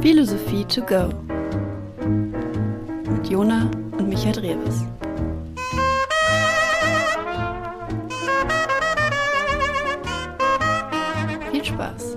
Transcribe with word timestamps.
Philosophie 0.00 0.64
to 0.66 0.82
go 0.82 1.08
mit 3.10 3.28
Jona 3.28 3.70
und 3.98 4.08
Michael 4.08 4.32
Drewes. 4.32 4.84
Viel 11.50 11.64
Spaß! 11.64 12.16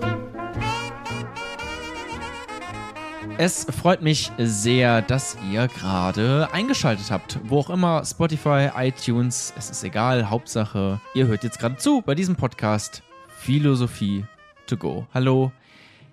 Es 3.40 3.66
freut 3.66 4.02
mich 4.02 4.32
sehr, 4.38 5.02
dass 5.04 5.38
ihr 5.52 5.68
gerade 5.68 6.50
eingeschaltet 6.52 7.12
habt. 7.12 7.40
Wo 7.44 7.60
auch 7.60 7.70
immer, 7.70 8.04
Spotify, 8.04 8.70
iTunes, 8.76 9.54
es 9.56 9.70
ist 9.70 9.84
egal. 9.84 10.30
Hauptsache, 10.30 11.00
ihr 11.14 11.28
hört 11.28 11.44
jetzt 11.44 11.60
gerade 11.60 11.78
zu 11.78 12.02
bei 12.02 12.16
diesem 12.16 12.36
Podcast 12.36 13.04
Philosophie 13.28 14.26
to 14.68 14.78
go. 14.78 15.08
Hallo, 15.14 15.52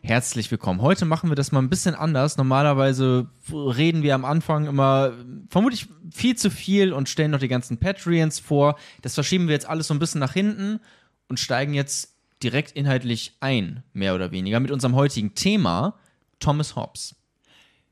herzlich 0.02 0.50
willkommen. 0.50 0.80
Heute 0.80 1.04
machen 1.04 1.30
wir 1.30 1.36
das 1.36 1.52
mal 1.52 1.60
ein 1.60 1.68
bisschen 1.68 1.94
anders. 1.94 2.36
Normalerweise 2.36 3.28
reden 3.52 4.02
wir 4.02 4.14
am 4.14 4.24
Anfang 4.24 4.66
immer 4.66 5.12
vermutlich 5.48 5.88
viel 6.12 6.36
zu 6.36 6.50
viel 6.50 6.92
und 6.92 7.08
stellen 7.08 7.32
noch 7.32 7.40
die 7.40 7.48
ganzen 7.48 7.78
Patreons 7.78 8.38
vor. 8.40 8.76
Das 9.02 9.14
verschieben 9.14 9.48
wir 9.48 9.54
jetzt 9.54 9.68
alles 9.68 9.88
so 9.88 9.94
ein 9.94 9.98
bisschen 9.98 10.20
nach 10.20 10.32
hinten 10.32 10.80
und 11.28 11.40
steigen 11.40 11.74
jetzt 11.74 12.14
direkt 12.42 12.72
inhaltlich 12.72 13.36
ein, 13.40 13.82
mehr 13.92 14.14
oder 14.14 14.30
weniger, 14.30 14.60
mit 14.60 14.70
unserem 14.70 14.94
heutigen 14.94 15.34
Thema. 15.34 15.94
Thomas 16.38 16.76
Hobbes. 16.76 17.16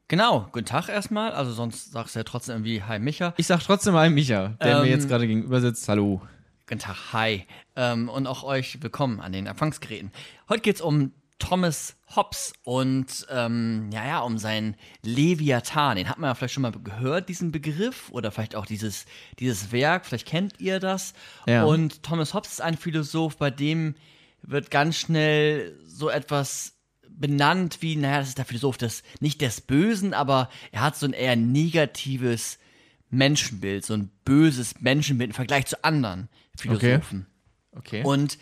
Genau, 0.09 0.49
guten 0.53 0.67
Tag 0.67 0.89
erstmal. 0.89 1.33
Also 1.33 1.53
sonst 1.53 1.93
sagst 1.93 2.15
du 2.15 2.21
ja 2.21 2.25
trotzdem 2.25 2.57
irgendwie 2.57 2.83
Hi 2.83 2.99
Micha. 2.99 3.33
Ich 3.39 3.47
sag 3.47 3.61
trotzdem 3.61 3.95
Hi 3.95 4.11
Micha, 4.11 4.49
der 4.61 4.77
Ähm, 4.77 4.83
mir 4.83 4.91
jetzt 4.91 5.09
gerade 5.09 5.27
gegenüber 5.27 5.61
sitzt. 5.61 5.89
Hallo. 5.89 6.21
Guten 6.69 6.79
Tag, 6.79 7.13
hi. 7.13 7.45
Ähm, 7.75 8.09
und 8.09 8.29
auch 8.29 8.45
euch 8.45 8.81
willkommen 8.83 9.21
an 9.21 9.33
den 9.33 9.47
Empfangsgeräten. 9.47 10.13
Heute 10.49 10.63
geht's 10.63 10.81
um 10.81 11.13
Thomas 11.41 11.97
Hobbes 12.15 12.53
und 12.63 13.27
ähm, 13.31 13.91
ja, 13.93 14.07
ja, 14.07 14.21
um 14.21 14.39
seinen 14.39 14.77
Leviathan. 15.03 15.97
Den 15.97 16.09
hat 16.09 16.19
man 16.19 16.29
ja 16.29 16.35
vielleicht 16.37 16.55
schon 16.55 16.63
mal 16.63 16.71
gehört, 16.71 17.29
diesen 17.29 17.51
Begriff, 17.51 18.11
oder 18.13 18.31
vielleicht 18.31 18.55
auch 18.55 18.65
dieses, 18.65 19.07
dieses 19.41 19.73
Werk, 19.73 20.07
vielleicht 20.07 20.29
kennt 20.29 20.61
ihr 20.61 20.79
das. 20.79 21.15
Ja. 21.49 21.65
Und 21.65 22.05
Thomas 22.05 22.33
Hobbes 22.33 22.53
ist 22.53 22.61
ein 22.61 22.77
Philosoph, 22.77 23.37
bei 23.39 23.51
dem 23.51 23.97
wird 24.43 24.71
ganz 24.71 24.97
schnell 24.97 25.77
so 25.85 26.11
etwas 26.11 26.77
benannt 27.09 27.79
wie, 27.81 27.97
naja, 27.97 28.21
das 28.21 28.29
ist 28.29 28.39
der 28.39 28.45
Philosoph 28.45 28.77
des, 28.77 29.03
nicht 29.19 29.41
des 29.41 29.63
Bösen, 29.63 30.15
aber 30.15 30.49
er 30.71 30.83
hat 30.83 30.97
so 30.97 31.07
ein 31.07 31.13
eher 31.13 31.35
negatives 31.35 32.59
Menschenbild, 33.11 33.85
so 33.85 33.95
ein 33.95 34.13
böses 34.25 34.81
Menschenbild 34.81 35.31
im 35.31 35.35
Vergleich 35.35 35.67
zu 35.67 35.83
anderen 35.83 36.29
Philosophen. 36.57 37.27
Okay. 37.73 38.03
Und 38.05 38.39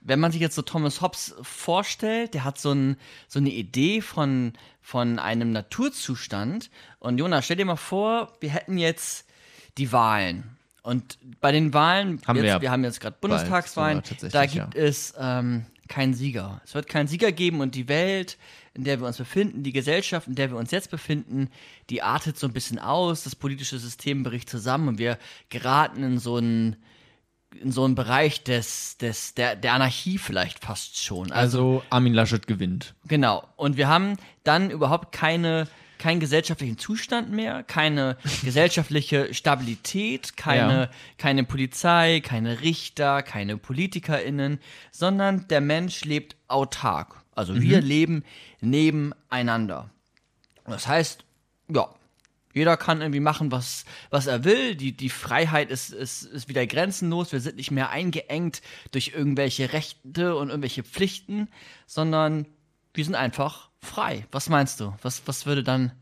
wenn 0.00 0.20
man 0.20 0.32
sich 0.32 0.40
jetzt 0.40 0.54
so 0.54 0.62
Thomas 0.62 1.00
Hobbes 1.00 1.34
vorstellt, 1.42 2.34
der 2.34 2.44
hat 2.44 2.58
so, 2.58 2.72
ein, 2.72 2.96
so 3.26 3.38
eine 3.38 3.50
Idee 3.50 4.02
von, 4.02 4.52
von 4.82 5.18
einem 5.18 5.52
Naturzustand. 5.52 6.70
Und 6.98 7.18
Jonas, 7.18 7.46
stell 7.46 7.56
dir 7.56 7.64
mal 7.64 7.76
vor, 7.76 8.32
wir 8.40 8.50
hätten 8.50 8.76
jetzt 8.76 9.26
die 9.78 9.90
Wahlen. 9.92 10.56
Und 10.82 11.18
bei 11.40 11.50
den 11.50 11.72
Wahlen, 11.72 12.20
Haben 12.26 12.36
wir 12.36 12.44
jetzt, 12.44 12.52
ja 12.52 12.60
wir 12.60 12.70
haben 12.70 12.84
jetzt 12.84 13.00
gerade 13.00 13.16
Bundestagswahlen, 13.18 14.02
da 14.30 14.44
ja. 14.44 14.64
gibt 14.64 14.74
es 14.74 15.14
ähm, 15.18 15.64
keinen 15.88 16.12
Sieger. 16.12 16.60
Es 16.64 16.74
wird 16.74 16.86
keinen 16.86 17.08
Sieger 17.08 17.32
geben 17.32 17.62
und 17.62 17.74
die 17.74 17.88
Welt, 17.88 18.36
in 18.74 18.84
der 18.84 19.00
wir 19.00 19.06
uns 19.06 19.16
befinden, 19.16 19.62
die 19.62 19.72
Gesellschaft, 19.72 20.28
in 20.28 20.34
der 20.34 20.50
wir 20.50 20.58
uns 20.58 20.70
jetzt 20.70 20.90
befinden, 20.90 21.48
die 21.88 22.02
artet 22.02 22.38
so 22.38 22.46
ein 22.46 22.52
bisschen 22.52 22.78
aus, 22.78 23.24
das 23.24 23.34
politische 23.34 23.78
System 23.78 24.22
bricht 24.22 24.50
zusammen 24.50 24.88
und 24.88 24.98
wir 24.98 25.18
geraten 25.48 26.02
in 26.02 26.18
so 26.18 26.36
einen 26.36 26.76
in 27.62 27.72
so 27.72 27.84
einen 27.84 27.94
Bereich 27.94 28.42
des, 28.44 28.96
des, 28.98 29.34
der, 29.34 29.56
der 29.56 29.72
Anarchie 29.74 30.18
vielleicht 30.18 30.64
fast 30.64 31.02
schon. 31.02 31.32
Also, 31.32 31.78
also 31.78 31.82
Armin 31.90 32.14
Laschet 32.14 32.46
gewinnt. 32.46 32.94
genau. 33.06 33.46
Und 33.56 33.76
wir 33.76 33.88
haben 33.88 34.16
dann 34.42 34.70
überhaupt 34.70 35.12
keine, 35.12 35.68
keinen 35.98 36.20
gesellschaftlichen 36.20 36.76
Zustand 36.78 37.30
mehr, 37.30 37.62
keine 37.62 38.16
gesellschaftliche 38.42 39.32
Stabilität, 39.32 40.36
keine, 40.36 40.74
Ja. 40.82 40.90
keine 41.18 41.44
Polizei, 41.44 42.20
keine 42.20 42.60
Richter, 42.60 43.22
keine 43.22 43.56
PolitikerInnen, 43.56 44.58
sondern 44.90 45.48
der 45.48 45.60
Mensch 45.60 46.04
lebt 46.04 46.36
autark. 46.48 47.22
Also 47.34 47.60
wir 47.60 47.80
leben 47.80 48.22
nebeneinander. 48.60 49.90
Das 50.66 50.86
heißt, 50.86 51.24
ja, 51.68 51.88
jeder 52.54 52.76
kann 52.76 53.00
irgendwie 53.00 53.20
machen, 53.20 53.50
was, 53.50 53.84
was 54.10 54.26
er 54.26 54.44
will. 54.44 54.76
Die, 54.76 54.96
die 54.96 55.10
Freiheit 55.10 55.70
ist, 55.70 55.92
ist, 55.92 56.22
ist 56.22 56.48
wieder 56.48 56.66
grenzenlos. 56.66 57.32
Wir 57.32 57.40
sind 57.40 57.56
nicht 57.56 57.72
mehr 57.72 57.90
eingeengt 57.90 58.62
durch 58.92 59.12
irgendwelche 59.14 59.72
Rechte 59.72 60.36
und 60.36 60.48
irgendwelche 60.48 60.84
Pflichten, 60.84 61.48
sondern 61.86 62.46
wir 62.94 63.04
sind 63.04 63.16
einfach 63.16 63.70
frei. 63.80 64.26
Was 64.30 64.48
meinst 64.48 64.78
du? 64.80 64.94
Was, 65.02 65.22
was 65.26 65.46
würde 65.46 65.64
dann, 65.64 65.92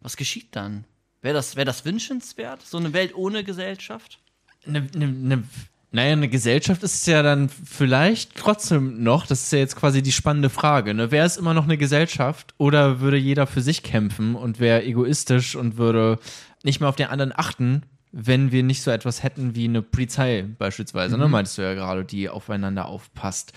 was 0.00 0.16
geschieht 0.16 0.56
dann? 0.56 0.84
Wäre 1.22 1.34
das, 1.34 1.54
wär 1.54 1.64
das 1.64 1.84
wünschenswert? 1.84 2.62
So 2.62 2.78
eine 2.78 2.92
Welt 2.92 3.14
ohne 3.14 3.44
Gesellschaft? 3.44 4.18
Ne, 4.66 4.88
ne, 4.94 5.06
ne, 5.06 5.44
naja, 5.92 6.12
eine 6.12 6.28
Gesellschaft 6.28 6.82
ist 6.82 6.94
es 6.94 7.06
ja 7.06 7.22
dann 7.22 7.48
vielleicht 7.48 8.36
trotzdem 8.36 9.02
noch, 9.02 9.26
das 9.26 9.42
ist 9.42 9.52
ja 9.52 9.58
jetzt 9.58 9.74
quasi 9.76 10.02
die 10.02 10.12
spannende 10.12 10.48
Frage, 10.50 10.94
ne? 10.94 11.10
Wäre 11.10 11.26
es 11.26 11.36
immer 11.36 11.52
noch 11.54 11.64
eine 11.64 11.76
Gesellschaft 11.78 12.54
oder 12.58 13.00
würde 13.00 13.16
jeder 13.16 13.46
für 13.46 13.60
sich 13.60 13.82
kämpfen 13.82 14.34
und 14.36 14.60
wäre 14.60 14.84
egoistisch 14.84 15.56
und 15.56 15.76
würde 15.78 16.18
nicht 16.62 16.78
mehr 16.80 16.88
auf 16.88 16.96
den 16.96 17.08
anderen 17.08 17.32
achten, 17.34 17.82
wenn 18.12 18.52
wir 18.52 18.62
nicht 18.62 18.82
so 18.82 18.90
etwas 18.90 19.22
hätten 19.22 19.54
wie 19.54 19.64
eine 19.64 19.82
Polizei 19.82 20.44
beispielsweise, 20.58 21.16
ne? 21.18 21.28
Meintest 21.28 21.58
du 21.58 21.62
ja 21.62 21.74
gerade, 21.74 22.04
die 22.04 22.28
aufeinander 22.28 22.86
aufpasst. 22.86 23.52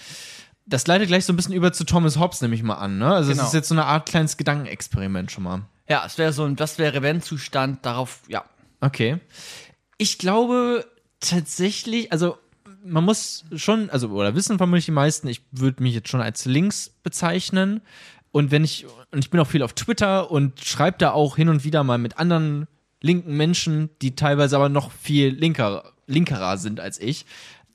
Das 0.65 0.87
leitet 0.87 1.09
gleich 1.09 1.25
so 1.25 1.33
ein 1.33 1.35
bisschen 1.35 1.53
über 1.53 1.73
zu 1.73 1.83
Thomas 1.83 2.17
Hobbes, 2.17 2.41
nehme 2.41 2.55
ich 2.55 2.63
mal 2.63 2.75
an, 2.75 2.97
ne? 2.97 3.13
Also 3.13 3.31
es 3.31 3.37
Genau. 3.37 3.47
ist 3.47 3.53
jetzt 3.53 3.67
so 3.67 3.75
eine 3.75 3.85
Art 3.85 4.07
kleines 4.07 4.37
Gedankenexperiment 4.37 5.31
schon 5.31 5.43
mal. 5.43 5.61
Ja, 5.89 6.03
es 6.05 6.17
wäre 6.17 6.31
so 6.33 6.45
ein, 6.45 6.55
das 6.55 6.77
wäre 6.77 7.01
Wenn-Zustand 7.01 7.85
darauf, 7.85 8.21
ja. 8.27 8.43
Okay. 8.79 9.17
Ich 9.97 10.17
glaube 10.17 10.85
tatsächlich, 11.23 12.11
also 12.11 12.37
man 12.85 13.03
muss 13.03 13.45
schon, 13.55 13.89
also 13.89 14.09
oder 14.09 14.35
wissen 14.35 14.57
vermutlich 14.57 14.85
die 14.85 14.91
meisten, 14.91 15.27
ich 15.27 15.41
würde 15.51 15.81
mich 15.81 15.93
jetzt 15.93 16.09
schon 16.09 16.21
als 16.21 16.45
links 16.45 16.93
bezeichnen. 17.01 17.81
Und 18.31 18.51
wenn 18.51 18.63
ich, 18.63 18.85
und 19.11 19.19
ich 19.19 19.29
bin 19.29 19.39
auch 19.39 19.47
viel 19.47 19.63
auf 19.63 19.73
Twitter 19.73 20.31
und 20.31 20.59
schreibe 20.59 20.97
da 20.97 21.11
auch 21.11 21.35
hin 21.35 21.49
und 21.49 21.63
wieder 21.63 21.83
mal 21.83 21.97
mit 21.97 22.17
anderen 22.17 22.67
linken 23.01 23.37
Menschen, 23.37 23.89
die 24.01 24.15
teilweise 24.15 24.55
aber 24.55 24.69
noch 24.69 24.91
viel 24.91 25.29
linker, 25.29 25.93
linkerer 26.07 26.57
sind 26.57 26.79
als 26.79 26.99
ich, 26.99 27.25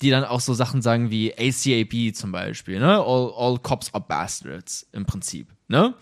die 0.00 0.10
dann 0.10 0.24
auch 0.24 0.40
so 0.40 0.54
Sachen 0.54 0.82
sagen 0.82 1.10
wie 1.10 1.32
ACAB 1.32 2.14
zum 2.14 2.32
Beispiel, 2.32 2.78
ne? 2.78 2.98
All, 2.98 3.32
all 3.36 3.58
cops 3.58 3.92
are 3.94 4.04
bastards 4.06 4.88
im 4.92 5.06
Prinzip, 5.06 5.48
ne? 5.68 5.94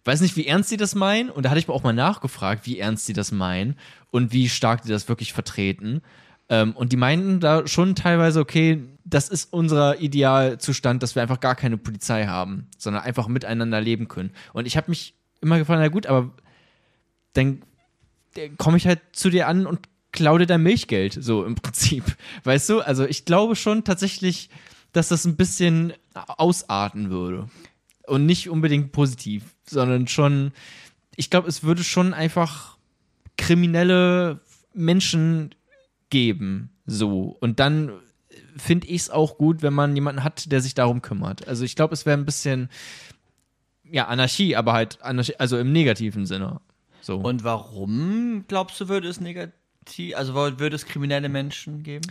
Ich 0.00 0.06
weiß 0.06 0.20
nicht, 0.20 0.36
wie 0.36 0.46
ernst 0.46 0.68
sie 0.68 0.76
das 0.76 0.94
meinen. 0.94 1.30
Und 1.30 1.44
da 1.44 1.50
hatte 1.50 1.58
ich 1.58 1.66
mir 1.66 1.74
auch 1.74 1.82
mal 1.82 1.94
nachgefragt, 1.94 2.66
wie 2.66 2.78
ernst 2.78 3.06
sie 3.06 3.14
das 3.14 3.32
meinen 3.32 3.76
und 4.10 4.32
wie 4.32 4.48
stark 4.48 4.82
die 4.82 4.90
das 4.90 5.08
wirklich 5.08 5.32
vertreten. 5.32 6.02
Ähm, 6.48 6.72
und 6.72 6.92
die 6.92 6.96
meinten 6.96 7.40
da 7.40 7.66
schon 7.66 7.94
teilweise, 7.94 8.40
okay, 8.40 8.82
das 9.04 9.28
ist 9.28 9.52
unser 9.52 10.00
Idealzustand, 10.00 11.02
dass 11.02 11.14
wir 11.14 11.22
einfach 11.22 11.40
gar 11.40 11.54
keine 11.54 11.76
Polizei 11.76 12.26
haben, 12.26 12.68
sondern 12.78 13.02
einfach 13.02 13.28
miteinander 13.28 13.80
leben 13.80 14.08
können. 14.08 14.30
Und 14.52 14.66
ich 14.66 14.76
habe 14.76 14.90
mich 14.90 15.14
immer 15.40 15.58
gefragt, 15.58 15.80
na 15.80 15.88
gut, 15.88 16.06
aber 16.06 16.30
dann 17.34 17.62
komme 18.58 18.76
ich 18.76 18.86
halt 18.86 19.00
zu 19.12 19.30
dir 19.30 19.48
an 19.48 19.66
und 19.66 19.80
klau 20.12 20.38
dir 20.38 20.46
dein 20.46 20.62
Milchgeld, 20.62 21.16
so 21.20 21.44
im 21.44 21.54
Prinzip. 21.54 22.04
Weißt 22.44 22.68
du? 22.68 22.80
Also 22.80 23.04
ich 23.04 23.24
glaube 23.24 23.56
schon 23.56 23.84
tatsächlich, 23.84 24.50
dass 24.92 25.08
das 25.08 25.24
ein 25.24 25.36
bisschen 25.36 25.92
ausarten 26.14 27.10
würde. 27.10 27.48
Und 28.06 28.26
nicht 28.26 28.50
unbedingt 28.50 28.92
positiv, 28.92 29.44
sondern 29.66 30.08
schon, 30.08 30.52
ich 31.16 31.30
glaube, 31.30 31.48
es 31.48 31.62
würde 31.62 31.82
schon 31.82 32.12
einfach 32.12 32.76
kriminelle 33.36 34.40
Menschen 34.74 35.54
geben, 36.14 36.70
so. 36.86 37.36
Und 37.40 37.58
dann 37.58 37.90
finde 38.56 38.86
ich 38.86 39.02
es 39.02 39.10
auch 39.10 39.36
gut, 39.36 39.62
wenn 39.62 39.74
man 39.74 39.96
jemanden 39.96 40.22
hat, 40.22 40.52
der 40.52 40.60
sich 40.60 40.74
darum 40.74 41.02
kümmert. 41.02 41.48
Also 41.48 41.64
ich 41.64 41.74
glaube, 41.74 41.92
es 41.92 42.06
wäre 42.06 42.16
ein 42.16 42.24
bisschen, 42.24 42.68
ja, 43.82 44.06
Anarchie, 44.06 44.54
aber 44.54 44.74
halt, 44.74 45.02
Anarchie, 45.02 45.34
also 45.40 45.58
im 45.58 45.72
negativen 45.72 46.24
Sinne. 46.24 46.60
So. 47.00 47.16
Und 47.16 47.42
warum 47.42 48.44
glaubst 48.46 48.80
du, 48.80 48.88
würde 48.88 49.08
es 49.08 49.20
negativ, 49.20 50.14
also 50.14 50.34
würde 50.34 50.76
es 50.76 50.86
kriminelle 50.86 51.28
Menschen 51.28 51.82
geben? 51.82 52.06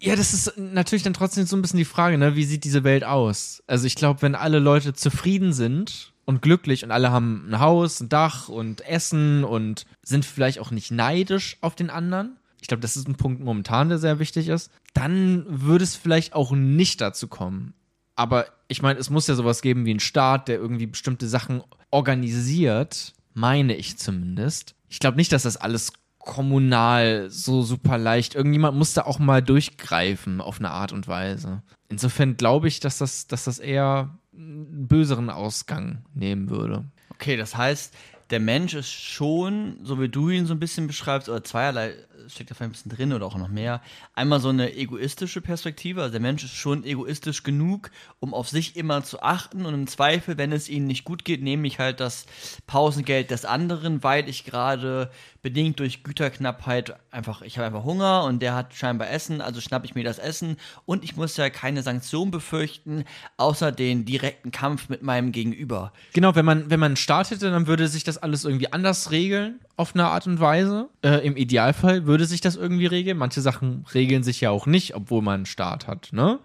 Ja, 0.00 0.16
das 0.16 0.34
ist 0.34 0.58
natürlich 0.58 1.04
dann 1.04 1.14
trotzdem 1.14 1.46
so 1.46 1.56
ein 1.56 1.62
bisschen 1.62 1.78
die 1.78 1.84
Frage, 1.84 2.18
ne? 2.18 2.34
Wie 2.34 2.44
sieht 2.44 2.64
diese 2.64 2.82
Welt 2.82 3.04
aus? 3.04 3.62
Also 3.68 3.86
ich 3.86 3.94
glaube, 3.94 4.22
wenn 4.22 4.34
alle 4.34 4.58
Leute 4.58 4.92
zufrieden 4.92 5.52
sind 5.52 6.12
und 6.24 6.42
glücklich 6.42 6.82
und 6.82 6.90
alle 6.90 7.12
haben 7.12 7.46
ein 7.48 7.60
Haus, 7.60 8.00
ein 8.00 8.08
Dach 8.08 8.48
und 8.48 8.80
Essen 8.86 9.44
und 9.44 9.86
sind 10.02 10.24
vielleicht 10.24 10.58
auch 10.58 10.72
nicht 10.72 10.90
neidisch 10.90 11.58
auf 11.60 11.76
den 11.76 11.90
anderen. 11.90 12.36
Ich 12.60 12.68
glaube, 12.68 12.80
das 12.80 12.96
ist 12.96 13.08
ein 13.08 13.16
Punkt 13.16 13.42
momentan, 13.42 13.88
der 13.88 13.98
sehr 13.98 14.18
wichtig 14.18 14.48
ist. 14.48 14.70
Dann 14.94 15.44
würde 15.48 15.84
es 15.84 15.94
vielleicht 15.94 16.34
auch 16.34 16.52
nicht 16.52 17.00
dazu 17.00 17.28
kommen. 17.28 17.74
Aber 18.14 18.46
ich 18.68 18.82
meine, 18.82 18.98
es 18.98 19.10
muss 19.10 19.26
ja 19.26 19.34
sowas 19.34 19.62
geben 19.62 19.84
wie 19.84 19.90
einen 19.90 20.00
Staat, 20.00 20.48
der 20.48 20.56
irgendwie 20.56 20.86
bestimmte 20.86 21.28
Sachen 21.28 21.62
organisiert, 21.90 23.12
meine 23.34 23.76
ich 23.76 23.98
zumindest. 23.98 24.74
Ich 24.88 24.98
glaube 24.98 25.18
nicht, 25.18 25.32
dass 25.32 25.42
das 25.42 25.58
alles 25.58 25.92
kommunal 26.18 27.30
so 27.30 27.62
super 27.62 27.98
leicht. 27.98 28.34
Irgendjemand 28.34 28.76
muss 28.76 28.94
da 28.94 29.02
auch 29.02 29.18
mal 29.18 29.42
durchgreifen 29.42 30.40
auf 30.40 30.58
eine 30.58 30.70
Art 30.70 30.92
und 30.92 31.06
Weise. 31.06 31.62
Insofern 31.88 32.36
glaube 32.36 32.68
ich, 32.68 32.80
dass 32.80 32.98
das, 32.98 33.28
dass 33.28 33.44
das 33.44 33.58
eher 33.58 34.18
einen 34.34 34.88
böseren 34.88 35.30
Ausgang 35.30 36.04
nehmen 36.14 36.50
würde. 36.50 36.84
Okay, 37.10 37.36
das 37.36 37.56
heißt, 37.56 37.94
der 38.30 38.40
Mensch 38.40 38.74
ist 38.74 38.90
schon, 38.90 39.78
so 39.82 40.00
wie 40.00 40.08
du 40.08 40.28
ihn 40.30 40.46
so 40.46 40.54
ein 40.54 40.58
bisschen 40.58 40.88
beschreibst, 40.88 41.28
oder 41.28 41.44
zweierlei 41.44 41.94
steckt 42.28 42.50
da 42.50 42.54
vielleicht 42.54 42.70
ein 42.70 42.72
bisschen 42.72 42.92
drin 42.92 43.12
oder 43.12 43.26
auch 43.26 43.36
noch 43.36 43.48
mehr. 43.48 43.80
Einmal 44.14 44.40
so 44.40 44.48
eine 44.48 44.74
egoistische 44.74 45.40
Perspektive. 45.40 46.02
Also 46.02 46.12
der 46.12 46.20
Mensch 46.20 46.44
ist 46.44 46.54
schon 46.54 46.84
egoistisch 46.84 47.42
genug, 47.42 47.90
um 48.20 48.34
auf 48.34 48.48
sich 48.48 48.76
immer 48.76 49.04
zu 49.04 49.22
achten 49.22 49.66
und 49.66 49.74
im 49.74 49.86
Zweifel, 49.86 50.38
wenn 50.38 50.52
es 50.52 50.68
ihnen 50.68 50.86
nicht 50.86 51.04
gut 51.04 51.24
geht, 51.24 51.42
nehme 51.42 51.66
ich 51.66 51.78
halt 51.78 52.00
das 52.00 52.26
Pausengeld 52.66 53.30
des 53.30 53.44
anderen, 53.44 54.02
weil 54.02 54.28
ich 54.28 54.44
gerade 54.44 55.10
bedingt 55.42 55.78
durch 55.78 56.02
Güterknappheit 56.02 56.96
einfach, 57.12 57.42
ich 57.42 57.56
habe 57.56 57.66
einfach 57.66 57.84
Hunger 57.84 58.24
und 58.24 58.40
der 58.40 58.54
hat 58.54 58.74
scheinbar 58.74 59.10
Essen, 59.10 59.40
also 59.40 59.60
schnappe 59.60 59.86
ich 59.86 59.94
mir 59.94 60.02
das 60.02 60.18
Essen 60.18 60.56
und 60.86 61.04
ich 61.04 61.16
muss 61.16 61.36
ja 61.36 61.50
keine 61.50 61.82
Sanktion 61.82 62.32
befürchten, 62.32 63.04
außer 63.36 63.70
den 63.70 64.04
direkten 64.04 64.50
Kampf 64.50 64.88
mit 64.88 65.02
meinem 65.02 65.30
Gegenüber. 65.30 65.92
Genau, 66.14 66.34
wenn 66.34 66.44
man, 66.44 66.68
wenn 66.68 66.80
man 66.80 66.96
hätte, 66.96 67.50
dann 67.50 67.68
würde 67.68 67.86
sich 67.86 68.02
das 68.02 68.18
alles 68.18 68.44
irgendwie 68.44 68.72
anders 68.72 69.10
regeln, 69.12 69.60
auf 69.76 69.94
eine 69.94 70.06
Art 70.06 70.26
und 70.26 70.40
Weise. 70.40 70.88
Äh, 71.02 71.26
Im 71.26 71.36
Idealfall 71.36 72.06
würde 72.06 72.24
sich 72.24 72.40
das 72.40 72.56
irgendwie 72.56 72.86
regeln. 72.86 73.18
Manche 73.18 73.40
Sachen 73.40 73.84
regeln 73.92 74.22
sich 74.22 74.40
ja 74.40 74.50
auch 74.50 74.66
nicht, 74.66 74.94
obwohl 74.94 75.22
man 75.22 75.34
einen 75.34 75.46
Staat 75.46 75.86
hat, 75.86 76.08
ne? 76.12 76.38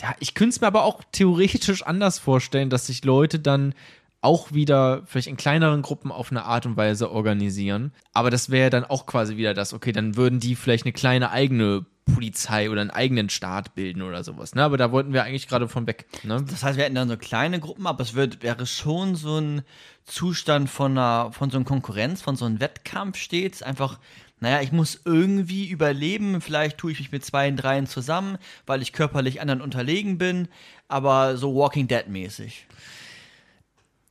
Ja, 0.00 0.14
ich 0.20 0.34
könnte 0.34 0.50
es 0.50 0.60
mir 0.60 0.66
aber 0.66 0.84
auch 0.84 1.02
theoretisch 1.10 1.82
anders 1.82 2.18
vorstellen, 2.18 2.70
dass 2.70 2.86
sich 2.86 3.04
Leute 3.04 3.38
dann 3.38 3.74
auch 4.20 4.52
wieder 4.52 5.02
vielleicht 5.06 5.28
in 5.28 5.36
kleineren 5.36 5.82
Gruppen 5.82 6.10
auf 6.10 6.30
eine 6.30 6.44
Art 6.44 6.66
und 6.66 6.76
Weise 6.76 7.10
organisieren. 7.10 7.92
Aber 8.12 8.30
das 8.30 8.50
wäre 8.50 8.70
dann 8.70 8.84
auch 8.84 9.06
quasi 9.06 9.36
wieder 9.36 9.54
das, 9.54 9.72
okay, 9.72 9.92
dann 9.92 10.16
würden 10.16 10.40
die 10.40 10.56
vielleicht 10.56 10.84
eine 10.84 10.92
kleine 10.92 11.30
eigene 11.30 11.86
Polizei 12.14 12.70
oder 12.70 12.80
einen 12.80 12.90
eigenen 12.90 13.28
Staat 13.28 13.74
bilden 13.74 14.00
oder 14.02 14.22
sowas. 14.24 14.54
Ne? 14.54 14.62
Aber 14.62 14.76
da 14.76 14.92
wollten 14.92 15.12
wir 15.12 15.24
eigentlich 15.24 15.48
gerade 15.48 15.68
von 15.68 15.86
weg. 15.86 16.06
Ne? 16.22 16.42
Das 16.48 16.62
heißt, 16.62 16.76
wir 16.78 16.84
hätten 16.84 16.94
dann 16.94 17.08
so 17.08 17.16
kleine 17.16 17.60
Gruppen, 17.60 17.86
aber 17.86 18.02
es 18.02 18.14
wird, 18.14 18.42
wäre 18.42 18.64
schon 18.66 19.16
so 19.16 19.38
ein 19.38 19.62
Zustand 20.04 20.70
von 20.70 20.92
einer, 20.92 21.32
von 21.32 21.50
so 21.50 21.56
einer 21.56 21.64
Konkurrenz, 21.66 22.22
von 22.22 22.36
so 22.36 22.44
einem 22.44 22.60
Wettkampf 22.60 23.18
stets. 23.18 23.62
Einfach, 23.62 23.98
naja, 24.38 24.60
ich 24.62 24.70
muss 24.72 25.00
irgendwie 25.04 25.68
überleben. 25.68 26.40
Vielleicht 26.40 26.78
tue 26.78 26.92
ich 26.92 27.00
mich 27.00 27.10
mit 27.12 27.24
zwei 27.24 27.48
und 27.48 27.56
dreien 27.56 27.86
zusammen, 27.86 28.38
weil 28.66 28.82
ich 28.82 28.92
körperlich 28.92 29.40
anderen 29.40 29.60
unterlegen 29.60 30.16
bin. 30.16 30.48
Aber 30.88 31.36
so 31.36 31.54
Walking 31.56 31.88
Dead 31.88 32.06
mäßig. 32.08 32.66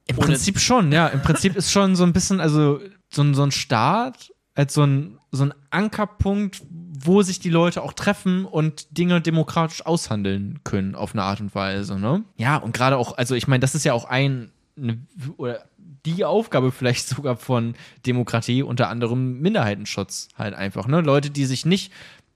Im 0.07 0.17
Ohne- 0.17 0.27
Prinzip 0.27 0.59
schon, 0.59 0.91
ja. 0.91 1.07
Im 1.07 1.21
Prinzip 1.21 1.55
ist 1.55 1.71
schon 1.71 1.95
so 1.95 2.03
ein 2.03 2.13
bisschen, 2.13 2.39
also 2.41 2.81
so 3.09 3.23
ein, 3.23 3.33
so 3.33 3.43
ein 3.43 3.51
Staat 3.51 4.31
als 4.53 4.73
so 4.73 4.83
ein, 4.83 5.17
so 5.31 5.43
ein 5.45 5.53
Ankerpunkt, 5.69 6.61
wo 7.05 7.21
sich 7.21 7.39
die 7.39 7.49
Leute 7.49 7.81
auch 7.83 7.93
treffen 7.93 8.45
und 8.45 8.97
Dinge 8.97 9.21
demokratisch 9.21 9.85
aushandeln 9.85 10.59
können 10.63 10.95
auf 10.95 11.13
eine 11.13 11.23
Art 11.23 11.41
und 11.41 11.53
Weise, 11.55 11.99
ne? 11.99 12.23
Ja, 12.37 12.57
und 12.57 12.73
gerade 12.73 12.97
auch, 12.97 13.17
also 13.17 13.35
ich 13.35 13.47
meine, 13.47 13.61
das 13.61 13.75
ist 13.75 13.85
ja 13.85 13.93
auch 13.93 14.05
ein, 14.05 14.51
eine, 14.77 14.99
oder 15.37 15.65
die 16.05 16.23
Aufgabe 16.25 16.71
vielleicht 16.71 17.07
sogar 17.15 17.37
von 17.37 17.75
Demokratie, 18.05 18.63
unter 18.63 18.89
anderem 18.89 19.39
Minderheitenschutz 19.41 20.29
halt 20.37 20.53
einfach, 20.53 20.87
ne? 20.87 21.01
Leute, 21.01 21.29
die 21.29 21.45
sich 21.45 21.65
nicht, 21.65 21.91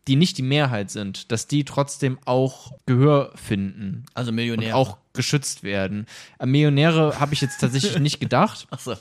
die 0.07 0.15
nicht 0.15 0.37
die 0.37 0.43
Mehrheit 0.43 0.89
sind, 0.89 1.31
dass 1.31 1.47
die 1.47 1.65
trotzdem 1.65 2.17
auch 2.25 2.71
Gehör 2.85 3.31
finden 3.35 4.05
Also 4.15 4.29
und 4.29 4.35
Millionär. 4.35 4.75
auch 4.75 4.97
geschützt 5.13 5.61
werden. 5.63 6.07
An 6.39 6.49
Millionäre 6.49 7.19
habe 7.19 7.33
ich 7.33 7.41
jetzt 7.41 7.59
tatsächlich 7.59 7.99
nicht 7.99 8.19
gedacht. 8.21 8.67
Achso. 8.71 8.95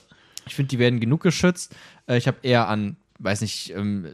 Ich 0.46 0.54
finde, 0.54 0.68
die 0.68 0.78
werden 0.78 1.00
genug 1.00 1.22
geschützt. 1.22 1.74
Äh, 2.06 2.18
ich 2.18 2.26
habe 2.26 2.38
eher 2.42 2.68
an, 2.68 2.96
weiß 3.20 3.40
nicht, 3.42 3.70
ähm, 3.74 4.06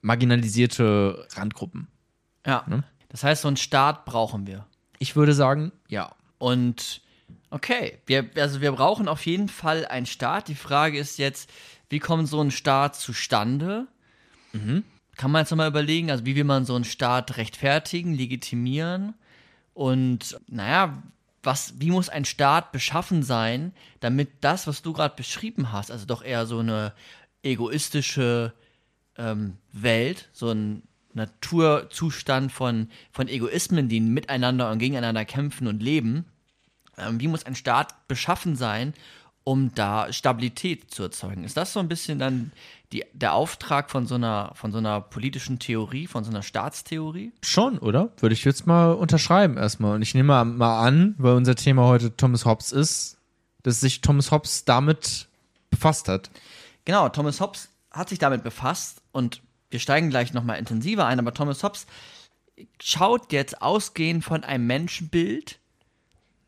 marginalisierte 0.00 1.26
Randgruppen. 1.32 1.88
Ja. 2.46 2.64
Ne? 2.66 2.84
Das 3.08 3.24
heißt, 3.24 3.42
so 3.42 3.48
einen 3.48 3.56
Staat 3.56 4.04
brauchen 4.04 4.46
wir. 4.46 4.66
Ich 4.98 5.16
würde 5.16 5.34
sagen, 5.34 5.72
ja. 5.88 6.12
Und 6.38 7.02
okay, 7.50 7.98
wir, 8.06 8.30
also 8.36 8.60
wir 8.60 8.72
brauchen 8.72 9.08
auf 9.08 9.26
jeden 9.26 9.48
Fall 9.48 9.86
einen 9.86 10.06
Staat. 10.06 10.48
Die 10.48 10.54
Frage 10.54 10.98
ist 10.98 11.18
jetzt, 11.18 11.50
wie 11.88 11.98
kommt 11.98 12.28
so 12.28 12.40
ein 12.40 12.50
Staat 12.50 12.96
zustande? 12.96 13.86
Kann 15.16 15.30
man 15.30 15.42
jetzt 15.42 15.50
nochmal 15.50 15.68
überlegen, 15.68 16.10
also 16.10 16.24
wie 16.24 16.36
will 16.36 16.44
man 16.44 16.64
so 16.64 16.74
einen 16.74 16.84
Staat 16.84 17.36
rechtfertigen, 17.36 18.14
legitimieren? 18.14 19.14
Und 19.74 20.38
naja, 20.48 21.02
was, 21.42 21.74
wie 21.78 21.90
muss 21.90 22.08
ein 22.08 22.24
Staat 22.24 22.72
beschaffen 22.72 23.22
sein, 23.22 23.72
damit 24.00 24.30
das, 24.40 24.66
was 24.66 24.82
du 24.82 24.92
gerade 24.92 25.16
beschrieben 25.16 25.72
hast, 25.72 25.90
also 25.90 26.06
doch 26.06 26.22
eher 26.22 26.46
so 26.46 26.58
eine 26.58 26.92
egoistische 27.42 28.52
ähm, 29.18 29.58
Welt, 29.72 30.28
so 30.32 30.50
ein 30.50 30.82
Naturzustand 31.14 32.52
von, 32.52 32.88
von 33.12 33.28
Egoismen, 33.28 33.88
die 33.88 34.00
miteinander 34.00 34.70
und 34.70 34.78
gegeneinander 34.78 35.24
kämpfen 35.24 35.66
und 35.66 35.82
leben, 35.82 36.24
ähm, 36.96 37.20
wie 37.20 37.28
muss 37.28 37.44
ein 37.44 37.54
Staat 37.54 38.08
beschaffen 38.08 38.56
sein, 38.56 38.94
um 39.44 39.74
da 39.74 40.12
Stabilität 40.12 40.90
zu 40.90 41.04
erzeugen? 41.04 41.44
Ist 41.44 41.56
das 41.56 41.72
so 41.72 41.80
ein 41.80 41.88
bisschen 41.88 42.18
dann 42.18 42.52
die, 42.92 43.04
der 43.12 43.34
Auftrag 43.34 43.90
von 43.90 44.06
so, 44.06 44.16
einer, 44.16 44.52
von 44.54 44.72
so 44.72 44.78
einer 44.78 45.00
politischen 45.00 45.58
Theorie, 45.58 46.06
von 46.06 46.24
so 46.24 46.30
einer 46.30 46.42
Staatstheorie? 46.42 47.32
Schon, 47.42 47.78
oder? 47.78 48.10
Würde 48.18 48.34
ich 48.34 48.44
jetzt 48.44 48.66
mal 48.66 48.92
unterschreiben 48.92 49.56
erstmal. 49.56 49.94
Und 49.94 50.02
ich 50.02 50.14
nehme 50.14 50.28
mal, 50.28 50.44
mal 50.44 50.86
an, 50.86 51.14
weil 51.18 51.34
unser 51.34 51.54
Thema 51.54 51.84
heute 51.84 52.16
Thomas 52.16 52.44
Hobbes 52.44 52.72
ist, 52.72 53.16
dass 53.62 53.80
sich 53.80 54.00
Thomas 54.00 54.30
Hobbes 54.30 54.64
damit 54.64 55.28
befasst 55.70 56.08
hat. 56.08 56.30
Genau, 56.84 57.08
Thomas 57.08 57.40
Hobbes 57.40 57.70
hat 57.98 58.08
sich 58.08 58.18
damit 58.18 58.42
befasst 58.42 59.02
und 59.12 59.42
wir 59.70 59.80
steigen 59.80 60.10
gleich 60.10 60.32
nochmal 60.32 60.58
intensiver 60.58 61.06
ein, 61.06 61.18
aber 61.18 61.34
Thomas 61.34 61.62
Hobbes 61.62 61.86
schaut 62.82 63.32
jetzt 63.32 63.60
ausgehend 63.62 64.24
von 64.24 64.44
einem 64.44 64.66
Menschenbild, 64.66 65.58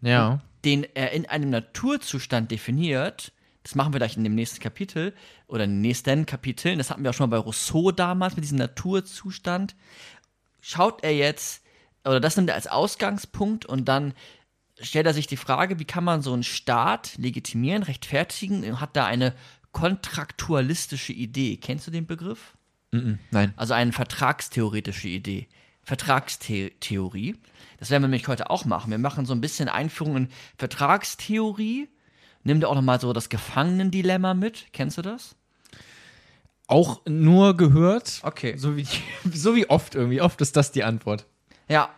Ja. 0.01 0.41
den 0.65 0.85
er 0.95 1.13
in 1.13 1.27
einem 1.27 1.51
Naturzustand 1.51 2.51
definiert. 2.51 3.33
Das 3.63 3.75
machen 3.75 3.93
wir 3.93 3.99
gleich 3.99 4.17
in 4.17 4.25
dem 4.25 4.35
nächsten 4.35 4.61
Kapitel 4.61 5.15
oder 5.47 5.65
in 5.65 5.71
den 5.71 5.81
nächsten 5.83 6.25
Kapiteln. 6.25 6.79
Das 6.79 6.91
hatten 6.91 7.03
wir 7.03 7.11
auch 7.11 7.15
schon 7.15 7.29
mal 7.29 7.37
bei 7.37 7.45
Rousseau 7.45 7.93
damals 7.93 8.35
mit 8.37 8.45
diesem 8.45 8.59
Naturzustand. 8.59 9.77
Schaut 10.61 11.05
er 11.05 11.15
jetzt, 11.15 11.63
oder 12.05 12.21
das 12.21 12.37
nimmt 12.37 12.49
er 12.49 12.55
als 12.55 12.67
Ausgangspunkt 12.67 13.67
und 13.67 13.85
dann 13.85 14.15
stellt 14.81 15.07
er 15.07 15.15
sich 15.15 15.27
die 15.27 15.37
Frage, 15.37 15.79
wie 15.79 15.85
kann 15.85 16.05
man 16.05 16.23
so 16.23 16.33
einen 16.33 16.43
Staat 16.43 17.17
legitimieren, 17.19 17.83
rechtfertigen 17.83 18.65
und 18.65 18.81
hat 18.81 18.97
da 18.97 19.05
eine 19.05 19.35
kontraktualistische 19.73 21.13
Idee. 21.13 21.57
Kennst 21.57 21.87
du 21.87 21.91
den 21.91 22.07
Begriff? 22.07 22.57
Nein. 23.31 23.55
Also 23.57 23.75
eine 23.75 23.93
vertragstheoretische 23.93 25.09
Idee. 25.09 25.49
Vertragstheorie. 25.83 27.37
Das 27.79 27.91
werden 27.91 28.03
wir 28.03 28.09
nämlich 28.09 28.29
heute 28.29 28.51
auch 28.51 28.65
machen. 28.65 28.91
Wir 28.91 28.99
machen 28.99 29.27
so 29.27 29.33
ein 29.33 29.41
bisschen 29.41 29.69
Einführung 29.69 30.17
in 30.17 30.29
Vertragstheorie. 30.59 31.89
Nimm 32.43 32.61
dir 32.61 32.69
auch 32.69 32.75
nochmal 32.75 33.01
so 33.01 33.13
das 33.13 33.29
Gefangenendilemma 33.29 34.35
mit. 34.35 34.67
Kennst 34.73 34.99
du 34.99 35.03
das? 35.03 35.37
Auch 36.67 37.01
nur 37.07 37.57
gehört. 37.57 38.21
Okay. 38.23 38.57
So 38.57 38.77
wie, 38.77 38.87
so 39.33 39.55
wie 39.55 39.69
oft 39.69 39.95
irgendwie. 39.95 40.21
Oft 40.21 40.41
ist 40.41 40.57
das 40.57 40.73
die 40.73 40.85
Antwort. 40.85 41.27
Ja, 41.69 41.91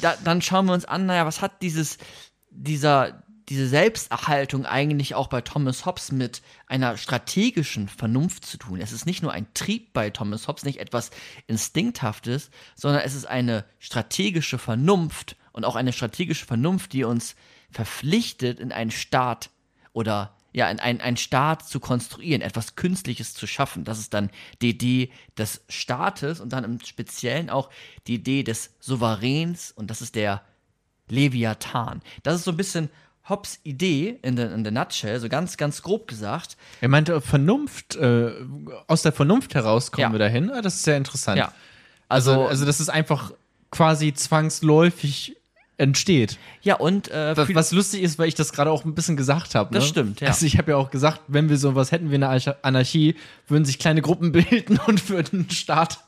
da, 0.00 0.14
dann 0.24 0.42
schauen 0.42 0.66
wir 0.66 0.72
uns 0.72 0.84
an, 0.84 1.06
naja, 1.06 1.26
was 1.26 1.42
hat 1.42 1.62
dieses, 1.62 1.98
dieser, 2.50 3.22
diese 3.50 3.68
Selbsterhaltung 3.68 4.64
eigentlich 4.64 5.16
auch 5.16 5.26
bei 5.26 5.40
Thomas 5.40 5.84
Hobbes 5.84 6.12
mit 6.12 6.40
einer 6.68 6.96
strategischen 6.96 7.88
Vernunft 7.88 8.46
zu 8.46 8.56
tun? 8.58 8.80
Es 8.80 8.92
ist 8.92 9.06
nicht 9.06 9.22
nur 9.22 9.32
ein 9.32 9.52
Trieb 9.54 9.92
bei 9.92 10.10
Thomas 10.10 10.46
Hobbes, 10.46 10.64
nicht 10.64 10.78
etwas 10.78 11.10
Instinkthaftes, 11.48 12.50
sondern 12.76 13.02
es 13.02 13.14
ist 13.14 13.26
eine 13.26 13.64
strategische 13.80 14.56
Vernunft 14.56 15.36
und 15.50 15.64
auch 15.64 15.74
eine 15.74 15.92
strategische 15.92 16.46
Vernunft, 16.46 16.92
die 16.92 17.02
uns 17.02 17.34
verpflichtet, 17.72 18.60
in 18.60 18.70
einen 18.70 18.92
Staat 18.92 19.50
oder 19.92 20.36
ja, 20.52 20.70
in 20.70 20.78
einen, 20.78 21.00
einen 21.00 21.16
Staat 21.16 21.68
zu 21.68 21.80
konstruieren, 21.80 22.42
etwas 22.42 22.76
Künstliches 22.76 23.34
zu 23.34 23.48
schaffen. 23.48 23.84
Das 23.84 23.98
ist 23.98 24.14
dann 24.14 24.30
die 24.62 24.70
Idee 24.70 25.10
des 25.36 25.64
Staates 25.68 26.40
und 26.40 26.52
dann 26.52 26.62
im 26.64 26.80
Speziellen 26.80 27.50
auch 27.50 27.68
die 28.06 28.14
Idee 28.14 28.44
des 28.44 28.74
Souveräns 28.78 29.72
und 29.72 29.90
das 29.90 30.02
ist 30.02 30.14
der 30.14 30.42
Leviathan. 31.08 32.00
Das 32.22 32.36
ist 32.36 32.44
so 32.44 32.52
ein 32.52 32.56
bisschen 32.56 32.90
Hobbes 33.30 33.60
Idee 33.62 34.18
in 34.22 34.36
der, 34.36 34.52
in 34.52 34.62
der 34.64 34.72
Nutshell, 34.72 35.18
so 35.20 35.28
ganz, 35.28 35.56
ganz 35.56 35.82
grob 35.82 36.06
gesagt. 36.08 36.56
Er 36.80 36.88
meinte 36.88 37.20
Vernunft, 37.20 37.96
äh, 37.96 38.32
aus 38.88 39.02
der 39.02 39.12
Vernunft 39.12 39.54
heraus 39.54 39.90
kommen 39.92 40.02
Ja. 40.02 40.12
wir 40.12 40.18
dahin. 40.18 40.50
Ah, 40.50 40.60
Das 40.60 40.74
ist 40.74 40.82
sehr 40.82 40.96
interessant. 40.96 41.38
Ja. 41.38 41.52
Also, 42.08 42.32
Also, 42.32 42.46
also, 42.48 42.64
dass 42.66 42.80
es 42.80 42.88
einfach 42.88 43.32
quasi 43.70 44.12
zwangsläufig 44.12 45.36
entsteht. 45.78 46.36
ja, 46.60 46.74
und 46.74 47.08
äh, 47.10 47.34
Was, 47.36 47.54
was 47.54 47.72
lustig 47.72 48.02
ist, 48.02 48.18
weil 48.18 48.28
ich 48.28 48.34
das 48.34 48.52
gerade 48.52 48.70
auch 48.70 48.84
ein 48.84 48.94
bisschen 48.94 49.16
gesagt 49.16 49.54
habe. 49.54 49.72
Das 49.72 49.84
ne? 49.84 49.88
stimmt, 49.88 50.20
ja. 50.20 50.28
Also 50.28 50.44
ich 50.44 50.58
habe 50.58 50.72
ja 50.72 50.76
auch 50.76 50.90
gesagt, 50.90 51.22
wenn 51.28 51.48
wir 51.48 51.56
sowas 51.56 51.90
hätten 51.90 52.10
wie 52.10 52.16
eine 52.16 52.28
Arch- 52.28 52.54
Anarchie, 52.62 53.14
würden 53.48 53.64
sich 53.64 53.78
kleine 53.78 54.02
Gruppen 54.02 54.30
bilden 54.32 54.78
und 54.86 55.08
würden 55.08 55.40
einen 55.40 55.50
Staat, 55.50 56.00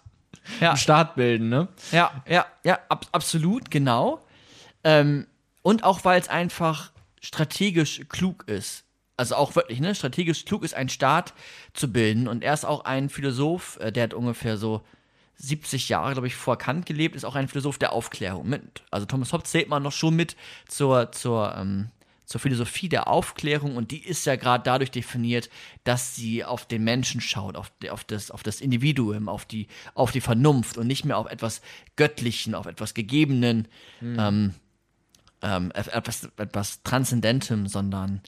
ja, 0.60 0.70
einen 0.70 0.76
Staat 0.76 1.14
bilden, 1.14 1.48
ne? 1.48 1.68
Ja, 1.90 2.10
ja, 2.28 2.44
ja, 2.64 2.80
ab, 2.90 3.06
absolut, 3.12 3.70
genau. 3.70 4.20
Ähm, 4.84 5.26
und 5.62 5.84
auch 5.84 6.04
weil 6.04 6.20
es 6.20 6.28
einfach 6.28 6.90
strategisch 7.22 8.02
klug 8.08 8.44
ist. 8.48 8.84
Also 9.16 9.36
auch 9.36 9.54
wirklich, 9.54 9.80
ne? 9.80 9.94
Strategisch 9.94 10.44
klug 10.44 10.64
ist, 10.64 10.74
einen 10.74 10.88
Staat 10.88 11.32
zu 11.72 11.92
bilden. 11.92 12.28
Und 12.28 12.42
er 12.42 12.54
ist 12.54 12.64
auch 12.64 12.84
ein 12.84 13.08
Philosoph, 13.08 13.78
äh, 13.80 13.92
der 13.92 14.04
hat 14.04 14.14
ungefähr 14.14 14.56
so 14.56 14.82
70 15.36 15.88
Jahre, 15.88 16.12
glaube 16.12 16.26
ich, 16.26 16.36
vor 16.36 16.56
Kant 16.58 16.86
gelebt, 16.86 17.16
ist 17.16 17.24
auch 17.24 17.34
ein 17.34 17.48
Philosoph 17.48 17.78
der 17.78 17.92
Aufklärung. 17.92 18.48
Mit, 18.48 18.82
also 18.90 19.06
Thomas 19.06 19.32
Hobbes 19.32 19.50
zählt 19.50 19.68
man 19.68 19.82
noch 19.82 19.92
schon 19.92 20.14
mit 20.14 20.36
zur, 20.68 21.10
zur, 21.12 21.54
ähm, 21.56 21.90
zur 22.24 22.40
Philosophie 22.40 22.88
der 22.88 23.08
Aufklärung 23.08 23.76
und 23.76 23.90
die 23.90 24.04
ist 24.04 24.24
ja 24.24 24.36
gerade 24.36 24.62
dadurch 24.64 24.90
definiert, 24.90 25.50
dass 25.84 26.14
sie 26.14 26.44
auf 26.44 26.66
den 26.66 26.84
Menschen 26.84 27.20
schaut, 27.20 27.56
auf, 27.56 27.72
auf, 27.90 28.04
das, 28.04 28.30
auf 28.30 28.42
das 28.42 28.60
Individuum, 28.60 29.28
auf 29.28 29.44
die, 29.44 29.66
auf 29.94 30.12
die 30.12 30.20
Vernunft 30.20 30.78
und 30.78 30.86
nicht 30.86 31.04
mehr 31.04 31.18
auf 31.18 31.26
etwas 31.26 31.60
Göttlichen, 31.96 32.54
auf 32.54 32.66
etwas 32.66 32.94
Gegebenen, 32.94 33.68
ähm, 34.00 34.54
ähm, 35.42 35.70
etwas, 35.72 36.28
etwas 36.36 36.82
Transzendentem, 36.82 37.66
sondern 37.66 38.20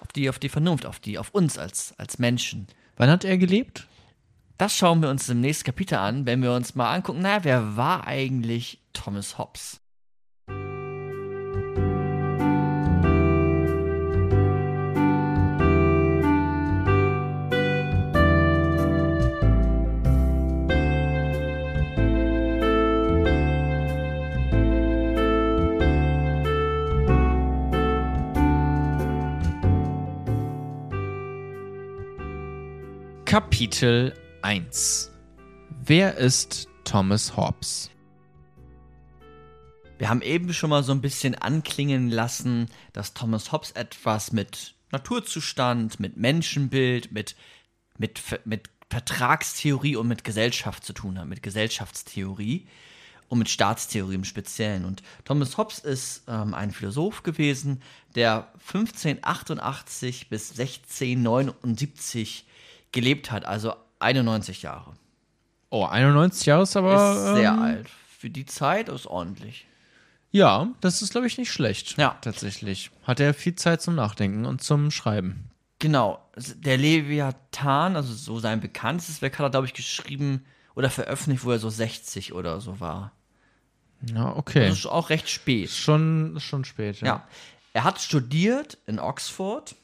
auf 0.00 0.08
die, 0.08 0.28
auf 0.28 0.38
die 0.38 0.48
Vernunft, 0.48 0.86
auf 0.86 0.98
die, 0.98 1.18
auf 1.18 1.30
uns 1.30 1.58
als, 1.58 1.94
als 1.98 2.18
Menschen. 2.18 2.66
Wann 2.96 3.10
hat 3.10 3.24
er 3.24 3.38
gelebt? 3.38 3.86
Das 4.58 4.76
schauen 4.76 5.02
wir 5.02 5.10
uns 5.10 5.28
im 5.28 5.40
nächsten 5.40 5.64
Kapitel 5.64 5.96
an, 5.96 6.26
wenn 6.26 6.42
wir 6.42 6.52
uns 6.52 6.74
mal 6.74 6.94
angucken, 6.94 7.20
naja, 7.20 7.44
wer 7.44 7.76
war 7.76 8.06
eigentlich 8.06 8.80
Thomas 8.92 9.36
Hobbes? 9.36 9.80
Kapitel 33.34 34.14
1 34.42 35.10
Wer 35.82 36.16
ist 36.18 36.68
Thomas 36.84 37.36
Hobbes? 37.36 37.90
Wir 39.98 40.08
haben 40.08 40.22
eben 40.22 40.54
schon 40.54 40.70
mal 40.70 40.84
so 40.84 40.92
ein 40.92 41.00
bisschen 41.00 41.34
anklingen 41.34 42.10
lassen, 42.10 42.68
dass 42.92 43.12
Thomas 43.12 43.50
Hobbes 43.50 43.72
etwas 43.72 44.30
mit 44.30 44.76
Naturzustand, 44.92 45.98
mit 45.98 46.16
Menschenbild, 46.16 47.10
mit, 47.10 47.34
mit, 47.98 48.22
mit 48.44 48.70
Vertragstheorie 48.88 49.96
und 49.96 50.06
mit 50.06 50.22
Gesellschaft 50.22 50.84
zu 50.84 50.92
tun 50.92 51.18
hat, 51.18 51.26
mit 51.26 51.42
Gesellschaftstheorie 51.42 52.68
und 53.26 53.40
mit 53.40 53.48
Staatstheorie 53.48 54.14
im 54.14 54.24
Speziellen. 54.24 54.84
Und 54.84 55.02
Thomas 55.24 55.58
Hobbes 55.58 55.80
ist 55.80 56.22
ähm, 56.28 56.54
ein 56.54 56.70
Philosoph 56.70 57.24
gewesen, 57.24 57.82
der 58.14 58.52
1588 58.72 60.28
bis 60.28 60.50
1679 60.52 62.46
gelebt 62.94 63.30
hat, 63.30 63.44
also 63.44 63.74
91 63.98 64.62
Jahre. 64.62 64.94
Oh, 65.68 65.84
91 65.84 66.46
Jahre 66.46 66.62
ist 66.62 66.76
aber. 66.76 67.14
Ist 67.14 67.36
sehr 67.36 67.50
ähm, 67.50 67.58
alt. 67.58 67.88
Für 68.18 68.30
die 68.30 68.46
Zeit 68.46 68.88
ist 68.88 69.06
ordentlich. 69.06 69.66
Ja, 70.30 70.68
das 70.80 71.02
ist, 71.02 71.10
glaube 71.10 71.26
ich, 71.26 71.36
nicht 71.36 71.52
schlecht. 71.52 71.96
Ja. 71.98 72.16
Tatsächlich. 72.20 72.90
Hat 73.04 73.20
er 73.20 73.34
viel 73.34 73.54
Zeit 73.54 73.82
zum 73.82 73.94
Nachdenken 73.94 74.46
und 74.46 74.62
zum 74.62 74.90
Schreiben. 74.90 75.50
Genau, 75.78 76.20
der 76.36 76.78
Leviathan, 76.78 77.96
also 77.96 78.14
so 78.14 78.38
sein 78.38 78.60
bekanntestes 78.60 79.20
Werk, 79.20 79.38
hat 79.38 79.46
er, 79.46 79.50
glaube 79.50 79.66
ich, 79.66 79.74
geschrieben 79.74 80.44
oder 80.74 80.90
veröffentlicht, 80.90 81.44
wo 81.44 81.50
er 81.50 81.58
so 81.58 81.68
60 81.68 82.32
oder 82.32 82.60
so 82.60 82.80
war. 82.80 83.12
Ja, 84.12 84.34
okay. 84.34 84.68
Das 84.68 84.78
ist 84.78 84.86
auch 84.86 85.10
recht 85.10 85.28
spät. 85.28 85.70
schon, 85.70 86.38
schon 86.40 86.64
spät, 86.64 87.00
ja. 87.00 87.06
Ja. 87.06 87.28
Er 87.72 87.84
hat 87.84 88.00
studiert 88.00 88.78
in 88.86 88.98
Oxford 88.98 89.74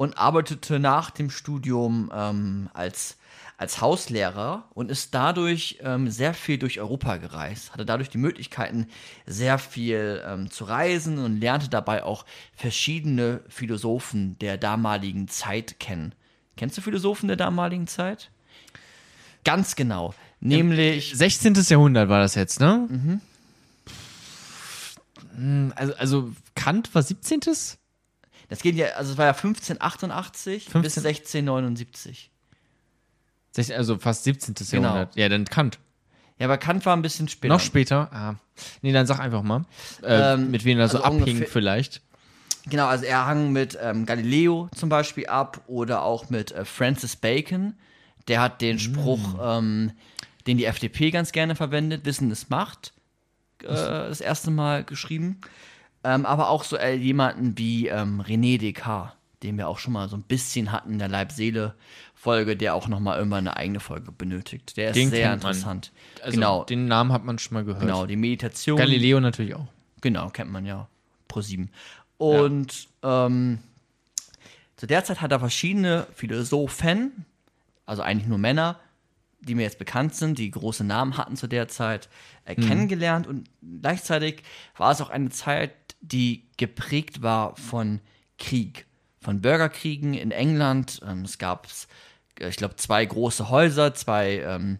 und 0.00 0.16
arbeitete 0.16 0.78
nach 0.78 1.10
dem 1.10 1.28
Studium 1.28 2.10
ähm, 2.14 2.70
als, 2.72 3.18
als 3.58 3.82
Hauslehrer 3.82 4.64
und 4.72 4.90
ist 4.90 5.14
dadurch 5.14 5.78
ähm, 5.82 6.08
sehr 6.08 6.32
viel 6.32 6.56
durch 6.56 6.80
Europa 6.80 7.18
gereist, 7.18 7.74
hatte 7.74 7.84
dadurch 7.84 8.08
die 8.08 8.16
Möglichkeiten, 8.16 8.86
sehr 9.26 9.58
viel 9.58 10.22
ähm, 10.26 10.50
zu 10.50 10.64
reisen 10.64 11.18
und 11.18 11.38
lernte 11.38 11.68
dabei 11.68 12.02
auch 12.02 12.24
verschiedene 12.56 13.42
Philosophen 13.50 14.38
der 14.38 14.56
damaligen 14.56 15.28
Zeit 15.28 15.78
kennen. 15.78 16.14
Kennst 16.56 16.78
du 16.78 16.80
Philosophen 16.80 17.28
der 17.28 17.36
damaligen 17.36 17.86
Zeit? 17.86 18.30
Ganz 19.44 19.76
genau. 19.76 20.14
Nämlich 20.40 21.12
16. 21.14 21.52
Jahrhundert 21.68 22.08
war 22.08 22.20
das 22.20 22.36
jetzt, 22.36 22.58
ne? 22.58 23.20
Mhm. 25.36 25.72
Also, 25.76 25.94
also 25.96 26.32
Kant 26.54 26.94
war 26.94 27.02
17. 27.02 27.40
Das 28.50 28.60
geht 28.60 28.74
ja, 28.76 28.88
also 28.88 29.12
es 29.12 29.18
war 29.18 29.24
ja 29.26 29.32
1588 29.32 30.64
bis 30.66 30.72
15 30.72 31.06
1679. 31.06 32.30
Sech- 33.56 33.74
Also 33.74 33.98
fast 33.98 34.24
17. 34.24 34.54
Genau. 34.70 34.82
Jahrhundert. 34.88 35.16
Ja, 35.16 35.28
dann 35.28 35.44
Kant. 35.46 35.78
Ja, 36.38 36.46
aber 36.46 36.58
Kant 36.58 36.84
war 36.86 36.96
ein 36.96 37.02
bisschen 37.02 37.28
später. 37.28 37.52
Noch 37.54 37.60
später? 37.60 38.12
Ah. 38.12 38.34
Nee, 38.82 38.92
dann 38.92 39.06
sag 39.06 39.18
einfach 39.20 39.42
mal. 39.42 39.64
Äh, 40.02 40.34
Ähm, 40.34 40.50
mit 40.50 40.64
wem 40.64 40.78
er 40.78 40.88
so 40.88 41.02
also 41.02 41.20
abhing 41.20 41.44
vielleicht. 41.46 42.02
Genau, 42.66 42.86
also 42.86 43.04
er 43.06 43.26
hang 43.26 43.52
mit 43.52 43.78
ähm, 43.80 44.04
Galileo 44.04 44.68
zum 44.74 44.88
Beispiel 44.90 45.26
ab 45.26 45.62
oder 45.66 46.02
auch 46.02 46.28
mit 46.30 46.52
äh, 46.52 46.64
Francis 46.64 47.16
Bacon. 47.16 47.74
Der 48.28 48.40
hat 48.42 48.60
den 48.60 48.78
Spruch, 48.78 49.34
ähm, 49.42 49.92
den 50.46 50.58
die 50.58 50.66
FDP 50.66 51.10
ganz 51.10 51.32
gerne 51.32 51.56
verwendet, 51.56 52.04
Wissen 52.04 52.30
ist 52.30 52.50
Macht, 52.50 52.92
äh, 53.62 53.66
das 53.66 54.20
erste 54.20 54.50
Mal 54.50 54.84
geschrieben. 54.84 55.40
Ähm, 56.02 56.24
aber 56.24 56.48
auch 56.48 56.64
so 56.64 56.76
äh, 56.76 56.94
jemanden 56.94 57.58
wie 57.58 57.88
ähm, 57.88 58.22
René 58.22 58.58
Descartes, 58.58 59.12
den 59.42 59.56
wir 59.58 59.68
auch 59.68 59.78
schon 59.78 59.92
mal 59.92 60.08
so 60.08 60.16
ein 60.16 60.22
bisschen 60.22 60.72
hatten 60.72 60.92
in 60.92 60.98
der 60.98 61.08
Leib-Seele-Folge, 61.08 62.56
der 62.56 62.74
auch 62.74 62.88
noch 62.88 63.00
mal 63.00 63.16
irgendwann 63.16 63.48
eine 63.48 63.56
eigene 63.56 63.80
Folge 63.80 64.12
benötigt. 64.12 64.76
Der 64.76 64.90
ist 64.90 64.96
Den 64.96 65.10
sehr 65.10 65.32
interessant. 65.32 65.92
Also 66.22 66.34
genau, 66.34 66.64
den 66.64 66.86
Namen 66.86 67.12
hat 67.12 67.24
man 67.24 67.38
schon 67.38 67.54
mal 67.54 67.64
gehört. 67.64 67.82
genau, 67.82 68.06
die 68.06 68.16
Meditation. 68.16 68.78
Galileo 68.78 69.20
natürlich 69.20 69.54
auch. 69.54 69.66
Genau, 70.00 70.28
kennt 70.30 70.50
man 70.50 70.64
ja. 70.64 70.88
Pro 71.28 71.40
7. 71.40 71.70
Und 72.18 72.88
ähm, 73.02 73.60
zu 74.76 74.86
der 74.86 75.04
Zeit 75.04 75.20
hat 75.20 75.32
er 75.32 75.40
verschiedene 75.40 76.06
Philosophen, 76.14 77.24
also 77.86 78.02
eigentlich 78.02 78.28
nur 78.28 78.38
Männer, 78.38 78.78
die 79.40 79.54
mir 79.54 79.62
jetzt 79.62 79.78
bekannt 79.78 80.14
sind, 80.14 80.38
die 80.38 80.50
große 80.50 80.84
Namen 80.84 81.16
hatten 81.16 81.36
zu 81.36 81.46
der 81.46 81.68
Zeit, 81.68 82.08
äh, 82.44 82.54
kennengelernt. 82.54 83.26
Und 83.26 83.48
gleichzeitig 83.80 84.42
war 84.76 84.90
es 84.92 85.00
auch 85.00 85.10
eine 85.10 85.30
Zeit, 85.30 85.72
die 86.00 86.44
geprägt 86.56 87.22
war 87.22 87.56
von 87.56 88.00
Krieg, 88.38 88.86
von 89.20 89.40
Bürgerkriegen 89.40 90.14
in 90.14 90.30
England. 90.30 91.00
Ähm, 91.06 91.22
es 91.22 91.38
gab, 91.38 91.66
äh, 92.38 92.48
ich 92.48 92.56
glaube, 92.56 92.76
zwei 92.76 93.04
große 93.04 93.50
Häuser, 93.50 93.94
zwei 93.94 94.38
ähm, 94.38 94.78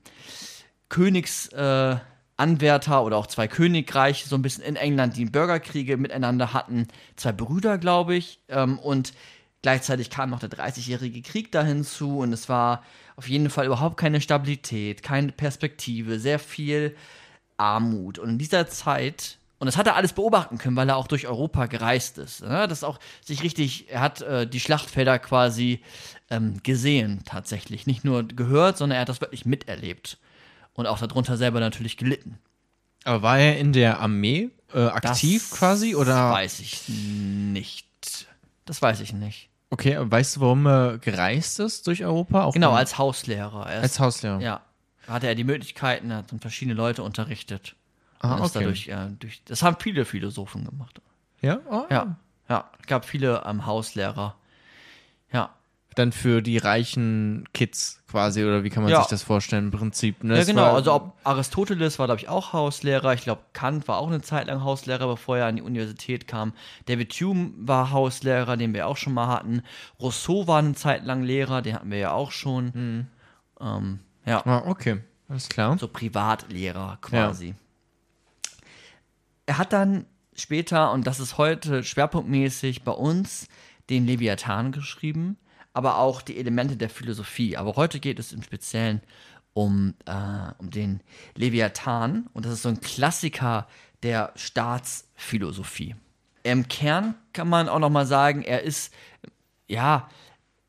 Königsanwärter 0.88 2.96
äh, 2.96 3.04
oder 3.04 3.16
auch 3.16 3.26
zwei 3.26 3.48
Königreiche 3.48 4.28
so 4.28 4.36
ein 4.36 4.42
bisschen 4.42 4.64
in 4.64 4.76
England, 4.76 5.16
die 5.16 5.26
Bürgerkriege 5.26 5.96
miteinander 5.96 6.52
hatten. 6.52 6.88
Zwei 7.16 7.32
Brüder, 7.32 7.78
glaube 7.78 8.16
ich. 8.16 8.40
Ähm, 8.48 8.78
und 8.78 9.12
gleichzeitig 9.62 10.10
kam 10.10 10.30
noch 10.30 10.40
der 10.40 10.50
30-jährige 10.50 11.22
Krieg 11.22 11.52
da 11.52 11.62
hinzu 11.62 12.18
und 12.18 12.32
es 12.32 12.48
war 12.48 12.82
auf 13.16 13.28
jeden 13.28 13.50
Fall 13.50 13.66
überhaupt 13.66 13.98
keine 13.98 14.22
Stabilität, 14.22 15.02
keine 15.02 15.32
Perspektive, 15.32 16.18
sehr 16.18 16.38
viel 16.38 16.96
Armut. 17.58 18.18
Und 18.18 18.30
in 18.30 18.38
dieser 18.38 18.68
Zeit, 18.68 19.36
und 19.60 19.66
das 19.66 19.76
hat 19.76 19.86
er 19.86 19.94
alles 19.94 20.12
beobachten 20.14 20.58
können, 20.58 20.74
weil 20.74 20.88
er 20.88 20.96
auch 20.96 21.06
durch 21.06 21.28
Europa 21.28 21.66
gereist 21.66 22.18
ist. 22.18 22.42
Ne? 22.42 22.66
Das 22.66 22.82
auch 22.82 22.98
sich 23.24 23.42
richtig, 23.44 23.88
er 23.90 24.00
hat 24.00 24.20
äh, 24.22 24.46
die 24.48 24.58
Schlachtfelder 24.58 25.18
quasi 25.20 25.82
ähm, 26.30 26.60
gesehen, 26.64 27.22
tatsächlich. 27.24 27.86
Nicht 27.86 28.04
nur 28.04 28.26
gehört, 28.26 28.78
sondern 28.78 28.96
er 28.96 29.02
hat 29.02 29.08
das 29.08 29.20
wirklich 29.20 29.44
miterlebt. 29.46 30.18
Und 30.72 30.86
auch 30.86 30.98
darunter 30.98 31.36
selber 31.36 31.60
natürlich 31.60 31.96
gelitten. 31.96 32.38
Aber 33.04 33.22
war 33.22 33.38
er 33.38 33.58
in 33.58 33.72
der 33.72 34.00
Armee 34.00 34.50
äh, 34.72 34.86
aktiv 34.86 35.48
Das 35.50 35.58
quasi? 35.58 35.94
Oder? 35.94 36.30
Weiß 36.32 36.60
ich 36.60 36.88
nicht. 36.88 37.86
Das 38.64 38.80
weiß 38.80 39.00
ich 39.00 39.12
nicht. 39.12 39.48
Okay, 39.70 39.96
weißt 40.00 40.36
du, 40.36 40.40
warum 40.40 40.66
er 40.66 40.98
gereist 40.98 41.60
ist 41.60 41.86
durch 41.86 42.04
Europa? 42.04 42.44
Auch 42.44 42.54
Genau, 42.54 42.72
als 42.72 42.98
Hauslehrer. 42.98 43.66
Er 43.68 43.78
ist- 43.78 43.82
als 43.82 44.00
Hauslehrer. 44.00 44.40
Ja. 44.40 44.62
Hatte 45.06 45.26
er 45.26 45.34
die 45.34 45.44
Möglichkeiten, 45.44 46.10
er 46.10 46.18
hat 46.18 46.32
dann 46.32 46.40
verschiedene 46.40 46.74
Leute 46.74 47.02
unterrichtet. 47.02 47.74
Ah, 48.20 48.34
Und 48.36 48.44
ist 48.44 48.54
okay. 48.56 48.64
dadurch, 48.64 48.88
äh, 48.88 49.08
durch, 49.18 49.42
das 49.44 49.62
haben 49.62 49.76
viele 49.80 50.04
Philosophen 50.04 50.64
gemacht. 50.64 51.00
Ja? 51.40 51.58
Oh, 51.70 51.84
Ja. 51.90 52.16
Ja. 52.48 52.70
Es 52.80 52.86
gab 52.86 53.04
viele 53.04 53.42
ähm, 53.46 53.64
Hauslehrer. 53.66 54.34
Ja. 55.32 55.50
Dann 55.96 56.12
für 56.12 56.40
die 56.42 56.58
reichen 56.58 57.48
Kids 57.52 58.02
quasi, 58.08 58.44
oder 58.44 58.62
wie 58.62 58.70
kann 58.70 58.82
man 58.84 58.92
Ja. 58.92 58.98
sich 59.00 59.08
das 59.08 59.22
vorstellen 59.24 59.66
im 59.66 59.70
Prinzip? 59.70 60.22
Ne? 60.22 60.36
Ja, 60.38 60.44
genau. 60.44 60.74
Also 60.74 60.92
ob 60.92 61.14
Aristoteles 61.24 61.98
war, 61.98 62.06
glaube 62.06 62.20
ich, 62.20 62.28
auch 62.28 62.52
Hauslehrer. 62.52 63.12
Ich 63.14 63.22
glaube, 63.22 63.42
Kant 63.54 63.88
war 63.88 63.98
auch 63.98 64.06
eine 64.08 64.20
Zeit 64.20 64.46
lang 64.48 64.62
Hauslehrer, 64.62 65.06
bevor 65.08 65.38
er 65.38 65.46
an 65.46 65.56
die 65.56 65.62
Universität 65.62 66.28
kam. 66.28 66.52
David 66.86 67.12
Hume 67.14 67.52
war 67.56 67.90
Hauslehrer, 67.90 68.56
den 68.56 68.72
wir 68.74 68.86
auch 68.86 68.96
schon 68.96 69.14
mal 69.14 69.26
hatten. 69.28 69.62
Rousseau 70.00 70.46
war 70.46 70.58
eine 70.60 70.74
Zeit 70.74 71.04
lang 71.04 71.22
Lehrer, 71.22 71.60
den 71.62 71.74
hatten 71.74 71.90
wir 71.90 71.98
ja 71.98 72.12
auch 72.12 72.30
schon. 72.32 73.06
Ähm, 73.60 73.98
ja, 74.26 74.42
Ah, 74.46 74.62
okay, 74.66 75.00
alles 75.28 75.48
klar. 75.48 75.76
so 75.78 75.88
Privatlehrer 75.88 76.98
quasi. 77.00 77.54
Er 79.50 79.58
hat 79.58 79.72
dann 79.72 80.06
später, 80.36 80.92
und 80.92 81.08
das 81.08 81.18
ist 81.18 81.36
heute 81.36 81.82
schwerpunktmäßig 81.82 82.84
bei 82.84 82.92
uns, 82.92 83.48
den 83.88 84.06
Leviathan 84.06 84.70
geschrieben, 84.70 85.38
aber 85.72 85.98
auch 85.98 86.22
die 86.22 86.38
Elemente 86.38 86.76
der 86.76 86.88
Philosophie. 86.88 87.56
Aber 87.56 87.74
heute 87.74 87.98
geht 87.98 88.20
es 88.20 88.32
im 88.32 88.44
Speziellen 88.44 89.00
um, 89.52 89.94
äh, 90.06 90.52
um 90.58 90.70
den 90.70 91.00
Leviathan 91.34 92.28
und 92.32 92.44
das 92.46 92.52
ist 92.52 92.62
so 92.62 92.68
ein 92.68 92.80
Klassiker 92.80 93.66
der 94.04 94.32
Staatsphilosophie. 94.36 95.96
Im 96.44 96.68
Kern 96.68 97.16
kann 97.32 97.48
man 97.48 97.68
auch 97.68 97.80
noch 97.80 97.90
mal 97.90 98.06
sagen, 98.06 98.42
er 98.42 98.62
ist, 98.62 98.94
ja, 99.66 100.08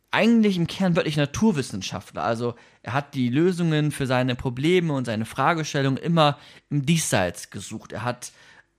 eigentlich 0.09 0.57
im 0.57 0.65
Kern 0.65 0.95
wirklich 0.95 1.17
Naturwissenschaftler. 1.17 2.23
Also 2.23 2.55
er 2.81 2.93
hat 2.93 3.13
die 3.13 3.29
Lösungen 3.29 3.91
für 3.91 4.07
seine 4.07 4.33
Probleme 4.33 4.91
und 4.93 5.05
seine 5.05 5.25
Fragestellungen 5.25 6.01
immer 6.01 6.39
im 6.71 6.83
Diesseits 6.83 7.51
gesucht. 7.51 7.91
Er 7.91 8.03
hat 8.03 8.31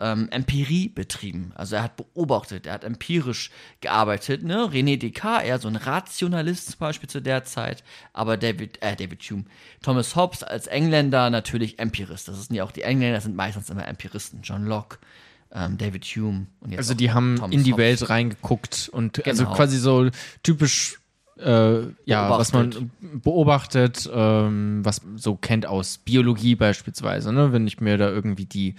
ähm, 0.02 0.28
Empirie 0.30 0.88
betrieben. 0.88 1.52
Also 1.54 1.76
er 1.76 1.84
hat 1.84 1.96
beobachtet, 1.96 2.66
er 2.66 2.72
hat 2.74 2.82
empirisch 2.84 3.50
gearbeitet. 3.80 4.42
Ne? 4.42 4.56
René 4.64 4.98
Descartes, 4.98 5.46
eher 5.48 5.58
so 5.60 5.68
ein 5.68 5.76
Rationalist 5.76 6.70
zum 6.72 6.78
Beispiel 6.80 7.08
zu 7.08 7.22
der 7.22 7.44
Zeit, 7.44 7.84
aber 8.12 8.36
David, 8.36 8.82
äh, 8.82 8.96
David 8.96 9.22
Hume. 9.22 9.44
Thomas 9.82 10.16
Hobbes 10.16 10.42
als 10.42 10.66
Engländer 10.66 11.30
natürlich 11.30 11.78
Empirist. 11.78 12.26
Das 12.28 12.46
sind 12.46 12.56
ja 12.56 12.64
auch 12.64 12.72
die 12.72 12.82
Engländer, 12.82 13.20
sind 13.20 13.36
meistens 13.36 13.70
immer 13.70 13.86
Empiristen. 13.86 14.40
John 14.42 14.64
Locke, 14.66 14.98
ähm, 15.52 15.78
David 15.78 16.04
Hume. 16.04 16.46
Und 16.60 16.70
jetzt 16.72 16.78
Also 16.78 16.94
die 16.94 17.12
haben 17.12 17.36
Thomas 17.36 17.54
in 17.54 17.62
die 17.62 17.72
Hobbes. 17.72 18.00
Welt 18.00 18.10
reingeguckt 18.10 18.90
und 18.92 19.24
also 19.26 19.44
Genau. 19.44 19.54
quasi 19.56 19.78
so 19.78 20.08
typisch 20.42 20.98
äh, 21.38 21.80
ja, 22.04 22.30
was 22.30 22.52
man 22.52 22.90
Beobachtet. 23.00 24.08
ähm, 24.12 24.80
was 24.84 25.02
man 25.02 25.18
so 25.18 25.34
kennt 25.34 25.66
aus 25.66 25.98
Biologie 25.98 26.54
beispielsweise, 26.54 27.32
ne? 27.32 27.52
Wenn 27.52 27.66
ich 27.66 27.80
mir 27.80 27.96
da 27.98 28.08
irgendwie 28.08 28.44
die, 28.44 28.74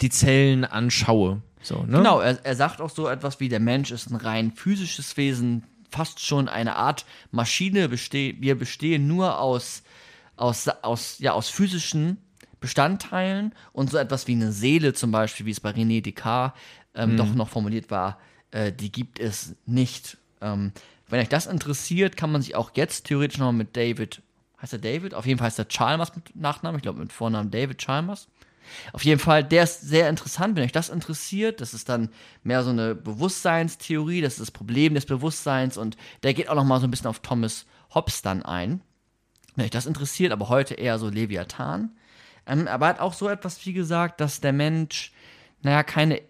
die 0.00 0.10
Zellen 0.10 0.64
anschaue. 0.64 1.42
So, 1.62 1.82
ne? 1.82 1.98
Genau, 1.98 2.20
er, 2.20 2.44
er 2.44 2.56
sagt 2.56 2.80
auch 2.80 2.90
so 2.90 3.08
etwas 3.08 3.40
wie, 3.40 3.48
der 3.48 3.60
Mensch 3.60 3.90
ist 3.90 4.10
ein 4.10 4.16
rein 4.16 4.52
physisches 4.52 5.16
Wesen, 5.16 5.64
fast 5.90 6.20
schon 6.20 6.48
eine 6.48 6.76
Art 6.76 7.06
Maschine. 7.30 7.88
Beste 7.88 8.34
wir 8.38 8.58
bestehen 8.58 9.06
nur 9.06 9.38
aus, 9.38 9.82
aus, 10.36 10.68
aus, 10.68 11.18
ja, 11.20 11.32
aus 11.32 11.48
physischen 11.48 12.18
Bestandteilen 12.60 13.54
und 13.72 13.90
so 13.90 13.98
etwas 13.98 14.26
wie 14.26 14.32
eine 14.32 14.52
Seele 14.52 14.94
zum 14.94 15.10
Beispiel, 15.10 15.46
wie 15.46 15.50
es 15.50 15.60
bei 15.60 15.70
René 15.70 16.02
Descartes 16.02 16.58
ähm, 16.94 17.16
doch 17.16 17.34
noch 17.34 17.48
formuliert 17.48 17.90
war, 17.90 18.18
äh, 18.50 18.72
die 18.72 18.90
gibt 18.90 19.18
es 19.18 19.54
nicht. 19.66 20.16
Ähm, 20.40 20.72
wenn 21.08 21.20
euch 21.20 21.28
das 21.28 21.46
interessiert, 21.46 22.16
kann 22.16 22.32
man 22.32 22.42
sich 22.42 22.56
auch 22.56 22.70
jetzt 22.74 23.06
theoretisch 23.06 23.38
noch 23.38 23.52
mit 23.52 23.76
David, 23.76 24.22
heißt 24.62 24.72
er 24.72 24.78
David? 24.78 25.14
Auf 25.14 25.26
jeden 25.26 25.38
Fall 25.38 25.46
heißt 25.46 25.58
er 25.58 25.66
Chalmers 25.66 26.14
mit 26.16 26.34
Nachnamen, 26.34 26.78
ich 26.78 26.82
glaube 26.82 27.00
mit 27.00 27.12
Vornamen 27.12 27.50
David 27.50 27.78
Chalmers. 27.78 28.28
Auf 28.92 29.04
jeden 29.04 29.20
Fall, 29.20 29.44
der 29.44 29.64
ist 29.64 29.82
sehr 29.82 30.08
interessant, 30.08 30.56
wenn 30.56 30.64
euch 30.64 30.72
das 30.72 30.88
interessiert. 30.88 31.60
Das 31.60 31.74
ist 31.74 31.88
dann 31.88 32.10
mehr 32.42 32.62
so 32.62 32.70
eine 32.70 32.94
Bewusstseinstheorie, 32.94 34.20
das 34.20 34.34
ist 34.34 34.40
das 34.40 34.50
Problem 34.50 34.94
des 34.94 35.06
Bewusstseins 35.06 35.76
und 35.76 35.96
der 36.22 36.34
geht 36.34 36.48
auch 36.48 36.54
noch 36.54 36.64
mal 36.64 36.80
so 36.80 36.86
ein 36.86 36.90
bisschen 36.90 37.06
auf 37.06 37.20
Thomas 37.20 37.66
Hobbes 37.94 38.22
dann 38.22 38.42
ein. 38.42 38.80
Wenn 39.56 39.66
euch 39.66 39.70
das 39.70 39.86
interessiert, 39.86 40.32
aber 40.32 40.48
heute 40.48 40.74
eher 40.74 40.98
so 40.98 41.08
Leviathan. 41.08 41.96
Ähm, 42.46 42.68
aber 42.68 42.86
er 42.86 42.88
hat 42.90 43.00
auch 43.00 43.14
so 43.14 43.28
etwas 43.28 43.64
wie 43.64 43.72
gesagt, 43.72 44.20
dass 44.20 44.40
der 44.40 44.52
Mensch, 44.52 45.12
naja, 45.62 45.82
keine, 45.82 46.20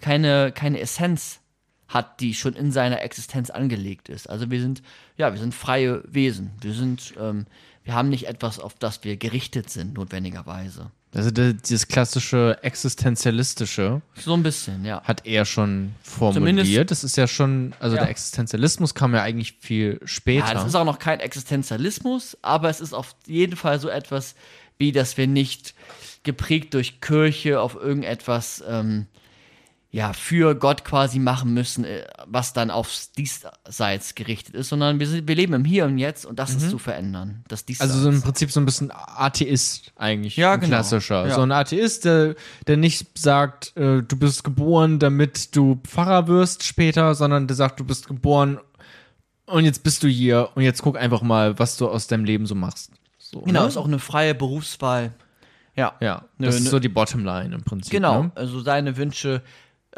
keine, 0.00 0.52
keine 0.52 0.80
Essenz 0.80 1.40
hat, 1.88 2.20
die 2.20 2.34
schon 2.34 2.54
in 2.54 2.70
seiner 2.70 3.02
Existenz 3.02 3.50
angelegt 3.50 4.08
ist. 4.08 4.28
Also 4.28 4.50
wir 4.50 4.60
sind, 4.60 4.82
ja, 5.16 5.32
wir 5.32 5.40
sind 5.40 5.54
freie 5.54 6.02
Wesen. 6.06 6.52
Wir 6.60 6.74
sind, 6.74 7.14
ähm, 7.18 7.46
wir 7.82 7.94
haben 7.94 8.10
nicht 8.10 8.26
etwas, 8.26 8.58
auf 8.60 8.74
das 8.74 9.04
wir 9.04 9.16
gerichtet 9.16 9.70
sind, 9.70 9.94
notwendigerweise. 9.94 10.90
Also 11.14 11.30
dieses 11.30 11.88
klassische 11.88 12.58
existenzialistische 12.62 14.02
So 14.16 14.34
ein 14.34 14.42
bisschen, 14.42 14.84
ja. 14.84 15.02
hat 15.04 15.26
er 15.26 15.44
schon 15.44 15.94
formuliert. 16.02 16.66
Zumindest- 16.66 16.90
das 16.90 17.04
ist 17.04 17.16
ja 17.16 17.26
schon, 17.26 17.74
also 17.80 17.96
Ja. 17.96 18.02
der 18.02 18.10
Existenzialismus 18.10 18.94
kam 18.94 19.14
ja 19.14 19.22
eigentlich 19.22 19.54
viel 19.60 20.00
später. 20.04 20.46
Ja, 20.48 20.54
das 20.54 20.66
ist 20.66 20.74
auch 20.74 20.84
noch 20.84 20.98
kein 20.98 21.20
Existenzialismus, 21.20 22.36
aber 22.42 22.68
es 22.68 22.80
ist 22.80 22.92
auf 22.92 23.14
jeden 23.26 23.56
Fall 23.56 23.80
so 23.80 23.88
etwas, 23.88 24.34
wie 24.76 24.92
dass 24.92 25.16
wir 25.16 25.26
nicht 25.26 25.74
geprägt 26.24 26.74
durch 26.74 27.00
Kirche 27.00 27.60
auf 27.60 27.74
irgendetwas 27.74 28.62
ähm, 28.68 29.06
ja, 29.90 30.12
für 30.12 30.54
Gott 30.54 30.84
quasi 30.84 31.18
machen 31.18 31.54
müssen, 31.54 31.84
äh, 31.84 32.04
was 32.26 32.52
dann 32.52 32.70
aufs 32.70 33.12
Diesseits 33.12 34.14
gerichtet 34.14 34.54
ist, 34.54 34.68
sondern 34.68 35.00
wir, 35.00 35.08
sind, 35.08 35.26
wir 35.26 35.34
leben 35.34 35.54
im 35.54 35.64
Hier 35.64 35.86
und 35.86 35.96
Jetzt 35.96 36.26
und 36.26 36.38
das 36.38 36.54
ist 36.54 36.68
zu 36.68 36.78
verändern. 36.78 37.42
Das 37.48 37.64
Diesseits. 37.64 37.88
Mhm. 37.90 37.94
Also 37.96 38.02
so 38.02 38.10
im 38.16 38.22
Prinzip 38.22 38.50
so 38.50 38.60
ein 38.60 38.66
bisschen 38.66 38.90
Atheist 38.92 39.92
eigentlich, 39.96 40.36
Ja, 40.36 40.52
ein 40.52 40.60
genau. 40.60 40.72
klassischer. 40.76 41.26
Ja. 41.26 41.34
So 41.34 41.40
ein 41.40 41.52
Atheist, 41.52 42.04
der, 42.04 42.34
der 42.66 42.76
nicht 42.76 43.18
sagt, 43.18 43.74
äh, 43.78 44.02
du 44.02 44.16
bist 44.18 44.44
geboren, 44.44 44.98
damit 44.98 45.56
du 45.56 45.80
Pfarrer 45.86 46.28
wirst 46.28 46.64
später, 46.64 47.14
sondern 47.14 47.46
der 47.46 47.56
sagt, 47.56 47.80
du 47.80 47.84
bist 47.84 48.08
geboren 48.08 48.58
und 49.46 49.64
jetzt 49.64 49.82
bist 49.82 50.02
du 50.02 50.08
hier 50.08 50.50
und 50.54 50.62
jetzt 50.64 50.82
guck 50.82 50.98
einfach 50.98 51.22
mal, 51.22 51.58
was 51.58 51.78
du 51.78 51.88
aus 51.88 52.06
deinem 52.08 52.24
Leben 52.26 52.44
so 52.44 52.54
machst. 52.54 52.90
So, 53.16 53.40
genau, 53.40 53.62
ne? 53.62 53.68
ist 53.68 53.78
auch 53.78 53.86
eine 53.86 53.98
freie 53.98 54.34
Berufswahl. 54.34 55.14
Ja. 55.76 55.94
Ja, 56.00 56.24
das 56.38 56.56
nö. 56.56 56.60
ist 56.64 56.70
so 56.70 56.78
die 56.78 56.88
Bottomline 56.88 57.54
im 57.54 57.62
Prinzip. 57.62 57.90
Genau, 57.92 58.24
Ne? 58.24 58.32
also 58.34 58.60
seine 58.60 58.96
Wünsche 58.98 59.42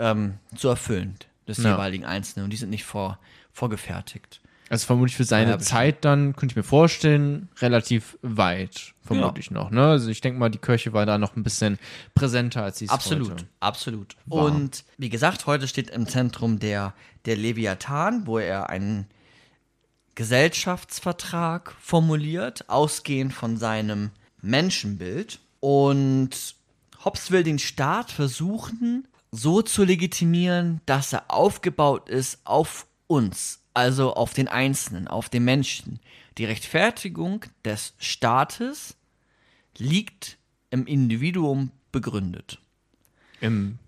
ähm, 0.01 0.35
zu 0.57 0.69
erfüllen 0.69 1.15
des 1.47 1.59
Ja. 1.59 1.73
jeweiligen 1.73 2.05
Einzelnen 2.05 2.45
und 2.45 2.51
die 2.51 2.57
sind 2.57 2.71
nicht 2.71 2.85
vor, 2.85 3.19
vorgefertigt. 3.53 4.41
Also 4.69 4.87
vermutlich 4.87 5.17
für 5.17 5.25
seine 5.25 5.51
Ja. 5.53 5.59
Zeit 5.59 6.05
dann, 6.05 6.37
könnte 6.37 6.53
ich 6.53 6.57
mir 6.57 6.63
vorstellen, 6.63 7.49
relativ 7.61 8.17
weit, 8.23 8.95
vermutlich 9.03 9.51
noch. 9.51 9.71
Ne? 9.73 9.85
Also 9.85 10.11
ich 10.11 10.21
denke 10.21 10.39
mal, 10.39 10.49
die 10.49 10.59
Kirche 10.59 10.93
war 10.93 11.07
da 11.07 11.19
noch 11.19 11.35
ein 11.35 11.43
bisschen 11.43 11.77
präsenter, 12.15 12.63
als 12.63 12.79
sie 12.79 12.85
es 12.85 12.91
Absolut, 12.93 13.31
heute 13.33 13.47
absolut. 13.59 14.17
war. 14.27 14.45
Und 14.45 14.85
wie 14.97 15.09
gesagt, 15.09 15.47
heute 15.47 15.67
steht 15.67 15.91
im 15.91 16.07
Zentrum 16.07 16.61
der, 16.61 16.95
der 17.25 17.37
Leviathan, 17.37 18.29
wo 18.29 18.39
er 18.39 18.71
einen 18.71 19.07
Gesellschaftsvertrag 20.15 21.75
formuliert, 21.81 22.69
ausgehend 22.69 23.33
von 23.33 23.57
seinem 23.57 24.11
Menschenbild. 24.41 25.41
Und 25.59 26.55
Hobbes 27.05 27.31
will 27.33 27.43
den 27.43 27.59
Staat 27.59 28.13
versuchen, 28.13 29.09
so 29.33 29.62
zu 29.62 29.85
legitimieren, 29.85 30.81
dass 30.87 31.12
er 31.12 31.31
aufgebaut 31.31 32.09
ist 32.09 32.40
auf 32.45 32.87
uns, 33.07 33.62
also 33.75 34.14
auf 34.14 34.35
den 34.35 34.49
Einzelnen, 34.49 35.09
auf 35.09 35.29
den 35.29 35.45
Menschen. 35.45 36.01
Die 36.38 36.45
Rechtfertigung 36.45 37.45
des 37.64 37.95
Staates 37.99 38.97
liegt 39.77 40.38
im 40.71 40.87
Individuum 40.87 41.71
begründet. 41.93 42.61
Im, 43.40 43.79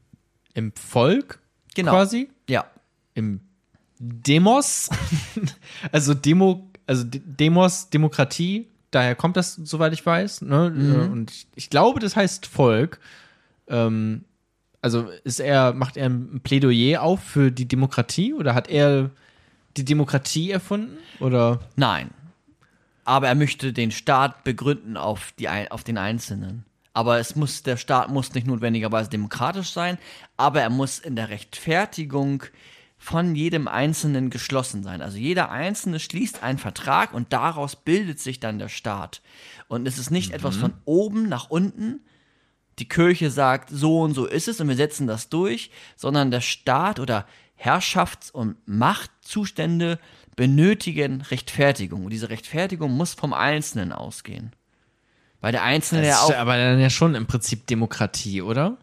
im 0.55 0.73
Volk 0.73 1.43
Genau. 1.75 1.93
quasi? 1.93 2.29
Ja, 2.49 2.67
Im 3.15 3.41
Demos? 3.99 4.91
also 5.93 6.15
Demo, 6.15 6.69
also 6.87 7.05
Demos, 7.07 7.89
Demokratie, 7.91 8.69
daher 8.91 9.15
kommt 9.15 9.37
das, 9.37 9.55
soweit 9.55 9.93
ich 9.93 10.05
weiß. 10.05 10.43
Ne? 10.43 10.71
Mhm. 10.71 11.13
Und 11.13 11.31
ich, 11.31 11.47
ich 11.55 11.71
glaube, 11.71 12.01
das 12.01 12.17
heißt 12.17 12.47
Volk. 12.47 13.01
Ähm, 13.69 14.25
also 14.83 15.09
ist 15.25 15.41
er, 15.41 15.73
macht 15.73 15.97
er 15.97 16.07
ein 16.07 16.41
Plädoyer 16.43 17.03
auf 17.03 17.23
für 17.23 17.51
die 17.51 17.69
Demokratie 17.69 18.35
oder 18.35 18.55
hat 18.55 18.69
er 18.69 19.11
die 19.77 19.85
Demokratie 19.85 20.51
erfunden? 20.51 20.99
Oder 21.21 21.61
nein. 21.77 22.11
Aber 23.05 23.29
er 23.29 23.35
möchte 23.35 23.73
den 23.73 23.91
Staat 23.91 24.45
begründen 24.45 24.97
auf, 24.97 25.33
die, 25.39 25.49
auf 25.49 25.85
den 25.85 25.99
Einzelnen. 25.99 26.65
Aber 26.93 27.19
es 27.19 27.37
muss, 27.37 27.63
der 27.63 27.77
Staat 27.77 28.11
muss 28.11 28.35
nicht 28.35 28.47
notwendigerweise 28.47 29.09
demokratisch 29.09 29.71
sein, 29.71 29.99
aber 30.37 30.61
er 30.61 30.71
muss 30.71 30.99
in 30.99 31.17
der 31.17 31.31
Rechtfertigung 31.31 32.43
von 32.99 33.35
jedem 33.35 33.67
Einzelnen 33.67 34.31
geschlossen 34.31 34.83
sein. 34.83 35.01
Also 35.01 35.17
jeder 35.17 35.51
Einzelne 35.51 36.01
schließt 36.01 36.43
einen 36.43 36.59
Vertrag 36.59 37.15
und 37.15 37.33
daraus 37.33 37.77
bildet 37.77 38.21
sich 38.21 38.41
dann 38.41 38.59
der 38.59 38.69
Staat. 38.69 39.23
Und 39.69 39.89
es 39.89 39.99
ist 39.99 40.11
nicht 40.11 40.33
etwas 40.33 40.57
von 40.57 40.75
oben 40.85 41.29
nach 41.29 41.51
unten, 41.51 42.01
die 42.79 42.89
Kirche 42.89 43.31
sagt, 43.31 43.71
so 43.71 44.01
und 44.01 44.15
so 44.15 44.27
ist 44.27 44.49
es 44.49 44.61
und 44.61 44.69
wir 44.69 44.77
setzen 44.77 45.07
das 45.07 45.29
durch, 45.29 45.71
sondern 45.97 46.31
der 46.31 46.41
Staat 46.41 47.01
oder 47.01 47.27
Herrschafts- 47.57 48.31
und 48.31 48.57
Machtzustände 48.67 49.99
benötigen 50.37 51.21
Rechtfertigung. 51.21 52.05
Und 52.05 52.11
diese 52.11 52.31
Rechtfertigung 52.31 52.93
muss 52.93 53.15
vom 53.15 53.33
Einzelnen 53.33 53.93
ausgehen. 53.93 54.53
Weil 55.41 55.53
der 55.53 55.63
Einzelne 55.63 56.07
ja 56.07 56.13
das 56.13 56.21
ist 56.21 56.25
auch. 56.27 56.31
ja 56.31 56.41
aber 56.41 56.57
dann 56.57 56.81
ja 56.81 56.91
schon 56.91 57.15
im 57.15 57.27
Prinzip 57.27 57.67
Demokratie, 57.67 58.43
oder? 58.43 58.79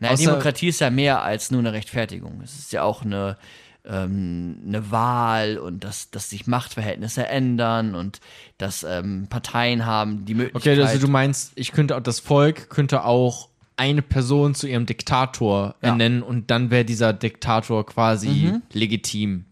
Naja, 0.00 0.16
Demokratie 0.16 0.68
ist 0.68 0.80
ja 0.80 0.90
mehr 0.90 1.22
als 1.22 1.52
nur 1.52 1.60
eine 1.60 1.72
Rechtfertigung. 1.72 2.40
Es 2.42 2.58
ist 2.58 2.72
ja 2.72 2.82
auch 2.82 3.02
eine, 3.02 3.38
ähm, 3.84 4.62
eine 4.66 4.90
Wahl 4.90 5.58
und 5.58 5.82
dass, 5.84 6.10
dass 6.10 6.30
sich 6.30 6.46
Machtverhältnisse 6.46 7.26
ändern 7.26 7.94
und 7.94 8.20
dass 8.58 8.84
ähm, 8.84 9.26
Parteien 9.28 9.86
haben 9.86 10.24
die 10.24 10.34
Möglichkeit. 10.34 10.78
Okay, 10.78 10.82
also 10.82 11.04
du 11.04 11.10
meinst, 11.10 11.52
ich 11.56 11.72
könnte 11.72 11.96
auch, 11.96 12.00
das 12.02 12.20
Volk 12.20 12.70
könnte 12.70 13.04
auch 13.04 13.48
eine 13.76 14.02
Person 14.02 14.54
zu 14.54 14.68
ihrem 14.68 14.86
Diktator 14.86 15.74
Ja. 15.82 15.88
ernennen 15.88 16.22
und 16.22 16.50
dann 16.50 16.70
wäre 16.70 16.84
dieser 16.84 17.12
Diktator 17.12 17.84
quasi 17.86 18.52
legitim. 18.72 19.46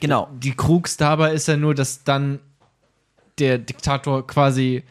genau. 0.00 0.28
Die 0.40 0.52
Krux 0.54 0.96
dabei 0.96 1.32
ist 1.32 1.46
ja 1.48 1.56
nur, 1.56 1.74
dass 1.74 2.02
dann 2.02 2.40
der 3.38 3.58
Diktator 3.58 4.26
quasi 4.26 4.82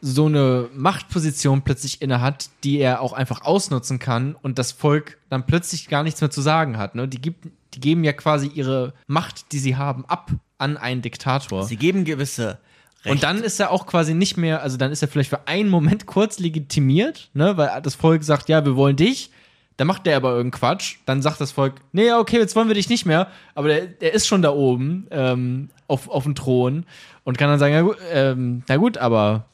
so 0.00 0.26
eine 0.26 0.68
Machtposition 0.74 1.62
plötzlich 1.62 2.00
innehat, 2.00 2.50
die 2.62 2.78
er 2.78 3.00
auch 3.02 3.12
einfach 3.12 3.42
ausnutzen 3.42 3.98
kann 3.98 4.36
und 4.40 4.58
das 4.58 4.72
Volk 4.72 5.18
dann 5.28 5.44
plötzlich 5.44 5.88
gar 5.88 6.04
nichts 6.04 6.20
mehr 6.20 6.30
zu 6.30 6.40
sagen 6.40 6.78
hat. 6.78 6.94
Ne? 6.94 7.08
Die, 7.08 7.20
gibt, 7.20 7.48
die 7.78 7.80
geben 7.80 8.02
ja 8.02 8.12
quasi 8.12 8.48
ihre 8.48 8.92
Macht, 9.06 9.52
die 9.52 9.58
sie 9.58 9.76
haben, 9.76 10.04
ab 10.06 10.32
an 10.58 10.76
einen 10.76 11.02
Diktator. 11.02 11.62
Sie 11.62 11.76
geben 11.76 12.04
gewisse 12.04 12.58
Rechte. 12.98 13.10
Und 13.10 13.22
dann 13.22 13.44
ist 13.44 13.60
er 13.60 13.70
auch 13.70 13.86
quasi 13.86 14.12
nicht 14.12 14.36
mehr, 14.36 14.60
also 14.60 14.76
dann 14.76 14.90
ist 14.90 15.02
er 15.02 15.08
vielleicht 15.08 15.30
für 15.30 15.46
einen 15.46 15.68
Moment 15.68 16.06
kurz 16.06 16.40
legitimiert, 16.40 17.30
ne, 17.32 17.56
weil 17.56 17.70
das 17.82 17.94
Volk 17.94 18.24
sagt, 18.24 18.48
ja, 18.48 18.64
wir 18.64 18.74
wollen 18.74 18.96
dich, 18.96 19.30
Dann 19.78 19.86
macht 19.86 20.06
der 20.06 20.16
aber 20.16 20.30
irgendeinen 20.30 20.58
Quatsch. 20.60 20.96
Dann 21.06 21.22
sagt 21.22 21.40
das 21.40 21.52
Volk, 21.52 21.76
nee, 21.92 22.12
okay, 22.12 22.38
jetzt 22.38 22.56
wollen 22.56 22.66
wir 22.66 22.74
dich 22.74 22.88
nicht 22.88 23.06
mehr. 23.06 23.28
Aber 23.54 23.68
der, 23.68 23.86
der 23.86 24.12
ist 24.12 24.26
schon 24.26 24.42
da 24.42 24.50
oben 24.50 25.06
ähm, 25.12 25.70
auf, 25.86 26.08
auf 26.08 26.24
dem 26.24 26.34
Thron 26.34 26.84
und 27.22 27.38
kann 27.38 27.48
dann 27.48 27.60
sagen, 27.60 27.74
ja, 27.74 27.86
ähm, 28.12 28.64
na 28.66 28.76
gut, 28.76 28.98
aber, 28.98 29.44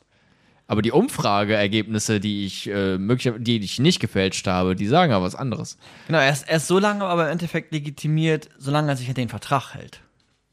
aber 0.66 0.80
die 0.82 0.92
Umfrageergebnisse, 0.92 2.20
die 2.20 2.46
ich 2.46 2.66
äh, 2.68 2.98
die 3.38 3.58
ich 3.58 3.78
nicht 3.78 4.00
gefälscht 4.00 4.46
habe, 4.46 4.74
die 4.76 4.86
sagen 4.86 5.12
aber 5.12 5.24
was 5.24 5.34
anderes. 5.34 5.76
Genau, 6.06 6.18
er 6.18 6.32
ist, 6.32 6.48
er 6.48 6.56
ist 6.56 6.66
so 6.66 6.78
lange 6.78 7.04
aber 7.04 7.26
im 7.26 7.32
Endeffekt 7.32 7.72
legitimiert, 7.72 8.48
solange 8.58 8.90
er 8.92 8.96
sich 8.96 9.08
an 9.08 9.14
den 9.14 9.28
Vertrag 9.28 9.74
hält. 9.74 10.00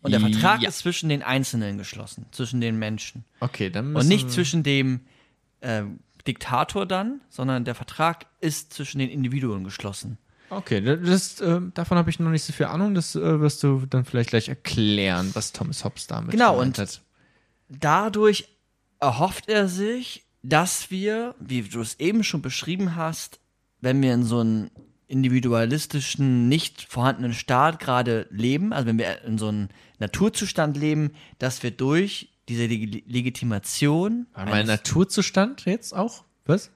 Und 0.04 0.12
der 0.12 0.20
Vertrag 0.20 0.62
Ja. 0.64 0.70
ist 0.70 0.80
zwischen 0.80 1.10
den 1.10 1.22
Einzelnen 1.22 1.78
geschlossen, 1.78 2.26
zwischen 2.32 2.60
den 2.60 2.80
Menschen. 2.80 3.24
Okay, 3.40 3.70
dann 3.70 3.88
Und 3.88 3.94
müssen 3.94 4.08
nicht 4.10 4.26
wir- 4.26 4.32
zwischen 4.34 4.64
dem 4.64 5.02
ähm, 5.62 6.00
Diktator 6.28 6.86
dann, 6.88 7.22
sondern 7.30 7.66
der 7.66 7.76
Vertrag 7.76 8.26
ist 8.40 8.74
zwischen 8.74 8.98
den 9.00 9.10
Individuen 9.10 9.64
geschlossen. 9.64 10.18
Okay, 10.50 10.82
das, 10.82 11.40
äh, 11.40 11.62
davon 11.76 11.98
habe 11.98 12.10
ich 12.10 12.20
noch 12.20 12.30
nicht 12.32 12.44
so 12.44 12.52
viel 12.52 12.66
Ahnung. 12.66 12.94
Das 12.96 13.16
äh, 13.16 13.40
wirst 13.40 13.62
du 13.64 13.86
dann 13.88 14.04
vielleicht 14.04 14.32
gleich 14.32 14.50
erklären, 14.50 15.30
was 15.34 15.54
Thomas 15.54 15.86
Hobbes 15.86 16.08
damit 16.08 16.32
Genau, 16.32 16.54
gemeint 16.56 16.78
und- 16.80 16.82
hat. 16.84 17.02
Dadurch 17.70 18.48
erhofft 19.02 19.50
er 19.50 19.68
sich, 19.68 20.26
dass 20.44 20.90
wir, 20.90 21.36
wie 21.40 21.62
du 21.64 21.82
es 21.82 22.00
eben 22.00 22.24
schon 22.24 22.42
beschrieben 22.42 22.96
hast, 22.96 23.40
wenn 23.82 24.02
wir 24.02 24.14
in 24.14 24.24
so 24.24 24.40
einem 24.40 24.70
individualistischen, 25.08 26.48
nicht 26.48 26.84
vorhandenen 26.84 27.34
Staat 27.34 27.80
gerade 27.80 28.28
leben, 28.32 28.72
also 28.72 28.88
wenn 28.88 28.98
wir 28.98 29.24
in 29.24 29.38
so 29.38 29.50
einem 29.50 29.68
Naturzustand 30.00 30.78
leben, 30.78 31.12
dass 31.38 31.64
wir 31.64 31.72
durch 31.72 32.30
diese 32.48 32.66
Leg 32.66 33.04
Legitimation. 33.08 34.28
Mein 34.36 34.68
Naturzustand 34.68 35.66
jetzt 35.66 35.94
auch? 35.94 36.24
Was? 36.46 36.72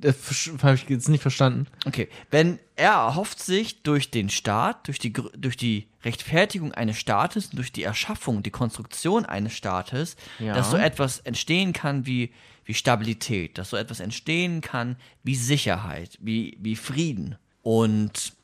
Das 0.00 0.16
habe 0.62 0.74
ich 0.74 0.88
jetzt 0.88 1.08
nicht 1.08 1.22
verstanden. 1.22 1.66
Okay, 1.86 2.08
wenn 2.30 2.58
er 2.76 2.92
erhofft 2.92 3.40
sich 3.40 3.82
durch 3.82 4.10
den 4.10 4.28
Staat, 4.30 4.86
durch 4.86 4.98
die, 4.98 5.12
durch 5.12 5.56
die 5.56 5.88
Rechtfertigung 6.04 6.72
eines 6.72 6.98
Staates, 6.98 7.50
durch 7.50 7.72
die 7.72 7.82
Erschaffung, 7.82 8.42
die 8.42 8.50
Konstruktion 8.50 9.26
eines 9.26 9.52
Staates, 9.54 10.16
Ja. 10.38 10.54
dass 10.54 10.70
so 10.70 10.76
etwas 10.76 11.18
entstehen 11.20 11.72
kann 11.72 12.06
wie, 12.06 12.30
wie 12.64 12.74
Stabilität, 12.74 13.58
dass 13.58 13.70
so 13.70 13.76
etwas 13.76 13.98
entstehen 14.00 14.60
kann 14.60 14.96
wie 15.24 15.34
Sicherheit, 15.34 16.16
wie, 16.20 16.56
wie 16.60 16.76
Frieden. 16.76 17.36
Und 17.62 18.34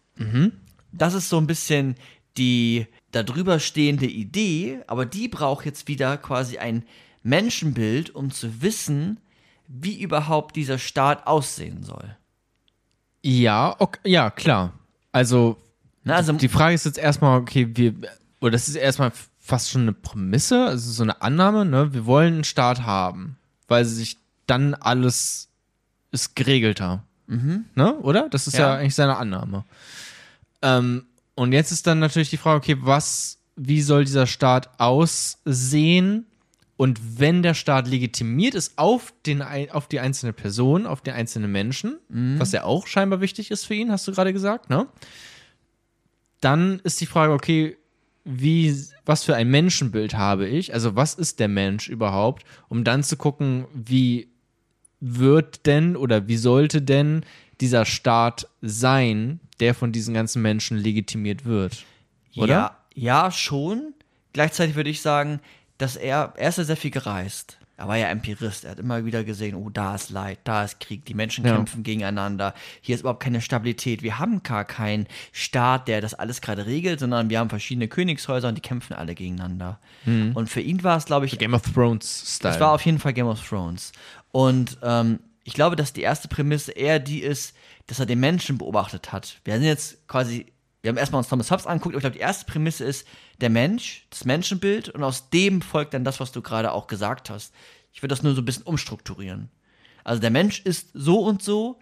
das 0.92 1.14
ist 1.14 1.28
so 1.28 1.38
ein 1.38 1.46
bisschen 1.46 1.94
die 2.36 2.86
darüber 3.12 3.60
stehende 3.60 4.06
Idee, 4.06 4.80
aber 4.88 5.06
die 5.06 5.28
braucht 5.28 5.64
jetzt 5.66 5.86
wieder 5.88 6.16
quasi 6.16 6.58
ein 6.58 6.84
Menschenbild, 7.22 8.14
um 8.14 8.30
zu 8.30 8.60
wissen, 8.62 9.18
wie 9.76 10.00
überhaupt 10.00 10.56
dieser 10.56 10.78
Staat 10.78 11.26
aussehen 11.26 11.82
soll. 11.82 12.16
Ja, 13.22 13.74
ok, 13.78 13.98
ja, 14.04 14.30
klar. 14.30 14.72
Also, 15.12 15.56
Na, 16.04 16.14
also 16.16 16.32
die 16.32 16.48
Frage 16.48 16.74
ist 16.74 16.84
jetzt 16.84 16.98
erstmal, 16.98 17.40
okay, 17.40 17.68
wir, 17.74 17.94
oder 18.40 18.52
das 18.52 18.68
ist 18.68 18.76
erstmal 18.76 19.12
fast 19.40 19.70
schon 19.70 19.82
eine 19.82 19.92
Prämisse, 19.92 20.66
also 20.66 20.90
so 20.90 21.02
eine 21.02 21.22
Annahme, 21.22 21.64
ne? 21.64 21.92
Wir 21.92 22.06
wollen 22.06 22.34
einen 22.34 22.44
Staat 22.44 22.82
haben, 22.82 23.36
weil 23.68 23.84
sich 23.84 24.18
dann 24.46 24.74
alles 24.74 25.48
ist 26.10 26.36
geregelter. 26.36 27.02
Ne? 27.26 27.94
Oder? 28.00 28.28
Das 28.28 28.46
ist 28.46 28.54
ja, 28.54 28.74
Ja. 28.74 28.74
eigentlich 28.76 28.94
seine 28.94 29.16
Annahme. 29.16 29.64
Ähm, 30.62 31.06
und 31.34 31.52
jetzt 31.52 31.72
ist 31.72 31.86
dann 31.86 31.98
natürlich 31.98 32.28
die 32.30 32.36
Frage, 32.36 32.58
okay, 32.58 32.76
was, 32.80 33.38
wie 33.56 33.80
soll 33.80 34.04
dieser 34.04 34.26
Staat 34.26 34.78
aussehen? 34.78 36.26
Und 36.76 37.20
wenn 37.20 37.42
der 37.42 37.54
Staat 37.54 37.86
legitimiert 37.86 38.54
ist 38.54 38.78
auf, 38.78 39.14
den, 39.26 39.42
auf 39.42 39.86
die 39.86 40.00
einzelne 40.00 40.32
Person, 40.32 40.86
auf 40.86 41.02
den 41.02 41.14
einzelnen 41.14 41.52
Menschen, 41.52 41.98
was 42.38 42.50
ja 42.52 42.64
auch 42.64 42.88
scheinbar 42.88 43.20
wichtig 43.20 43.50
ist 43.50 43.64
für 43.64 43.74
ihn, 43.74 43.92
hast 43.92 44.08
du 44.08 44.12
gerade 44.12 44.32
gesagt, 44.32 44.70
ne? 44.70 44.88
Dann 46.40 46.80
ist 46.80 47.00
die 47.00 47.06
Frage, 47.06 47.32
okay, 47.32 47.76
wie, 48.24 48.74
was 49.04 49.22
für 49.24 49.36
ein 49.36 49.50
Menschenbild 49.50 50.14
habe 50.14 50.48
ich? 50.48 50.74
Also, 50.74 50.96
was 50.96 51.14
ist 51.14 51.40
der 51.40 51.48
Mensch 51.48 51.88
überhaupt? 51.88 52.44
Um 52.68 52.82
dann 52.82 53.02
zu 53.02 53.16
gucken, 53.16 53.66
wie 53.72 54.28
wird 55.00 55.66
denn 55.66 55.96
oder 55.96 56.26
wie 56.26 56.36
sollte 56.36 56.82
denn 56.82 57.24
dieser 57.60 57.84
Staat 57.84 58.48
sein, 58.62 59.40
der 59.60 59.74
von 59.74 59.92
diesen 59.92 60.14
ganzen 60.14 60.42
Menschen 60.42 60.78
legitimiert 60.78 61.44
wird? 61.44 61.84
Oder? 62.36 62.48
Ja, 62.48 62.78
ja, 62.94 63.30
schon. 63.30 63.94
Gleichzeitig 64.32 64.74
würde 64.74 64.90
ich 64.90 65.02
sagen, 65.02 65.40
dass 65.78 65.96
er, 65.96 66.32
er 66.36 66.48
ist 66.48 66.58
ja 66.58 66.64
sehr 66.64 66.76
viel 66.76 66.90
gereist. 66.90 67.58
Er 67.76 67.88
war 67.88 67.96
ja 67.96 68.06
Empirist. 68.06 68.64
Er 68.64 68.70
hat 68.70 68.78
immer 68.78 69.04
wieder 69.04 69.24
gesehen, 69.24 69.56
oh, 69.56 69.68
da 69.68 69.96
ist 69.96 70.10
Leid, 70.10 70.38
da 70.44 70.62
ist 70.62 70.78
Krieg, 70.78 71.04
die 71.06 71.14
Menschen 71.14 71.44
Ja. 71.44 71.56
kämpfen 71.56 71.82
gegeneinander. 71.82 72.54
Hier 72.80 72.94
ist 72.94 73.00
überhaupt 73.00 73.20
keine 73.22 73.40
Stabilität. 73.40 74.04
Wir 74.04 74.20
haben 74.20 74.44
gar 74.44 74.64
keinen 74.64 75.08
Staat, 75.32 75.88
der 75.88 76.00
das 76.00 76.14
alles 76.14 76.40
gerade 76.40 76.66
regelt, 76.66 77.00
sondern 77.00 77.30
wir 77.30 77.40
haben 77.40 77.50
verschiedene 77.50 77.88
Königshäuser 77.88 78.46
und 78.48 78.54
die 78.54 78.60
kämpfen 78.62 78.94
alle 78.94 79.16
gegeneinander. 79.16 79.80
Und 80.06 80.48
für 80.48 80.60
ihn 80.60 80.84
war 80.84 80.96
es, 80.98 81.04
glaube 81.06 81.26
ich, 81.26 81.36
Game 81.36 81.54
of 81.54 81.62
Thrones-Style. 81.62 82.54
es 82.54 82.60
war 82.60 82.70
auf 82.72 82.84
jeden 82.86 83.00
Fall 83.00 83.12
Game 83.12 83.26
of 83.26 83.44
Thrones. 83.44 83.90
Und 84.30 84.78
ähm, 84.82 85.18
ich 85.42 85.54
glaube, 85.54 85.74
dass 85.74 85.92
die 85.92 86.02
erste 86.02 86.28
Prämisse 86.28 86.70
eher 86.72 87.00
die 87.00 87.22
ist, 87.22 87.56
dass 87.88 87.98
er 87.98 88.06
den 88.06 88.20
Menschen 88.20 88.56
beobachtet 88.56 89.10
hat. 89.12 89.40
Wir 89.44 89.54
sind 89.54 89.64
jetzt 89.64 90.06
quasi, 90.06 90.46
wir 90.84 90.90
haben 90.90 90.98
erstmal 90.98 91.20
uns 91.20 91.28
Thomas 91.28 91.50
Hobbes 91.50 91.66
angeguckt, 91.66 91.94
aber 91.94 91.98
ich 91.98 92.02
glaube, 92.02 92.16
die 92.16 92.20
erste 92.20 92.44
Prämisse 92.44 92.84
ist 92.84 93.08
der 93.40 93.48
Mensch, 93.48 94.06
das 94.10 94.26
Menschenbild 94.26 94.90
und 94.90 95.02
aus 95.02 95.30
dem 95.30 95.62
folgt 95.62 95.94
dann 95.94 96.04
das, 96.04 96.20
was 96.20 96.30
du 96.30 96.42
gerade 96.42 96.72
auch 96.72 96.88
gesagt 96.88 97.30
hast. 97.30 97.54
Ich 97.94 98.02
würde 98.02 98.12
das 98.12 98.22
nur 98.22 98.34
so 98.34 98.42
ein 98.42 98.44
bisschen 98.44 98.64
umstrukturieren. 98.64 99.48
Also 100.04 100.20
der 100.20 100.28
Mensch 100.28 100.60
ist 100.60 100.90
so 100.92 101.20
und 101.20 101.42
so 101.42 101.78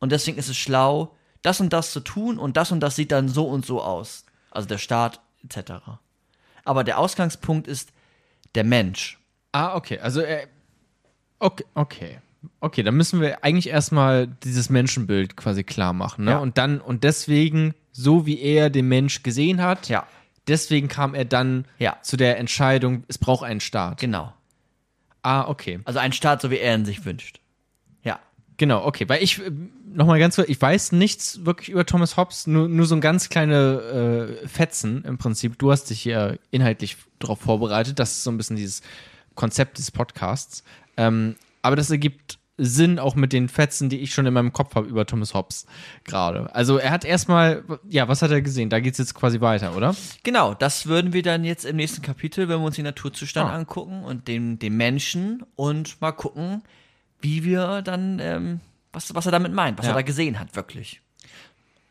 und 0.00 0.10
deswegen 0.10 0.36
ist 0.36 0.48
es 0.48 0.56
schlau, 0.56 1.14
das 1.42 1.60
und 1.60 1.72
das 1.72 1.92
zu 1.92 2.00
tun 2.00 2.38
und 2.38 2.56
das 2.56 2.72
und 2.72 2.80
das 2.80 2.96
sieht 2.96 3.12
dann 3.12 3.28
so 3.28 3.46
und 3.46 3.64
so 3.64 3.80
aus. 3.80 4.26
Also 4.50 4.66
der 4.66 4.78
Staat 4.78 5.20
etc. 5.44 5.74
Aber 6.64 6.82
der 6.82 6.98
Ausgangspunkt 6.98 7.68
ist 7.68 7.92
der 8.56 8.64
Mensch. 8.64 9.20
Ah, 9.52 9.76
okay. 9.76 10.00
Also, 10.00 10.22
äh, 10.22 10.48
okay, 11.38 11.64
okay. 11.74 12.18
Okay, 12.58 12.82
dann 12.82 12.96
müssen 12.96 13.20
wir 13.20 13.44
eigentlich 13.44 13.68
erstmal 13.68 14.26
dieses 14.26 14.70
Menschenbild 14.70 15.36
quasi 15.36 15.62
klar 15.62 15.92
machen. 15.92 16.24
Ne? 16.24 16.32
Ja. 16.32 16.38
Und 16.38 16.58
dann, 16.58 16.80
und 16.80 17.04
deswegen, 17.04 17.74
so 17.96 18.26
wie 18.26 18.40
er 18.40 18.68
den 18.70 18.88
Mensch 18.88 19.22
gesehen 19.22 19.62
hat, 19.62 19.88
Ja. 19.88 20.06
deswegen 20.48 20.88
kam 20.88 21.14
er 21.14 21.24
dann 21.24 21.64
Ja. 21.78 21.96
zu 22.02 22.16
der 22.16 22.38
Entscheidung, 22.38 23.04
es 23.08 23.18
braucht 23.18 23.44
einen 23.44 23.60
Staat. 23.60 24.00
Genau. 24.00 24.32
Ah, 25.22 25.48
okay. 25.48 25.80
Also 25.84 26.00
ein 26.00 26.12
Staat, 26.12 26.42
so 26.42 26.50
wie 26.50 26.58
er 26.58 26.74
ihn 26.74 26.84
sich 26.84 27.04
wünscht. 27.06 27.40
Ja. 28.02 28.18
Genau, 28.58 28.84
okay. 28.84 29.08
Weil 29.08 29.22
ich, 29.22 29.40
nochmal 29.94 30.18
ganz 30.18 30.34
kurz, 30.36 30.48
ich 30.48 30.60
weiß 30.60 30.92
nichts 30.92 31.44
wirklich 31.46 31.70
über 31.70 31.86
Thomas 31.86 32.16
Hobbes, 32.18 32.46
nur, 32.46 32.68
nur 32.68 32.84
so 32.84 32.94
ein 32.94 33.00
ganz 33.00 33.28
kleine 33.30 34.38
äh, 34.42 34.48
Fetzen 34.48 35.02
im 35.04 35.16
Prinzip. 35.16 35.58
Du 35.58 35.70
hast 35.72 35.84
dich 35.88 36.00
hier 36.02 36.38
inhaltlich 36.50 36.96
darauf 37.20 37.40
vorbereitet. 37.40 37.98
Das 37.98 38.10
ist 38.10 38.24
so 38.24 38.30
ein 38.30 38.36
bisschen 38.36 38.56
dieses 38.56 38.82
Konzept 39.34 39.78
des 39.78 39.90
Podcasts. 39.90 40.62
Ähm, 40.98 41.36
aber 41.62 41.76
das 41.76 41.90
ergibt 41.90 42.38
Sinn 42.56 42.98
auch 43.00 43.16
mit 43.16 43.32
den 43.32 43.48
Fetzen, 43.48 43.88
die 43.88 43.98
ich 43.98 44.14
schon 44.14 44.26
in 44.26 44.32
meinem 44.34 44.52
Kopf 44.52 44.74
habe 44.76 44.86
über 44.86 45.04
Thomas 45.06 45.34
Hobbes 45.34 45.66
gerade. 46.04 46.54
Also 46.54 46.76
er 46.78 46.90
hat 46.92 47.04
erstmal, 47.04 47.64
ja, 47.88 48.06
was 48.06 48.22
hat 48.22 48.30
er 48.30 48.42
gesehen? 48.42 48.70
Da 48.70 48.78
geht's 48.78 48.98
jetzt 48.98 49.14
quasi 49.14 49.40
weiter, 49.40 49.76
oder? 49.76 49.94
Genau, 50.22 50.54
das 50.54 50.86
würden 50.86 51.12
wir 51.12 51.22
dann 51.22 51.42
jetzt 51.44 51.64
im 51.64 51.76
nächsten 51.76 52.00
Kapitel, 52.02 52.48
wenn 52.48 52.60
wir 52.60 52.66
uns 52.66 52.76
den 52.76 52.84
Naturzustand 52.84 53.50
Ah. 53.50 53.54
angucken 53.56 54.04
und 54.04 54.28
den, 54.28 54.58
den 54.60 54.76
Menschen 54.76 55.42
und 55.56 56.00
mal 56.00 56.12
gucken, 56.12 56.62
wie 57.20 57.42
wir 57.42 57.82
dann, 57.82 58.20
ähm, 58.20 58.60
was, 58.92 59.12
was 59.14 59.26
er 59.26 59.32
damit 59.32 59.52
meint, 59.52 59.76
was 59.78 59.86
Ja. 59.86 59.92
er 59.92 59.96
da 59.96 60.02
gesehen 60.02 60.38
hat, 60.38 60.54
wirklich. 60.54 61.00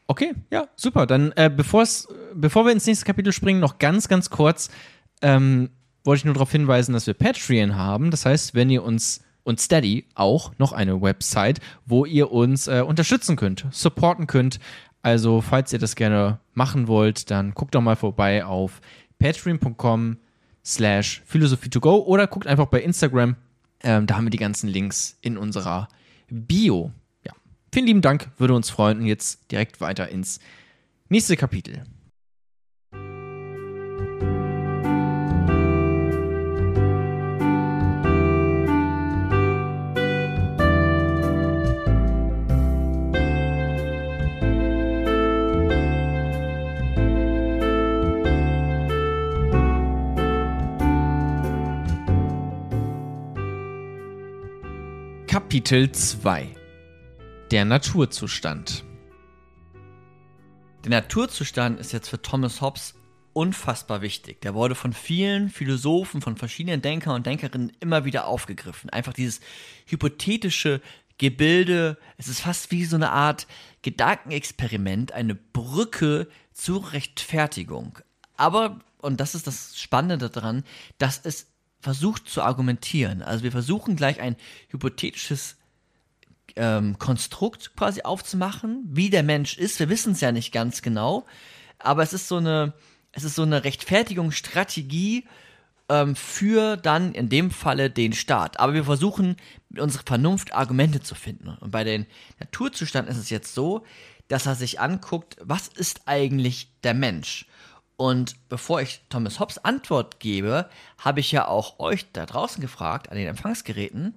Okay, 0.08 0.34
ja, 0.52 0.68
super. 0.76 1.06
Dann, 1.08 1.32
äh, 1.36 1.50
bevor's, 1.54 2.08
bevor 2.34 2.66
wir 2.66 2.72
ins 2.72 2.86
nächste 2.86 3.06
Kapitel 3.06 3.34
springen, 3.34 3.60
noch 3.60 3.80
ganz, 3.80 4.08
ganz 4.08 4.30
kurz, 4.30 4.70
ähm, 5.22 5.70
wollte 6.06 6.20
ich 6.20 6.26
nur 6.26 6.34
darauf 6.36 6.52
hinweisen, 6.52 6.94
dass 6.94 7.08
wir 7.08 7.14
Patreon 7.14 7.76
haben. 7.76 8.12
Das 8.12 8.26
heißt, 8.26 8.54
wenn 8.56 8.70
ihr 8.70 8.84
uns 8.84 9.22
und 9.44 9.60
Steady 9.60 10.06
auch 10.16 10.52
noch 10.58 10.72
eine 10.72 11.02
Website, 11.02 11.60
wo 11.86 12.06
ihr 12.06 12.32
uns 12.32 12.68
äh, 12.68 12.84
unterstützen 12.86 13.36
könnt, 13.36 13.66
supporten 13.72 14.28
könnt. 14.28 14.60
Also, 15.02 15.42
falls 15.42 15.74
ihr 15.74 15.80
das 15.80 15.96
gerne 15.96 16.40
machen 16.54 16.88
wollt, 16.88 17.30
dann 17.30 17.54
guckt 17.54 17.76
doch 17.76 17.82
mal 17.82 17.98
vorbei 17.98 18.46
auf 18.46 18.80
patreon.com 19.20 20.18
slash 20.64 21.22
philosophie 21.26 21.70
to 21.70 21.80
go 21.80 21.98
oder 21.98 22.28
guckt 22.28 22.48
einfach 22.48 22.68
bei 22.68 22.82
Instagram. 22.82 23.36
Ähm, 23.84 24.08
da 24.08 24.16
haben 24.16 24.26
wir 24.26 24.32
die 24.32 24.38
ganzen 24.38 24.70
Links 24.70 25.18
in 25.22 25.38
unserer 25.38 25.90
Bio. 26.30 26.92
Ja. 27.26 27.34
Vielen 27.74 27.86
lieben 27.86 28.02
Dank, 28.02 28.32
würde 28.38 28.54
uns 28.54 28.70
freuen. 28.70 29.00
Und 29.00 29.06
jetzt 29.06 29.52
direkt 29.52 29.82
weiter 29.82 30.08
ins 30.08 30.40
nächste 31.10 31.36
Kapitel. 31.36 31.84
Kapitel 55.54 55.92
2 55.92 56.48
Der 57.52 57.64
Naturzustand 57.64 58.84
Der 60.84 60.90
Naturzustand 60.90 61.80
ist 61.80 61.94
jetzt 61.94 62.10
für 62.10 62.20
Thomas 62.20 62.60
Hobbes 62.60 62.96
unfassbar 63.34 64.02
wichtig. 64.02 64.42
Der 64.42 64.56
wurde 64.56 64.74
von 64.74 64.94
vielen 64.94 65.52
Philosophen, 65.52 66.24
von 66.24 66.38
verschiedenen 66.38 66.82
Denkern 66.82 67.14
und 67.14 67.28
Denkerinnen 67.28 67.72
immer 67.82 68.04
wieder 68.04 68.26
aufgegriffen. 68.26 68.90
Einfach 68.90 69.14
dieses 69.14 69.42
hypothetische 69.86 70.82
Gebilde, 71.20 72.00
es 72.18 72.28
ist 72.28 72.40
fast 72.40 72.72
wie 72.72 72.86
so 72.86 72.96
eine 72.96 73.12
Art 73.12 73.46
Gedankenexperiment, 73.84 75.12
eine 75.12 75.36
Brücke 75.36 76.30
zur 76.52 76.94
Rechtfertigung. 76.94 78.00
Aber, 78.38 78.80
und 79.04 79.20
das 79.20 79.36
ist 79.36 79.46
das 79.46 79.80
Spannende 79.80 80.32
daran, 80.32 80.64
dass 80.98 81.22
es 81.24 81.53
versucht 81.84 82.30
zu 82.30 82.42
argumentieren. 82.42 83.22
Also 83.22 83.44
wir 83.44 83.52
versuchen 83.52 83.96
gleich 83.96 84.22
ein 84.22 84.36
hypothetisches 84.70 85.58
ähm, 86.56 86.98
Konstrukt 86.98 87.76
quasi 87.76 88.04
aufzumachen, 88.04 88.84
wie 88.90 89.10
der 89.10 89.24
Mensch 89.24 89.58
ist. 89.58 89.80
Wir 89.80 89.90
wissen 89.90 90.14
es 90.14 90.22
ja 90.22 90.32
nicht 90.32 90.52
ganz 90.52 90.82
genau, 90.82 91.26
aber 91.80 92.04
es 92.04 92.14
ist 92.14 92.28
so 92.28 92.38
eine, 92.38 92.74
es 93.12 93.24
ist 93.24 93.36
so 93.36 93.42
eine 93.44 93.64
Rechtfertigungsstrategie 93.64 95.26
ähm, 95.90 96.16
für 96.16 96.78
dann 96.78 97.14
in 97.14 97.28
dem 97.28 97.52
Falle 97.52 97.90
den 97.90 98.14
Staat. 98.14 98.60
Aber 98.60 98.74
wir 98.74 98.86
versuchen 98.86 99.36
mit 99.70 99.82
unserer 99.82 100.04
Vernunft 100.06 100.54
Argumente 100.54 101.02
zu 101.02 101.16
finden. 101.16 101.50
Und 101.60 101.72
bei 101.72 101.84
den 101.84 102.06
Naturzustand 102.40 103.10
ist 103.10 103.18
es 103.18 103.30
jetzt 103.30 103.54
so, 103.54 103.84
dass 104.30 104.46
er 104.46 104.56
sich 104.56 104.80
anguckt, 104.80 105.36
was 105.42 105.68
ist 105.68 106.04
eigentlich 106.06 106.70
der 106.84 106.94
Mensch? 106.94 107.46
Und 107.96 108.36
bevor 108.50 108.82
ich 108.82 109.02
Thomas 109.10 109.40
Hobbes 109.40 109.60
Antwort 109.60 110.20
gebe, 110.20 110.70
habe 110.98 111.20
ich 111.20 111.32
ja 111.32 111.48
auch 111.48 111.80
euch 111.80 112.12
da 112.12 112.26
draußen 112.26 112.62
gefragt, 112.62 113.10
an 113.10 113.18
den 113.18 113.28
Empfangsgeräten, 113.28 114.16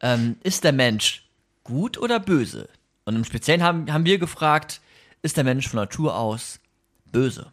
ähm, 0.00 0.36
ist 0.42 0.64
der 0.64 0.72
Mensch 0.72 1.28
gut 1.64 1.98
oder 1.98 2.20
böse? 2.20 2.68
Und 3.04 3.16
im 3.16 3.24
Speziellen 3.24 3.62
haben, 3.62 3.92
haben 3.92 4.04
wir 4.04 4.18
gefragt, 4.18 4.80
ist 5.22 5.36
der 5.36 5.44
Mensch 5.44 5.68
von 5.68 5.78
Natur 5.78 6.16
aus 6.16 6.60
böse? 7.12 7.52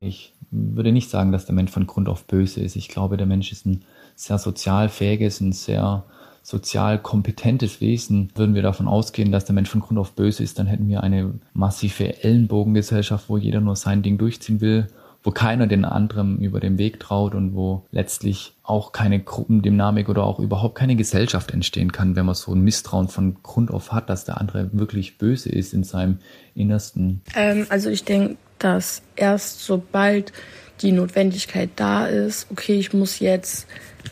Ich 0.00 0.32
würde 0.50 0.92
nicht 0.92 1.10
sagen, 1.10 1.32
dass 1.32 1.46
der 1.46 1.54
Mensch 1.54 1.70
von 1.70 1.86
Grund 1.86 2.08
auf 2.08 2.26
böse 2.26 2.60
ist. 2.60 2.76
Ich 2.76 2.88
glaube, 2.88 3.16
der 3.16 3.26
Mensch 3.26 3.52
ist 3.52 3.66
ein 3.66 3.84
sehr 4.14 4.38
sozial 4.38 4.88
fähiges, 4.88 5.40
ein 5.40 5.52
sehr 5.52 6.04
sozial 6.46 7.00
kompetentes 7.00 7.80
Wesen. 7.80 8.30
Würden 8.36 8.54
wir 8.54 8.62
davon 8.62 8.86
ausgehen, 8.86 9.32
dass 9.32 9.44
der 9.44 9.54
Mensch 9.56 9.68
von 9.68 9.80
Grund 9.80 9.98
auf 9.98 10.12
böse 10.12 10.44
ist, 10.44 10.60
dann 10.60 10.68
hätten 10.68 10.88
wir 10.88 11.02
eine 11.02 11.34
massive 11.54 12.22
Ellenbogengesellschaft, 12.22 13.28
wo 13.28 13.36
jeder 13.36 13.60
nur 13.60 13.74
sein 13.74 14.02
Ding 14.02 14.16
durchziehen 14.16 14.60
will, 14.60 14.86
wo 15.24 15.32
keiner 15.32 15.66
den 15.66 15.84
anderen 15.84 16.38
über 16.38 16.60
den 16.60 16.78
Weg 16.78 17.00
traut 17.00 17.34
und 17.34 17.56
wo 17.56 17.84
letztlich 17.90 18.52
auch 18.62 18.92
keine 18.92 19.18
Gruppendynamik 19.18 20.08
oder 20.08 20.22
auch 20.22 20.38
überhaupt 20.38 20.76
keine 20.76 20.94
Gesellschaft 20.94 21.50
entstehen 21.50 21.90
kann, 21.90 22.14
wenn 22.14 22.26
man 22.26 22.36
so 22.36 22.54
ein 22.54 22.60
Misstrauen 22.60 23.08
von 23.08 23.38
Grund 23.42 23.72
auf 23.72 23.90
hat, 23.90 24.08
dass 24.08 24.24
der 24.24 24.40
andere 24.40 24.70
wirklich 24.72 25.18
böse 25.18 25.48
ist 25.48 25.74
in 25.74 25.82
seinem 25.82 26.18
Innersten. 26.54 27.22
Ähm, 27.34 27.66
also 27.70 27.90
ich 27.90 28.04
denke, 28.04 28.36
dass 28.60 29.02
erst 29.16 29.64
sobald 29.64 30.32
die 30.80 30.92
Notwendigkeit 30.92 31.70
da 31.74 32.06
ist, 32.06 32.46
okay, 32.52 32.78
ich 32.78 32.92
muss 32.92 33.18
jetzt 33.18 33.66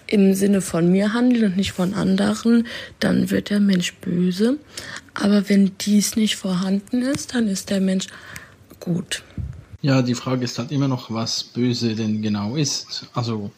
im 0.07 0.35
Sinne 0.35 0.61
von 0.61 0.91
mir 0.91 1.13
handeln 1.13 1.45
und 1.45 1.57
nicht 1.57 1.73
von 1.73 1.95
anderen, 1.95 2.67
dann 3.01 3.31
wird 3.31 3.51
der 3.51 3.61
Mensch 3.61 3.95
böse. 3.95 4.59
Aber 5.15 5.49
wenn 5.49 5.73
dies 5.81 6.17
nicht 6.17 6.37
vorhanden 6.37 7.03
ist, 7.03 7.35
dann 7.35 7.49
ist 7.49 7.71
der 7.71 7.81
Mensch 7.81 8.07
gut. 8.81 9.23
Ja, 9.83 10.03
die 10.03 10.15
Frage 10.15 10.45
ist 10.45 10.59
halt 10.59 10.73
immer 10.73 10.89
noch, 10.89 11.11
was 11.11 11.45
böse 11.45 11.95
denn 11.95 12.23
genau 12.23 12.57
ist. 12.57 13.07
Also 13.13 13.51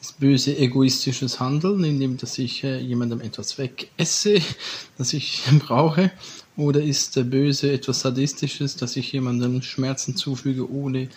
ist 0.00 0.20
böse 0.20 0.56
egoistisches 0.56 1.40
Handeln, 1.40 1.82
indem 1.84 2.16
dass 2.16 2.38
ich 2.38 2.62
äh, 2.64 2.78
jemandem 2.78 3.20
etwas 3.20 3.58
wegesse, 3.58 4.40
das 4.98 5.12
ich 5.12 5.42
brauche, 5.58 6.10
oder 6.56 6.82
ist 6.82 7.16
äh, 7.16 7.24
böse 7.24 7.72
etwas 7.72 8.00
sadistisches, 8.00 8.76
dass 8.76 8.96
ich 8.96 9.12
jemandem 9.12 9.62
Schmerzen 9.62 10.16
zufüge, 10.16 10.70
ohne 10.70 11.08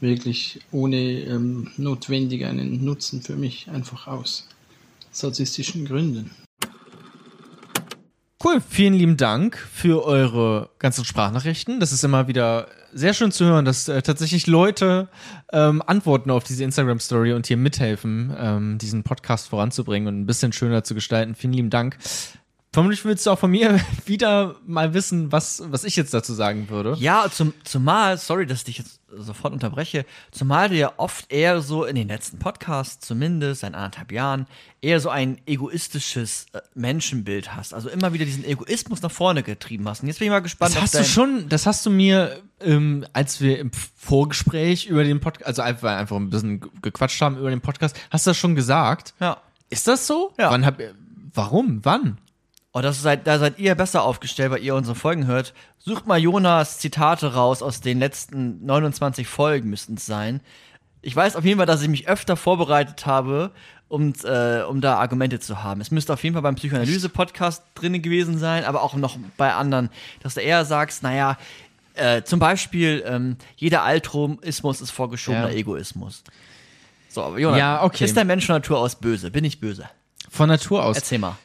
wirklich 0.00 0.60
ohne 0.70 0.96
ähm, 0.96 1.70
notwendig 1.76 2.44
einen 2.44 2.84
Nutzen 2.84 3.22
für 3.22 3.36
mich, 3.36 3.68
einfach 3.68 4.06
aus 4.06 4.48
sadistischen 5.10 5.84
Gründen. 5.86 6.30
Cool, 8.44 8.60
vielen 8.60 8.92
lieben 8.92 9.16
Dank 9.16 9.56
für 9.56 10.04
eure 10.04 10.68
ganzen 10.78 11.06
Sprachnachrichten. 11.06 11.80
Das 11.80 11.92
ist 11.92 12.04
immer 12.04 12.28
wieder 12.28 12.68
sehr 12.92 13.14
schön 13.14 13.32
zu 13.32 13.46
hören, 13.46 13.64
dass 13.64 13.88
äh, 13.88 14.02
tatsächlich 14.02 14.46
Leute 14.46 15.08
ähm, 15.50 15.82
antworten 15.86 16.30
auf 16.30 16.44
diese 16.44 16.62
Instagram-Story 16.62 17.32
und 17.32 17.46
hier 17.46 17.56
mithelfen, 17.56 18.34
ähm, 18.38 18.76
diesen 18.76 19.02
Podcast 19.02 19.48
voranzubringen 19.48 20.08
und 20.08 20.20
ein 20.20 20.26
bisschen 20.26 20.52
schöner 20.52 20.84
zu 20.84 20.94
gestalten. 20.94 21.34
Vielen 21.34 21.54
lieben 21.54 21.70
Dank. 21.70 21.96
Vermutlich 22.74 23.04
willst 23.04 23.24
du 23.24 23.30
auch 23.30 23.38
von 23.38 23.52
mir 23.52 23.78
wieder 24.04 24.56
mal 24.66 24.94
wissen, 24.94 25.30
was, 25.30 25.62
was 25.66 25.84
ich 25.84 25.94
jetzt 25.94 26.12
dazu 26.12 26.34
sagen 26.34 26.68
würde. 26.68 26.96
Ja, 26.98 27.26
zum, 27.30 27.54
zumal, 27.62 28.18
sorry, 28.18 28.46
dass 28.46 28.58
ich 28.58 28.64
dich 28.64 28.78
jetzt 28.78 28.98
sofort 29.16 29.52
unterbreche, 29.52 30.04
zumal 30.32 30.70
du 30.70 30.74
ja 30.74 30.92
oft 30.96 31.30
eher 31.30 31.60
so 31.60 31.84
in 31.84 31.94
den 31.94 32.08
letzten 32.08 32.40
Podcasts, 32.40 33.06
zumindest 33.06 33.60
seit 33.60 33.74
anderthalb 33.74 34.10
Jahren, 34.10 34.48
eher 34.80 34.98
so 34.98 35.08
ein 35.08 35.40
egoistisches 35.46 36.46
äh, 36.52 36.62
Menschenbild 36.74 37.54
hast. 37.54 37.74
Also 37.74 37.88
immer 37.90 38.12
wieder 38.12 38.24
diesen 38.24 38.44
Egoismus 38.44 39.02
nach 39.02 39.12
vorne 39.12 39.44
getrieben 39.44 39.88
hast. 39.88 40.02
Und 40.02 40.08
jetzt 40.08 40.18
bin 40.18 40.26
ich 40.26 40.32
mal 40.32 40.40
gespannt. 40.40 40.74
Das 40.74 40.82
hast 40.82 40.94
du 40.96 41.04
schon, 41.04 41.48
das 41.48 41.66
hast 41.66 41.86
du 41.86 41.90
mir, 41.90 42.42
ähm, 42.60 43.06
als 43.12 43.40
wir 43.40 43.60
im 43.60 43.70
Vorgespräch 43.94 44.86
über 44.86 45.04
den 45.04 45.20
Podcast, 45.20 45.46
also 45.46 45.62
einfach, 45.62 45.96
einfach 45.96 46.16
ein 46.16 46.28
bisschen 46.28 46.60
gequatscht 46.82 47.22
haben 47.22 47.38
über 47.38 47.50
den 47.50 47.60
Podcast, 47.60 47.96
hast 48.10 48.26
du 48.26 48.30
das 48.30 48.36
schon 48.36 48.56
gesagt? 48.56 49.14
Ja. 49.20 49.36
Ist 49.70 49.86
das 49.86 50.08
so? 50.08 50.32
Ja. 50.38 50.50
Wann 50.50 50.66
hab, 50.66 50.80
warum? 51.34 51.78
Wann? 51.84 52.18
Oh, 52.76 52.80
das 52.80 53.00
seid, 53.00 53.26
da 53.28 53.38
seid 53.38 53.60
ihr 53.60 53.76
besser 53.76 54.02
aufgestellt, 54.02 54.50
weil 54.50 54.62
ihr 54.64 54.74
unsere 54.74 54.96
Folgen 54.96 55.26
hört. 55.26 55.54
Sucht 55.78 56.06
mal 56.08 56.18
Jonas 56.18 56.78
Zitate 56.78 57.32
raus 57.34 57.62
aus 57.62 57.80
den 57.80 58.00
letzten 58.00 58.66
29 58.66 59.28
Folgen, 59.28 59.70
müssten 59.70 59.94
es 59.94 60.06
sein. 60.06 60.40
Ich 61.00 61.14
weiß 61.14 61.36
auf 61.36 61.44
jeden 61.44 61.58
Fall, 61.58 61.66
dass 61.66 61.82
ich 61.82 61.88
mich 61.88 62.08
öfter 62.08 62.36
vorbereitet 62.36 63.06
habe, 63.06 63.52
um, 63.86 64.12
äh, 64.24 64.62
um 64.62 64.80
da 64.80 64.96
Argumente 64.96 65.38
zu 65.38 65.62
haben. 65.62 65.80
Es 65.80 65.92
müsste 65.92 66.12
auf 66.14 66.24
jeden 66.24 66.34
Fall 66.34 66.42
beim 66.42 66.56
Psychoanalyse-Podcast 66.56 67.62
drin 67.76 68.02
gewesen 68.02 68.38
sein, 68.38 68.64
aber 68.64 68.82
auch 68.82 68.94
noch 68.94 69.18
bei 69.36 69.52
anderen, 69.54 69.88
dass 70.24 70.34
du 70.34 70.40
eher 70.40 70.64
sagst, 70.64 71.04
naja, 71.04 71.38
äh, 71.94 72.22
zum 72.22 72.40
Beispiel, 72.40 73.04
ähm, 73.06 73.36
jeder 73.56 73.84
Altruismus 73.84 74.80
ist 74.80 74.90
vorgeschobener 74.90 75.50
Ja. 75.50 75.54
Egoismus. 75.56 76.24
So, 77.08 77.22
aber 77.22 77.38
Jonas, 77.38 77.60
Ja, 77.60 77.84
okay. 77.84 78.04
ist 78.04 78.16
der 78.16 78.24
Mensch 78.24 78.46
von 78.46 78.56
Natur 78.56 78.78
aus 78.80 78.96
böse? 78.96 79.30
Bin 79.30 79.44
ich 79.44 79.60
böse? 79.60 79.88
Von 80.28 80.48
Natur 80.48 80.82
aus. 80.84 80.96
Erzähl 80.96 81.18
mal. 81.20 81.36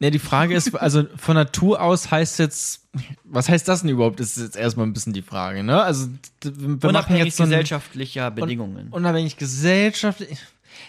Ne, 0.00 0.12
die 0.12 0.20
Frage 0.20 0.54
ist, 0.54 0.74
also 0.76 1.04
von 1.16 1.34
Natur 1.34 1.82
aus 1.82 2.10
heißt 2.12 2.38
jetzt, 2.38 2.86
was 3.24 3.48
heißt 3.48 3.66
das 3.66 3.80
denn 3.80 3.90
überhaupt? 3.90 4.20
Ist 4.20 4.38
jetzt 4.38 4.56
erstmal 4.56 4.86
ein 4.86 4.92
bisschen 4.92 5.12
die 5.12 5.22
Frage, 5.22 5.64
ne? 5.64 5.82
Also 5.82 6.06
wir 6.42 6.52
machen 6.52 6.88
Unabhängig 6.88 7.24
jetzt 7.24 7.36
so 7.36 7.44
gesellschaftlicher 7.44 8.30
Bedingungen. 8.30 8.88
unabhängig 8.90 9.36
gesellschaftlich. 9.36 10.38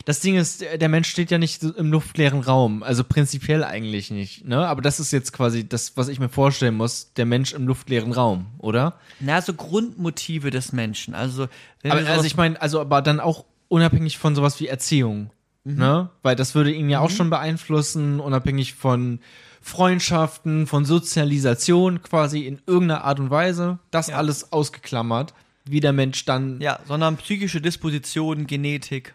Das 0.06 0.20
Ding 0.20 0.36
ist, 0.36 0.62
der 0.62 0.90
Mensch 0.90 1.10
steht 1.10 1.32
ja 1.32 1.40
nicht 1.40 1.64
im 1.64 1.92
luftleeren 1.92 2.42
Raum, 2.42 2.84
also 2.84 3.04
prinzipiell 3.04 3.64
eigentlich 3.64 4.12
nicht, 4.12 4.46
ne? 4.46 4.68
Aber 4.68 4.84
das 4.84 5.00
ist 5.00 5.12
jetzt 5.12 5.34
quasi 5.34 5.68
das, 5.68 5.98
was 5.98 6.08
ich 6.08 6.20
mir 6.20 6.30
vorstellen 6.30 6.76
muss, 6.76 7.12
der 7.16 7.26
Mensch 7.26 7.54
im 7.54 7.66
luftleeren 7.66 8.12
Raum, 8.12 8.46
oder? 8.60 9.00
Na, 9.20 9.42
so 9.42 9.56
Grundmotive 9.56 10.52
des 10.52 10.72
Menschen. 10.72 11.16
Also, 11.16 11.48
Aber, 11.84 12.08
also 12.08 12.26
ich 12.26 12.38
meine, 12.38 12.62
also 12.62 12.80
aber 12.80 13.02
dann 13.02 13.20
auch 13.20 13.46
unabhängig 13.70 14.20
von 14.20 14.36
sowas 14.36 14.60
wie 14.60 14.68
Erziehung, 14.68 15.32
ne? 15.76 16.10
Weil 16.24 16.36
das 16.36 16.56
würde 16.56 16.72
ihn 16.72 16.90
ja 16.90 17.00
auch 17.00 17.10
schon 17.10 17.30
beeinflussen, 17.30 18.20
unabhängig 18.20 18.74
von 18.74 19.20
Freundschaften, 19.62 20.68
von 20.68 20.86
Sozialisation 20.86 22.02
quasi 22.02 22.42
in 22.46 22.60
irgendeiner 22.66 23.04
Art 23.04 23.20
und 23.20 23.30
Weise. 23.30 23.80
Das 23.92 24.10
alles 24.10 24.52
ausgeklammert, 24.52 25.34
wie 25.66 25.80
der 25.80 25.94
Mensch 25.94 26.26
dann 26.26 26.60
ja, 26.62 26.80
sondern 26.88 27.18
psychische 27.18 27.62
Disposition, 27.62 28.48
Genetik. 28.48 29.14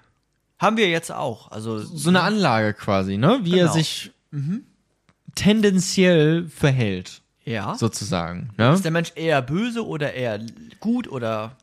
Haben 0.58 0.76
wir 0.76 0.88
jetzt 0.88 1.10
auch. 1.10 1.50
Also, 1.50 1.78
so 1.78 2.08
eine 2.08 2.20
Anlage 2.22 2.74
quasi, 2.74 3.16
ne? 3.16 3.40
Wie 3.42 3.52
er 3.58 3.64
Genau. 3.64 3.72
sich 3.72 4.12
tendenziell 5.34 6.48
verhält, 6.48 7.22
ja. 7.44 7.74
sozusagen. 7.74 8.50
Ne? 8.56 8.72
Ist 8.72 8.84
der 8.84 8.92
Mensch 8.92 9.12
eher 9.16 9.42
böse 9.42 9.84
oder 9.86 10.12
eher 10.14 10.40
gut 10.80 11.08
oder. 11.10 11.56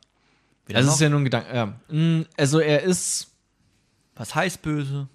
Also 0.72 0.88
es 0.88 0.94
ist 0.96 1.00
ja 1.00 1.08
nur 1.08 1.20
ein 1.20 1.24
Gedanke. 1.24 1.54
Ja. 1.54 1.66
Mm, 1.88 2.24
Also 2.36 2.60
er 2.60 2.82
ist 2.82 3.31
Was 4.14 4.34
heißt 4.34 4.62
böse? 4.62 5.08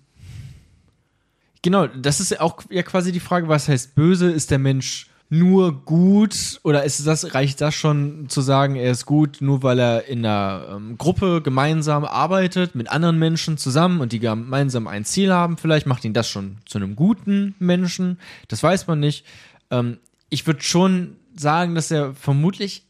Genau, 1.61 1.87
das 1.87 2.19
ist 2.19 2.31
ja 2.31 2.41
auch 2.41 2.63
ja 2.69 2.83
quasi 2.83 3.11
die 3.11 3.19
Frage, 3.19 3.47
was 3.47 3.67
heißt 3.67 3.95
böse? 3.95 4.31
Ist 4.31 4.51
der 4.51 4.59
Mensch 4.59 5.09
nur 5.29 5.83
gut 5.83 6.59
oder 6.63 6.83
ist 6.83 7.05
das, 7.05 7.33
reicht 7.33 7.59
das 7.59 7.75
schon 7.75 8.29
zu 8.29 8.41
sagen, 8.41 8.75
er 8.75 8.91
ist 8.91 9.05
gut, 9.05 9.37
nur 9.41 9.61
weil 9.61 9.79
er 9.79 10.05
in 10.05 10.25
einer 10.25 10.67
ähm, 10.71 10.97
Gruppe 10.97 11.41
gemeinsam 11.41 12.05
arbeitet, 12.05 12.75
mit 12.75 12.89
anderen 12.89 13.19
Menschen 13.19 13.57
zusammen 13.57 13.99
und 13.99 14.13
die 14.13 14.19
gemeinsam 14.19 14.87
ein 14.87 15.03
Ziel 15.03 15.33
haben? 15.33 15.57
Vielleicht 15.57 15.85
macht 15.85 16.05
ihn 16.05 16.13
das 16.13 16.29
schon 16.29 16.57
zu 16.65 16.77
einem 16.77 16.95
guten 16.95 17.55
Menschen. 17.59 18.19
Das 18.47 18.63
weiß 18.63 18.87
man 18.87 18.99
nicht. 18.99 19.25
Ähm, 19.69 19.97
ich 20.29 20.47
würde 20.47 20.61
schon 20.61 21.17
sagen, 21.35 21.75
dass 21.75 21.91
er 21.91 22.13
vermutlich 22.13 22.85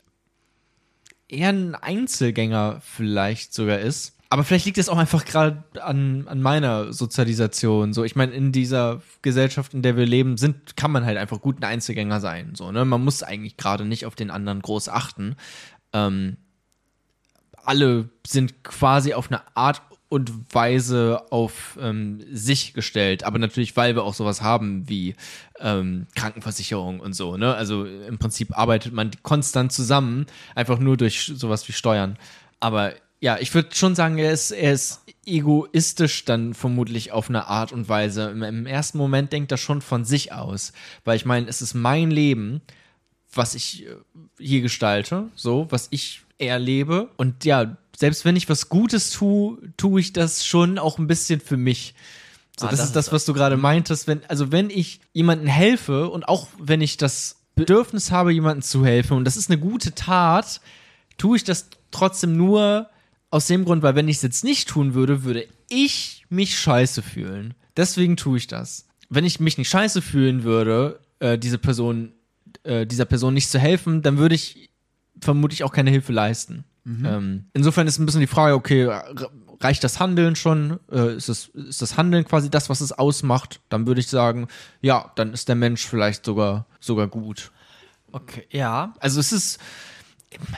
eher 1.27 1.49
ein 1.49 1.75
Einzelgänger 1.75 2.81
vielleicht 2.81 3.53
sogar 3.53 3.79
ist. 3.79 4.16
Aber 4.29 4.43
vielleicht 4.43 4.65
liegt 4.65 4.77
es 4.77 4.89
auch 4.89 4.97
einfach 4.97 5.23
gerade 5.25 5.63
an, 5.81 6.27
an 6.27 6.41
meiner 6.41 6.91
Sozialisation. 6.91 7.93
So, 7.93 8.03
ich 8.03 8.15
meine, 8.15 8.33
in 8.33 8.51
dieser 8.51 9.01
Gesellschaft, 9.21 9.73
in 9.73 9.81
der 9.81 9.95
wir 9.95 10.05
leben, 10.05 10.37
sind, 10.37 10.75
kann 10.75 10.91
man 10.91 11.05
halt 11.05 11.17
einfach 11.17 11.39
gut 11.39 11.59
ein 11.59 11.63
Einzelgänger 11.63 12.19
sein. 12.19 12.53
So, 12.53 12.71
ne? 12.71 12.83
Man 12.83 13.03
muss 13.03 13.23
eigentlich 13.23 13.55
gerade 13.55 13.85
nicht 13.85 14.05
auf 14.05 14.15
den 14.15 14.29
anderen 14.29 14.61
groß 14.61 14.89
achten. 14.89 15.35
Ähm, 15.93 16.37
alle 17.63 18.09
sind 18.25 18.63
quasi 18.63 19.13
auf 19.13 19.29
eine 19.31 19.41
Art 19.55 19.81
und 20.09 20.53
Weise 20.53 21.21
auf 21.31 21.77
ähm, 21.81 22.23
sich 22.31 22.73
gestellt, 22.73 23.23
aber 23.23 23.39
natürlich, 23.39 23.75
weil 23.75 23.95
wir 23.95 24.03
auch 24.03 24.13
sowas 24.13 24.41
haben 24.41 24.87
wie 24.87 25.15
ähm, 25.59 26.07
Krankenversicherung 26.15 27.01
und 27.01 27.13
so. 27.13 27.35
Ne? 27.35 27.53
Also 27.53 27.85
im 27.85 28.17
Prinzip 28.17 28.57
arbeitet 28.57 28.93
man 28.93 29.11
konstant 29.21 29.73
zusammen, 29.73 30.25
einfach 30.55 30.79
nur 30.79 30.95
durch 30.95 31.33
sowas 31.35 31.67
wie 31.67 31.73
Steuern. 31.73 32.17
Aber 32.61 32.93
ja, 33.19 33.37
ich 33.39 33.53
würde 33.53 33.75
schon 33.75 33.95
sagen, 33.95 34.17
er 34.17 34.31
ist, 34.31 34.51
er 34.51 34.73
ist 34.73 35.01
egoistisch 35.25 36.25
dann 36.25 36.53
vermutlich 36.53 37.11
auf 37.11 37.29
eine 37.29 37.47
Art 37.47 37.71
und 37.71 37.89
Weise. 37.89 38.29
Im, 38.29 38.43
Im, 38.43 38.65
ersten 38.65 38.97
Moment 38.97 39.33
denkt 39.33 39.51
er 39.51 39.57
schon 39.57 39.81
von 39.81 40.05
sich 40.05 40.31
aus, 40.31 40.71
weil 41.03 41.17
ich 41.17 41.25
meine, 41.25 41.47
es 41.47 41.61
ist 41.61 41.73
mein 41.73 42.11
Leben, 42.11 42.61
was 43.33 43.55
ich 43.55 43.85
äh, 43.85 43.95
hier 44.37 44.61
gestalte, 44.61 45.29
so, 45.35 45.67
was 45.69 45.87
ich 45.91 46.21
erlebe. 46.37 47.09
Und 47.17 47.43
ja, 47.43 47.77
selbst 47.95 48.23
wenn 48.23 48.35
ich 48.35 48.49
was 48.49 48.69
Gutes 48.69 49.11
tue, 49.11 49.57
tue 49.77 49.99
ich 49.99 50.13
das 50.13 50.45
schon 50.45 50.77
auch 50.77 50.99
ein 50.99 51.07
bisschen 51.07 51.39
für 51.41 51.57
mich. 51.57 51.95
So, 52.59 52.67
Ah, 52.67 52.69
das, 52.69 52.79
das 52.79 52.87
ist 52.89 52.95
das, 52.95 53.11
was 53.11 53.25
du 53.25 53.33
gerade 53.33 53.57
meintest. 53.57 54.07
Wenn, 54.07 54.21
also 54.27 54.51
wenn 54.51 54.69
ich 54.69 55.01
jemandem 55.13 55.47
helfe 55.47 56.09
und 56.09 56.27
auch 56.27 56.47
wenn 56.59 56.81
ich 56.81 56.97
das 56.97 57.37
Bedürfnis 57.55 58.11
habe, 58.11 58.31
jemandem 58.31 58.61
zu 58.61 58.85
helfen 58.85 59.17
und 59.17 59.25
das 59.25 59.37
ist 59.37 59.49
eine 59.49 59.59
gute 59.59 59.95
Tat, 59.95 60.61
tue 61.17 61.37
ich 61.37 61.43
das 61.43 61.69
trotzdem 61.89 62.37
nur 62.37 62.89
aus 63.29 63.47
dem 63.47 63.65
Grund, 63.65 63.83
weil 63.83 63.95
wenn 63.95 64.07
ich 64.07 64.17
es 64.17 64.21
jetzt 64.23 64.43
nicht 64.43 64.69
tun 64.69 64.93
würde, 64.93 65.23
würde 65.23 65.47
ich 65.69 66.25
mich 66.29 66.57
scheiße 66.59 67.01
fühlen. 67.01 67.53
Deswegen 67.75 68.17
tue 68.17 68.37
ich 68.37 68.47
das. 68.47 68.87
Wenn 69.09 69.25
ich 69.25 69.39
mich 69.39 69.57
nicht 69.57 69.69
scheiße 69.69 70.01
fühlen 70.01 70.43
würde, 70.43 70.99
äh, 71.19 71.37
diese 71.37 71.57
Person, 71.57 72.13
äh, 72.63 72.85
dieser 72.85 73.05
Person 73.05 73.33
nicht 73.33 73.49
zu 73.49 73.59
helfen, 73.59 74.01
dann 74.01 74.17
würde 74.17 74.35
ich 74.35 74.69
vermutlich 75.21 75.63
auch 75.63 75.71
keine 75.71 75.91
Hilfe 75.91 76.13
leisten. 76.13 76.63
Ähm, 76.85 77.47
insofern 77.53 77.85
ist 77.85 77.99
ein 77.99 78.05
bisschen 78.05 78.21
die 78.21 78.27
Frage, 78.27 78.53
okay, 78.55 78.85
re- 78.85 79.29
reicht 79.59 79.83
das 79.83 79.99
Handeln 79.99 80.37
schon? 80.37 80.79
Äh, 80.89 81.17
ist, 81.17 81.27
es, 81.27 81.47
ist 81.49 81.81
das 81.81 81.97
Handeln 81.97 82.23
quasi 82.23 82.49
das, 82.49 82.69
was 82.69 82.79
es 82.79 82.93
ausmacht? 82.93 83.59
Dann 83.67 83.87
würde 83.87 83.99
ich 83.99 84.07
sagen, 84.07 84.47
ja, 84.81 85.11
dann 85.17 85.33
ist 85.33 85.49
der 85.49 85.55
Mensch 85.55 85.85
vielleicht 85.85 86.23
sogar, 86.23 86.65
sogar 86.79 87.07
gut. 87.07 87.51
Okay, 88.13 88.45
ja. 88.51 88.93
Also 89.01 89.19
es 89.19 89.33
ist, 89.33 89.59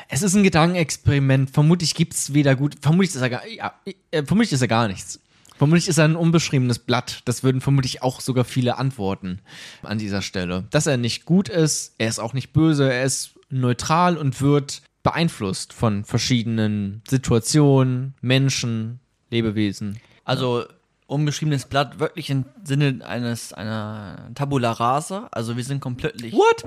es 0.07 0.21
ist 0.21 0.35
ein 0.35 0.43
Gedankenexperiment. 0.43 1.51
Vermutlich 1.51 1.95
gibt 1.95 2.13
es 2.13 2.33
weder 2.33 2.55
gut, 2.55 2.77
vermutlich 2.81 3.13
ist 3.13 3.21
er 3.21 3.29
gar, 3.29 3.47
ja, 3.47 3.73
äh, 4.11 4.23
vermutlich 4.23 4.53
ist 4.53 4.61
er 4.61 4.67
gar 4.67 4.87
nichts. 4.87 5.19
Vermutlich 5.57 5.89
ist 5.89 5.97
er 5.97 6.05
ein 6.05 6.15
unbeschriebenes 6.15 6.79
Blatt. 6.79 7.21
Das 7.25 7.43
würden 7.43 7.59
vermutlich 7.59 8.01
auch 8.01 8.21
sogar 8.21 8.45
viele 8.45 8.77
antworten 8.77 9.39
an 9.83 9.97
dieser 9.97 10.21
Stelle. 10.21 10.65
Dass 10.69 10.87
er 10.87 10.95
nicht 10.95 11.25
gut 11.25 11.49
ist, 11.49 11.95
er 11.97 12.07
ist 12.07 12.19
auch 12.19 12.33
nicht 12.33 12.53
böse, 12.53 12.91
er 12.91 13.03
ist 13.03 13.31
neutral 13.49 14.17
und 14.17 14.41
wird 14.41 14.81
beeinflusst 15.03 15.73
von 15.73 16.05
verschiedenen 16.05 17.01
Situationen, 17.07 18.13
Menschen, 18.21 19.01
Lebewesen. 19.31 19.99
Also 20.23 20.63
unbeschriebenes 21.07 21.65
Blatt 21.65 21.99
wirklich 21.99 22.29
im 22.29 22.45
Sinne 22.63 22.99
eines 23.05 23.51
einer 23.51 24.31
Tabula 24.35 24.71
rasa. 24.71 25.27
Also 25.31 25.57
wir 25.57 25.63
sind 25.63 25.81
komplett 25.81 26.21
What? 26.31 26.65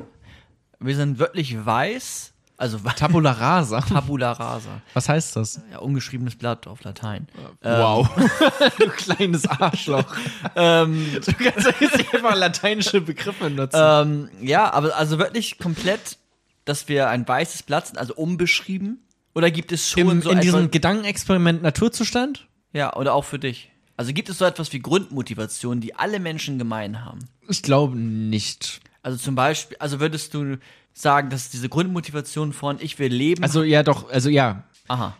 wir 0.81 0.97
sind 0.97 1.19
wirklich 1.19 1.65
weiß. 1.65 2.32
Also 2.57 2.79
Tabula 2.97 3.33
rasa. 3.33 3.81
Tabula 3.81 4.33
rasa. 4.33 4.83
Was 4.95 5.09
heißt 5.09 5.37
das? 5.37 5.61
Ja, 5.71 5.79
ungeschriebenes 5.79 6.37
Blatt 6.37 6.67
auf 6.67 6.83
Latein. 6.85 7.27
Wow. 7.63 8.09
du 8.79 8.89
kleines 8.89 9.47
Arschloch. 9.47 10.05
Ähm, 10.55 11.07
Du 11.25 11.33
kannst 11.33 11.69
jetzt 11.81 12.15
einfach 12.15 12.37
lateinische 12.37 13.01
Begriffe 13.01 13.49
nutzen. 13.51 13.79
ähm, 13.81 14.29
ja, 14.41 14.71
aber 14.73 14.95
also 14.97 15.19
wirklich 15.19 15.59
komplett, 15.59 16.19
dass 16.65 16.89
wir 16.89 17.09
ein 17.09 17.27
weißes 17.27 17.63
Blatt 17.63 17.87
sind, 17.89 17.99
also 17.99 18.15
unbeschrieben. 18.15 18.99
Oder 19.35 19.51
gibt 19.51 19.73
es 19.73 19.89
schon 19.91 20.09
Im, 20.11 20.23
so 20.23 20.31
in 20.31 20.41
diesem 20.41 20.71
Gedankenexperiment 20.71 21.63
Naturzustand? 21.63 22.47
ja, 22.75 22.95
oder 22.97 23.15
auch 23.15 23.25
für 23.25 23.39
dich? 23.39 23.71
Also 23.97 24.13
gibt 24.13 24.29
es 24.29 24.39
so 24.39 24.45
etwas 24.45 24.73
wie 24.73 24.81
Grundmotivation, 24.81 25.81
die 25.81 25.95
alle 25.95 26.19
Menschen 26.21 26.59
gemein 26.59 27.05
haben? 27.05 27.21
Ich 27.49 27.63
glaube 27.63 27.97
nicht. 27.97 28.81
Also 29.03 29.17
zum 29.19 29.35
Beispiel, 29.35 29.77
also 29.79 30.01
würdest 30.01 30.35
du 30.35 30.59
sagen, 30.95 31.31
dass 31.31 31.51
diese 31.51 31.69
Grundmotivation 31.69 32.53
von 32.53 32.79
ich 32.81 32.99
will 32.99 33.13
leben. 33.13 33.43
Also 33.43 33.63
ja, 33.63 33.83
doch, 33.83 34.11
also 34.11 34.29
ja. 34.29 34.65
aha. 34.89 35.17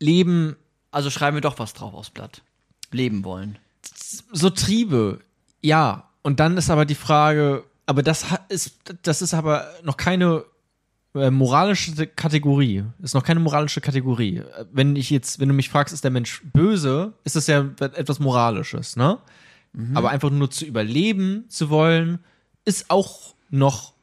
Leben, 0.00 0.56
Also 0.90 1.10
schreiben 1.10 1.36
wir 1.36 1.40
doch 1.40 1.58
was 1.58 1.72
drauf 1.72 1.94
aufs 1.94 2.10
Blatt. 2.10 2.42
Leben 2.90 3.24
wollen. 3.24 3.58
so 4.32 4.50
Triebe, 4.50 5.20
ja. 5.60 6.08
Und 6.22 6.40
dann 6.40 6.56
ist 6.56 6.70
aber 6.70 6.84
die 6.84 6.94
Frage, 6.94 7.64
aber 7.86 8.02
das 8.02 8.24
ist, 8.48 8.78
das 9.02 9.22
ist 9.22 9.34
aber 9.34 9.66
noch 9.82 9.96
keine 9.96 10.44
äh, 11.14 11.30
moralische 11.30 12.06
Kategorie. 12.06 12.84
Ist 13.02 13.14
noch 13.14 13.24
keine 13.24 13.40
moralische 13.40 13.80
Kategorie. 13.80 14.42
Wenn 14.72 14.96
ich 14.96 15.10
jetzt, 15.10 15.38
wenn 15.38 15.48
du 15.48 15.54
mich 15.54 15.68
fragst, 15.68 15.92
ist 15.92 16.04
der 16.04 16.10
Mensch 16.10 16.42
böse, 16.52 17.12
ist 17.24 17.36
das 17.36 17.46
ja 17.46 17.68
etwas 17.78 18.18
Moralisches, 18.20 18.96
ne? 18.96 19.18
Aber 19.94 20.10
einfach 20.10 20.30
nur 20.30 20.52
zu 20.52 20.64
überleben 20.64 21.46
zu 21.48 21.68
wollen, 21.68 22.20
ist 22.64 22.90
auch 22.90 23.34
noch, 23.50 23.93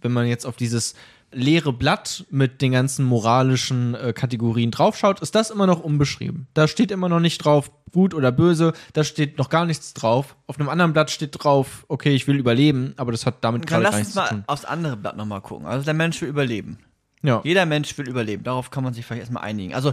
wenn 0.00 0.12
man 0.12 0.26
jetzt 0.26 0.46
auf 0.46 0.56
dieses 0.56 0.94
leere 1.30 1.72
Blatt 1.72 2.24
mit 2.30 2.62
den 2.62 2.72
ganzen 2.72 3.04
moralischen 3.04 3.94
äh, 3.94 4.12
Kategorien 4.12 4.70
draufschaut, 4.70 5.20
ist 5.20 5.34
das 5.34 5.50
immer 5.50 5.66
noch 5.66 5.80
unbeschrieben. 5.80 6.46
Da 6.54 6.66
steht 6.68 6.90
immer 6.90 7.08
noch 7.08 7.20
nicht 7.20 7.38
drauf, 7.38 7.70
gut 7.92 8.14
oder 8.14 8.32
böse, 8.32 8.72
da 8.94 9.04
steht 9.04 9.38
noch 9.38 9.50
gar 9.50 9.66
nichts 9.66 9.92
drauf. 9.94 10.36
Auf 10.46 10.58
einem 10.58 10.68
anderen 10.68 10.92
Blatt 10.92 11.10
steht 11.10 11.42
drauf, 11.42 11.84
okay, 11.88 12.14
ich 12.14 12.26
will 12.26 12.36
überleben, 12.36 12.94
aber 12.96 13.12
das 13.12 13.26
hat 13.26 13.44
damit 13.44 13.66
gerade 13.66 13.82
lass 13.82 13.92
gar 13.92 13.98
uns 13.98 14.06
nichts 14.08 14.14
zu 14.14 14.20
mal 14.20 14.28
tun. 14.28 14.44
aufs 14.46 14.64
andere 14.64 14.96
Blatt 14.96 15.16
nochmal 15.16 15.42
gucken. 15.42 15.66
Also 15.66 15.84
der 15.84 15.94
Mensch 15.94 16.20
will 16.22 16.28
überleben. 16.28 16.78
Ja. 17.22 17.40
Jeder 17.44 17.66
Mensch 17.66 17.96
will 17.98 18.08
überleben. 18.08 18.44
Darauf 18.44 18.70
kann 18.70 18.84
man 18.84 18.94
sich 18.94 19.04
vielleicht 19.04 19.20
erstmal 19.20 19.42
einigen. 19.42 19.74
Also, 19.74 19.92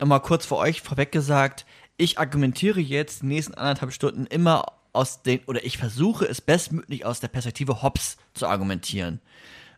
nochmal 0.00 0.20
kurz 0.20 0.46
für 0.46 0.56
euch 0.56 0.80
vorweg 0.80 1.12
gesagt, 1.12 1.66
ich 1.96 2.18
argumentiere 2.18 2.80
jetzt 2.80 3.22
die 3.22 3.26
nächsten 3.26 3.54
anderthalb 3.54 3.92
Stunden 3.92 4.26
immer 4.26 4.64
aus 4.92 5.22
den, 5.22 5.40
oder 5.46 5.64
ich 5.64 5.78
versuche 5.78 6.24
es 6.26 6.40
bestmöglich 6.40 7.04
aus 7.04 7.20
der 7.20 7.28
Perspektive 7.28 7.82
Hobbes 7.82 8.16
zu 8.34 8.46
argumentieren. 8.46 9.20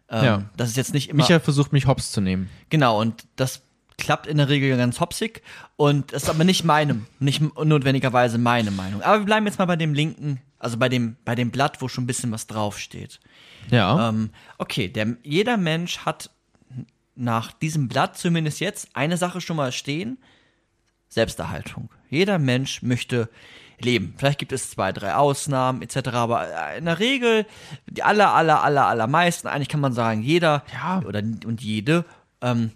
Ähm, 0.09 0.25
Ja. 0.25 0.51
Das 0.57 0.68
ist 0.70 0.77
jetzt 0.77 0.94
nicht 0.94 1.09
immer. 1.11 1.22
Michael 1.22 1.40
versucht 1.40 1.72
mich 1.72 1.87
hops 1.87 2.12
zu 2.12 2.20
nehmen. 2.20 2.48
Genau, 2.70 3.01
und 3.01 3.25
das 3.37 3.62
klappt 3.98 4.27
in 4.27 4.38
der 4.38 4.48
Regel 4.48 4.77
ganz 4.77 5.01
hopsig. 5.01 5.42
Und 5.77 6.12
das 6.12 6.25
ist 6.25 6.29
aber 6.31 6.44
nicht 6.44 6.64
meinem, 6.64 7.07
nicht 7.20 7.40
notwendigerweise 7.40 8.38
meine 8.38 8.70
Meinung. 8.70 9.03
Aber 9.03 9.20
wir 9.20 9.27
bleiben 9.27 9.46
jetzt 9.46 9.59
mal 9.59 9.66
bei 9.66 9.77
dem 9.77 9.94
linken, 9.94 10.40
also 10.59 10.77
bei 10.77 10.88
dem, 10.88 11.16
bei 11.25 11.35
dem 11.35 11.51
Blatt, 11.51 11.81
wo 11.81 11.88
schon 11.88 12.05
ein 12.05 12.07
bisschen 12.07 12.33
was 12.33 12.46
draufsteht. 12.46 13.20
Ja. 13.70 14.09
Ähm, 14.09 14.31
okay, 14.59 14.88
der, 14.88 15.16
jeder 15.22 15.57
Mensch 15.57 15.98
hat 15.98 16.31
nach 17.14 17.53
diesem 17.53 17.88
Blatt 17.88 18.16
zumindest 18.18 18.61
jetzt 18.61 18.88
eine 18.94 19.16
Sache 19.16 19.40
schon 19.40 19.57
mal 19.57 19.70
stehen. 19.70 20.18
Selbsterhaltung. 21.09 21.90
Jeder 22.09 22.38
Mensch 22.38 22.83
möchte 22.83 23.29
leben. 23.85 24.14
Vielleicht 24.16 24.38
gibt 24.38 24.53
es 24.53 24.71
zwei, 24.71 24.92
drei 24.92 25.14
Ausnahmen 25.14 25.83
etc. 25.83 26.09
Aber 26.12 26.49
in 26.77 26.85
der 26.85 26.99
Regel, 26.99 27.47
die 27.88 28.03
aller, 28.03 28.33
aller, 28.35 28.62
aller, 28.62 28.87
allermeisten, 28.87 29.49
eigentlich 29.49 29.68
kann 29.68 29.81
man 29.81 29.92
sagen, 29.92 30.23
jeder 30.23 30.62
Ja. 30.73 31.03
oder 31.07 31.21
und 31.21 31.61
jede 31.62 32.05
ähm, 32.40 32.71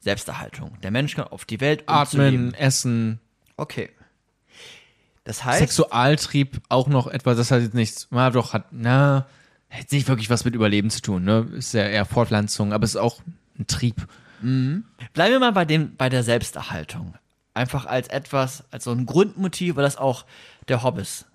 Selbsterhaltung. 0.00 0.78
Der 0.82 0.90
Mensch 0.90 1.14
kann 1.16 1.26
auf 1.26 1.44
die 1.44 1.60
Welt 1.60 1.82
um. 1.82 1.94
Atmen, 1.94 2.54
Essen, 2.54 3.20
Okay. 3.56 3.90
Das 5.24 5.44
heißt, 5.44 5.58
Sexualtrieb 5.58 6.62
auch 6.70 6.88
noch 6.88 7.06
etwas, 7.06 7.36
das 7.36 7.50
hat 7.50 7.60
jetzt 7.60 7.74
nichts, 7.74 8.08
na 8.10 8.30
doch, 8.30 8.54
hat, 8.54 8.66
na, 8.70 9.26
hat 9.68 9.92
nicht 9.92 10.08
wirklich 10.08 10.30
was 10.30 10.46
mit 10.46 10.54
Überleben 10.54 10.88
zu 10.88 11.02
tun, 11.02 11.24
ne? 11.24 11.46
Ist 11.54 11.74
ja 11.74 11.82
eher 11.82 12.06
Fortpflanzung, 12.06 12.72
aber 12.72 12.84
es 12.84 12.94
ist 12.94 13.00
auch 13.00 13.20
ein 13.58 13.66
Trieb. 13.66 14.06
Bleiben 14.40 14.84
wir 15.14 15.38
mal 15.38 15.52
bei 15.52 15.66
dem, 15.66 15.94
bei 15.96 16.08
der 16.08 16.22
Selbsterhaltung. 16.22 17.14
Einfach 17.54 17.86
als 17.86 18.08
etwas, 18.08 18.64
als 18.70 18.84
so 18.84 18.92
ein 18.92 19.06
Grundmotiv, 19.06 19.76
weil 19.76 19.84
das 19.84 19.96
auch 19.96 20.24
der 20.68 20.82
Hobbes. 20.82 21.26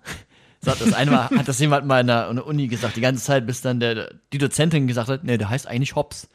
So 0.62 0.72
hat 0.72 0.80
das 0.80 0.94
einmal, 0.94 1.28
hat 1.30 1.46
das 1.46 1.60
jemand 1.60 1.86
mal 1.86 2.00
in 2.00 2.08
der, 2.08 2.28
in 2.28 2.36
der 2.36 2.46
Uni 2.46 2.66
gesagt, 2.66 2.96
die 2.96 3.00
ganze 3.00 3.22
Zeit, 3.22 3.46
bis 3.46 3.60
dann 3.60 3.78
der, 3.78 4.14
die 4.32 4.38
Dozentin 4.38 4.88
gesagt 4.88 5.08
hat, 5.08 5.22
nee, 5.22 5.36
der 5.38 5.48
heißt 5.48 5.68
eigentlich 5.68 5.94
Hobbes. 5.94 6.28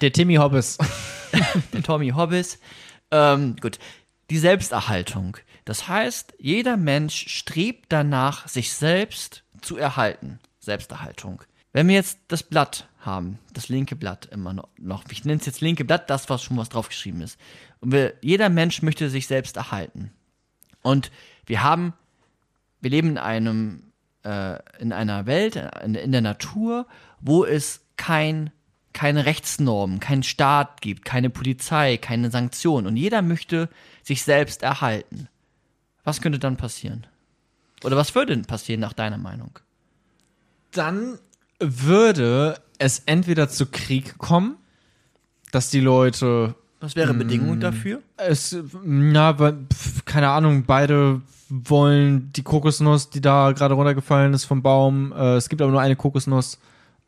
Der 0.00 0.12
Timmy 0.12 0.36
Hobbes. 0.36 0.78
Der 1.72 1.82
Tommy 1.82 2.10
Hobbes. 2.10 2.58
Ähm, 3.10 3.56
gut. 3.60 3.78
Die 4.30 4.38
Selbsterhaltung. 4.38 5.36
Das 5.64 5.88
heißt, 5.88 6.34
jeder 6.38 6.76
Mensch 6.76 7.28
strebt 7.28 7.86
danach, 7.88 8.46
sich 8.46 8.72
selbst 8.72 9.42
zu 9.62 9.76
erhalten. 9.76 10.38
Selbsterhaltung. 10.60 11.42
Wenn 11.72 11.88
wir 11.88 11.94
jetzt 11.94 12.18
das 12.28 12.42
Blatt 12.42 12.88
haben, 13.00 13.38
das 13.52 13.68
linke 13.68 13.96
Blatt 13.96 14.26
immer 14.26 14.52
noch, 14.76 15.04
ich 15.10 15.24
nenne 15.24 15.40
es 15.40 15.46
jetzt 15.46 15.60
linke 15.60 15.84
Blatt, 15.84 16.10
das, 16.10 16.28
was 16.28 16.42
schon 16.42 16.56
was 16.56 16.68
draufgeschrieben 16.68 17.22
ist. 17.22 17.38
Und 17.80 17.92
wir, 17.92 18.14
jeder 18.20 18.48
Mensch 18.48 18.82
möchte 18.82 19.08
sich 19.08 19.26
selbst 19.26 19.56
erhalten. 19.56 20.12
Und 20.82 21.10
wir 21.46 21.62
haben, 21.62 21.94
wir 22.80 22.90
leben 22.90 23.10
in 23.10 23.18
einem, 23.18 23.92
äh, 24.24 24.58
in 24.78 24.92
einer 24.92 25.26
Welt, 25.26 25.56
in, 25.82 25.94
in 25.94 26.12
der 26.12 26.20
Natur, 26.20 26.86
wo 27.20 27.44
es 27.44 27.80
kein 27.96 28.50
keine 28.92 29.24
Rechtsnormen, 29.24 30.00
keinen 30.00 30.22
Staat 30.22 30.80
gibt, 30.80 31.04
keine 31.04 31.30
Polizei, 31.30 31.96
keine 31.96 32.30
Sanktionen 32.30 32.86
und 32.86 32.96
jeder 32.96 33.22
möchte 33.22 33.68
sich 34.02 34.22
selbst 34.22 34.62
erhalten. 34.62 35.28
Was 36.04 36.20
könnte 36.20 36.38
dann 36.38 36.56
passieren? 36.56 37.06
Oder 37.84 37.96
was 37.96 38.14
würde 38.14 38.34
denn 38.34 38.44
passieren 38.44 38.80
nach 38.80 38.92
deiner 38.92 39.18
Meinung? 39.18 39.58
Dann 40.72 41.18
würde 41.62 42.58
es 42.78 43.00
entweder 43.06 43.48
zu 43.48 43.66
Krieg 43.66 44.18
kommen, 44.18 44.56
dass 45.52 45.70
die 45.70 45.80
Leute 45.80 46.54
Was 46.80 46.96
wäre 46.96 47.14
Bedingung 47.14 47.60
dafür? 47.60 48.00
es, 48.16 48.56
na, 48.84 49.36
keine 50.04 50.28
Ahnung, 50.30 50.64
beide 50.66 51.20
wollen 51.48 52.32
die 52.32 52.42
Kokosnuss, 52.42 53.10
die 53.10 53.20
da 53.20 53.52
gerade 53.52 53.74
runtergefallen 53.74 54.32
ist 54.34 54.44
vom 54.46 54.62
Baum. 54.62 55.12
Äh, 55.12 55.36
es 55.36 55.48
gibt 55.48 55.60
aber 55.60 55.70
nur 55.70 55.80
eine 55.82 55.96
Kokosnuss, 55.96 56.58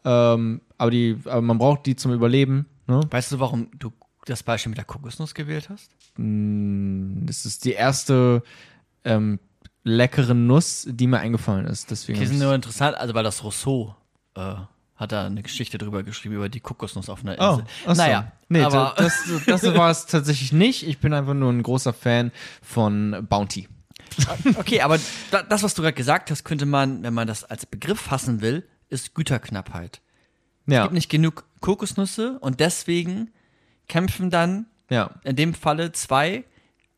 ähm, 0.05 0.61
aber 0.77 0.91
die, 0.91 1.19
aber 1.25 1.41
man 1.41 1.57
braucht 1.59 1.87
die 1.87 1.97
zum 1.97 2.13
Überleben. 2.13 2.67
Ne? 2.87 3.01
Weißt 3.11 3.33
du, 3.33 3.41
warum 3.41 3.69
du 3.79 3.91
das 4.27 4.43
Beispiel 4.43 4.71
mit 4.71 4.77
der 4.79 4.85
Kokosnuss 4.85 5.35
gewählt 5.35 5.71
hast? 5.71 5.91
Das 7.27 7.47
ist 7.47 7.65
die 7.65 7.73
erste 7.73 8.43
ähm, 9.05 9.39
leckere 9.83 10.35
Nuss, 10.35 10.87
die 10.91 11.07
mir 11.07 11.19
eingefallen 11.21 11.67
ist. 11.67 11.91
Deswegen. 11.91 12.19
Sind 12.19 12.35
ich- 12.37 12.43
nur 12.43 12.55
interessant, 12.55 12.97
also 12.99 13.15
weil 13.15 13.25
das 13.25 13.43
Rousseau 13.43 13.95
äh, 14.35 14.55
hat 14.97 15.12
da 15.12 15.26
eine 15.26 15.43
Geschichte 15.43 15.76
drüber 15.78 16.03
geschrieben, 16.05 16.37
über 16.37 16.49
die 16.49 16.61
Kokosnuss 16.61 17.09
auf 17.09 17.24
einer 17.24 17.37
Oh, 17.39 17.59
Insel. 17.61 17.66
so. 17.87 17.93
Naja, 17.95 18.32
nee, 18.49 18.62
aber 18.62 18.95
das, 18.97 19.24
das, 19.47 19.61
das 19.62 19.74
war 19.74 19.91
es 19.91 20.07
tatsächlich 20.07 20.53
nicht. 20.53 20.87
Ich 20.87 20.99
bin 20.99 21.12
einfach 21.12 21.35
nur 21.35 21.53
ein 21.53 21.62
großer 21.62 21.93
Fan 21.93 22.30
von 22.62 23.26
Bounty. 23.28 23.68
okay, 24.57 24.80
aber 24.82 24.99
da, 25.32 25.43
das, 25.43 25.62
was 25.64 25.74
du 25.74 25.82
gerade 25.82 25.95
gesagt 25.95 26.30
hast, 26.30 26.45
könnte 26.45 26.66
man, 26.66 27.03
wenn 27.03 27.14
man 27.14 27.26
das 27.26 27.43
als 27.45 27.66
Begriff 27.66 28.01
fassen 28.01 28.41
will, 28.41 28.66
ist 28.89 29.14
Güterknappheit. 29.14 30.01
Es 30.66 30.74
Ja, 30.74 30.82
gibt 30.82 30.95
nicht 30.95 31.11
genug 31.11 31.45
Kokosnüsse 31.61 32.39
und 32.39 32.61
deswegen 32.61 33.32
kämpfen 33.89 34.30
dann 34.30 34.66
ja. 34.91 35.11
in 35.24 35.35
dem 35.35 35.55
Falle 35.55 35.91
zwei 35.93 36.45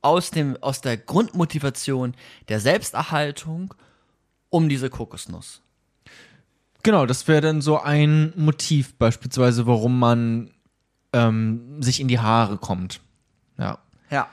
aus, 0.03 0.31
dem, 0.31 0.57
aus 0.63 0.83
der 0.83 0.99
Grundmotivation 0.99 2.15
der 2.49 2.61
Selbsterhaltung 2.61 3.73
um 4.51 4.69
diese 4.69 4.91
Kokosnuss. 4.91 5.63
Genau, 6.87 7.05
das 7.05 7.27
wäre 7.27 7.41
dann 7.41 7.63
so 7.63 7.81
ein 7.81 8.33
Motiv 8.37 8.95
beispielsweise, 8.95 9.67
warum 9.67 9.99
man 9.99 10.53
ähm, 11.13 11.83
sich 11.83 11.99
in 11.99 12.07
die 12.07 12.21
Haare 12.21 12.59
kommt. 12.59 13.01
Ja. 13.59 13.81
Ja. 14.09 14.29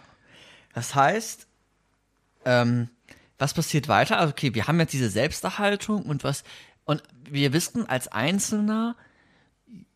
Das 0.75 0.93
heißt, 0.93 1.47
ähm, 2.45 2.89
was 3.39 3.55
passiert 3.55 3.87
weiter? 3.87 4.19
Also, 4.19 4.33
okay, 4.33 4.53
wir 4.53 4.67
haben 4.67 4.79
jetzt 4.79 4.93
diese 4.93 5.09
Selbsterhaltung 5.09 6.03
und 6.03 6.23
was, 6.23 6.43
und 6.85 7.01
wir 7.27 7.53
wissen 7.53 7.89
als 7.89 8.07
Einzelner, 8.09 8.97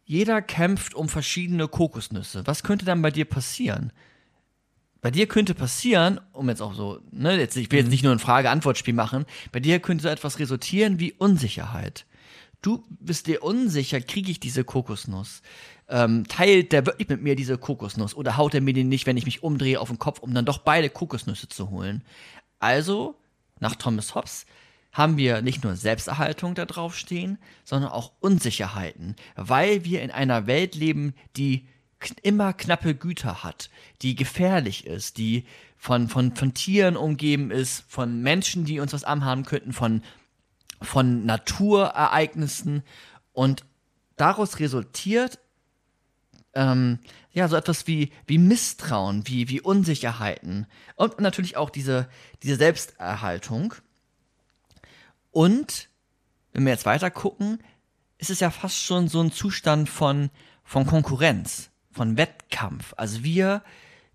jeder 0.05 0.41
kämpft 0.41 0.95
um 0.95 1.09
verschiedene 1.09 1.67
Kokosnüsse. 1.67 2.47
Was 2.47 2.63
könnte 2.63 2.85
dann 2.85 3.03
bei 3.03 3.11
dir 3.11 3.25
passieren? 3.25 3.93
Bei 5.01 5.11
dir 5.11 5.27
könnte 5.27 5.53
passieren, 5.53 6.19
um 6.33 6.49
jetzt 6.49 6.63
auch 6.63 6.73
so, 6.73 7.01
ne, 7.11 7.37
jetzt, 7.37 7.55
ich 7.55 7.69
will 7.69 7.81
jetzt 7.81 7.91
nicht 7.91 8.03
nur 8.03 8.13
ein 8.13 8.17
Frage-Antwort-Spiel 8.17 8.95
machen, 8.95 9.27
bei 9.51 9.59
dir 9.59 9.79
könnte 9.79 10.01
so 10.01 10.09
etwas 10.09 10.39
resultieren 10.39 10.99
wie 10.99 11.13
Unsicherheit. 11.13 12.07
Du 12.61 12.83
bist 12.89 13.27
dir 13.27 13.43
unsicher, 13.43 14.01
kriege 14.01 14.31
ich 14.31 14.39
diese 14.39 14.63
Kokosnuss? 14.63 15.41
Ähm, 15.89 16.27
teilt 16.27 16.71
der 16.71 16.85
wirklich 16.85 17.07
mit 17.07 17.21
mir 17.21 17.35
diese 17.35 17.57
Kokosnuss 17.57 18.15
oder 18.15 18.35
haut 18.35 18.53
er 18.53 18.61
mir 18.61 18.73
den 18.73 18.89
nicht, 18.89 19.05
wenn 19.05 19.17
ich 19.17 19.25
mich 19.25 19.43
umdrehe 19.43 19.79
auf 19.79 19.89
den 19.89 19.99
Kopf, 19.99 20.19
um 20.19 20.33
dann 20.33 20.45
doch 20.45 20.57
beide 20.57 20.89
Kokosnüsse 20.89 21.47
zu 21.47 21.69
holen? 21.69 22.03
Also, 22.59 23.15
nach 23.59 23.75
Thomas 23.75 24.15
Hobbes, 24.15 24.45
haben 24.91 25.17
wir 25.17 25.41
nicht 25.43 25.63
nur 25.63 25.75
Selbsterhaltung 25.75 26.55
da 26.55 26.65
draufstehen, 26.65 27.37
sondern 27.63 27.91
auch 27.91 28.11
Unsicherheiten, 28.19 29.15
weil 29.35 29.85
wir 29.85 30.01
in 30.01 30.09
einer 30.09 30.47
Welt 30.47 30.73
leben, 30.73 31.13
die 31.35 31.67
immer 32.23 32.53
knappe 32.53 32.95
Güter 32.95 33.43
hat, 33.43 33.69
die 34.01 34.15
gefährlich 34.15 34.87
ist, 34.87 35.17
die 35.17 35.45
von, 35.77 36.07
von, 36.09 36.35
von 36.35 36.53
Tieren 36.53 36.97
umgeben 36.97 37.51
ist, 37.51 37.83
von 37.87 38.21
Menschen, 38.21 38.65
die 38.65 38.79
uns 38.79 38.93
was 38.93 39.03
anhaben 39.03 39.43
könnten, 39.43 39.73
von, 39.73 40.01
von 40.81 41.25
Naturereignissen 41.25 42.83
und 43.33 43.65
daraus 44.15 44.59
resultiert 44.59 45.39
ähm, 46.53 46.99
ja 47.31 47.47
so 47.47 47.55
etwas 47.55 47.87
wie, 47.87 48.11
wie 48.25 48.37
Misstrauen, 48.37 49.27
wie, 49.27 49.47
wie 49.49 49.61
Unsicherheiten 49.61 50.65
und 50.95 51.19
natürlich 51.19 51.57
auch 51.57 51.69
diese, 51.69 52.09
diese 52.43 52.55
Selbsterhaltung. 52.55 53.75
Und 55.31 55.89
wenn 56.53 56.65
wir 56.65 56.71
jetzt 56.71 56.85
weiter 56.85 57.11
gucken, 57.11 57.59
ist 58.17 58.31
es 58.31 58.39
ja 58.39 58.49
fast 58.49 58.81
schon 58.81 59.07
so 59.07 59.21
ein 59.21 59.31
Zustand 59.31 59.89
von, 59.89 60.31
von 60.63 60.87
Konkurrenz, 60.87 61.69
von 61.91 62.17
Wettkampf. 62.17 62.93
Also 62.97 63.23
wir 63.23 63.61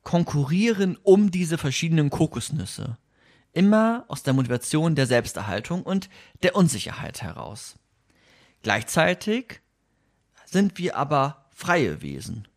konkurrieren 0.03 0.99
um 1.03 1.31
diese 1.31 1.59
verschiedenen 1.59 2.11
Kokosnüsse. 2.11 2.99
Immer 3.53 4.05
aus 4.09 4.23
der 4.23 4.33
Motivation 4.33 4.95
der 4.95 5.07
Selbsterhaltung 5.07 5.83
und 5.83 6.09
der 6.43 6.57
Unsicherheit 6.57 7.23
heraus. 7.23 7.77
Gleichzeitig 8.63 9.61
sind 10.47 10.79
wir 10.79 10.97
aber 10.97 11.47
freie 11.51 12.03
Wesen. 12.03 12.49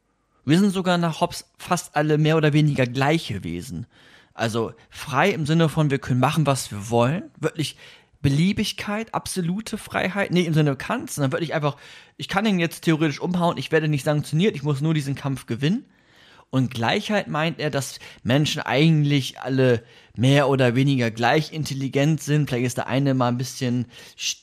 Wir 0.46 0.60
sind 0.60 0.70
sogar 0.70 0.98
nach 0.98 1.22
Hobbes 1.22 1.46
fast 1.58 1.96
alle 1.96 2.18
mehr 2.18 2.38
oder 2.38 2.54
weniger 2.54 2.86
gleiche 2.86 3.44
Wesen. 3.44 3.88
Also 4.34 4.74
frei 4.90 5.32
im 5.32 5.46
Sinne 5.46 5.70
von, 5.70 5.90
wir 5.90 6.00
können 6.00 6.20
machen, 6.20 6.46
was 6.46 6.72
wir 6.72 6.90
wollen. 6.90 7.32
Wirklich 7.40 7.78
Beliebigkeit, 8.22 9.14
absolute 9.14 9.78
Freiheit. 9.78 10.32
Nicht 10.32 10.46
im 10.46 10.54
Sinne 10.54 10.76
Kants, 10.76 11.16
sondern 11.16 11.32
wirklich 11.32 11.54
einfach, 11.54 11.78
ich 12.18 12.28
kann 12.28 12.46
ihn 12.46 12.60
jetzt 12.60 12.82
theoretisch 12.82 13.20
umhauen, 13.20 13.58
ich 13.58 13.72
werde 13.72 13.88
nicht 13.88 14.04
sanktioniert, 14.04 14.56
ich 14.56 14.64
muss 14.64 14.82
nur 14.82 14.94
diesen 14.94 15.16
Kampf 15.16 15.46
gewinnen. 15.46 15.86
Und 16.50 16.74
Gleichheit 16.74 17.28
meint 17.28 17.60
er, 17.60 17.70
dass 17.70 18.00
Menschen 18.24 18.62
eigentlich 18.62 19.40
alle 19.42 19.84
mehr 20.16 20.50
oder 20.50 20.76
weniger 20.76 21.12
gleich 21.12 21.52
intelligent 21.52 22.22
sind. 22.22 22.50
Vielleicht 22.50 22.66
ist 22.66 22.78
der 22.78 22.88
eine 22.88 23.14
mal 23.14 23.30
ein 23.30 23.38
bisschen 23.38 23.86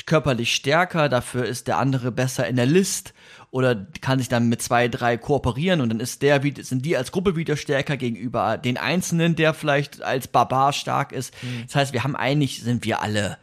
körperlich 0.06 0.54
stärker, 0.54 1.08
dafür 1.08 1.44
ist 1.44 1.68
der 1.68 1.78
andere 1.78 2.12
besser 2.12 2.46
in 2.46 2.56
der 2.56 2.66
List 2.66 3.14
oder 3.50 3.86
kann 4.00 4.18
sich 4.18 4.28
dann 4.28 4.48
mit 4.48 4.62
zwei, 4.62 4.88
drei 4.88 5.18
kooperieren 5.18 5.80
und 5.80 5.90
dann 5.90 6.00
ist 6.00 6.22
der, 6.22 6.40
sind 6.60 6.86
die 6.86 6.96
als 6.96 7.12
Gruppe 7.12 7.36
wieder 7.36 7.56
stärker 7.56 7.96
gegenüber 7.96 8.56
den 8.56 8.78
Einzelnen, 8.78 9.36
der 9.36 9.52
vielleicht 9.52 10.02
als 10.02 10.26
Barbar 10.26 10.72
stark 10.72 11.12
ist. 11.12 11.34
Das 11.66 11.76
heißt, 11.76 11.92
wir 11.92 12.02
haben 12.02 12.16
eigentlich, 12.16 12.62
sind 12.62 12.84
wir 12.84 13.02
alle 13.02 13.36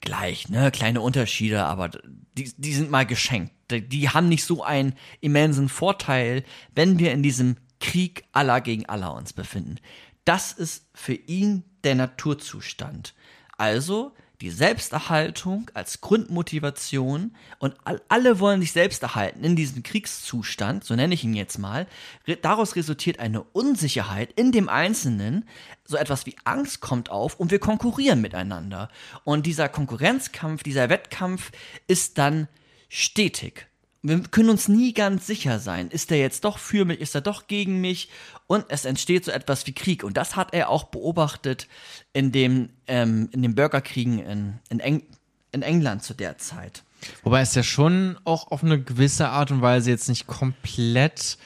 gleich, 0.00 0.48
ne? 0.48 0.70
Kleine 0.70 1.00
Unterschiede, 1.00 1.64
aber 1.64 1.90
die, 2.36 2.52
die 2.56 2.72
sind 2.72 2.90
mal 2.90 3.04
geschenkt. 3.04 3.52
Die, 3.70 3.86
die 3.86 4.08
haben 4.08 4.28
nicht 4.28 4.44
so 4.44 4.62
einen 4.62 4.94
immensen 5.20 5.68
Vorteil, 5.68 6.44
wenn 6.74 6.98
wir 6.98 7.12
in 7.12 7.22
diesem 7.22 7.56
Krieg 7.78 8.24
aller 8.32 8.60
gegen 8.60 8.86
aller 8.86 9.14
uns 9.14 9.32
befinden. 9.32 9.76
Das 10.24 10.52
ist 10.52 10.86
für 10.94 11.14
ihn 11.14 11.64
der 11.84 11.94
Naturzustand. 11.94 13.14
Also 13.56 14.12
die 14.42 14.50
Selbsterhaltung 14.50 15.70
als 15.72 16.00
Grundmotivation 16.00 17.36
und 17.60 17.76
all, 17.84 18.02
alle 18.08 18.40
wollen 18.40 18.60
sich 18.60 18.72
selbst 18.72 19.02
erhalten 19.04 19.44
in 19.44 19.54
diesem 19.54 19.84
Kriegszustand, 19.84 20.82
so 20.82 20.96
nenne 20.96 21.14
ich 21.14 21.22
ihn 21.22 21.34
jetzt 21.34 21.58
mal. 21.58 21.86
Daraus 22.42 22.74
resultiert 22.74 23.20
eine 23.20 23.42
Unsicherheit 23.42 24.32
in 24.32 24.50
dem 24.50 24.68
Einzelnen, 24.68 25.48
so 25.84 25.96
etwas 25.96 26.26
wie 26.26 26.34
Angst 26.42 26.80
kommt 26.80 27.08
auf 27.08 27.38
und 27.38 27.52
wir 27.52 27.60
konkurrieren 27.60 28.20
miteinander. 28.20 28.90
Und 29.22 29.46
dieser 29.46 29.68
Konkurrenzkampf, 29.68 30.64
dieser 30.64 30.88
Wettkampf 30.88 31.52
ist 31.86 32.18
dann 32.18 32.48
stetig. 32.88 33.68
Wir 34.02 34.20
können 34.20 34.50
uns 34.50 34.66
nie 34.66 34.94
ganz 34.94 35.28
sicher 35.28 35.60
sein. 35.60 35.88
Ist 35.88 36.10
er 36.10 36.18
jetzt 36.18 36.44
doch 36.44 36.58
für 36.58 36.84
mich? 36.84 37.00
Ist 37.00 37.14
er 37.14 37.20
doch 37.20 37.46
gegen 37.46 37.80
mich? 37.80 38.08
Und 38.48 38.64
es 38.68 38.84
entsteht 38.84 39.24
so 39.24 39.30
etwas 39.30 39.66
wie 39.66 39.72
Krieg. 39.72 40.02
Und 40.02 40.16
das 40.16 40.34
hat 40.34 40.52
er 40.52 40.70
auch 40.70 40.84
beobachtet 40.84 41.68
in 42.12 42.32
dem, 42.32 42.70
ähm, 42.88 43.28
in 43.32 43.42
den 43.42 43.54
Bürgerkriegen 43.54 44.18
in, 44.18 44.58
in, 44.70 44.80
Eng 44.80 45.02
in 45.52 45.62
England 45.62 46.02
zu 46.02 46.14
der 46.14 46.38
Zeit. 46.38 46.82
Wobei 47.22 47.42
es 47.42 47.54
ja 47.54 47.62
schon 47.62 48.18
auch 48.24 48.50
auf 48.50 48.64
eine 48.64 48.82
gewisse 48.82 49.28
Art 49.28 49.50
und 49.50 49.62
Weise 49.62 49.90
jetzt 49.90 50.08
nicht 50.08 50.26
komplett 50.26 51.38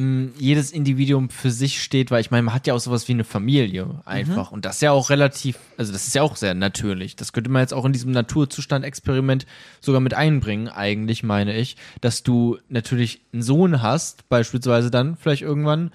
mh, 0.00 0.30
jedes 0.38 0.70
Individuum 0.72 1.30
für 1.30 1.50
sich 1.50 1.82
steht, 1.82 2.10
weil 2.10 2.20
ich 2.20 2.30
meine, 2.30 2.42
man 2.42 2.54
hat 2.54 2.66
ja 2.66 2.74
auch 2.74 2.80
sowas 2.80 3.08
wie 3.08 3.12
eine 3.12 3.24
Familie 3.24 4.00
einfach. 4.04 4.50
Und 4.52 4.64
das 4.64 4.76
ist 4.76 4.82
ja 4.82 4.92
auch 4.92 5.10
relativ, 5.10 5.58
also 5.76 5.92
das 5.92 6.06
ist 6.06 6.14
ja 6.14 6.22
auch 6.22 6.36
sehr 6.36 6.54
natürlich. 6.54 7.16
Das 7.16 7.32
könnte 7.32 7.50
man 7.50 7.60
jetzt 7.60 7.74
auch 7.74 7.84
in 7.84 7.92
diesem 7.92 8.12
Naturzustand-Experiment 8.12 9.46
sogar 9.80 10.00
mit 10.00 10.14
einbringen, 10.14 10.68
eigentlich 10.68 11.22
meine 11.22 11.56
ich, 11.56 11.76
dass 12.00 12.22
du 12.22 12.58
natürlich 12.68 13.20
einen 13.32 13.42
Sohn 13.42 13.82
hast, 13.82 14.28
beispielsweise 14.28 14.90
dann 14.90 15.16
vielleicht 15.16 15.42
irgendwann. 15.42 15.90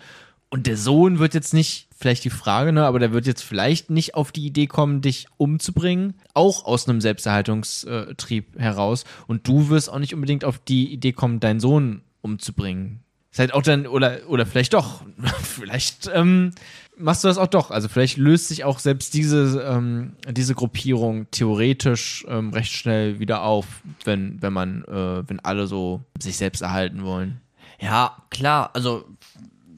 Und 0.49 0.67
der 0.67 0.77
Sohn 0.77 1.19
wird 1.19 1.33
jetzt 1.33 1.53
nicht, 1.53 1.89
vielleicht 1.97 2.23
die 2.23 2.29
Frage, 2.29 2.71
ne, 2.71 2.85
aber 2.85 2.99
der 2.99 3.11
wird 3.11 3.25
jetzt 3.25 3.41
vielleicht 3.41 3.89
nicht 3.89 4.15
auf 4.15 4.31
die 4.31 4.45
Idee 4.45 4.67
kommen, 4.67 5.01
dich 5.01 5.27
umzubringen, 5.37 6.13
auch 6.33 6.65
aus 6.65 6.87
einem 6.87 7.01
Selbsterhaltungstrieb 7.01 8.57
heraus. 8.57 9.05
Und 9.27 9.47
du 9.47 9.69
wirst 9.69 9.89
auch 9.89 9.99
nicht 9.99 10.13
unbedingt 10.13 10.45
auf 10.45 10.59
die 10.59 10.93
Idee 10.93 11.13
kommen, 11.13 11.39
deinen 11.39 11.59
Sohn 11.59 12.01
umzubringen. 12.21 13.04
Ist 13.35 13.39
halt 13.39 13.53
auch 13.53 13.63
dann, 13.63 13.85
oder, 13.85 14.19
oder 14.29 14.45
vielleicht 14.45 14.71
doch, 14.71 15.01
vielleicht 15.43 16.09
ähm, 16.13 16.51
machst 16.97 17.21
du 17.21 17.27
das 17.27 17.37
auch 17.37 17.47
doch. 17.47 17.69
Also 17.69 17.89
vielleicht 17.89 18.15
löst 18.15 18.47
sich 18.47 18.63
auch 18.63 18.79
selbst 18.79 19.13
diese, 19.13 19.61
ähm, 19.69 20.13
diese 20.31 20.55
Gruppierung 20.55 21.29
theoretisch 21.31 22.25
ähm, 22.29 22.51
recht 22.51 22.71
schnell 22.71 23.19
wieder 23.19 23.43
auf, 23.43 23.65
wenn, 24.05 24.41
wenn 24.41 24.53
man, 24.53 24.85
äh, 24.85 25.27
wenn 25.27 25.41
alle 25.41 25.67
so 25.67 25.99
sich 26.17 26.37
selbst 26.37 26.61
erhalten 26.61 27.03
wollen. 27.03 27.41
Ja, 27.81 28.15
klar, 28.29 28.69
also 28.71 29.03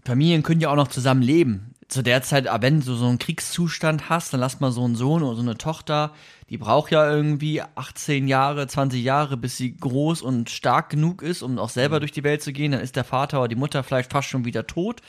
Familien 0.05 0.43
können 0.43 0.61
ja 0.61 0.69
auch 0.69 0.75
noch 0.75 0.89
zusammen 0.89 1.23
leben. 1.23 1.73
Zu 1.87 2.03
der 2.03 2.21
Zeit, 2.21 2.45
aber 2.45 2.61
wenn 2.61 2.81
du 2.81 2.93
so 2.93 3.07
einen 3.07 3.17
Kriegszustand 3.17 4.07
hast, 4.07 4.33
dann 4.33 4.39
lass 4.39 4.59
mal 4.59 4.71
so 4.71 4.85
einen 4.85 4.93
Sohn 4.93 5.23
oder 5.23 5.35
so 5.35 5.41
eine 5.41 5.57
Tochter, 5.57 6.13
die 6.49 6.57
braucht 6.57 6.91
ja 6.91 7.09
irgendwie 7.09 7.61
18 7.61 8.27
Jahre, 8.27 8.67
20 8.67 9.03
Jahre, 9.03 9.35
bis 9.35 9.57
sie 9.57 9.75
groß 9.75 10.21
und 10.21 10.49
stark 10.49 10.89
genug 10.89 11.21
ist, 11.21 11.41
um 11.41 11.59
auch 11.59 11.69
selber 11.69 11.99
durch 11.99 12.13
die 12.13 12.23
Welt 12.23 12.41
zu 12.41 12.53
gehen. 12.53 12.71
Dann 12.71 12.81
ist 12.81 12.95
der 12.95 13.03
Vater 13.03 13.39
oder 13.39 13.49
die 13.49 13.55
Mutter 13.55 13.83
vielleicht 13.83 14.11
fast 14.11 14.29
schon 14.29 14.45
wieder 14.45 14.65
tot, 14.65 15.01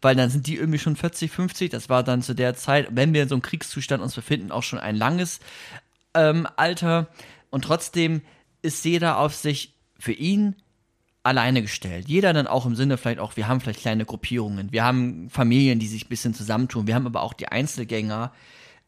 weil 0.00 0.16
dann 0.16 0.30
sind 0.30 0.46
die 0.46 0.56
irgendwie 0.56 0.78
schon 0.78 0.96
40, 0.96 1.30
50. 1.30 1.70
Das 1.70 1.90
war 1.90 2.02
dann 2.02 2.22
zu 2.22 2.34
der 2.34 2.54
Zeit, 2.54 2.88
wenn 2.92 3.12
wir 3.12 3.22
in 3.22 3.28
so 3.28 3.34
einem 3.34 3.42
Kriegszustand 3.42 4.02
uns 4.02 4.14
befinden, 4.14 4.50
auch 4.50 4.62
schon 4.62 4.78
ein 4.78 4.96
langes 4.96 5.40
ähm, 6.14 6.48
Alter. 6.56 7.08
Und 7.50 7.64
trotzdem 7.64 8.22
ist 8.62 8.84
jeder 8.84 9.18
auf 9.18 9.34
sich 9.34 9.74
für 9.98 10.12
ihn 10.12 10.56
alleine 11.22 11.60
gestellt. 11.60 12.08
Jeder 12.08 12.32
dann 12.32 12.46
auch 12.46 12.64
im 12.64 12.74
Sinne 12.74 12.96
vielleicht 12.96 13.18
auch, 13.18 13.36
wir 13.36 13.48
haben 13.48 13.60
vielleicht 13.60 13.80
kleine 13.80 14.06
Gruppierungen, 14.06 14.72
wir 14.72 14.84
haben 14.84 15.28
Familien, 15.28 15.78
die 15.78 15.86
sich 15.86 16.06
ein 16.06 16.08
bisschen 16.08 16.32
zusammentun, 16.32 16.86
wir 16.86 16.94
haben 16.94 17.06
aber 17.06 17.22
auch 17.22 17.34
die 17.34 17.48
Einzelgänger. 17.48 18.32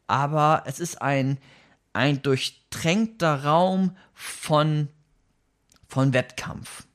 Aber 0.07 0.63
es 0.65 0.79
ist 0.79 1.01
ein, 1.01 1.37
ein 1.93 2.21
durchtränkter 2.21 3.43
Raum 3.43 3.95
von, 4.13 4.87
von 5.87 6.13
Wettkampf. 6.13 6.85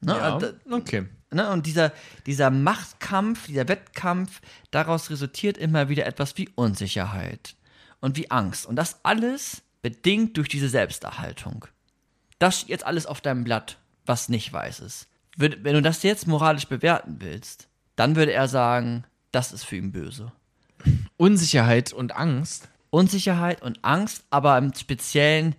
Ne? 0.00 0.12
Ja, 0.12 0.38
Da- 0.38 0.52
okay. 0.70 1.06
Ne, 1.30 1.50
und 1.50 1.66
dieser, 1.66 1.92
dieser 2.24 2.48
Machtkampf, 2.50 3.46
dieser 3.48 3.68
Wettkampf, 3.68 4.40
daraus 4.70 5.10
resultiert 5.10 5.58
immer 5.58 5.90
wieder 5.90 6.06
etwas 6.06 6.38
wie 6.38 6.48
Unsicherheit 6.54 7.54
und 8.00 8.16
wie 8.16 8.30
Angst. 8.30 8.64
Und 8.64 8.76
das 8.76 9.00
alles 9.02 9.60
bedingt 9.82 10.38
durch 10.38 10.48
diese 10.48 10.70
Selbsterhaltung. 10.70 11.66
Das 12.38 12.56
steht 12.60 12.70
jetzt 12.70 12.86
alles 12.86 13.04
auf 13.04 13.20
deinem 13.20 13.44
Blatt, 13.44 13.76
was 14.06 14.30
nicht 14.30 14.50
weiß 14.54 14.80
ist. 14.80 15.06
Wenn 15.36 15.62
du 15.62 15.82
das 15.82 16.02
jetzt 16.02 16.26
moralisch 16.26 16.66
bewerten 16.66 17.16
willst, 17.20 17.68
dann 17.94 18.16
würde 18.16 18.32
er 18.32 18.48
sagen, 18.48 19.04
das 19.30 19.52
ist 19.52 19.64
für 19.64 19.76
ihn 19.76 19.92
böse. 19.92 20.32
Unsicherheit 21.18 21.92
und 21.92 22.16
Angst. 22.16 22.68
Unsicherheit 22.90 23.62
und 23.62 23.84
Angst, 23.84 24.24
aber 24.30 24.56
im 24.58 24.72
Speziellen, 24.74 25.54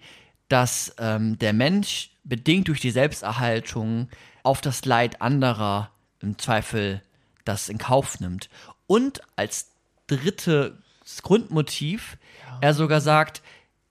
dass 0.48 0.94
ähm, 0.98 1.38
der 1.40 1.54
Mensch 1.54 2.12
bedingt 2.24 2.68
durch 2.68 2.82
die 2.82 2.92
Selbsterhaltung 2.92 4.10
auf 4.44 4.62
das 4.62 4.86
Leid 4.86 5.22
anderer 5.22 5.92
im 6.22 6.38
Zweifel 6.38 7.02
das 7.46 7.70
in 7.70 7.78
Kauf 7.78 8.20
nimmt. 8.20 8.50
Und 8.88 9.22
als 9.36 9.72
drittes 10.08 10.74
Grundmotiv 11.22 12.18
er 12.62 12.74
sogar 12.74 13.02
sagt, 13.02 13.42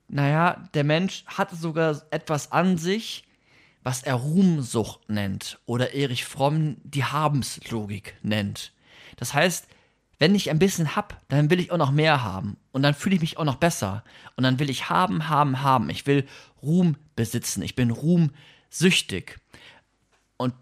naja, 0.07 0.63
der 0.73 0.83
Mensch 0.83 1.23
hat 1.27 1.51
sogar 1.51 2.01
etwas 2.11 2.51
an 2.51 2.77
sich, 2.77 3.25
was 3.83 4.03
er 4.03 4.15
Ruhmsucht 4.15 5.09
nennt 5.09 5.59
oder 5.65 5.93
Erich 5.93 6.25
Fromm 6.25 6.77
die 6.83 7.03
Habenslogik 7.03 8.15
nennt. 8.21 8.73
Das 9.17 9.33
heißt, 9.33 9.67
wenn 10.19 10.35
ich 10.35 10.49
ein 10.49 10.59
bisschen 10.59 10.95
hab, 10.95 11.21
dann 11.29 11.49
will 11.49 11.61
ich 11.61 11.71
auch 11.71 11.77
noch 11.77 11.91
mehr 11.91 12.23
haben. 12.23 12.57
Und 12.71 12.83
dann 12.83 12.93
fühle 12.93 13.15
ich 13.15 13.21
mich 13.21 13.37
auch 13.37 13.45
noch 13.45 13.55
besser. 13.55 14.03
Und 14.35 14.43
dann 14.43 14.59
will 14.59 14.69
ich 14.69 14.89
haben, 14.89 15.29
haben, 15.29 15.61
haben. 15.63 15.89
Ich 15.89 16.05
will 16.05 16.27
Ruhm 16.61 16.97
besitzen. 17.15 17.63
Ich 17.63 17.75
bin 17.75 17.89
ruhmsüchtig. 17.89 19.39
Und 20.35 20.53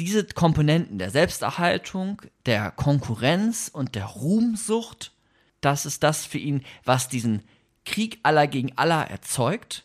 diese 0.00 0.24
Komponenten 0.24 0.98
der 0.98 1.10
Selbsterhaltung, 1.10 2.20
der 2.46 2.72
Konkurrenz 2.72 3.70
und 3.72 3.94
der 3.94 4.06
Ruhmsucht, 4.06 5.12
das 5.60 5.86
ist 5.86 6.02
das 6.02 6.26
für 6.26 6.38
ihn, 6.38 6.64
was 6.84 7.08
diesen 7.08 7.44
Krieg 7.84 8.18
aller 8.24 8.48
gegen 8.48 8.76
aller 8.76 9.08
erzeugt. 9.08 9.84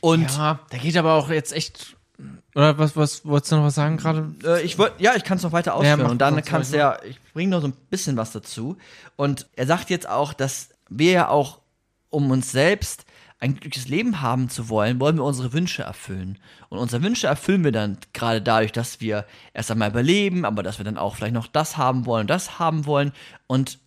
Und 0.00 0.30
Ja, 0.30 0.60
der 0.70 0.78
geht 0.78 0.96
aber 0.96 1.14
auch 1.14 1.28
jetzt 1.28 1.52
echt. 1.52 1.96
Oder 2.54 2.78
was, 2.78 2.96
was 2.96 3.24
wolltest 3.24 3.52
du 3.52 3.56
noch 3.56 3.64
was 3.64 3.76
sagen 3.76 3.96
gerade? 3.96 4.34
Äh, 4.44 4.62
ich 4.62 4.78
wollte, 4.78 5.02
ja, 5.02 5.14
ich 5.14 5.22
kann 5.22 5.36
es 5.36 5.44
noch 5.44 5.52
weiter 5.52 5.74
ausführen 5.74 6.02
mach 6.02 6.10
und 6.10 6.18
dann 6.18 6.42
kannst 6.42 6.72
du 6.72 6.78
ja, 6.78 6.98
ich 7.04 7.20
bringe 7.32 7.50
noch 7.50 7.60
so 7.60 7.68
ein 7.68 7.74
bisschen 7.90 8.16
was 8.16 8.32
dazu. 8.32 8.76
Und 9.16 9.46
er 9.54 9.66
sagt 9.66 9.90
jetzt 9.90 10.08
auch, 10.08 10.32
dass 10.32 10.70
wir 10.88 11.12
ja 11.12 11.28
auch, 11.28 11.60
um 12.10 12.30
uns 12.30 12.50
selbst 12.50 13.04
ein 13.40 13.52
glückliches 13.52 13.88
Leben 13.88 14.20
haben 14.20 14.48
zu 14.48 14.68
wollen, 14.68 14.98
wollen 14.98 15.16
wir 15.16 15.24
unsere 15.24 15.52
Wünsche 15.52 15.82
erfüllen. 15.82 16.38
Und 16.70 16.78
unsere 16.78 17.02
Wünsche 17.02 17.28
erfüllen 17.28 17.62
wir 17.62 17.70
dann 17.70 17.98
gerade 18.12 18.42
dadurch, 18.42 18.72
dass 18.72 19.00
wir 19.00 19.24
erst 19.54 19.70
einmal 19.70 19.90
überleben, 19.90 20.44
aber 20.44 20.64
dass 20.64 20.78
wir 20.78 20.84
dann 20.84 20.98
auch 20.98 21.14
vielleicht 21.14 21.34
noch 21.34 21.46
das 21.46 21.76
haben 21.76 22.04
wollen 22.04 22.22
und 22.22 22.30
das 22.30 22.58
haben 22.58 22.86
wollen. 22.86 23.12
Und 23.46 23.78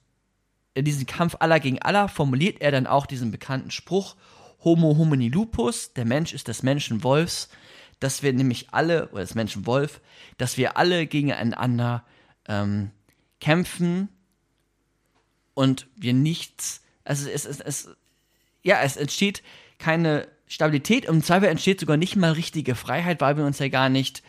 in 0.73 0.85
diesem 0.85 1.05
Kampf 1.05 1.35
aller 1.39 1.59
gegen 1.59 1.81
aller 1.81 2.07
formuliert 2.07 2.61
er 2.61 2.71
dann 2.71 2.87
auch 2.87 3.05
diesen 3.05 3.31
bekannten 3.31 3.71
Spruch, 3.71 4.15
Homo 4.63 4.95
homini 4.97 5.27
lupus, 5.27 5.91
der 5.93 6.05
Mensch 6.05 6.33
ist 6.33 6.47
des 6.47 6.63
Menschen 6.63 7.03
Wolfs, 7.03 7.49
dass 8.01 8.23
wir 8.23 8.33
nämlich 8.33 8.67
alle, 8.71 9.07
oder 9.09 9.21
des 9.21 9.35
Menschen 9.35 9.65
Wolf, 9.65 10.01
dass 10.37 10.57
wir 10.57 10.75
alle 10.75 11.07
gegeneinander 11.07 12.03
ähm, 12.47 12.91
kämpfen 13.39 14.09
und 15.53 15.87
wir 15.95 16.13
nichts, 16.13 16.81
also 17.05 17.29
es, 17.29 17.45
es, 17.45 17.61
es, 17.61 17.89
ja, 18.63 18.81
es 18.81 18.97
entsteht 18.97 19.43
keine 19.77 20.27
Stabilität, 20.47 21.05
im 21.05 21.23
Zweifel 21.23 21.47
entsteht 21.47 21.79
sogar 21.79 21.95
nicht 21.95 22.15
mal 22.17 22.33
richtige 22.33 22.75
Freiheit, 22.75 23.21
weil 23.21 23.37
wir 23.37 23.45
uns 23.45 23.59
ja 23.59 23.69
gar 23.69 23.87
nicht 23.87 24.23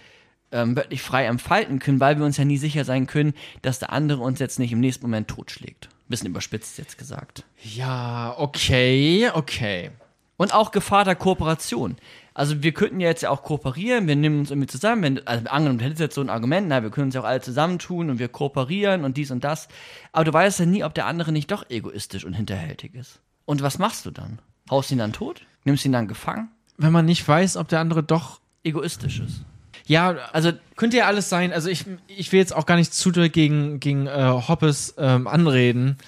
ähm, 0.52 0.76
wirklich 0.76 1.02
frei 1.02 1.24
entfalten 1.24 1.78
können, 1.78 1.98
weil 1.98 2.18
wir 2.18 2.26
uns 2.26 2.36
ja 2.36 2.44
nie 2.44 2.58
sicher 2.58 2.84
sein 2.84 3.06
können, 3.06 3.32
dass 3.62 3.78
der 3.78 3.92
andere 3.92 4.20
uns 4.22 4.38
jetzt 4.38 4.58
nicht 4.58 4.72
im 4.72 4.80
nächsten 4.80 5.06
Moment 5.06 5.28
totschlägt. 5.28 5.88
Bisschen 6.08 6.28
überspitzt 6.28 6.76
jetzt 6.78 6.98
gesagt. 6.98 7.44
Ja, 7.62 8.34
okay, 8.36 9.30
okay. 9.32 9.90
Und 10.36 10.52
auch 10.52 10.70
Gefahr 10.72 11.04
der 11.04 11.14
Kooperation. 11.14 11.96
Also 12.34 12.62
wir 12.62 12.72
könnten 12.72 13.00
ja 13.00 13.08
jetzt 13.08 13.22
ja 13.22 13.30
auch 13.30 13.42
kooperieren, 13.42 14.06
wir 14.06 14.16
nehmen 14.16 14.40
uns 14.40 14.50
irgendwie 14.50 14.68
zusammen, 14.68 15.02
wenn, 15.02 15.26
also 15.26 15.46
angenommen, 15.48 15.78
du 15.78 15.84
hättest 15.84 16.00
jetzt 16.00 16.14
so 16.14 16.20
ein 16.20 16.30
Argument, 16.30 16.68
na, 16.68 16.82
wir 16.82 16.90
können 16.90 17.06
uns 17.06 17.14
ja 17.14 17.20
auch 17.20 17.26
alle 17.26 17.40
zusammentun 17.40 18.10
und 18.10 18.18
wir 18.18 18.28
kooperieren 18.28 19.04
und 19.04 19.16
dies 19.16 19.30
und 19.30 19.44
das. 19.44 19.68
Aber 20.12 20.24
du 20.24 20.32
weißt 20.32 20.60
ja 20.60 20.66
nie, 20.66 20.84
ob 20.84 20.94
der 20.94 21.06
andere 21.06 21.32
nicht 21.32 21.50
doch 21.50 21.68
egoistisch 21.68 22.24
und 22.24 22.32
hinterhältig 22.32 22.94
ist. 22.94 23.20
Und 23.44 23.62
was 23.62 23.78
machst 23.78 24.06
du 24.06 24.10
dann? 24.10 24.38
Haust 24.70 24.90
ihn 24.90 24.98
dann 24.98 25.12
tot? 25.12 25.42
Nimmst 25.64 25.84
ihn 25.84 25.92
dann 25.92 26.08
gefangen? 26.08 26.48
Wenn 26.78 26.92
man 26.92 27.04
nicht 27.04 27.26
weiß, 27.26 27.56
ob 27.56 27.68
der 27.68 27.80
andere 27.80 28.02
doch. 28.02 28.40
Egoistisch 28.64 29.18
ist. 29.18 29.44
Ja, 29.86 30.10
also 30.32 30.52
könnte 30.76 30.96
ja 30.96 31.06
alles 31.06 31.28
sein. 31.28 31.52
Also 31.52 31.68
ich, 31.68 31.84
ich 32.06 32.30
will 32.30 32.38
jetzt 32.38 32.54
auch 32.54 32.64
gar 32.64 32.76
nicht 32.76 32.94
zu 32.94 33.10
doll 33.10 33.28
gegen, 33.28 33.80
gegen 33.80 34.06
äh, 34.06 34.40
Hoppes 34.46 34.94
ähm, 34.98 35.26
anreden. 35.26 35.98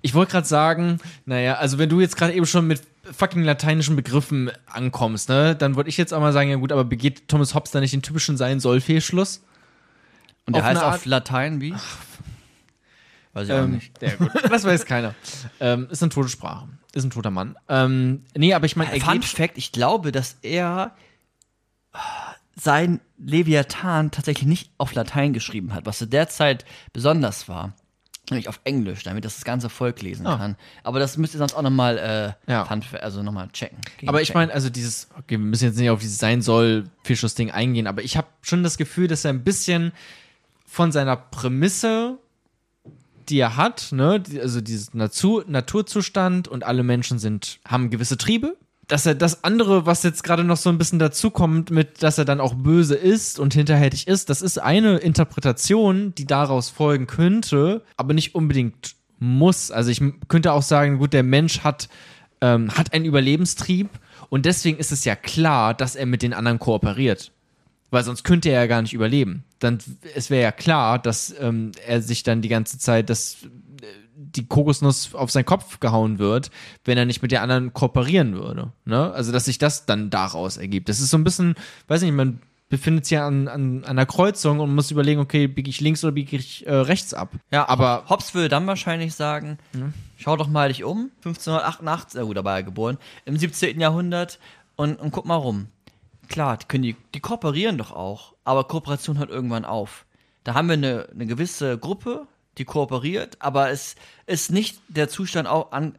Ich 0.00 0.14
wollte 0.14 0.32
gerade 0.32 0.46
sagen, 0.46 1.00
naja, 1.26 1.54
also 1.54 1.78
wenn 1.78 1.88
du 1.88 2.00
jetzt 2.00 2.16
gerade 2.16 2.34
eben 2.34 2.46
schon 2.46 2.68
mit 2.68 2.82
fucking 3.12 3.42
lateinischen 3.42 3.96
Begriffen 3.96 4.50
ankommst, 4.66 5.28
ne, 5.28 5.54
dann 5.56 5.74
wollte 5.76 5.88
ich 5.90 5.96
jetzt 5.96 6.12
auch 6.14 6.20
mal 6.20 6.32
sagen, 6.32 6.50
ja 6.50 6.56
gut, 6.56 6.72
aber 6.72 6.84
begeht 6.84 7.28
Thomas 7.28 7.54
Hobbes 7.54 7.70
da 7.70 7.80
nicht 7.80 7.92
den 7.92 8.02
typischen 8.02 8.36
Sein-Soll-Fehlschluss? 8.36 9.42
Und 10.46 10.54
der 10.56 10.62
Auf 10.62 10.68
heißt 10.68 10.82
auf 10.82 11.04
Latein 11.04 11.60
wie? 11.60 11.74
Weiß 13.34 13.46
ich 13.48 13.52
auch 13.52 13.58
Ähm, 13.58 13.72
nicht. 13.72 14.00
ja, 14.02 14.14
gut. 14.18 14.30
Das 14.50 14.64
weiß 14.64 14.86
keiner. 14.86 15.14
ähm, 15.60 15.88
ist 15.90 16.02
eine 16.02 16.10
tote 16.10 16.28
Sprache. 16.28 16.68
Ist 16.94 17.04
ein 17.04 17.10
toter 17.10 17.30
Mann. 17.30 17.56
Ähm, 17.68 18.24
nee, 18.34 18.54
aber 18.54 18.66
ich 18.66 18.76
meine, 18.76 18.98
Fun 19.00 19.22
Fact, 19.22 19.58
ich 19.58 19.72
glaube, 19.72 20.10
dass 20.10 20.38
er 20.42 20.96
sein 22.56 23.00
Leviathan 23.18 24.10
tatsächlich 24.10 24.46
nicht 24.48 24.70
auf 24.78 24.94
Latein 24.94 25.32
geschrieben 25.32 25.74
hat, 25.74 25.86
was 25.86 25.98
zu 25.98 26.06
der 26.06 26.28
Zeit 26.28 26.64
besonders 26.92 27.48
war. 27.48 27.74
Nämlich 28.30 28.48
auf 28.48 28.60
Englisch, 28.64 29.02
damit 29.04 29.24
das 29.24 29.36
das 29.36 29.44
ganze 29.44 29.68
Volk 29.68 30.02
lesen 30.02 30.26
Ah. 30.26 30.36
kann. 30.36 30.56
Aber 30.84 30.98
das 30.98 31.16
müsst 31.16 31.34
ihr 31.34 31.38
sonst 31.38 31.54
auch 31.54 31.62
nochmal 31.62 31.98
äh, 32.46 32.50
Ja. 32.52 32.64
Also 33.00 33.22
noch 33.22 33.32
mal 33.32 33.48
checken. 33.52 33.78
Aber 34.06 34.20
ich 34.22 34.34
meine, 34.34 34.52
also 34.52 34.70
dieses, 34.70 35.08
okay, 35.18 35.30
wir 35.32 35.38
müssen 35.38 35.64
jetzt 35.64 35.78
nicht 35.78 35.90
auf 35.90 36.00
dieses 36.00 36.18
sein 36.18 36.42
soll 36.42 36.84
Fischschuss-Ding 37.04 37.50
eingehen, 37.50 37.86
aber 37.86 38.02
ich 38.02 38.16
habe 38.16 38.28
schon 38.42 38.62
das 38.62 38.76
Gefühl, 38.78 39.08
dass 39.08 39.24
er 39.24 39.30
ein 39.32 39.44
bisschen 39.44 39.92
von 40.66 40.92
seiner 40.92 41.16
Prämisse, 41.16 42.18
die 43.28 43.38
er 43.40 43.56
hat, 43.56 43.88
ne, 43.92 44.22
also 44.40 44.60
dieses 44.60 44.94
Natur, 44.94 45.44
Naturzustand 45.46 46.48
und 46.48 46.64
alle 46.64 46.82
Menschen 46.82 47.18
sind, 47.18 47.58
haben 47.66 47.90
gewisse 47.90 48.16
Triebe, 48.16 48.56
dass 48.88 49.04
er 49.04 49.14
das 49.14 49.44
andere, 49.44 49.86
was 49.86 50.02
jetzt 50.02 50.24
gerade 50.24 50.44
noch 50.44 50.56
so 50.56 50.70
ein 50.70 50.78
bisschen 50.78 50.98
dazukommt, 50.98 51.70
mit, 51.70 52.02
dass 52.02 52.18
er 52.18 52.24
dann 52.24 52.40
auch 52.40 52.54
böse 52.54 52.94
ist 52.94 53.38
und 53.38 53.52
hinterhältig 53.54 54.08
ist, 54.08 54.30
das 54.30 54.42
ist 54.42 54.58
eine 54.58 54.96
Interpretation, 54.96 56.14
die 56.16 56.26
daraus 56.26 56.70
folgen 56.70 57.06
könnte, 57.06 57.84
aber 57.98 58.14
nicht 58.14 58.34
unbedingt 58.34 58.96
muss. 59.18 59.70
Also 59.70 59.90
ich 59.90 60.02
könnte 60.28 60.52
auch 60.52 60.62
sagen, 60.62 60.98
gut, 60.98 61.12
der 61.12 61.22
Mensch 61.22 61.60
hat, 61.60 61.90
ähm, 62.40 62.70
hat 62.76 62.94
einen 62.94 63.04
Überlebenstrieb 63.04 63.90
und 64.30 64.46
deswegen 64.46 64.78
ist 64.78 64.90
es 64.90 65.04
ja 65.04 65.16
klar, 65.16 65.74
dass 65.74 65.94
er 65.94 66.06
mit 66.06 66.22
den 66.22 66.32
anderen 66.32 66.58
kooperiert. 66.58 67.32
Weil 67.90 68.04
sonst 68.04 68.22
könnte 68.22 68.50
er 68.50 68.62
ja 68.62 68.66
gar 68.66 68.82
nicht 68.82 68.92
überleben. 68.92 69.44
Dann, 69.60 69.78
es 70.14 70.28
wäre 70.28 70.42
ja 70.42 70.52
klar, 70.52 70.98
dass 70.98 71.34
ähm, 71.40 71.72
er 71.86 72.02
sich 72.02 72.22
dann 72.22 72.42
die 72.42 72.48
ganze 72.48 72.78
Zeit, 72.78 73.08
dass 73.08 73.38
äh, 73.44 73.48
die 74.32 74.46
Kokosnuss 74.46 75.14
auf 75.14 75.30
seinen 75.30 75.44
Kopf 75.44 75.80
gehauen 75.80 76.18
wird, 76.18 76.50
wenn 76.84 76.98
er 76.98 77.06
nicht 77.06 77.22
mit 77.22 77.32
der 77.32 77.42
anderen 77.42 77.72
kooperieren 77.72 78.34
würde. 78.34 78.72
Ne? 78.84 79.12
Also, 79.12 79.32
dass 79.32 79.46
sich 79.46 79.58
das 79.58 79.86
dann 79.86 80.10
daraus 80.10 80.56
ergibt. 80.56 80.88
Das 80.88 81.00
ist 81.00 81.10
so 81.10 81.18
ein 81.18 81.24
bisschen, 81.24 81.54
weiß 81.88 82.02
nicht, 82.02 82.12
man 82.12 82.40
befindet 82.68 83.06
sich 83.06 83.12
ja 83.12 83.26
an, 83.26 83.48
an, 83.48 83.84
an 83.84 83.84
einer 83.84 84.06
Kreuzung 84.06 84.60
und 84.60 84.74
muss 84.74 84.90
überlegen, 84.90 85.20
okay, 85.20 85.46
biege 85.46 85.70
ich 85.70 85.80
links 85.80 86.04
oder 86.04 86.12
biege 86.12 86.36
ich 86.36 86.66
äh, 86.66 86.74
rechts 86.74 87.14
ab. 87.14 87.30
Ja, 87.50 87.68
aber 87.68 88.04
Hobbes 88.08 88.34
würde 88.34 88.48
dann 88.48 88.66
wahrscheinlich 88.66 89.14
sagen, 89.14 89.58
schau 90.18 90.36
doch 90.36 90.48
mal 90.48 90.68
dich 90.68 90.84
um, 90.84 91.10
1588, 91.24 92.18
na 92.18 92.24
gut, 92.24 92.36
da 92.36 92.44
war 92.44 92.56
er 92.56 92.62
geboren, 92.62 92.98
im 93.24 93.36
17. 93.36 93.80
Jahrhundert 93.80 94.38
und, 94.76 95.00
und 95.00 95.12
guck 95.12 95.24
mal 95.24 95.36
rum. 95.36 95.68
Klar, 96.28 96.58
die, 96.58 96.66
können 96.66 96.82
die, 96.82 96.96
die 97.14 97.20
kooperieren 97.20 97.78
doch 97.78 97.92
auch, 97.92 98.34
aber 98.44 98.64
Kooperation 98.64 99.18
hört 99.18 99.30
irgendwann 99.30 99.64
auf. 99.64 100.04
Da 100.44 100.54
haben 100.54 100.68
wir 100.68 100.74
eine, 100.74 101.08
eine 101.12 101.26
gewisse 101.26 101.78
Gruppe, 101.78 102.26
die 102.58 102.64
kooperiert, 102.64 103.36
aber 103.40 103.70
es 103.70 103.94
ist 104.26 104.50
nicht 104.50 104.78
der 104.88 105.08
Zustand 105.08 105.48
auch 105.48 105.72
an, 105.72 105.96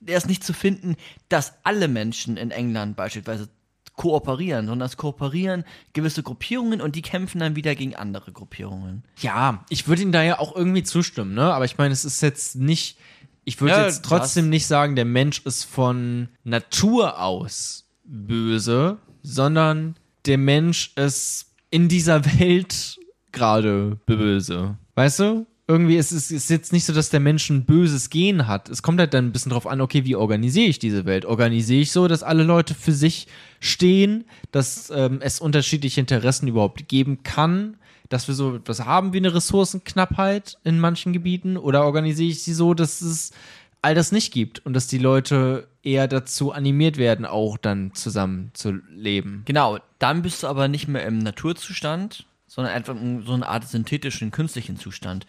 der 0.00 0.16
ist 0.16 0.26
nicht 0.28 0.42
zu 0.44 0.52
finden, 0.52 0.96
dass 1.28 1.52
alle 1.62 1.86
Menschen 1.88 2.36
in 2.36 2.50
England 2.50 2.96
beispielsweise 2.96 3.48
kooperieren, 3.96 4.66
sondern 4.66 4.86
es 4.86 4.96
kooperieren 4.96 5.64
gewisse 5.92 6.22
Gruppierungen 6.22 6.80
und 6.80 6.96
die 6.96 7.02
kämpfen 7.02 7.38
dann 7.40 7.54
wieder 7.54 7.74
gegen 7.74 7.94
andere 7.96 8.32
Gruppierungen. 8.32 9.04
ja, 9.20 9.62
ich 9.68 9.88
würde 9.88 10.00
Ihnen 10.02 10.12
da 10.12 10.22
ja 10.22 10.38
auch 10.38 10.56
irgendwie 10.56 10.82
zustimmen, 10.82 11.34
ne? 11.34 11.52
Aber 11.52 11.66
ich 11.66 11.76
meine, 11.76 11.92
es 11.92 12.06
ist 12.06 12.22
jetzt 12.22 12.56
nicht, 12.56 12.96
ich 13.44 13.60
würde 13.60 13.74
Ja, 13.74 13.84
jetzt 13.86 14.04
trotzdem 14.04 14.46
das- 14.46 14.50
nicht 14.50 14.66
sagen, 14.66 14.96
der 14.96 15.04
Mensch 15.04 15.40
ist 15.44 15.64
von 15.64 16.28
Natur 16.44 17.20
aus 17.20 17.84
böse, 18.04 18.96
sondern 19.22 19.96
der 20.24 20.38
Mensch 20.38 20.92
ist 20.96 21.46
in 21.70 21.88
dieser 21.88 22.24
Welt 22.40 22.98
gerade 23.32 23.98
böse. 24.06 24.78
Weißt 24.94 25.18
du? 25.20 25.46
Irgendwie 25.70 25.98
ist 25.98 26.10
es 26.10 26.32
ist 26.32 26.50
jetzt 26.50 26.72
nicht 26.72 26.84
so, 26.84 26.92
dass 26.92 27.10
der 27.10 27.20
Mensch 27.20 27.48
ein 27.48 27.64
böses 27.64 28.10
Gen 28.10 28.48
hat. 28.48 28.68
Es 28.68 28.82
kommt 28.82 28.98
halt 28.98 29.14
dann 29.14 29.26
ein 29.26 29.32
bisschen 29.32 29.52
drauf 29.52 29.68
an, 29.68 29.80
okay, 29.80 30.04
wie 30.04 30.16
organisiere 30.16 30.66
ich 30.66 30.80
diese 30.80 31.04
Welt? 31.04 31.24
Organisiere 31.24 31.82
ich 31.82 31.92
so, 31.92 32.08
dass 32.08 32.24
alle 32.24 32.42
Leute 32.42 32.74
für 32.74 32.90
sich 32.90 33.28
stehen, 33.60 34.24
dass 34.50 34.90
ähm, 34.90 35.20
es 35.22 35.38
unterschiedliche 35.38 36.00
Interessen 36.00 36.48
überhaupt 36.48 36.88
geben 36.88 37.22
kann, 37.22 37.76
dass 38.08 38.26
wir 38.26 38.34
so 38.34 38.56
etwas 38.56 38.84
haben 38.84 39.12
wie 39.12 39.18
eine 39.18 39.32
Ressourcenknappheit 39.32 40.58
in 40.64 40.80
manchen 40.80 41.12
Gebieten? 41.12 41.56
Oder 41.56 41.84
organisiere 41.84 42.30
ich 42.30 42.42
sie 42.42 42.54
so, 42.54 42.74
dass 42.74 43.00
es 43.00 43.30
all 43.80 43.94
das 43.94 44.10
nicht 44.10 44.32
gibt 44.32 44.66
und 44.66 44.72
dass 44.72 44.88
die 44.88 44.98
Leute 44.98 45.68
eher 45.84 46.08
dazu 46.08 46.50
animiert 46.50 46.96
werden, 46.96 47.24
auch 47.24 47.56
dann 47.56 47.94
zusammen 47.94 48.50
zu 48.54 48.72
leben? 48.90 49.42
Genau, 49.44 49.78
dann 50.00 50.22
bist 50.22 50.42
du 50.42 50.48
aber 50.48 50.66
nicht 50.66 50.88
mehr 50.88 51.06
im 51.06 51.18
Naturzustand, 51.18 52.26
sondern 52.48 52.74
einfach 52.74 52.96
in 53.00 53.22
so 53.22 53.34
eine 53.34 53.46
Art 53.46 53.68
synthetischen, 53.68 54.32
künstlichen 54.32 54.76
Zustand. 54.76 55.26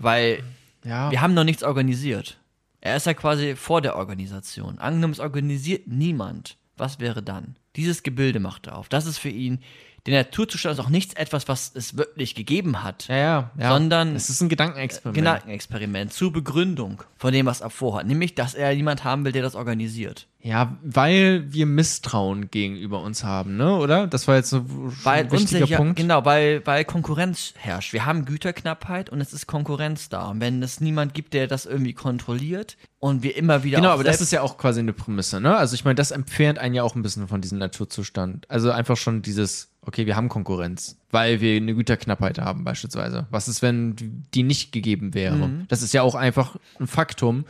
Weil 0.00 0.42
Ja. 0.84 1.10
wir 1.10 1.20
haben 1.20 1.34
noch 1.34 1.44
nichts 1.44 1.62
organisiert. 1.62 2.38
Er 2.80 2.96
ist 2.96 3.06
ja 3.06 3.14
quasi 3.14 3.54
vor 3.56 3.82
der 3.82 3.96
Organisation. 3.96 4.78
Angenommen, 4.78 5.12
es 5.12 5.20
organisiert 5.20 5.86
niemand. 5.86 6.56
Was 6.76 6.98
wäre 6.98 7.22
dann? 7.22 7.56
Dieses 7.76 8.02
Gebilde 8.02 8.40
macht 8.40 8.66
er 8.66 8.76
auf. 8.78 8.88
Das 8.88 9.04
ist 9.06 9.18
für 9.18 9.28
ihn, 9.28 9.60
der 10.06 10.22
Naturzustand 10.24 10.78
ist 10.78 10.84
auch 10.84 10.88
nichts 10.88 11.14
etwas, 11.14 11.46
was 11.48 11.72
es 11.74 11.96
wirklich 11.96 12.34
gegeben 12.34 12.82
hat. 12.82 13.08
Ja, 13.08 13.16
ja, 13.16 13.50
ja. 13.58 13.68
Sondern- 13.70 14.16
es 14.16 14.30
ist 14.30 14.40
ein 14.40 14.48
Gedankenexperiment. 14.48 15.16
Gedankenexperiment 15.16 16.12
zur 16.12 16.32
Begründung 16.32 17.02
von 17.18 17.32
dem, 17.32 17.46
was 17.46 17.60
er 17.60 17.70
vorhat. 17.70 18.06
Nämlich, 18.06 18.34
dass 18.34 18.54
er 18.54 18.70
jemand 18.72 19.04
haben 19.04 19.24
will, 19.24 19.32
der 19.32 19.42
das 19.42 19.54
organisiert. 19.54 20.26
Ja, 20.42 20.78
weil 20.82 21.52
wir 21.52 21.66
Misstrauen 21.66 22.50
gegenüber 22.50 23.02
uns 23.02 23.24
haben, 23.24 23.58
ne? 23.58 23.76
Oder? 23.76 24.06
Das 24.06 24.26
war 24.26 24.36
jetzt 24.36 24.48
so 24.48 24.64
Weil 25.04 25.24
ein 25.24 25.32
wichtiger 25.32 25.60
unsicher, 25.60 25.76
Punkt. 25.76 25.96
genau, 25.96 26.24
weil, 26.24 26.66
weil 26.66 26.86
Konkurrenz 26.86 27.52
herrscht. 27.58 27.92
Wir 27.92 28.06
haben 28.06 28.24
Güterknappheit 28.24 29.10
und 29.10 29.20
es 29.20 29.34
ist 29.34 29.46
Konkurrenz 29.46 30.08
da. 30.08 30.28
Und 30.30 30.40
wenn 30.40 30.62
es 30.62 30.80
niemand 30.80 31.12
gibt, 31.12 31.34
der 31.34 31.46
das 31.46 31.66
irgendwie 31.66 31.92
kontrolliert 31.92 32.78
und 33.00 33.22
wir 33.22 33.36
immer 33.36 33.64
wieder 33.64 33.76
Genau, 33.78 33.90
aber 33.90 34.02
das 34.04 34.22
ist 34.22 34.32
ja 34.32 34.40
auch 34.40 34.56
quasi 34.56 34.80
eine 34.80 34.94
Prämisse, 34.94 35.42
ne? 35.42 35.54
Also 35.54 35.74
ich 35.74 35.84
meine, 35.84 35.96
das 35.96 36.10
entfernt 36.10 36.58
einen 36.58 36.74
ja 36.74 36.84
auch 36.84 36.94
ein 36.94 37.02
bisschen 37.02 37.28
von 37.28 37.42
diesem 37.42 37.58
Naturzustand. 37.58 38.50
Also 38.50 38.70
einfach 38.70 38.96
schon 38.96 39.20
dieses, 39.20 39.69
okay, 39.82 40.06
wir 40.06 40.16
haben 40.16 40.28
Konkurrenz, 40.28 40.96
weil 41.10 41.40
wir 41.40 41.56
eine 41.56 41.74
Güterknappheit 41.74 42.38
haben 42.38 42.64
beispielsweise. 42.64 43.26
Was 43.30 43.48
ist, 43.48 43.62
wenn 43.62 43.96
die 44.34 44.42
nicht 44.42 44.72
gegeben 44.72 45.14
wäre? 45.14 45.36
Mhm. 45.48 45.64
Das 45.68 45.82
ist 45.82 45.92
ja 45.94 46.02
auch 46.02 46.14
einfach 46.14 46.56
ein 46.78 46.86
Faktum. 46.86 47.44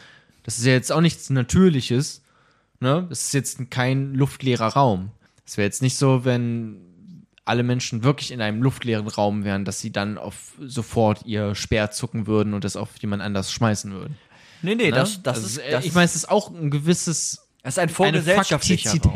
Das 0.45 0.59
ist 0.59 0.65
ja 0.65 0.73
jetzt 0.73 0.93
auch 0.93 1.01
nichts 1.01 1.29
Natürliches, 1.31 2.23
ne? 2.81 3.07
Es 3.11 3.25
ist 3.27 3.35
jetzt 3.35 3.71
kein 3.71 4.15
luftleerer 4.15 4.69
Raum. 4.69 5.11
Es 5.47 5.57
wäre 5.57 5.67
jetzt 5.67 5.83
nicht 5.83 5.97
so, 5.97 6.25
wenn 6.25 6.77
alle 7.45 7.63
Menschen 7.65 8.05
wirklich 8.05 8.31
in 8.31 8.41
einem 8.41 8.63
luftleeren 8.63 9.09
Raum 9.09 9.45
wären, 9.45 9.65
dass 9.65 9.81
sie 9.81 9.91
dann 9.91 10.19
auf 10.19 10.53
sofort 10.61 11.27
ihr 11.27 11.55
Speer 11.57 11.91
zucken 11.91 12.27
würden 12.29 12.55
und 12.55 12.63
das 12.65 12.77
auf 12.77 12.91
jemand 13.01 13.23
anders 13.23 13.53
schmeißen 13.53 13.91
würden. 13.93 14.17
Nee, 14.63 14.77
nee, 14.77 14.91
Ne? 14.91 14.97
das, 14.97 15.23
das 15.23 15.37
Also, 15.39 15.47
ist. 15.49 15.59
äh, 15.59 15.71
Das 15.73 15.85
ich 15.85 15.93
meine, 15.95 16.05
es 16.05 16.15
ist 16.15 16.31
auch 16.31 16.51
ein 16.51 16.71
gewisses 16.71 17.49
es 17.63 17.75
ist 17.75 17.79
ein 17.79 17.89
eine 17.89 17.93
vorgesellschaftlicher 17.93 18.93
Raum. 18.93 19.13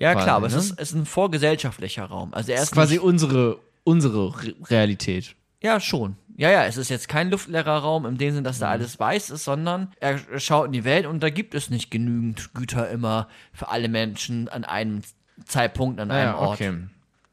Ja, 0.00 0.12
quasi, 0.14 0.24
klar, 0.24 0.36
aber 0.36 0.48
ne? 0.48 0.54
es, 0.56 0.64
ist, 0.64 0.72
es 0.78 0.88
ist 0.90 0.94
ein 0.96 1.06
vorgesellschaftlicher 1.06 2.04
Raum. 2.06 2.32
Also 2.34 2.52
er 2.52 2.62
ist 2.62 2.72
quasi 2.72 2.98
unsere, 2.98 3.58
unsere 3.84 4.42
Re 4.42 4.54
Realität. 4.68 5.34
Ja, 5.62 5.78
schon. 5.78 6.16
Ja, 6.36 6.50
ja, 6.50 6.64
es 6.64 6.78
ist 6.78 6.88
jetzt 6.88 7.06
kein 7.08 7.30
luftleerer 7.30 7.78
Raum 7.78 8.06
im 8.06 8.16
dem 8.16 8.32
Sinn, 8.34 8.44
dass 8.44 8.58
da 8.58 8.66
Mhm. 8.68 8.72
alles 8.72 8.98
weiß 8.98 9.28
ist, 9.30 9.44
sondern 9.44 9.92
er 10.00 10.18
schaut 10.38 10.66
in 10.66 10.72
die 10.72 10.84
Welt 10.84 11.04
und 11.04 11.22
da 11.22 11.28
gibt 11.28 11.54
es 11.54 11.68
nicht 11.68 11.90
genügend 11.90 12.54
Güter 12.54 12.88
immer 12.88 13.28
für 13.52 13.68
alle 13.68 13.88
Menschen 13.90 14.48
an 14.48 14.64
einem 14.64 15.02
Zeitpunkt, 15.44 16.00
an 16.00 16.10
einem 16.10 16.34
Ort. 16.34 16.60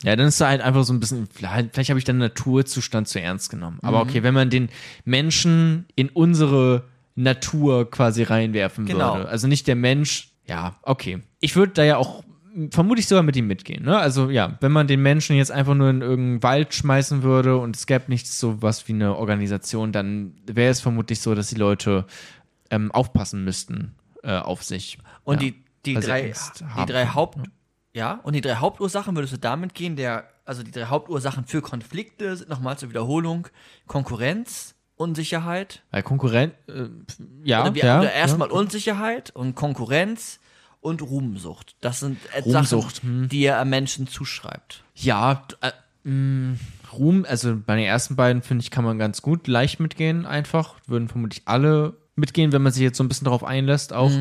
Ja, 0.03 0.15
dann 0.15 0.27
ist 0.27 0.39
da 0.41 0.49
halt 0.49 0.61
einfach 0.61 0.83
so 0.83 0.91
ein 0.93 0.99
bisschen, 0.99 1.27
vielleicht, 1.33 1.73
vielleicht 1.73 1.89
habe 1.89 1.99
ich 1.99 2.05
den 2.05 2.17
Naturzustand 2.17 3.07
zu 3.07 3.19
ernst 3.21 3.49
genommen. 3.49 3.79
Aber 3.81 4.03
Mhm. 4.03 4.09
okay, 4.09 4.23
wenn 4.23 4.33
man 4.33 4.49
den 4.49 4.67
Menschen 5.05 5.85
in 5.95 6.09
unsere 6.09 6.83
Natur 7.15 7.89
quasi 7.89 8.23
reinwerfen 8.23 8.85
Genau. 8.85 9.15
würde. 9.15 9.29
Also 9.29 9.47
nicht 9.47 9.67
der 9.67 9.75
Mensch, 9.75 10.33
ja, 10.45 10.75
okay. 10.83 11.19
Ich 11.39 11.55
würde 11.55 11.73
da 11.73 11.83
ja 11.83 11.97
auch 11.97 12.23
vermutlich 12.71 13.07
sogar 13.07 13.23
mit 13.23 13.35
ihm 13.35 13.47
mitgehen. 13.47 13.83
Ne? 13.83 13.97
Also 13.97 14.29
ja, 14.29 14.57
wenn 14.61 14.71
man 14.71 14.87
den 14.87 15.01
Menschen 15.01 15.35
jetzt 15.35 15.51
einfach 15.51 15.75
nur 15.75 15.89
in 15.89 16.01
irgendeinen 16.01 16.43
Wald 16.43 16.73
schmeißen 16.73 17.23
würde 17.23 17.57
und 17.57 17.75
es 17.75 17.85
gäbe 17.85 18.05
nichts 18.07 18.39
so 18.39 18.61
was 18.61 18.87
wie 18.87 18.93
eine 18.93 19.15
Organisation, 19.15 19.91
dann 19.91 20.33
wäre 20.45 20.71
es 20.71 20.81
vermutlich 20.81 21.21
so, 21.21 21.35
dass 21.35 21.47
die 21.47 21.55
Leute 21.55 22.05
ähm, 22.69 22.91
aufpassen 22.91 23.43
müssten 23.43 23.95
äh, 24.23 24.37
auf 24.37 24.63
sich. 24.63 24.97
Und 25.23 25.41
ja, 25.41 25.49
die, 25.49 25.63
die, 25.85 25.93
drei, 25.95 26.33
die 26.79 26.85
drei 26.85 27.07
Haupt, 27.07 27.37
ja, 27.93 28.19
und 28.23 28.33
die 28.33 28.41
drei 28.41 28.55
Hauptursachen 28.55 29.15
würdest 29.15 29.33
du 29.33 29.37
damit 29.37 29.73
gehen, 29.73 29.95
der, 29.95 30.25
also 30.45 30.63
die 30.63 30.71
drei 30.71 30.85
Hauptursachen 30.85 31.45
für 31.45 31.61
Konflikte 31.61 32.35
sind 32.35 32.49
nochmal 32.49 32.77
zur 32.77 32.89
Wiederholung 32.89 33.47
Konkurrenz, 33.85 34.73
Unsicherheit, 34.95 35.83
Weil 35.91 36.01
Konkurrent, 36.01 36.55
äh, 36.67 36.87
ja, 37.43 37.61
oder, 37.61 37.75
wir, 37.75 37.85
ja, 37.85 37.99
oder 37.99 38.11
erstmal 38.11 38.47
ja. 38.47 38.55
Unsicherheit 38.55 39.29
und 39.29 39.53
Konkurrenz 39.53 40.39
und 40.87 41.01
Ruhmsucht. 41.01 41.75
Das 41.81 41.99
sind 41.99 42.17
äh, 42.33 42.41
Ruhmsucht, 42.41 43.03
hm. 43.03 43.15
Sachen, 43.23 43.29
die 43.29 43.45
er 43.45 43.63
Menschen 43.65 44.07
zuschreibt. 44.07 44.83
Ja, 44.95 45.43
äh, 45.61 45.71
mh, 46.09 46.57
Ruhm, 46.93 47.25
also 47.27 47.57
bei 47.65 47.75
den 47.75 47.85
ersten 47.85 48.15
beiden 48.15 48.41
finde 48.41 48.63
ich, 48.63 48.71
kann 48.71 48.83
man 48.85 48.97
ganz 48.97 49.21
gut 49.21 49.47
leicht 49.47 49.79
mitgehen, 49.79 50.25
einfach. 50.25 50.75
Würden 50.87 51.07
vermutlich 51.09 51.43
alle 51.45 51.95
mitgehen, 52.15 52.51
wenn 52.51 52.61
man 52.61 52.71
sich 52.71 52.81
jetzt 52.81 52.97
so 52.97 53.03
ein 53.03 53.09
bisschen 53.09 53.25
darauf 53.25 53.43
einlässt. 53.43 53.93
Auch 53.93 54.11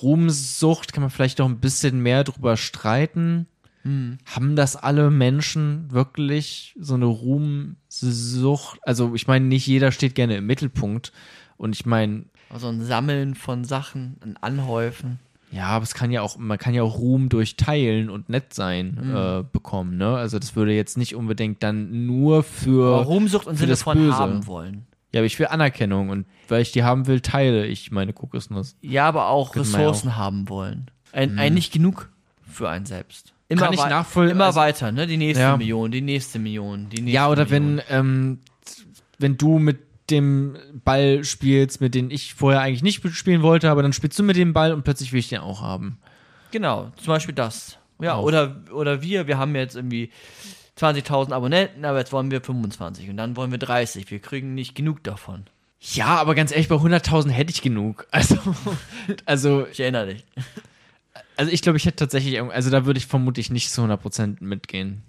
Ruhmsucht 0.00 0.92
kann 0.92 1.02
man 1.02 1.10
vielleicht 1.10 1.38
noch 1.38 1.48
ein 1.48 1.60
bisschen 1.60 2.00
mehr 2.00 2.24
drüber 2.24 2.56
streiten. 2.56 3.46
Haben 3.84 4.56
das 4.56 4.76
alle 4.76 5.10
Menschen 5.10 5.90
wirklich 5.90 6.74
so 6.80 6.94
eine 6.94 7.04
Ruhmsucht? 7.04 8.78
Also, 8.82 9.14
ich 9.14 9.26
meine, 9.26 9.44
nicht 9.44 9.66
jeder 9.66 9.92
steht 9.92 10.14
gerne 10.14 10.38
im 10.38 10.46
Mittelpunkt. 10.46 11.12
Und 11.58 11.74
ich 11.74 11.84
meine, 11.84 12.24
Also 12.48 12.68
ein 12.68 12.82
Sammeln 12.82 13.34
von 13.34 13.64
Sachen, 13.64 14.16
ein 14.22 14.38
Anhäufen. 14.38 15.18
Ja, 15.54 15.66
aber 15.68 15.84
es 15.84 15.94
kann 15.94 16.10
ja 16.10 16.22
auch, 16.22 16.36
man 16.36 16.58
kann 16.58 16.74
ja 16.74 16.82
auch 16.82 16.98
Ruhm 16.98 17.28
durch 17.28 17.56
Teilen 17.56 18.10
und 18.10 18.28
nett 18.28 18.52
sein 18.54 18.98
Mhm. 19.00 19.16
äh, 19.16 19.44
bekommen, 19.52 19.96
ne? 19.96 20.16
Also 20.16 20.38
das 20.38 20.56
würde 20.56 20.72
jetzt 20.74 20.98
nicht 20.98 21.14
unbedingt 21.14 21.62
dann 21.62 22.06
nur 22.06 22.42
für. 22.42 22.94
Aber 22.96 23.04
Ruhmsucht 23.04 23.46
im 23.46 23.52
für 23.52 23.58
Sinne 23.58 23.70
das 23.70 23.82
von 23.82 23.96
Böse. 23.98 24.16
haben 24.18 24.46
wollen. 24.46 24.86
Ja, 25.12 25.20
aber 25.20 25.26
ich 25.26 25.38
will 25.38 25.46
Anerkennung 25.46 26.08
und 26.08 26.26
weil 26.48 26.60
ich 26.62 26.72
die 26.72 26.82
haben 26.82 27.06
will, 27.06 27.20
teile 27.20 27.66
ich 27.66 27.92
meine 27.92 28.12
Kokosnuss. 28.12 28.76
Ja, 28.80 29.06
aber 29.06 29.28
auch 29.28 29.54
man 29.54 29.64
ja 29.64 29.70
Ressourcen 29.78 30.16
haben 30.16 30.48
wollen. 30.48 30.90
Ein, 31.12 31.38
ein 31.38 31.54
nicht 31.54 31.72
genug 31.72 32.10
für 32.50 32.68
einen 32.68 32.84
selbst. 32.86 33.32
Immer, 33.48 33.62
Kann 33.62 33.74
ich 33.74 33.80
nachvoll- 33.80 34.30
immer 34.30 34.46
also- 34.46 34.58
weiter, 34.58 34.90
ne? 34.90 35.06
Die 35.06 35.16
nächste 35.18 35.42
Ja. 35.44 35.56
Million, 35.56 35.92
die 35.92 36.00
nächste 36.00 36.40
Million, 36.40 36.88
die 36.88 36.96
nächste 37.02 37.14
Ja, 37.14 37.28
oder 37.28 37.44
Million. 37.44 37.76
wenn, 37.88 37.96
ähm, 37.96 38.38
wenn 39.18 39.36
du 39.36 39.60
mit 39.60 39.78
dem 40.10 40.56
Ball 40.84 41.24
spielst, 41.24 41.80
mit 41.80 41.94
dem 41.94 42.10
ich 42.10 42.34
vorher 42.34 42.60
eigentlich 42.60 42.82
nicht 42.82 43.02
spielen 43.16 43.42
wollte, 43.42 43.70
aber 43.70 43.82
dann 43.82 43.92
spielst 43.92 44.18
du 44.18 44.22
mit 44.22 44.36
dem 44.36 44.52
Ball 44.52 44.72
und 44.72 44.82
plötzlich 44.84 45.12
will 45.12 45.20
ich 45.20 45.28
den 45.28 45.40
auch 45.40 45.62
haben. 45.62 45.98
Genau, 46.50 46.92
zum 46.96 47.06
Beispiel 47.08 47.34
das. 47.34 47.78
Ja, 48.00 48.14
Auch. 48.14 48.24
oder, 48.24 48.62
oder 48.72 49.02
wir, 49.02 49.26
wir 49.26 49.38
haben 49.38 49.54
jetzt 49.54 49.76
irgendwie 49.76 50.10
20.000 50.78 51.32
Abonnenten, 51.32 51.84
aber 51.84 51.98
jetzt 51.98 52.12
wollen 52.12 52.30
wir 52.30 52.40
25 52.40 53.08
und 53.08 53.16
dann 53.16 53.36
wollen 53.36 53.50
wir 53.50 53.58
30. 53.58 54.10
Wir 54.10 54.18
kriegen 54.18 54.54
nicht 54.54 54.74
genug 54.74 55.02
davon. 55.04 55.44
Ja, 55.80 56.16
aber 56.16 56.34
ganz 56.34 56.50
ehrlich, 56.50 56.68
bei 56.68 56.76
100.000 56.76 57.30
hätte 57.30 57.50
ich 57.52 57.62
genug. 57.62 58.06
Also, 58.12 58.36
also 59.24 59.66
Ich 59.70 59.80
erinnere 59.80 60.14
dich. 60.14 60.24
Also 61.36 61.50
ich 61.50 61.62
glaube, 61.62 61.78
ich 61.78 61.86
hätte 61.86 61.96
tatsächlich, 61.96 62.40
also 62.40 62.70
da 62.70 62.86
würde 62.86 62.98
ich 62.98 63.06
vermutlich 63.06 63.50
nicht 63.50 63.70
zu 63.70 63.82
100% 63.82 64.36
mitgehen. 64.40 65.02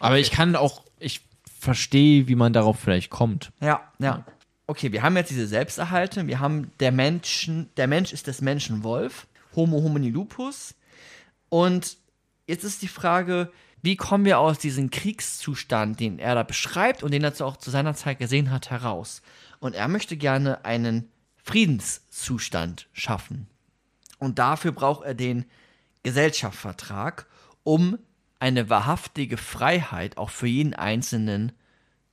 Aber 0.00 0.18
ich 0.18 0.30
kann 0.30 0.56
auch, 0.56 0.82
ich 0.98 1.20
verstehe, 1.58 2.28
wie 2.28 2.34
man 2.34 2.52
darauf 2.52 2.78
vielleicht 2.78 3.10
kommt. 3.10 3.52
Ja, 3.60 3.80
ja. 3.98 4.24
Okay, 4.66 4.92
wir 4.92 5.02
haben 5.02 5.16
jetzt 5.16 5.30
diese 5.30 5.46
Selbsterhaltung, 5.46 6.26
wir 6.26 6.40
haben 6.40 6.70
der 6.78 6.92
Menschen, 6.92 7.70
der 7.76 7.86
Mensch 7.86 8.12
ist 8.12 8.26
des 8.26 8.42
Menschen 8.42 8.84
Wolf, 8.84 9.26
Homo 9.56 9.82
homini 9.82 10.10
lupus. 10.10 10.74
Und 11.48 11.96
jetzt 12.46 12.64
ist 12.64 12.82
die 12.82 12.88
Frage, 12.88 13.50
wie 13.80 13.96
kommen 13.96 14.24
wir 14.24 14.38
aus 14.38 14.58
diesem 14.58 14.90
Kriegszustand, 14.90 16.00
den 16.00 16.18
er 16.18 16.34
da 16.34 16.42
beschreibt 16.42 17.02
und 17.02 17.12
den 17.12 17.24
er 17.24 17.40
auch 17.40 17.56
zu 17.56 17.70
seiner 17.70 17.94
Zeit 17.94 18.18
gesehen 18.18 18.50
hat, 18.50 18.70
heraus. 18.70 19.22
Und 19.58 19.74
er 19.74 19.88
möchte 19.88 20.16
gerne 20.16 20.64
einen 20.64 21.10
Friedenszustand 21.42 22.88
schaffen. 22.92 23.48
Und 24.18 24.38
dafür 24.38 24.72
braucht 24.72 25.04
er 25.04 25.14
den 25.14 25.46
Gesellschaftsvertrag, 26.02 27.26
um 27.62 27.98
eine 28.40 28.70
wahrhaftige 28.70 29.36
Freiheit 29.36 30.16
auch 30.16 30.30
für 30.30 30.46
jeden 30.46 30.74
Einzelnen 30.74 31.52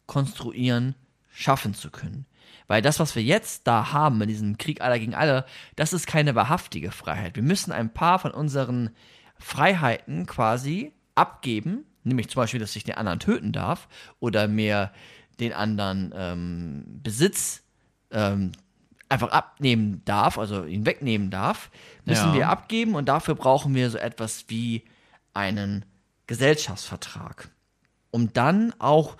konstruieren, 0.07 0.95
schaffen 1.31 1.73
zu 1.73 1.89
können. 1.91 2.25
Weil 2.67 2.81
das, 2.81 2.99
was 2.99 3.15
wir 3.15 3.23
jetzt 3.23 3.67
da 3.67 3.91
haben, 3.91 4.21
in 4.21 4.27
diesem 4.27 4.57
Krieg 4.57 4.81
aller 4.81 4.97
gegen 4.97 5.13
alle, 5.13 5.45
das 5.75 5.93
ist 5.93 6.07
keine 6.07 6.33
wahrhaftige 6.35 6.91
Freiheit. 6.91 7.35
Wir 7.35 7.43
müssen 7.43 7.71
ein 7.71 7.93
paar 7.93 8.17
von 8.19 8.31
unseren 8.31 8.89
Freiheiten 9.37 10.25
quasi 10.25 10.91
abgeben, 11.13 11.85
nämlich 12.03 12.29
zum 12.29 12.41
Beispiel, 12.41 12.59
dass 12.59 12.75
ich 12.75 12.83
den 12.83 12.95
anderen 12.95 13.19
töten 13.19 13.51
darf 13.51 13.87
oder 14.19 14.47
mir 14.47 14.91
den 15.39 15.53
anderen 15.53 16.13
ähm, 16.15 16.83
Besitz 17.03 17.63
ähm, 18.11 18.51
einfach 19.09 19.29
abnehmen 19.31 20.01
darf, 20.05 20.37
also 20.39 20.65
ihn 20.65 20.85
wegnehmen 20.85 21.29
darf, 21.29 21.69
müssen 22.05 22.29
Ja. 22.29 22.33
wir 22.33 22.49
abgeben 22.49 22.95
und 22.95 23.05
dafür 23.05 23.35
brauchen 23.35 23.75
wir 23.75 23.89
so 23.91 23.97
etwas 23.97 24.45
wie 24.47 24.83
einen 25.33 25.85
Gesellschaftsvertrag. 26.27 27.49
Um 28.11 28.33
dann 28.33 28.73
auch 28.79 29.17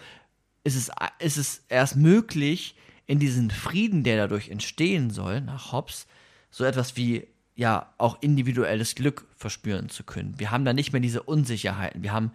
ist 0.64 0.76
es, 0.76 0.92
ist 1.20 1.38
es 1.38 1.64
erst 1.70 1.96
möglich, 1.96 2.76
in 3.08 3.20
diesen 3.20 3.52
Frieden, 3.52 4.04
der 4.04 4.18
dadurch 4.18 4.50
entstehen 4.50 5.12
soll, 5.12 5.42
nach 5.42 5.72
Hobbes, 5.72 6.08
so 6.50 6.64
etwas 6.64 6.98
wie 6.98 7.28
ja 7.56 7.94
auch 7.98 8.18
individuelles 8.22 8.96
Glück 8.96 9.28
verspüren 9.36 9.90
zu 9.90 10.04
können. 10.04 10.40
Wir 10.40 10.52
haben 10.52 10.66
da 10.66 10.74
nicht 10.74 10.92
mehr 10.92 11.02
diese 11.02 11.24
Unsicherheiten, 11.24 12.04
wir 12.04 12.12
haben 12.12 12.32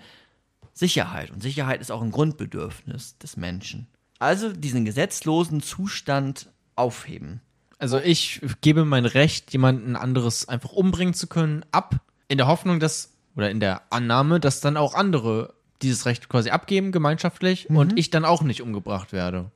Sicherheit 0.72 1.30
und 1.30 1.42
Sicherheit 1.42 1.80
ist 1.80 1.90
auch 1.90 2.02
ein 2.02 2.12
Grundbedürfnis 2.12 3.18
des 3.18 3.36
Menschen. 3.36 3.86
Also 4.18 4.52
diesen 4.52 4.84
gesetzlosen 4.84 5.62
Zustand 5.62 6.48
aufheben. 6.76 7.40
Also 7.78 7.98
ich 7.98 8.40
gebe 8.60 8.84
mein 8.84 9.06
Recht, 9.06 9.52
jemanden 9.52 9.96
anderes 9.96 10.48
einfach 10.48 10.72
umbringen 10.72 11.14
zu 11.14 11.26
können, 11.26 11.64
ab, 11.72 11.96
in 12.28 12.38
der 12.38 12.46
Hoffnung, 12.46 12.78
dass, 12.78 13.12
oder 13.37 13.51
in 13.51 13.61
der 13.61 13.83
Annahme, 13.91 14.41
dass 14.41 14.61
dann 14.61 14.76
auch 14.76 14.95
andere 14.95 15.55
dieses 15.83 16.07
Recht 16.07 16.28
quasi 16.28 16.51
abgeben, 16.51 16.93
gemeinschaftlich, 16.93 17.70
und 17.70 17.99
ich 17.99 18.11
dann 18.11 18.24
auch 18.24 18.43
nicht 18.43 18.61
umgebracht 18.61 19.12
werde. 19.12 19.51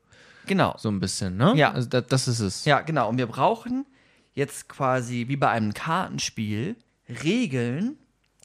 Genau. 0.47 0.75
So 0.79 0.89
ein 0.89 1.01
bisschen, 1.01 1.37
ne? 1.37 1.55
Ja. 1.57 1.73
Also 1.73 1.89
da, 1.89 2.01
das 2.01 2.29
ist 2.29 2.41
es. 2.41 2.65
Ja, 2.65 2.81
genau. 2.81 3.09
Und 3.09 3.19
wir 3.19 3.27
brauchen 3.27 3.87
jetzt 4.35 4.69
quasi 4.69 5.27
wie 5.29 5.37
bei 5.37 5.49
einem 5.49 5.75
Kartenspiel 5.75 6.77
Regeln 7.23 7.97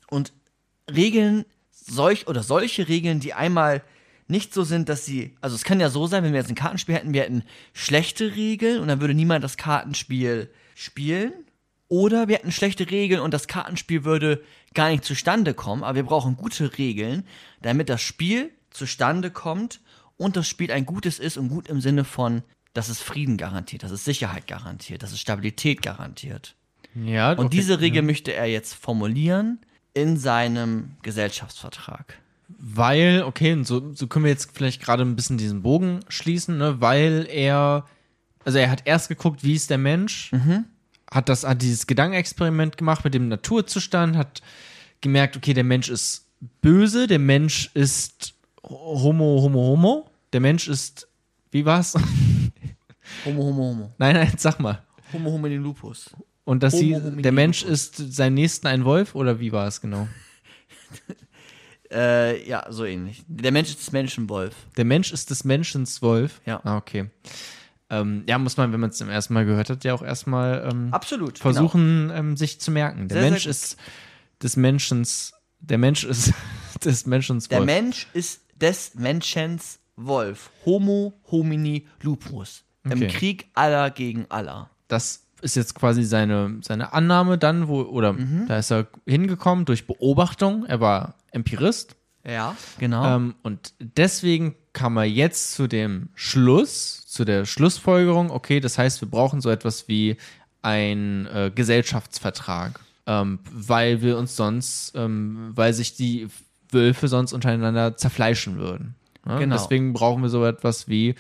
und 0.10 0.34
Regeln 0.94 1.46
solch 1.72 2.28
oder 2.28 2.44
solche 2.44 2.88
Regeln, 2.88 3.20
die 3.20 3.34
einmal 3.34 3.82
nicht 4.28 4.54
so 4.54 4.64
sind, 4.64 4.90
dass 4.90 5.06
sie, 5.06 5.36
also 5.42 5.56
es 5.56 5.64
kann 5.64 5.80
ja 5.80 5.90
so 5.90 6.06
sein, 6.06 6.24
wenn 6.24 6.34
wir 6.34 6.40
jetzt 6.40 6.50
ein 6.50 6.56
Kartenspiel 6.56 6.96
hätten, 6.96 7.14
wir 7.14 7.24
hätten 7.24 7.44
schlechte 7.74 8.36
Regeln 8.36 8.80
und 8.80 8.88
dann 8.88 9.02
würde 9.02 9.16
niemand 9.16 9.44
das 9.44 9.58
Kartenspiel 9.58 10.50
spielen. 10.76 11.34
Oder 11.90 12.28
wir 12.28 12.36
hätten 12.36 12.52
schlechte 12.52 12.90
Regeln 12.90 13.20
und 13.20 13.34
das 13.34 13.48
Kartenspiel 13.48 14.06
würde 14.06 14.44
gar 14.74 14.90
nicht 14.90 15.04
zustande 15.04 15.56
kommen, 15.56 15.84
aber 15.84 15.96
wir 15.96 16.04
brauchen 16.04 16.38
gute 16.38 16.78
Regeln, 16.78 17.26
damit 17.62 17.90
das 17.90 18.02
Spiel 18.02 18.52
zustande 18.70 19.32
kommt 19.32 19.82
und 20.16 20.36
das 20.36 20.48
Spiel 20.48 20.72
ein 20.72 20.86
gutes 20.86 21.18
ist 21.18 21.38
und 21.38 21.50
gut 21.50 21.68
im 21.68 21.82
Sinne 21.82 22.04
von, 22.04 22.44
dass 22.74 22.90
es 22.90 23.02
Frieden 23.02 23.38
garantiert, 23.38 23.82
dass 23.82 23.92
es 23.92 24.06
Sicherheit 24.06 24.46
garantiert, 24.46 25.02
dass 25.02 25.12
es 25.12 25.20
Stabilität 25.20 25.82
garantiert. 25.82 26.56
Ja, 26.94 27.34
Und 27.34 27.54
diese 27.54 27.82
Regel 27.82 28.04
möchte 28.04 28.34
er 28.34 28.46
jetzt 28.46 28.74
formulieren 28.74 29.60
in 29.94 30.18
seinem 30.18 30.92
Gesellschaftsvertrag. 31.02 32.20
Weil, 32.48 33.24
okay, 33.24 33.64
so, 33.64 33.94
so 33.94 34.08
können 34.08 34.26
wir 34.26 34.32
jetzt 34.32 34.52
vielleicht 34.54 34.82
gerade 34.82 35.04
ein 35.04 35.16
bisschen 35.16 35.38
diesen 35.38 35.62
Bogen 35.62 36.02
schließen, 36.08 36.58
ne? 36.58 36.82
Weil 36.82 37.28
er, 37.30 37.86
also 38.44 38.58
er 38.58 38.72
hat 38.72 38.84
erst 38.86 39.08
geguckt, 39.08 39.44
wie 39.44 39.54
ist 39.54 39.70
der 39.70 39.78
Mensch, 39.78 40.32
hat 41.12 41.30
das, 41.30 41.44
hat 41.44 41.62
dieses 41.62 41.88
Gedankenexperiment 41.88 42.78
gemacht 42.78 43.04
mit 43.04 43.14
dem 43.14 43.28
Naturzustand, 43.28 44.16
hat 44.16 44.42
gemerkt, 45.02 45.36
okay, 45.38 45.54
der 45.54 45.64
Mensch 45.64 45.90
ist 45.90 46.26
böse, 46.62 47.08
der 47.08 47.20
Mensch 47.20 47.72
ist 47.74 48.34
homo, 48.64 49.42
homo, 49.42 49.60
homo, 49.60 50.10
der 50.34 50.40
Mensch 50.42 50.68
ist, 50.68 51.08
wie 51.52 51.66
war's? 51.66 51.96
Homo, 53.26 53.44
homo, 53.44 53.64
homo. 53.64 53.94
nein, 53.98 54.16
nein, 54.16 54.34
sag 54.38 54.60
mal. 54.60 54.84
Homo, 55.12 55.32
homo, 55.32 55.48
den 55.48 55.64
Lupus. 55.64 56.12
Und 56.46 56.62
dass 56.62 56.74
Homo 56.74 56.84
sie, 56.84 56.96
homini 56.96 57.22
der 57.24 57.32
Mensch 57.32 57.64
lupus. 57.64 57.98
ist 57.98 58.16
seinem 58.16 58.36
Nächsten 58.36 58.68
ein 58.68 58.86
Wolf 58.86 59.16
oder 59.16 59.40
wie 59.40 59.52
war 59.52 59.68
es 59.68 59.82
genau? 59.82 60.08
Äh, 61.92 62.48
ja, 62.48 62.68
so 62.70 62.86
ähnlich. 62.86 63.24
Der 63.28 63.52
Mensch 63.52 63.70
ist 63.70 63.80
des 63.80 63.92
Menschen 63.92 64.30
Wolf. 64.30 64.54
Der 64.78 64.86
Mensch 64.86 65.12
ist 65.12 65.32
des 65.32 65.44
Menschens 65.44 66.04
Wolf. 66.04 66.40
Ja. 66.46 66.62
Ah, 66.64 66.78
okay. 66.78 67.10
Ähm, 67.90 68.24
ja, 68.28 68.38
muss 68.38 68.56
man, 68.58 68.72
wenn 68.72 68.80
man 68.80 68.92
es 68.92 68.98
zum 68.98 69.10
ersten 69.10 69.34
Mal 69.34 69.46
gehört 69.46 69.70
hat, 69.70 69.84
ja 69.84 69.94
auch 69.94 70.04
erstmal 70.04 70.70
ähm, 70.72 70.90
Absolut. 70.94 71.36
genau. 71.40 71.42
versuchen, 71.54 72.12
ähm, 72.14 72.38
sich 72.38 72.60
zu 72.62 72.70
merken. 72.72 73.08
Der 73.08 73.16
Sehr, 73.16 73.22
sehr 73.24 73.32
Mensch 73.32 73.44
gut. 73.44 73.50
ist 73.52 73.78
des 74.44 74.56
Menschens, 74.58 75.34
der 75.60 75.78
Mensch 75.80 76.04
ist 76.04 76.34
des 76.86 77.06
Menschens 77.06 77.48
Der 77.48 77.60
Wolf. 77.60 77.66
Mensch 77.66 78.08
ist 78.14 78.42
des 78.62 78.94
Menschens 78.96 79.80
Wolf. 79.96 80.50
Homo 80.66 81.14
homini 81.32 81.88
lupus. 82.02 82.64
Im 82.86 82.92
Okay. 82.94 83.08
Krieg 83.08 83.48
aller 83.56 83.90
gegen 83.90 84.26
aller. 84.30 84.70
das 84.88 85.26
ist 85.42 85.56
jetzt 85.56 85.74
quasi 85.74 86.04
seine, 86.04 86.58
seine 86.62 86.92
Annahme 86.92 87.38
dann, 87.38 87.70
wo, 87.70 87.82
oder 87.82 88.12
Mhm. 88.14 88.46
da 88.50 88.58
ist 88.58 88.72
er 88.72 88.88
hingekommen 89.08 89.64
durch 89.64 89.88
Beobachtung. 89.88 90.66
Er 90.66 90.82
war 90.82 91.16
Empirist. 91.32 91.96
Ja, 92.28 92.58
genau. 92.78 93.16
Ähm, 93.16 93.36
und 93.42 93.74
deswegen 93.80 94.56
kam 94.80 94.96
er 94.96 95.04
jetzt 95.04 95.56
zu 95.56 95.68
dem 95.68 96.08
Schluss, 96.16 97.06
zu 97.06 97.26
der 97.26 97.44
Schlussfolgerung, 97.44 98.32
okay, 98.32 98.62
das 98.62 98.78
heißt, 98.78 99.02
wir 99.02 99.10
brauchen 99.10 99.42
so 99.42 99.50
etwas 99.50 99.90
wie 99.90 100.16
ein 100.62 101.26
äh, 101.26 101.52
Gesellschaftsvertrag, 101.54 102.80
ähm, 103.06 103.40
weil 103.52 104.02
wir 104.02 104.18
uns 104.18 104.38
sonst, 104.38 104.94
ähm, 104.96 105.52
weil 105.54 105.74
sich 105.74 105.98
die 105.98 106.30
Wölfe 106.72 107.10
sonst 107.10 107.34
untereinander 107.34 107.98
zerfleischen 107.98 108.58
würden. 108.58 108.96
Ne? 109.26 109.40
Genau. 109.40 109.58
Deswegen 109.58 109.92
brauchen 109.92 110.22
wir 110.22 110.30
so 110.30 110.46
etwas 110.46 110.88
wie, 110.88 111.16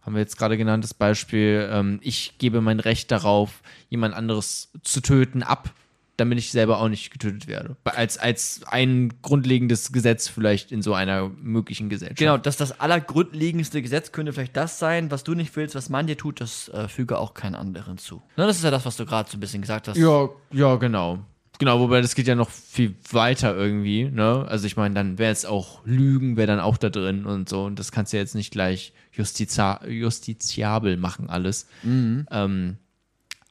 haben 0.00 0.14
wir 0.14 0.20
jetzt 0.20 0.38
gerade 0.38 0.56
genannt, 0.56 0.82
das 0.82 0.94
Beispiel, 0.94 1.68
ähm, 1.70 1.98
ich 2.00 2.38
gebe 2.38 2.62
mein 2.62 2.80
Recht 2.80 3.10
darauf, 3.10 3.60
jemand 3.90 4.14
anderes 4.14 4.70
zu 4.82 5.02
töten, 5.02 5.42
ab, 5.42 5.74
damit 6.16 6.38
ich 6.38 6.52
selber 6.52 6.78
auch 6.80 6.88
nicht 6.88 7.10
getötet 7.10 7.46
werde. 7.48 7.76
Als, 7.84 8.18
als 8.18 8.60
ein 8.66 9.12
grundlegendes 9.22 9.92
Gesetz 9.92 10.28
vielleicht 10.28 10.72
in 10.72 10.82
so 10.82 10.94
einer 10.94 11.28
möglichen 11.28 11.88
Gesellschaft. 11.88 12.18
Genau, 12.18 12.38
dass 12.38 12.56
das 12.56 12.80
allergrundlegendste 12.80 13.82
Gesetz 13.82 14.12
könnte 14.12 14.32
vielleicht 14.32 14.56
das 14.56 14.78
sein, 14.78 15.10
was 15.10 15.24
du 15.24 15.34
nicht 15.34 15.54
willst, 15.56 15.74
was 15.74 15.88
man 15.88 16.06
dir 16.06 16.16
tut, 16.16 16.40
das 16.40 16.68
äh, 16.68 16.88
füge 16.88 17.18
auch 17.18 17.34
keinen 17.34 17.54
anderen 17.54 17.98
zu. 17.98 18.16
Ne, 18.36 18.46
das 18.46 18.58
ist 18.58 18.64
ja 18.64 18.70
das, 18.70 18.86
was 18.86 18.96
du 18.96 19.06
gerade 19.06 19.30
so 19.30 19.36
ein 19.36 19.40
bisschen 19.40 19.62
gesagt 19.62 19.88
hast. 19.88 19.96
Ja, 19.96 20.28
ja, 20.52 20.76
genau. 20.76 21.18
Genau, 21.58 21.78
wobei 21.78 22.00
das 22.00 22.16
geht 22.16 22.26
ja 22.26 22.34
noch 22.34 22.50
viel 22.50 22.96
weiter 23.12 23.56
irgendwie, 23.56 24.04
ne? 24.04 24.44
Also 24.48 24.66
ich 24.66 24.76
meine, 24.76 24.94
dann 24.94 25.18
wäre 25.18 25.30
es 25.30 25.44
auch 25.44 25.84
Lügen, 25.84 26.36
wäre 26.36 26.48
dann 26.48 26.58
auch 26.58 26.76
da 26.76 26.90
drin 26.90 27.26
und 27.26 27.48
so. 27.48 27.64
Und 27.64 27.78
das 27.78 27.92
kannst 27.92 28.12
du 28.12 28.16
ja 28.16 28.22
jetzt 28.22 28.34
nicht 28.34 28.50
gleich 28.50 28.92
justiziabel 29.12 30.96
machen, 30.96 31.30
alles. 31.30 31.68
Ähm, 31.84 32.76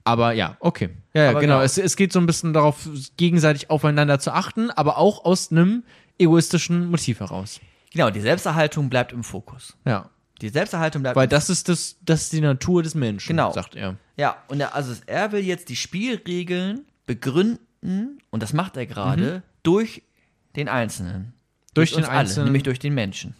aber 0.03 0.33
ja, 0.33 0.57
okay. 0.59 0.89
Ja, 1.13 1.23
ja 1.23 1.27
genau. 1.29 1.39
genau. 1.41 1.61
Es, 1.61 1.77
es 1.77 1.95
geht 1.95 2.11
so 2.11 2.19
ein 2.19 2.25
bisschen 2.25 2.53
darauf, 2.53 2.87
gegenseitig 3.17 3.69
aufeinander 3.69 4.19
zu 4.19 4.31
achten, 4.31 4.71
aber 4.71 4.97
auch 4.97 5.25
aus 5.25 5.51
einem 5.51 5.83
egoistischen 6.17 6.89
Motiv 6.89 7.19
heraus. 7.19 7.59
Genau, 7.91 8.09
die 8.09 8.21
Selbsterhaltung 8.21 8.89
bleibt 8.89 9.13
im 9.13 9.23
Fokus. 9.23 9.77
Ja. 9.85 10.09
Die 10.41 10.49
Selbsterhaltung 10.49 11.03
bleibt 11.03 11.15
Weil 11.15 11.25
im 11.25 11.29
das 11.29 11.49
ist 11.49 11.69
das, 11.69 11.97
das 12.01 12.23
ist 12.23 12.33
die 12.33 12.41
Natur 12.41 12.83
des 12.83 12.95
Menschen, 12.95 13.29
Genau. 13.29 13.51
sagt 13.51 13.75
er. 13.75 13.95
Ja, 14.17 14.37
und 14.47 14.59
er, 14.59 14.75
also 14.75 14.93
er 15.05 15.31
will 15.31 15.43
jetzt 15.43 15.69
die 15.69 15.75
Spielregeln 15.75 16.85
begründen, 17.05 18.19
und 18.29 18.43
das 18.43 18.53
macht 18.53 18.75
er 18.77 18.85
gerade, 18.85 19.43
durch 19.63 20.03
den 20.55 20.67
Einzelnen. 20.67 21.21
Mhm. 21.21 21.33
Durch 21.73 21.91
den 21.91 21.99
uns 21.99 22.07
alle, 22.09 22.19
Einzelnen. 22.19 22.45
nämlich 22.45 22.63
durch 22.63 22.79
den 22.79 22.93
Menschen. 22.93 23.35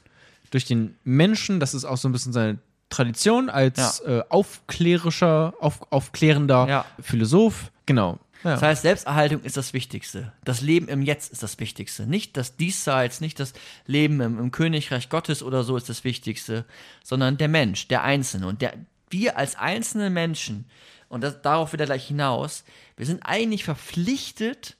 durch 0.49 0.65
den 0.65 0.95
Menschen, 1.03 1.59
das 1.59 1.73
ist 1.73 1.83
auch 1.83 1.97
so 1.97 2.07
ein 2.07 2.11
bisschen 2.11 2.31
seine 2.31 2.59
Tradition 2.93 3.49
als 3.49 3.99
äh, 4.01 4.21
aufklärischer, 4.29 5.53
auf, 5.59 5.91
aufklärender 5.91 6.67
Ja. 6.67 6.85
Philosoph. 7.01 7.71
Genau. 7.85 8.19
Ja. 8.43 8.51
Das 8.51 8.61
heißt, 8.61 8.81
Selbsterhaltung 8.81 9.41
ist 9.41 9.55
das 9.55 9.73
Wichtigste. 9.73 10.33
Das 10.43 10.61
Leben 10.61 10.87
im 10.89 11.01
Jetzt 11.01 11.31
ist 11.31 11.41
das 11.43 11.59
Wichtigste. 11.59 12.05
Nicht 12.05 12.35
das 12.35 12.57
Diesseits, 12.57 13.21
nicht 13.21 13.39
das 13.39 13.53
Leben 13.87 14.19
im, 14.21 14.37
im 14.37 14.51
Königreich 14.51 15.09
Gottes 15.09 15.41
oder 15.41 15.63
so 15.63 15.77
ist 15.77 15.87
das 15.89 16.03
Wichtigste, 16.03 16.65
sondern 17.03 17.37
der 17.37 17.47
Mensch, 17.47 17.87
der 17.87 18.03
Einzelne. 18.03 18.47
Und 18.47 18.61
der, 18.61 18.73
wir 19.09 19.37
als 19.37 19.55
einzelne 19.55 20.09
Menschen, 20.09 20.65
und 21.07 21.21
das, 21.21 21.41
darauf 21.41 21.71
will 21.71 21.79
er 21.79 21.85
gleich 21.85 22.07
hinaus, 22.07 22.63
wir 22.97 23.05
sind 23.05 23.21
eigentlich 23.23 23.63
verpflichtet, 23.63 24.75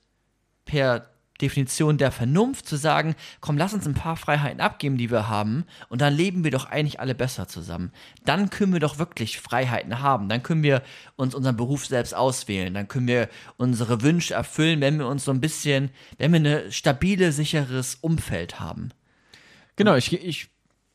per 0.66 1.10
Definition 1.42 1.98
der 1.98 2.12
Vernunft 2.12 2.68
zu 2.68 2.76
sagen, 2.76 3.16
komm, 3.42 3.58
lass 3.58 3.74
uns 3.74 3.88
ein 3.88 3.96
paar 3.96 4.16
Freiheiten 4.16 4.62
abgeben, 4.62 4.98
die 4.98 5.10
wir 5.10 5.28
haben, 5.28 5.66
und 5.90 6.02
dann 6.02 6.14
leben 6.14 6.44
wir 6.44 6.52
doch 6.52 6.66
eigentlich 6.66 7.00
alle 7.00 7.16
besser 7.16 7.48
zusammen. 7.48 7.92
Dann 8.24 8.50
können 8.50 8.74
wir 8.74 8.80
doch 8.80 9.00
wirklich 9.00 9.40
Freiheiten 9.40 10.00
haben. 10.00 10.30
Dann 10.30 10.44
können 10.44 10.64
wir 10.64 10.84
uns 11.16 11.34
unseren 11.34 11.58
Beruf 11.58 11.86
selbst 11.86 12.16
auswählen. 12.16 12.74
Dann 12.74 12.88
können 12.88 13.08
wir 13.08 13.30
unsere 13.58 14.02
Wünsche 14.02 14.36
erfüllen, 14.36 14.82
wenn 14.82 15.00
wir 15.00 15.08
uns 15.08 15.26
so 15.26 15.32
ein 15.32 15.42
bisschen, 15.42 15.90
wenn 16.18 16.32
wir 16.34 16.40
ein 16.40 16.72
stabile, 16.72 17.32
sicheres 17.32 17.96
Umfeld 17.96 18.60
haben. 18.60 18.92
Genau, 19.76 19.96
ich, 19.96 20.14
ich, 20.14 20.53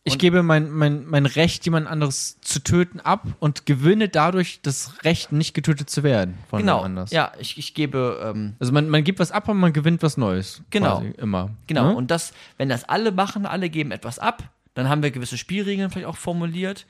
ich 0.09 0.19
gebe 0.19 0.43
mein, 0.43 0.71
mein, 0.71 1.07
mein 1.07 1.27
Recht, 1.27 1.65
jemand 1.65 1.87
anderes 1.87 2.41
zu 2.41 2.61
töten, 2.61 3.01
ab 3.01 3.27
und 3.39 3.67
gewinne 3.67 4.09
dadurch 4.09 4.61
das 4.63 4.93
Recht, 5.05 5.33
nicht 5.33 5.55
getötet 5.55 5.89
zu 5.91 6.03
werden 6.03 6.37
von 6.51 6.61
Genau. 6.61 6.81
anders. 6.81 7.11
Ja, 7.11 7.33
ich, 7.39 7.57
ich 7.59 7.75
gebe, 7.75 8.21
ähm, 8.35 8.55
Also 8.59 8.73
man, 8.73 8.89
man 8.89 9.05
gibt 9.05 9.19
was 9.21 9.31
ab 9.31 9.49
und 9.49 9.59
man 9.59 9.73
gewinnt 9.73 10.03
was 10.03 10.17
Neues. 10.17 10.63
Genau. 10.71 11.03
Immer. 11.17 11.51
Genau, 11.67 11.91
Ne? 11.91 11.95
und 11.97 12.11
das, 12.11 12.33
wenn 12.57 12.69
das 12.69 12.85
alle 12.85 13.13
machen, 13.13 13.47
alle 13.47 13.71
geben 13.71 13.91
etwas 13.93 14.19
ab, 14.19 14.43
dann 14.75 14.89
haben 14.89 15.03
wir 15.03 15.11
gewisse 15.11 15.39
Spielregeln 15.39 15.91
vielleicht 15.91 16.07
auch 16.09 16.17
formuliert, 16.17 16.87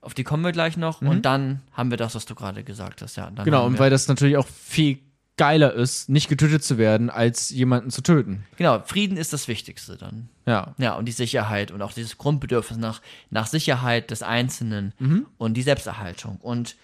auf 0.00 0.14
die 0.14 0.24
kommen 0.24 0.42
wir 0.44 0.52
gleich 0.52 0.76
noch, 0.76 1.00
und 1.00 1.22
dann 1.22 1.60
haben 1.72 1.90
wir 1.90 1.96
das, 1.96 2.14
was 2.14 2.26
du 2.26 2.34
gerade 2.34 2.64
gesagt 2.64 3.02
hast, 3.02 3.16
ja. 3.16 3.30
Genau, 3.44 3.66
und 3.66 3.78
weil 3.78 3.88
das 3.90 4.08
natürlich 4.08 4.36
auch 4.36 4.46
viel 4.48 4.98
geiler 5.36 5.72
ist, 5.72 6.08
nicht 6.08 6.28
getötet 6.28 6.62
zu 6.62 6.76
werden, 6.76 7.08
als 7.08 7.50
jemanden 7.50 7.90
zu 7.90 8.02
töten. 8.02 8.44
Genau, 8.56 8.80
Frieden 8.84 9.16
ist 9.16 9.32
das 9.32 9.48
Wichtigste 9.48 9.96
dann. 9.96 10.28
Ja. 10.46 10.74
Ja, 10.78 10.94
und 10.94 11.06
die 11.06 11.12
Sicherheit 11.12 11.70
und 11.70 11.82
auch 11.82 11.92
dieses 11.92 12.18
Grundbedürfnis 12.18 12.78
nach, 12.78 13.00
nach 13.30 13.46
Sicherheit 13.46 14.10
des 14.10 14.22
Einzelnen 14.22 14.92
und 15.38 15.54
die 15.54 15.62
Selbsterhaltung. 15.62 16.38
Und 16.40 16.76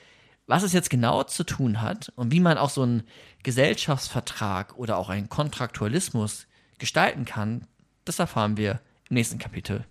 was 0.46 0.62
es 0.62 0.72
jetzt 0.72 0.90
genau 0.90 1.24
zu 1.24 1.44
tun 1.44 1.82
hat 1.82 2.12
und 2.16 2.32
wie 2.32 2.40
man 2.40 2.56
auch 2.56 2.70
so 2.70 2.82
einen 2.82 3.02
Gesellschaftsvertrag 3.42 4.76
oder 4.78 4.96
auch 4.96 5.08
einen 5.10 5.28
Kontraktualismus 5.28 6.46
gestalten 6.78 7.24
kann, 7.24 7.66
das 8.04 8.18
erfahren 8.18 8.56
wir 8.56 8.80
im 9.10 9.14
nächsten 9.14 9.38
Kapitel. 9.38 9.84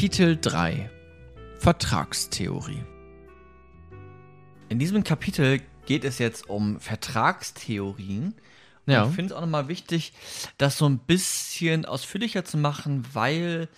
Kapitel 0.00 0.38
3 0.40 0.88
Vertragstheorie. 1.58 2.82
In 4.70 4.78
diesem 4.78 5.04
Kapitel 5.04 5.60
geht 5.84 6.04
es 6.04 6.18
jetzt 6.18 6.48
um 6.48 6.80
Vertragstheorien. 6.80 8.34
Ja. 8.86 9.04
Ich 9.04 9.14
finde 9.14 9.26
es 9.26 9.36
auch 9.36 9.42
nochmal 9.42 9.68
wichtig, 9.68 10.14
das 10.56 10.78
so 10.78 10.88
ein 10.88 11.00
bisschen 11.00 11.84
ausführlicher 11.84 12.46
zu 12.46 12.56
machen, 12.56 13.04
weil 13.12 13.68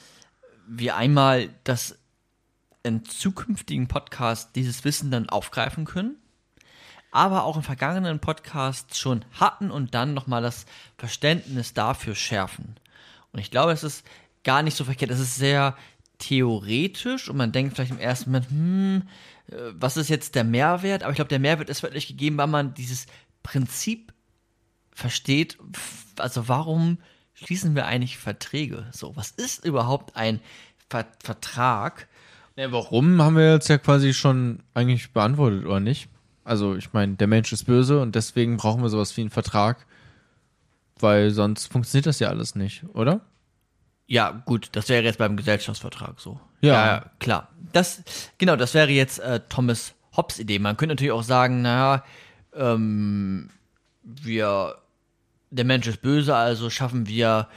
wir 0.68 0.95
einmal 0.95 1.49
das 1.64 1.99
in 2.85 3.05
zukünftigen 3.05 3.89
Podcasts 3.89 4.53
dieses 4.53 4.85
Wissen 4.85 5.11
dann 5.11 5.29
aufgreifen 5.29 5.87
können, 5.87 6.14
aber 7.11 7.43
auch 7.43 7.57
in 7.57 7.64
vergangenen 7.64 8.20
Podcasts 8.20 8.97
schon 8.97 9.25
hatten 9.33 9.73
und 9.73 9.93
dann 9.97 10.14
nochmal 10.14 10.41
das 10.41 10.66
Verständnis 10.99 11.75
dafür 11.75 12.14
schärfen. 12.14 12.77
Und 13.33 13.41
ich 13.41 13.51
glaube, 13.51 13.73
es 13.73 13.83
ist 13.83 14.05
gar 14.45 14.62
nicht 14.62 14.77
so 14.77 14.85
verkehrt. 14.85 15.11
Es 15.11 15.20
ist 15.20 15.37
sehr 15.37 15.77
theoretisch 16.23 17.29
und 17.29 17.37
man 17.37 17.51
denkt 17.51 17.75
vielleicht 17.75 17.91
im 17.91 17.99
ersten 17.99 18.31
Moment, 18.31 18.51
hm, 18.51 19.03
äh, 19.49 19.73
was 19.75 19.97
ist 19.97 20.09
jetzt 20.09 20.37
der 20.37 20.45
Mehrwert? 20.45 21.03
Aber 21.03 21.11
ich 21.11 21.16
glaube, 21.16 21.29
der 21.29 21.41
Mehrwert 21.41 21.68
ist 21.68 21.83
wirklich 21.83 22.07
gegeben, 22.07 22.39
weil 22.39 22.47
man 22.47 22.75
dieses 22.75 23.07
Prinzip 23.43 24.12
versteht. 24.93 25.59
Also 26.18 26.49
warum 26.49 26.99
schließen 27.35 27.75
wir 27.75 27.87
eigentlich 27.87 28.18
Verträge? 28.18 28.87
So, 28.93 29.16
was 29.16 29.33
ist 29.33 29.64
überhaupt 29.64 30.16
ein 30.16 30.41
Ver 30.89 31.07
Vertrag? 31.23 32.07
Ja, 32.55 32.70
warum 32.70 33.20
haben 33.20 33.37
wir 33.37 33.53
jetzt 33.53 33.68
ja 33.68 33.79
quasi 33.79 34.14
schon 34.14 34.62
eigentlich 34.75 35.12
beantwortet, 35.12 35.64
oder 35.64 35.81
nicht? 35.81 36.09
Also, 36.45 36.77
ich 36.77 36.93
meine, 36.93 37.14
der 37.14 37.27
Mensch 37.27 37.53
ist 37.53 37.64
böse 37.64 38.01
und 38.01 38.14
deswegen 38.14 38.59
brauchen 38.59 38.83
wir 38.83 38.91
sowas 38.91 39.16
wie 39.16 39.23
einen 39.23 39.31
Vertrag, 39.31 39.87
weil 41.01 41.31
sonst 41.31 41.73
funktioniert 41.73 42.07
das 42.07 42.18
ja 42.18 42.29
alles 42.29 42.55
nicht, 42.55 42.85
oder? 42.93 43.23
Ja, 44.12 44.42
gut, 44.44 44.68
das 44.72 44.90
wäre 44.90 45.02
jetzt 45.04 45.16
beim 45.16 45.38
Gesellschaftsvertrag 45.38 46.20
so. 46.20 46.38
Ja. 46.60 47.06
klar. 47.18 47.48
Das, 47.72 48.02
genau, 48.36 48.56
das 48.56 48.74
wäre 48.74 48.90
jetzt 48.90 49.20
äh, 49.20 49.40
Thomas 49.48 49.94
Hobbes 50.14 50.38
Idee. 50.38 50.58
Man 50.58 50.76
könnte 50.76 50.92
natürlich 50.94 51.12
auch 51.12 51.22
sagen, 51.22 51.62
naja, 51.62 52.04
ähm, 52.54 53.48
wir, 54.02 54.76
der 55.48 55.64
Mensch 55.64 55.86
ist 55.86 56.02
böse, 56.02 56.36
also 56.36 56.68
schaffen 56.68 57.06
wir 57.06 57.48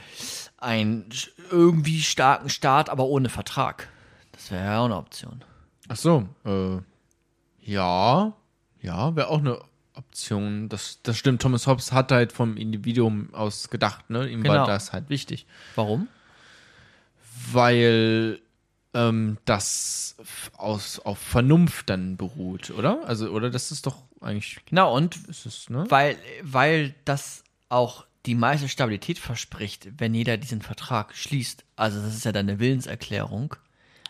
einen 0.56 1.10
irgendwie 1.50 2.00
starken 2.00 2.48
Staat, 2.48 2.88
aber 2.88 3.04
ohne 3.04 3.28
Vertrag. 3.28 3.90
Das 4.32 4.50
wäre 4.50 4.64
ja 4.64 4.78
auch 4.78 4.86
eine 4.86 4.96
Option. 4.96 5.44
Ach 5.88 5.96
so, 5.96 6.26
äh, 6.46 6.78
ja, 7.70 8.32
ja, 8.80 9.14
wäre 9.14 9.28
auch 9.28 9.40
eine 9.40 9.58
Option. 9.92 10.70
Das, 10.70 11.00
das 11.02 11.18
stimmt. 11.18 11.42
Thomas 11.42 11.66
Hobbes 11.66 11.92
hat 11.92 12.12
halt 12.12 12.32
vom 12.32 12.56
Individuum 12.56 13.34
aus 13.34 13.68
gedacht, 13.68 14.08
ne? 14.08 14.26
Ihm 14.26 14.42
Genau. 14.42 14.54
war 14.60 14.66
das 14.66 14.94
halt 14.94 15.10
wichtig. 15.10 15.44
Warum? 15.74 16.08
Weil 17.52 18.40
ähm, 18.94 19.38
das 19.44 20.16
aus, 20.56 20.98
auf 21.00 21.18
Vernunft 21.18 21.90
dann 21.90 22.16
beruht, 22.16 22.70
oder? 22.70 23.06
Also, 23.06 23.30
oder 23.30 23.50
das 23.50 23.70
ist 23.70 23.86
doch 23.86 24.02
eigentlich, 24.20 24.58
Genau, 24.66 24.94
und 24.96 25.16
ist 25.28 25.46
es, 25.46 25.70
ne? 25.70 25.84
weil, 25.88 26.16
weil 26.42 26.94
das 27.04 27.44
auch 27.68 28.06
die 28.24 28.34
meiste 28.34 28.68
Stabilität 28.68 29.18
verspricht, 29.18 29.88
wenn 29.98 30.14
jeder 30.14 30.36
diesen 30.36 30.62
Vertrag 30.62 31.14
schließt. 31.14 31.64
Also 31.76 32.00
das 32.00 32.14
ist 32.16 32.24
ja 32.24 32.32
dann 32.32 32.48
eine 32.48 32.58
Willenserklärung, 32.58 33.54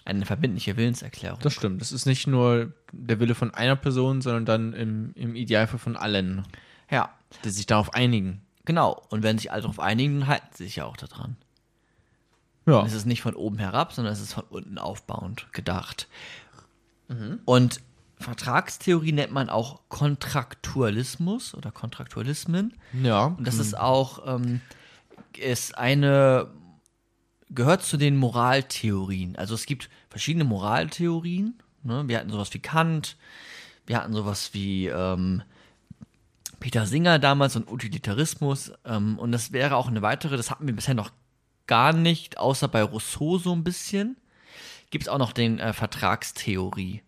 eine 0.05 0.24
verbindliche 0.24 0.77
Willenserklärung. 0.77 1.41
Das 1.43 1.53
stimmt. 1.53 1.81
Das 1.81 1.93
ist 1.93 2.07
nicht 2.07 2.27
nur 2.27 2.72
der 2.93 3.20
Wille 3.20 3.35
von 3.35 3.53
einer 3.53 3.77
Person, 3.77 4.22
sondern 4.22 4.47
dann 4.47 4.72
im, 4.72 5.12
im 5.14 5.35
Idealfall 5.35 5.79
von 5.79 5.97
allen, 5.97 6.45
ja, 6.91 7.11
die 7.45 7.51
sich 7.51 7.66
darauf 7.66 7.93
einigen. 7.93 8.41
genau. 8.64 9.03
Und 9.11 9.22
wenn 9.22 9.37
sich 9.37 9.53
alle 9.53 9.62
darauf 9.62 9.81
einigen, 9.81 10.20
dann 10.20 10.29
halten 10.29 10.47
sie 10.55 10.64
sich 10.64 10.77
ja 10.77 10.85
auch 10.87 10.97
daran. 10.97 11.37
Ja. 12.67 12.85
Es 12.85 12.93
ist 12.93 13.07
nicht 13.07 13.23
von 13.23 13.35
oben 13.35 13.59
herab, 13.59 13.93
sondern 13.93 14.12
es 14.12 14.21
ist 14.21 14.35
von 14.35 14.45
unten 14.51 14.79
aufbauend 14.79 15.47
gedacht. 15.53 16.09
Und 17.45 17.81
Vertragstheorie 18.19 19.12
nennt 19.12 19.33
man 19.33 19.49
auch 19.49 19.81
Kontraktualismus 19.89 21.55
oder 21.55 21.71
Kontraktualismen. 21.71 22.75
Ja. 23.03 23.27
Und 23.27 23.47
das 23.47 23.59
ist 23.59 23.79
auch 23.79 24.27
ähm, 24.27 24.61
ist 25.39 25.77
eine 25.77 26.49
gehört 27.51 27.83
zu 27.83 27.97
den 27.97 28.17
Moraltheorien. 28.17 29.37
Also 29.37 29.55
es 29.55 29.67
gibt 29.67 29.89
verschiedene 30.09 30.45
Moraltheorien. 30.45 31.55
Ne? 31.85 32.05
Wir 32.07 32.19
hatten 32.19 32.31
sowas 32.31 32.53
wie 32.55 32.59
Kant, 32.59 33.17
wir 33.87 33.99
hatten 33.99 34.14
sowas 34.14 34.51
wie 34.53 34.89
ähm, 34.89 35.43
Peter 36.59 36.87
Singer 36.87 37.19
damals 37.19 37.55
und 37.55 37.71
Utilitarismus. 37.71 38.73
Ähm, 38.85 39.19
und 39.19 39.31
das 39.31 39.53
wäre 39.53 39.77
auch 39.77 39.87
eine 39.87 40.03
weitere, 40.03 40.37
das 40.37 40.51
hatten 40.51 40.67
wir 40.67 40.75
bisher 40.75 40.95
noch 40.95 41.11
gar 41.67 41.93
nicht, 41.93 42.39
außer 42.39 42.69
bei 42.69 42.83
Rousseau 42.83 43.39
so 43.39 43.55
ein 43.55 43.64
bisschen. 43.64 44.17
Gibt 44.91 45.05
es 45.05 45.09
auch 45.09 45.19
noch 45.19 45.33
den 45.33 45.59
äh, 45.59 45.73
Vertragstheorie. 45.73 47.03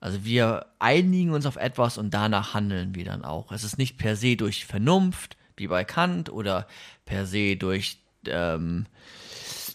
Also 0.00 0.24
wir 0.24 0.66
einigen 0.80 1.30
uns 1.30 1.46
auf 1.46 1.56
etwas 1.56 1.96
und 1.96 2.12
danach 2.12 2.54
handeln 2.54 2.94
wir 2.94 3.04
dann 3.04 3.24
auch. 3.24 3.52
Es 3.52 3.62
ist 3.62 3.78
nicht 3.78 3.98
per 3.98 4.16
se 4.16 4.36
durch 4.36 4.66
Vernunft, 4.66 5.36
wie 5.56 5.68
bei 5.68 5.84
Kant, 5.84 6.28
oder 6.28 6.66
per 7.04 7.24
se 7.24 7.56
durch 7.56 7.98
ähm, 8.26 8.86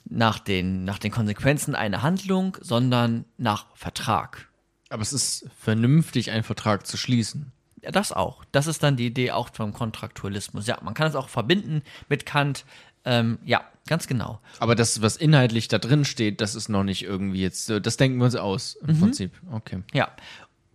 nach, 0.09 0.39
den, 0.39 0.83
nach 0.83 0.99
den 0.99 1.11
Konsequenzen 1.11 1.75
einer 1.75 2.01
Handlung, 2.01 2.57
sondern 2.61 3.25
nach 3.37 3.67
Vertrag. 3.75 4.49
Aber 4.89 5.01
es 5.01 5.13
ist 5.13 5.49
vernünftig, 5.59 6.31
einen 6.31 6.43
Vertrag 6.43 6.85
zu 6.85 6.97
schließen. 6.97 7.51
Ja, 7.81 7.91
das 7.91 8.11
auch. 8.11 8.43
Das 8.51 8.67
ist 8.67 8.83
dann 8.83 8.97
die 8.97 9.07
Idee 9.07 9.31
auch 9.31 9.49
vom 9.53 9.73
Kontraktualismus. 9.73 10.67
Ja, 10.67 10.77
man 10.81 10.93
kann 10.93 11.07
es 11.07 11.15
auch 11.15 11.29
verbinden 11.29 11.83
mit 12.09 12.25
Kant. 12.25 12.65
Ähm, 13.05 13.39
ja, 13.45 13.63
ganz 13.87 14.07
genau. 14.07 14.39
Aber 14.59 14.75
das, 14.75 15.01
was 15.01 15.17
inhaltlich 15.17 15.67
da 15.67 15.79
drin 15.79 16.05
steht, 16.05 16.41
das 16.41 16.55
ist 16.55 16.69
noch 16.69 16.83
nicht 16.83 17.03
irgendwie 17.03 17.41
jetzt, 17.41 17.69
äh, 17.69 17.81
das 17.81 17.97
denken 17.97 18.17
wir 18.19 18.25
uns 18.25 18.35
aus, 18.35 18.75
im 18.87 18.99
Prinzip. 18.99 19.31
Okay. 19.51 19.81
Ja, 19.93 20.11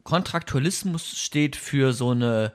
Kontraktualismus 0.05 1.19
steht 1.19 1.57
für 1.57 1.93
so 1.93 2.11
eine 2.11 2.53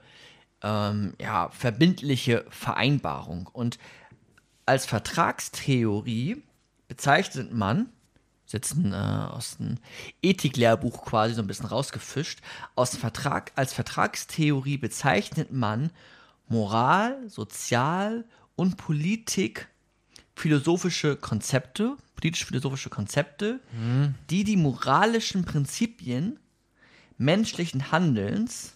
ähm, 0.62 1.14
ja, 1.20 1.50
verbindliche 1.50 2.46
Vereinbarung. 2.50 3.48
Und 3.48 3.78
als 4.66 4.86
Vertragstheorie 4.86 6.44
bezeichnet 6.88 7.54
man, 7.54 7.90
ist 8.46 8.54
jetzt 8.54 8.76
ein, 8.76 8.94
äh, 8.94 8.96
aus 8.96 9.58
dem 9.58 9.76
Ethiklehrbuch 10.22 11.06
quasi 11.06 11.36
so 11.36 11.42
ein 11.42 11.48
bisschen 11.48 11.68
rausgefischt, 11.68 12.40
aus 12.76 12.96
Vertrag, 12.96 13.52
als 13.56 13.74
Vertragstheorie 13.74 14.78
bezeichnet 14.78 15.52
man 15.52 15.92
Moral, 16.48 17.30
Sozial 17.30 18.26
und 18.56 18.78
Politik 18.78 19.68
philosophische 20.38 21.16
Konzepte, 21.16 21.98
politisch-philosophische 22.16 22.90
Konzepte, 22.90 23.60
die 24.30 24.44
die 24.44 24.56
moralischen 24.56 25.46
Prinzipien 25.46 26.40
menschlichen 27.18 27.92
Handelns, 27.92 28.74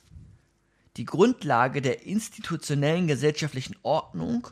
die 0.98 1.06
Grundlage 1.06 1.84
der 1.84 2.06
institutionellen 2.06 3.06
gesellschaftlichen 3.06 3.76
Ordnung 3.84 4.48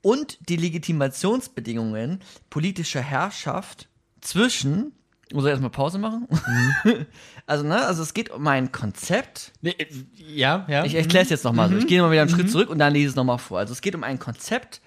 und 0.00 0.48
die 0.48 0.56
Legitimationsbedingungen 0.56 2.20
politischer 2.50 3.02
Herrschaft 3.02 3.88
zwischen. 4.20 4.92
Muss 5.32 5.44
ich 5.44 5.50
erstmal 5.50 5.70
Pause 5.70 5.98
machen? 5.98 6.28
also, 7.46 7.64
ne, 7.64 7.84
also 7.84 8.02
es 8.02 8.14
geht 8.14 8.30
um 8.30 8.46
ein 8.46 8.70
Konzept. 8.70 9.52
Nee, 9.60 9.70
äh, 9.70 9.86
ja, 10.14 10.64
ja. 10.68 10.84
Ich 10.84 10.94
erkläre 10.94 11.24
es 11.24 11.30
jetzt 11.30 11.44
nochmal 11.44 11.68
so. 11.68 11.76
Ich 11.78 11.88
gehe 11.88 12.00
mal 12.00 12.12
wieder 12.12 12.22
einen 12.22 12.30
Schritt 12.30 12.50
zurück 12.50 12.70
und 12.70 12.78
dann 12.78 12.92
lese 12.92 13.10
es 13.10 13.16
nochmal 13.16 13.38
vor. 13.38 13.58
Also 13.58 13.72
es 13.72 13.80
geht 13.80 13.96
um 13.96 14.04
ein 14.04 14.20
Konzept 14.20 14.80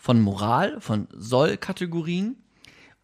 von 0.00 0.18
Moral, 0.18 0.80
von 0.80 1.06
Soll-Kategorien. 1.12 2.42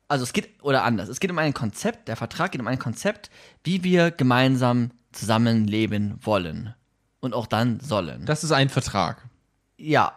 Also 0.09 0.25
es 0.25 0.33
geht, 0.33 0.63
oder 0.63 0.83
anders, 0.83 1.11
es 1.11 1.21
geht 1.21 1.31
um 1.31 1.39
ein 1.39 1.53
Konzept, 1.53 2.09
der 2.09 2.17
Vertrag 2.17 2.53
geht 2.53 2.61
um 2.61 2.67
ein 2.67 2.79
Konzept, 2.79 3.31
wie 3.65 3.85
wir 3.85 4.11
gemeinsam 4.11 4.93
zusammenleben 5.13 6.19
wollen. 6.23 6.75
Und 7.21 7.35
auch 7.35 7.47
dann 7.47 7.81
sollen. 7.81 8.25
das 8.25 8.45
ist 8.45 8.53
ein 8.53 8.71
Vertrag. 8.71 9.29
Ja, 9.77 10.13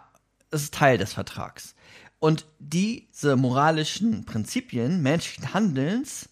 es 0.50 0.62
ist 0.62 0.74
Teil 0.74 0.96
des 0.96 1.12
Vertrags. 1.12 1.74
Und 2.18 2.46
diese 2.58 3.36
moralischen 3.36 4.24
Prinzipien 4.24 5.02
menschlichen 5.02 5.52
Handelns 5.52 6.30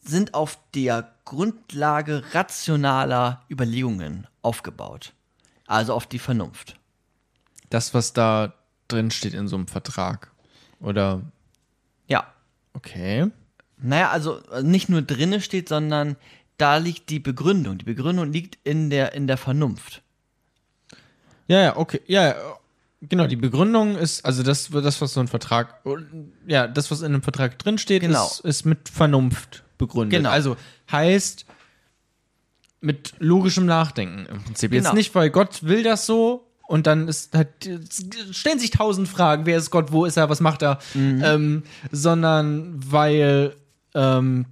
sind 0.00 0.34
auf 0.34 0.58
der 0.74 1.14
Grundlage 1.24 2.24
rationaler 2.32 3.44
Überlegungen 3.48 4.26
aufgebaut. 4.40 5.12
Also 5.68 5.94
auf 5.94 6.06
die 6.06 6.18
Vernunft. 6.18 6.76
Das, 7.70 7.94
was 7.94 8.12
da 8.12 8.54
drin 8.92 9.10
steht 9.10 9.34
in 9.34 9.48
so 9.48 9.56
einem 9.56 9.66
Vertrag. 9.68 10.30
Oder, 10.80 11.22
Ja. 12.08 12.26
okay. 12.74 13.28
Naja, 13.78 14.10
also 14.10 14.38
äh, 14.50 14.62
nicht 14.62 14.88
nur 14.88 15.02
drinne 15.02 15.40
steht, 15.40 15.68
sondern 15.68 16.16
da 16.58 16.76
liegt 16.76 17.08
die 17.10 17.18
Begründung. 17.18 17.78
Die 17.78 17.84
Begründung 17.84 18.30
liegt 18.32 18.58
in 18.64 18.90
der, 18.90 19.12
in 19.14 19.26
der 19.26 19.36
Vernunft. 19.36 20.02
Ja, 21.48 21.60
ja, 21.60 21.76
okay. 21.76 22.00
Ja, 22.06 22.28
ja, 22.28 22.34
genau. 23.00 23.26
Die 23.26 23.36
Begründung 23.36 23.96
ist, 23.96 24.24
also 24.24 24.42
das, 24.44 24.70
das 24.70 25.00
was 25.00 25.12
so 25.14 25.20
ein 25.20 25.26
Vertrag, 25.28 25.80
ja, 26.46 26.68
das, 26.68 26.90
was 26.92 27.00
in 27.00 27.06
einem 27.06 27.22
Vertrag 27.22 27.58
drin 27.58 27.78
steht, 27.78 28.02
Genau. 28.02 28.24
ist, 28.26 28.40
ist 28.40 28.64
mit 28.64 28.88
Vernunft 28.88 29.64
begründet. 29.78 30.18
Genau. 30.18 30.30
Also 30.30 30.56
heißt 30.90 31.44
mit 32.80 33.14
logischem 33.18 33.66
Nachdenken 33.66 34.26
im 34.26 34.42
Prinzip. 34.44 34.72
Jetzt 34.72 34.84
Genau. 34.84 34.94
nicht, 34.94 35.14
weil 35.14 35.30
Gott 35.30 35.62
will 35.64 35.82
das 35.82 36.06
so 36.06 36.46
und 36.66 36.86
dann 36.86 37.08
ist 37.08 37.34
halt, 37.34 37.48
stellen 38.32 38.58
sich 38.58 38.70
tausend 38.70 39.08
Fragen, 39.08 39.46
wer 39.46 39.58
ist 39.58 39.70
Gott, 39.70 39.92
wo 39.92 40.04
ist 40.04 40.16
er, 40.16 40.28
was 40.28 40.40
macht 40.40 40.62
er, 40.62 40.78
Mhm. 40.94 41.22
ähm, 41.24 41.62
sondern 41.90 42.74
weil 42.90 43.54
ähm, 43.94 44.46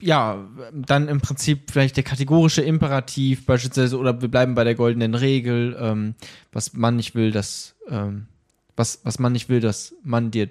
ja, 0.00 0.44
dann 0.72 1.06
im 1.06 1.20
Prinzip 1.20 1.70
vielleicht 1.70 1.96
der 1.96 2.02
kategorische 2.02 2.62
Imperativ 2.62 3.46
beispielsweise 3.46 3.96
oder 3.98 4.20
wir 4.20 4.28
bleiben 4.28 4.56
bei 4.56 4.64
der 4.64 4.74
goldenen 4.74 5.14
Regel, 5.14 5.76
ähm, 5.78 6.14
was 6.52 6.72
man 6.72 6.96
nicht 6.96 7.14
will, 7.14 7.30
dass 7.30 7.76
ähm, 7.88 8.26
was, 8.74 9.00
was 9.04 9.20
man 9.20 9.30
nicht 9.32 9.48
will, 9.48 9.60
dass 9.60 9.94
man 10.02 10.32
dir 10.32 10.48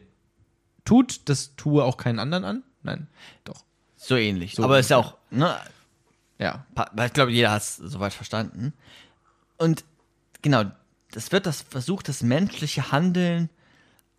tut, 0.86 1.22
das 1.26 1.56
tue 1.58 1.84
auch 1.84 1.98
keinen 1.98 2.20
anderen 2.20 2.46
an. 2.46 2.64
Nein, 2.84 3.08
doch. 3.44 3.64
So 3.98 4.16
ähnlich. 4.16 4.56
So 4.56 4.64
Aber 4.64 4.80
ist 4.80 4.90
ja 4.90 4.98
auch, 4.98 5.18
ne, 5.32 5.58
Ja. 6.40 6.66
Ich 7.06 7.14
glaube, 7.14 7.32
jeder 7.32 7.52
hat 7.52 7.62
es 7.62 7.76
soweit 7.78 8.14
verstanden. 8.14 8.74
Und 9.58 9.84
genau, 10.42 10.64
das 11.12 11.32
wird 11.32 11.46
das 11.46 11.62
versucht, 11.62 12.08
das 12.08 12.24
menschliche 12.24 12.92
Handeln 12.92 13.50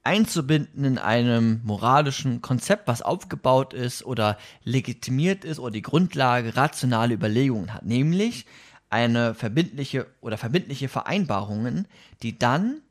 einzubinden 0.05 0.84
in 0.84 0.99
einem 0.99 1.61
moralischen 1.64 2.43
Konzept, 2.43 2.88
was 2.88 3.03
aufgebaut 3.03 3.72
ist 3.72 4.05
oder 4.05 4.36
legitimiert 4.64 5.45
ist 5.45 5.59
oder 5.59 5.70
die 5.70 5.82
Grundlage 5.82 6.57
rationale 6.57 7.14
Überlegungen 7.14 7.72
hat, 7.72 7.84
nämlich 7.84 8.47
eine 8.90 9.34
verbindliche 9.34 10.07
oder 10.20 10.36
verbindliche 10.36 10.88
Vereinbarungen, 10.88 11.86
die 12.22 12.38
dann 12.38 12.82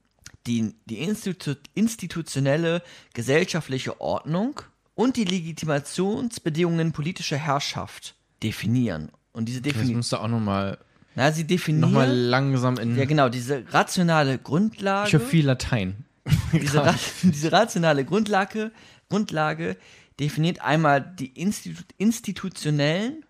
die, 0.47 0.74
die 0.86 0.99
Institu 0.99 1.56
institutionelle 1.76 2.82
gesellschaftliche 3.14 4.02
Ordnung 4.02 4.62
und 4.95 5.18
die 5.18 5.26
Legitimationsbedingungen 5.26 6.91
politischer 6.91 7.38
Herrschaft 7.38 8.16
definieren. 8.41 9.12
Und 9.34 9.45
diese 9.45 9.62
Das 9.62 9.74
definieren, 9.74 9.97
musst 9.97 10.12
du 10.12 10.18
auch 10.18 10.28
nochmal 10.28 10.80
na, 11.16 11.32
sie 11.32 11.45
definieren, 11.45 11.91
noch 11.91 11.99
mal 11.99 12.09
langsam 12.09 12.78
in. 12.78 12.97
ja 12.97 13.05
genau, 13.05 13.30
diese 13.30 13.66
rationale 13.72 14.38
Grundlage. 14.38 15.07
ich 15.07 15.14
höre 15.14 15.20
viel 15.22 15.45
Latein. 15.45 16.05
diese, 16.53 16.86
ra 16.86 16.95
diese 17.24 17.51
rationale 17.51 18.05
Grundlage, 18.05 18.72
Grundlage 19.09 19.78
definiert 20.20 20.62
einmal 20.62 21.01
die 21.01 21.28
Institu 21.28 21.82
institutionellen, 21.97 23.26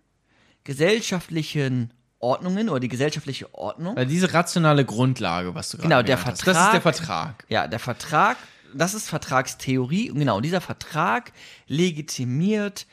gesellschaftlichen 0.64 1.94
Ordnungen 2.20 2.70
oder 2.70 2.80
die 2.80 2.88
gesellschaftliche 2.88 3.54
Ordnung. 3.54 3.96
Weil 3.96 4.06
diese 4.06 4.34
rationale 4.34 4.86
Grundlage, 4.86 5.56
was 5.56 5.70
du 5.70 5.78
gerade 5.78 5.90
Genau, 5.90 6.02
der 6.04 6.18
genannt 6.18 6.38
hast, 6.40 6.48
Das 6.48 6.66
ist 6.66 6.74
der 6.74 6.82
Vertrag. 6.82 7.46
Ja, 7.50 7.68
der 7.68 7.80
Vertrag, 7.80 8.38
das 8.76 8.94
ist 8.94 9.10
Vertragstheorie 9.10 10.12
und 10.12 10.20
genau 10.20 10.40
dieser 10.40 10.62
Vertrag 10.62 11.32
legitimiert 11.68 12.86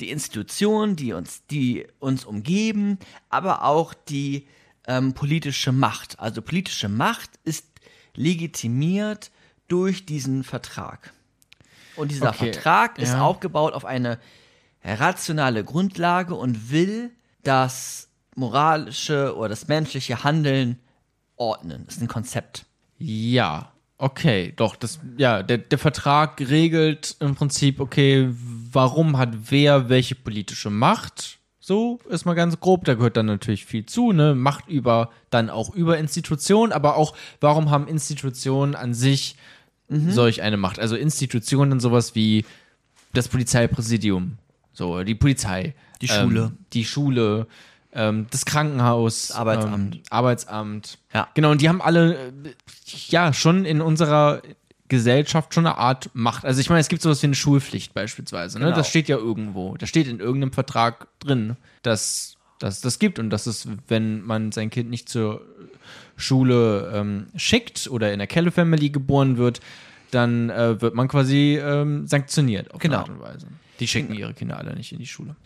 die 0.00 0.10
Institutionen, 0.10 0.96
die 0.96 1.12
uns, 1.12 1.46
die 1.46 1.86
uns 1.98 2.24
umgeben, 2.24 2.98
aber 3.28 3.64
auch 3.64 3.94
die 3.94 4.46
ähm, 4.86 5.14
politische 5.14 5.72
Macht. 5.72 6.18
Also 6.20 6.42
politische 6.42 6.88
Macht 6.88 7.30
ist 7.44 7.66
legitimiert 8.14 9.30
durch 9.68 10.06
diesen 10.06 10.44
Vertrag. 10.44 11.12
Und 11.96 12.10
dieser 12.10 12.28
Okay, 12.30 12.52
Vertrag 12.52 12.98
ist 12.98 13.12
ja. 13.12 13.22
aufgebaut 13.22 13.72
auf 13.72 13.84
eine 13.84 14.18
rationale 14.84 15.64
Grundlage 15.64 16.34
und 16.34 16.70
will 16.70 17.10
das 17.42 18.08
moralische 18.34 19.34
oder 19.36 19.48
das 19.48 19.66
menschliche 19.66 20.22
Handeln 20.24 20.78
ordnen. 21.36 21.84
Das 21.86 21.96
ist 21.96 22.02
ein 22.02 22.08
Konzept. 22.08 22.66
Ja, 22.98 23.72
okay, 23.98 24.52
doch, 24.56 24.76
das, 24.76 25.00
ja, 25.16 25.42
der, 25.42 25.58
der 25.58 25.78
Vertrag 25.78 26.40
regelt 26.40 27.16
im 27.20 27.34
Prinzip, 27.34 27.80
okay, 27.80 28.28
warum 28.76 29.18
hat 29.18 29.50
wer 29.50 29.88
welche 29.88 30.14
politische 30.14 30.70
Macht? 30.70 31.38
So 31.58 31.98
ist 32.08 32.26
mal 32.26 32.34
ganz 32.34 32.60
grob, 32.60 32.84
da 32.84 32.94
gehört 32.94 33.16
dann 33.16 33.26
natürlich 33.26 33.64
viel 33.64 33.86
zu, 33.86 34.12
ne? 34.12 34.36
Macht 34.36 34.68
über, 34.68 35.10
dann 35.30 35.50
auch 35.50 35.74
über 35.74 35.98
Institutionen, 35.98 36.72
aber 36.72 36.94
auch, 36.96 37.16
warum 37.40 37.70
haben 37.70 37.88
Institutionen 37.88 38.76
an 38.76 38.94
sich 38.94 39.34
solch 39.88 40.42
eine 40.42 40.56
Macht? 40.56 40.78
Also 40.78 40.94
Institutionen 40.94 41.80
sowas 41.80 42.14
wie 42.14 42.44
das 43.14 43.28
Polizeipräsidium, 43.28 44.38
so, 44.72 45.02
die 45.02 45.16
Polizei. 45.16 45.74
Die 46.02 46.08
Schule. 46.08 46.40
Ähm, 46.40 46.58
die 46.72 46.84
Schule, 46.84 47.46
ähm, 47.92 48.26
das 48.30 48.44
Krankenhaus. 48.44 49.28
Das 49.28 49.36
Arbeitsamt. 49.36 49.94
Ähm, 49.96 50.02
Arbeitsamt. 50.10 50.98
Ja. 51.14 51.28
Genau, 51.34 51.50
und 51.50 51.62
die 51.62 51.68
haben 51.68 51.80
alle, 51.80 52.14
äh, 52.14 52.30
ja, 53.08 53.32
schon 53.32 53.64
in 53.64 53.80
unserer 53.80 54.42
Gesellschaft 54.88 55.54
schon 55.54 55.66
eine 55.66 55.78
Art 55.78 56.10
Macht. 56.14 56.44
Also 56.44 56.60
ich 56.60 56.68
meine, 56.68 56.80
es 56.80 56.88
gibt 56.88 57.02
sowas 57.02 57.22
wie 57.22 57.26
eine 57.26 57.34
Schulpflicht 57.34 57.94
beispielsweise. 57.94 58.58
Ne? 58.58 58.66
Genau. 58.66 58.76
Das 58.76 58.88
steht 58.88 59.08
ja 59.08 59.16
irgendwo. 59.16 59.76
Das 59.76 59.88
steht 59.88 60.06
in 60.06 60.20
irgendeinem 60.20 60.52
Vertrag 60.52 61.08
drin, 61.20 61.56
dass 61.82 62.32
dass 62.58 62.80
das 62.80 62.98
gibt 62.98 63.18
und 63.18 63.28
dass 63.28 63.46
es, 63.46 63.68
wenn 63.86 64.22
man 64.22 64.50
sein 64.50 64.70
Kind 64.70 64.88
nicht 64.88 65.10
zur 65.10 65.42
Schule 66.16 66.90
ähm, 66.94 67.26
schickt 67.36 67.86
oder 67.90 68.12
in 68.12 68.18
der 68.18 68.26
Keller 68.26 68.50
Family 68.50 68.88
geboren 68.90 69.36
wird, 69.36 69.60
dann 70.10 70.48
äh, 70.50 70.80
wird 70.80 70.94
man 70.94 71.08
quasi 71.08 71.58
ähm, 71.60 72.06
sanktioniert 72.06 72.72
auf 72.72 72.80
Genau. 72.80 72.96
eine 72.96 73.02
Art 73.02 73.10
und 73.10 73.20
Weise. 73.20 73.46
Die 73.80 73.86
schicken 73.88 74.14
ihre 74.14 74.32
Kinder 74.32 74.56
alle 74.58 74.74
nicht 74.74 74.92
in 74.92 74.98
die 74.98 75.06
Schule. 75.06 75.36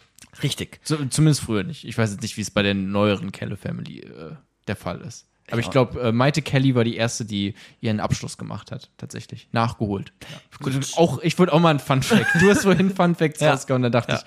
Richtig. 0.43 0.78
So, 0.84 1.05
zumindest 1.07 1.41
früher 1.43 1.64
nicht. 1.64 1.84
Ich 1.84 1.99
weiß 1.99 2.12
jetzt 2.12 2.22
nicht, 2.22 2.36
wie 2.36 2.43
es 2.43 2.51
bei 2.53 2.62
der 2.62 2.74
neueren 2.74 3.32
Keller 3.32 3.57
Family 3.57 4.01
äh, 4.01 4.36
der 4.68 4.76
Fall 4.76 5.01
ist. 5.01 5.26
Aber 5.51 5.61
ich 5.61 5.66
Ja. 5.66 5.72
glaube, 5.72 6.01
äh, 6.01 6.12
Maite 6.12 6.42
Kelly 6.42 6.74
war 6.74 6.84
die 6.84 6.96
erste, 6.96 7.24
die 7.24 7.55
ihren 7.80 8.01
Abschluss 8.01 8.38
gemacht 8.38 8.70
hat, 8.70 8.90
tatsächlich. 8.96 9.48
Nachgeholt. 9.53 10.12
Gut, 10.61 10.74
auch, 10.96 11.20
ich 11.22 11.38
würde 11.38 11.53
auch 11.53 11.61
mal 11.61 11.70
ein 11.70 11.80
Fun 11.80 12.03
Fact. 12.03 12.26
Du 12.40 12.51
hast 12.51 12.62
vorhin 12.62 12.94
Fun 12.94 13.14
Facts 13.14 13.40
Ja. 13.40 13.53
rausgehauen, 13.53 13.82
da 13.82 13.90
dachte 13.90 14.12
Ja. 14.12 14.18
ich, 14.18 14.24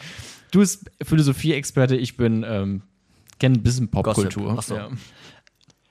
du 0.51 0.59
bist 0.59 0.89
Philosophie-Experte, 1.01 1.95
ich 1.95 2.17
bin, 2.17 2.43
ähm, 2.47 2.82
kenne 3.39 3.57
ein 3.57 3.63
bisschen 3.63 3.89
Popkultur. 3.89 4.61
So. 4.61 4.76
Ja. 4.76 4.89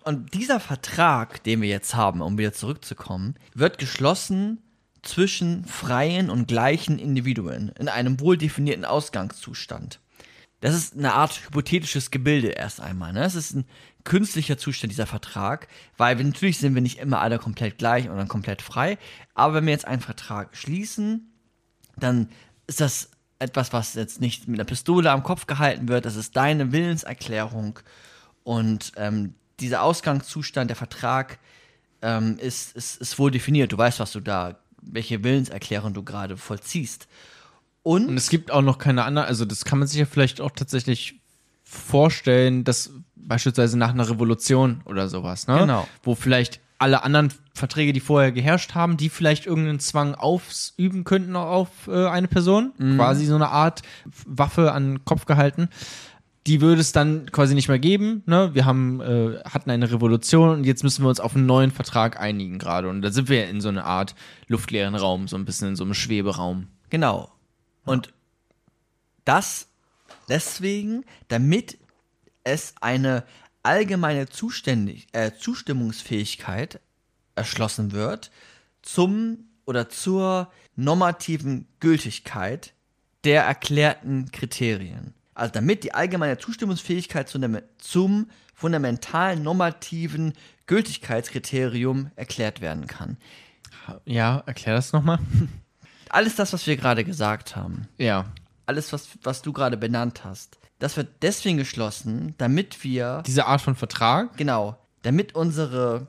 Und 0.04 0.34
dieser 0.34 0.58
Vertrag, 0.60 1.42
den 1.44 1.60
wir 1.62 1.68
jetzt 1.68 1.94
haben, 1.94 2.22
um 2.22 2.36
wieder 2.38 2.52
zurückzukommen, 2.52 3.36
wird 3.54 3.78
geschlossen 3.78 4.58
zwischen 5.02 5.64
freien 5.64 6.30
und 6.30 6.46
gleichen 6.48 6.98
Individuen 6.98 7.70
in 7.78 7.88
einem 7.88 8.20
wohl 8.20 8.36
definierten 8.36 8.84
Ausgangszustand. 8.84 10.00
Das 10.60 10.74
ist 10.76 10.96
eine 10.96 11.14
Art 11.14 11.40
hypothetisches 11.46 12.10
Gebilde 12.12 12.48
erst 12.50 12.80
einmal. 12.80 13.12
Ne? 13.12 13.24
Es 13.24 13.34
ist 13.34 13.52
ein 13.54 13.64
künstlicher 14.04 14.58
Zustand, 14.58 14.92
dieser 14.92 15.06
Vertrag, 15.06 15.68
weil 15.96 16.18
wir, 16.18 16.24
natürlich 16.24 16.58
sind 16.58 16.74
wir 16.74 16.82
nicht 16.82 16.98
immer 16.98 17.20
alle 17.20 17.38
komplett 17.38 17.78
gleich 17.78 18.10
oder 18.10 18.26
komplett 18.26 18.62
frei. 18.62 18.98
Aber 19.34 19.54
wenn 19.54 19.66
wir 19.66 19.72
jetzt 19.72 19.86
einen 19.86 20.02
Vertrag 20.02 20.56
schließen, 20.56 21.32
dann 21.96 22.28
ist 22.66 22.80
das 22.80 23.10
etwas, 23.38 23.72
was 23.72 23.94
jetzt 23.94 24.20
nicht 24.20 24.48
mit 24.48 24.58
einer 24.58 24.66
Pistole 24.66 25.10
am 25.10 25.22
Kopf 25.22 25.46
gehalten 25.46 25.88
wird. 25.88 26.04
Das 26.04 26.16
ist 26.16 26.36
deine 26.36 26.72
Willenserklärung. 26.72 27.78
Und 28.44 28.92
ähm, 28.96 29.34
dieser 29.60 29.82
Ausgangszustand, 29.82 30.70
der 30.70 30.76
Vertrag, 30.76 31.38
ähm, 32.02 32.36
ist, 32.38 32.74
ist, 32.76 33.00
ist 33.00 33.18
wohl 33.18 33.30
definiert. 33.30 33.72
Du 33.72 33.78
weißt, 33.78 34.00
was 34.00 34.12
du 34.12 34.20
da 34.20 34.58
welche 34.82 35.22
Willenserklärung 35.24 35.94
du 35.94 36.02
gerade 36.02 36.36
vollziehst. 36.36 37.08
Und, 37.82 38.08
Und 38.08 38.16
es 38.16 38.28
gibt 38.28 38.50
auch 38.50 38.62
noch 38.62 38.78
keine 38.78 39.04
andere, 39.04 39.24
also 39.26 39.44
das 39.44 39.64
kann 39.64 39.78
man 39.78 39.88
sich 39.88 39.98
ja 39.98 40.06
vielleicht 40.06 40.40
auch 40.40 40.50
tatsächlich 40.50 41.20
vorstellen, 41.64 42.64
dass 42.64 42.92
beispielsweise 43.26 43.78
nach 43.78 43.90
einer 43.90 44.08
Revolution 44.08 44.82
oder 44.84 45.08
sowas, 45.08 45.46
ne? 45.46 45.58
Genau. 45.58 45.88
Wo 46.02 46.14
vielleicht 46.14 46.60
alle 46.78 47.04
anderen 47.04 47.32
Verträge, 47.54 47.92
die 47.92 48.00
vorher 48.00 48.32
geherrscht 48.32 48.74
haben, 48.74 48.96
die 48.96 49.08
vielleicht 49.08 49.46
irgendeinen 49.46 49.78
Zwang 49.78 50.16
ausüben 50.16 51.04
könnten 51.04 51.36
auf 51.36 51.68
äh, 51.86 52.08
eine 52.08 52.26
Person, 52.26 52.72
quasi 52.96 53.24
so 53.24 53.36
eine 53.36 53.50
Art 53.50 53.82
Waffe 54.26 54.72
an 54.72 54.94
den 54.94 55.04
Kopf 55.04 55.24
gehalten. 55.26 55.68
Die 56.48 56.60
würde 56.60 56.80
es 56.80 56.90
dann 56.90 57.30
quasi 57.30 57.54
nicht 57.54 57.68
mehr 57.68 57.78
geben. 57.78 58.24
Ne? 58.26 58.50
Wir 58.52 58.64
haben, 58.64 59.00
äh, 59.00 59.38
hatten 59.44 59.70
eine 59.70 59.92
Revolution 59.92 60.48
und 60.48 60.64
jetzt 60.64 60.82
müssen 60.82 61.04
wir 61.04 61.08
uns 61.08 61.20
auf 61.20 61.36
einen 61.36 61.46
neuen 61.46 61.70
Vertrag 61.70 62.18
einigen 62.18 62.58
gerade. 62.58 62.88
Und 62.88 63.02
da 63.02 63.12
sind 63.12 63.28
wir 63.28 63.48
in 63.48 63.60
so 63.60 63.68
einer 63.68 63.84
Art 63.84 64.16
luftleeren 64.48 64.96
Raum, 64.96 65.28
so 65.28 65.36
ein 65.36 65.44
bisschen 65.44 65.68
in 65.68 65.76
so 65.76 65.84
einem 65.84 65.94
Schweberaum. 65.94 66.66
Genau. 66.90 67.30
Und 67.84 68.12
das 69.24 69.68
deswegen, 70.28 71.04
damit 71.28 71.78
es 72.44 72.74
eine 72.80 73.24
allgemeine 73.62 74.28
Zuständig 74.28 75.06
äh, 75.12 75.32
Zustimmungsfähigkeit 75.38 76.80
erschlossen 77.34 77.92
wird 77.92 78.30
zum 78.82 79.38
oder 79.64 79.88
zur 79.88 80.50
normativen 80.74 81.68
Gültigkeit 81.80 82.74
der 83.24 83.44
erklärten 83.44 84.30
Kriterien. 84.32 85.14
Also 85.34 85.52
damit 85.54 85.84
die 85.84 85.94
allgemeine 85.94 86.38
Zustimmungsfähigkeit 86.38 87.28
zum 87.78 88.30
fundamentalen 88.54 89.42
normativen 89.42 90.34
Gültigkeitskriterium 90.66 92.10
erklärt 92.16 92.60
werden 92.60 92.86
kann. 92.86 93.16
Ja, 94.04 94.42
erklär 94.46 94.74
das 94.74 94.92
nochmal. 94.92 95.18
Alles 96.08 96.36
das, 96.36 96.52
was 96.52 96.66
wir 96.66 96.76
gerade 96.76 97.04
gesagt 97.04 97.56
haben, 97.56 97.88
Ja. 97.98 98.26
alles, 98.66 98.92
was, 98.92 99.08
was 99.22 99.42
du 99.42 99.52
gerade 99.52 99.76
benannt 99.76 100.24
hast, 100.24 100.58
das 100.82 100.96
wird 100.96 101.08
deswegen 101.22 101.58
geschlossen, 101.58 102.34
damit 102.38 102.82
wir, 102.82 103.22
Diese 103.26 103.46
Art 103.46 103.60
von 103.60 103.76
Vertrag. 103.76 104.36
genau, 104.36 104.76
damit 105.02 105.34
unsere 105.34 106.08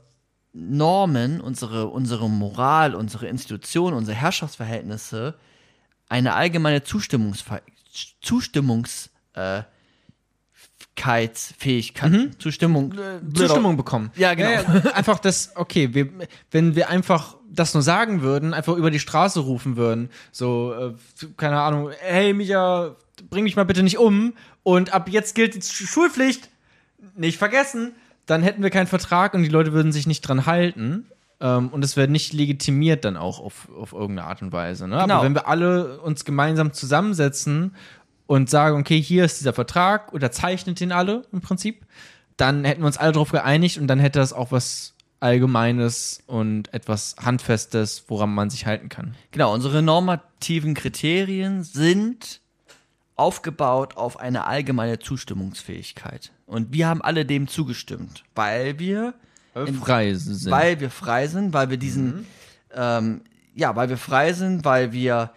Normen, 0.52 1.42
unsere, 1.42 1.88
unsere 1.88 2.30
Moral, 2.30 2.96
unsere 2.96 3.28
Institutionen, 3.28 3.96
unsere 3.96 4.18
Herrschaftsverhältnisse 4.18 5.36
eine 6.10 6.34
allgemeine 6.34 6.84
Zustimmungsfäh 6.84 7.62
Zustimmungs 8.22 9.12
äh, 9.34 9.62
Fähigkeit, 10.96 12.32
Zustimmung, 12.40 12.94
Zustimmung 13.34 13.78
bekommen. 13.78 14.12
Ja, 14.16 14.34
genau. 14.36 14.90
einfach 14.94 15.20
das, 15.20 15.52
okay, 15.56 15.94
wir, 15.94 16.10
wenn 16.52 16.76
wir 16.76 16.90
einfach 16.90 17.36
das 17.52 17.74
nur 17.74 17.84
sagen 17.84 18.22
würden, 18.22 18.54
einfach 18.54 18.76
über 18.76 18.90
die 18.90 19.00
Straße 19.00 19.40
rufen 19.42 19.76
würden, 19.76 20.10
so, 20.32 20.74
äh, 20.74 20.94
keine 21.36 21.60
Ahnung, 21.60 21.92
hey 22.00 22.34
Micha, 22.34 22.96
bring 23.30 23.44
mich 23.44 23.56
mal 23.56 23.66
bitte 23.66 23.84
nicht 23.84 23.98
um 23.98 24.34
und 24.64 24.94
ab 24.94 25.10
jetzt 25.10 25.36
gilt 25.36 25.56
die 25.56 25.62
Sch- 25.62 25.88
Schulpflicht, 25.88 26.50
nicht 27.16 27.38
vergessen, 27.38 27.94
dann 28.26 28.44
hätten 28.44 28.64
wir 28.64 28.70
keinen 28.70 28.88
Vertrag 28.88 29.34
und 29.34 29.44
die 29.44 29.50
Leute 29.50 29.74
würden 29.74 29.92
sich 29.92 30.08
nicht 30.08 30.22
dran 30.22 30.46
halten. 30.46 31.08
Ähm, 31.42 31.70
und 31.70 31.84
es 31.84 31.98
wäre 31.98 32.08
nicht 32.08 32.32
legitimiert 32.32 33.04
dann 33.04 33.18
auch 33.18 33.40
auf, 33.40 33.68
auf 33.78 33.92
irgendeine 33.92 34.28
Art 34.30 34.42
und 34.42 34.52
Weise. 34.54 34.88
Ne? 34.88 34.98
Genau. 35.02 35.16
Aber 35.16 35.26
wenn 35.26 35.34
wir 35.34 35.48
alle 35.48 36.00
uns 36.00 36.24
gemeinsam 36.24 36.72
zusammensetzen 36.72 37.76
und 38.28 38.50
sagen, 38.50 38.80
okay, 38.80 39.02
hier 39.02 39.26
ist 39.26 39.40
dieser 39.40 39.52
Vertrag, 39.52 40.14
unterzeichnet 40.14 40.80
den 40.80 40.92
alle 40.92 41.24
im 41.34 41.42
Prinzip, 41.42 41.86
dann 42.38 42.64
hätten 42.64 42.82
wir 42.82 42.88
uns 42.88 42.98
alle 42.98 43.12
darauf 43.12 43.32
geeinigt 43.32 43.78
und 43.78 43.88
dann 43.88 44.00
hätte 44.00 44.20
das 44.20 44.32
auch 44.32 44.52
was 44.52 44.92
Allgemeines 45.20 46.22
und 46.28 46.74
etwas 46.74 47.16
Handfestes, 47.22 48.06
woran 48.08 48.34
man 48.34 48.50
sich 48.50 48.66
halten 48.66 48.90
kann. 48.90 49.16
Genau, 49.32 49.54
unsere 49.54 49.82
normativen 49.82 50.74
Kriterien 50.74 51.64
sind 51.64 52.42
aufgebaut 53.16 53.98
auf 53.98 54.20
eine 54.20 54.48
allgemeine 54.48 55.00
Zustimmungsfähigkeit. 55.00 56.32
Und 56.46 56.74
wir 56.74 56.88
haben 56.88 57.02
alle 57.02 57.26
dem 57.26 57.48
zugestimmt, 57.48 58.24
weil 58.36 58.80
wir, 58.80 59.14
Frei 59.80 60.14
sind. 60.14 60.50
weil 60.52 60.80
wir 60.80 60.90
frei 60.90 61.28
sind, 61.28 61.54
weil 61.54 61.70
wir 61.70 61.78
diesen, 61.78 62.26
ähm, 62.74 63.22
ja, 63.54 63.76
weil 63.76 63.90
wir 63.90 63.98
frei 63.98 64.34
sind, 64.34 64.66
weil 64.66 64.92
wir 64.92 65.32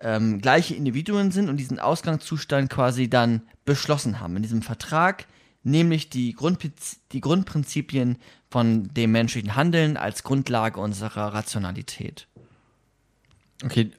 ähm, 0.00 0.40
gleiche 0.40 0.74
Individuen 0.74 1.30
sind 1.30 1.48
und 1.48 1.56
diesen 1.56 1.78
Ausgangszustand 1.78 2.68
quasi 2.68 3.08
dann 3.08 3.42
beschlossen 3.64 4.20
haben 4.20 4.36
in 4.36 4.42
diesem 4.42 4.62
Vertrag, 4.62 5.26
nämlich 5.62 6.10
die, 6.10 6.32
Grundpiz 6.32 6.98
die 7.12 7.20
Grundprinzipien 7.20 8.18
von 8.50 8.92
dem 8.92 9.12
menschlichen 9.12 9.56
Handeln 9.56 9.96
als 9.96 10.24
Grundlage 10.24 10.80
unserer 10.80 11.32
Rationalität. 11.32 12.26
okay, 13.64 13.92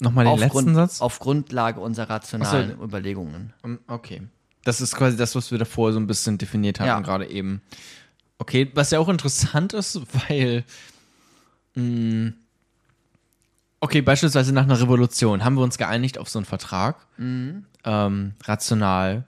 nochmal 0.00 0.24
den 0.24 0.32
auf, 0.34 0.40
letzten 0.40 0.74
Satz. 0.74 1.00
auf 1.00 1.18
Grundlage 1.18 1.80
unserer 1.80 2.10
rationalen 2.10 2.76
so. 2.78 2.84
Überlegungen. 2.84 3.52
Okay. 3.86 4.22
Das 4.64 4.80
ist 4.80 4.94
quasi 4.96 5.16
das, 5.16 5.34
was 5.34 5.50
wir 5.50 5.58
davor 5.58 5.92
so 5.92 5.98
ein 6.00 6.06
bisschen 6.06 6.36
definiert 6.38 6.78
hatten, 6.80 6.88
Ja. 6.88 7.00
gerade 7.00 7.28
eben. 7.28 7.62
Okay, 8.38 8.70
was 8.74 8.90
ja 8.90 8.98
auch 8.98 9.08
interessant 9.08 9.72
ist, 9.72 10.00
weil. 10.28 10.64
Mh, 11.74 12.32
okay, 13.80 14.00
beispielsweise 14.02 14.52
nach 14.52 14.64
einer 14.64 14.80
Revolution 14.80 15.44
haben 15.44 15.54
wir 15.56 15.62
uns 15.62 15.78
geeinigt 15.78 16.18
auf 16.18 16.28
so 16.28 16.38
einen 16.38 16.46
Vertrag. 16.46 17.06
Ähm, 17.18 18.32
rational. 18.44 19.24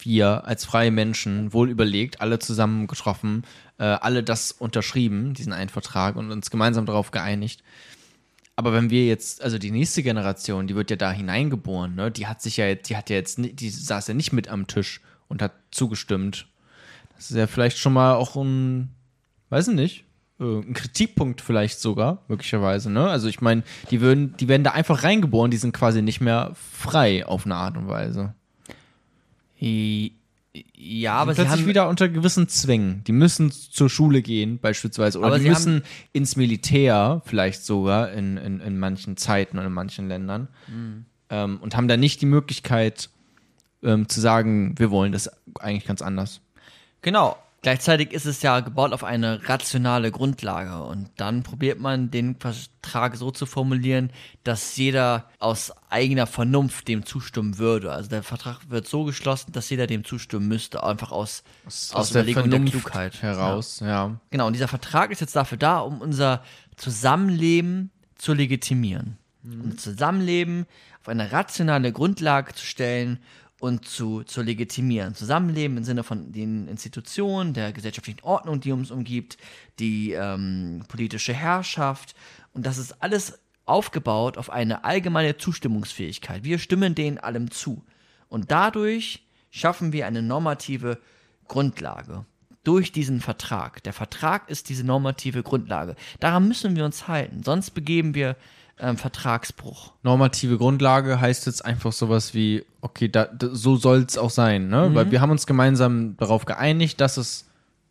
Wir 0.00 0.46
als 0.46 0.64
freie 0.64 0.92
Menschen, 0.92 1.52
wohl 1.52 1.68
überlegt, 1.70 2.20
alle 2.20 2.38
zusammen 2.38 2.86
getroffen, 2.86 3.42
äh, 3.78 3.84
alle 3.84 4.22
das 4.22 4.52
unterschrieben, 4.52 5.34
diesen 5.34 5.52
einen 5.52 5.70
Vertrag 5.70 6.14
und 6.14 6.30
uns 6.30 6.50
gemeinsam 6.50 6.86
darauf 6.86 7.10
geeinigt. 7.10 7.64
Aber 8.58 8.72
wenn 8.72 8.90
wir 8.90 9.06
jetzt, 9.06 9.40
also 9.40 9.56
die 9.56 9.70
nächste 9.70 10.02
Generation, 10.02 10.66
die 10.66 10.74
wird 10.74 10.90
ja 10.90 10.96
da 10.96 11.12
hineingeboren, 11.12 11.94
ne? 11.94 12.10
Die 12.10 12.26
hat 12.26 12.42
sich 12.42 12.56
ja 12.56 12.66
jetzt, 12.66 12.90
die 12.90 12.96
hat 12.96 13.08
ja 13.08 13.14
jetzt, 13.14 13.38
die 13.38 13.70
saß 13.70 14.08
ja 14.08 14.14
nicht 14.14 14.32
mit 14.32 14.48
am 14.48 14.66
Tisch 14.66 15.00
und 15.28 15.42
hat 15.42 15.52
zugestimmt. 15.70 16.48
Das 17.14 17.30
ist 17.30 17.36
ja 17.36 17.46
vielleicht 17.46 17.78
schon 17.78 17.92
mal 17.92 18.14
auch 18.14 18.34
ein, 18.34 18.88
weiß 19.50 19.68
ich 19.68 19.76
nicht, 19.76 20.04
äh, 20.40 20.42
ein 20.42 20.74
Kritikpunkt 20.74 21.40
vielleicht 21.40 21.78
sogar, 21.78 22.24
möglicherweise, 22.26 22.90
ne? 22.90 23.08
Also 23.08 23.28
ich 23.28 23.40
meine, 23.40 23.62
die 23.92 24.00
würden, 24.00 24.36
die 24.38 24.48
werden 24.48 24.64
da 24.64 24.72
einfach 24.72 25.04
reingeboren, 25.04 25.52
die 25.52 25.56
sind 25.56 25.72
quasi 25.72 26.02
nicht 26.02 26.20
mehr 26.20 26.50
frei 26.56 27.24
auf 27.24 27.44
eine 27.44 27.54
Art 27.54 27.76
und 27.76 27.86
Weise. 27.86 28.34
Ja, 30.74 31.14
aber 31.14 31.32
sie 31.32 31.42
plötzlich 31.42 31.60
haben 31.60 31.66
wieder 31.68 31.88
unter 31.88 32.08
gewissen 32.08 32.48
Zwängen. 32.48 33.04
Die 33.04 33.12
müssen 33.12 33.50
zur 33.50 33.90
Schule 33.90 34.22
gehen, 34.22 34.58
beispielsweise. 34.58 35.18
Oder 35.18 35.28
Aber 35.28 35.36
die 35.38 35.44
sie 35.44 35.50
müssen 35.50 35.82
ins 36.12 36.36
Militär, 36.36 37.22
vielleicht 37.26 37.64
sogar 37.64 38.12
in, 38.12 38.36
in, 38.36 38.60
in 38.60 38.78
manchen 38.78 39.16
Zeiten 39.16 39.58
und 39.58 39.66
in 39.66 39.72
manchen 39.72 40.08
Ländern. 40.08 40.48
Mhm. 40.66 41.04
Ähm, 41.30 41.58
und 41.60 41.76
haben 41.76 41.88
da 41.88 41.96
nicht 41.96 42.20
die 42.22 42.26
Möglichkeit 42.26 43.10
ähm, 43.82 44.08
zu 44.08 44.20
sagen, 44.20 44.74
wir 44.78 44.90
wollen 44.90 45.12
das 45.12 45.30
eigentlich 45.60 45.86
ganz 45.86 46.02
anders. 46.02 46.40
Genau. 47.02 47.36
Gleichzeitig 47.60 48.12
ist 48.12 48.24
es 48.24 48.40
ja 48.42 48.60
gebaut 48.60 48.92
auf 48.92 49.02
eine 49.02 49.48
rationale 49.48 50.12
Grundlage 50.12 50.80
und 50.84 51.10
dann 51.16 51.42
probiert 51.42 51.80
man 51.80 52.08
den 52.08 52.36
Vertrag 52.36 53.16
so 53.16 53.32
zu 53.32 53.46
formulieren, 53.46 54.10
dass 54.44 54.76
jeder 54.76 55.28
aus 55.40 55.72
eigener 55.90 56.28
Vernunft 56.28 56.86
dem 56.86 57.04
zustimmen 57.04 57.58
würde. 57.58 57.90
Also 57.90 58.10
der 58.10 58.22
Vertrag 58.22 58.70
wird 58.70 58.86
so 58.86 59.04
geschlossen, 59.04 59.50
dass 59.50 59.70
jeder 59.70 59.88
dem 59.88 60.04
zustimmen 60.04 60.46
müsste, 60.46 60.84
einfach 60.84 61.10
aus, 61.10 61.42
aus, 61.66 62.12
Überlegung 62.12 62.48
der 62.48 62.60
Klugheit 62.60 63.22
heraus, 63.22 63.80
ja. 63.80 64.20
Genau, 64.30 64.46
und 64.46 64.52
dieser 64.52 64.68
Vertrag 64.68 65.10
ist 65.10 65.20
jetzt 65.20 65.34
dafür 65.34 65.58
da, 65.58 65.80
um 65.80 66.00
unser 66.00 66.44
Zusammenleben 66.76 67.90
zu 68.14 68.34
legitimieren. 68.34 69.18
Um 69.42 69.70
das 69.70 69.82
Zusammenleben 69.82 70.66
auf 71.00 71.08
eine 71.08 71.32
rationale 71.32 71.92
Grundlage 71.92 72.54
zu 72.54 72.64
stellen 72.64 73.18
und 73.60 73.84
zu, 73.86 74.22
zu 74.22 74.42
legitimieren. 74.42 75.14
Zusammenleben 75.14 75.76
im 75.76 75.84
Sinne 75.84 76.04
von 76.04 76.32
den 76.32 76.68
Institutionen, 76.68 77.54
der 77.54 77.72
gesellschaftlichen 77.72 78.22
Ordnung, 78.22 78.60
die 78.60 78.72
uns 78.72 78.90
umgibt, 78.90 79.36
die 79.78 80.12
ähm, 80.12 80.84
politische 80.88 81.32
Herrschaft. 81.32 82.14
Und 82.52 82.66
das 82.66 82.78
ist 82.78 83.02
alles 83.02 83.40
aufgebaut 83.64 84.38
auf 84.38 84.50
eine 84.50 84.84
allgemeine 84.84 85.36
Zustimmungsfähigkeit. 85.36 86.44
Wir 86.44 86.58
stimmen 86.58 86.94
denen 86.94 87.18
allem 87.18 87.50
zu. 87.50 87.84
Und 88.28 88.50
dadurch 88.50 89.26
schaffen 89.50 89.92
wir 89.92 90.06
eine 90.06 90.22
normative 90.22 90.98
Grundlage 91.48 92.24
durch 92.64 92.92
diesen 92.92 93.20
Vertrag. 93.20 93.82
Der 93.82 93.92
Vertrag 93.92 94.50
ist 94.50 94.68
diese 94.68 94.84
normative 94.84 95.42
Grundlage. 95.42 95.96
Daran 96.20 96.46
müssen 96.48 96.76
wir 96.76 96.84
uns 96.84 97.08
halten, 97.08 97.42
sonst 97.42 97.70
begeben 97.70 98.14
wir 98.14 98.36
ähm, 98.80 98.96
Vertragsbruch. 98.96 99.92
Normative 100.02 100.56
Grundlage 100.58 101.20
heißt 101.20 101.46
jetzt 101.46 101.64
einfach 101.64 101.92
sowas 101.92 102.34
wie, 102.34 102.64
okay, 102.80 103.08
da, 103.08 103.24
da, 103.26 103.48
so 103.52 103.76
soll 103.76 104.04
es 104.06 104.16
auch 104.18 104.30
sein, 104.30 104.68
ne? 104.68 104.88
Mhm. 104.90 104.94
Weil 104.94 105.10
wir 105.10 105.20
haben 105.20 105.30
uns 105.30 105.46
gemeinsam 105.46 106.16
darauf 106.16 106.44
geeinigt, 106.44 107.00
dass 107.00 107.16
es 107.16 107.44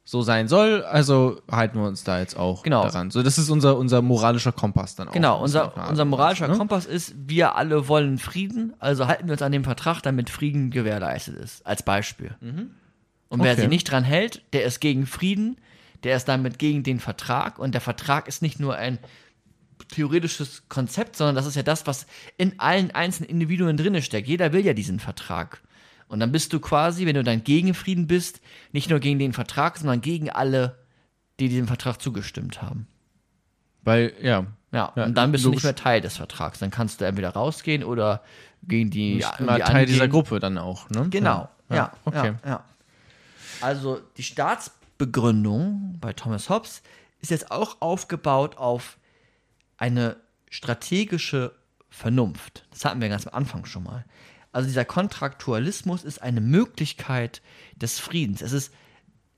so 0.04 0.22
sein 0.22 0.48
soll, 0.48 0.84
also 0.86 1.42
halten 1.52 1.78
wir 1.80 1.86
uns 1.86 2.06
da 2.06 2.20
jetzt 2.20 2.38
auch 2.38 2.64
Genau. 2.64 2.84
daran. 2.84 3.12
So, 3.12 3.24
das 3.24 3.38
ist 3.38 3.50
unser, 3.50 3.78
unser 3.78 4.02
moralischer 4.02 4.54
Kompass 4.54 4.96
dann 4.96 5.10
auch. 5.10 5.12
Genau, 5.12 5.42
unser, 5.44 5.76
unser 5.90 6.04
und 6.04 6.10
moralischer 6.10 6.48
ne? 6.48 6.56
Kompass 6.58 6.86
ist, 6.86 7.14
wir 7.28 7.56
alle 7.56 7.90
wollen 7.90 8.18
Frieden, 8.18 8.74
also 8.80 9.08
halten 9.08 9.28
wir 9.28 9.34
uns 9.34 9.42
an 9.42 9.52
dem 9.52 9.66
Vertrag, 9.66 10.02
damit 10.02 10.30
Frieden 10.30 10.72
gewährleistet 10.72 11.36
ist, 11.36 11.66
als 11.68 11.84
Beispiel. 11.84 12.34
Und 13.30 13.44
wer 13.44 13.52
Okay. 13.52 13.62
sich 13.62 13.70
nicht 13.70 13.92
dran 13.92 14.06
hält, 14.06 14.42
der 14.54 14.64
ist 14.64 14.80
gegen 14.80 15.06
Frieden, 15.06 15.58
der 16.06 16.16
ist 16.16 16.30
damit 16.30 16.58
gegen 16.58 16.84
den 16.84 17.02
Vertrag 17.02 17.60
und 17.60 17.74
der 17.74 17.82
Vertrag 17.82 18.30
ist 18.30 18.42
nicht 18.42 18.62
nur 18.62 18.76
ein 18.78 19.00
theoretisches 19.90 20.64
Konzept, 20.70 21.16
sondern 21.16 21.36
das 21.36 21.46
ist 21.46 21.56
ja 21.56 21.64
das, 21.64 21.88
was 21.88 22.08
in 22.38 22.60
allen 22.60 22.92
einzelnen 22.92 23.30
Individuen 23.30 23.78
drinne 23.78 24.02
steckt. 24.02 24.28
Jeder 24.28 24.54
will 24.54 24.66
ja 24.66 24.74
diesen 24.74 25.00
Vertrag. 25.00 25.62
Und 26.08 26.20
dann 26.20 26.32
bist 26.32 26.54
du 26.54 26.60
quasi, 26.60 27.06
wenn 27.06 27.16
du 27.16 27.24
dann 27.24 27.44
gegen 27.44 27.74
Frieden 27.74 28.08
bist, 28.08 28.42
nicht 28.72 28.90
nur 28.90 29.00
gegen 29.00 29.20
den 29.20 29.34
Vertrag, 29.34 29.78
sondern 29.78 30.02
gegen 30.02 30.30
alle, 30.30 30.78
die 31.40 31.50
diesem 31.50 31.68
Vertrag 31.68 32.02
zugestimmt 32.02 32.62
haben. 32.62 32.88
Weil, 33.84 34.14
ja. 34.22 34.46
Ja, 34.72 34.92
Ja, 34.96 35.06
und 35.06 35.16
dann 35.16 35.32
bist 35.32 35.46
du 35.46 35.50
logisch. 35.50 35.64
nicht 35.64 35.64
mehr 35.64 35.76
Teil 35.76 36.02
des 36.02 36.18
Vertrags. 36.18 36.60
Dann 36.60 36.72
kannst 36.72 37.00
du 37.00 37.06
entweder 37.06 37.30
rausgehen 37.30 37.84
oder 37.84 38.22
gegen 38.64 38.90
die. 38.90 39.24
Mal 39.40 39.60
Teil 39.60 39.86
dieser 39.86 40.04
angehen. 40.04 40.12
Gruppe 40.12 40.40
dann 40.40 40.58
auch, 40.58 40.90
ne? 40.90 41.08
Genau, 41.10 41.50
ja. 41.70 41.76
ja, 41.76 41.92
okay. 42.04 42.34
ja. 42.46 42.64
Also 43.62 44.02
die 44.18 44.24
Staatsbegründung 44.24 45.98
bei 46.00 46.14
Thomas 46.14 46.50
Hobbes 46.50 46.82
ist 47.22 47.32
jetzt 47.32 47.50
auch 47.50 47.78
aufgebaut 47.80 48.58
auf 48.58 48.98
eine 49.78 50.18
strategische 50.50 51.56
Vernunft. 51.90 52.66
Das 52.72 52.86
hatten 52.86 53.02
wir 53.02 53.10
ganz 53.10 53.28
am 53.28 53.34
Anfang 53.34 53.66
schon 53.66 53.84
mal. 53.84 54.06
Also 54.52 54.68
dieser 54.68 54.86
Kontraktualismus 54.86 56.04
ist 56.04 56.22
eine 56.22 56.42
Möglichkeit 56.42 57.42
des 57.76 58.00
Friedens. 58.00 58.42
Es 58.42 58.54
ist 58.54 58.74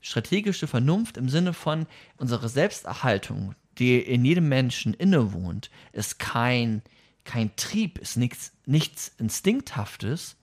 strategische 0.00 0.66
Vernunft 0.66 1.16
im 1.16 1.28
Sinne 1.28 1.52
von 1.52 1.86
unsere 2.16 2.48
Selbsterhaltung, 2.48 3.54
die 3.78 3.98
in 3.98 4.24
jedem 4.24 4.48
Menschen 4.48 4.94
innewohnt, 4.94 5.70
ist 5.92 6.18
kein, 6.18 6.82
kein 7.24 7.54
Trieb, 7.56 7.98
ist 7.98 8.16
nichts, 8.16 8.52
nichts 8.66 9.12
Instinkthaftes, 9.18 10.36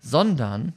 sondern 0.00 0.72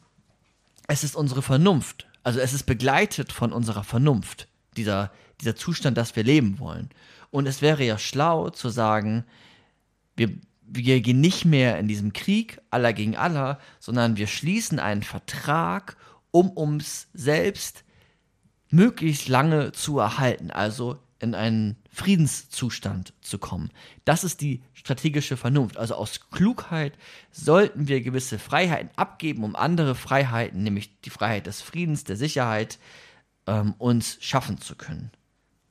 es 0.87 1.03
ist 1.03 1.15
unsere 1.15 1.41
Vernunft. 1.41 2.07
Also 2.23 2.39
es 2.39 2.53
ist 2.53 2.65
begleitet 2.65 3.31
von 3.31 3.51
unserer 3.51 3.83
Vernunft, 3.83 4.47
dieser, 4.77 5.11
dieser 5.41 5.55
Zustand, 5.55 5.97
dass 5.97 6.15
wir 6.15 6.23
leben 6.23 6.59
wollen. 6.59 6.89
Und 7.33 7.47
es 7.47 7.63
wäre 7.63 7.83
ja 7.83 7.97
schlau 7.97 8.51
zu 8.51 8.69
sagen, 8.69 9.25
wir, 10.15 10.29
wir 10.61 11.01
gehen 11.01 11.19
nicht 11.19 11.45
mehr 11.45 11.79
in 11.79 11.87
diesem 11.87 12.13
Krieg 12.13 12.61
aller 12.69 12.93
gegen 12.93 13.15
aller, 13.15 13.59
sondern 13.79 14.17
wir 14.17 14.27
schließen 14.27 14.77
einen 14.77 15.01
Vertrag, 15.01 15.97
um 16.29 16.51
uns 16.51 17.07
selbst 17.15 17.85
möglichst 18.69 19.29
lange 19.29 19.71
zu 19.71 19.97
erhalten, 19.97 20.51
also 20.51 20.99
in 21.17 21.33
einen 21.33 21.77
Friedenszustand 21.91 23.15
zu 23.21 23.39
kommen. 23.39 23.71
Das 24.05 24.23
ist 24.23 24.39
die 24.41 24.61
strategische 24.73 25.35
Vernunft. 25.35 25.77
Also 25.77 25.95
aus 25.95 26.29
Klugheit 26.29 26.93
sollten 27.31 27.87
wir 27.87 28.01
gewisse 28.01 28.37
Freiheiten 28.37 28.91
abgeben, 28.95 29.43
um 29.43 29.55
andere 29.55 29.95
Freiheiten, 29.95 30.61
nämlich 30.61 31.01
die 31.01 31.09
Freiheit 31.09 31.47
des 31.47 31.63
Friedens, 31.63 32.03
der 32.03 32.15
Sicherheit, 32.15 32.77
ähm, 33.47 33.73
uns 33.79 34.19
schaffen 34.21 34.59
zu 34.59 34.75
können. 34.75 35.09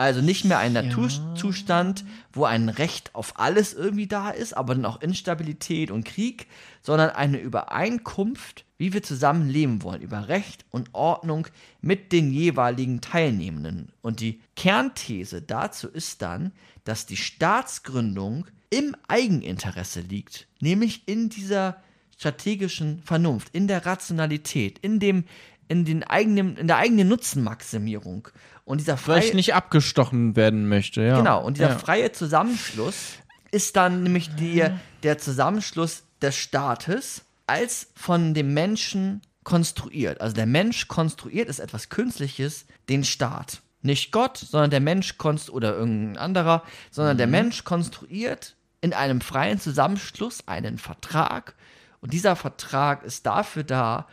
Also 0.03 0.21
nicht 0.21 0.45
mehr 0.45 0.59
ein 0.59 0.73
Naturzustand, 0.73 2.05
wo 2.33 2.45
ein 2.45 2.69
Recht 2.69 3.15
auf 3.15 3.39
alles 3.39 3.73
irgendwie 3.73 4.09
da 4.09 4.31
ist, 4.31 4.53
aber 4.53 4.75
dann 4.75 4.85
auch 4.85 5.01
Instabilität 5.01 5.93
und 5.93 6.03
Krieg, 6.03 6.49
sondern 6.83 7.11
eine 7.11 7.39
Übereinkunft, 7.39 8.65
wie 8.79 8.93
wir 8.93 9.05
zusammen 9.05 9.49
leben 9.49 9.85
wollen, 9.85 10.03
über 10.03 10.27
Recht 10.27 10.65
und 10.73 10.93
Ordnung 10.93 11.47
mit 11.83 12.11
den 12.11 12.33
jeweiligen 12.33 13.01
Teilnehmenden. 13.01 13.93
Und 14.03 14.19
die 14.19 14.41
Kernthese 14.57 15.41
dazu 15.41 15.87
ist 15.87 16.21
dann, 16.21 16.51
dass 16.83 17.07
die 17.07 17.17
Staatsgründung 17.17 18.47
im 18.71 18.97
Eigeninteresse 19.07 20.01
liegt, 20.01 20.49
nämlich 20.59 21.07
in 21.07 21.29
dieser 21.29 21.77
strategischen 22.19 23.03
Vernunft, 23.05 23.55
in 23.55 23.69
der 23.69 23.87
Rationalität, 23.87 24.81
in 24.81 24.99
dem 24.99 25.25
in, 25.73 25.87
den 25.87 26.05
eigenen, 26.05 26.57
in 26.59 26.67
der 26.67 26.77
eigenen 26.77 27.09
Nutzenmaximierung. 27.09 28.29
Und 28.67 28.79
dieser 28.79 28.99
freie, 28.99 29.35
nicht 29.35 29.55
abgestochen 29.55 30.37
werden 30.37 30.69
möchte, 30.69 31.03
ja. 31.03 31.17
Genau, 31.17 31.43
und 31.43 31.57
dieser 31.57 31.71
ja. 31.71 31.79
freie 31.79 32.13
Zusammenschluss 32.13 33.15
ist 33.51 33.75
dann 33.77 34.03
nämlich 34.03 34.35
die, 34.37 34.65
der 35.03 35.19
Zusammenschluss 35.19 36.05
des 36.21 36.37
Staates 36.37 37.23
als 37.47 37.89
von 37.97 38.35
dem 38.35 38.53
Menschen 38.53 39.23
konstruiert. 39.45 40.21
Also 40.21 40.37
der 40.37 40.47
Mensch 40.47 40.89
konstruiert 40.89 41.49
ist 41.49 41.59
etwas 41.59 41.89
Künstliches, 41.89 42.67
den 42.91 43.03
Staat. 43.03 43.63
Nicht 43.81 44.13
Gott, 44.13 44.37
sondern 44.37 44.71
der 44.71 44.81
Mensch 44.81 45.17
konst 45.17 45.51
oder 45.51 45.75
irgendein 45.75 46.19
anderer, 46.19 46.63
sondern 46.91 47.17
der 47.17 47.27
Mensch 47.27 47.65
konstruiert 47.65 48.55
in 48.83 48.93
einem 48.93 49.23
freien 49.23 49.59
Zusammenschluss 49.59 50.47
einen 50.47 50.77
Vertrag. 50.77 51.55
Und 52.01 52.13
dieser 52.13 52.37
Vertrag 52.37 53.03
ist 53.05 53.25
dafür 53.25 53.65
da, 53.65 54.07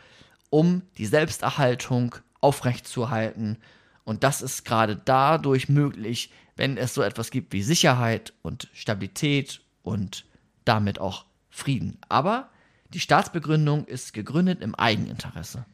um 0.50 0.82
die 0.98 1.06
Selbsterhaltung 1.06 2.16
aufrechtzuerhalten. 2.40 3.56
Und 4.04 4.24
das 4.24 4.42
ist 4.42 4.64
gerade 4.64 5.00
dadurch 5.04 5.68
möglich, 5.68 6.30
wenn 6.56 6.76
es 6.76 6.94
so 6.94 7.02
etwas 7.02 7.30
gibt 7.30 7.52
wie 7.52 7.62
Sicherheit 7.62 8.32
und 8.42 8.68
Stabilität 8.72 9.60
und 9.82 10.26
damit 10.64 10.98
auch 10.98 11.24
Frieden. 11.48 11.98
Aber 12.08 12.50
die 12.92 13.00
Staatsbegründung 13.00 13.86
ist 13.86 14.12
gegründet 14.12 14.60
im 14.60 14.74
Eigeninteresse. 14.74 15.64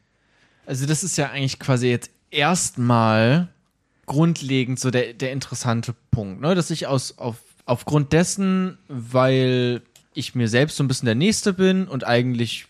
Also 0.65 0.85
das 0.85 1.03
ist 1.03 1.17
ja 1.17 1.29
eigentlich 1.29 1.59
quasi 1.59 1.87
jetzt 1.87 2.11
erstmal 2.29 3.47
grundlegend 4.05 4.79
so 4.79 4.91
der, 4.91 5.13
der 5.13 5.31
interessante 5.31 5.93
Punkt, 6.11 6.41
ne? 6.41 6.55
dass 6.55 6.69
ich 6.69 6.87
aus, 6.87 7.17
auf, 7.17 7.37
aufgrund 7.65 8.13
dessen, 8.13 8.77
weil 8.87 9.81
ich 10.13 10.35
mir 10.35 10.47
selbst 10.47 10.77
so 10.77 10.83
ein 10.83 10.87
bisschen 10.87 11.05
der 11.05 11.15
Nächste 11.15 11.53
bin 11.53 11.87
und 11.87 12.05
eigentlich 12.05 12.67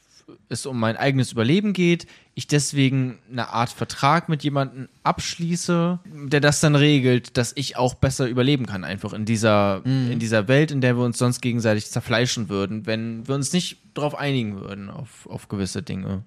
es 0.50 0.66
um 0.66 0.80
mein 0.80 0.98
eigenes 0.98 1.32
Überleben 1.32 1.74
geht, 1.74 2.08
ich 2.36 2.48
deswegen 2.48 3.18
eine 3.32 3.50
Art 3.50 3.70
Vertrag 3.70 4.30
mit 4.30 4.44
jemandem 4.44 4.90
abschließe, 5.04 6.00
der 6.06 6.40
das 6.40 6.60
dann 6.60 6.76
regelt, 6.76 7.38
dass 7.38 7.54
ich 7.56 7.78
auch 7.78 7.96
besser 7.96 8.28
überleben 8.28 8.66
kann, 8.66 8.84
einfach 8.84 9.14
in 9.14 9.26
dieser, 9.26 9.82
in 9.86 10.20
dieser 10.20 10.48
Welt, 10.48 10.72
in 10.72 10.82
der 10.82 10.98
wir 10.98 11.04
uns 11.04 11.18
sonst 11.18 11.42
gegenseitig 11.42 11.90
zerfleischen 11.90 12.50
würden, 12.50 12.86
wenn 12.86 13.28
wir 13.28 13.36
uns 13.36 13.54
nicht 13.54 13.78
darauf 13.94 14.16
einigen 14.16 14.60
würden, 14.60 14.90
auf, 14.90 15.28
auf 15.28 15.48
gewisse 15.48 15.82
Dinge. 15.82 16.24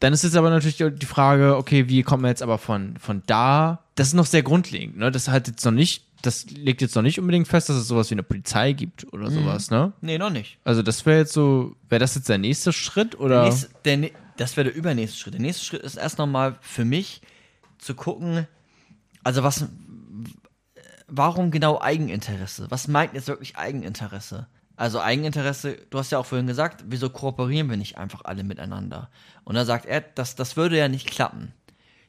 Dann 0.00 0.12
ist 0.12 0.24
jetzt 0.24 0.36
aber 0.36 0.50
natürlich 0.50 0.76
die 0.76 1.06
Frage, 1.06 1.56
okay, 1.56 1.88
wie 1.88 2.02
kommen 2.02 2.22
wir 2.22 2.28
jetzt 2.28 2.42
aber 2.42 2.58
von, 2.58 2.96
von 2.98 3.22
da? 3.26 3.80
Das 3.94 4.08
ist 4.08 4.14
noch 4.14 4.26
sehr 4.26 4.42
grundlegend, 4.42 4.96
ne? 4.96 5.10
Das 5.10 5.28
hat 5.28 5.48
jetzt 5.48 5.64
noch 5.64 5.72
nicht, 5.72 6.04
das 6.26 6.46
legt 6.46 6.80
jetzt 6.80 6.94
noch 6.94 7.02
nicht 7.02 7.18
unbedingt 7.18 7.48
fest, 7.48 7.68
dass 7.68 7.76
es 7.76 7.86
sowas 7.86 8.10
wie 8.10 8.14
eine 8.14 8.22
Polizei 8.22 8.72
gibt 8.72 9.12
oder 9.12 9.30
sowas, 9.30 9.70
ne? 9.70 9.92
Nee, 10.00 10.18
noch 10.18 10.30
nicht. 10.30 10.58
Also 10.64 10.82
das 10.82 11.04
wäre 11.04 11.18
jetzt 11.18 11.32
so, 11.32 11.76
wäre 11.88 12.00
das 12.00 12.14
jetzt 12.14 12.28
der 12.28 12.38
nächste 12.38 12.72
Schritt 12.72 13.18
oder? 13.18 13.44
Nächste, 13.44 13.68
der, 13.84 14.10
das 14.36 14.56
wäre 14.56 14.68
der 14.68 14.76
übernächste 14.76 15.18
Schritt. 15.18 15.34
Der 15.34 15.40
nächste 15.40 15.64
Schritt 15.64 15.82
ist 15.82 15.96
erst 15.96 16.18
nochmal 16.18 16.56
für 16.60 16.84
mich 16.84 17.20
zu 17.78 17.94
gucken, 17.94 18.46
also 19.22 19.42
was, 19.42 19.66
warum 21.06 21.50
genau 21.50 21.80
Eigeninteresse? 21.80 22.66
Was 22.70 22.88
meint 22.88 23.14
jetzt 23.14 23.28
wirklich 23.28 23.56
Eigeninteresse? 23.56 24.46
Also 24.76 25.00
Eigeninteresse, 25.00 25.78
du 25.90 25.98
hast 25.98 26.10
ja 26.10 26.18
auch 26.18 26.26
vorhin 26.26 26.46
gesagt, 26.46 26.84
wieso 26.88 27.10
kooperieren 27.10 27.70
wir 27.70 27.76
nicht 27.76 27.96
einfach 27.96 28.22
alle 28.24 28.42
miteinander? 28.42 29.08
Und 29.44 29.54
da 29.54 29.64
sagt 29.64 29.86
er, 29.86 30.00
das, 30.00 30.34
das 30.34 30.56
würde 30.56 30.76
ja 30.76 30.88
nicht 30.88 31.06
klappen. 31.06 31.52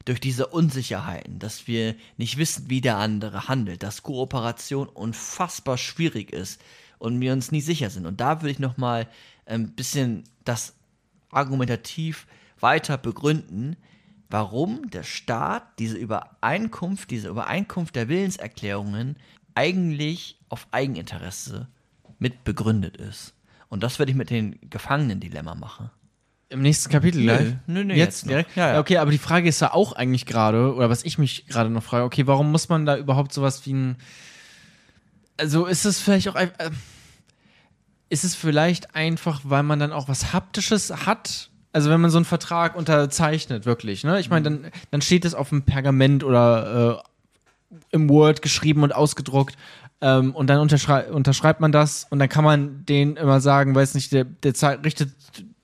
Durch 0.06 0.20
diese 0.20 0.46
Unsicherheiten, 0.46 1.38
dass 1.38 1.66
wir 1.66 1.94
nicht 2.16 2.38
wissen, 2.38 2.70
wie 2.70 2.80
der 2.80 2.96
andere 2.96 3.48
handelt, 3.48 3.82
dass 3.82 4.02
Kooperation 4.02 4.88
unfassbar 4.88 5.76
schwierig 5.76 6.32
ist 6.32 6.60
und 6.98 7.20
wir 7.20 7.32
uns 7.34 7.52
nie 7.52 7.60
sicher 7.60 7.90
sind. 7.90 8.06
Und 8.06 8.20
da 8.20 8.40
würde 8.40 8.52
ich 8.52 8.58
nochmal 8.58 9.08
ein 9.44 9.72
bisschen 9.74 10.24
das 10.44 10.74
argumentativ 11.30 12.26
weiter 12.58 12.96
begründen, 12.96 13.76
warum 14.30 14.90
der 14.90 15.02
Staat 15.02 15.78
diese 15.78 15.96
Übereinkunft, 15.96 17.10
diese 17.10 17.28
Übereinkunft 17.28 17.94
der 17.96 18.08
Willenserklärungen 18.08 19.16
eigentlich 19.54 20.38
auf 20.48 20.66
Eigeninteresse 20.70 21.68
mit 22.18 22.44
begründet 22.44 22.96
ist. 22.96 23.34
Und 23.68 23.82
das 23.82 23.98
würde 23.98 24.12
ich 24.12 24.16
mit 24.16 24.30
den 24.30 24.58
Gefangenen-Dilemma 24.70 25.54
machen. 25.54 25.90
Im 26.48 26.62
nächsten 26.62 26.90
Kapitel 26.90 27.22
gleich? 27.22 27.54
nö, 27.66 27.82
nö, 27.82 27.94
jetzt, 27.94 28.22
jetzt 28.22 28.30
direkt? 28.30 28.56
Ja, 28.56 28.74
ja. 28.74 28.80
Okay, 28.80 28.98
aber 28.98 29.10
die 29.10 29.18
Frage 29.18 29.48
ist 29.48 29.60
ja 29.60 29.72
auch 29.72 29.92
eigentlich 29.92 30.26
gerade, 30.26 30.74
oder 30.74 30.88
was 30.88 31.04
ich 31.04 31.18
mich 31.18 31.46
gerade 31.46 31.70
noch 31.70 31.82
frage, 31.82 32.04
okay, 32.04 32.26
warum 32.26 32.52
muss 32.52 32.68
man 32.68 32.86
da 32.86 32.96
überhaupt 32.96 33.32
sowas 33.32 33.66
wie 33.66 33.72
ein. 33.72 33.96
Also 35.36 35.66
ist 35.66 35.84
es 35.84 35.98
vielleicht 35.98 36.28
auch. 36.28 36.36
Äh, 36.36 36.50
ist 38.08 38.22
es 38.22 38.36
vielleicht 38.36 38.94
einfach, 38.94 39.40
weil 39.42 39.64
man 39.64 39.80
dann 39.80 39.92
auch 39.92 40.08
was 40.08 40.32
Haptisches 40.32 41.06
hat? 41.06 41.50
Also 41.72 41.90
wenn 41.90 42.00
man 42.00 42.10
so 42.10 42.18
einen 42.18 42.24
Vertrag 42.24 42.76
unterzeichnet, 42.76 43.66
wirklich, 43.66 44.04
ne? 44.04 44.20
Ich 44.20 44.30
meine, 44.30 44.44
dann, 44.44 44.72
dann 44.92 45.02
steht 45.02 45.24
es 45.24 45.34
auf 45.34 45.48
dem 45.48 45.62
Pergament 45.62 46.22
oder 46.22 47.02
äh, 47.02 47.76
im 47.90 48.08
Word 48.08 48.42
geschrieben 48.42 48.84
und 48.84 48.94
ausgedruckt. 48.94 49.56
Ähm, 50.00 50.34
und 50.34 50.46
dann 50.48 50.60
unterschrei 50.60 51.10
unterschreibt 51.10 51.60
man 51.60 51.72
das 51.72 52.06
und 52.10 52.18
dann 52.18 52.28
kann 52.28 52.44
man 52.44 52.84
denen 52.84 53.16
immer 53.16 53.40
sagen, 53.40 53.74
weiß 53.74 53.94
nicht, 53.94 54.12
der, 54.12 54.24
der 54.24 54.54
richtet 54.84 55.10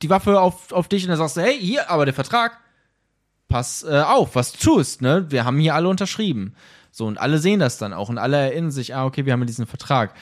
die 0.02 0.10
Waffe 0.10 0.40
auf, 0.40 0.72
auf 0.72 0.88
dich 0.88 1.04
und 1.04 1.10
dann 1.10 1.18
sagst 1.18 1.36
du, 1.36 1.40
hey, 1.40 1.58
hier, 1.58 1.90
aber 1.90 2.04
der 2.04 2.14
Vertrag, 2.14 2.58
pass 3.48 3.84
äh, 3.84 4.02
auf, 4.06 4.34
was 4.34 4.52
du 4.52 4.58
tust, 4.58 5.02
ne? 5.02 5.26
Wir 5.28 5.44
haben 5.44 5.58
hier 5.58 5.74
alle 5.74 5.88
unterschrieben. 5.88 6.54
So, 6.90 7.06
und 7.06 7.18
alle 7.18 7.38
sehen 7.38 7.60
das 7.60 7.78
dann 7.78 7.92
auch 7.92 8.08
und 8.08 8.18
alle 8.18 8.36
erinnern 8.36 8.70
sich, 8.70 8.94
ah, 8.94 9.06
okay, 9.06 9.24
wir 9.24 9.32
haben 9.32 9.40
ja 9.40 9.46
diesen 9.46 9.66
Vertrag. 9.66 10.14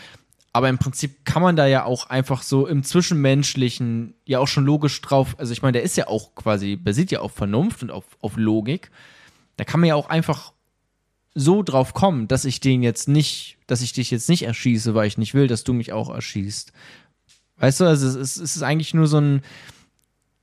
Aber 0.53 0.69
im 0.69 0.79
Prinzip 0.79 1.25
kann 1.25 1.43
man 1.43 1.57
da 1.57 1.67
ja 1.67 1.85
auch 1.85 2.11
einfach 2.11 2.43
so 2.43 2.67
im 2.67 2.83
Zwischenmenschlichen 2.83 4.15
ja 4.25 4.41
auch 4.41 4.49
schon 4.49 4.65
logisch 4.65 5.01
drauf, 5.01 5.37
also 5.39 5.53
ich 5.53 5.63
meine, 5.63 5.73
der 5.73 5.83
ist 5.83 5.97
ja 5.97 6.09
auch 6.09 6.35
quasi, 6.35 6.77
basiert 6.77 7.11
ja 7.11 7.21
auf 7.21 7.33
Vernunft 7.33 7.83
und 7.83 7.91
auf, 7.91 8.05
auf 8.21 8.37
Logik. 8.37 8.91
Da 9.57 9.65
kann 9.65 9.81
man 9.81 9.89
ja 9.89 9.95
auch 9.95 10.09
einfach 10.09 10.53
so 11.35 11.63
drauf 11.63 11.95
kommen, 11.95 12.27
dass 12.27 12.45
ich 12.45 12.59
den 12.59 12.83
jetzt 12.83 13.09
nicht, 13.09 13.59
dass 13.67 13.83
ich 13.83 13.93
dich 13.93 14.11
jetzt 14.11 14.29
nicht 14.29 14.43
erschieße, 14.43 14.95
weil 14.95 15.07
ich 15.07 15.19
nicht 15.19 15.35
will, 15.35 15.47
dass 15.47 15.63
du 15.63 15.73
mich 15.73 15.93
auch 15.93 16.11
erschießt. 16.11 16.73
Weißt 17.61 17.81
du, 17.81 17.85
also 17.85 18.07
es 18.07 18.15
ist, 18.17 18.37
es 18.39 18.57
ist 18.57 18.63
eigentlich 18.63 18.95
nur 18.95 19.07
so 19.07 19.19
ein, 19.19 19.43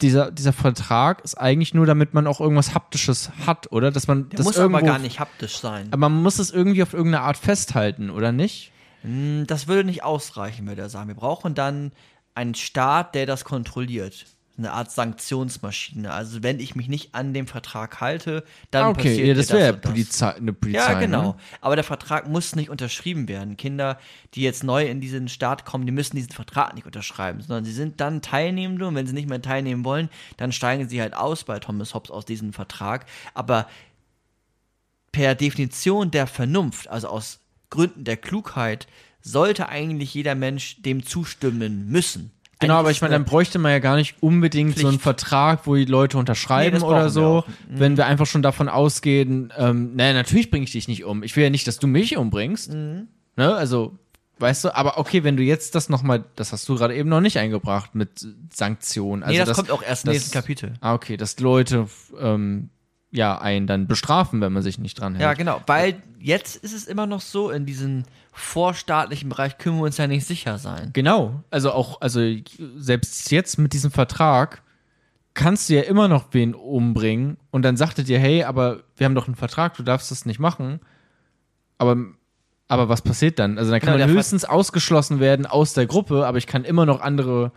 dieser, 0.01 0.31
dieser 0.31 0.53
Vertrag 0.53 1.23
ist 1.23 1.35
eigentlich 1.35 1.73
nur, 1.73 1.85
damit 1.85 2.13
man 2.13 2.27
auch 2.27 2.39
irgendwas 2.39 2.73
Haptisches 2.75 3.31
hat, 3.45 3.71
oder? 3.71 3.91
Dass 3.91 4.07
man 4.07 4.29
Der 4.29 4.37
das 4.37 4.45
muss 4.45 4.57
irgendwo, 4.57 4.77
aber 4.77 4.85
gar 4.85 4.99
nicht 4.99 5.19
haptisch 5.19 5.57
sein. 5.57 5.87
Aber 5.91 6.09
man 6.09 6.21
muss 6.21 6.37
es 6.39 6.51
irgendwie 6.51 6.83
auf 6.83 6.93
irgendeine 6.93 7.23
Art 7.23 7.37
festhalten, 7.37 8.09
oder 8.11 8.31
nicht? 8.31 8.71
Hm, 9.01 9.45
Das 9.47 9.67
würde 9.67 9.83
nicht 9.83 10.03
ausreichen, 10.03 10.67
würde 10.67 10.83
er 10.83 10.89
sagen. 10.89 11.07
Wir 11.07 11.15
brauchen 11.15 11.55
dann 11.55 11.91
einen 12.35 12.53
Staat, 12.53 13.15
der 13.15 13.25
das 13.25 13.43
kontrolliert. 13.43 14.25
Eine 14.57 14.71
Art 14.73 14.91
Sanktionsmaschine. 14.91 16.11
Also 16.11 16.41
wenn 16.41 16.59
ich 16.59 16.75
mich 16.75 16.87
nicht 16.87 17.13
an 17.13 17.33
dem 17.33 17.45
Vertrag 17.45 18.01
halte, 18.01 18.43
dann 18.71 18.83
Ah, 18.85 18.89
okay, 18.89 19.09
passiert 19.09 19.27
ja, 19.27 19.33
das 19.35 19.51
wäre 19.51 19.65
ja. 19.65 19.71
Polizei, 19.73 20.33
eine 20.33 20.53
Polizei. 20.53 20.93
Ja, 20.93 20.99
genau. 20.99 21.21
Ne? 21.21 21.35
Aber 21.61 21.75
der 21.75 21.83
Vertrag 21.83 22.27
muss 22.27 22.55
nicht 22.55 22.69
unterschrieben 22.69 23.27
werden. 23.27 23.55
Kinder, 23.55 23.99
die 24.33 24.41
jetzt 24.41 24.63
neu 24.63 24.87
in 24.87 24.99
diesen 24.99 25.29
Staat 25.29 25.63
kommen, 25.63 25.85
die 25.85 25.91
müssen 25.91 26.15
diesen 26.15 26.31
Vertrag 26.31 26.73
nicht 26.73 26.87
unterschreiben, 26.87 27.41
sondern 27.41 27.65
sie 27.65 27.71
sind 27.71 28.01
dann 28.01 28.23
Teilnehmende 28.23 28.87
und 28.87 28.95
wenn 28.95 29.05
sie 29.05 29.13
nicht 29.13 29.29
mehr 29.29 29.41
teilnehmen 29.41 29.85
wollen, 29.85 30.09
dann 30.37 30.51
steigen 30.51 30.89
sie 30.89 31.01
halt 31.01 31.15
aus 31.15 31.43
bei 31.43 31.59
Thomas 31.59 31.93
Hobbes 31.93 32.09
aus 32.09 32.25
diesem 32.25 32.51
Vertrag. 32.51 33.05
Aber 33.35 33.67
per 35.11 35.35
Definition 35.35 36.11
der 36.11 36.27
Vernunft, 36.27 36.87
also 36.87 37.09
aus 37.09 37.39
Gründen 37.69 38.03
der 38.05 38.17
Klugheit, 38.17 38.87
sollte 39.21 39.67
eigentlich 39.69 40.13
jeder 40.13 40.35
Mensch 40.35 40.81
dem 40.81 41.05
zustimmen 41.05 41.89
müssen. 41.89 42.31
Genau, 42.59 42.75
aber 42.75 42.89
ich 42.91 43.01
meine, 43.01 43.13
dann 43.13 43.25
bräuchte 43.25 43.59
man 43.59 43.71
ja 43.71 43.79
gar 43.79 43.95
nicht 43.95 44.15
unbedingt 44.21 44.77
so 44.77 44.87
einen 44.87 44.99
Pflicht. 44.99 45.03
Vertrag, 45.03 45.67
wo 45.67 45.75
die 45.75 45.85
Leute 45.85 46.17
Nee, 46.17 46.19
unterschreiben 46.21 46.73
das 46.75 46.83
oder 46.83 47.03
wir 47.05 47.09
so, 47.09 47.23
auch. 47.25 47.47
Mhm. 47.47 47.53
wenn 47.69 47.97
wir 47.97 48.05
einfach 48.07 48.25
schon 48.25 48.41
davon 48.41 48.67
ausgehen, 48.69 49.53
ähm, 49.57 49.95
naja, 49.95 50.13
natürlich 50.13 50.49
bringe 50.49 50.63
ich 50.63 50.71
dich 50.71 50.87
nicht 50.87 51.03
um. 51.03 51.21
Ich 51.23 51.35
will 51.35 51.43
ja 51.43 51.49
nicht, 51.49 51.67
dass 51.67 51.77
du 51.79 51.87
mich 51.87 52.17
umbringst. 52.17 52.73
Mhm. 52.73 53.07
Ne? 53.35 53.53
Also, 53.55 53.97
weißt 54.39 54.63
du, 54.65 54.75
aber 54.75 54.97
okay, 54.97 55.23
wenn 55.23 55.37
du 55.37 55.43
jetzt 55.43 55.75
das 55.75 55.89
nochmal, 55.89 56.23
das 56.35 56.51
hast 56.51 56.67
du 56.67 56.75
gerade 56.75 56.95
eben 56.95 57.09
noch 57.09 57.21
nicht 57.21 57.37
eingebracht 57.37 57.93
mit 57.95 58.25
Sanktionen. 58.53 59.23
Also 59.23 59.33
nee, 59.33 59.37
das, 59.39 59.49
dass- 59.49 59.57
kommt 59.57 59.71
auch 59.71 59.83
erst 59.83 60.05
im 60.05 60.13
nächsten 60.13 60.31
Kapitel. 60.31 60.73
Ah, 60.81 60.93
okay, 60.95 61.15
dass 61.17 61.39
Leute 61.39 61.87
ähm, 62.19 62.69
ja 63.11 63.37
einen 63.39 63.67
dann 63.67 63.87
bestrafen, 63.87 64.41
wenn 64.41 64.51
man 64.53 64.63
sich 64.63 64.79
nicht 64.79 64.99
dran 64.99 65.13
hält. 65.15 65.21
Ja, 65.23 65.33
genau. 65.33 65.61
Weil 65.67 66.01
jetzt 66.19 66.57
ist 66.57 66.73
es 66.73 66.85
immer 66.87 67.05
noch 67.07 67.21
so, 67.21 67.49
in 67.51 67.65
diesem 67.65 68.03
vorstaatlichen 68.33 69.29
Bereich 69.29 69.57
können 69.57 69.77
wir 69.77 69.83
uns 69.85 69.97
ja 69.97 70.07
nicht 70.07 70.25
sicher 70.25 70.57
sein. 70.57 70.91
Genau. 70.93 71.43
Also 71.49 71.71
auch, 71.71 72.01
also 72.01 72.21
selbst 72.75 73.31
jetzt 73.31 73.57
mit 73.57 73.73
diesem 73.73 73.91
Vertrag 73.91 74.61
kannst 75.33 75.69
du 75.69 75.75
ja 75.75 75.81
immer 75.83 76.07
noch 76.07 76.25
wen 76.31 76.53
umbringen 76.55 77.37
und 77.51 77.61
dann 77.63 77.77
sagt 77.77 77.97
er 77.99 78.03
dir, 78.03 78.19
hey, 78.19 78.43
aber 78.43 78.81
wir 78.95 79.05
haben 79.05 79.15
doch 79.15 79.27
einen 79.27 79.35
Vertrag, 79.35 79.75
du 79.75 79.83
darfst 79.83 80.09
das 80.11 80.25
nicht 80.25 80.39
machen. 80.39 80.79
Aber, 81.77 81.95
aber 82.67 82.89
was 82.89 83.01
passiert 83.03 83.37
dann? 83.39 83.57
Also 83.57 83.69
dann 83.71 83.79
kann 83.79 83.87
Genau, 83.93 83.99
man 83.99 84.07
der 84.07 84.07
Ver- 84.09 84.15
höchstens 84.19 84.45
ausgeschlossen 84.45 85.19
werden 85.19 85.45
aus 85.45 85.73
der 85.73 85.85
Gruppe, 85.85 86.25
aber 86.25 86.39
ich 86.39 86.47
kann 86.47 86.63
immer 86.63 86.85
noch 86.85 87.01
andere 87.01 87.51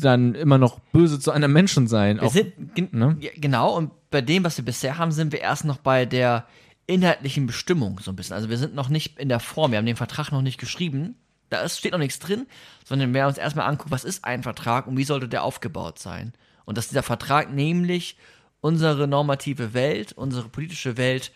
dann 0.00 0.34
immer 0.34 0.58
noch 0.58 0.78
böse 0.92 1.18
zu 1.18 1.30
einem 1.30 1.52
Menschen 1.52 1.86
sein. 1.86 2.20
Auch, 2.20 2.32
sind, 2.32 2.92
ne? 2.94 3.16
genau, 3.36 3.76
und 3.76 3.90
bei 4.10 4.20
dem, 4.20 4.44
was 4.44 4.56
wir 4.56 4.64
bisher 4.64 4.98
haben, 4.98 5.12
sind 5.12 5.32
wir 5.32 5.40
erst 5.40 5.64
noch 5.64 5.78
bei 5.78 6.06
der 6.06 6.46
inhaltlichen 6.86 7.46
Bestimmung 7.46 8.00
so 8.00 8.10
ein 8.10 8.16
bisschen. 8.16 8.34
Also 8.34 8.48
wir 8.48 8.58
sind 8.58 8.74
noch 8.74 8.88
nicht 8.88 9.18
in 9.18 9.28
der 9.28 9.40
Form, 9.40 9.70
wir 9.70 9.78
haben 9.78 9.86
den 9.86 9.96
Vertrag 9.96 10.32
noch 10.32 10.42
nicht 10.42 10.58
geschrieben, 10.58 11.16
da 11.48 11.60
ist, 11.60 11.78
steht 11.78 11.92
noch 11.92 11.98
nichts 11.98 12.18
drin, 12.18 12.46
sondern 12.84 13.12
wir 13.12 13.26
uns 13.26 13.38
erstmal 13.38 13.68
angucken, 13.68 13.90
was 13.90 14.04
ist 14.04 14.24
ein 14.24 14.42
Vertrag 14.42 14.86
und 14.86 14.96
wie 14.96 15.04
sollte 15.04 15.28
der 15.28 15.44
aufgebaut 15.44 15.98
sein. 15.98 16.32
Und 16.64 16.78
dass 16.78 16.88
dieser 16.88 17.02
Vertrag 17.02 17.52
nämlich 17.52 18.16
unsere 18.60 19.06
normative 19.06 19.74
Welt, 19.74 20.12
unsere 20.12 20.48
politische 20.48 20.96
Welt 20.96 21.32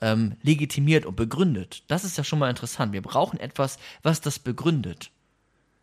ähm, 0.00 0.36
legitimiert 0.42 1.06
und 1.06 1.16
begründet. 1.16 1.84
Das 1.88 2.04
ist 2.04 2.18
ja 2.18 2.24
schon 2.24 2.38
mal 2.38 2.50
interessant. 2.50 2.92
Wir 2.92 3.02
brauchen 3.02 3.38
etwas, 3.38 3.78
was 4.02 4.20
das 4.20 4.38
begründet. 4.38 5.10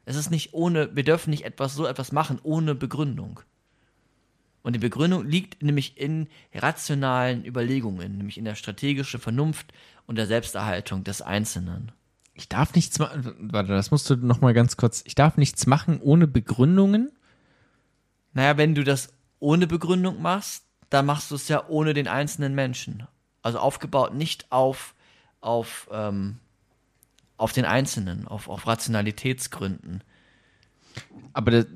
Es 0.08 0.16
ist 0.16 0.32
nicht 0.32 0.54
ohne, 0.54 0.96
wir 0.96 1.04
dürfen 1.04 1.32
nicht 1.32 1.44
etwas 1.44 1.76
so 1.76 1.86
etwas 1.86 2.14
machen 2.14 2.40
ohne 2.42 2.76
Begründung. 2.76 3.42
Und 4.64 4.72
die 4.72 4.80
Begründung 4.80 5.26
liegt 5.26 5.62
nämlich 5.62 5.98
in 5.98 6.30
rationalen 6.56 7.44
Überlegungen, 7.44 8.16
nämlich 8.18 8.38
in 8.38 8.46
der 8.46 8.56
strategischen 8.56 9.20
Vernunft 9.20 9.74
und 10.06 10.16
der 10.16 10.26
Selbsterhaltung 10.26 11.04
des 11.04 11.22
Einzelnen. 11.22 11.92
ich 12.34 12.48
darf 12.48 12.74
nichts 12.74 13.00
machen. 13.00 13.36
Warte, 13.52 13.74
das 13.74 13.92
musst 13.92 14.10
du 14.10 14.16
noch 14.16 14.40
mal 14.40 14.54
ganz 14.54 14.78
kurz. 14.78 15.04
Ich 15.06 15.14
darf 15.14 15.36
nichts 15.36 15.68
machen 15.68 16.00
ohne 16.00 16.26
Begründungen. 16.26 17.12
Naja, 18.32 18.56
wenn 18.56 18.76
du 18.76 18.86
das 18.86 19.10
ohne 19.40 19.68
Begründung 19.68 20.22
machst, 20.22 20.64
dann 20.90 21.06
machst 21.06 21.32
du 21.32 21.36
es 21.36 21.50
ja 21.50 21.68
ohne 21.68 21.94
den 21.94 22.08
einzelnen 22.08 22.56
Menschen. 22.56 23.06
Also 23.42 23.60
aufgebaut 23.60 24.14
nicht 24.14 24.54
auf, 24.54 24.96
auf, 25.42 25.90
ähm, 25.92 26.38
auf 27.38 27.54
den 27.54 27.66
Einzelnen, 27.66 28.28
auf, 28.28 28.50
auf 28.50 28.68
Rationalitätsgründen. 28.68 30.04
Aber 31.34 31.52
das, 31.52 31.68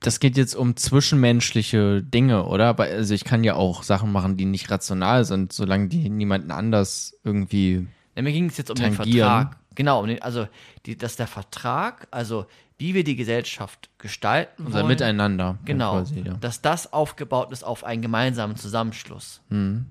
das 0.00 0.20
geht 0.20 0.36
jetzt 0.36 0.54
um 0.54 0.76
zwischenmenschliche 0.76 2.02
Dinge, 2.02 2.46
oder? 2.46 2.78
Also 2.78 3.14
ich 3.14 3.24
kann 3.24 3.42
ja 3.42 3.54
auch 3.54 3.82
Sachen 3.82 4.12
machen, 4.12 4.36
die 4.36 4.44
nicht 4.44 4.70
rational 4.70 5.24
sind, 5.24 5.52
solange 5.52 5.88
die 5.88 6.08
niemanden 6.08 6.50
anders 6.50 7.18
irgendwie. 7.24 7.86
Ja, 8.14 8.22
mir 8.22 8.32
ging 8.32 8.46
es 8.46 8.56
jetzt 8.56 8.70
um 8.70 8.76
den 8.76 8.94
Tangieren. 8.94 9.28
Vertrag. 9.28 9.56
Genau, 9.74 10.00
um 10.00 10.06
den, 10.08 10.22
also 10.22 10.46
die, 10.86 10.96
dass 10.96 11.16
der 11.16 11.26
Vertrag, 11.26 12.08
also 12.10 12.46
wie 12.78 12.94
wir 12.94 13.04
die 13.04 13.16
Gesellschaft 13.16 13.90
gestalten 13.98 14.66
Unser 14.66 14.78
wollen, 14.80 14.88
Miteinander. 14.88 15.58
Genau, 15.64 15.92
Quasi, 15.92 16.20
ja. 16.20 16.34
dass 16.34 16.62
das 16.62 16.92
aufgebaut 16.92 17.50
ist 17.52 17.64
auf 17.64 17.84
einen 17.84 18.02
gemeinsamen 18.02 18.56
Zusammenschluss. 18.56 19.40
Mhm. 19.48 19.86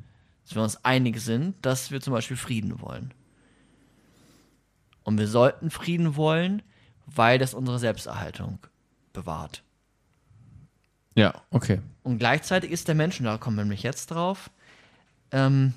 Dass 0.45 0.55
wir 0.55 0.63
uns 0.63 0.85
einig 0.85 1.19
sind, 1.19 1.55
dass 1.61 1.91
wir 1.91 1.99
zum 1.99 2.13
Beispiel 2.13 2.37
Frieden 2.37 2.79
wollen. 2.81 3.13
Und 5.07 5.17
wir 5.17 5.29
sollten 5.29 5.69
Frieden 5.69 6.17
wollen, 6.17 6.61
weil 7.05 7.39
das 7.39 7.53
unsere 7.53 7.79
Selbsterhaltung 7.79 8.59
bewahrt. 9.13 9.63
ja, 11.15 11.33
okay. 11.49 11.79
Und 12.03 12.17
gleichzeitig 12.17 12.71
ist 12.71 12.89
der 12.89 12.95
Mensch, 12.95 13.17
und 13.17 13.25
da 13.25 13.37
kommen 13.37 13.55
wir 13.55 13.63
nämlich 13.63 13.83
jetzt 13.83 14.07
drauf, 14.07 14.49
ähm, 15.31 15.73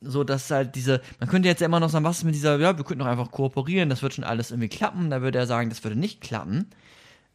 so 0.00 0.22
dass 0.22 0.48
halt 0.48 0.76
diese, 0.76 1.02
man 1.18 1.28
könnte 1.28 1.48
jetzt 1.48 1.58
ja 1.58 1.66
immer 1.66 1.80
noch 1.80 1.90
sagen, 1.90 2.04
was 2.04 2.18
ist 2.18 2.22
mit 2.24 2.36
dieser, 2.36 2.56
ja, 2.60 2.78
wir 2.78 2.84
könnten 2.84 3.00
doch 3.00 3.10
einfach 3.10 3.32
kooperieren, 3.32 3.88
das 3.88 4.00
wird 4.00 4.14
schon 4.14 4.22
alles 4.22 4.52
irgendwie 4.52 4.68
klappen. 4.68 5.10
Da 5.10 5.20
würde 5.20 5.40
er 5.40 5.48
sagen, 5.48 5.68
das 5.68 5.82
würde 5.82 5.96
nicht 5.96 6.20
klappen, 6.20 6.70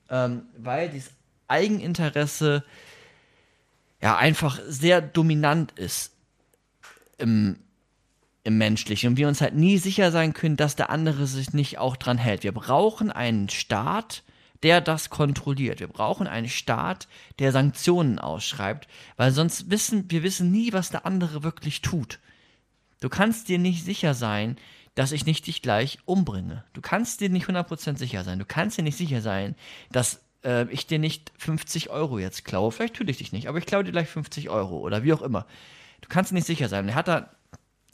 ähm, 0.09 0.43
weil 0.57 0.87
dieses 0.87 1.11
Eigeninteresse 1.49 2.63
ja 4.01 4.15
einfach 4.15 4.61
sehr 4.65 5.01
dominant 5.01 5.73
ist 5.73 6.13
im, 7.17 7.57
im 8.43 8.57
Menschlichen 8.57 9.09
und 9.09 9.17
wir 9.17 9.27
uns 9.27 9.41
halt 9.41 9.55
nie 9.55 9.77
sicher 9.77 10.11
sein 10.11 10.33
können, 10.33 10.57
dass 10.57 10.75
der 10.75 10.89
andere 10.89 11.27
sich 11.27 11.53
nicht 11.53 11.77
auch 11.77 11.95
dran 11.95 12.17
hält. 12.17 12.43
Wir 12.43 12.53
brauchen 12.53 13.11
einen 13.11 13.49
Staat, 13.49 14.23
der 14.63 14.81
das 14.81 15.09
kontrolliert. 15.09 15.79
Wir 15.79 15.87
brauchen 15.87 16.27
einen 16.27 16.49
Staat, 16.49 17.07
der 17.39 17.51
Sanktionen 17.51 18.19
ausschreibt, 18.19 18.87
weil 19.17 19.31
sonst 19.31 19.69
wissen 19.69 20.09
wir 20.09 20.23
wissen 20.23 20.51
nie, 20.51 20.73
was 20.73 20.89
der 20.89 21.05
andere 21.05 21.43
wirklich 21.43 21.81
tut. 21.81 22.19
Du 23.01 23.09
kannst 23.09 23.47
dir 23.47 23.59
nicht 23.59 23.85
sicher 23.85 24.13
sein, 24.13 24.57
dass 24.95 25.13
ich 25.13 25.25
nicht 25.25 25.47
dich 25.47 25.61
gleich 25.61 25.99
umbringe. 26.05 26.65
Du 26.73 26.81
kannst 26.81 27.21
dir 27.21 27.29
nicht 27.29 27.47
100% 27.47 27.97
sicher 27.97 28.23
sein. 28.23 28.39
Du 28.39 28.45
kannst 28.45 28.77
dir 28.77 28.83
nicht 28.83 28.97
sicher 28.97 29.21
sein, 29.21 29.55
dass 29.91 30.21
äh, 30.43 30.69
ich 30.71 30.87
dir 30.87 30.99
nicht 30.99 31.31
50 31.37 31.89
Euro 31.89 32.19
jetzt 32.19 32.43
klaue. 32.43 32.71
Vielleicht 32.71 32.95
tue 32.95 33.09
ich 33.09 33.17
dich 33.17 33.31
nicht, 33.31 33.47
aber 33.47 33.59
ich 33.59 33.65
klaue 33.65 33.85
dir 33.85 33.91
gleich 33.91 34.09
50 34.09 34.49
Euro 34.49 34.79
oder 34.79 35.03
wie 35.03 35.13
auch 35.13 35.21
immer. 35.21 35.45
Du 36.01 36.09
kannst 36.09 36.31
dir 36.31 36.35
nicht 36.35 36.47
sicher 36.47 36.67
sein. 36.67 36.89
Er 36.89 36.95
hat 36.95 37.07
da 37.07 37.29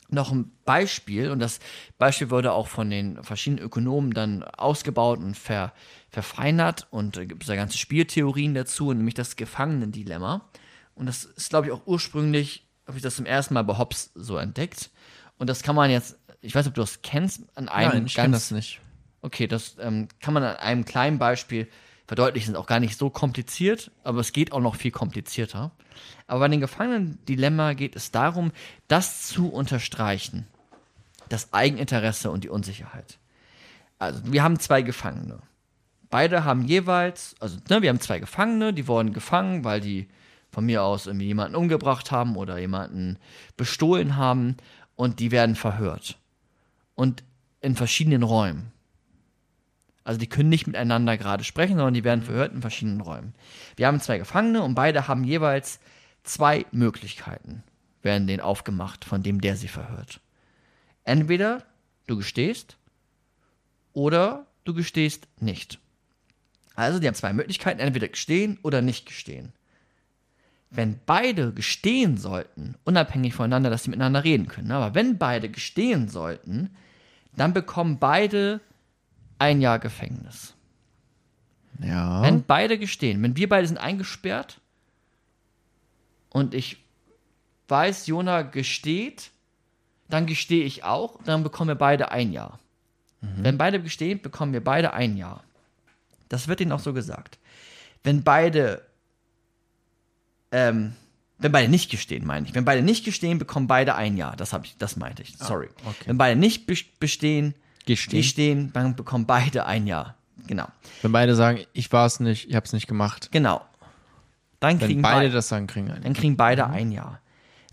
noch 0.09 0.31
ein 0.31 0.51
Beispiel 0.65 1.31
und 1.31 1.39
das 1.39 1.59
Beispiel 1.97 2.29
wurde 2.29 2.53
auch 2.53 2.67
von 2.67 2.89
den 2.89 3.23
verschiedenen 3.23 3.63
Ökonomen 3.63 4.13
dann 4.13 4.43
ausgebaut 4.43 5.19
und 5.19 5.35
ver, 5.35 5.73
verfeinert 6.09 6.87
und 6.91 7.17
da 7.17 7.25
gibt 7.25 7.43
es 7.43 7.47
da 7.47 7.55
ganze 7.55 7.77
Spieltheorien 7.77 8.53
dazu, 8.53 8.91
nämlich 8.93 9.15
das 9.15 9.35
Gefangenendilemma. 9.35 10.49
Und 10.93 11.07
das 11.07 11.25
ist, 11.25 11.49
glaube 11.49 11.67
ich, 11.67 11.73
auch 11.73 11.85
ursprünglich, 11.85 12.67
habe 12.87 12.97
ich 12.97 13.03
das 13.03 13.15
zum 13.15 13.25
ersten 13.25 13.53
Mal 13.53 13.63
bei 13.63 13.77
Hobbes 13.77 14.11
so 14.15 14.37
entdeckt. 14.37 14.91
Und 15.37 15.49
das 15.49 15.63
kann 15.63 15.75
man 15.75 15.89
jetzt, 15.89 16.17
ich 16.41 16.55
weiß 16.55 16.65
nicht, 16.65 16.71
ob 16.71 16.75
du 16.75 16.81
das 16.81 17.01
kennst, 17.01 17.43
an 17.55 17.67
einem 17.67 17.93
Nein, 17.93 18.05
ich 18.05 18.15
kenn 18.15 18.31
das 18.31 18.51
nicht. 18.51 18.79
Okay, 19.21 19.47
das 19.47 19.75
ähm, 19.79 20.07
kann 20.21 20.33
man 20.33 20.43
an 20.43 20.55
einem 20.57 20.85
kleinen 20.85 21.17
Beispiel 21.17 21.67
verdeutlichen. 22.07 22.53
Ist 22.53 22.59
auch 22.59 22.67
gar 22.67 22.79
nicht 22.79 22.97
so 22.97 23.09
kompliziert, 23.09 23.91
aber 24.03 24.19
es 24.19 24.31
geht 24.31 24.51
auch 24.51 24.59
noch 24.59 24.75
viel 24.75 24.91
komplizierter. 24.91 25.71
Aber 26.27 26.41
bei 26.41 26.47
den 26.47 26.59
Gefangenen-Dilemma 26.59 27.73
geht 27.73 27.95
es 27.95 28.11
darum, 28.11 28.51
das 28.87 29.27
zu 29.27 29.49
unterstreichen. 29.49 30.47
Das 31.29 31.53
Eigeninteresse 31.53 32.29
und 32.29 32.43
die 32.43 32.49
Unsicherheit. 32.49 33.17
Also, 33.97 34.21
wir 34.31 34.43
haben 34.43 34.59
zwei 34.59 34.81
Gefangene. 34.81 35.39
Beide 36.09 36.43
haben 36.43 36.65
jeweils, 36.65 37.35
also 37.39 37.57
ne, 37.69 37.81
wir 37.81 37.89
haben 37.89 37.99
zwei 37.99 38.19
Gefangene, 38.19 38.73
die 38.73 38.87
wurden 38.87 39.13
gefangen, 39.13 39.63
weil 39.63 39.81
die 39.81 40.07
von 40.51 40.65
mir 40.65 40.83
aus 40.83 41.07
irgendwie 41.07 41.25
jemanden 41.25 41.55
umgebracht 41.55 42.11
haben 42.11 42.37
oder 42.37 42.57
jemanden 42.57 43.17
bestohlen 43.57 44.15
haben 44.15 44.55
und 44.95 45.19
die 45.19 45.31
werden 45.31 45.55
verhört. 45.55 46.17
Und 46.93 47.23
in 47.59 47.75
verschiedenen 47.75 48.23
Räumen. 48.23 48.71
Also 50.05 50.19
die 50.19 50.29
können 50.29 50.49
nicht 50.49 50.67
miteinander 50.67 51.17
gerade 51.17 51.43
sprechen, 51.43 51.75
sondern 51.75 51.95
die 51.95 52.03
werden 52.03 52.21
verhört 52.21 52.53
in 52.53 52.61
verschiedenen 52.61 53.01
Räumen. 53.01 53.33
Wir 53.75 53.87
haben 53.87 53.99
zwei 53.99 54.19
Gefangene 54.19 54.61
und 54.61 54.75
beide 54.75 55.07
haben 55.07 55.23
jeweils 55.23 55.79
zwei 56.23 56.65
Möglichkeiten, 56.71 57.63
werden 58.03 58.27
denen 58.27 58.39
aufgemacht, 58.39 59.03
von 59.03 59.23
dem 59.23 59.41
der 59.41 59.57
sie 59.57 59.67
verhört. 59.67 60.21
Entweder 61.03 61.63
du 62.05 62.17
gestehst 62.17 62.77
oder 63.93 64.45
du 64.63 64.75
gestehst 64.75 65.27
nicht. 65.39 65.79
Also, 66.75 66.99
die 66.99 67.07
haben 67.07 67.15
zwei 67.15 67.33
Möglichkeiten, 67.33 67.79
entweder 67.79 68.07
gestehen 68.07 68.59
oder 68.61 68.81
nicht 68.81 69.07
gestehen. 69.07 69.53
Wenn 70.69 70.99
beide 71.05 71.51
gestehen 71.51 72.17
sollten, 72.17 72.75
unabhängig 72.83 73.33
voneinander, 73.33 73.69
dass 73.71 73.83
sie 73.83 73.89
miteinander 73.89 74.23
reden 74.23 74.47
können, 74.47 74.71
aber 74.71 74.93
wenn 74.93 75.17
beide 75.17 75.49
gestehen 75.49 76.09
sollten, 76.09 76.75
dann 77.35 77.53
bekommen 77.53 77.97
beide 77.97 78.59
ein 79.39 79.61
Jahr 79.61 79.79
Gefängnis. 79.79 80.53
Ja. 81.79 82.21
Wenn 82.21 82.43
beide 82.43 82.77
gestehen, 82.77 83.21
wenn 83.21 83.35
wir 83.35 83.49
beide 83.49 83.67
sind 83.67 83.77
eingesperrt 83.77 84.59
und 86.29 86.53
ich 86.53 86.77
weiß, 87.67 88.07
Jona 88.07 88.43
gesteht, 88.43 89.31
dann 90.09 90.25
gestehe 90.25 90.63
ich 90.63 90.83
auch, 90.83 91.21
dann 91.23 91.43
bekommen 91.43 91.69
wir 91.69 91.75
beide 91.75 92.11
ein 92.11 92.31
Jahr. 92.31 92.59
Wenn 93.37 93.57
beide 93.57 93.81
gestehen, 93.81 94.21
bekommen 94.21 94.53
wir 94.53 94.63
beide 94.63 94.93
ein 94.93 95.17
Jahr. 95.17 95.43
Das 96.29 96.47
wird 96.47 96.61
ihnen 96.61 96.71
auch 96.73 96.79
so 96.79 96.93
gesagt. 96.93 97.39
Wenn 98.03 98.23
beide, 98.23 98.85
ähm, 100.51 100.93
wenn 101.39 101.51
beide 101.51 101.67
nicht 101.67 101.89
gestehen, 101.89 102.23
meine 102.27 102.47
ich. 102.47 102.53
Wenn 102.53 102.65
beide 102.65 102.83
nicht 102.83 103.03
gestehen, 103.03 103.39
bekommen 103.39 103.65
beide 103.65 103.95
ein 103.95 104.15
Jahr. 104.15 104.35
Das 104.35 104.53
habe 104.53 104.67
ich, 104.67 104.77
das 104.77 104.95
meinte 104.95 105.23
ich. 105.23 105.35
Sorry. 105.37 105.69
Wenn 106.05 106.19
beide 106.19 106.39
nicht 106.39 106.69
bes- 106.69 106.85
bestehen, 106.99 107.55
Gestehen. 107.85 108.19
gestehen, 108.21 108.73
dann 108.73 108.95
bekommen 108.95 109.25
beide 109.25 109.65
ein 109.65 109.87
Jahr. 109.87 110.15
Genau. 110.47 110.67
Wenn 111.01 111.11
beide 111.11 111.35
sagen, 111.35 111.59
ich 111.73 111.91
war 111.91 112.05
es 112.05 112.19
nicht, 112.19 112.49
ich 112.49 112.55
habe 112.55 112.65
es 112.65 112.73
nicht 112.73 112.87
gemacht. 112.87 113.29
Genau. 113.31 113.63
Dann 114.59 114.79
Wenn 114.79 114.87
kriegen 114.87 115.01
beide 115.01 115.27
bei- 115.29 115.33
das 115.33 115.47
sagen, 115.47 115.67
kriegen 115.67 115.91
einen. 115.91 116.03
dann 116.03 116.13
kriegen 116.13 116.37
beide 116.37 116.67
ein 116.67 116.91
Jahr. 116.91 117.19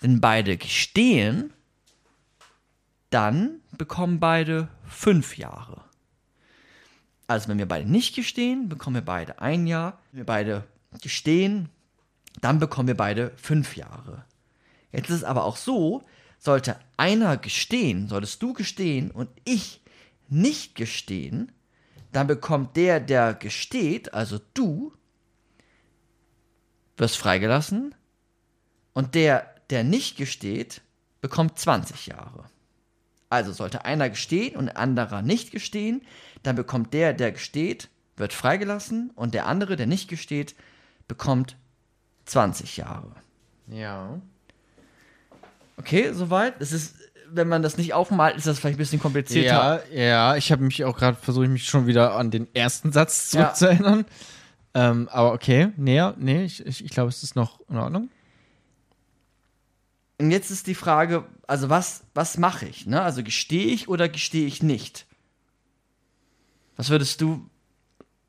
Wenn 0.01 0.21
beide 0.21 0.57
gestehen, 0.57 1.53
dann 3.11 3.61
bekommen 3.77 4.21
beide 4.21 4.69
fünf 4.87 5.37
Jahre. 5.37 5.83
Also 7.27 7.49
wenn 7.49 7.59
wir 7.59 7.67
beide 7.69 7.89
nicht 7.91 8.15
gestehen, 8.15 8.69
bekommen 8.69 8.97
wir 8.97 9.05
beide 9.05 9.41
ein 9.41 9.67
Jahr. 9.67 9.99
Wenn 10.11 10.19
wir 10.21 10.27
beide 10.27 10.65
gestehen, 11.01 11.69
dann 12.41 12.59
bekommen 12.59 12.89
wir 12.89 12.97
beide 12.97 13.33
fünf 13.37 13.77
Jahre. 13.77 14.25
Jetzt 14.93 15.09
ist 15.11 15.17
es 15.17 15.25
aber 15.25 15.45
auch 15.45 15.57
so, 15.57 16.03
sollte 16.39 16.77
einer 16.97 17.37
gestehen, 17.37 18.09
solltest 18.09 18.43
du 18.43 18.53
gestehen 18.53 19.11
und 19.11 19.29
ich 19.45 19.81
nicht 20.33 20.75
gestehen, 20.75 21.53
dann 22.13 22.27
bekommt 22.27 22.77
der, 22.77 23.01
der 23.01 23.35
gesteht, 23.35 24.13
also 24.15 24.39
du, 24.55 24.93
wirst 26.97 27.17
freigelassen 27.17 27.95
und 28.93 29.15
der, 29.15 29.55
der 29.71 29.85
nicht 29.85 30.17
gesteht, 30.17 30.83
bekommt 31.21 31.59
20 31.59 32.07
Jahre. 32.07 32.45
Also 33.29 33.53
sollte 33.53 33.85
einer 33.85 34.11
gestehen 34.11 34.57
und 34.57 34.69
ein 34.69 34.77
anderer 34.77 35.23
nicht 35.23 35.53
gestehen, 35.53 36.03
dann 36.43 36.57
bekommt 36.57 36.93
der, 36.93 37.15
der 37.15 37.33
gesteht, 37.33 37.89
wird 38.17 38.33
freigelassen 38.33 39.11
und 39.15 39.33
der 39.33 39.47
andere, 39.47 39.77
der 39.77 39.87
nicht 39.87 40.09
gesteht, 40.09 40.55
bekommt 41.09 41.57
20 42.27 42.77
Jahre. 42.77 43.15
Ja. 43.69 44.21
Okay, 45.79 46.13
soweit? 46.13 46.61
Es 46.61 46.73
ist, 46.73 46.97
wenn 47.35 47.49
man 47.49 47.63
das 47.63 47.77
nicht 47.77 47.95
aufmalt, 47.95 48.37
ist 48.37 48.47
das 48.47 48.59
vielleicht 48.59 48.77
ein 48.77 48.79
bisschen 48.79 49.01
komplizierter. 49.01 49.83
Ja, 49.93 50.03
ja, 50.03 50.37
ich 50.37 50.53
habe 50.53 50.63
mich 50.63 50.85
auch 50.85 50.97
gerade 50.97 51.17
versucht, 51.17 51.49
mich 51.49 51.67
schon 51.67 51.87
wieder 51.87 52.15
an 52.17 52.31
den 52.31 52.53
ersten 52.55 52.93
Satz 52.93 53.33
Ja. 53.33 53.53
zurückzuerinnern. 53.55 54.05
Ähm, 54.75 55.09
aber 55.11 55.33
okay, 55.33 55.69
nee, 55.77 56.03
nee, 56.17 56.45
ich, 56.45 56.65
ich, 56.65 56.85
ich 56.85 56.91
glaube, 56.91 57.11
es 57.11 57.23
ist 57.23 57.37
noch 57.37 57.61
in 57.69 57.77
Ordnung. 57.77 58.09
Und 60.19 60.31
jetzt 60.31 60.51
ist 60.51 60.67
die 60.67 60.75
Frage, 60.75 61.25
also 61.47 61.69
was, 61.69 62.05
was 62.15 62.39
mache 62.39 62.67
ich? 62.67 62.87
Ne? 62.87 63.03
Also 63.03 63.23
gestehe 63.23 63.67
ich 63.67 63.89
oder 63.89 64.09
gestehe 64.09 64.47
ich 64.47 64.63
nicht? 64.63 65.07
Was 66.77 66.91
würdest 66.91 67.21
du, 67.21 67.45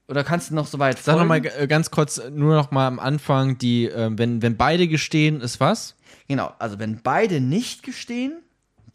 oder 0.08 0.24
kannst 0.24 0.50
du 0.50 0.56
noch 0.56 0.68
so 0.68 0.80
weit 0.80 0.98
Sag 1.00 1.18
nochmal 1.18 1.46
äh, 1.46 1.68
ganz 1.68 1.92
kurz, 1.92 2.22
nur 2.32 2.56
noch 2.56 2.72
mal 2.72 2.88
am 2.88 3.00
Anfang, 3.00 3.58
die, 3.58 3.86
ähm, 3.86 4.18
wenn, 4.18 4.42
wenn 4.42 4.58
beide 4.58 4.88
gestehen, 4.88 5.40
ist 5.40 5.60
was? 5.60 5.96
Genau, 6.28 6.52
also 6.60 6.80
wenn 6.80 7.02
beide 7.02 7.40
nicht 7.40 7.84
gestehen, 7.84 8.42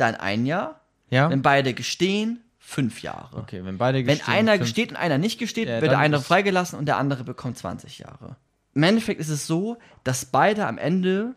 dann 0.00 0.14
ein 0.14 0.46
Jahr. 0.46 0.80
Ja? 1.10 1.28
Wenn 1.30 1.42
beide 1.42 1.74
gestehen, 1.74 2.40
fünf 2.58 3.02
Jahre. 3.02 3.36
okay, 3.38 3.60
wenn 3.64 3.78
beide 3.78 3.98
Wenn 3.98 4.16
gestehen. 4.18 4.34
einer 4.34 4.52
fünf- 4.52 4.62
gesteht 4.64 4.90
und 4.90 4.96
einer 4.96 5.18
nicht 5.18 5.38
gesteht, 5.38 5.68
Ja, 5.68 5.80
wird 5.80 5.92
der 5.92 5.98
eine 5.98 6.20
freigelassen 6.20 6.78
und 6.78 6.86
der 6.86 6.96
andere 6.98 7.24
bekommt 7.24 7.56
20 7.58 7.98
Jahre. 7.98 8.36
Im 8.74 8.82
Endeffekt 8.82 9.20
ist 9.20 9.30
es 9.30 9.46
so, 9.46 9.78
dass 10.04 10.24
beide 10.26 10.66
am 10.66 10.76
Ende 10.78 11.34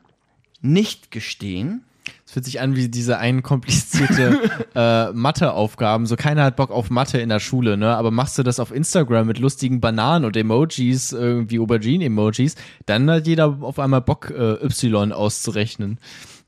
nicht 0.62 1.10
gestehen. 1.12 1.86
Es 2.26 2.34
fühlt 2.34 2.46
sich 2.46 2.60
an 2.60 2.76
wie 2.76 2.90
diese 2.90 3.18
ein 3.20 3.44
komplizierte 3.44 4.40
äh, 4.76 5.12
Mathe-Aufgaben. 5.14 6.06
So 6.06 6.16
keiner 6.16 6.44
hat 6.44 6.56
Bock 6.56 6.72
auf 6.72 6.90
Mathe 6.90 7.20
in 7.20 7.30
der 7.30 7.40
Schule, 7.40 7.78
ne? 7.78 7.96
Aber 7.96 8.12
machst 8.12 8.38
du 8.38 8.44
das 8.44 8.60
auf 8.60 8.72
Instagram 8.72 9.28
mit 9.28 9.40
lustigen 9.40 9.80
Bananen 9.80 10.26
und 10.26 10.36
Emojis, 10.36 11.12
irgendwie 11.14 11.60
Aubergine-Emojis, 11.60 12.56
dann 12.86 13.10
hat 13.10 13.28
jeder 13.28 13.58
auf 13.62 13.80
einmal 13.80 14.02
Bock, 14.02 14.30
äh, 14.32 14.64
Y 14.66 15.12
auszurechnen. 15.14 16.00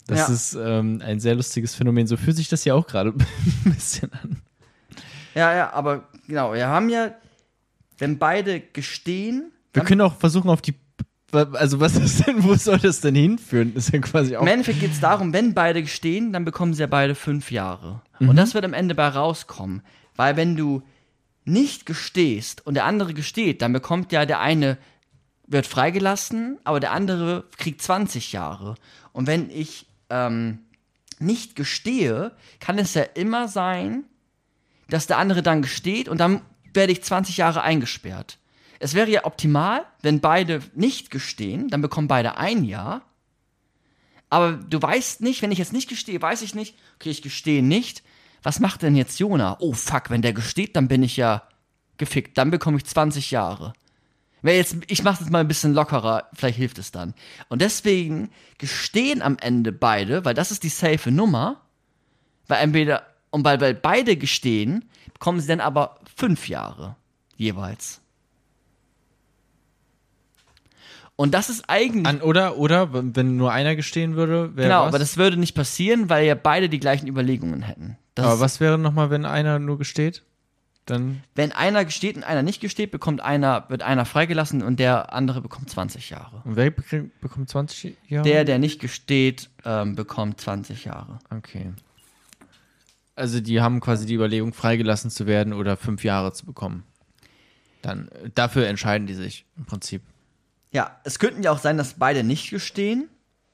Das 0.08 0.20
Ja. 0.20 0.34
ist 0.34 0.54
ähm, 0.56 1.02
ein 1.04 1.20
sehr 1.20 1.36
lustiges 1.36 1.76
Phänomen. 1.76 2.08
So 2.08 2.18
fühlt 2.18 2.36
sich 2.36 2.50
das 2.50 2.66
ja 2.66 2.74
auch 2.74 2.88
gerade 2.88 3.10
ein 3.66 3.74
bisschen 3.74 4.12
an. 4.14 4.42
Ja, 5.36 5.54
ja, 5.56 5.74
aber 5.74 6.08
genau, 6.28 6.54
wir 6.54 6.68
haben 6.68 6.90
ja, 6.90 7.12
wenn 7.98 8.18
beide 8.20 8.60
gestehen, 8.60 9.52
Wir 9.74 9.84
können 9.84 10.02
auch 10.02 10.16
versuchen, 10.18 10.50
auf 10.50 10.62
die. 10.62 10.76
Also, 11.32 11.80
was 11.80 11.96
ist 11.96 12.28
denn, 12.28 12.44
wo 12.44 12.54
soll 12.54 12.78
das 12.78 13.02
denn 13.02 13.16
hinführen? 13.16 13.74
Das 13.74 13.86
ist 13.88 13.94
ja 13.94 14.00
quasi 14.02 14.36
auch. 14.38 14.44
Im 14.44 14.48
Endeffekt 14.48 14.82
geht 14.82 14.92
es 14.92 15.00
darum, 15.00 15.34
wenn 15.34 15.56
beide 15.56 15.82
gestehen, 15.82 16.32
dann 16.32 16.46
bekommen 16.46 16.76
sie 16.76 16.82
ja 16.82 16.88
beide 16.88 17.16
fünf 17.16 17.50
Jahre. 17.50 18.02
Mhm. 18.20 18.30
Und 18.30 18.36
das 18.36 18.54
wird 18.54 18.66
am 18.66 18.74
Ende 18.74 18.94
bei 18.94 19.08
rauskommen. 19.08 19.82
Weil 20.16 20.38
wenn 20.38 20.56
du 20.56 20.84
nicht 21.46 21.88
gestehst 21.88 22.66
und 22.68 22.76
der 22.76 22.86
andere 22.86 23.16
gesteht, 23.16 23.64
dann 23.64 23.74
bekommt 23.74 24.12
ja 24.12 24.28
der 24.28 24.42
eine, 24.42 24.78
wird 25.48 25.66
freigelassen, 25.66 26.60
aber 26.66 26.80
der 26.80 26.92
andere 26.92 27.46
kriegt 27.58 27.82
20 27.82 28.32
Jahre. 28.32 28.76
Und 29.12 29.26
wenn 29.26 29.50
ich 29.50 29.88
ähm, 30.14 30.60
nicht 31.20 31.56
gestehe, 31.56 32.32
kann 32.60 32.78
es 32.78 32.94
ja 32.94 33.02
immer 33.02 33.48
sein, 33.48 34.06
dass 34.90 35.08
der 35.08 35.18
andere 35.18 35.42
dann 35.42 35.62
gesteht 35.62 36.08
und 36.08 36.20
dann 36.20 36.42
werde 36.74 36.94
ich 36.94 37.04
20 37.04 37.38
Jahre 37.38 37.64
eingesperrt. 37.64 38.38
Es 38.80 38.94
wäre 38.94 39.10
ja 39.10 39.26
optimal, 39.26 39.86
wenn 40.02 40.20
beide 40.20 40.62
nicht 40.76 41.10
gestehen, 41.10 41.70
dann 41.70 41.82
bekommen 41.82 42.08
beide 42.08 42.38
ein 42.38 42.64
Jahr. 42.64 43.02
Aber 44.30 44.54
du 44.54 44.82
weißt 44.82 45.22
nicht, 45.22 45.42
wenn 45.42 45.52
ich 45.52 45.60
jetzt 45.60 45.74
nicht 45.74 45.90
gestehe, 45.90 46.22
weiß 46.22 46.42
ich 46.42 46.56
nicht, 46.56 46.76
okay, 46.96 47.10
ich 47.10 47.22
gestehe 47.22 47.64
nicht. 47.64 48.04
Was 48.42 48.60
macht 48.60 48.82
denn 48.82 48.96
jetzt 48.96 49.20
Jona? 49.20 49.58
Oh 49.60 49.74
fuck, 49.74 50.10
wenn 50.10 50.22
der 50.22 50.34
gesteht, 50.34 50.76
dann 50.76 50.88
bin 50.88 51.02
ich 51.02 51.18
ja 51.18 51.48
gefickt. 51.98 52.38
Dann 52.38 52.52
bekomme 52.52 52.78
ich 52.78 52.86
20 52.86 53.32
Jahre. 53.32 53.74
Jetzt, 54.44 54.78
ich 54.88 55.04
mache 55.04 55.24
es 55.24 55.30
mal 55.30 55.40
ein 55.40 55.48
bisschen 55.48 55.74
lockerer, 55.74 56.28
vielleicht 56.34 56.58
hilft 56.58 56.78
es 56.78 56.92
dann. 56.92 57.14
Und 57.48 57.62
deswegen 57.62 58.30
gestehen 58.58 59.22
am 59.22 59.38
Ende 59.40 59.72
beide, 59.72 60.26
weil 60.26 60.34
das 60.34 60.52
ist 60.52 60.64
die 60.64 60.70
safe 60.70 61.12
Nummer. 61.12 61.62
Weil 62.48 62.62
entweder, 62.62 63.04
und 63.30 63.46
weil, 63.46 63.62
weil 63.62 63.74
beide 63.74 64.18
gestehen, 64.18 64.90
bekommen 65.14 65.40
sie 65.40 65.48
dann 65.48 65.62
aber 65.62 66.00
fünf 66.16 66.50
Jahre 66.50 66.98
jeweils. 67.38 68.02
Und 71.16 71.34
das 71.34 71.50
ist 71.50 71.70
eigentlich. 71.70 72.08
An, 72.08 72.22
oder, 72.22 72.58
oder, 72.58 72.90
wenn 72.92 73.38
nur 73.38 73.52
einer 73.52 73.76
gestehen 73.76 74.16
würde, 74.16 74.56
wäre 74.56 74.68
genau, 74.68 74.82
was? 74.82 74.88
aber 74.88 75.00
das 75.00 75.18
würde 75.18 75.38
nicht 75.38 75.54
passieren, 75.54 76.10
weil 76.10 76.26
ja 76.26 76.36
beide 76.36 76.70
die 76.70 76.80
gleichen 76.80 77.08
Überlegungen 77.08 77.62
hätten. 77.62 77.98
Das 78.16 78.26
aber 78.26 78.40
was 78.40 78.60
wäre 78.60 78.78
nochmal, 78.78 79.10
wenn 79.10 79.26
einer 79.26 79.60
nur 79.60 79.78
gesteht? 79.78 80.24
Dann. 80.86 81.24
Wenn 81.34 81.54
einer 81.54 81.86
gesteht 81.86 82.18
und 82.18 82.24
einer 82.24 82.44
nicht 82.44 82.60
gesteht, 82.60 82.92
bekommt 82.92 83.22
einer, 83.22 83.66
wird 83.70 83.84
einer 83.84 84.06
freigelassen 84.06 84.62
und 84.62 84.80
der 84.80 85.14
andere 85.14 85.40
bekommt 85.40 85.70
20 85.70 86.10
Jahre. 86.10 86.42
Und 86.44 86.58
wer 86.58 86.72
bekommt 86.72 87.50
20 87.50 87.96
Jahre? 88.10 88.28
Der, 88.28 88.44
der 88.44 88.60
nicht 88.60 88.82
gesteht, 88.82 89.50
ähm, 89.64 89.96
bekommt 89.96 90.42
20 90.42 90.84
Jahre. 90.86 91.20
Okay. 91.30 91.72
Also 93.16 93.40
die 93.40 93.62
haben 93.62 93.80
quasi 93.80 94.06
die 94.06 94.16
Überlegung, 94.16 94.54
freigelassen 94.54 95.10
zu 95.10 95.26
werden 95.26 95.54
oder 95.54 95.78
fünf 95.78 96.04
Jahre 96.04 96.34
zu 96.34 96.46
bekommen. 96.46 96.84
Dann 97.82 98.10
äh, 98.10 98.30
dafür 98.34 98.68
entscheiden 98.68 99.08
die 99.08 99.14
sich 99.14 99.46
im 99.56 99.66
Prinzip. 99.66 100.02
Ja, 100.72 101.00
es 101.04 101.20
könnten 101.20 101.44
ja 101.44 101.52
auch 101.52 101.60
sein, 101.60 101.78
dass 101.78 101.94
beide 101.94 102.24
nicht 102.24 102.50
gestehen. 102.50 103.08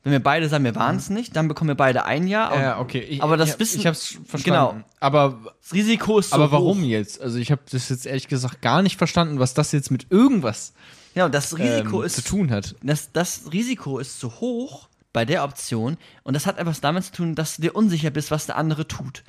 Wenn 0.04 0.14
wir 0.14 0.24
beide 0.24 0.48
sagen, 0.48 0.64
wir 0.64 0.76
waren 0.76 0.96
es 0.96 1.10
nicht, 1.10 1.36
dann 1.36 1.48
bekommen 1.48 1.70
wir 1.70 1.76
beide 1.76 2.06
ein 2.06 2.28
Jahr. 2.28 2.56
Mhm. 2.56 2.62
Ja, 2.62 2.80
okay. 2.80 3.00
Ich, 3.00 3.22
aber 3.22 3.36
das 3.36 3.54
ich, 3.54 3.60
Wissen, 3.60 3.80
Ich 3.80 3.88
hab's 3.88 4.18
verstanden. 4.26 4.80
Genau. 4.80 4.84
Aber, 5.00 5.54
das 5.62 5.74
Risiko 5.74 6.20
ist 6.20 6.30
so 6.30 6.36
aber 6.36 6.52
warum 6.52 6.82
hoch. 6.82 6.86
jetzt? 6.86 7.22
Also 7.22 7.38
ich 7.38 7.52
habe 7.52 7.62
das 7.70 7.90
jetzt 7.90 8.06
ehrlich 8.06 8.28
gesagt 8.28 8.62
gar 8.62 8.82
nicht 8.82 8.98
verstanden, 8.98 9.40
was 9.40 9.54
das 9.54 9.72
jetzt 9.72 9.92
mit 9.92 10.08
irgendwas 10.10 10.74
Genau, 11.14 11.28
das 11.28 11.58
Risiko 11.58 12.02
ähm, 12.02 12.06
ist 12.06 12.16
zu 12.16 12.24
tun 12.24 12.52
hat. 12.52 12.76
Das, 12.82 13.12
das 13.12 13.52
Risiko 13.52 14.00
ist 14.00 14.20
zu 14.20 14.40
hoch 14.40 14.88
bei 15.12 15.26
der 15.26 15.44
Option 15.44 15.98
und 16.24 16.34
das 16.34 16.46
hat 16.46 16.58
etwas 16.60 16.82
damit 16.82 17.04
zu 17.06 17.12
tun, 17.12 17.36
dass 17.36 17.56
du 17.56 17.64
dir 17.64 17.76
unsicher 17.76 18.10
bist, 18.12 18.32
was 18.32 18.46
der 18.46 18.58
andere 18.58 18.88
tut. 18.88 19.24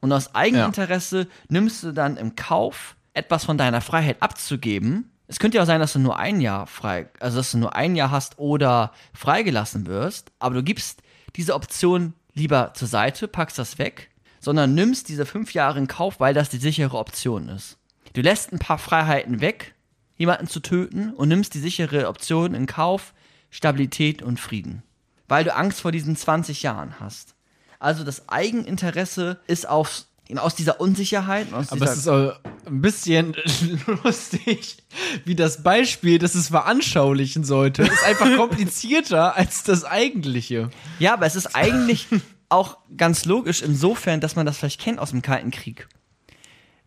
Und 0.00 0.12
aus 0.12 0.34
Eigeninteresse 0.34 1.28
nimmst 1.48 1.82
du 1.82 1.92
dann 1.92 2.16
im 2.16 2.34
Kauf, 2.34 2.96
etwas 3.14 3.44
von 3.44 3.58
deiner 3.58 3.80
Freiheit 3.80 4.22
abzugeben. 4.22 5.10
Es 5.28 5.38
könnte 5.38 5.58
ja 5.58 5.62
auch 5.62 5.66
sein, 5.66 5.80
dass 5.80 5.92
du 5.92 5.98
nur 5.98 6.18
ein 6.18 6.40
Jahr 6.40 6.66
frei, 6.66 7.08
also 7.20 7.36
dass 7.36 7.52
du 7.52 7.58
nur 7.58 7.76
ein 7.76 7.94
Jahr 7.96 8.10
hast 8.10 8.38
oder 8.38 8.92
freigelassen 9.12 9.86
wirst, 9.86 10.32
aber 10.38 10.56
du 10.56 10.62
gibst 10.62 11.02
diese 11.36 11.54
Option 11.54 12.14
lieber 12.32 12.72
zur 12.74 12.88
Seite, 12.88 13.28
packst 13.28 13.58
das 13.58 13.78
weg, 13.78 14.10
sondern 14.40 14.74
nimmst 14.74 15.08
diese 15.08 15.26
fünf 15.26 15.52
Jahre 15.52 15.78
in 15.78 15.86
Kauf, 15.86 16.18
weil 16.18 16.32
das 16.32 16.48
die 16.48 16.58
sichere 16.58 16.96
Option 16.96 17.48
ist. 17.48 17.76
Du 18.14 18.22
lässt 18.22 18.52
ein 18.52 18.58
paar 18.58 18.78
Freiheiten 18.78 19.40
weg, 19.40 19.74
jemanden 20.16 20.48
zu 20.48 20.60
töten 20.60 21.12
und 21.12 21.28
nimmst 21.28 21.54
die 21.54 21.60
sichere 21.60 22.08
Option 22.08 22.54
in 22.54 22.66
Kauf, 22.66 23.12
Stabilität 23.50 24.22
und 24.22 24.40
Frieden. 24.40 24.82
Weil 25.28 25.44
du 25.44 25.54
Angst 25.54 25.80
vor 25.80 25.92
diesen 25.92 26.16
20 26.16 26.62
Jahren 26.62 27.00
hast. 27.00 27.34
Also 27.78 28.02
das 28.02 28.28
Eigeninteresse 28.28 29.40
ist 29.46 29.68
auf, 29.68 30.04
aus 30.36 30.54
dieser 30.54 30.80
Unsicherheit. 30.80 31.52
Aus 31.54 31.70
Aber 31.70 31.80
dieser, 31.80 31.92
es 31.92 31.98
ist 32.00 32.08
auch 32.08 32.38
ein 32.66 32.82
bisschen 32.82 33.34
lustig, 34.04 34.76
wie 35.24 35.34
das 35.34 35.62
Beispiel, 35.62 36.18
das 36.18 36.34
es 36.34 36.48
veranschaulichen 36.48 37.44
sollte, 37.44 37.82
ist 37.84 38.04
einfach 38.04 38.36
komplizierter 38.36 39.36
als 39.38 39.62
das 39.62 39.84
eigentliche. 39.84 40.68
Ja, 40.98 41.14
aber 41.14 41.24
es 41.24 41.36
ist 41.36 41.54
eigentlich 41.56 42.08
auch 42.50 42.78
ganz 42.96 43.24
logisch 43.24 43.62
insofern, 43.62 44.20
dass 44.20 44.36
man 44.36 44.44
das 44.44 44.58
vielleicht 44.58 44.80
kennt 44.80 44.98
aus 44.98 45.10
dem 45.10 45.22
Kalten 45.22 45.50
Krieg. 45.50 45.88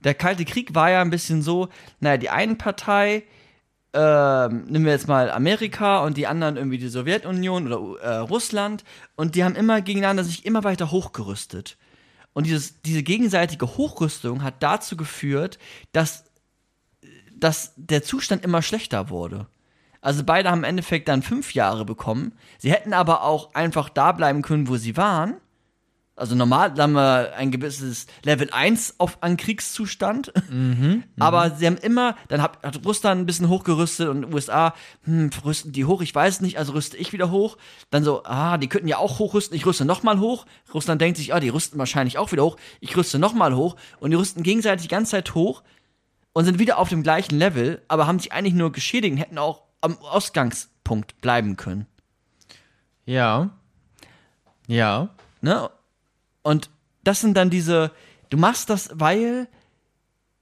Der 0.04 0.14
Kalte 0.14 0.46
Krieg 0.46 0.76
war 0.76 0.92
ja 0.92 1.02
ein 1.02 1.10
bisschen 1.10 1.42
so, 1.42 1.70
naja, 2.00 2.18
die 2.18 2.30
eine 2.30 2.56
Partei, 2.56 3.24
ähm, 3.94 4.66
nehmen 4.68 4.86
wir 4.86 4.94
jetzt 4.94 5.08
mal 5.08 5.30
Amerika 5.30 6.00
und 6.00 6.16
die 6.16 6.26
anderen 6.26 6.56
irgendwie 6.58 6.78
die 6.78 6.88
Sowjetunion 6.88 7.72
oder 7.72 8.02
äh, 8.02 8.18
Russland 8.18 8.84
und 9.16 9.36
die 9.36 9.44
haben 9.44 9.56
immer 9.56 9.82
gegeneinander 9.82 10.24
sich 10.24 10.46
immer 10.46 10.64
weiter 10.64 10.92
hochgerüstet. 10.92 11.78
Und 12.34 12.46
dieses, 12.46 12.82
diese 12.82 13.04
gegenseitige 13.04 13.78
Hochrüstung 13.78 14.44
hat 14.44 14.64
dazu 14.64 14.96
geführt, 14.96 15.60
dass, 15.92 16.26
dass 17.36 17.74
der 17.76 18.04
Zustand 18.04 18.44
immer 18.44 18.62
schlechter 18.62 19.10
wurde. 19.10 19.48
Also 20.02 20.24
beide 20.24 20.50
haben 20.50 20.60
im 20.60 20.70
Endeffekt 20.70 21.08
dann 21.08 21.22
fünf 21.22 21.54
Jahre 21.54 21.86
bekommen. 21.86 22.34
Sie 22.58 22.72
hätten 22.72 22.94
aber 22.94 23.24
auch 23.24 23.54
einfach 23.54 23.90
da 23.90 24.12
bleiben 24.12 24.42
können, 24.42 24.68
wo 24.68 24.78
sie 24.78 24.98
waren. 24.98 25.36
Also 26.22 26.36
normal 26.36 26.76
haben 26.78 26.92
wir 26.92 27.34
ein 27.36 27.50
gewisses 27.50 28.06
Level 28.22 28.52
1 28.52 29.00
auf, 29.00 29.18
an 29.22 29.38
Kriegszustand. 29.38 30.32
aber 31.20 31.50
sie 31.50 31.66
haben 31.66 31.78
immer, 31.78 32.16
dann 32.28 32.44
hat, 32.44 32.62
hat 32.62 32.86
Russland 32.86 33.22
ein 33.22 33.26
bisschen 33.26 33.50
hochgerüstet 33.50 34.08
und 34.08 34.32
USA, 34.32 34.76
hm, 35.06 35.32
rüsten 35.44 35.72
die 35.72 35.86
hoch, 35.86 36.00
ich 36.04 36.14
weiß 36.14 36.42
nicht, 36.42 36.60
also 36.60 36.74
rüste 36.74 36.96
ich 36.96 37.12
wieder 37.12 37.32
hoch. 37.32 37.58
Dann 37.90 38.04
so, 38.04 38.22
ah, 38.24 38.60
die 38.60 38.70
könnten 38.70 38.88
ja 38.88 39.00
auch 39.00 39.18
hochrüsten, 39.18 39.58
ich 39.58 39.66
rüste 39.66 39.84
nochmal 39.84 40.20
hoch. 40.20 40.46
Russland 40.72 41.02
denkt 41.02 41.18
sich, 41.18 41.34
ah, 41.34 41.40
die 41.40 41.50
rüsten 41.50 41.80
wahrscheinlich 41.80 42.20
auch 42.20 42.32
wieder 42.32 42.44
hoch, 42.44 42.58
ich 42.82 42.96
rüste 42.96 43.18
nochmal 43.18 43.56
hoch. 43.56 43.76
Und 44.00 44.12
die 44.12 44.18
rüsten 44.18 44.44
gegenseitig 44.44 44.84
die 44.84 44.94
ganze 44.94 45.14
Zeit 45.14 45.34
hoch 45.34 45.64
und 46.34 46.46
sind 46.46 46.60
wieder 46.60 46.78
auf 46.78 46.90
dem 46.90 47.02
gleichen 47.02 47.40
Level, 47.40 47.82
aber 47.88 48.06
haben 48.06 48.20
sich 48.20 48.32
eigentlich 48.32 48.54
nur 48.54 48.72
geschädigt 48.72 49.14
und 49.14 49.18
hätten 49.18 49.40
auch 49.40 49.64
am 49.82 49.98
Ausgangspunkt 49.98 51.20
bleiben 51.22 51.58
können. 51.58 51.88
Ja. 53.08 53.50
Ja. 54.68 55.10
Ne? 55.42 55.72
Und 56.44 56.70
das 57.04 57.22
sind 57.22 57.36
dann 57.36 57.50
diese, 57.50 57.92
du 58.30 58.38
machst 58.38 58.70
das, 58.70 58.90
weil 58.94 59.48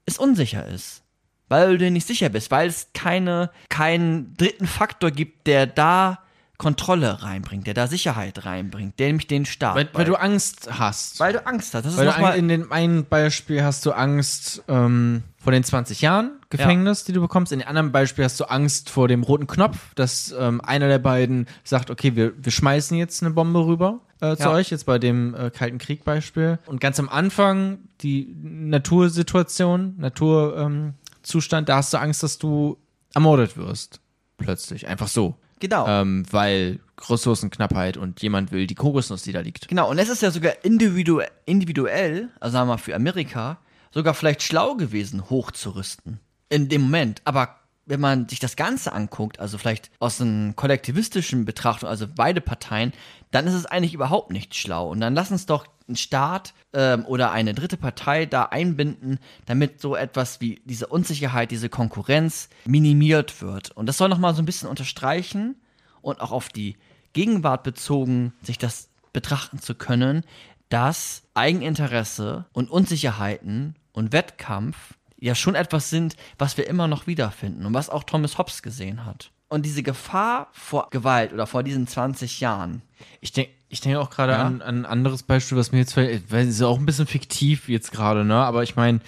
es 0.06 0.18
unsicher 0.18 0.66
ist. 0.66 1.02
Weil 1.48 1.72
du 1.72 1.78
dir 1.78 1.90
nicht 1.90 2.06
sicher 2.06 2.28
bist, 2.28 2.50
weil 2.50 2.68
es 2.68 2.88
keine, 2.94 3.50
keinen 3.68 4.36
dritten 4.36 4.66
Faktor 4.68 5.10
gibt, 5.10 5.46
der 5.48 5.66
da 5.66 6.20
Kontrolle 6.58 7.22
reinbringt, 7.22 7.66
der 7.66 7.74
da 7.74 7.86
Sicherheit 7.86 8.44
reinbringt, 8.44 8.98
der 8.98 9.06
nämlich 9.08 9.26
den 9.26 9.46
Staat. 9.46 9.74
Weil, 9.74 9.88
weil 9.94 10.04
du 10.04 10.14
Angst 10.14 10.68
hast. 10.78 11.18
weil 11.18 11.32
du 11.32 11.44
Angst 11.46 11.74
hast. 11.74 11.84
Das 11.86 11.92
ist 11.94 11.98
Weil 11.98 12.04
du 12.06 12.12
nochmal. 12.12 12.32
ein- 12.32 12.38
in 12.40 12.48
dem 12.48 12.70
einen 12.70 13.04
Beispiel 13.06 13.64
hast 13.64 13.84
du 13.86 13.92
Angst 13.92 14.62
ähm, 14.68 15.22
vor 15.38 15.52
den 15.52 15.64
20 15.64 16.02
Jahren 16.02 16.32
Gefängnis, 16.50 17.04
die 17.04 17.12
du 17.12 17.20
bekommst. 17.22 17.50
In 17.50 17.60
dem 17.60 17.68
anderen 17.68 17.90
Beispiel 17.92 18.24
hast 18.26 18.38
du 18.38 18.44
Angst 18.44 18.90
vor 18.90 19.08
dem 19.08 19.22
roten 19.22 19.46
Knopf, 19.46 19.78
dass 19.94 20.34
ähm, 20.38 20.60
einer 20.60 20.86
der 20.88 20.98
beiden 20.98 21.46
sagt, 21.64 21.90
okay, 21.90 22.14
wir, 22.14 22.32
wir 22.36 22.52
schmeißen 22.52 22.96
jetzt 22.98 23.22
eine 23.22 23.30
Bombe 23.32 23.64
rüber 23.66 24.00
äh, 24.20 24.36
zu 24.36 24.44
Ja. 24.44 24.52
euch, 24.52 24.70
jetzt 24.70 24.86
bei 24.86 24.98
dem 24.98 25.34
äh, 25.34 25.50
Kalten 25.50 25.78
Krieg 25.78 26.04
Beispiel. 26.04 26.58
Und 26.66 26.80
ganz 26.80 26.98
am 26.98 27.08
Anfang 27.08 27.78
die 28.00 28.34
Natursituation, 28.42 29.94
Naturzustand, 29.98 31.62
ähm, 31.62 31.66
da 31.66 31.76
hast 31.76 31.92
du 31.92 31.98
Angst, 31.98 32.22
dass 32.22 32.38
du 32.38 32.78
ermordet 33.14 33.56
wirst. 33.56 34.00
Plötzlich, 34.38 34.86
einfach 34.88 35.08
so. 35.08 35.36
Genau. 35.60 35.86
Ähm, 35.86 36.24
weil 36.30 36.80
Ressourcenknappheit 37.08 37.96
und 37.96 38.22
jemand 38.22 38.50
will 38.52 38.66
die 38.66 38.74
Kokosnuss, 38.74 39.22
die 39.22 39.32
da 39.32 39.40
liegt. 39.40 39.68
Genau, 39.68 39.90
und 39.90 39.98
es 39.98 40.08
ist 40.08 40.22
ja 40.22 40.30
sogar 40.30 40.52
individu 40.62 41.20
individuell, 41.44 42.30
also 42.40 42.52
sagen 42.54 42.68
wir 42.68 42.74
mal 42.74 42.78
für 42.78 42.94
Amerika, 42.94 43.58
sogar 43.90 44.14
vielleicht 44.14 44.42
schlau 44.42 44.74
gewesen, 44.74 45.28
hochzurüsten. 45.28 46.20
In 46.48 46.68
dem 46.68 46.82
Moment. 46.82 47.20
Aber 47.24 47.59
wenn 47.86 48.00
man 48.00 48.28
sich 48.28 48.38
das 48.38 48.56
Ganze 48.56 48.92
anguckt, 48.92 49.40
also 49.40 49.58
vielleicht 49.58 49.90
aus 49.98 50.20
einer 50.20 50.52
kollektivistischen 50.52 51.44
Betrachtung, 51.44 51.88
also 51.88 52.06
beide 52.08 52.40
Parteien, 52.40 52.92
dann 53.30 53.46
ist 53.46 53.54
es 53.54 53.66
eigentlich 53.66 53.94
überhaupt 53.94 54.30
nicht 54.30 54.54
schlau. 54.54 54.88
Und 54.88 55.00
dann 55.00 55.14
lass 55.14 55.30
uns 55.30 55.46
doch 55.46 55.66
einen 55.88 55.96
Staat 55.96 56.54
ähm, 56.72 57.04
oder 57.06 57.32
eine 57.32 57.54
dritte 57.54 57.76
Partei 57.76 58.26
da 58.26 58.44
einbinden, 58.44 59.18
damit 59.46 59.80
so 59.80 59.96
etwas 59.96 60.40
wie 60.40 60.60
diese 60.64 60.86
Unsicherheit, 60.86 61.50
diese 61.50 61.68
Konkurrenz 61.68 62.48
minimiert 62.64 63.42
wird. 63.42 63.70
Und 63.72 63.86
das 63.86 63.98
soll 63.98 64.08
nochmal 64.08 64.34
so 64.34 64.42
ein 64.42 64.46
bisschen 64.46 64.68
unterstreichen 64.68 65.56
und 66.00 66.20
auch 66.20 66.32
auf 66.32 66.48
die 66.48 66.76
Gegenwart 67.12 67.64
bezogen 67.64 68.32
sich 68.42 68.58
das 68.58 68.88
betrachten 69.12 69.58
zu 69.58 69.74
können, 69.74 70.24
dass 70.68 71.22
Eigeninteresse 71.34 72.46
und 72.52 72.70
Unsicherheiten 72.70 73.74
und 73.92 74.12
Wettkampf 74.12 74.94
ja 75.20 75.34
schon 75.34 75.54
etwas 75.54 75.90
sind, 75.90 76.16
was 76.38 76.56
wir 76.56 76.66
immer 76.66 76.88
noch 76.88 77.06
wiederfinden 77.06 77.66
und 77.66 77.74
was 77.74 77.90
auch 77.90 78.04
Thomas 78.04 78.38
Hobbes 78.38 78.62
gesehen 78.62 79.04
hat. 79.04 79.30
Und 79.48 79.66
diese 79.66 79.82
Gefahr 79.82 80.48
vor 80.52 80.88
Gewalt 80.90 81.32
oder 81.32 81.46
vor 81.46 81.62
diesen 81.62 81.86
20 81.86 82.40
Jahren, 82.40 82.82
Ich 83.20 83.32
denke 83.32 83.50
ich 83.72 83.80
denk 83.80 83.96
auch 83.98 84.10
gerade 84.10 84.32
Ja. 84.32 84.44
an, 84.44 84.62
an 84.62 84.78
ein 84.80 84.86
anderes 84.86 85.22
Beispiel, 85.22 85.56
was 85.56 85.70
mir 85.70 85.78
jetzt 85.78 85.92
fällt, 85.94 86.32
weil 86.32 86.42
es 86.48 86.56
ist 86.56 86.62
auch 86.62 86.78
ein 86.78 86.86
bisschen 86.86 87.06
fiktiv 87.06 87.68
jetzt 87.68 87.92
gerade, 87.92 88.24
ne? 88.24 88.34
Aber 88.34 88.64
ich 88.64 88.74
meine, 88.74 88.98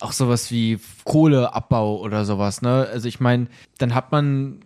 auch 0.00 0.12
sowas 0.12 0.50
wie 0.52 0.78
Kohleabbau 1.04 1.98
oder 1.98 2.24
sowas, 2.24 2.62
ne? 2.62 2.88
Also 2.92 3.08
ich 3.08 3.18
meine, 3.20 3.48
dann 3.78 3.94
hat 3.94 4.12
man 4.12 4.60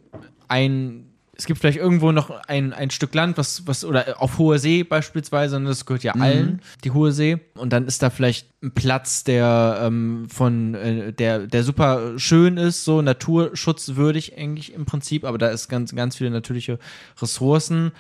ein, 0.49 1.10
es 1.41 1.47
gibt 1.47 1.59
vielleicht 1.59 1.79
irgendwo 1.79 2.13
noch 2.13 2.29
ein, 2.49 2.75
ein 2.75 2.91
Stück 2.91 3.15
Land, 3.15 3.39
was, 3.39 3.67
was, 3.67 3.83
oder 3.83 4.21
auf 4.21 4.37
hoher 4.37 4.59
See 4.59 4.83
beispielsweise, 4.83 5.57
und 5.57 5.65
das 5.65 5.87
gehört 5.87 6.03
ja 6.03 6.13
allen, 6.13 6.61
die 6.85 6.91
hohe 6.91 7.13
See. 7.13 7.39
Und 7.55 7.73
dann 7.73 7.87
ist 7.87 8.03
da 8.03 8.11
vielleicht 8.11 8.47
ein 8.63 8.73
Platz, 8.73 9.25
der 9.25 9.81
ähm, 9.83 10.27
von, 10.29 10.75
äh, 10.75 11.15
der, 11.15 11.47
der 11.47 11.65
super 11.65 12.19
schön 12.19 12.59
ist, 12.59 12.85
so 12.85 13.01
naturschutzwürdig 13.01 14.37
eigentlich 14.37 14.75
im 14.75 14.85
Prinzip, 14.85 15.25
aber 15.25 15.39
da 15.39 15.49
ist 15.49 15.71
ganz, 15.71 15.95
ganz 15.95 16.17
viele 16.17 16.29
natürliche 16.29 16.79
Ressourcen. 17.23 17.93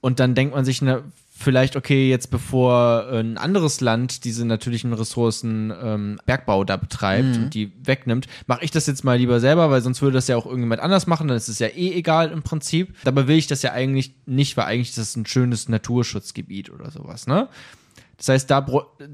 Und 0.00 0.20
dann 0.20 0.36
denkt 0.36 0.54
man 0.54 0.64
sich, 0.64 0.80
na, 0.80 1.02
vielleicht, 1.44 1.76
okay, 1.76 2.08
jetzt 2.08 2.30
bevor 2.30 3.06
ein 3.12 3.38
anderes 3.38 3.80
Land 3.80 4.24
diese 4.24 4.44
natürlichen 4.44 4.92
Ressourcen 4.92 5.72
ähm, 5.80 6.18
Bergbau 6.26 6.64
da 6.64 6.76
betreibt 6.76 7.36
und 7.36 7.50
die 7.50 7.72
wegnimmt, 7.84 8.26
mache 8.46 8.64
ich 8.64 8.70
das 8.70 8.86
jetzt 8.86 9.04
mal 9.04 9.18
lieber 9.18 9.38
selber, 9.38 9.70
weil 9.70 9.82
sonst 9.82 10.02
würde 10.02 10.14
das 10.14 10.26
ja 10.26 10.36
auch 10.36 10.46
irgendjemand 10.46 10.80
anders 10.80 11.06
machen, 11.06 11.28
dann 11.28 11.36
ist 11.36 11.48
es 11.48 11.58
ja 11.58 11.68
eh 11.68 11.92
egal 11.92 12.30
im 12.32 12.42
Prinzip. 12.42 12.94
Dabei 13.04 13.28
will 13.28 13.36
ich 13.36 13.46
das 13.46 13.62
ja 13.62 13.72
eigentlich 13.72 14.14
nicht, 14.26 14.56
weil 14.56 14.64
eigentlich 14.64 14.88
ist 14.90 14.98
das 14.98 15.16
ein 15.16 15.26
schönes 15.26 15.68
Naturschutzgebiet 15.68 16.70
oder 16.70 16.90
sowas, 16.90 17.26
ne? 17.26 17.48
Das 18.24 18.30
heißt, 18.30 18.50
da 18.50 18.66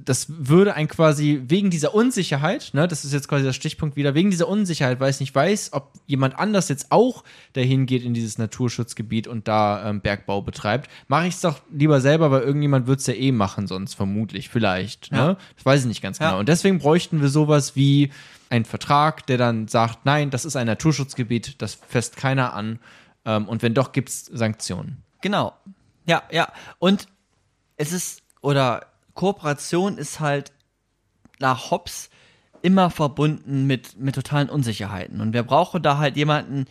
das 0.05 0.27
würde 0.29 0.75
ein 0.75 0.87
quasi 0.87 1.43
wegen 1.49 1.69
dieser 1.71 1.95
Unsicherheit, 1.97 2.71
ne, 2.75 2.87
das 2.87 3.05
ist 3.05 3.13
jetzt 3.13 3.27
quasi 3.27 3.43
der 3.43 3.53
Stichpunkt 3.53 3.97
wieder, 3.97 4.15
wegen 4.15 4.31
dieser 4.31 4.47
Unsicherheit, 4.47 5.01
weil 5.01 5.11
ich 5.11 5.19
nicht 5.19 5.35
weiß, 5.35 5.73
ob 5.73 5.95
jemand 6.07 6.39
anders 6.39 6.69
jetzt 6.69 6.93
auch 6.93 7.25
dahin 7.53 7.87
geht 7.87 8.05
in 8.05 8.15
dieses 8.15 8.39
Naturschutzgebiet 8.39 9.27
und 9.27 9.49
da 9.49 9.91
ähm, 9.91 10.01
Bergbau 10.01 10.43
betreibt, 10.43 10.89
mache 11.09 11.27
ich 11.27 11.35
es 11.35 11.41
doch 11.41 11.59
lieber 11.73 12.01
selber, 12.01 12.31
weil 12.31 12.43
irgendjemand 12.43 12.87
wird 12.87 13.01
es 13.01 13.09
ja 13.09 13.15
eh 13.15 13.33
machen, 13.33 13.67
sonst 13.67 13.95
vermutlich, 13.95 14.49
vielleicht. 14.49 15.11
Ne? 15.11 15.19
Ja. 15.19 15.37
Das 15.57 15.67
weiß 15.67 15.81
ich 15.81 15.87
nicht 15.87 16.03
ganz 16.03 16.21
Ja. 16.21 16.29
genau. 16.29 16.39
Und 16.39 16.49
deswegen 16.49 16.79
bräuchten 16.79 17.21
wir 17.21 17.31
sowas 17.31 17.75
wie 17.75 18.13
einen 18.49 18.65
Vertrag, 18.65 19.27
der 19.27 19.39
dann 19.39 19.67
sagt, 19.67 20.07
nein, 20.07 20.31
das 20.31 20.45
ist 20.45 20.55
ein 20.55 20.69
Naturschutzgebiet, 20.69 21.61
das 21.61 21.75
fässt 21.75 22.17
keiner 22.17 22.53
an. 22.53 22.79
Ähm, 23.25 23.49
und 23.49 23.63
wenn 23.65 23.75
doch, 23.75 23.91
gibt 23.91 24.09
es 24.09 24.27
Sanktionen. 24.27 25.03
Genau. 25.21 25.53
Ja, 26.07 26.23
ja. 26.31 26.53
Und 26.79 27.09
es 27.77 27.91
ist, 27.91 28.23
oder 28.41 28.87
Kooperation 29.21 29.99
ist 29.99 30.19
halt 30.19 30.51
nach 31.41 31.71
Hobbes 31.71 32.09
immer 32.63 32.89
verbunden 32.89 33.67
mit, 33.67 34.01
mit 34.01 34.15
totalen 34.15 34.49
Unsicherheiten. 34.49 35.21
Und 35.21 35.35
wir 35.35 35.43
brauchen 35.43 35.83
da 35.83 35.99
halt 35.99 36.17
jemanden, 36.17 36.65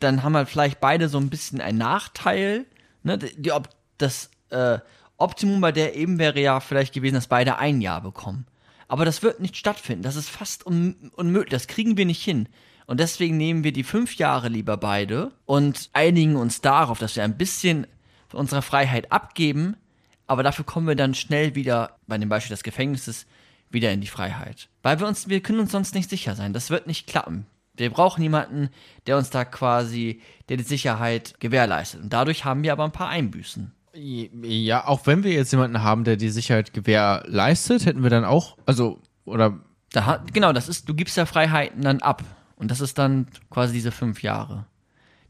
dann 0.00 0.22
haben 0.22 0.36
halt 0.36 0.50
vielleicht 0.50 0.80
beide 0.80 1.08
so 1.08 1.16
ein 1.16 1.30
bisschen 1.30 1.62
einen 1.62 1.78
Nachteil. 1.78 2.66
Ne? 3.04 3.16
Die, 3.16 3.52
ob 3.52 3.70
das 3.96 4.28
äh, 4.50 4.80
Optimum 5.16 5.62
bei 5.62 5.72
der 5.72 5.96
eben 5.96 6.18
wäre 6.18 6.38
ja 6.40 6.60
vielleicht 6.60 6.92
gewesen, 6.92 7.14
dass 7.14 7.26
beide 7.26 7.56
ein 7.56 7.80
Jahr 7.80 8.02
bekommen. 8.02 8.44
Aber 8.86 9.06
das 9.06 9.22
wird 9.22 9.40
nicht 9.40 9.56
stattfinden. 9.56 10.02
Das 10.02 10.16
ist 10.16 10.28
fast 10.28 10.66
un 10.66 11.10
unmöglich. 11.16 11.52
Das 11.52 11.68
kriegen 11.68 11.96
wir 11.96 12.04
nicht 12.04 12.22
hin. 12.22 12.50
Und 12.84 13.00
deswegen 13.00 13.38
nehmen 13.38 13.64
wir 13.64 13.72
die 13.72 13.82
fünf 13.82 14.16
Jahre 14.16 14.50
lieber 14.50 14.76
beide 14.76 15.32
und 15.46 15.88
einigen 15.94 16.36
uns 16.36 16.60
darauf, 16.60 16.98
dass 16.98 17.16
wir 17.16 17.24
ein 17.24 17.38
bisschen 17.38 17.86
von 18.28 18.40
unserer 18.40 18.60
Freiheit 18.60 19.10
abgeben, 19.10 19.78
aber 20.26 20.42
dafür 20.42 20.64
kommen 20.64 20.86
wir 20.86 20.94
dann 20.96 21.14
schnell 21.14 21.54
wieder, 21.54 21.96
bei 22.06 22.18
dem 22.18 22.28
Beispiel 22.28 22.54
des 22.54 22.62
Gefängnisses, 22.62 23.26
wieder 23.70 23.90
in 23.92 24.00
die 24.00 24.06
Freiheit. 24.06 24.68
Weil 24.82 25.00
wir 25.00 25.06
uns, 25.08 25.28
wir 25.28 25.40
können 25.40 25.58
uns 25.60 25.72
sonst 25.72 25.94
nicht 25.94 26.08
sicher 26.10 26.34
sein. 26.36 26.52
Das 26.52 26.70
wird 26.70 26.86
nicht 26.86 27.06
klappen. 27.06 27.46
Wir 27.76 27.90
brauchen 27.90 28.22
jemanden, 28.22 28.68
der 29.06 29.16
uns 29.18 29.30
da 29.30 29.44
quasi, 29.44 30.20
der 30.48 30.56
die 30.56 30.62
Sicherheit 30.62 31.34
gewährleistet. 31.40 32.02
Und 32.02 32.12
dadurch 32.12 32.44
haben 32.44 32.62
wir 32.62 32.72
aber 32.72 32.84
ein 32.84 32.92
paar 32.92 33.08
Einbüßen. 33.08 33.72
Ja, 33.94 34.86
auch 34.86 35.06
wenn 35.06 35.24
wir 35.24 35.32
jetzt 35.32 35.50
jemanden 35.52 35.82
haben, 35.82 36.04
der 36.04 36.16
die 36.16 36.28
Sicherheit 36.30 36.72
gewährleistet, 36.72 37.86
hätten 37.86 38.02
wir 38.02 38.10
dann 38.10 38.24
auch, 38.24 38.56
also, 38.66 39.00
oder 39.24 39.58
Da 39.92 40.24
genau, 40.32 40.52
das 40.52 40.68
ist, 40.68 40.88
du 40.88 40.94
gibst 40.94 41.16
ja 41.16 41.26
Freiheiten 41.26 41.82
dann 41.82 42.00
ab. 42.00 42.22
Und 42.56 42.70
das 42.70 42.80
ist 42.80 42.98
dann 42.98 43.26
quasi 43.50 43.72
diese 43.72 43.90
fünf 43.92 44.22
Jahre. 44.22 44.66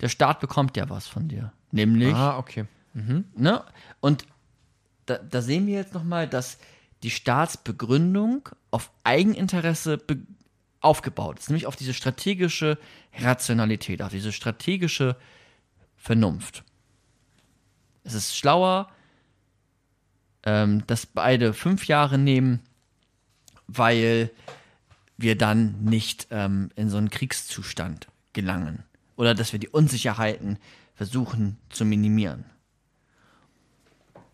Der 0.01 0.09
Staat 0.09 0.41
bekommt 0.41 0.77
ja 0.77 0.89
was 0.91 1.07
von 1.07 1.29
dir. 1.29 1.53
Nämlich, 1.73 2.15
Ah, 2.15 2.37
okay. 2.39 2.67
ne? 2.95 3.63
Und 4.01 4.27
da, 5.07 5.19
da 5.19 5.43
sehen 5.43 5.67
wir 5.67 5.75
jetzt 5.75 5.95
nochmal, 5.95 6.29
dass 6.29 6.59
die 7.03 7.11
Staatsbegründung 7.11 8.49
auf 8.71 8.91
Eigeninteresse 9.05 10.01
aufgebaut 10.81 11.39
ist. 11.39 11.49
Nämlich 11.49 11.67
auf 11.67 11.77
diese 11.77 11.95
strategische 11.95 12.79
Rationalität, 13.19 14.03
auf 14.03 14.13
diese 14.13 14.33
strategische 14.33 15.17
Vernunft. 15.97 16.65
Es 18.05 18.15
ist 18.15 18.37
schlauer, 18.37 18.91
ähm, 20.45 20.87
dass 20.87 21.07
beide 21.07 21.55
fünf 21.55 21.87
Jahre 21.87 22.19
nehmen, 22.19 22.61
weil 23.67 24.31
wir 25.17 25.39
dann 25.39 25.83
nicht 25.85 26.27
ähm, 26.31 26.71
in 26.77 26.91
so 26.91 26.99
einen 26.99 27.11
Kriegszustand 27.11 28.09
gelangen. 28.33 28.83
Oder 29.17 29.35
dass 29.35 29.53
wir 29.53 29.61
die 29.61 29.69
Unsicherheiten 29.69 30.59
versuchen 30.95 31.57
zu 31.71 31.85
minimieren. 31.85 32.45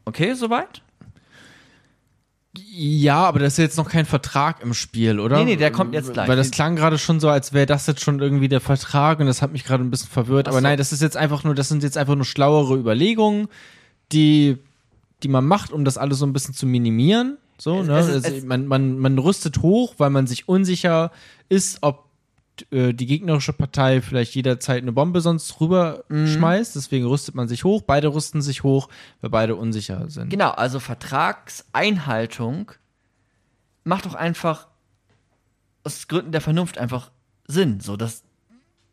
Okay, 0.05 0.35
soweit? 0.35 0.83
Ja, 2.73 3.25
aber 3.27 3.39
das 3.39 3.53
ist 3.55 3.59
jetzt 3.59 3.77
noch 3.77 3.89
kein 3.89 4.07
Vertrag 4.07 4.61
im 4.63 4.75
Spiel, 4.75 5.21
oder? 5.21 5.39
Nee, 5.39 5.45
nee, 5.45 5.57
der 5.57 5.71
kommt 5.71 5.95
jetzt 5.95 6.13
gleich. 6.13 6.29
Weil 6.29 6.37
das 6.37 6.51
klang 6.51 6.75
gerade 6.75 6.99
schon 6.99 7.21
so, 7.21 7.29
als 7.29 7.53
wäre 7.53 7.67
das 7.67 7.87
jetzt 7.87 8.01
schon 8.01 8.19
irgendwie 8.21 8.49
der 8.49 8.61
Vertrag 8.61 9.21
und 9.21 9.27
das 9.27 9.41
hat 9.41 9.53
mich 9.53 9.65
gerade 9.65 9.85
ein 9.85 9.91
bisschen 9.91 10.11
verwirrt. 10.11 10.49
Ach 10.49 10.53
Aber 10.53 10.59
so. 10.61 10.63
nein, 10.65 10.77
das 10.77 10.93
ist 10.93 11.01
jetzt 11.01 11.17
einfach 11.17 11.45
nur, 11.45 11.55
das 11.55 11.69
sind 11.69 11.85
jetzt 11.85 11.97
einfach 11.97 12.17
nur 12.17 12.25
schlauere 12.25 12.77
Überlegungen, 12.77 13.47
die, 14.11 14.59
die 15.23 15.29
man 15.29 15.47
macht, 15.47 15.71
um 15.73 15.85
das 15.85 15.97
alles 15.97 16.19
so 16.19 16.27
ein 16.27 16.33
bisschen 16.33 16.53
zu 16.55 16.67
minimieren. 16.67 17.39
So, 17.57 17.83
Es- 17.83 17.87
ne? 17.87 17.99
es 17.99 18.09
ist- 18.09 18.25
also, 18.25 18.37
es- 18.39 18.45
man, 18.45 18.67
man, 18.67 18.99
man 18.99 19.17
rüstet 19.19 19.59
hoch, 19.63 19.95
weil 19.99 20.11
man 20.11 20.27
sich 20.27 20.49
unsicher 20.49 21.13
ist, 21.49 21.79
ob 21.83 22.07
äh, 22.73 22.93
die 22.93 23.07
gegnerische 23.07 23.53
Partei 23.53 24.01
vielleicht 24.01 24.35
jederzeit 24.35 24.83
eine 24.83 24.93
Bombe 24.93 25.21
sonst 25.21 25.61
rüber 25.61 26.05
Mhm. 26.09 26.27
schmeißt. 26.27 26.77
Deswegen 26.77 27.07
rüstet 27.07 27.35
man 27.35 27.49
sich 27.49 27.65
hoch. 27.65 27.83
Beide 27.83 28.09
rüsten 28.15 28.43
sich 28.43 28.63
hoch, 28.63 28.89
weil 29.21 29.31
beide 29.31 29.57
unsicher 29.57 30.09
sind. 30.11 30.31
Genau, 30.31 30.51
also 30.51 30.81
Vertragseinhaltung 30.81 32.73
macht 33.85 34.07
doch 34.07 34.15
einfach 34.15 34.69
aus 35.85 36.09
Gründen 36.09 36.33
der 36.33 36.41
Vernunft 36.41 36.79
einfach 36.79 37.11
Sinn. 37.47 37.81
So, 37.81 37.97
das, 37.97 38.23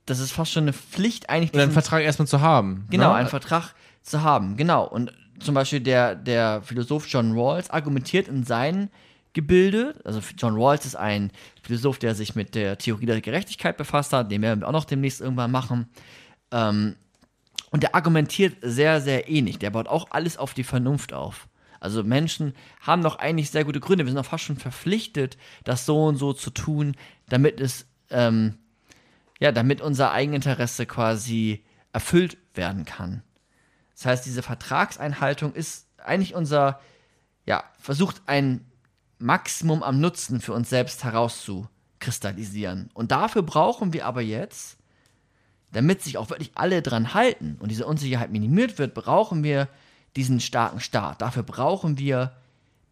das 0.06 0.20
ist 0.20 0.32
fast 0.32 0.52
schon 0.52 0.64
eine 0.64 0.74
Pflicht, 0.74 1.30
eigentlich 1.30 1.54
Oder 1.54 1.64
einen 1.64 1.72
Vertrag 1.72 2.04
erstmal 2.04 2.28
zu 2.28 2.42
haben. 2.42 2.88
Genau, 2.90 3.10
ne? 3.10 3.16
einen 3.16 3.28
Vertrag 3.28 3.74
zu 4.02 4.24
haben, 4.24 4.58
genau. 4.58 4.88
Und 4.88 5.12
zum 5.40 5.54
Beispiel 5.54 5.82
der, 5.82 6.16
der 6.16 6.62
Philosoph 6.64 7.08
John 7.08 7.38
Rawls 7.38 7.70
argumentiert 7.70 8.28
in 8.28 8.44
seinem 8.44 8.90
Gebilde, 9.38 9.94
also 10.04 10.20
John 10.36 10.56
Rawls 10.56 10.84
ist 10.88 10.96
ein 10.96 11.30
Philosoph, 11.62 12.00
der 12.00 12.16
sich 12.16 12.34
mit 12.34 12.56
der 12.56 12.80
Theorie 12.80 13.06
der 13.06 13.22
Gerechtigkeit 13.22 13.78
befasst 13.78 14.12
hat, 14.12 14.32
den 14.32 14.42
werden 14.42 14.62
wir 14.62 14.68
auch 14.68 14.72
noch 14.72 14.86
demnächst 14.86 15.22
irgendwann 15.22 15.52
machen. 15.52 15.88
Ähm, 16.52 16.96
und 17.70 17.84
der 17.84 17.94
argumentiert 17.94 18.56
sehr, 18.64 19.00
sehr 19.00 19.30
ähnlich. 19.30 19.60
Der 19.60 19.70
baut 19.70 19.88
auch 19.88 20.08
alles 20.10 20.38
auf 20.38 20.56
die 20.56 20.64
Vernunft 20.64 21.14
auf. 21.14 21.48
Also 21.80 22.04
Menschen 22.04 22.56
haben 22.82 23.04
doch 23.04 23.20
eigentlich 23.20 23.52
sehr 23.52 23.64
gute 23.64 23.80
Gründe. 23.80 24.06
Wir 24.06 24.12
sind 24.12 24.20
auch 24.20 24.26
fast 24.26 24.46
schon 24.46 24.58
verpflichtet, 24.58 25.38
das 25.64 25.86
so 25.86 26.06
und 26.06 26.16
so 26.16 26.34
zu 26.34 26.50
tun, 26.50 26.96
damit 27.30 27.62
es, 27.62 27.86
ähm, 28.10 28.58
ja, 29.40 29.52
damit 29.52 29.82
unser 29.82 30.14
Eigeninteresse 30.14 30.88
quasi 30.88 31.64
erfüllt 31.94 32.38
werden 32.56 32.86
kann. 32.86 33.22
Das 33.94 34.08
heißt, 34.08 34.26
diese 34.26 34.42
Vertragseinhaltung 34.42 35.54
ist 35.54 35.86
eigentlich 36.04 36.34
unser, 36.34 36.80
ja, 37.46 37.64
versucht 37.78 38.24
ein 38.26 38.67
Maximum 39.20 39.84
am 39.84 40.00
Nutzen 40.00 40.42
für 40.42 40.54
uns 40.54 40.70
selbst 40.70 41.04
herauszukristallisieren. 41.04 42.90
Und 42.94 43.12
dafür 43.12 43.42
brauchen 43.42 43.94
wir 43.94 44.06
aber 44.06 44.22
jetzt, 44.22 44.78
damit 45.72 46.02
sich 46.02 46.18
auch 46.18 46.30
wirklich 46.30 46.52
alle 46.56 46.82
dran 46.82 47.14
halten 47.14 47.58
und 47.60 47.70
diese 47.70 47.86
Unsicherheit 47.86 48.32
minimiert 48.32 48.78
wird, 48.78 48.94
brauchen 48.94 49.44
wir 49.44 49.68
diesen 50.16 50.40
starken 50.40 50.80
Staat. 50.80 51.22
Dafür 51.22 51.44
brauchen 51.44 51.98
wir 51.98 52.34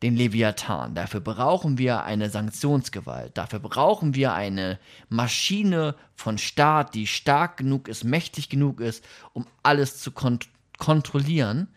den 0.03 0.15
Leviathan. 0.15 0.93
Dafür 0.93 1.21
brauchen 1.21 1.77
wir 1.77 2.03
eine 2.03 2.29
Sanktionsgewalt. 2.29 3.37
Dafür 3.37 3.59
brauchen 3.59 4.13
wir 4.13 4.33
eine 4.33 4.77
Maschine 5.09 5.95
von 6.13 6.37
Staat, 6.37 6.93
die 6.93 7.07
stark 7.07 7.57
genug 7.57 7.87
ist, 7.87 8.03
mächtig 8.03 8.49
genug 8.49 8.81
ist, 8.81 9.03
um 9.33 9.47
alles 9.63 9.99
zu 9.99 10.11
kont 10.11 10.47
kontrollieren, 10.77 11.69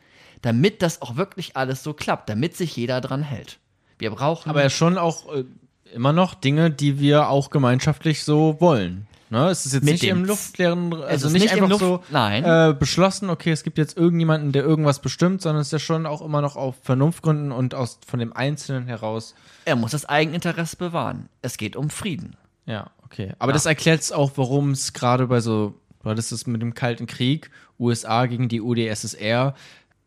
damit 0.42 0.82
das 0.82 1.02
auch 1.02 1.14
wirklich 1.14 1.56
alles 1.56 1.84
so 1.84 1.94
klappt, 1.94 2.28
damit 2.28 2.56
sich 2.56 2.74
jeder 2.74 3.00
dran 3.00 3.22
hält. 3.22 3.60
Wir 3.98 4.10
brauchen. 4.10 4.48
Aber 4.48 4.62
ja 4.62 4.70
schon 4.70 4.98
auch 4.98 5.32
äh, 5.34 5.44
immer 5.94 6.12
noch 6.12 6.34
Dinge, 6.34 6.70
die 6.70 6.98
wir 7.00 7.28
auch 7.28 7.50
gemeinschaftlich 7.50 8.22
so 8.24 8.56
wollen. 8.60 9.06
Ne? 9.30 9.48
Es 9.48 9.66
ist 9.66 9.74
jetzt 9.74 9.84
Mit 9.84 9.94
nicht 9.94 10.04
dem 10.04 10.18
im 10.18 10.24
luftleeren, 10.24 10.94
also 11.02 11.28
nicht, 11.28 11.42
nicht 11.42 11.52
einfach 11.52 11.68
Luft- 11.68 11.80
so 11.80 12.02
nein. 12.10 12.44
Äh, 12.44 12.74
beschlossen, 12.78 13.28
okay, 13.28 13.50
es 13.50 13.62
gibt 13.62 13.76
jetzt 13.76 13.96
irgendjemanden, 13.96 14.52
der 14.52 14.62
irgendwas 14.64 15.00
bestimmt, 15.00 15.42
sondern 15.42 15.60
es 15.60 15.68
ist 15.68 15.72
ja 15.72 15.78
schon 15.78 16.06
auch 16.06 16.22
immer 16.22 16.40
noch 16.40 16.56
auf 16.56 16.76
Vernunftgründen 16.82 17.52
und 17.52 17.74
aus 17.74 17.98
von 18.06 18.20
dem 18.20 18.32
Einzelnen 18.32 18.86
heraus. 18.86 19.34
er 19.66 19.76
muss 19.76 19.90
das 19.90 20.06
Eigeninteresse 20.06 20.76
bewahren. 20.76 21.28
Es 21.42 21.58
geht 21.58 21.76
um 21.76 21.90
Frieden. 21.90 22.36
Ja, 22.64 22.90
okay. 23.04 23.32
Aber 23.38 23.52
das 23.52 23.66
erklärt 23.66 24.00
es 24.00 24.12
auch, 24.12 24.32
warum 24.36 24.70
es 24.70 24.94
gerade 24.94 25.26
bei 25.26 25.40
so, 25.40 25.74
du 26.02 26.08
hattest 26.10 26.32
es 26.32 26.46
mit 26.46 26.62
dem 26.62 26.72
Kalten 26.72 27.06
Krieg, 27.06 27.50
USA 27.78 28.24
gegen 28.26 28.48
die 28.48 28.62
UdSSR, 28.62 29.54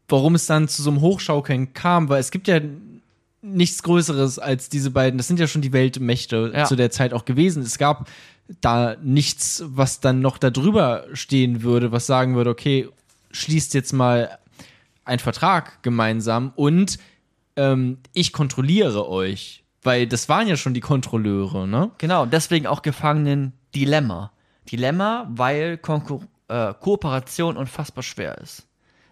warum 0.07 0.33
es 0.33 0.47
dann 0.47 0.67
zu 0.67 0.81
so 0.81 0.89
einem 0.89 1.01
Hochschaukeln 1.01 1.73
kam, 1.73 2.09
weil 2.09 2.19
es 2.19 2.31
gibt 2.31 2.47
ja 2.47 2.59
nichts 3.41 3.83
Größeres 3.83 4.39
als 4.39 4.69
diese 4.69 4.91
beiden, 4.91 5.17
das 5.17 5.27
sind 5.27 5.39
ja 5.39 5.47
schon 5.47 5.61
die 5.61 5.73
Weltmächte 5.73 6.51
Ja. 6.53 6.65
zu 6.65 6.75
der 6.75 6.91
Zeit 6.91 7.13
auch 7.13 7.25
gewesen. 7.25 7.63
Es 7.63 7.77
gab 7.77 8.07
da 8.61 8.95
nichts, 9.01 9.63
was 9.65 9.99
dann 9.99 10.19
noch 10.19 10.37
da 10.37 10.49
drüber 10.49 11.05
stehen 11.13 11.63
würde, 11.63 11.91
was 11.91 12.05
sagen 12.05 12.35
würde, 12.35 12.49
okay, 12.49 12.89
schließt 13.31 13.73
jetzt 13.73 13.93
mal 13.93 14.37
einen 15.05 15.19
Vertrag 15.19 15.81
gemeinsam 15.83 16.51
und 16.55 16.99
ähm, 17.55 17.97
ich 18.13 18.33
kontrolliere 18.33 19.09
euch. 19.09 19.63
Weil 19.83 20.05
das 20.05 20.29
waren 20.29 20.47
ja 20.47 20.57
schon 20.57 20.75
die 20.75 20.79
Kontrolleure, 20.79 21.67
ne? 21.67 21.89
Genau, 21.97 22.27
deswegen 22.27 22.67
auch 22.67 22.83
Gefangenen-Dilemma. 22.83 24.31
Dilemma, 24.71 25.27
weil 25.31 25.77
Konkur 25.77 26.21
äh, 26.49 26.73
Kooperation 26.79 27.57
unfassbar 27.57 28.03
schwer 28.03 28.37
ist. 28.37 28.67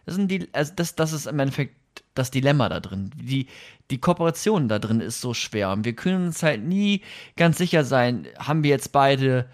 Das, 0.05 0.13
sind 0.15 0.29
die, 0.29 0.47
also 0.53 0.73
das, 0.75 0.95
das 0.95 1.11
ist 1.13 1.25
im 1.25 1.39
Endeffekt 1.39 1.75
das 2.13 2.31
Dilemma 2.31 2.69
da 2.69 2.79
drin. 2.79 3.11
Die, 3.15 3.47
die 3.91 3.99
Kooperation 3.99 4.67
da 4.67 4.79
drin 4.79 5.01
ist 5.01 5.21
so 5.21 5.33
schwer. 5.33 5.71
Und 5.71 5.85
wir 5.85 5.93
können 5.93 6.27
uns 6.27 6.43
halt 6.43 6.63
nie 6.63 7.01
ganz 7.37 7.57
sicher 7.57 7.83
sein, 7.83 8.27
haben 8.37 8.63
wir 8.63 8.69
jetzt 8.69 8.91
beide 8.91 9.47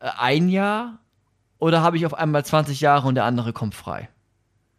äh, 0.00 0.08
ein 0.18 0.48
Jahr 0.48 0.98
oder 1.58 1.82
habe 1.82 1.96
ich 1.96 2.06
auf 2.06 2.14
einmal 2.14 2.44
20 2.44 2.80
Jahre 2.80 3.08
und 3.08 3.14
der 3.14 3.24
andere 3.24 3.52
kommt 3.52 3.74
frei. 3.74 4.08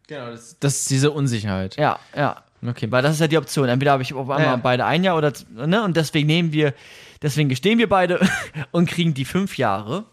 Genau, 0.07 0.31
das, 0.31 0.57
das 0.59 0.77
ist 0.77 0.89
diese 0.89 1.11
Unsicherheit. 1.11 1.75
Ja, 1.77 1.99
ja. 2.15 2.43
Okay. 2.65 2.91
Weil 2.91 3.03
das 3.03 3.13
ist 3.15 3.19
ja 3.19 3.27
die 3.27 3.37
Option. 3.37 3.69
Entweder 3.69 3.91
habe 3.91 4.03
ich 4.03 4.13
auf 4.13 4.29
einmal 4.29 4.41
Ja. 4.41 4.55
beide 4.55 4.85
ein 4.85 5.03
Jahr 5.03 5.15
oder 5.17 5.31
ne? 5.53 5.83
Und 5.83 5.95
deswegen 5.95 6.25
nehmen 6.27 6.53
wir, 6.53 6.73
deswegen 7.21 7.49
gestehen 7.49 7.77
wir 7.77 7.87
beide 7.87 8.19
und 8.71 8.89
kriegen 8.89 9.13
die 9.13 9.25
fünf 9.25 9.57
Jahre. 9.57 10.05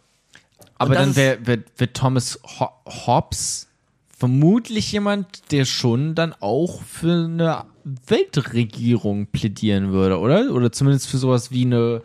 Aber 0.76 0.94
dann 0.94 1.16
wäre 1.16 1.47
wär, 1.47 1.59
wär 1.76 1.93
Thomas 1.93 2.39
Ho 2.59 2.68
Hobbes 2.86 3.68
vermutlich 4.16 4.93
jemand, 4.93 5.51
der 5.53 5.65
schon 5.65 6.15
dann 6.15 6.35
auch 6.41 6.82
für 6.82 7.24
eine 7.24 7.65
Weltregierung 8.07 9.27
plädieren 9.27 9.93
würde, 9.93 10.19
oder? 10.19 10.53
Oder 10.53 10.73
zumindest 10.73 11.09
für 11.09 11.19
sowas 11.19 11.51
wie 11.51 11.65
eine 11.65 12.03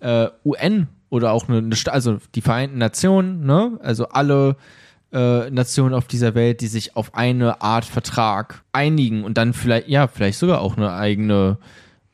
äh, 0.00 0.28
UN 0.44 0.88
oder 1.08 1.32
auch 1.32 1.48
eine, 1.48 1.58
eine 1.58 1.76
also 1.86 2.18
die 2.34 2.40
Vereinten 2.40 2.78
Nationen, 2.78 3.44
ne? 3.44 3.78
Also 3.82 4.08
alle 4.08 4.56
äh, 5.12 5.50
Nationen 5.50 5.94
auf 5.94 6.06
dieser 6.06 6.34
Welt, 6.34 6.60
die 6.60 6.66
sich 6.66 6.96
auf 6.96 7.14
eine 7.14 7.60
Art 7.60 7.84
Vertrag 7.84 8.62
einigen 8.72 9.24
und 9.24 9.38
dann 9.38 9.52
vielleicht, 9.52 9.88
ja, 9.88 10.08
vielleicht 10.08 10.38
sogar 10.38 10.60
auch 10.60 10.76
eine 10.76 10.92
eigene 10.92 11.58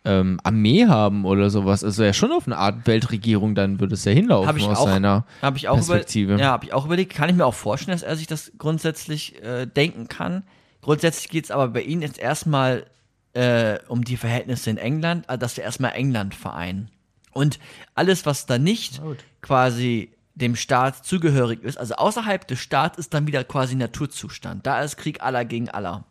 ähm, 0.08 0.40
Armee 0.42 0.86
haben 0.86 1.26
oder 1.26 1.50
sowas. 1.50 1.84
Also 1.84 2.02
ja 2.02 2.14
schon 2.14 2.32
auf 2.32 2.46
eine 2.46 2.56
Art 2.56 2.86
Weltregierung, 2.86 3.54
dann 3.54 3.78
würde 3.78 3.94
es 3.94 4.04
ja 4.06 4.12
hinlaufen 4.12 4.56
ich 4.56 4.64
aus 4.64 4.78
auch, 4.78 4.88
seiner 4.88 5.26
hab 5.42 5.56
ich 5.56 5.68
auch 5.68 5.74
Perspektive. 5.74 6.34
Über, 6.34 6.42
ja, 6.42 6.48
habe 6.48 6.64
ich 6.64 6.72
auch 6.72 6.86
überlegt. 6.86 7.14
Kann 7.14 7.28
ich 7.28 7.36
mir 7.36 7.44
auch 7.44 7.54
vorstellen, 7.54 7.94
dass 7.94 8.02
er 8.02 8.16
sich 8.16 8.26
das 8.26 8.52
grundsätzlich 8.56 9.42
äh, 9.42 9.66
denken 9.66 10.08
kann. 10.08 10.44
Grundsätzlich 10.80 11.28
geht 11.28 11.44
es 11.44 11.50
aber 11.50 11.68
bei 11.68 11.82
Ihnen 11.82 12.00
jetzt 12.00 12.18
erstmal 12.18 12.86
äh, 13.34 13.78
um 13.88 14.02
die 14.02 14.16
Verhältnisse 14.16 14.70
in 14.70 14.78
England, 14.78 15.28
also 15.28 15.38
dass 15.38 15.56
wir 15.58 15.64
erstmal 15.64 15.92
England 15.92 16.34
vereinen. 16.34 16.90
Und 17.32 17.58
alles, 17.94 18.24
was 18.24 18.46
da 18.46 18.58
nicht 18.58 19.02
quasi 19.42 20.10
dem 20.34 20.56
Staat 20.56 21.04
zugehörig 21.04 21.62
ist, 21.62 21.76
also 21.76 21.94
außerhalb 21.94 22.48
des 22.48 22.60
Staates, 22.60 22.98
ist 22.98 23.14
dann 23.14 23.26
wieder 23.26 23.44
quasi 23.44 23.74
Naturzustand. 23.74 24.66
Da 24.66 24.80
ist 24.80 24.96
Krieg 24.96 25.22
aller 25.22 25.44
gegen 25.44 25.68
aller. 25.68 26.04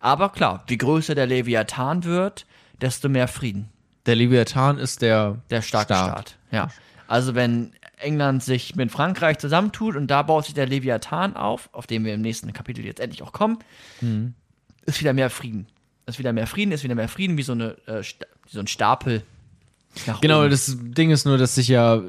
Aber 0.00 0.30
klar, 0.30 0.64
je 0.68 0.76
größer 0.76 1.14
der 1.14 1.26
Leviathan 1.26 2.04
wird, 2.04 2.46
desto 2.80 3.08
mehr 3.08 3.28
Frieden 3.28 3.68
Der 4.06 4.16
Leviathan 4.16 4.78
ist 4.78 5.02
der, 5.02 5.38
der 5.50 5.62
starke 5.62 5.94
Staat. 5.94 6.36
Ja. 6.50 6.68
Also 7.06 7.34
wenn 7.34 7.72
England 7.98 8.42
sich 8.42 8.76
mit 8.76 8.90
Frankreich 8.90 9.38
zusammentut 9.38 9.96
und 9.96 10.08
da 10.08 10.22
baut 10.22 10.46
sich 10.46 10.54
der 10.54 10.66
Leviathan 10.66 11.36
auf, 11.36 11.68
auf 11.72 11.86
den 11.86 12.04
wir 12.04 12.14
im 12.14 12.20
nächsten 12.20 12.52
Kapitel 12.52 12.84
jetzt 12.84 13.00
endlich 13.00 13.22
auch 13.22 13.32
kommen, 13.32 13.58
ist 14.86 15.00
wieder 15.00 15.12
mehr 15.12 15.30
Frieden. 15.30 15.66
Ist 16.06 16.18
wieder 16.18 16.32
mehr 16.32 16.46
Frieden, 16.46 16.72
ist 16.72 16.84
wieder 16.84 16.94
mehr 16.94 17.08
Frieden, 17.08 17.38
wie 17.38 17.42
so, 17.42 17.52
eine, 17.52 17.76
äh, 17.86 18.02
wie 18.02 18.50
so 18.50 18.60
ein 18.60 18.66
Stapel. 18.66 19.22
Genau, 20.20 20.40
oben. 20.40 20.50
das 20.50 20.76
Ding 20.78 21.10
ist 21.10 21.24
nur, 21.24 21.38
dass 21.38 21.54
sich 21.54 21.68
ja, 21.68 22.02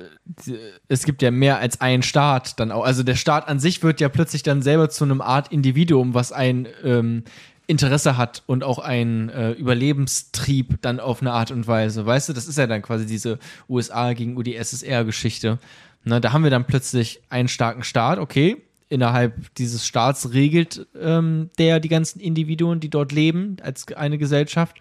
es 0.87 1.03
gibt 1.03 1.21
ja 1.21 1.31
mehr 1.31 1.59
als 1.59 1.81
einen 1.81 2.03
Staat 2.03 2.59
dann 2.59 2.71
auch. 2.71 2.83
Also 2.83 3.03
der 3.03 3.15
Staat 3.15 3.47
an 3.47 3.59
sich 3.59 3.83
wird 3.83 4.01
ja 4.01 4.09
plötzlich 4.09 4.43
dann 4.43 4.61
selber 4.61 4.89
zu 4.89 5.03
einem 5.03 5.21
Art 5.21 5.51
Individuum, 5.51 6.13
was 6.13 6.31
ein 6.31 6.67
ähm, 6.83 7.23
Interesse 7.67 8.17
hat 8.17 8.43
und 8.45 8.63
auch 8.63 8.79
ein 8.79 9.29
äh, 9.29 9.51
Überlebenstrieb 9.51 10.81
dann 10.81 10.99
auf 10.99 11.21
eine 11.21 11.31
Art 11.31 11.51
und 11.51 11.67
Weise. 11.67 12.05
Weißt 12.05 12.29
du, 12.29 12.33
das 12.33 12.47
ist 12.47 12.57
ja 12.57 12.67
dann 12.67 12.81
quasi 12.81 13.05
diese 13.05 13.39
USA 13.69 14.13
gegen 14.13 14.37
UdSSR-Geschichte. 14.37 15.59
Na, 16.03 16.19
da 16.19 16.33
haben 16.33 16.43
wir 16.43 16.51
dann 16.51 16.65
plötzlich 16.65 17.21
einen 17.29 17.47
starken 17.47 17.83
Staat, 17.83 18.19
okay. 18.19 18.57
Innerhalb 18.87 19.55
dieses 19.55 19.85
Staats 19.87 20.33
regelt 20.33 20.85
ähm, 21.01 21.49
der 21.57 21.79
die 21.79 21.89
ganzen 21.89 22.19
Individuen, 22.19 22.79
die 22.79 22.89
dort 22.89 23.11
leben, 23.11 23.57
als 23.63 23.91
eine 23.93 24.19
Gesellschaft. 24.19 24.77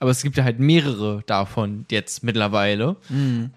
Aber 0.00 0.10
es 0.10 0.22
gibt 0.22 0.36
ja 0.36 0.44
halt 0.44 0.60
mehrere 0.60 1.22
davon 1.26 1.86
jetzt 1.90 2.22
mittlerweile, 2.22 2.96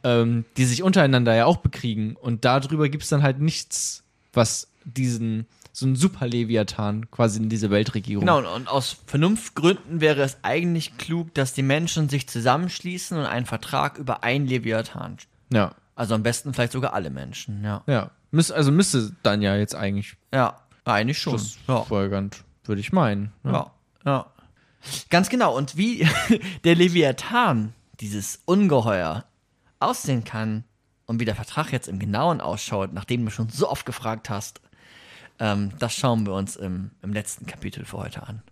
ähm, 0.03 0.45
die 0.57 0.65
sich 0.65 0.81
untereinander 0.81 1.35
ja 1.35 1.45
auch 1.45 1.57
bekriegen. 1.57 2.15
Und 2.15 2.45
darüber 2.45 2.89
gibt 2.89 3.03
es 3.03 3.09
dann 3.09 3.21
halt 3.21 3.39
nichts, 3.39 4.03
was 4.33 4.67
diesen, 4.85 5.45
so 5.81 5.87
ein 5.87 5.95
Super-Leviathan 5.97 7.11
quasi 7.11 7.39
in 7.39 7.49
diese 7.49 7.69
Weltregierung. 7.69 8.21
Genau, 8.25 8.37
und, 8.39 8.45
und 8.45 8.67
aus 8.69 8.97
Vernunftgründen 9.07 9.99
wäre 10.01 10.21
es 10.21 10.37
eigentlich 10.43 10.97
klug, 10.97 11.33
dass 11.33 11.53
die 11.53 11.63
Menschen 11.63 12.07
sich 12.09 12.27
zusammenschließen 12.29 13.17
und 13.17 13.25
einen 13.25 13.45
Vertrag 13.45 13.97
über 13.97 14.23
ein 14.23 14.47
Leviathan. 14.47 15.17
Ja, 15.51 15.75
Also 15.95 16.15
am 16.15 16.23
besten 16.23 16.53
vielleicht 16.53 16.71
sogar 16.71 16.93
alle 16.93 17.09
Menschen, 17.09 17.63
ja. 17.63 17.83
ja. 17.87 18.11
Müs 18.31 18.49
also 18.51 18.71
müsste 18.71 19.11
dann 19.23 19.41
ja 19.41 19.57
jetzt 19.57 19.75
eigentlich 19.75 20.15
Ja, 20.33 20.61
eigentlich 20.85 21.17
schon. 21.19 21.33
das 21.33 21.57
Ja. 21.67 21.85
würde 21.89 22.79
ich 22.79 22.93
meinen. 22.93 23.33
ne? 23.43 23.51
Ja, 23.51 23.71
ja. 24.05 24.25
Ganz 25.09 25.29
genau. 25.29 25.55
Und 25.55 25.75
wie 25.77 26.07
der 26.63 26.75
Leviathan, 26.75 27.73
dieses 27.99 28.41
Ungeheuer, 28.45 29.25
aussehen 29.79 30.23
kann 30.23 30.63
und 31.05 31.19
wie 31.19 31.25
der 31.25 31.35
Vertrag 31.35 31.71
jetzt 31.73 31.87
im 31.87 31.99
Genauen 31.99 32.39
ausschaut, 32.39 32.93
nachdem 32.93 33.25
du 33.25 33.31
schon 33.31 33.49
so 33.49 33.69
oft 33.69 33.85
gefragt 33.85 34.29
hast, 34.29 34.61
ähm, 35.41 35.71
das 35.79 35.95
schauen 35.95 36.25
wir 36.25 36.33
uns 36.33 36.55
im, 36.55 36.91
im 37.01 37.11
letzten 37.11 37.47
Kapitel 37.47 37.83
für 37.83 37.97
heute 37.97 38.23
an. 38.27 38.43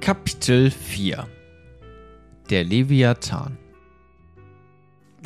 Kapitel 0.00 0.70
4 0.70 1.26
Der 2.50 2.62
Leviathan. 2.62 3.58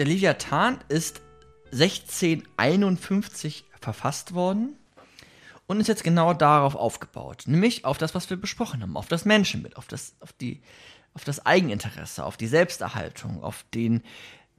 Der 0.01 0.09
Leviathan 0.09 0.78
ist 0.89 1.20
1651 1.72 3.66
verfasst 3.82 4.32
worden 4.32 4.78
und 5.66 5.78
ist 5.78 5.89
jetzt 5.89 6.05
genau 6.05 6.32
darauf 6.32 6.74
aufgebaut, 6.74 7.43
nämlich 7.44 7.85
auf 7.85 7.98
das, 7.98 8.14
was 8.14 8.31
wir 8.31 8.39
besprochen 8.39 8.81
haben, 8.81 8.97
auf 8.97 9.09
das 9.09 9.27
Menschenbild, 9.27 9.77
auf 9.77 9.89
das, 9.89 10.14
auf 10.20 10.32
die, 10.32 10.62
auf 11.12 11.24
das 11.24 11.44
Eigeninteresse, 11.44 12.24
auf 12.24 12.39
die 12.39 12.47
Selbsterhaltung, 12.47 13.43
auf 13.43 13.66
den 13.74 14.02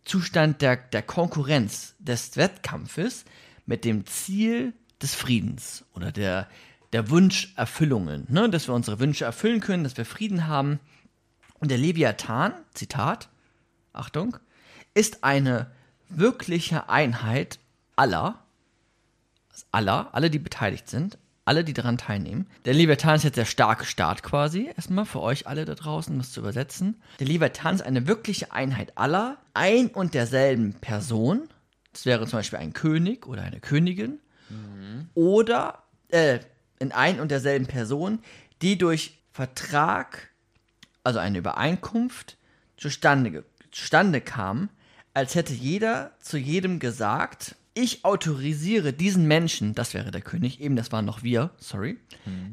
Zustand 0.06 0.62
der, 0.62 0.76
der 0.76 1.02
Konkurrenz, 1.02 1.96
des 1.98 2.38
Wettkampfes 2.38 3.26
mit 3.66 3.84
dem 3.84 4.06
Ziel 4.06 4.76
des 5.02 5.16
Friedens 5.16 5.86
oder 5.96 6.12
der, 6.12 6.48
der 6.94 7.10
Wunscherfüllungen, 7.10 8.28
ne? 8.30 8.48
dass 8.48 8.68
wir 8.68 8.76
unsere 8.76 9.00
Wünsche 9.00 9.26
erfüllen 9.26 9.60
können, 9.60 9.86
dass 9.86 9.98
wir 9.98 10.06
Frieden 10.06 10.46
haben. 10.46 10.80
Und 11.58 11.72
der 11.72 11.80
Leviathan, 11.80 12.54
Zitat, 12.76 13.30
Achtung, 13.92 14.38
ist 14.94 15.24
eine 15.24 15.72
wirkliche 16.10 16.90
Einheit 16.90 17.60
aller, 17.96 18.40
aller, 19.72 20.10
alle, 20.14 20.30
die 20.30 20.40
beteiligt 20.40 20.90
sind, 20.90 21.18
alle, 21.46 21.64
die 21.64 21.74
daran 21.74 21.98
teilnehmen. 21.98 22.48
Der 22.66 22.74
Leviathan 22.74 23.16
ist 23.16 23.24
jetzt 23.24 23.38
der 23.38 23.46
starke 23.46 23.86
Staat 23.86 24.24
quasi, 24.24 24.70
erstmal 24.76 25.06
für 25.06 25.22
euch 25.22 25.48
alle 25.48 25.66
da 25.66 25.76
draußen, 25.76 26.18
das 26.18 26.32
zu 26.32 26.42
übersetzen. 26.42 27.02
Der 27.20 27.28
Leviathan 27.28 27.76
ist 27.76 27.82
eine 27.82 28.08
wirkliche 28.08 28.52
Einheit 28.52 28.98
aller, 28.98 29.38
ein 29.54 29.88
und 29.88 30.14
derselben 30.14 30.74
Person. 30.76 31.50
Das 31.94 32.06
wäre 32.06 32.26
zum 32.28 32.40
Beispiel 32.40 32.60
ein 32.60 32.74
König 32.74 33.28
oder 33.28 33.42
eine 33.44 33.60
Königin. 33.60 34.20
Oder 35.14 35.84
äh, 36.10 36.40
in 36.80 36.92
ein 36.92 37.20
und 37.20 37.32
derselben 37.32 37.68
Person, 37.68 38.20
die 38.62 38.78
durch 38.78 39.18
Vertrag 39.32 40.30
also 41.04 41.20
eine 41.20 41.38
Übereinkunft, 41.38 42.38
zustande, 42.78 43.44
zustande 43.72 44.22
kam, 44.22 44.70
als 45.14 45.36
hätte 45.36 45.54
jeder 45.54 46.12
zu 46.20 46.38
jedem 46.38 46.80
gesagt, 46.80 47.56
ich 47.74 48.04
autorisiere 48.04 48.94
diesen 48.94 49.28
Menschen, 49.28 49.74
das 49.76 49.94
wäre 49.94 50.12
der 50.12 50.22
König, 50.22 50.60
eben 50.60 50.76
das 50.76 50.92
waren 50.92 51.06
noch 51.06 51.24
wir, 51.24 51.52
sorry, 51.58 51.98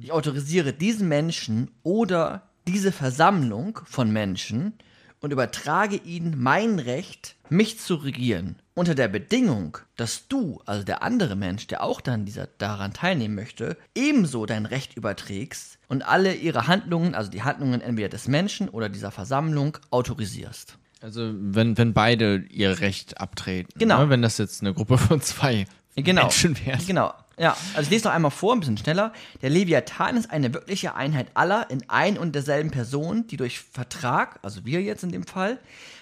ich 0.01 0.13
autorisiere 0.13 0.73
diesen 0.73 1.09
Menschen 1.09 1.71
oder 1.83 2.49
diese 2.67 2.93
Versammlung 2.93 3.81
von 3.85 4.13
Menschen 4.13 4.75
und 5.21 5.33
übertrage 5.33 5.97
ihnen 5.97 6.41
mein 6.41 6.79
Recht, 6.79 7.35
mich 7.49 7.81
zu 7.81 7.97
regieren. 7.97 8.57
Unter 8.75 8.95
der 8.95 9.09
Bedingung, 9.09 9.79
dass 9.97 10.29
du, 10.29 10.61
also 10.65 10.85
der 10.85 11.03
andere 11.03 11.35
Mensch, 11.35 11.67
der 11.67 11.83
auch 11.83 12.01
dann 12.01 12.25
dieser, 12.25 12.47
daran 12.47 12.93
teilnehmen 12.93 13.35
möchte, 13.35 13.77
ebenso 13.97 14.47
dein 14.47 14.67
Recht 14.67 14.97
überträgst 14.97 15.79
und 15.89 16.03
alle 16.03 16.35
ihre 16.35 16.69
Handlungen, 16.69 17.17
also 17.17 17.31
die 17.31 17.43
Handlungen 17.43 17.81
entweder 17.81 18.09
des 18.09 18.29
Menschen 18.29 18.69
oder 18.69 18.89
dieser 18.89 19.11
Versammlung, 19.11 19.79
autorisierst. 19.91 20.79
Also 21.01 21.33
wenn, 21.33 21.79
wenn 21.79 21.93
beide 21.95 22.45
ihr 22.51 22.81
Recht 22.81 23.21
abtreten. 23.21 23.73
Genau. 23.79 24.03
Ne? 24.05 24.11
Wenn 24.11 24.23
das 24.23 24.39
jetzt 24.39 24.63
eine 24.63 24.75
Gruppe 24.75 24.99
von 24.99 25.21
zwei 25.21 25.67
Genau. 25.95 26.23
Menschen 26.23 26.57
wäre. 26.65 26.79
Genau. 26.87 27.13
Ja, 27.39 27.57
also 27.75 27.83
ich 27.83 27.91
lese 27.91 28.09
noch 28.09 28.15
einmal 28.15 28.31
vor, 28.33 28.53
ein 28.55 28.61
bisschen 28.61 28.79
schneller. 28.79 29.13
Der 29.43 29.51
Leviathan 29.51 30.17
ist 30.17 30.31
eine 30.31 30.53
wirkliche 30.53 30.97
Einheit 30.97 31.29
aller 31.35 31.71
in 31.71 31.85
ein 31.89 32.19
und 32.19 32.35
derselben 32.35 32.71
Person, 32.71 33.27
die 33.29 33.37
durch 33.37 33.61
Vertrag, 33.61 34.41
also 34.43 34.65
wir 34.65 34.83
jetzt 34.83 35.05
in 35.05 35.13
dem 35.13 35.25
Fall, 35.25 35.59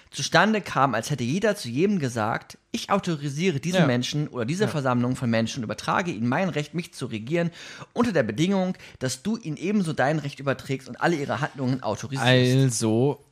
zustande 0.09 0.61
kam, 0.61 0.95
als 0.95 1.11
hätte 1.11 1.23
jeder 1.23 1.55
zu 1.55 1.69
jedem 1.69 1.99
gesagt, 1.99 2.57
ich 2.71 2.89
autorisiere 2.89 3.59
diesen 3.59 3.81
Ja. 3.81 3.85
Menschen 3.85 4.27
oder 4.29 4.45
diese 4.45 4.67
Versammlung 4.67 5.15
von 5.15 5.29
Menschen 5.29 5.59
und 5.59 5.63
übertrage 5.65 6.11
ihnen 6.11 6.27
mein 6.27 6.49
Recht, 6.49 6.73
mich 6.73 6.93
zu 6.93 7.05
regieren, 7.07 7.51
unter 7.93 8.13
der 8.13 8.23
Bedingung, 8.23 8.75
dass 8.99 9.21
du 9.21 9.37
ihnen 9.37 9.57
ebenso 9.57 9.93
dein 9.93 10.17
Recht 10.19 10.39
überträgst 10.39 10.87
und 10.89 10.99
alle 11.01 11.17
ihre 11.17 11.41
Handlungen 11.41 11.83
autorisierst. 11.83 12.25
Also, 12.25 13.23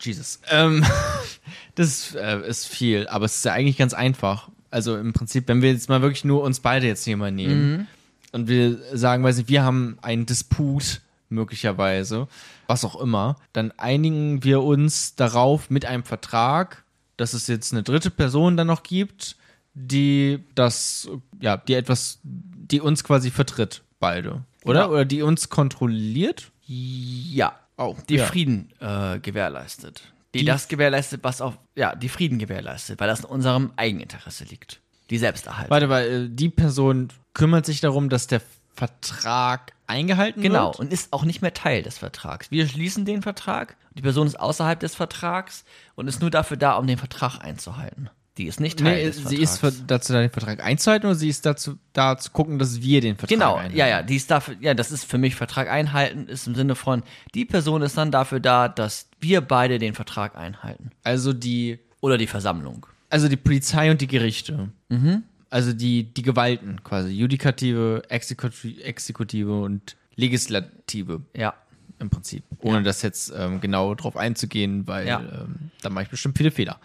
Jesus. 0.00 0.40
Ähm, 0.50 0.84
das 1.74 2.14
äh, 2.14 2.46
ist 2.48 2.66
viel, 2.66 3.06
aber 3.08 3.24
es 3.24 3.36
ist 3.36 3.44
ja 3.44 3.52
eigentlich 3.52 3.76
ganz 3.76 3.94
einfach. 3.94 4.48
Also 4.70 4.96
im 4.96 5.12
Prinzip, 5.12 5.48
wenn 5.48 5.62
wir 5.62 5.72
jetzt 5.72 5.88
mal 5.88 6.02
wirklich 6.02 6.24
nur 6.24 6.42
uns 6.42 6.60
beide 6.60 6.86
jetzt 6.86 7.04
hier 7.04 7.16
mal 7.16 7.32
nehmen 7.32 7.88
und 8.32 8.48
wir 8.48 8.78
sagen, 8.92 9.22
weiß 9.24 9.38
nicht, 9.38 9.48
wir 9.48 9.62
haben 9.62 9.98
einen 10.02 10.26
Disput 10.26 11.00
möglicherweise, 11.28 12.28
was 12.66 12.84
auch 12.84 13.00
immer, 13.00 13.36
dann 13.52 13.72
einigen 13.76 14.44
wir 14.44 14.62
uns 14.62 15.14
darauf 15.14 15.70
mit 15.70 15.86
einem 15.86 16.04
Vertrag, 16.04 16.84
dass 17.16 17.32
es 17.32 17.46
jetzt 17.46 17.72
eine 17.72 17.82
dritte 17.82 18.10
Person 18.10 18.56
dann 18.56 18.66
noch 18.66 18.82
gibt, 18.82 19.36
die 19.74 20.40
das, 20.54 21.08
ja, 21.40 21.56
die 21.56 21.74
etwas, 21.74 22.18
die 22.22 22.80
uns 22.80 23.04
quasi 23.04 23.30
vertritt, 23.30 23.82
beide. 24.00 24.44
Oder? 24.64 24.82
Genau. 24.82 24.92
Oder 24.92 25.04
die 25.04 25.22
uns 25.22 25.48
kontrolliert? 25.48 26.50
Ja, 26.66 27.58
Oh, 27.78 27.94
die 28.08 28.16
ja. 28.16 28.26
Frieden 28.26 28.70
äh, 28.80 29.18
gewährleistet. 29.20 30.02
Die, 30.34 30.40
Die- 30.40 30.44
das 30.44 30.68
gewährleistet, 30.68 31.22
was 31.24 31.40
auf, 31.40 31.58
ja, 31.74 31.94
die 31.94 32.08
Frieden 32.08 32.38
gewährleistet, 32.38 33.00
weil 33.00 33.08
das 33.08 33.20
in 33.20 33.26
unserem 33.26 33.72
Eigeninteresse 33.76 34.44
liegt. 34.44 34.80
Die 35.10 35.18
Selbsterhaltung. 35.18 35.70
Warte, 35.70 35.88
weil 35.88 36.24
äh, 36.24 36.28
die 36.30 36.48
Person 36.48 37.08
kümmert 37.34 37.64
sich 37.66 37.80
darum, 37.80 38.08
dass 38.08 38.26
der 38.26 38.40
Vertrag 38.74 39.72
eingehalten 39.86 40.42
Genau, 40.42 40.68
wird. 40.68 40.80
und 40.80 40.92
ist 40.92 41.12
auch 41.12 41.24
nicht 41.24 41.42
mehr 41.42 41.54
Teil 41.54 41.82
des 41.82 41.98
Vertrags. 41.98 42.50
Wir 42.50 42.66
schließen 42.68 43.04
den 43.04 43.22
Vertrag, 43.22 43.76
die 43.94 44.02
Person 44.02 44.26
ist 44.26 44.38
außerhalb 44.38 44.78
des 44.80 44.94
Vertrags 44.94 45.64
und 45.94 46.08
ist 46.08 46.20
nur 46.20 46.30
dafür 46.30 46.56
da, 46.56 46.76
um 46.76 46.86
den 46.86 46.98
Vertrag 46.98 47.38
einzuhalten. 47.40 48.10
Die 48.38 48.44
ist 48.46 48.60
nicht 48.60 48.78
Teil 48.78 48.96
Nee, 48.96 49.04
des 49.06 49.16
sie 49.28 49.36
ist 49.36 49.58
Vertrags. 49.58 49.78
für, 49.80 49.86
dazu 49.86 50.12
da, 50.12 50.20
den 50.20 50.30
Vertrag 50.30 50.62
einzuhalten 50.62 51.06
oder 51.06 51.14
sie 51.14 51.28
ist 51.30 51.46
dazu 51.46 51.78
da 51.94 52.18
zu 52.18 52.30
gucken, 52.32 52.58
dass 52.58 52.82
wir 52.82 53.00
den 53.00 53.16
Vertrag 53.16 53.30
Genau, 53.38 53.54
einhalten? 53.54 53.76
ja, 53.76 53.86
ja, 53.88 54.02
die 54.02 54.16
ist 54.16 54.30
dafür, 54.30 54.56
ja, 54.60 54.74
das 54.74 54.90
ist 54.92 55.04
für 55.04 55.16
mich 55.16 55.34
Vertrag 55.34 55.70
einhalten, 55.70 56.28
ist 56.28 56.46
im 56.46 56.54
Sinne 56.54 56.74
von, 56.74 57.02
die 57.34 57.46
Person 57.46 57.80
ist 57.80 57.96
dann 57.96 58.10
dafür 58.10 58.40
da, 58.40 58.68
dass 58.68 59.08
wir 59.20 59.40
beide 59.40 59.78
den 59.78 59.94
Vertrag 59.94 60.36
einhalten. 60.36 60.90
Also 61.02 61.32
die, 61.32 61.78
Oder 62.00 62.18
die 62.18 62.26
Versammlung. 62.26 62.86
also 63.08 63.28
die 63.28 63.36
Polizei 63.36 63.90
und 63.90 64.00
die 64.02 64.06
Gerichte. 64.06 64.68
Mhm. 64.90 65.22
Also 65.48 65.72
die, 65.72 66.02
die 66.04 66.22
Gewalten 66.22 66.82
quasi. 66.84 67.10
Judikative, 67.12 68.02
Exekutive, 68.10 68.82
Exekutive 68.84 69.62
und 69.62 69.96
Legislative 70.16 71.22
Ja. 71.34 71.54
im 72.00 72.10
Prinzip. 72.10 72.42
Ohne 72.58 72.82
das 72.82 73.00
jetzt 73.02 73.32
ähm, 73.34 73.60
genau 73.62 73.94
drauf 73.94 74.16
einzugehen, 74.16 74.86
weil 74.86 75.06
Ja. 75.06 75.20
ähm, 75.20 75.70
da 75.80 75.88
mache 75.88 76.04
ich 76.04 76.10
bestimmt 76.10 76.36
viele 76.36 76.50
Fehler. 76.50 76.78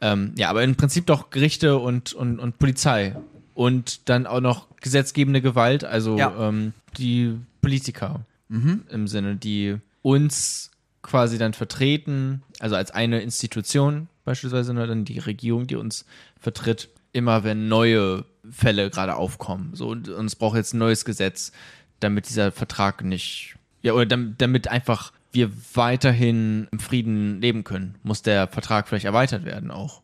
Ähm, 0.00 0.32
ja, 0.36 0.50
aber 0.50 0.62
im 0.62 0.76
Prinzip 0.76 1.06
doch 1.06 1.30
Gerichte 1.30 1.78
und, 1.78 2.12
und, 2.12 2.38
und 2.38 2.58
Polizei. 2.58 3.16
Und 3.54 4.08
dann 4.10 4.26
auch 4.26 4.40
noch 4.40 4.66
gesetzgebende 4.80 5.40
Gewalt, 5.40 5.84
also 5.84 6.18
Ja. 6.18 6.48
ähm, 6.48 6.72
die 6.98 7.34
Politiker 7.62 8.20
im 8.48 9.08
Sinne, 9.08 9.34
die 9.36 9.76
uns 10.02 10.70
quasi 11.02 11.36
dann 11.36 11.52
vertreten, 11.52 12.42
also 12.60 12.76
als 12.76 12.90
eine 12.92 13.20
Institution 13.22 14.08
beispielsweise, 14.24 14.72
ne, 14.74 14.86
dann 14.86 15.04
die 15.04 15.18
Regierung, 15.18 15.66
die 15.66 15.76
uns 15.76 16.04
vertritt, 16.38 16.88
immer 17.12 17.42
wenn 17.44 17.66
neue 17.68 18.24
Fälle 18.50 18.90
gerade 18.90 19.16
aufkommen. 19.16 19.70
So, 19.74 19.88
und 19.88 20.08
und 20.08 20.26
es 20.26 20.36
braucht 20.36 20.56
jetzt 20.56 20.74
ein 20.74 20.78
neues 20.78 21.04
Gesetz, 21.04 21.50
damit 21.98 22.28
dieser 22.28 22.52
Vertrag 22.52 23.02
nicht, 23.04 23.56
ja, 23.82 23.94
oder 23.94 24.06
damit, 24.06 24.40
damit 24.40 24.68
einfach 24.68 25.12
wir 25.36 25.52
weiterhin 25.74 26.66
im 26.72 26.80
Frieden 26.80 27.40
leben 27.40 27.62
können, 27.62 27.94
muss 28.02 28.22
der 28.22 28.48
Vertrag 28.48 28.88
vielleicht 28.88 29.04
erweitert 29.04 29.44
werden 29.44 29.70
auch. 29.70 30.02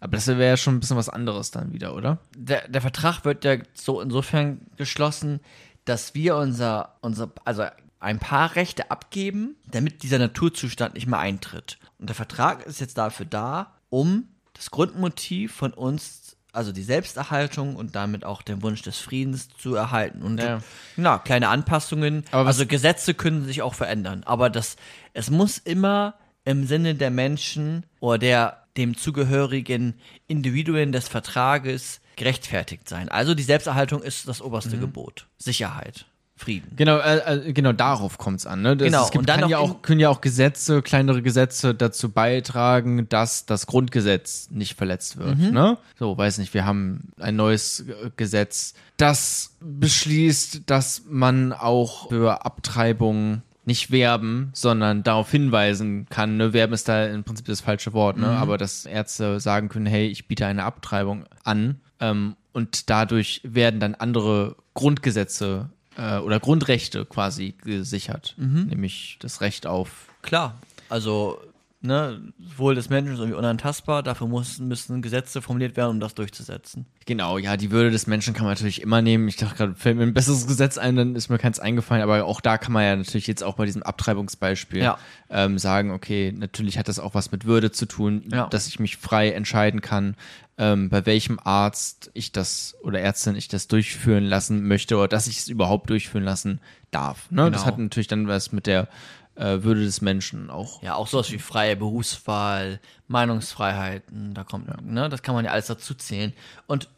Aber 0.00 0.16
das 0.16 0.26
wäre 0.26 0.44
ja 0.44 0.56
schon 0.56 0.76
ein 0.76 0.80
bisschen 0.80 0.96
was 0.96 1.08
anderes 1.08 1.52
dann 1.52 1.72
wieder, 1.72 1.94
oder? 1.94 2.18
der, 2.36 2.68
der 2.68 2.80
Vertrag 2.80 3.24
wird 3.24 3.44
ja 3.44 3.58
so 3.74 4.00
insofern 4.00 4.60
geschlossen, 4.76 5.40
dass 5.84 6.14
wir 6.14 6.36
unser, 6.36 6.96
unser, 7.00 7.30
also 7.44 7.64
ein 8.00 8.18
paar 8.18 8.56
Rechte 8.56 8.90
abgeben, 8.90 9.56
damit 9.70 10.02
dieser 10.02 10.18
Naturzustand 10.18 10.94
nicht 10.94 11.06
mehr 11.06 11.18
eintritt. 11.18 11.78
Und 11.98 12.08
der 12.08 12.16
Vertrag 12.16 12.66
ist 12.66 12.80
jetzt 12.80 12.98
dafür 12.98 13.26
da, 13.26 13.74
um 13.88 14.28
das 14.52 14.70
Grundmotiv 14.70 15.52
von 15.52 15.72
uns, 15.72 16.25
also 16.56 16.72
die 16.72 16.82
Selbsterhaltung 16.82 17.76
und 17.76 17.94
damit 17.94 18.24
auch 18.24 18.42
den 18.42 18.62
Wunsch 18.62 18.82
des 18.82 18.98
Friedens 18.98 19.48
zu 19.58 19.74
erhalten. 19.74 20.22
Und 20.22 20.40
Ja. 20.40 20.60
na, 20.96 21.18
kleine 21.18 21.48
Anpassungen, 21.48 22.24
also 22.32 22.66
Gesetze 22.66 23.14
können 23.14 23.44
sich 23.44 23.62
auch 23.62 23.74
verändern. 23.74 24.22
Aber 24.24 24.50
das, 24.50 24.76
es 25.12 25.30
muss 25.30 25.58
immer 25.58 26.14
im 26.44 26.66
Sinne 26.66 26.94
der 26.94 27.10
Menschen 27.10 27.84
oder 28.00 28.18
der 28.18 28.62
dem 28.76 28.96
zugehörigen 28.96 29.94
Individuen 30.26 30.92
des 30.92 31.08
Vertrages 31.08 32.00
gerechtfertigt 32.16 32.88
sein. 32.88 33.08
Also 33.08 33.34
die 33.34 33.42
Selbsterhaltung 33.42 34.02
ist 34.02 34.28
das 34.28 34.40
oberste 34.40 34.78
Gebot. 34.78 35.26
Sicherheit, 35.38 36.06
Frieden. 36.38 36.72
Genau, 36.76 36.98
äh, 36.98 37.48
äh, 37.48 37.52
genau 37.54 37.72
darauf 37.72 38.18
kommt 38.18 38.40
es 38.40 38.46
an. 38.46 38.60
Ne? 38.60 38.76
Das, 38.76 38.84
Genau, 38.86 39.04
es 39.04 39.10
gibt, 39.10 39.20
und 39.20 39.28
dann 39.28 39.48
ja 39.48 39.56
auch, 39.58 39.80
können 39.80 40.00
ja 40.00 40.10
auch 40.10 40.20
Gesetze, 40.20 40.82
kleinere 40.82 41.22
Gesetze 41.22 41.74
dazu 41.74 42.10
beitragen, 42.10 43.08
dass 43.08 43.46
das 43.46 43.66
Grundgesetz 43.66 44.50
nicht 44.50 44.76
verletzt 44.76 45.16
wird. 45.16 45.38
Mhm. 45.38 45.50
Ne? 45.50 45.78
So, 45.98 46.16
weiß 46.16 46.36
nicht, 46.38 46.52
wir 46.52 46.66
haben 46.66 47.08
ein 47.18 47.36
neues 47.36 47.86
Gesetz, 48.16 48.74
das 48.98 49.56
beschließt, 49.60 50.62
dass 50.66 51.02
man 51.08 51.54
auch 51.54 52.08
für 52.10 52.44
Abtreibung 52.44 53.40
nicht 53.64 53.90
werben, 53.90 54.50
sondern 54.52 55.02
darauf 55.02 55.30
hinweisen 55.30 56.06
kann. 56.10 56.36
Ne? 56.36 56.52
Werben 56.52 56.74
ist 56.74 56.86
da 56.88 57.06
im 57.06 57.24
Prinzip 57.24 57.46
das 57.46 57.62
falsche 57.62 57.94
Wort, 57.94 58.16
Mhm. 58.16 58.22
ne? 58.24 58.28
aber 58.28 58.58
dass 58.58 58.84
Ärzte 58.84 59.40
sagen 59.40 59.68
können, 59.70 59.86
hey, 59.86 60.06
ich 60.06 60.28
biete 60.28 60.44
eine 60.46 60.64
Abtreibung 60.64 61.24
an. 61.44 61.80
Ähm, 61.98 62.36
und 62.52 62.90
dadurch 62.90 63.40
werden 63.42 63.80
dann 63.80 63.94
andere 63.94 64.56
Grundgesetze 64.74 65.70
äh, 65.96 66.18
oder 66.18 66.40
Grundrechte 66.40 67.04
quasi 67.04 67.54
gesichert. 67.62 68.34
Mhm. 68.36 68.66
Nämlich 68.66 69.18
das 69.20 69.40
Recht 69.40 69.66
auf. 69.66 70.08
Klar, 70.22 70.60
also 70.88 71.40
ne, 71.86 72.20
Wohl 72.56 72.74
des 72.74 72.88
Menschen 72.90 73.12
ist 73.14 73.18
irgendwie 73.20 73.38
unantastbar, 73.38 74.02
dafür 74.02 74.26
muss, 74.26 74.58
müssen 74.58 75.00
Gesetze 75.02 75.40
formuliert 75.40 75.76
werden, 75.76 75.90
um 75.92 76.00
das 76.00 76.14
durchzusetzen. 76.14 76.86
Genau, 77.06 77.38
ja, 77.38 77.56
die 77.56 77.70
Würde 77.70 77.90
des 77.90 78.06
Menschen 78.06 78.34
kann 78.34 78.44
man 78.44 78.54
natürlich 78.54 78.82
immer 78.82 79.00
nehmen. 79.02 79.28
Ich 79.28 79.36
dachte 79.36 79.54
gerade, 79.56 79.74
fällt 79.74 79.96
mir 79.96 80.02
ein 80.02 80.12
besseres 80.14 80.46
Gesetz 80.46 80.76
ein, 80.78 80.96
dann 80.96 81.14
ist 81.14 81.28
mir 81.28 81.38
keins 81.38 81.58
eingefallen. 81.60 82.02
Aber 82.02 82.24
auch 82.24 82.40
da 82.40 82.58
kann 82.58 82.72
man 82.72 82.84
ja 82.84 82.96
natürlich 82.96 83.26
jetzt 83.28 83.42
auch 83.44 83.54
bei 83.54 83.64
diesem 83.64 83.82
Abtreibungsbeispiel 83.82 84.82
Ja. 84.82 84.98
ähm, 85.30 85.58
sagen, 85.58 85.90
okay, 85.92 86.32
natürlich 86.36 86.78
hat 86.78 86.88
das 86.88 86.98
auch 86.98 87.14
was 87.14 87.32
mit 87.32 87.44
Würde 87.44 87.70
zu 87.70 87.86
tun, 87.86 88.24
Ja. 88.32 88.48
dass 88.48 88.66
ich 88.66 88.78
mich 88.80 88.96
frei 88.96 89.30
entscheiden 89.30 89.80
kann, 89.80 90.16
ähm, 90.58 90.88
bei 90.88 91.04
welchem 91.06 91.38
Arzt 91.42 92.10
ich 92.14 92.32
das 92.32 92.76
oder 92.82 92.98
Ärztin 93.00 93.36
ich 93.36 93.48
das 93.48 93.68
durchführen 93.68 94.24
lassen 94.24 94.66
möchte 94.66 94.96
oder 94.96 95.08
dass 95.08 95.26
ich 95.26 95.38
es 95.38 95.48
überhaupt 95.48 95.90
durchführen 95.90 96.24
lassen 96.24 96.60
darf. 96.90 97.30
Ne? 97.30 97.50
Das 97.50 97.60
Genau. 97.62 97.66
hat 97.66 97.78
natürlich 97.78 98.06
dann 98.08 98.26
was 98.26 98.52
mit 98.52 98.66
der 98.66 98.88
äh, 99.36 99.62
Würde 99.62 99.84
des 99.84 100.00
Menschen 100.00 100.50
auch. 100.50 100.82
Ja, 100.82 100.94
auch 100.94 101.06
sowas 101.06 101.30
wie 101.30 101.38
freie 101.38 101.76
Berufswahl, 101.76 102.80
Meinungsfreiheiten, 103.08 104.34
da 104.34 104.44
kommt, 104.44 104.66
ne, 104.84 105.08
das 105.08 105.22
kann 105.22 105.34
man 105.34 105.44
ja 105.44 105.52
alles 105.52 105.66
dazu 105.66 105.94
zählen. 105.94 106.32
Und 106.66 106.88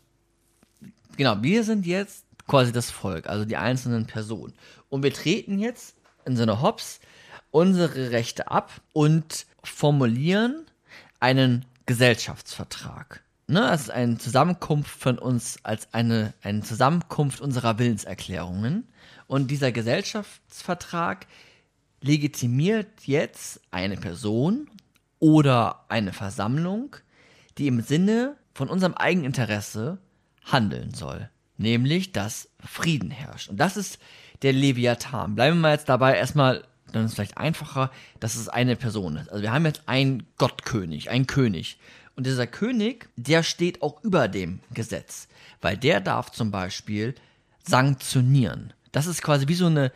genau, 1.16 1.42
wir 1.42 1.64
sind 1.64 1.86
jetzt 1.86 2.24
quasi 2.46 2.72
das 2.72 2.90
Volk, 2.90 3.28
also 3.28 3.44
die 3.44 3.56
einzelnen 3.56 4.06
Personen. 4.06 4.54
Und 4.88 5.02
wir 5.02 5.12
treten 5.12 5.58
jetzt 5.58 5.94
in 6.24 6.36
so 6.36 6.42
einer 6.42 6.62
Hops 6.62 7.00
unsere 7.50 8.10
Rechte 8.10 8.50
ab 8.50 8.70
und 8.92 9.46
formulieren 9.62 10.66
einen 11.20 11.64
Gesellschaftsvertrag. 11.86 13.22
Ne, 13.46 13.60
das 13.60 13.82
ist 13.82 13.90
eine 13.90 14.18
Zusammenkunft 14.18 14.90
von 14.90 15.18
uns 15.18 15.58
als 15.62 15.92
eine, 15.94 16.34
eine 16.42 16.62
Zusammenkunft 16.62 17.40
unserer 17.40 17.78
Willenserklärungen. 17.78 18.86
Und 19.26 19.50
dieser 19.50 19.72
Gesellschaftsvertrag 19.72 21.26
legitimiert 22.00 22.88
jetzt 23.04 23.60
eine 23.70 23.96
Person 23.96 24.70
oder 25.18 25.84
eine 25.88 26.12
Versammlung, 26.12 26.96
die 27.58 27.66
im 27.66 27.80
Sinne 27.80 28.36
von 28.54 28.68
unserem 28.68 28.94
Eigeninteresse 28.94 29.98
handeln 30.44 30.94
soll. 30.94 31.28
Nämlich, 31.56 32.12
dass 32.12 32.48
Frieden 32.64 33.10
herrscht. 33.10 33.48
Und 33.48 33.58
das 33.58 33.76
ist 33.76 33.98
der 34.42 34.52
Leviathan. 34.52 35.34
Bleiben 35.34 35.60
wir 35.60 35.72
jetzt 35.72 35.88
dabei 35.88 36.16
erstmal, 36.16 36.64
dann 36.92 37.04
ist 37.04 37.10
es 37.10 37.14
vielleicht 37.16 37.38
einfacher, 37.38 37.90
dass 38.20 38.36
es 38.36 38.48
eine 38.48 38.76
Person 38.76 39.16
ist. 39.16 39.30
Also 39.30 39.42
wir 39.42 39.52
haben 39.52 39.66
jetzt 39.66 39.82
einen 39.86 40.24
Gottkönig, 40.38 41.10
einen 41.10 41.26
König. 41.26 41.78
Und 42.14 42.26
dieser 42.26 42.46
König, 42.46 43.08
der 43.16 43.42
steht 43.42 43.82
auch 43.82 44.02
über 44.04 44.28
dem 44.28 44.60
Gesetz. 44.72 45.28
Weil 45.60 45.76
der 45.76 46.00
darf 46.00 46.30
zum 46.30 46.50
Beispiel 46.50 47.14
sanktionieren. 47.64 48.72
Das 48.92 49.06
ist 49.06 49.22
quasi 49.22 49.48
wie 49.48 49.54
so 49.54 49.66
eine 49.66 49.92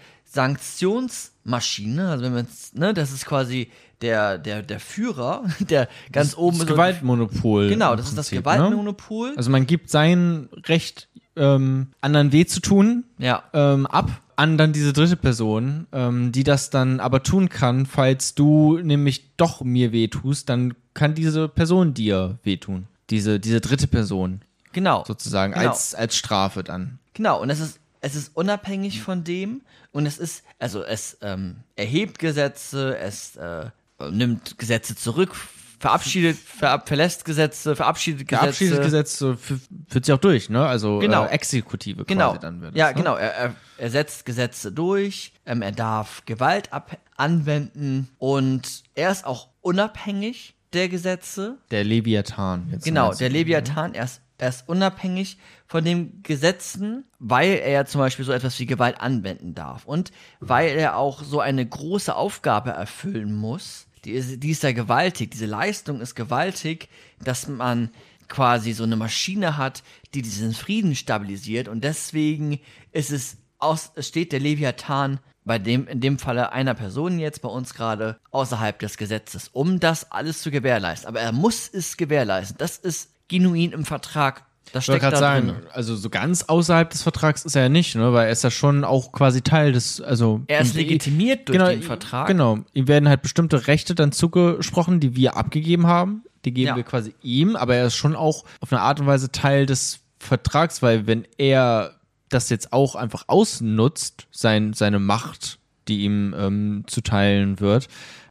Sanktionsmaschine. 1.45 2.09
Also 2.11 2.25
wenn 2.25 2.35
man 2.35 2.47
ne, 2.75 2.95
das 2.95 3.13
ist 3.13 3.27
quasi 3.27 3.71
der, 4.01 4.39
der, 4.39 4.63
der 4.63 4.81
Führer, 4.81 5.45
der 5.61 5.89
ganz 6.11 6.37
oben 6.37 6.59
Das 6.59 6.67
so- 6.69 6.75
Gewaltmonopol. 6.75 7.69
Genau, 7.69 7.97
das 7.97 8.09
ist 8.09 8.19
das 8.19 8.29
Prinzip, 8.29 8.47
Ne? 8.47 8.53
Gewaltmonopol. 8.57 9.35
Also 9.37 9.51
man 9.51 9.67
gibt 9.67 9.91
sein 9.91 10.49
Recht, 10.67 11.09
ähm, 11.37 11.89
anderen 12.01 12.33
weh 12.33 12.45
zu 12.45 12.61
tun, 12.61 13.05
Ja. 13.19 13.43
ähm, 13.53 13.87
ab 13.87 14.11
an 14.37 14.59
dann 14.59 14.73
diese 14.73 14.93
dritte 14.93 15.17
Person, 15.17 15.87
ähm, 15.93 16.33
die 16.33 16.43
das 16.43 16.71
dann 16.71 17.01
aber 17.01 17.23
tun 17.23 17.49
kann, 17.49 17.87
falls 17.87 18.35
du 18.35 18.79
nämlich 18.83 19.37
doch 19.37 19.63
mir 19.63 19.93
weh 19.93 20.09
tust, 20.09 20.49
dann 20.49 20.75
kann 20.95 21.15
diese 21.15 21.49
Person 21.49 21.95
dir 21.95 22.39
wehtun. 22.43 22.87
Diese, 23.11 23.39
diese 23.39 23.61
dritte 23.61 23.87
Person 23.87 24.41
Genau. 24.73 25.05
sozusagen 25.07 25.53
Genau. 25.53 25.69
als, 25.71 25.95
als 25.95 26.17
Strafe 26.17 26.65
dann. 26.65 26.99
Genau, 27.15 27.41
und 27.43 27.51
es 27.51 27.61
ist, 27.61 27.79
es 28.03 28.15
ist 28.15 28.37
unabhängig 28.37 29.01
von 29.01 29.25
dem 29.25 29.63
und 29.93 30.05
es 30.05 30.19
ist, 30.19 30.45
also 30.59 30.83
es 30.85 31.17
ähm, 31.23 31.57
erhebt 31.77 32.19
Gesetze, 32.19 32.99
es 32.99 33.37
äh, 33.37 33.71
nimmt 34.11 34.59
Gesetze 34.59 34.95
zurück, 34.97 35.35
verabschiedet, 35.79 36.37
verab, 36.37 36.87
verlässt 36.87 37.25
Gesetze, 37.25 37.75
verabschiedet 37.75 38.29
Gesetze. 38.29 38.43
Verabschiedet 38.45 38.83
Gesetz 38.83 39.19
so, 39.19 39.31
fü- 39.33 39.59
führt 39.89 40.05
sich 40.05 40.13
auch 40.15 40.19
durch, 40.21 40.49
ne? 40.51 40.65
Also 40.67 40.99
Genau. 41.01 41.25
äh, 41.25 41.31
Exekutive 41.31 42.05
Genau. 42.05 42.37
dann 42.37 42.61
wird. 42.61 42.77
ja, 42.77 42.91
es, 42.91 42.95
ne? 42.97 43.03
genau. 43.03 43.17
Er, 43.17 43.35
er, 43.35 43.55
er 43.79 43.91
setzt 43.91 44.25
Gesetze 44.25 44.71
durch, 44.73 45.33
ähm, 45.47 45.63
er 45.63 45.73
darf 45.73 46.23
Gewalt 46.27 46.73
ab 46.73 46.97
anwenden 47.17 48.09
und 48.19 48.83
er 48.95 49.11
ist 49.11 49.25
auch 49.25 49.49
unabhängig 49.61 50.55
der 50.73 50.89
Gesetze. 50.89 51.59
Der 51.71 51.85
Leviathan. 51.85 52.69
Jetzt 52.71 52.85
Genau, 52.85 53.13
der 53.15 53.29
Leviathan, 53.29 53.95
er 53.95 54.05
ist, 54.05 54.21
er 54.43 54.49
ist 54.49 54.69
unabhängig 54.69 55.39
von 55.69 55.85
den 55.85 56.21
Gesetzen, 56.25 57.05
weil 57.21 57.53
er 57.53 57.71
ja 57.71 57.85
zum 57.85 58.01
Beispiel 58.01 58.25
so 58.25 58.33
etwas 58.33 58.59
wie 58.59 58.67
Gewalt 58.67 59.01
anwenden 59.01 59.55
darf 59.55 59.87
und 59.87 60.11
weil 60.41 60.77
er 60.77 60.97
auch 60.97 61.23
so 61.23 61.39
eine 61.39 61.65
große 61.65 62.15
Aufgabe 62.15 62.71
erfüllen 62.71 63.37
muss. 63.37 63.87
Die 64.05 64.11
ist, 64.11 64.43
die 64.43 64.51
ist 64.51 64.65
ja 64.65 64.73
gewaltig, 64.73 65.31
diese 65.31 65.47
Leistung 65.47 66.01
ist 66.01 66.17
gewaltig, 66.17 66.89
dass 67.23 67.47
man 67.47 67.91
quasi 68.27 68.73
so 68.73 68.83
eine 68.83 68.97
Maschine 68.97 69.57
hat, 69.57 69.85
die 70.13 70.23
diesen 70.23 70.55
Frieden 70.55 70.97
stabilisiert 70.97 71.69
und 71.69 71.85
deswegen 71.85 72.59
ist 72.91 73.13
es 73.13 73.37
aus, 73.59 73.93
steht 73.99 74.33
der 74.33 74.41
Leviathan 74.41 75.21
bei 75.45 75.61
dem, 75.61 75.87
in 75.87 76.01
dem 76.01 76.19
Falle 76.19 76.51
einer 76.51 76.75
Person 76.75 77.21
jetzt 77.21 77.43
bei 77.43 77.49
uns 77.49 77.75
gerade 77.75 78.19
außerhalb 78.33 78.77
des 78.81 78.97
Gesetzes, 78.97 79.51
um 79.53 79.79
das 79.79 80.11
alles 80.11 80.43
zu 80.43 80.51
gewährleisten. 80.51 81.09
Aber 81.09 81.21
er 81.21 81.31
muss 81.31 81.69
es 81.73 81.97
gewährleisten. 81.97 82.59
Das 82.59 82.77
ist 82.77 83.13
genuin 83.29 83.73
im 83.73 83.85
Vertrag. 83.85 84.45
Das 84.73 84.85
steckt 84.85 85.01
gerade 85.01 85.19
sagen, 85.19 85.49
drin. 85.49 85.57
also 85.73 85.95
so 85.97 86.09
ganz 86.09 86.45
außerhalb 86.45 86.89
des 86.89 87.03
Vertrags 87.03 87.45
ist 87.45 87.55
er 87.57 87.63
ja 87.63 87.69
nicht, 87.69 87.95
ne? 87.95 88.13
Weil 88.15 88.27
er 88.27 88.33
ist 88.33 88.43
ja 88.43 88.51
schon 88.51 88.85
auch 88.85 89.13
quasi 89.13 89.43
Teil 89.43 89.73
des, 89.73 90.01
also 90.01 90.41
Er 90.47 90.61
ist 90.61 90.75
legitimiert 90.75 91.49
durch 91.49 91.59
genau, 91.59 91.71
den 91.71 91.83
Vertrag. 91.83 92.27
Genau, 92.27 92.61
ihm 92.73 92.89
werden 92.89 93.09
halt 93.09 93.21
bestimmte 93.21 93.67
Rechte 93.67 93.95
dann 93.95 94.13
zugesprochen, 94.13 94.99
die 94.99 95.15
wir 95.15 95.37
abgegeben 95.37 95.87
haben. 95.87 96.23
Die 96.47 96.55
geben 96.55 96.69
Ja. 96.69 96.77
wir 96.77 96.85
quasi 96.85 97.15
ihm, 97.23 97.55
aber 97.55 97.77
er 97.77 97.87
ist 97.87 97.97
schon 97.97 98.17
auch 98.17 98.45
auf 98.61 98.73
eine 98.73 98.81
Art 98.81 98.99
und 98.99 99.07
Weise 99.07 99.31
Teil 99.31 99.67
des 99.67 100.01
Vertrags, 100.19 100.81
weil 100.81 101.07
wenn 101.07 101.27
er 101.37 101.97
das 102.31 102.49
jetzt 102.49 102.73
auch 102.73 102.95
einfach 102.95 103.25
ausnutzt, 103.27 104.27
sein, 104.31 104.73
seine 104.73 104.99
Macht, 104.99 105.59
die 105.89 106.05
ihm 106.05 106.35
ähm, 106.39 106.85
zuteilen 106.87 107.61
wird, 107.61 107.89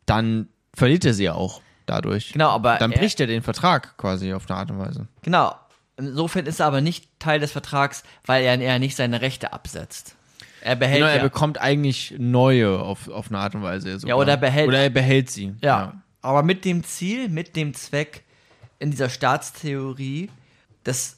dann 0.07 0.47
verliert 0.73 1.05
er 1.05 1.13
sie 1.13 1.25
ja 1.25 1.33
auch 1.35 1.61
dadurch. 1.91 2.33
Genau, 2.33 2.49
aber 2.49 2.77
Dann 2.77 2.91
er- 2.91 2.99
bricht 2.99 3.19
er 3.19 3.27
den 3.27 3.43
Vertrag 3.43 3.97
quasi 3.97 4.33
auf 4.33 4.49
eine 4.49 4.57
Art 4.59 4.71
und 4.71 4.79
Weise. 4.79 5.07
Genau. 5.21 5.55
Insofern 5.97 6.45
ist 6.47 6.59
er 6.59 6.65
aber 6.67 6.81
nicht 6.81 7.07
Teil 7.19 7.39
des 7.39 7.51
Vertrags, 7.51 8.03
weil 8.25 8.43
er, 8.43 8.59
er 8.59 8.79
nicht 8.79 8.95
seine 8.95 9.21
Rechte 9.21 9.53
absetzt. 9.53 10.15
Er 10.63 10.75
behält 10.75 10.99
Genau, 10.99 11.09
er 11.11 11.17
ja, 11.17 11.23
bekommt 11.23 11.59
eigentlich 11.59 12.15
neue 12.17 12.79
auf, 12.79 13.07
auf 13.09 13.27
eine 13.29 13.39
Art 13.39 13.53
und 13.55 13.61
Weise. 13.63 13.99
Sogar. 13.99 14.09
Ja, 14.09 14.15
oder 14.21 14.31
er 14.33 14.37
behält- 14.37 14.67
Oder 14.67 14.79
er 14.79 14.89
behält 14.89 15.29
sie. 15.29 15.53
ja. 15.61 15.93
Aber 16.23 16.43
mit 16.43 16.65
dem 16.65 16.83
Ziel, 16.83 17.29
mit 17.29 17.55
dem 17.55 17.73
Zweck 17.73 18.23
in 18.77 18.91
dieser 18.91 19.09
Staatstheorie 19.09 20.29
des, 20.85 21.17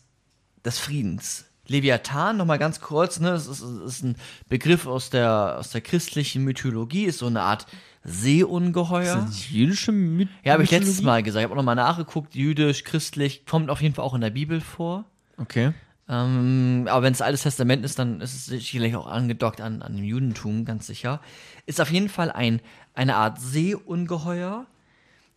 des 0.66 0.80
Friedens. 0.80 1.46
Leviathan, 1.68 2.38
nochmal 2.38 2.58
ganz 2.60 2.80
kurz, 2.82 3.20
ne, 3.20 3.32
das 3.32 3.48
ist, 3.48 3.62
ist 3.62 4.04
ein 4.04 4.16
Begriff 4.50 4.86
aus 4.88 5.10
der, 5.10 5.58
aus 5.60 5.72
der 5.72 5.82
christlichen 5.82 6.44
Mythologie, 6.44 7.04
ist 7.06 7.20
so 7.20 7.28
eine 7.28 7.42
Art 7.42 7.68
Seeungeheuer. 8.04 9.20
Ist 9.20 9.28
das 9.28 9.50
jüdische 9.50 9.92
Myth 9.92 10.30
Ja, 10.44 10.54
habe 10.54 10.64
ich 10.64 10.72
letztes 10.72 10.98
Mythologie? 10.98 11.06
Mal 11.06 11.24
gesagt. 11.24 11.42
Ich 11.42 11.44
habe 11.46 11.54
auch 11.54 11.58
nochmal 11.58 11.76
nachgeguckt, 11.76 12.36
jüdisch, 12.36 12.84
christlich, 12.84 13.46
kommt 13.46 13.70
auf 13.70 13.82
jeden 13.82 13.96
Fall 13.96 14.04
auch 14.04 14.14
in 14.14 14.22
der 14.22 14.30
Bibel 14.30 14.62
vor. 14.62 15.06
Okay. 15.38 15.74
Ähm, 16.10 16.86
aber 16.90 17.04
wenn 17.04 17.14
es 17.14 17.22
Altes 17.22 17.44
Testament 17.44 17.86
ist, 17.86 17.98
dann 17.98 18.20
ist 18.20 18.34
es 18.34 18.46
sicherlich 18.46 18.96
auch 18.96 19.08
angedockt 19.08 19.62
an, 19.62 19.82
an 19.82 19.96
dem 19.96 20.04
Judentum, 20.04 20.66
ganz 20.66 20.88
sicher. 20.88 21.22
Ist 21.66 21.80
auf 21.80 21.92
jeden 21.92 22.10
Fall 22.10 22.30
ein, 22.30 22.62
eine 22.94 23.16
Art 23.16 23.40
Seeungeheuer. 23.40 24.66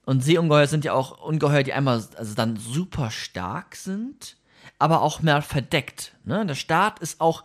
Und 0.05 0.25
Seeungeheuer 0.25 0.67
sind 0.67 0.85
ja 0.85 0.93
auch 0.93 1.21
Ungeheuer, 1.21 1.63
die 1.63 1.73
einmal 1.73 2.05
also 2.17 2.35
dann 2.35 2.57
super 2.57 3.11
stark 3.11 3.77
sind, 3.77 4.37
aber 4.79 5.03
auch 5.03 5.23
mehr 5.23 5.43
verdeckt. 5.43 6.13
Ne? 6.25 6.45
Der 6.47 6.55
Staat 6.55 6.99
ist 6.99 7.21
auch, 7.21 7.45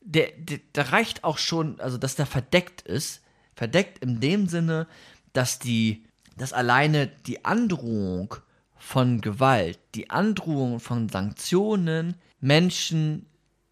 der, 0.00 0.30
der, 0.38 0.60
der 0.74 0.92
reicht 0.92 1.24
auch 1.24 1.38
schon, 1.38 1.78
also 1.80 1.98
dass 1.98 2.16
der 2.16 2.26
verdeckt 2.26 2.82
ist. 2.82 3.21
Verdeckt 3.62 4.00
in 4.00 4.18
dem 4.18 4.48
Sinne, 4.48 4.88
dass 5.34 5.60
die, 5.60 6.02
dass 6.36 6.52
alleine 6.52 7.06
die 7.28 7.44
Androhung 7.44 8.34
von 8.76 9.20
Gewalt, 9.20 9.78
die 9.94 10.10
Androhung 10.10 10.80
von 10.80 11.08
Sanktionen 11.08 12.16
Menschen 12.40 13.24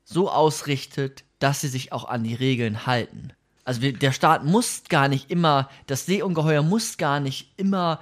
so 0.05 0.31
ausrichtet, 0.31 1.25
dass 1.41 1.63
sie 1.63 1.67
sich 1.67 1.91
auch 1.91 2.05
an 2.05 2.23
die 2.23 2.37
Regeln 2.37 2.87
halten. 2.87 3.33
Also 3.65 3.81
der 3.91 4.13
Staat 4.13 4.45
muss 4.45 4.85
gar 4.89 5.09
nicht 5.09 5.29
immer, 5.29 5.69
das 5.89 6.07
Seeungeheuer 6.07 6.63
muss 6.63 6.97
gar 6.97 7.19
nicht 7.19 7.53
immer 7.57 7.99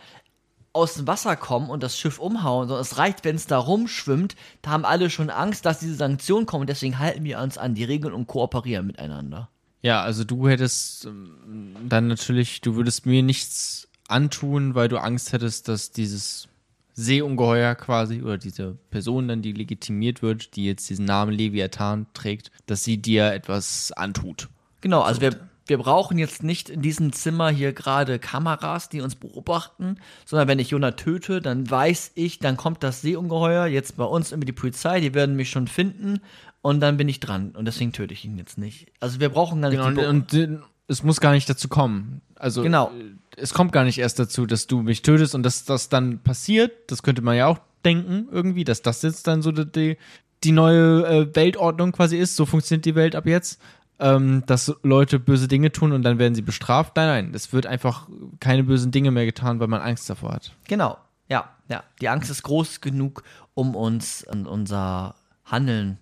aus 0.75 0.93
dem 0.93 1.07
Wasser 1.07 1.37
kommen 1.37 1.71
und 1.71 1.83
das 1.83 1.99
Schiff 1.99 2.19
umhauen, 2.19 2.69
sondern 2.69 2.83
es 2.83 2.99
reicht, 2.99 3.25
wenn 3.25 3.37
es 3.37 3.47
da 3.47 3.57
rumschwimmt, 3.57 4.37
da 4.61 4.73
haben 4.73 4.85
alle 4.85 5.09
schon 5.09 5.31
Angst, 5.31 5.65
dass 5.65 5.79
diese 5.79 5.95
Sanktionen 5.95 6.45
kommen, 6.45 6.67
deswegen 6.67 6.99
halten 6.99 7.25
wir 7.25 7.39
uns 7.39 7.57
an 7.57 7.75
die 7.75 7.85
Regeln 7.85 8.13
und 8.13 8.27
kooperieren 8.27 8.87
miteinander. 8.87 9.49
Ja, 9.83 10.03
also 10.03 10.25
du 10.25 10.49
hättest 10.49 11.07
ähm, 11.07 11.77
dann 11.89 12.09
natürlich, 12.09 12.61
du 12.61 12.75
würdest 12.75 13.07
mir 13.07 13.23
nichts 13.23 13.89
antun, 14.09 14.75
weil 14.75 14.89
du 14.89 14.99
Angst 14.99 15.33
hättest, 15.33 15.69
dass 15.69 15.93
dieses 15.93 16.49
Seeungeheuer 16.95 17.77
quasi 17.77 18.23
oder 18.23 18.39
diese 18.39 18.77
Person 18.91 19.29
dann, 19.29 19.43
die 19.43 19.53
legitimiert 19.53 20.21
wird, 20.21 20.57
die 20.57 20.67
jetzt 20.67 20.91
diesen 20.91 21.05
Namen 21.05 21.33
Leviathan 21.33 22.07
trägt, 22.13 22.51
dass 22.67 22.83
sie 22.83 22.97
dir 22.97 23.33
etwas 23.33 23.93
antut. 23.93 24.49
Genau, 24.81 25.03
also 25.03 25.21
wir, 25.21 25.39
wir 25.69 25.79
brauchen 25.79 26.19
jetzt 26.19 26.43
nicht 26.43 26.71
in 26.71 26.83
diesem 26.83 27.13
Zimmer 27.13 27.51
hier 27.51 27.73
gerade 27.73 28.19
Kameras, 28.19 28.89
die 28.89 29.01
uns 29.01 29.15
beobachten, 29.15 29.99
sondern 30.25 30.49
wenn 30.49 30.59
ich 30.59 30.71
Jonah 30.71 30.93
töte, 30.93 31.41
dann 31.41 31.71
weiß 31.71 32.13
ich, 32.15 32.39
dann 32.39 32.57
kommt 32.57 32.83
das 32.83 33.03
Seeungeheuer 33.03 33.67
jetzt 33.67 33.97
bei 33.97 34.05
uns 34.05 34.33
über 34.33 34.45
die 34.45 34.53
Polizei, 34.53 35.01
die 35.01 35.15
werden 35.15 35.37
mich 35.37 35.51
schon 35.51 35.69
finden 35.69 36.21
und 36.63 36.81
dann 36.81 36.97
bin 36.97 37.09
ich 37.09 37.21
dran 37.21 37.51
und 37.57 37.67
deswegen 37.67 37.93
töte 37.93 38.15
ich 38.15 38.25
ihn 38.25 38.39
jetzt 38.39 38.59
nicht. 38.59 38.89
Also 39.01 39.21
wir 39.21 39.29
brauchen 39.29 39.61
gar 39.63 39.69
nicht 39.69 39.79
Genau, 39.79 39.91
die 40.01 40.07
und, 40.07 40.31
Be- 40.31 40.47
und 40.47 40.61
äh, 40.61 40.65
es 40.89 41.03
muss 41.03 41.21
gar 41.21 41.33
nicht 41.33 41.49
dazu 41.49 41.69
kommen. 41.69 42.23
Also 42.35 42.63
Genau. 42.63 42.89
äh, 42.89 43.15
es 43.37 43.53
kommt 43.55 43.73
gar 43.73 43.85
nicht 43.85 43.99
erst 43.99 44.19
dazu, 44.19 44.47
dass 44.47 44.67
du 44.67 44.83
mich 44.83 45.03
tötest 45.03 45.35
und 45.35 45.43
dass 45.43 45.65
das 45.65 45.89
dann 45.91 46.21
passiert. 46.21 46.91
Das 46.91 47.03
könnte 47.03 47.23
man 47.23 47.37
ja 47.37 47.47
auch 47.47 47.59
denken 47.85 48.29
irgendwie, 48.33 48.65
dass 48.65 48.83
das 48.83 49.03
jetzt 49.03 49.27
dann 49.27 49.43
so 49.43 49.53
die, 49.53 49.71
die, 49.71 49.97
die 50.45 50.53
neue 50.53 51.07
äh, 51.07 51.37
Weltordnung 51.37 51.93
quasi 51.93 52.17
ist. 52.17 52.37
So 52.37 52.47
funktioniert 52.47 52.85
die 52.87 52.95
Welt 52.95 53.15
ab 53.15 53.27
jetzt. 53.27 53.61
Ähm, 54.01 54.45
dass 54.47 54.73
Leute 54.85 55.19
böse 55.19 55.49
Dinge 55.49 55.73
tun 55.73 55.93
und 55.93 56.05
dann 56.05 56.19
werden 56.19 56.37
sie 56.37 56.43
bestraft. 56.43 56.95
Nein, 56.95 57.09
nein, 57.09 57.35
es 57.35 57.53
wird 57.53 57.67
einfach 57.67 58.09
keine 58.39 58.63
bösen 58.63 58.93
Dinge 58.93 59.11
mehr 59.11 59.27
getan, 59.27 59.59
weil 59.59 59.67
man 59.67 59.81
Angst 59.81 60.09
davor 60.09 60.35
hat. 60.35 60.53
Genau, 60.69 60.97
ja, 61.29 61.49
ja. 61.69 61.83
Die 62.01 62.09
Angst 62.09 62.31
ist 62.31 62.43
groß 62.45 62.81
genug, 62.81 63.25
um 63.55 63.75
uns 63.75 64.25
und 64.25 64.47
unser 64.47 65.17
Handeln 65.45 65.99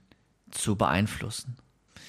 zu 0.51 0.77
beeinflussen. 0.77 1.57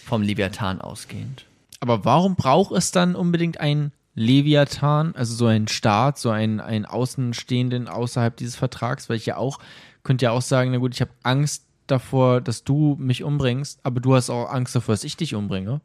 Vom 0.06 0.22
Leviathan 0.22 0.82
ausgehend. 0.82 1.46
Aber 1.80 2.06
warum 2.06 2.36
braucht 2.36 2.72
es 2.72 2.92
dann 2.92 3.16
unbedingt 3.16 3.60
ein 3.60 3.92
Leviathan, 4.16 5.14
also 5.16 5.36
so 5.36 5.46
ein 5.46 5.68
Staat, 5.68 6.18
so 6.18 6.30
ein, 6.32 6.60
ein 6.60 6.86
Außenstehenden 6.86 7.88
außerhalb 7.88 8.36
dieses 8.36 8.56
Vertrags? 8.56 9.10
Weil 9.10 9.18
ich 9.18 9.26
ja 9.26 9.38
auch, 9.38 9.60
könnte 10.04 10.26
ja 10.26 10.32
auch 10.32 10.42
sagen, 10.42 10.72
na 10.72 10.78
gut, 10.78 10.96
ich 10.96 11.02
habe 11.02 11.12
Angst 11.24 11.67
davor, 11.88 12.42
dass 12.42 12.64
du 12.64 12.96
mich 13.00 13.24
umbringst, 13.24 13.80
aber 13.84 14.00
du 14.00 14.16
hast 14.16 14.30
auch 14.30 14.50
Angst 14.52 14.76
davor, 14.76 14.94
dass 14.94 15.04
ich 15.04 15.18
dich 15.18 15.36
umbringe. 15.36 15.82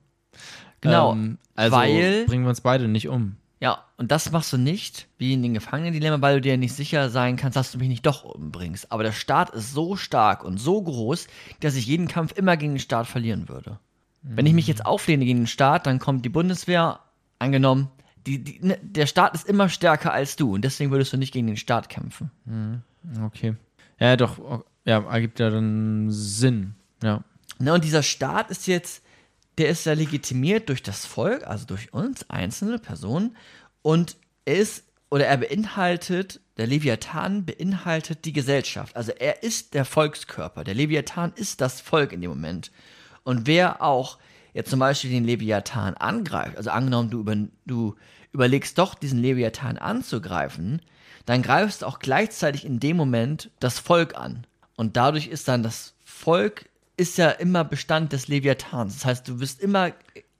Genau, 0.81 1.13
Ähm, 1.13 1.39
also 1.55 1.77
weil- 1.77 2.27
bringen 2.27 2.45
wir 2.45 2.51
uns 2.51 2.61
beide 2.61 2.89
nicht 2.89 3.09
um. 3.09 3.37
Ja, 3.61 3.85
und 3.97 4.11
das 4.11 4.33
machst 4.33 4.53
du 4.53 4.59
nicht, 4.59 5.07
wie 5.19 5.33
in 5.35 5.43
den 5.43 5.55
Gefangenen-Dilemma, 5.55 6.21
weil 6.21 6.37
du 6.37 6.41
dir 6.41 6.57
nicht 6.57 6.75
sicher 6.75 7.11
sein 7.11 7.37
kannst, 7.37 7.55
dass 7.57 7.71
du 7.71 7.79
mich 7.79 7.89
nicht 7.89 8.05
doch 8.05 8.25
umbringst. 8.25 8.91
Aber 8.91 9.05
der 9.05 9.13
Staat 9.13 9.51
ist 9.51 9.73
so 9.73 9.95
stark 9.95 10.43
und 10.43 10.59
so 10.59 10.83
groß, 10.83 11.29
dass 11.61 11.77
ich 11.77 11.87
jeden 11.87 12.09
Kampf 12.09 12.33
immer 12.37 12.57
gegen 12.57 12.73
den 12.73 12.79
Staat 12.81 13.07
verlieren 13.07 13.49
würde. 13.49 13.79
Wenn 14.23 14.47
ich 14.47 14.53
mich 14.53 14.67
jetzt 14.67 14.85
auflehne 14.85 15.25
gegen 15.25 15.41
den 15.43 15.47
Staat, 15.47 15.87
dann 15.87 16.01
kommt 16.01 16.25
die 16.25 16.29
Bundeswehr, 16.29 16.99
angenommen, 17.39 17.89
die, 18.27 18.43
die, 18.43 18.59
ne, 18.65 18.79
der 18.83 19.07
Staat 19.07 19.35
ist 19.35 19.49
immer 19.49 19.69
stärker 19.69 20.13
als 20.13 20.35
du 20.37 20.55
und 20.55 20.63
deswegen 20.65 20.91
würdest 20.91 21.13
du 21.13 21.17
nicht 21.17 21.33
gegen 21.33 21.47
den 21.49 21.57
Staat 21.57 21.89
kämpfen. 21.89 22.31
Okay. 23.25 23.55
Ja, 24.01 24.17
doch, 24.17 24.65
ja, 24.85 25.03
ergibt 25.09 25.41
ja 25.41 25.51
dann 25.51 26.11
Sinn. 26.11 26.75
Ja. 27.03 27.25
Ne, 27.59 27.75
und 27.75 27.85
dieser 27.85 28.03
Staat 28.03 28.51
ist 28.51 28.67
jetzt, 28.67 29.03
der 29.59 29.69
ist 29.69 29.87
ja 29.87 29.93
legitimiert 29.93 30.69
durch 30.69 30.83
das 30.83 31.07
Volk, 31.07 31.47
also 31.47 31.67
durch 31.67 31.93
uns, 31.93 32.29
einzelne 32.31 32.79
Personen. 32.79 33.37
Und 33.83 34.17
er 34.45 34.57
ist, 34.57 34.85
oder 35.11 35.27
er 35.27 35.37
beinhaltet, 35.37 36.41
der 36.57 36.67
Leviathan 36.67 37.45
beinhaltet 37.45 38.25
die 38.25 38.33
Gesellschaft. 38.33 38.97
Also 38.97 39.13
er 39.13 39.43
ist 39.43 39.75
der 39.75 39.85
Volkskörper. 39.85 40.65
Der 40.65 40.75
Leviathan 40.75 41.33
ist 41.37 41.61
das 41.61 41.81
Volk 41.81 42.13
in 42.13 42.21
dem 42.21 42.31
Moment. 42.31 42.71
Und 43.25 43.47
wer 43.47 43.83
auch 43.83 44.19
jetzt 44.53 44.71
zum 44.71 44.81
Beispiel 44.81 45.11
den 45.11 45.25
Leviathan 45.25 45.95
angreift, 45.95 46.57
also 46.57 46.71
angenommen, 46.71 47.11
du, 47.11 47.21
über, 47.21 47.37
du 47.67 47.95
überlegst 48.33 48.79
doch, 48.79 48.95
diesen 48.95 49.21
Leviathan 49.21 49.79
anzugreifen, 49.79 50.83
dann 51.27 51.43
greifst 51.43 51.83
du 51.83 51.87
auch 51.87 52.01
gleichzeitig 52.01 52.65
in 52.65 52.81
dem 52.81 52.97
Moment 52.97 53.51
das 53.61 53.79
Volk 53.79 54.17
an. 54.17 54.47
Und 54.77 54.97
dadurch 54.97 55.27
ist 55.27 55.49
dann 55.49 55.63
das 55.63 55.95
Volk 56.05 56.69
ist 56.97 57.19
ja 57.19 57.31
immer 57.31 57.65
Bestand 57.65 58.13
des 58.13 58.29
Leviathans. 58.29 58.95
Das 58.95 59.05
heißt, 59.05 59.29
du 59.29 59.39
bist 59.39 59.61
immer 59.61 59.93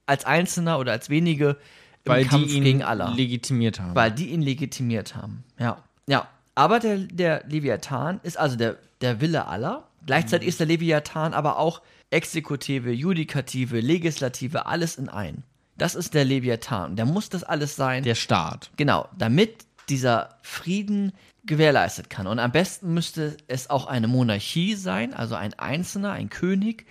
als 0.05 0.25
Einzelner 0.25 0.79
oder 0.79 0.91
als 0.91 1.09
wenige 1.09 1.57
im 2.05 2.11
Weil 2.11 2.25
Kampf 2.25 2.47
die 2.47 2.57
ihn 2.57 2.63
gegen 2.63 2.83
alle. 2.83 3.11
legitimiert 3.15 3.79
haben. 3.79 3.95
Weil 3.95 4.11
die 4.11 4.29
ihn 4.29 4.41
legitimiert 4.41 5.15
haben. 5.15 5.43
Ja. 5.57 5.83
Ja. 6.07 6.27
Aber 6.55 6.79
der, 6.79 6.97
der 6.97 7.43
Leviathan 7.47 8.19
ist 8.23 8.37
also 8.37 8.55
der, 8.55 8.77
der 9.01 9.21
Wille 9.21 9.47
aller. 9.47 9.87
Gleichzeitig 10.05 10.47
ist 10.49 10.59
der 10.59 10.67
Leviathan 10.67 11.33
aber 11.33 11.57
auch 11.57 11.81
Exekutive, 12.11 12.91
Judikative, 12.91 13.79
Legislative, 13.79 14.65
alles 14.67 14.97
in 14.97 15.09
ein. 15.09 15.43
Das 15.77 15.95
ist 15.95 16.13
der 16.13 16.25
Leviathan. 16.25 16.95
Der 16.95 17.05
muss 17.05 17.29
das 17.29 17.43
alles 17.43 17.75
sein. 17.75 18.03
der 18.03 18.15
Staat. 18.15 18.69
Genau, 18.77 19.09
damit 19.17 19.65
dieser 19.89 20.37
Frieden 20.43 21.13
gewährleistet 21.45 22.09
kann. 22.09 22.27
Und 22.27 22.39
am 22.39 22.51
besten 22.51 22.93
müsste 22.93 23.37
es 23.47 23.69
auch 23.69 23.85
eine 23.85 24.07
Monarchie 24.07 24.75
sein, 24.75 25.13
also 25.13 25.35
ein 25.35 25.53
Einzelner, 25.53 26.11
ein 26.13 26.29
König. 26.29 26.85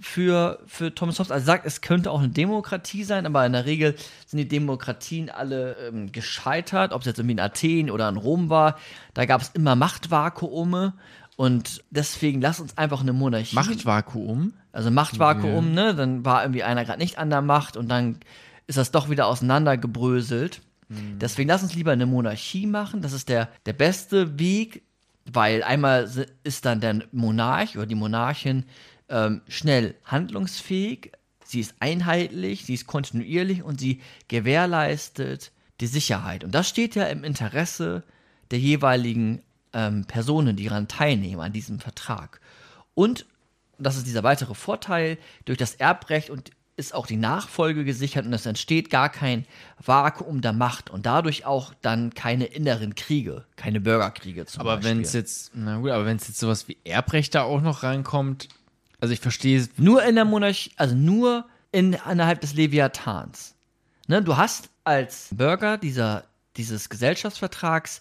Für, 0.00 0.58
für 0.66 0.94
Thomas 0.94 1.18
Hobbes, 1.18 1.30
also 1.30 1.46
sagt, 1.46 1.64
es 1.64 1.80
könnte 1.80 2.10
auch 2.10 2.18
eine 2.18 2.28
Demokratie 2.28 3.04
sein, 3.04 3.24
aber 3.24 3.46
in 3.46 3.52
der 3.52 3.64
Regel 3.64 3.94
sind 4.26 4.38
die 4.38 4.48
Demokratien 4.48 5.30
alle 5.30 5.76
ähm, 5.76 6.12
gescheitert, 6.12 6.92
ob 6.92 7.00
es 7.00 7.06
jetzt 7.06 7.18
irgendwie 7.18 7.34
in 7.34 7.40
Athen 7.40 7.90
oder 7.90 8.08
in 8.08 8.16
Rom 8.16 8.50
war. 8.50 8.76
Da 9.14 9.24
gab 9.24 9.40
es 9.40 9.50
immer 9.54 9.76
Machtvakuume 9.76 10.94
und 11.36 11.84
deswegen 11.90 12.40
lass 12.40 12.60
uns 12.60 12.76
einfach 12.76 13.00
eine 13.00 13.12
Monarchie. 13.12 13.54
Machtvakuum. 13.54 14.52
Also 14.72 14.90
Machtvakuum, 14.90 15.72
ne? 15.72 15.94
Dann 15.94 16.24
war 16.24 16.42
irgendwie 16.42 16.64
einer 16.64 16.84
gerade 16.84 16.98
nicht 16.98 17.16
an 17.16 17.30
der 17.30 17.40
Macht 17.40 17.76
und 17.76 17.88
dann 17.88 18.18
ist 18.66 18.76
das 18.76 18.90
doch 18.90 19.08
wieder 19.08 19.26
auseinandergebröselt. 19.26 20.60
Deswegen 21.20 21.48
lass 21.48 21.62
uns 21.62 21.74
lieber 21.74 21.92
eine 21.92 22.06
Monarchie 22.06 22.66
machen. 22.66 23.02
Das 23.02 23.12
ist 23.12 23.28
der, 23.28 23.48
der 23.66 23.72
beste 23.72 24.38
Weg, 24.38 24.82
weil 25.30 25.62
einmal 25.62 26.10
ist 26.42 26.64
dann 26.64 26.80
der 26.80 27.02
Monarch 27.12 27.76
oder 27.76 27.86
die 27.86 27.94
Monarchin 27.94 28.64
ähm, 29.08 29.42
schnell 29.48 29.94
handlungsfähig, 30.04 31.12
sie 31.44 31.60
ist 31.60 31.74
einheitlich, 31.80 32.64
sie 32.64 32.74
ist 32.74 32.86
kontinuierlich 32.86 33.62
und 33.62 33.80
sie 33.80 34.00
gewährleistet 34.28 35.52
die 35.80 35.86
Sicherheit. 35.86 36.44
Und 36.44 36.54
das 36.54 36.68
steht 36.68 36.94
ja 36.94 37.04
im 37.04 37.24
Interesse 37.24 38.02
der 38.50 38.58
jeweiligen 38.58 39.42
ähm, 39.72 40.04
Personen, 40.06 40.56
die 40.56 40.64
daran 40.64 40.88
teilnehmen, 40.88 41.40
an 41.40 41.52
diesem 41.52 41.80
Vertrag. 41.80 42.40
Und 42.94 43.26
das 43.78 43.96
ist 43.96 44.06
dieser 44.06 44.22
weitere 44.22 44.54
Vorteil, 44.54 45.18
durch 45.44 45.58
das 45.58 45.74
Erbrecht 45.74 46.30
und 46.30 46.50
ist 46.76 46.94
auch 46.94 47.06
die 47.06 47.16
Nachfolge 47.16 47.84
gesichert 47.84 48.26
und 48.26 48.32
es 48.32 48.46
entsteht 48.46 48.90
gar 48.90 49.08
kein 49.08 49.46
Vakuum 49.84 50.40
der 50.40 50.52
Macht 50.52 50.90
und 50.90 51.06
dadurch 51.06 51.46
auch 51.46 51.72
dann 51.82 52.14
keine 52.14 52.46
inneren 52.46 52.94
Kriege, 52.94 53.44
keine 53.56 53.80
Bürgerkriege 53.80 54.46
zum 54.46 54.60
Aber 54.60 54.76
Beispiel. 54.76 54.90
wenn 54.90 55.02
es 55.02 55.12
jetzt, 55.12 55.52
na 55.54 55.78
gut, 55.78 55.90
aber 55.90 56.04
wenn 56.04 56.16
es 56.16 56.26
jetzt 56.26 56.40
sowas 56.40 56.66
wie 56.66 56.76
Erbrecht 56.84 57.34
da 57.34 57.42
auch 57.42 57.60
noch 57.60 57.82
reinkommt, 57.82 58.48
also 59.00 59.12
ich 59.12 59.20
verstehe 59.20 59.58
es. 59.58 59.70
Nur 59.76 60.02
in 60.04 60.16
der 60.16 60.24
Monarchie, 60.24 60.72
also 60.76 60.94
nur 60.94 61.44
in, 61.70 61.96
innerhalb 62.10 62.40
des 62.40 62.54
Leviathans. 62.54 63.54
Ne, 64.08 64.22
du 64.22 64.36
hast 64.36 64.68
als 64.82 65.28
Bürger 65.30 65.78
dieser, 65.78 66.24
dieses 66.56 66.88
Gesellschaftsvertrags 66.88 68.00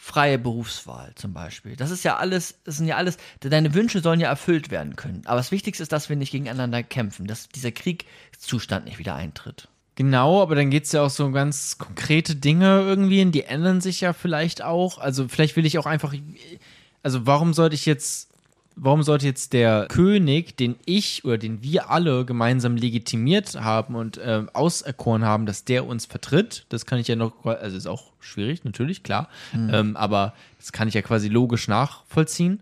freie 0.00 0.38
Berufswahl 0.38 1.12
zum 1.16 1.32
Beispiel. 1.34 1.76
Das 1.76 1.90
ist 1.90 2.04
ja 2.04 2.16
alles, 2.16 2.60
das 2.64 2.76
sind 2.78 2.86
ja 2.86 2.96
alles, 2.96 3.18
deine 3.40 3.74
Wünsche 3.74 4.00
sollen 4.00 4.20
ja 4.20 4.28
erfüllt 4.28 4.70
werden 4.70 4.96
können. 4.96 5.22
Aber 5.26 5.36
das 5.36 5.50
Wichtigste 5.50 5.82
ist, 5.82 5.92
dass 5.92 6.08
wir 6.08 6.16
nicht 6.16 6.30
gegeneinander 6.30 6.82
kämpfen, 6.82 7.26
dass 7.26 7.48
dieser 7.48 7.72
Kriegszustand 7.72 8.86
nicht 8.86 8.98
wieder 8.98 9.14
eintritt. 9.14 9.68
Genau, 9.96 10.40
aber 10.40 10.54
dann 10.54 10.70
geht 10.70 10.84
es 10.84 10.92
ja 10.92 11.02
auch 11.02 11.10
so 11.10 11.24
um 11.24 11.32
ganz 11.32 11.76
konkrete 11.76 12.36
Dinge 12.36 12.80
irgendwie, 12.82 13.20
und 13.20 13.32
die 13.32 13.42
ändern 13.42 13.80
sich 13.80 14.00
ja 14.00 14.12
vielleicht 14.12 14.62
auch. 14.62 14.98
Also 14.98 15.26
vielleicht 15.26 15.56
will 15.56 15.66
ich 15.66 15.76
auch 15.76 15.86
einfach, 15.86 16.14
also 17.02 17.26
warum 17.26 17.52
sollte 17.52 17.74
ich 17.74 17.84
jetzt, 17.84 18.27
warum 18.80 19.02
sollte 19.02 19.26
jetzt 19.26 19.52
der 19.52 19.86
König, 19.88 20.56
den 20.56 20.76
ich 20.84 21.24
oder 21.24 21.38
den 21.38 21.62
wir 21.62 21.90
alle 21.90 22.24
gemeinsam 22.24 22.76
legitimiert 22.76 23.60
haben 23.60 23.94
und 23.94 24.20
ähm, 24.22 24.48
auserkoren 24.52 25.24
haben, 25.24 25.46
dass 25.46 25.64
der 25.64 25.86
uns 25.86 26.06
vertritt, 26.06 26.66
das 26.68 26.86
kann 26.86 26.98
ich 26.98 27.08
ja 27.08 27.16
noch, 27.16 27.44
also 27.44 27.76
ist 27.76 27.86
auch 27.86 28.12
schwierig, 28.20 28.64
natürlich, 28.64 29.02
klar, 29.02 29.28
ähm, 29.72 29.96
aber 29.96 30.34
das 30.58 30.72
kann 30.72 30.88
ich 30.88 30.94
ja 30.94 31.02
quasi 31.02 31.28
logisch 31.28 31.68
nachvollziehen. 31.68 32.60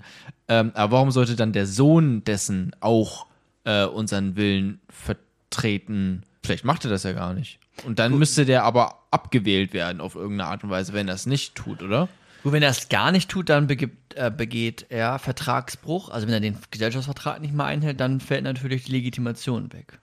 Ähm, 0.48 0.72
aber 0.74 0.92
warum 0.92 1.10
sollte 1.10 1.36
dann 1.36 1.52
der 1.52 1.66
Sohn 1.66 2.24
dessen 2.24 2.72
auch 2.80 3.26
äh, 3.64 3.84
unseren 3.84 4.36
Willen 4.36 4.80
vertreten? 4.88 6.22
Vielleicht 6.42 6.64
macht 6.64 6.84
er 6.84 6.90
das 6.90 7.02
ja 7.02 7.12
gar 7.12 7.34
nicht. 7.34 7.58
Und 7.84 7.98
dann 7.98 8.16
müsste 8.16 8.44
der 8.44 8.64
aber 8.64 9.02
abgewählt 9.10 9.72
werden 9.72 10.00
auf 10.00 10.14
irgendeine 10.14 10.50
Art 10.50 10.64
und 10.64 10.70
Weise, 10.70 10.92
wenn 10.92 11.08
er 11.08 11.14
es 11.14 11.26
nicht 11.26 11.54
tut, 11.54 11.82
oder? 11.82 12.08
Gut, 12.46 12.52
wenn 12.52 12.62
er 12.62 12.70
es 12.70 12.88
gar 12.88 13.10
nicht 13.10 13.28
tut, 13.28 13.48
dann 13.48 13.66
begibt, 13.66 14.14
äh, 14.14 14.30
begeht 14.30 14.86
er 14.88 15.18
Vertragsbruch. 15.18 16.10
Also 16.10 16.28
wenn 16.28 16.34
er 16.34 16.38
den 16.38 16.56
Gesellschaftsvertrag 16.70 17.40
nicht 17.40 17.52
mehr 17.52 17.66
einhält, 17.66 17.98
dann 17.98 18.20
fällt 18.20 18.44
natürlich 18.44 18.84
die 18.84 18.92
Legitimation 18.92 19.72
weg. 19.72 19.98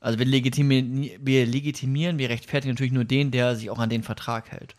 Also 0.00 0.18
wir 0.18 0.26
legitimieren, 0.26 1.08
wir 1.20 1.46
legitimieren, 1.46 2.18
wir 2.18 2.28
rechtfertigen 2.28 2.72
natürlich 2.74 2.90
nur 2.90 3.04
den, 3.04 3.30
der 3.30 3.54
sich 3.54 3.70
auch 3.70 3.78
an 3.78 3.88
den 3.88 4.02
Vertrag 4.02 4.50
hält. 4.50 4.74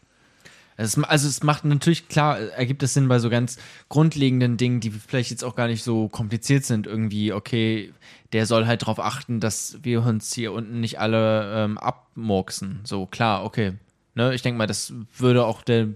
Es, 0.76 1.02
also 1.02 1.30
es 1.30 1.44
macht 1.44 1.64
natürlich 1.64 2.10
klar, 2.10 2.38
ergibt 2.38 2.84
es 2.84 2.94
Sinn 2.94 3.08
bei 3.08 3.20
so 3.20 3.30
ganz 3.30 3.58
grundlegenden 3.88 4.58
Dingen, 4.58 4.82
die 4.82 4.92
vielleicht 4.92 5.32
jetzt 5.32 5.46
auch 5.46 5.56
gar 5.56 5.68
nicht 5.68 5.84
so 5.84 6.10
kompliziert 6.10 6.66
sind. 6.66 6.88
Irgendwie, 6.88 7.32
okay, 7.32 7.94
der 8.34 8.46
soll 8.46 8.68
halt 8.68 8.82
darauf 8.82 9.00
achten, 9.00 9.40
dass 9.40 9.80
wir 9.82 10.06
uns 10.06 10.34
hier 10.34 10.52
unten 10.52 10.82
nicht 10.82 11.00
alle 11.00 11.54
ähm, 11.56 11.78
abmurksen. 11.78 12.82
So, 12.84 13.06
klar, 13.06 13.46
okay. 13.46 13.76
Ne, 14.14 14.36
ich 14.36 14.42
denke 14.42 14.58
mal, 14.58 14.68
das 14.68 14.92
würde 15.18 15.46
auch 15.46 15.62
der 15.62 15.88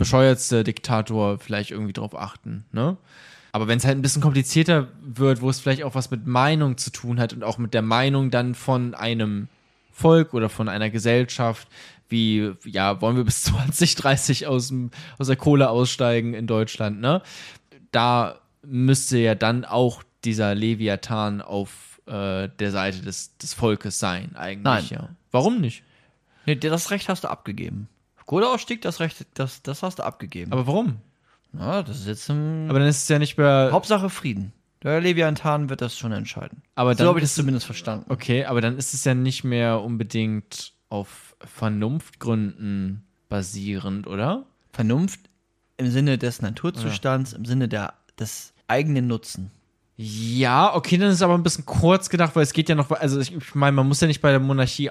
bescheuertste 0.00 0.64
Diktator 0.64 1.38
vielleicht 1.38 1.70
irgendwie 1.70 1.92
drauf 1.92 2.16
achten. 2.18 2.64
Ne? 2.72 2.96
Aber 3.52 3.68
wenn 3.68 3.78
es 3.78 3.84
halt 3.84 3.98
ein 3.98 4.02
bisschen 4.02 4.22
komplizierter 4.22 4.88
wird, 5.02 5.42
wo 5.42 5.50
es 5.50 5.60
vielleicht 5.60 5.84
auch 5.84 5.94
was 5.94 6.10
mit 6.10 6.26
Meinung 6.26 6.78
zu 6.78 6.90
tun 6.90 7.20
hat 7.20 7.32
und 7.32 7.44
auch 7.44 7.58
mit 7.58 7.74
der 7.74 7.82
Meinung 7.82 8.30
dann 8.30 8.54
von 8.54 8.94
einem 8.94 9.48
Volk 9.92 10.32
oder 10.34 10.48
von 10.48 10.68
einer 10.68 10.88
Gesellschaft, 10.88 11.68
wie, 12.08 12.52
ja, 12.64 13.00
wollen 13.00 13.16
wir 13.16 13.24
bis 13.24 13.42
2030 13.44 14.46
aus, 14.46 14.68
dem, 14.68 14.90
aus 15.18 15.26
der 15.26 15.36
Kohle 15.36 15.68
aussteigen 15.68 16.34
in 16.34 16.46
Deutschland, 16.46 17.00
ne? 17.00 17.22
Da 17.92 18.40
müsste 18.62 19.18
ja 19.18 19.34
dann 19.34 19.64
auch 19.64 20.02
dieser 20.24 20.54
Leviathan 20.54 21.42
auf 21.42 22.00
äh, 22.06 22.48
der 22.48 22.70
Seite 22.70 23.02
des, 23.02 23.36
des 23.36 23.52
Volkes 23.52 23.98
sein, 23.98 24.34
eigentlich, 24.36 24.64
Nein. 24.64 24.86
ja. 24.90 25.08
Warum 25.30 25.60
nicht? 25.60 25.82
Nee, 26.46 26.56
das 26.56 26.90
Recht 26.90 27.08
hast 27.08 27.24
du 27.24 27.28
abgegeben. 27.28 27.88
Kohleausstieg, 28.30 28.80
das 28.80 29.00
Recht, 29.00 29.26
das, 29.34 29.60
das 29.62 29.82
hast 29.82 29.98
du 29.98 30.04
abgegeben. 30.04 30.52
Aber 30.52 30.68
warum? 30.68 30.98
ja, 31.52 31.82
das 31.82 31.98
ist 31.98 32.06
jetzt 32.06 32.30
im 32.30 32.66
Aber 32.68 32.78
dann 32.78 32.86
ist 32.86 33.02
es 33.02 33.08
ja 33.08 33.18
nicht 33.18 33.36
mehr. 33.36 33.70
Hauptsache 33.72 34.08
Frieden. 34.08 34.52
Der 34.84 35.00
Leviathan 35.00 35.68
wird 35.68 35.80
das 35.80 35.98
schon 35.98 36.12
entscheiden. 36.12 36.62
Aber 36.76 36.92
so 36.92 36.98
dann 36.98 37.08
habe 37.08 37.18
ich 37.18 37.24
das 37.24 37.34
zumindest 37.34 37.66
verstanden. 37.66 38.04
Okay, 38.08 38.44
aber 38.44 38.60
dann 38.60 38.78
ist 38.78 38.94
es 38.94 39.04
ja 39.04 39.14
nicht 39.14 39.42
mehr 39.42 39.80
unbedingt 39.80 40.74
auf 40.90 41.34
Vernunftgründen 41.40 43.02
basierend, 43.28 44.06
oder? 44.06 44.46
Vernunft 44.72 45.18
im 45.76 45.90
Sinne 45.90 46.16
des 46.16 46.40
Naturzustands, 46.40 47.32
im 47.32 47.44
Sinne 47.44 47.66
der, 47.66 47.94
des 48.16 48.52
eigenen 48.68 49.08
Nutzen. 49.08 49.50
Ja, 49.96 50.74
okay, 50.76 50.96
dann 50.96 51.08
ist 51.08 51.16
es 51.16 51.22
aber 51.22 51.34
ein 51.34 51.42
bisschen 51.42 51.66
kurz 51.66 52.08
gedacht, 52.08 52.36
weil 52.36 52.44
es 52.44 52.52
geht 52.52 52.68
ja 52.68 52.76
noch, 52.76 52.90
also 52.92 53.18
ich, 53.18 53.54
meine, 53.56 53.72
man 53.72 53.88
muss 53.88 54.00
ja 54.00 54.06
nicht 54.06 54.22
bei 54.22 54.30
der 54.30 54.40
Monarchie 54.40 54.88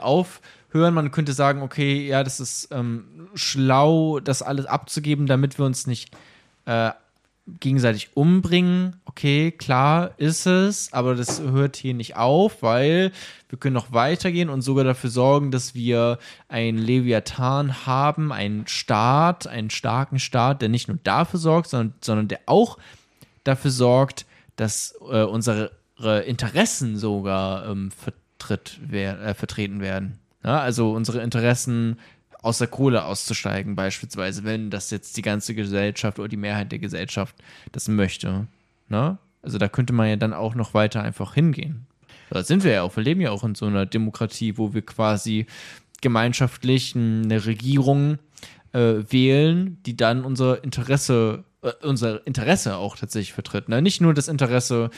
aufhören. 0.69 0.93
Man 0.93 1.11
könnte 1.11 1.33
sagen, 1.33 1.61
okay, 1.61 2.07
ja, 2.07 2.23
das 2.23 2.39
ist 2.39 2.69
ähm, 2.71 3.29
schlau, 3.33 4.19
das 4.19 4.41
alles 4.41 4.65
abzugeben, 4.65 5.25
damit 5.25 5.57
wir 5.57 5.65
uns 5.65 5.87
nicht 5.87 6.11
äh, 6.65 6.91
gegenseitig 7.59 8.15
umbringen. 8.15 8.97
Okay, 9.05 9.51
klar 9.51 10.11
ist 10.17 10.45
es, 10.45 10.93
aber 10.93 11.15
das 11.15 11.41
hört 11.41 11.75
hier 11.75 11.95
nicht 11.95 12.15
auf, 12.15 12.61
weil 12.61 13.11
wir 13.49 13.57
können 13.57 13.73
noch 13.73 13.91
weitergehen 13.91 14.49
und 14.49 14.61
sogar 14.61 14.83
dafür 14.83 15.09
sorgen, 15.09 15.49
dass 15.49 15.73
wir 15.73 16.19
einen 16.47 16.77
Leviathan 16.77 17.87
haben, 17.87 18.31
einen 18.31 18.67
Staat, 18.67 19.47
einen 19.47 19.71
starken 19.71 20.19
Staat, 20.19 20.61
der 20.61 20.69
nicht 20.69 20.87
nur 20.87 20.99
dafür 21.03 21.39
sorgt, 21.39 21.69
sondern, 21.69 21.93
sondern 22.01 22.27
der 22.27 22.41
auch 22.45 22.77
dafür 23.43 23.71
sorgt, 23.71 24.25
dass 24.55 24.95
äh, 25.09 25.23
unsere 25.23 25.71
Interessen 26.25 26.97
sogar 26.97 27.65
ähm, 27.67 27.91
vertritt 27.91 28.79
wer 28.85 29.19
äh, 29.19 29.33
vertreten 29.33 29.81
werden. 29.81 30.19
Ja, 30.43 30.59
also 30.59 30.91
unsere 30.93 31.21
Interessen 31.21 31.97
aus 32.41 32.59
der 32.59 32.67
Kohle 32.67 33.03
auszusteigen, 33.03 33.75
beispielsweise, 33.75 34.43
wenn 34.43 34.69
das 34.69 34.91
jetzt 34.91 35.17
die 35.17 35.21
ganze 35.21 35.53
Gesellschaft 35.53 36.19
oder 36.19 36.29
die 36.29 36.37
Mehrheit 36.37 36.71
der 36.71 36.79
Gesellschaft 36.79 37.35
das 37.71 37.87
möchte. 37.87 38.47
Ne? 38.87 39.17
Also 39.41 39.57
da 39.57 39.67
könnte 39.67 39.93
man 39.93 40.07
ja 40.07 40.15
dann 40.15 40.33
auch 40.33 40.55
noch 40.55 40.73
weiter 40.73 41.03
einfach 41.03 41.33
hingehen. 41.33 41.85
Da 42.29 42.43
sind 42.43 42.63
wir 42.63 42.71
ja 42.71 42.81
auch, 42.83 42.95
wir 42.95 43.03
leben 43.03 43.21
ja 43.21 43.31
auch 43.31 43.43
in 43.43 43.55
so 43.55 43.65
einer 43.65 43.85
Demokratie, 43.85 44.57
wo 44.57 44.73
wir 44.73 44.83
quasi 44.83 45.47
gemeinschaftlich 46.01 46.95
eine 46.95 47.45
Regierung 47.45 48.19
äh, 48.71 49.03
wählen, 49.09 49.77
die 49.85 49.97
dann 49.97 50.23
unser 50.23 50.63
Interesse, 50.63 51.43
äh, 51.61 51.71
unser 51.81 52.25
Interesse 52.25 52.77
auch 52.77 52.95
tatsächlich 52.95 53.33
vertritt. 53.33 53.67
Ne? 53.67 53.81
Nicht 53.81 53.99
nur 53.99 54.13
das 54.13 54.27
Interesse 54.27 54.91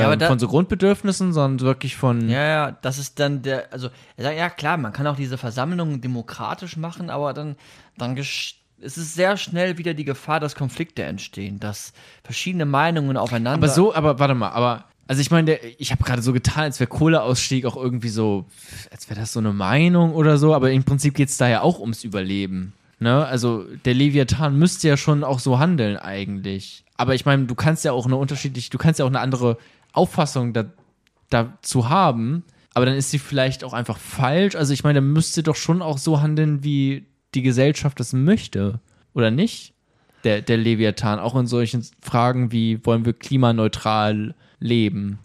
Ja, 0.00 0.06
aber 0.06 0.16
da- 0.16 0.26
von 0.28 0.38
so 0.38 0.48
Grundbedürfnissen, 0.48 1.32
sondern 1.32 1.66
wirklich 1.66 1.96
von. 1.96 2.28
Ja, 2.28 2.42
ja, 2.46 2.70
das 2.82 2.98
ist 2.98 3.20
dann 3.20 3.42
der, 3.42 3.72
also, 3.72 3.88
er 4.16 4.24
sagt, 4.24 4.36
ja 4.38 4.50
klar, 4.50 4.76
man 4.76 4.92
kann 4.92 5.06
auch 5.06 5.16
diese 5.16 5.38
Versammlungen 5.38 6.00
demokratisch 6.00 6.76
machen, 6.76 7.10
aber 7.10 7.32
dann, 7.32 7.56
dann 7.96 8.16
gesch- 8.16 8.54
es 8.80 8.98
ist 8.98 9.14
sehr 9.14 9.36
schnell 9.36 9.78
wieder 9.78 9.94
die 9.94 10.04
Gefahr, 10.04 10.40
dass 10.40 10.54
Konflikte 10.56 11.04
entstehen, 11.04 11.60
dass 11.60 11.92
verschiedene 12.22 12.66
Meinungen 12.66 13.16
aufeinander. 13.16 13.64
Aber 13.66 13.68
so, 13.72 13.94
aber 13.94 14.18
warte 14.18 14.34
mal, 14.34 14.50
aber. 14.50 14.84
Also 15.06 15.20
ich 15.20 15.30
meine, 15.30 15.56
ich 15.76 15.92
habe 15.92 16.02
gerade 16.02 16.22
so 16.22 16.32
getan, 16.32 16.64
als 16.64 16.80
wäre 16.80 16.88
Kohleausstieg 16.88 17.66
auch 17.66 17.76
irgendwie 17.76 18.08
so, 18.08 18.46
als 18.90 19.08
wäre 19.10 19.20
das 19.20 19.34
so 19.34 19.38
eine 19.38 19.52
Meinung 19.52 20.14
oder 20.14 20.38
so, 20.38 20.54
aber 20.54 20.70
im 20.70 20.82
Prinzip 20.82 21.14
geht 21.14 21.28
es 21.28 21.36
da 21.36 21.46
ja 21.46 21.60
auch 21.60 21.78
ums 21.78 22.04
Überleben. 22.04 22.72
Ne? 23.00 23.22
Also 23.26 23.64
der 23.84 23.92
Leviathan 23.92 24.58
müsste 24.58 24.88
ja 24.88 24.96
schon 24.96 25.22
auch 25.22 25.40
so 25.40 25.58
handeln 25.58 25.98
eigentlich. 25.98 26.84
Aber 26.96 27.14
ich 27.14 27.26
meine, 27.26 27.44
du 27.44 27.54
kannst 27.54 27.84
ja 27.84 27.92
auch 27.92 28.06
eine 28.06 28.16
unterschiedliche, 28.16 28.70
du 28.70 28.78
kannst 28.78 28.98
ja 28.98 29.04
auch 29.04 29.10
eine 29.10 29.20
andere 29.20 29.58
Auffassung 29.94 30.52
da, 30.52 30.66
dazu 31.30 31.88
haben, 31.88 32.44
aber 32.74 32.86
dann 32.86 32.96
ist 32.96 33.10
sie 33.10 33.18
vielleicht 33.18 33.64
auch 33.64 33.72
einfach 33.72 33.98
falsch. 33.98 34.56
Also 34.56 34.72
ich 34.72 34.84
meine, 34.84 34.94
der 34.94 35.02
müsste 35.02 35.42
doch 35.42 35.56
schon 35.56 35.80
auch 35.80 35.98
so 35.98 36.20
handeln, 36.20 36.62
wie 36.62 37.06
die 37.34 37.42
Gesellschaft 37.42 37.98
das 38.00 38.12
möchte, 38.12 38.80
oder 39.14 39.30
nicht? 39.30 39.72
Der, 40.24 40.42
der 40.42 40.56
Leviathan, 40.56 41.18
auch 41.18 41.36
in 41.36 41.46
solchen 41.46 41.86
Fragen 42.00 42.50
wie, 42.50 42.84
wollen 42.84 43.04
wir 43.04 43.12
klimaneutral 43.12 44.34
leben? 44.58 45.18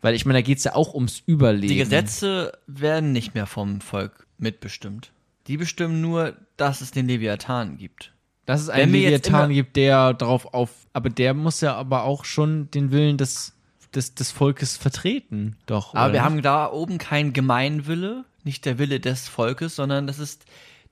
Weil 0.00 0.14
ich 0.14 0.26
meine, 0.26 0.38
da 0.38 0.42
geht 0.42 0.58
es 0.58 0.64
ja 0.64 0.74
auch 0.74 0.94
ums 0.94 1.22
Überleben. 1.26 1.68
die 1.68 1.78
Gesetze 1.78 2.52
werden 2.66 3.12
nicht 3.12 3.34
mehr 3.34 3.46
vom 3.46 3.80
Volk 3.80 4.26
mitbestimmt. 4.38 5.12
Die 5.46 5.56
bestimmen 5.56 6.00
nur, 6.00 6.36
dass 6.56 6.80
es 6.80 6.90
den 6.90 7.06
Leviathan 7.06 7.78
gibt. 7.78 8.12
Dass 8.46 8.60
es 8.60 8.68
einen 8.68 8.92
Leviathan 8.92 9.52
gibt, 9.52 9.76
der 9.76 10.12
darauf 10.14 10.52
auf. 10.52 10.70
Aber 10.92 11.08
der 11.08 11.34
muss 11.34 11.60
ja 11.60 11.74
aber 11.74 12.04
auch 12.04 12.24
schon 12.24 12.70
den 12.70 12.92
Willen 12.92 13.16
des, 13.16 13.53
des, 13.96 14.14
des 14.14 14.30
Volkes 14.30 14.76
vertreten, 14.76 15.56
doch. 15.66 15.94
Aber 15.94 16.12
wir 16.12 16.20
nicht? 16.20 16.22
haben 16.22 16.42
da 16.42 16.70
oben 16.70 16.98
keinen 16.98 17.32
Gemeinwille, 17.32 18.24
nicht 18.44 18.64
der 18.64 18.78
Wille 18.78 19.00
des 19.00 19.28
Volkes, 19.28 19.76
sondern 19.76 20.06
das 20.06 20.18
ist 20.18 20.44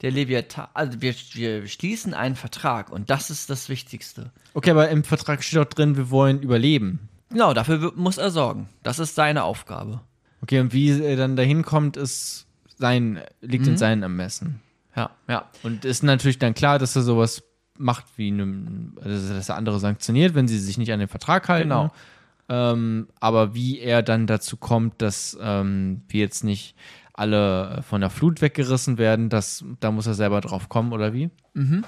der 0.02 0.10
Leviathan. 0.10 0.68
Also 0.74 1.00
wir, 1.00 1.14
wir 1.32 1.66
schließen 1.68 2.14
einen 2.14 2.36
Vertrag 2.36 2.90
und 2.90 3.10
das 3.10 3.30
ist 3.30 3.50
das 3.50 3.68
Wichtigste. 3.68 4.30
Okay, 4.54 4.70
aber 4.70 4.88
im 4.88 5.04
Vertrag 5.04 5.42
steht 5.44 5.58
auch 5.60 5.64
drin, 5.64 5.96
wir 5.96 6.10
wollen 6.10 6.40
überleben. 6.42 7.08
Genau, 7.30 7.54
dafür 7.54 7.92
muss 7.96 8.18
er 8.18 8.30
sorgen. 8.30 8.68
Das 8.82 8.98
ist 8.98 9.14
seine 9.14 9.44
Aufgabe. 9.44 10.00
Okay, 10.42 10.60
und 10.60 10.72
wie 10.72 10.90
er 11.00 11.16
dann 11.16 11.36
dahin 11.36 11.62
kommt, 11.62 11.96
ist 11.96 12.46
sein, 12.76 13.20
liegt 13.40 13.64
Mhm. 13.66 13.72
in 13.72 13.76
seinem 13.78 14.02
Ermessen. 14.02 14.60
Ja, 14.96 15.10
ja. 15.28 15.48
Und 15.62 15.84
ist 15.84 16.02
natürlich 16.02 16.38
dann 16.38 16.52
klar, 16.54 16.78
dass 16.78 16.96
er 16.96 17.02
sowas 17.02 17.42
macht 17.78 18.04
wie 18.16 18.28
eine, 18.28 18.92
also 19.02 19.34
dass 19.34 19.48
er 19.48 19.56
andere 19.56 19.78
sanktioniert, 19.80 20.34
wenn 20.34 20.48
sie 20.48 20.58
sich 20.58 20.76
nicht 20.78 20.92
an 20.92 20.98
den 20.98 21.08
Vertrag 21.08 21.48
halten. 21.48 21.70
Genau. 21.70 21.90
Ähm, 22.48 23.08
aber 23.20 23.54
wie 23.54 23.78
er 23.80 24.02
dann 24.02 24.26
dazu 24.26 24.56
kommt, 24.56 25.00
dass 25.00 25.36
ähm, 25.40 26.02
wir 26.08 26.20
jetzt 26.20 26.44
nicht 26.44 26.74
alle 27.14 27.78
äh, 27.78 27.82
von 27.82 28.00
der 28.00 28.10
Flut 28.10 28.40
weggerissen 28.40 28.98
werden, 28.98 29.28
das, 29.28 29.64
da 29.80 29.90
muss 29.90 30.06
er 30.06 30.14
selber 30.14 30.40
drauf 30.40 30.68
kommen, 30.68 30.92
oder 30.92 31.12
wie? 31.12 31.30
Mhm. 31.54 31.84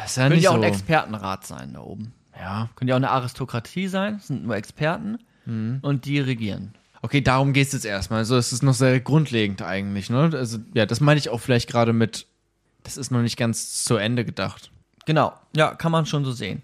Das 0.00 0.10
ist 0.10 0.16
ja 0.16 0.22
Könnte 0.24 0.34
nicht 0.36 0.44
ja 0.44 0.50
auch 0.50 0.54
so. 0.56 0.60
ein 0.62 0.68
Expertenrat 0.68 1.46
sein 1.46 1.72
da 1.74 1.80
oben. 1.80 2.12
ja. 2.38 2.68
Könnte 2.76 2.90
ja 2.90 2.94
auch 2.94 2.98
eine 2.98 3.10
Aristokratie 3.10 3.88
sein, 3.88 4.16
es 4.16 4.26
sind 4.28 4.44
nur 4.44 4.56
Experten 4.56 5.18
Mhm. 5.46 5.78
und 5.80 6.04
die 6.04 6.20
regieren. 6.20 6.74
Okay, 7.00 7.22
darum 7.22 7.52
geht 7.54 7.68
es 7.68 7.72
jetzt 7.72 7.86
erstmal. 7.86 8.18
Also 8.18 8.36
es 8.36 8.52
ist 8.52 8.62
noch 8.62 8.74
sehr 8.74 9.00
grundlegend 9.00 9.62
eigentlich, 9.62 10.10
ne? 10.10 10.30
Also, 10.34 10.58
ja, 10.74 10.84
das 10.84 11.00
meine 11.00 11.18
ich 11.18 11.30
auch 11.30 11.38
vielleicht 11.38 11.70
gerade 11.70 11.92
mit, 11.94 12.26
das 12.82 12.96
ist 12.98 13.10
noch 13.10 13.22
nicht 13.22 13.36
ganz 13.38 13.82
zu 13.84 13.96
Ende 13.96 14.24
gedacht. 14.26 14.70
Genau, 15.06 15.32
ja, 15.56 15.74
kann 15.74 15.90
man 15.90 16.04
schon 16.04 16.24
so 16.26 16.32
sehen. 16.32 16.60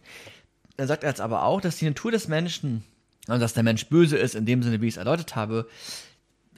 Er 0.77 0.87
sagt 0.87 1.03
jetzt 1.03 1.21
aber 1.21 1.45
auch, 1.45 1.61
dass 1.61 1.77
die 1.77 1.87
Natur 1.87 2.11
des 2.11 2.29
Menschen, 2.29 2.85
also 3.27 3.41
dass 3.41 3.55
der 3.55 3.63
Mensch 3.63 3.87
böse 3.89 4.17
ist, 4.17 4.35
in 4.35 4.47
dem 4.47 4.63
Sinne, 4.63 4.81
wie 4.81 4.89
ich 4.89 4.95
es 4.95 4.99
erläutert 4.99 5.37
habe, 5.37 5.69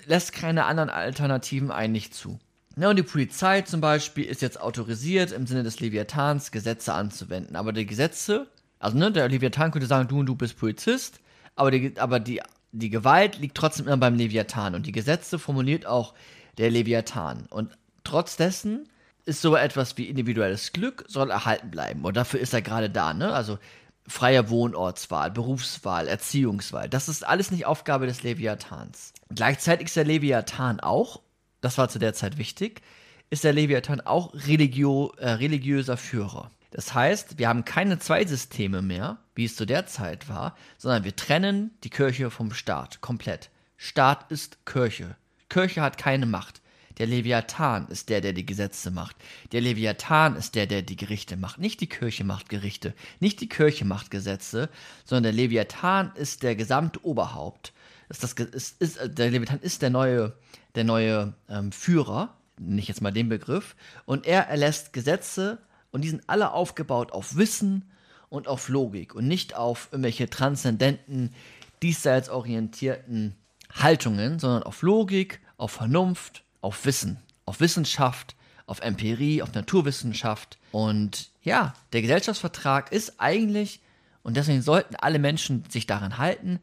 lässt 0.07 0.33
keine 0.33 0.65
anderen 0.65 0.91
Alternativen 0.91 1.71
eigentlich 1.71 2.13
zu. 2.13 2.39
Ja, 2.79 2.91
und 2.91 2.97
die 2.97 3.03
Polizei 3.03 3.63
zum 3.63 3.81
Beispiel 3.81 4.25
ist 4.25 4.43
jetzt 4.43 4.61
autorisiert, 4.61 5.33
im 5.33 5.47
Sinne 5.47 5.63
des 5.63 5.81
Leviathans 5.81 6.51
Gesetze 6.51 6.93
anzuwenden. 6.93 7.57
Aber 7.57 7.73
die 7.73 7.87
Gesetze, 7.87 8.49
also 8.79 8.99
ne, 8.99 9.11
der 9.11 9.29
Leviathan 9.29 9.71
könnte 9.71 9.87
sagen, 9.87 10.09
du 10.09 10.21
und 10.21 10.27
du 10.27 10.35
bist 10.35 10.59
Polizist, 10.59 11.21
aber 11.55 11.71
die, 11.71 11.99
aber 11.99 12.21
die, 12.21 12.43
die 12.73 12.91
Gewalt 12.91 13.39
liegt 13.39 13.57
trotzdem 13.57 13.87
immer 13.87 13.97
beim 13.97 14.17
Leviathan. 14.17 14.75
Und 14.75 14.85
die 14.85 14.93
Gesetze 14.93 15.39
formuliert 15.39 15.87
auch 15.87 16.13
der 16.59 16.71
Leviathan. 16.71 17.47
Und 17.49 17.73
trotz 18.05 18.37
dessen 18.37 18.89
ist 19.25 19.41
so 19.41 19.57
etwas 19.57 19.97
wie 19.97 20.09
individuelles 20.09 20.73
Glück 20.73 21.05
soll 21.09 21.31
erhalten 21.31 21.71
bleiben. 21.71 22.05
Und 22.05 22.17
dafür 22.17 22.41
ist 22.41 22.53
er 22.53 22.63
gerade 22.63 22.91
da, 22.91 23.15
ne? 23.15 23.33
Also 23.33 23.59
freie 24.09 24.51
Wohnortswahl, 24.51 25.31
Berufswahl, 25.31 26.09
Erziehungswahl. 26.09 26.89
Das 26.89 27.09
ist 27.09 27.27
alles 27.27 27.51
nicht 27.51 27.67
Aufgabe 27.67 28.07
des 28.07 28.23
Leviathans. 28.23 29.13
Gleichzeitig 29.35 29.89
ist 29.89 29.97
der 29.97 30.05
Leviathan 30.05 30.81
auch, 30.81 31.21
das 31.61 31.79
war 31.79 31.89
zu 31.89 31.99
der 31.99 32.15
Zeit 32.15 32.39
wichtig, 32.39 32.83
ist 33.31 33.45
der 33.45 33.53
Leviathan 33.53 34.01
auch 34.01 34.33
religio, 34.35 35.13
äh, 35.19 35.31
religiöser 35.31 35.97
Führer. 35.97 36.51
Das 36.71 36.95
heißt, 36.95 37.39
wir 37.39 37.49
haben 37.49 37.65
keine 37.65 37.99
zwei 37.99 38.25
Systeme 38.25 38.83
mehr, 38.83 39.19
wie 39.35 39.45
es 39.45 39.57
zu 39.57 39.65
der 39.65 39.87
Zeit 39.87 40.29
war, 40.29 40.57
sondern 40.79 41.05
wir 41.05 41.17
trennen 41.17 41.71
die 41.85 41.91
Kirche 41.91 42.31
vom 42.31 42.53
Staat 42.53 43.01
komplett. 43.01 43.51
Staat 43.77 44.31
ist 44.31 44.65
Kirche. 44.67 45.17
Kirche 45.49 45.83
hat 45.83 45.99
keine 45.99 46.27
Macht. 46.27 46.61
Der 46.99 47.07
Leviathan 47.07 47.89
ist 47.89 48.09
der, 48.09 48.21
der 48.21 48.33
die 48.33 48.47
Gesetze 48.47 48.91
macht. 48.91 49.17
Der 49.53 49.61
Leviathan 49.61 50.37
ist 50.37 50.55
der, 50.55 50.67
der 50.67 50.83
die 50.83 50.97
Gerichte 50.97 51.37
macht. 51.37 51.59
Nicht 51.59 51.81
die 51.81 51.89
Kirche 51.89 52.25
macht 52.25 52.49
Gerichte, 52.49 52.95
nicht 53.21 53.41
die 53.41 53.49
Kirche 53.49 53.85
macht 53.85 54.11
Gesetze, 54.11 54.71
sondern 55.05 55.25
der 55.25 55.45
Leviathan 55.45 56.13
ist 56.15 56.43
der 56.43 56.57
gesamte 56.57 57.05
Oberhaupt. 57.05 57.73
Ist 58.09 58.23
das, 58.23 58.33
ist, 58.33 58.81
ist, 58.81 58.97
äh, 58.97 59.11
der 59.11 59.31
Leviathan 59.31 59.61
ist 59.61 59.83
der 59.83 59.91
neue, 59.91 60.33
der 60.75 60.85
neue 60.85 61.35
ähm, 61.49 61.73
Führer, 61.73 62.35
nicht 62.59 62.89
jetzt 62.89 63.03
mal 63.03 63.13
den 63.13 63.29
Begriff, 63.29 63.77
und 64.07 64.27
er 64.27 64.49
erlässt 64.49 64.93
Gesetze 64.93 65.59
und 65.91 66.03
die 66.03 66.09
sind 66.09 66.23
alle 66.27 66.53
aufgebaut 66.53 67.13
auf 67.13 67.37
Wissen 67.37 67.91
und 68.29 68.49
auf 68.49 68.69
Logik 68.69 69.15
und 69.15 69.29
nicht 69.29 69.55
auf 69.55 69.89
irgendwelche 69.93 70.31
transzendenten, 70.31 71.35
diesseits 71.83 72.31
orientierten 72.31 73.35
Haltungen, 73.71 74.39
sondern 74.39 74.63
auf 74.63 74.83
Logik, 74.83 75.41
auf 75.59 75.73
Vernunft, 75.73 76.43
auf 76.61 76.85
Wissen, 76.85 77.19
auf 77.45 77.61
Wissenschaft, 77.61 78.37
auf 78.67 78.81
Empirie, 78.81 79.43
auf 79.43 79.55
Naturwissenschaft. 79.55 80.59
Und 80.73 81.31
ja, 81.43 81.75
der 81.93 82.03
Gesellschaftsvertrag 82.03 82.93
ist 82.93 83.21
eigentlich, 83.21 83.81
und 84.23 84.37
deswegen 84.37 84.63
sollten 84.63 84.97
alle 84.97 85.19
Menschen 85.19 85.65
sich 85.69 85.87
daran 85.87 86.19
halten, 86.19 86.61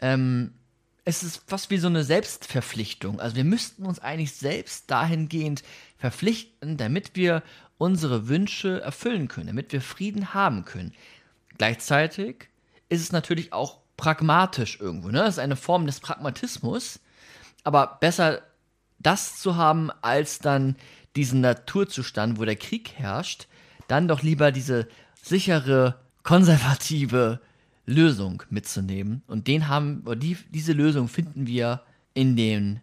ähm, 0.00 0.54
es 1.04 1.22
ist 1.22 1.42
fast 1.46 1.70
wie 1.70 1.78
so 1.78 1.88
eine 1.88 2.04
Selbstverpflichtung. 2.04 3.20
Also 3.20 3.36
wir 3.36 3.44
müssten 3.44 3.84
uns 3.86 3.98
eigentlich 3.98 4.32
selbst 4.32 4.90
dahingehend 4.90 5.62
verpflichten, 5.98 6.76
damit 6.76 7.16
wir 7.16 7.42
unsere 7.76 8.28
Wünsche 8.28 8.80
erfüllen 8.80 9.26
können, 9.26 9.48
damit 9.48 9.72
wir 9.72 9.80
Frieden 9.80 10.34
haben 10.34 10.64
können. 10.64 10.94
Gleichzeitig 11.58 12.48
ist 12.88 13.00
es 13.00 13.12
natürlich 13.12 13.52
auch 13.52 13.78
pragmatisch 13.96 14.78
irgendwo. 14.80 15.08
Ne? 15.08 15.22
Es 15.22 15.34
ist 15.34 15.38
eine 15.38 15.56
Form 15.56 15.86
des 15.86 16.00
Pragmatismus, 16.00 17.00
aber 17.64 17.98
besser 18.00 18.42
das 19.02 19.38
zu 19.38 19.56
haben, 19.56 19.90
als 20.02 20.38
dann 20.38 20.76
diesen 21.16 21.40
Naturzustand, 21.40 22.38
wo 22.38 22.44
der 22.44 22.56
Krieg 22.56 22.92
herrscht, 22.94 23.46
dann 23.88 24.08
doch 24.08 24.22
lieber 24.22 24.52
diese 24.52 24.88
sichere, 25.20 25.96
konservative 26.22 27.40
Lösung 27.84 28.42
mitzunehmen. 28.48 29.22
Und 29.26 29.48
den 29.48 29.68
haben, 29.68 30.04
die, 30.16 30.36
diese 30.50 30.72
Lösung 30.72 31.08
finden 31.08 31.46
wir 31.46 31.82
in 32.14 32.36
den 32.36 32.80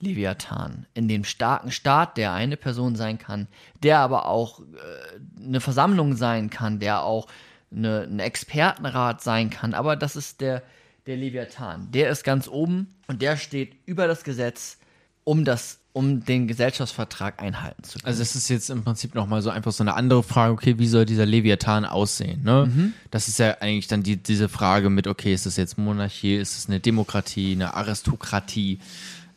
Leviathan, 0.00 0.86
in 0.94 1.08
dem 1.08 1.24
starken 1.24 1.70
Staat, 1.70 2.16
der 2.16 2.32
eine 2.32 2.56
Person 2.56 2.96
sein 2.96 3.18
kann, 3.18 3.48
der 3.82 3.98
aber 3.98 4.26
auch 4.26 4.60
äh, 4.60 5.44
eine 5.44 5.60
Versammlung 5.60 6.16
sein 6.16 6.48
kann, 6.50 6.80
der 6.80 7.02
auch 7.02 7.28
eine, 7.70 8.02
ein 8.02 8.18
Expertenrat 8.18 9.22
sein 9.22 9.50
kann. 9.50 9.74
Aber 9.74 9.96
das 9.96 10.16
ist 10.16 10.40
der, 10.40 10.62
der 11.06 11.16
Leviathan. 11.16 11.90
Der 11.92 12.08
ist 12.10 12.24
ganz 12.24 12.48
oben 12.48 12.94
und 13.08 13.20
der 13.22 13.36
steht 13.36 13.76
über 13.86 14.06
das 14.06 14.24
Gesetz, 14.24 14.78
um 15.24 15.44
das 15.44 15.80
um 15.92 16.24
den 16.24 16.46
Gesellschaftsvertrag 16.46 17.42
einhalten 17.42 17.82
zu 17.82 17.98
können. 17.98 18.06
Also 18.06 18.22
es 18.22 18.36
ist 18.36 18.48
jetzt 18.48 18.70
im 18.70 18.84
Prinzip 18.84 19.14
nochmal 19.16 19.42
so 19.42 19.50
einfach 19.50 19.72
so 19.72 19.82
eine 19.82 19.94
andere 19.94 20.22
Frage, 20.22 20.52
okay, 20.52 20.78
wie 20.78 20.86
soll 20.86 21.04
dieser 21.04 21.26
Leviathan 21.26 21.84
aussehen? 21.84 22.44
Ne? 22.44 22.92
Das 23.10 23.26
ist 23.26 23.40
ja 23.40 23.56
eigentlich 23.60 23.88
dann 23.88 24.04
die, 24.04 24.16
diese 24.16 24.48
Frage 24.48 24.88
mit, 24.88 25.08
okay, 25.08 25.34
ist 25.34 25.46
das 25.46 25.56
jetzt 25.56 25.78
Monarchie, 25.78 26.36
ist 26.36 26.56
es 26.56 26.68
eine 26.68 26.78
Demokratie, 26.78 27.52
eine 27.52 27.74
Aristokratie? 27.74 28.78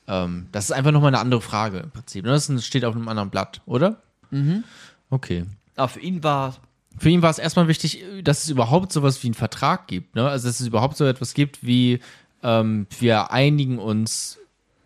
Ähm, 0.07 0.45
das 0.51 0.65
ist 0.65 0.71
einfach 0.71 0.91
nochmal 0.91 1.09
eine 1.09 1.19
andere 1.19 1.41
Frage 1.41 1.79
im 1.79 1.89
Prinzip. 1.89 2.23
Ne? 2.23 2.31
Das 2.31 2.63
steht 2.63 2.85
auf 2.85 2.95
einem 2.95 3.07
anderen 3.07 3.31
Blatt, 3.31 3.61
oder? 3.65 4.03
Mhm. 4.29 4.63
Okay. 5.09 5.45
Aber 5.75 5.87
für 5.87 6.01
ihn 6.01 6.23
war 6.23 6.55
Für 6.99 7.09
ihn 7.09 7.23
war 7.23 7.31
es 7.31 7.39
erstmal 7.39 7.67
wichtig, 7.67 8.03
dass 8.23 8.43
es 8.43 8.49
überhaupt 8.51 8.93
sowas 8.93 9.23
wie 9.23 9.27
einen 9.27 9.33
Vertrag 9.33 9.87
gibt. 9.87 10.15
Ne? 10.15 10.29
Also 10.29 10.47
dass 10.47 10.59
es 10.59 10.67
überhaupt 10.67 10.97
so 10.97 11.05
etwas 11.05 11.33
gibt 11.33 11.65
wie 11.65 11.99
ähm, 12.43 12.85
wir 12.99 13.31
einigen 13.31 13.79
uns 13.79 14.37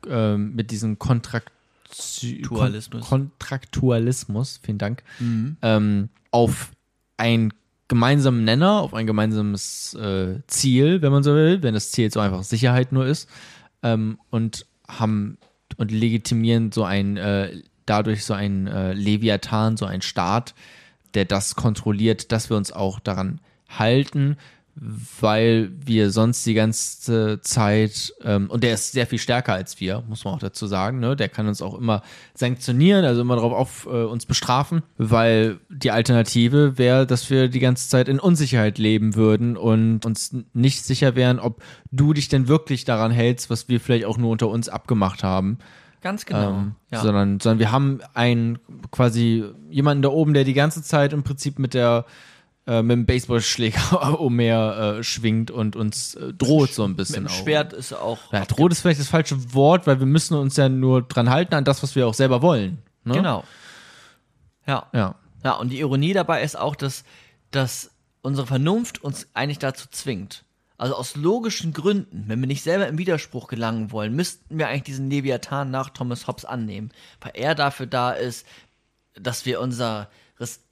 ähm, 0.09 0.55
mit 0.55 0.71
diesem 0.71 0.99
Kontrakt 0.99 1.51
Tualismus. 2.43 3.07
Kon 3.07 3.31
Kontraktualismus, 3.39 4.59
vielen 4.61 4.77
Dank, 4.77 5.03
ähm, 5.61 6.09
auf 6.31 6.71
einen 7.15 7.53
gemeinsamen 7.87 8.43
Nenner, 8.43 8.81
auf 8.81 8.93
ein 8.93 9.07
gemeinsames 9.07 9.93
äh, 9.95 10.39
Ziel, 10.47 11.01
wenn 11.01 11.11
man 11.11 11.23
so 11.23 11.33
will, 11.33 11.63
wenn 11.63 11.73
das 11.73 11.91
Ziel 11.91 12.11
so 12.11 12.19
einfach 12.19 12.43
Sicherheit 12.43 12.91
nur 12.91 13.05
ist, 13.05 13.29
ähm, 13.83 14.19
und 14.29 14.65
haben 14.87 15.37
und 15.77 15.91
legitimieren 15.91 16.71
so 16.71 16.83
ein 16.83 17.17
äh, 17.17 17.61
dadurch 17.85 18.25
so 18.25 18.33
ein 18.33 18.67
äh, 18.67 18.93
Leviathan, 18.93 19.77
so 19.77 19.85
ein 19.85 20.01
Staat, 20.01 20.53
der 21.13 21.25
das 21.25 21.55
kontrolliert, 21.55 22.31
dass 22.31 22.49
wir 22.49 22.57
uns 22.57 22.71
auch 22.71 22.99
daran 22.99 23.39
halten, 23.69 24.37
weil 24.79 25.71
wir 25.83 26.11
sonst 26.11 26.45
die 26.45 26.53
ganze 26.53 27.41
Zeit, 27.41 28.13
ähm, 28.23 28.49
und 28.49 28.63
der 28.63 28.75
ist 28.75 28.91
sehr 28.91 29.07
viel 29.07 29.17
stärker 29.17 29.53
als 29.53 29.79
wir, 29.79 30.03
muss 30.07 30.23
man 30.23 30.35
auch 30.35 30.39
dazu 30.39 30.67
sagen, 30.67 30.99
ne? 30.99 31.15
der 31.15 31.29
kann 31.29 31.47
uns 31.47 31.63
auch 31.63 31.73
immer 31.73 32.03
sanktionieren, 32.35 33.03
also 33.03 33.21
immer 33.21 33.35
darauf 33.35 33.53
auf 33.53 33.85
äh, 33.87 34.03
uns 34.03 34.27
bestrafen, 34.27 34.83
weil 34.97 35.59
die 35.69 35.89
Alternative 35.89 36.77
wäre, 36.77 37.07
dass 37.07 37.29
wir 37.29 37.47
die 37.49 37.59
ganze 37.59 37.89
Zeit 37.89 38.07
in 38.07 38.19
Unsicherheit 38.19 38.77
leben 38.77 39.15
würden 39.15 39.57
und 39.57 40.05
uns 40.05 40.35
nicht 40.53 40.85
sicher 40.85 41.15
wären, 41.15 41.39
ob 41.39 41.63
du 41.91 42.13
dich 42.13 42.29
denn 42.29 42.47
wirklich 42.47 42.85
daran 42.85 43.11
hältst, 43.11 43.49
was 43.49 43.69
wir 43.69 43.79
vielleicht 43.79 44.05
auch 44.05 44.17
nur 44.17 44.29
unter 44.29 44.47
uns 44.47 44.69
abgemacht 44.69 45.23
haben. 45.23 45.57
ganz 46.01 46.25
genau. 46.25 46.51
Ähm, 46.51 46.75
ja. 46.91 47.01
sondern, 47.01 47.39
sondern 47.39 47.59
wir 47.59 47.71
haben 47.71 47.99
einen 48.13 48.59
quasi 48.91 49.43
jemanden 49.71 50.03
da 50.03 50.09
oben, 50.09 50.35
der 50.35 50.43
die 50.43 50.53
ganze 50.53 50.83
Zeit 50.83 51.13
im 51.13 51.23
Prinzip 51.23 51.57
mit 51.57 51.73
der 51.73 52.05
äh, 52.67 52.83
mit 52.83 52.91
dem 52.91 53.05
Baseballschläger 53.05 54.19
umher 54.19 54.97
äh, 54.99 55.03
schwingt 55.03 55.51
und 55.51 55.75
uns 55.75 56.15
äh, 56.15 56.33
droht 56.33 56.73
so 56.73 56.83
ein 56.83 56.91
Mit 56.91 56.97
bisschen 56.97 57.23
dem 57.23 57.27
auch. 57.27 57.43
Schwert 57.43 57.73
ist 57.73 57.91
er 57.91 58.01
auch. 58.01 58.33
Ja, 58.33 58.45
droht 58.45 58.71
ist 58.73 58.81
vielleicht 58.81 58.99
das 58.99 59.07
falsche 59.07 59.53
Wort, 59.53 59.87
weil 59.87 59.99
wir 59.99 60.05
müssen 60.05 60.35
uns 60.35 60.57
ja 60.57 60.67
nur 60.69 61.01
dran 61.01 61.29
halten 61.29 61.55
an 61.55 61.63
das, 61.63 61.81
was 61.81 61.95
wir 61.95 62.07
auch 62.07 62.13
selber 62.13 62.41
wollen. 62.41 62.79
Ne? 63.03 63.13
Genau. 63.13 63.43
Ja. 64.65 64.87
Ja. 64.93 65.15
Ja, 65.43 65.53
und 65.53 65.69
die 65.69 65.79
Ironie 65.79 66.13
dabei 66.13 66.43
ist 66.43 66.57
auch, 66.57 66.75
dass, 66.75 67.05
dass 67.51 67.91
unsere 68.21 68.45
Vernunft 68.45 69.01
uns 69.01 69.27
eigentlich 69.33 69.59
dazu 69.59 69.87
zwingt. 69.89 70.43
Also 70.77 70.93
aus 70.95 71.15
logischen 71.15 71.73
Gründen, 71.73 72.25
wenn 72.27 72.39
wir 72.39 72.47
nicht 72.47 72.63
selber 72.63 72.87
im 72.87 72.97
Widerspruch 72.97 73.47
gelangen 73.47 73.91
wollen, 73.91 74.13
müssten 74.13 74.57
wir 74.59 74.67
eigentlich 74.67 74.83
diesen 74.83 75.09
Leviathan 75.09 75.71
nach 75.71 75.89
Thomas 75.89 76.27
Hobbes 76.27 76.45
annehmen, 76.45 76.91
weil 77.21 77.31
er 77.33 77.55
dafür 77.55 77.87
da 77.87 78.11
ist, 78.11 78.45
dass 79.13 79.45
wir 79.45 79.61
unser 79.61 80.09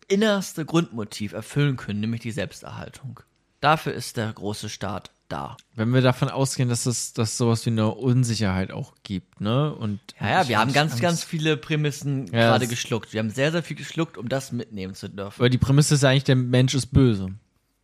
innerste 0.07 0.65
Grundmotiv 0.65 1.33
erfüllen 1.33 1.77
können, 1.77 1.99
nämlich 1.99 2.21
die 2.21 2.31
Selbsterhaltung. 2.31 3.19
Dafür 3.61 3.93
ist 3.93 4.17
der 4.17 4.31
große 4.31 4.69
Staat 4.69 5.11
da. 5.27 5.57
Wenn 5.73 5.91
wir 5.93 6.01
davon 6.01 6.29
ausgehen, 6.29 6.69
dass 6.69 6.85
es 6.85 7.13
dass 7.13 7.37
sowas 7.37 7.65
wie 7.65 7.71
eine 7.71 7.87
Unsicherheit 7.93 8.71
auch 8.71 8.93
gibt, 9.03 9.41
ne? 9.41 9.73
Und 9.73 9.99
Ja, 10.19 10.41
ja, 10.43 10.47
wir 10.47 10.59
haben 10.59 10.71
ganz, 10.71 10.91
Angst- 10.93 11.01
ganz 11.01 11.23
viele 11.23 11.57
Prämissen 11.57 12.27
Ja, 12.27 12.49
gerade 12.51 12.67
geschluckt. 12.67 13.11
Wir 13.13 13.19
haben 13.21 13.31
sehr, 13.31 13.51
sehr 13.51 13.63
viel 13.63 13.75
geschluckt, 13.75 14.17
um 14.17 14.29
das 14.29 14.51
mitnehmen 14.51 14.93
zu 14.93 15.09
dürfen. 15.09 15.41
Aber 15.41 15.49
die 15.49 15.57
Prämisse 15.57 15.95
ist 15.95 16.03
ja 16.03 16.09
eigentlich, 16.09 16.25
der 16.25 16.35
Mensch 16.35 16.75
ist 16.75 16.87
böse. 16.87 17.29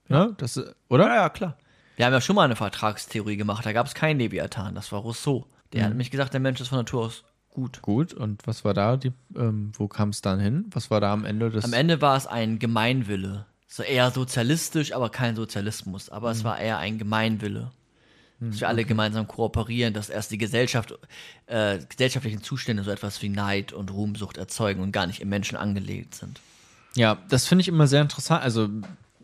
Ne? 0.07 0.35
Das, 0.37 0.61
oder? 0.89 1.07
ja, 1.07 1.29
klar. 1.29 1.57
Wir 1.95 2.05
haben 2.05 2.13
ja 2.13 2.21
schon 2.21 2.35
mal 2.35 2.43
eine 2.45 2.55
Vertragstheorie 2.55 3.37
gemacht, 3.37 3.65
da 3.65 3.73
gab 3.73 3.87
es 3.87 3.95
keinen 3.95 4.19
Leviathan, 4.19 4.75
das 4.75 4.91
war 4.91 4.99
Rousseau. 4.99 5.47
Der 5.73 5.83
hat 5.83 5.89
nämlich 5.89 6.11
gesagt, 6.11 6.33
der 6.33 6.41
Mensch 6.41 6.59
ist 6.59 6.67
von 6.67 6.79
Natur 6.79 7.05
aus 7.05 7.23
gut. 7.51 7.81
Gut, 7.81 8.13
und 8.13 8.45
was 8.47 8.63
war 8.65 8.73
da? 8.73 8.97
Die, 8.97 9.11
ähm, 9.35 9.71
wo 9.77 9.87
kam 9.87 10.09
es 10.09 10.21
dann 10.21 10.39
hin? 10.39 10.65
Was 10.71 10.89
war 10.89 10.99
da 11.01 11.13
am 11.13 11.25
Ende 11.25 11.49
des. 11.49 11.63
Am 11.65 11.73
Ende 11.73 12.01
war 12.01 12.17
es 12.17 12.27
ein 12.27 12.59
Gemeinwille. 12.59 13.45
So 13.67 13.83
eher 13.83 14.11
sozialistisch, 14.11 14.93
aber 14.93 15.09
kein 15.09 15.35
Sozialismus. 15.35 16.09
Aber 16.09 16.29
Mhm. 16.29 16.35
es 16.37 16.43
war 16.43 16.59
eher 16.59 16.77
ein 16.79 16.97
Gemeinwille. 16.97 17.71
Dass 18.43 18.59
wir 18.59 18.69
alle 18.69 18.85
gemeinsam 18.85 19.27
kooperieren, 19.27 19.93
dass 19.93 20.09
erst 20.09 20.31
die 20.31 20.39
Gesellschaft, 20.39 20.97
äh, 21.45 21.77
gesellschaftlichen 21.87 22.41
Zustände 22.41 22.81
so 22.83 22.89
etwas 22.89 23.21
wie 23.21 23.29
Neid 23.29 23.71
und 23.71 23.91
Ruhmsucht 23.91 24.37
erzeugen 24.37 24.81
und 24.81 24.91
gar 24.91 25.05
nicht 25.05 25.21
im 25.21 25.29
Menschen 25.29 25.57
angelegt 25.59 26.15
sind. 26.15 26.39
Ja, 26.95 27.19
das 27.29 27.45
finde 27.45 27.61
ich 27.61 27.67
immer 27.67 27.85
sehr 27.85 28.01
interessant. 28.01 28.41
Also, 28.43 28.67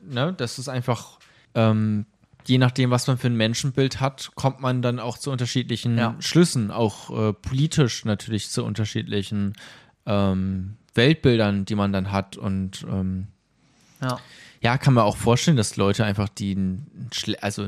ne, 0.07 0.33
das 0.37 0.59
ist 0.59 0.69
einfach, 0.69 1.17
ähm, 1.55 2.05
je 2.47 2.57
nachdem, 2.57 2.91
was 2.91 3.07
man 3.07 3.17
für 3.17 3.27
ein 3.27 3.35
Menschenbild 3.35 3.99
hat, 3.99 4.31
kommt 4.35 4.61
man 4.61 4.81
dann 4.81 4.99
auch 4.99 5.17
zu 5.17 5.31
unterschiedlichen 5.31 5.97
Ja. 5.97 6.15
Schlüssen, 6.19 6.71
auch 6.71 7.09
äh, 7.29 7.33
politisch 7.33 8.05
natürlich 8.05 8.49
zu 8.49 8.63
unterschiedlichen 8.63 9.53
ähm, 10.05 10.77
Weltbildern, 10.93 11.65
die 11.65 11.75
man 11.75 11.91
dann 11.93 12.11
hat. 12.11 12.37
Und 12.37 12.85
ähm, 12.89 13.27
Ja. 14.01 14.19
ja, 14.61 14.77
kann 14.77 14.93
man 14.93 15.03
auch 15.03 15.17
vorstellen, 15.17 15.57
dass 15.57 15.75
Leute 15.75 16.05
einfach, 16.05 16.29
die 16.29 16.77
also 17.41 17.67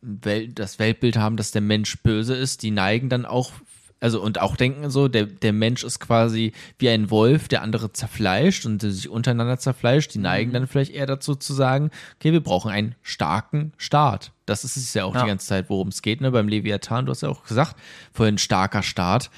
Welt, 0.00 0.58
das 0.58 0.78
Weltbild 0.78 1.16
haben, 1.16 1.36
dass 1.36 1.50
der 1.50 1.62
Mensch 1.62 1.98
böse 2.02 2.34
ist, 2.34 2.62
die 2.62 2.70
neigen 2.70 3.08
dann 3.08 3.24
auch, 3.24 3.52
also 4.00 4.20
und 4.20 4.40
auch 4.40 4.56
denken 4.56 4.90
so, 4.90 5.08
der, 5.08 5.24
der 5.26 5.52
Mensch 5.52 5.82
ist 5.84 6.00
quasi 6.00 6.52
wie 6.78 6.88
ein 6.90 7.10
Wolf, 7.10 7.48
der 7.48 7.62
andere 7.62 7.92
zerfleischt 7.92 8.66
und 8.66 8.80
sich 8.82 9.08
untereinander 9.08 9.58
zerfleischt. 9.58 10.12
Die 10.14 10.18
neigen 10.18 10.52
dann 10.52 10.66
vielleicht 10.66 10.92
eher 10.92 11.06
dazu 11.06 11.34
zu 11.34 11.54
sagen, 11.54 11.90
okay, 12.16 12.32
wir 12.32 12.42
brauchen 12.42 12.70
einen 12.70 12.94
starken 13.02 13.72
Staat. 13.78 14.32
Das 14.44 14.64
ist 14.64 14.76
es 14.76 14.92
ja 14.94 15.04
auch 15.04 15.14
Ja. 15.14 15.22
die 15.22 15.28
ganze 15.28 15.46
Zeit, 15.46 15.70
worum 15.70 15.88
es 15.88 16.02
geht, 16.02 16.20
ne? 16.20 16.30
Beim 16.30 16.46
Leviathan, 16.48 17.06
du 17.06 17.10
hast 17.10 17.22
ja 17.22 17.28
auch 17.30 17.44
gesagt, 17.44 17.76
vorhin 18.12 18.38
starker 18.38 18.82
Staat. 18.82 19.30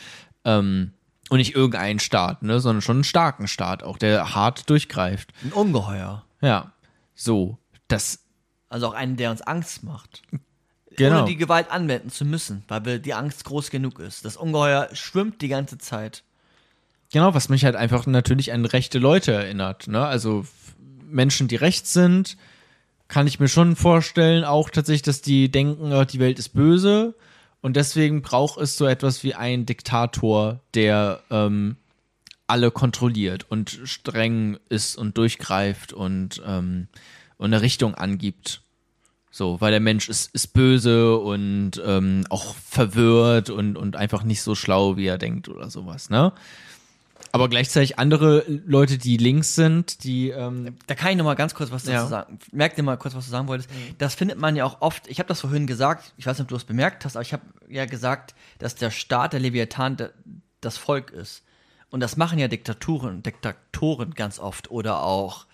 Ähm, 0.44 0.92
und 1.30 1.38
nicht 1.38 1.54
irgendein 1.54 1.98
Staat, 1.98 2.42
ne, 2.42 2.58
sondern 2.58 2.80
schon 2.80 2.96
einen 2.96 3.04
starken 3.04 3.48
Staat, 3.48 3.82
auch 3.82 3.98
der 3.98 4.34
hart 4.34 4.68
durchgreift. 4.70 5.30
Ein 5.44 5.52
Ungeheuer. 5.52 6.24
Ja, 6.40 6.72
so, 7.14 7.58
das, 7.86 8.20
Also 8.70 8.88
auch 8.88 8.94
einen, 8.94 9.16
der 9.16 9.30
uns 9.30 9.42
Angst 9.42 9.82
macht. 9.84 10.22
Genau. 10.98 11.20
Ohne 11.20 11.28
die 11.28 11.36
Gewalt 11.36 11.70
anwenden 11.70 12.10
zu 12.10 12.24
müssen, 12.24 12.62
weil 12.68 12.84
wir 12.84 12.98
die 12.98 13.14
Angst 13.14 13.44
groß 13.44 13.70
genug 13.70 13.98
ist. 14.00 14.24
Das 14.24 14.36
Ungeheuer 14.36 14.88
schwimmt 14.92 15.40
die 15.40 15.48
ganze 15.48 15.78
Zeit. 15.78 16.22
Genau, 17.10 17.32
was 17.34 17.48
mich 17.48 17.64
halt 17.64 17.76
einfach 17.76 18.06
natürlich 18.06 18.52
an 18.52 18.66
rechte 18.66 18.98
Leute 18.98 19.32
erinnert. 19.32 19.88
Ne? 19.88 20.04
Also 20.04 20.44
Menschen, 21.08 21.48
die 21.48 21.56
rechts 21.56 21.94
sind, 21.94 22.36
kann 23.08 23.26
ich 23.26 23.40
mir 23.40 23.48
schon 23.48 23.76
vorstellen, 23.76 24.44
auch 24.44 24.68
tatsächlich, 24.68 25.02
dass 25.02 25.22
die 25.22 25.50
denken, 25.50 25.90
äh, 25.90 26.04
die 26.04 26.18
Welt 26.18 26.38
ist 26.38 26.50
böse 26.50 27.14
und 27.62 27.76
deswegen 27.76 28.20
braucht 28.20 28.60
es 28.60 28.76
so 28.76 28.86
etwas 28.86 29.24
wie 29.24 29.34
einen 29.34 29.64
Diktator, 29.64 30.60
der 30.74 31.22
ähm, 31.30 31.76
alle 32.46 32.70
kontrolliert 32.70 33.46
und 33.48 33.78
streng 33.84 34.58
ist 34.68 34.96
und 34.96 35.16
durchgreift 35.16 35.92
und, 35.92 36.42
ähm, 36.46 36.88
und 37.36 37.46
eine 37.46 37.62
Richtung 37.62 37.94
angibt. 37.94 38.62
So, 39.30 39.60
weil 39.60 39.70
der 39.70 39.80
Mensch 39.80 40.08
ist, 40.08 40.34
ist 40.34 40.54
böse 40.54 41.16
und 41.18 41.72
ähm, 41.84 42.24
auch 42.30 42.54
verwirrt 42.54 43.50
und, 43.50 43.76
und 43.76 43.94
einfach 43.96 44.22
nicht 44.22 44.42
so 44.42 44.54
schlau, 44.54 44.96
wie 44.96 45.06
er 45.06 45.18
denkt 45.18 45.48
oder 45.48 45.70
sowas, 45.70 46.10
ne? 46.10 46.32
Aber 47.30 47.50
gleichzeitig 47.50 47.98
andere 47.98 48.44
Leute, 48.66 48.96
die 48.96 49.18
links 49.18 49.54
sind, 49.54 50.02
die 50.02 50.30
ähm, 50.30 50.76
Da 50.86 50.94
kann 50.94 51.10
ich 51.10 51.16
noch 51.18 51.26
mal 51.26 51.34
ganz 51.34 51.52
kurz 51.54 51.70
was 51.70 51.82
dazu 51.82 51.92
Ja. 51.92 52.06
sagen. 52.06 52.38
Merk 52.52 52.74
dir 52.74 52.82
mal 52.82 52.96
kurz, 52.96 53.14
was 53.14 53.26
du 53.26 53.30
sagen 53.30 53.48
wolltest. 53.48 53.68
Das 53.98 54.14
findet 54.14 54.38
man 54.38 54.56
ja 54.56 54.64
auch 54.64 54.80
oft. 54.80 55.06
Ich 55.08 55.18
habe 55.18 55.28
das 55.28 55.42
vorhin 55.42 55.66
gesagt. 55.66 56.14
Ich 56.16 56.26
weiß 56.26 56.38
nicht, 56.38 56.44
ob 56.44 56.48
du 56.48 56.56
es 56.56 56.64
bemerkt 56.64 57.04
hast, 57.04 57.16
aber 57.16 57.22
ich 57.22 57.34
habe 57.34 57.42
ja 57.68 57.84
gesagt, 57.84 58.34
dass 58.58 58.76
der 58.76 58.90
Staat, 58.90 59.34
der 59.34 59.40
Leviathan, 59.40 59.98
das 60.62 60.78
Volk 60.78 61.10
ist. 61.10 61.42
Und 61.90 62.00
das 62.00 62.16
machen 62.16 62.38
ja 62.38 62.48
Diktaturen, 62.48 63.22
Diktatoren 63.22 64.14
ganz 64.14 64.38
oft. 64.38 64.70
Oder 64.70 65.02
auch 65.02 65.44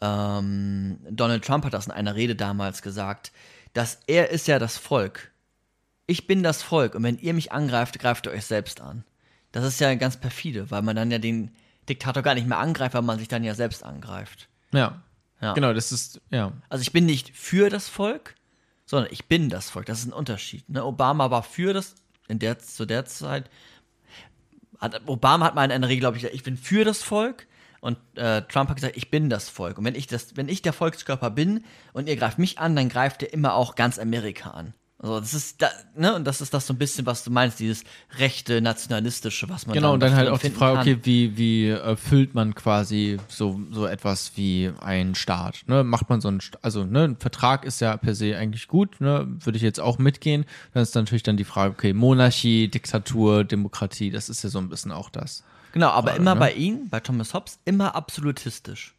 ähm, 0.00 0.98
Donald 1.10 1.44
Trump 1.44 1.64
hat 1.64 1.74
das 1.74 1.86
in 1.86 1.92
einer 1.92 2.14
Rede 2.14 2.34
damals 2.36 2.82
gesagt, 2.82 3.32
dass 3.72 4.00
er 4.06 4.30
ist 4.30 4.48
ja 4.48 4.58
das 4.58 4.76
Volk. 4.76 5.30
Ich 6.06 6.26
bin 6.26 6.42
das 6.42 6.62
Volk 6.62 6.94
und 6.94 7.02
wenn 7.02 7.18
ihr 7.18 7.34
mich 7.34 7.52
angreift, 7.52 7.98
greift 7.98 8.26
ihr 8.26 8.32
euch 8.32 8.44
selbst 8.44 8.80
an. 8.80 9.04
Das 9.52 9.64
ist 9.64 9.80
ja 9.80 9.94
ganz 9.94 10.16
perfide, 10.16 10.70
weil 10.70 10.82
man 10.82 10.96
dann 10.96 11.10
ja 11.10 11.18
den 11.18 11.50
Diktator 11.88 12.22
gar 12.22 12.34
nicht 12.34 12.46
mehr 12.46 12.58
angreift, 12.58 12.94
weil 12.94 13.02
man 13.02 13.18
sich 13.18 13.28
dann 13.28 13.44
ja 13.44 13.54
selbst 13.54 13.84
angreift. 13.84 14.48
ja, 14.72 15.02
Ja. 15.40 15.52
genau, 15.54 15.72
das 15.72 15.92
ist 15.92 16.20
ja 16.30 16.52
Also 16.68 16.82
ich 16.82 16.92
bin 16.92 17.06
nicht 17.06 17.30
für 17.36 17.70
das 17.70 17.88
Volk, 17.88 18.34
sondern 18.86 19.12
ich 19.12 19.26
bin 19.26 19.48
das 19.48 19.70
Volk. 19.70 19.86
Das 19.86 20.00
ist 20.00 20.06
ein 20.06 20.12
Unterschied. 20.12 20.68
Ne? 20.68 20.84
Obama 20.84 21.30
war 21.30 21.42
für 21.42 21.72
das, 21.72 21.94
in 22.28 22.38
der, 22.38 22.58
zu 22.58 22.84
der 22.84 23.04
Zeit, 23.06 23.48
hat, 24.80 25.00
Obama 25.06 25.46
hat 25.46 25.54
mal 25.54 25.64
in 25.64 25.72
einer 25.72 25.88
Regel, 25.88 26.00
glaube 26.00 26.16
ich, 26.16 26.22
gesagt, 26.22 26.34
ich 26.34 26.42
bin 26.42 26.56
für 26.56 26.84
das 26.84 27.02
Volk. 27.02 27.46
Und 27.84 27.98
äh, 28.14 28.40
Trump 28.48 28.70
hat 28.70 28.76
gesagt, 28.76 28.96
ich 28.96 29.10
bin 29.10 29.28
das 29.28 29.50
Volk. 29.50 29.76
Und 29.76 29.84
wenn 29.84 29.94
ich 29.94 30.06
das, 30.06 30.38
wenn 30.38 30.48
ich 30.48 30.62
der 30.62 30.72
Volkskörper 30.72 31.28
bin 31.28 31.64
und 31.92 32.08
ihr 32.08 32.16
greift 32.16 32.38
mich 32.38 32.58
an, 32.58 32.74
dann 32.74 32.88
greift 32.88 33.20
ihr 33.20 33.30
immer 33.30 33.52
auch 33.52 33.74
ganz 33.74 33.98
Amerika 33.98 34.52
an. 34.52 34.72
Also 34.98 35.20
das 35.20 35.34
ist 35.34 35.60
da, 35.60 35.68
ne, 35.94 36.14
und 36.14 36.24
das 36.24 36.40
ist 36.40 36.54
das 36.54 36.66
so 36.66 36.72
ein 36.72 36.78
bisschen, 36.78 37.04
was 37.04 37.24
du 37.24 37.30
meinst, 37.30 37.60
dieses 37.60 37.84
rechte, 38.18 38.62
nationalistische, 38.62 39.50
was 39.50 39.66
man 39.66 39.74
genau 39.74 39.92
und 39.92 40.00
dann 40.00 40.16
halt 40.16 40.30
auch 40.30 40.38
die 40.38 40.48
Frage, 40.48 40.76
kann. 40.76 40.88
okay, 40.88 40.98
wie 41.02 41.36
wie 41.36 41.68
äh, 41.68 41.94
füllt 41.96 42.34
man 42.34 42.54
quasi 42.54 43.18
so 43.28 43.60
so 43.70 43.84
etwas 43.84 44.32
wie 44.36 44.72
einen 44.80 45.14
Staat? 45.14 45.64
Ne, 45.66 45.84
macht 45.84 46.08
man 46.08 46.22
so 46.22 46.28
einen, 46.28 46.40
also 46.62 46.84
ne, 46.84 47.04
ein 47.04 47.16
Vertrag 47.18 47.66
ist 47.66 47.82
ja 47.82 47.98
per 47.98 48.14
se 48.14 48.34
eigentlich 48.34 48.66
gut, 48.66 48.98
ne, 49.02 49.26
würde 49.40 49.58
ich 49.58 49.62
jetzt 49.62 49.80
auch 49.80 49.98
mitgehen. 49.98 50.46
Dann 50.72 50.82
ist 50.82 50.94
natürlich 50.94 51.22
dann 51.22 51.36
die 51.36 51.44
Frage, 51.44 51.74
okay, 51.74 51.92
Monarchie, 51.92 52.68
Diktatur, 52.68 53.44
Demokratie, 53.44 54.10
das 54.10 54.30
ist 54.30 54.42
ja 54.42 54.48
so 54.48 54.58
ein 54.58 54.70
bisschen 54.70 54.90
auch 54.90 55.10
das. 55.10 55.44
Genau, 55.74 55.88
aber 55.88 56.08
Frage, 56.10 56.20
immer 56.22 56.34
ne? 56.34 56.40
bei 56.40 56.52
ihm, 56.52 56.88
bei 56.88 57.00
Thomas 57.00 57.34
Hobbes, 57.34 57.58
immer 57.64 57.94
absolutistisch. 57.94 58.94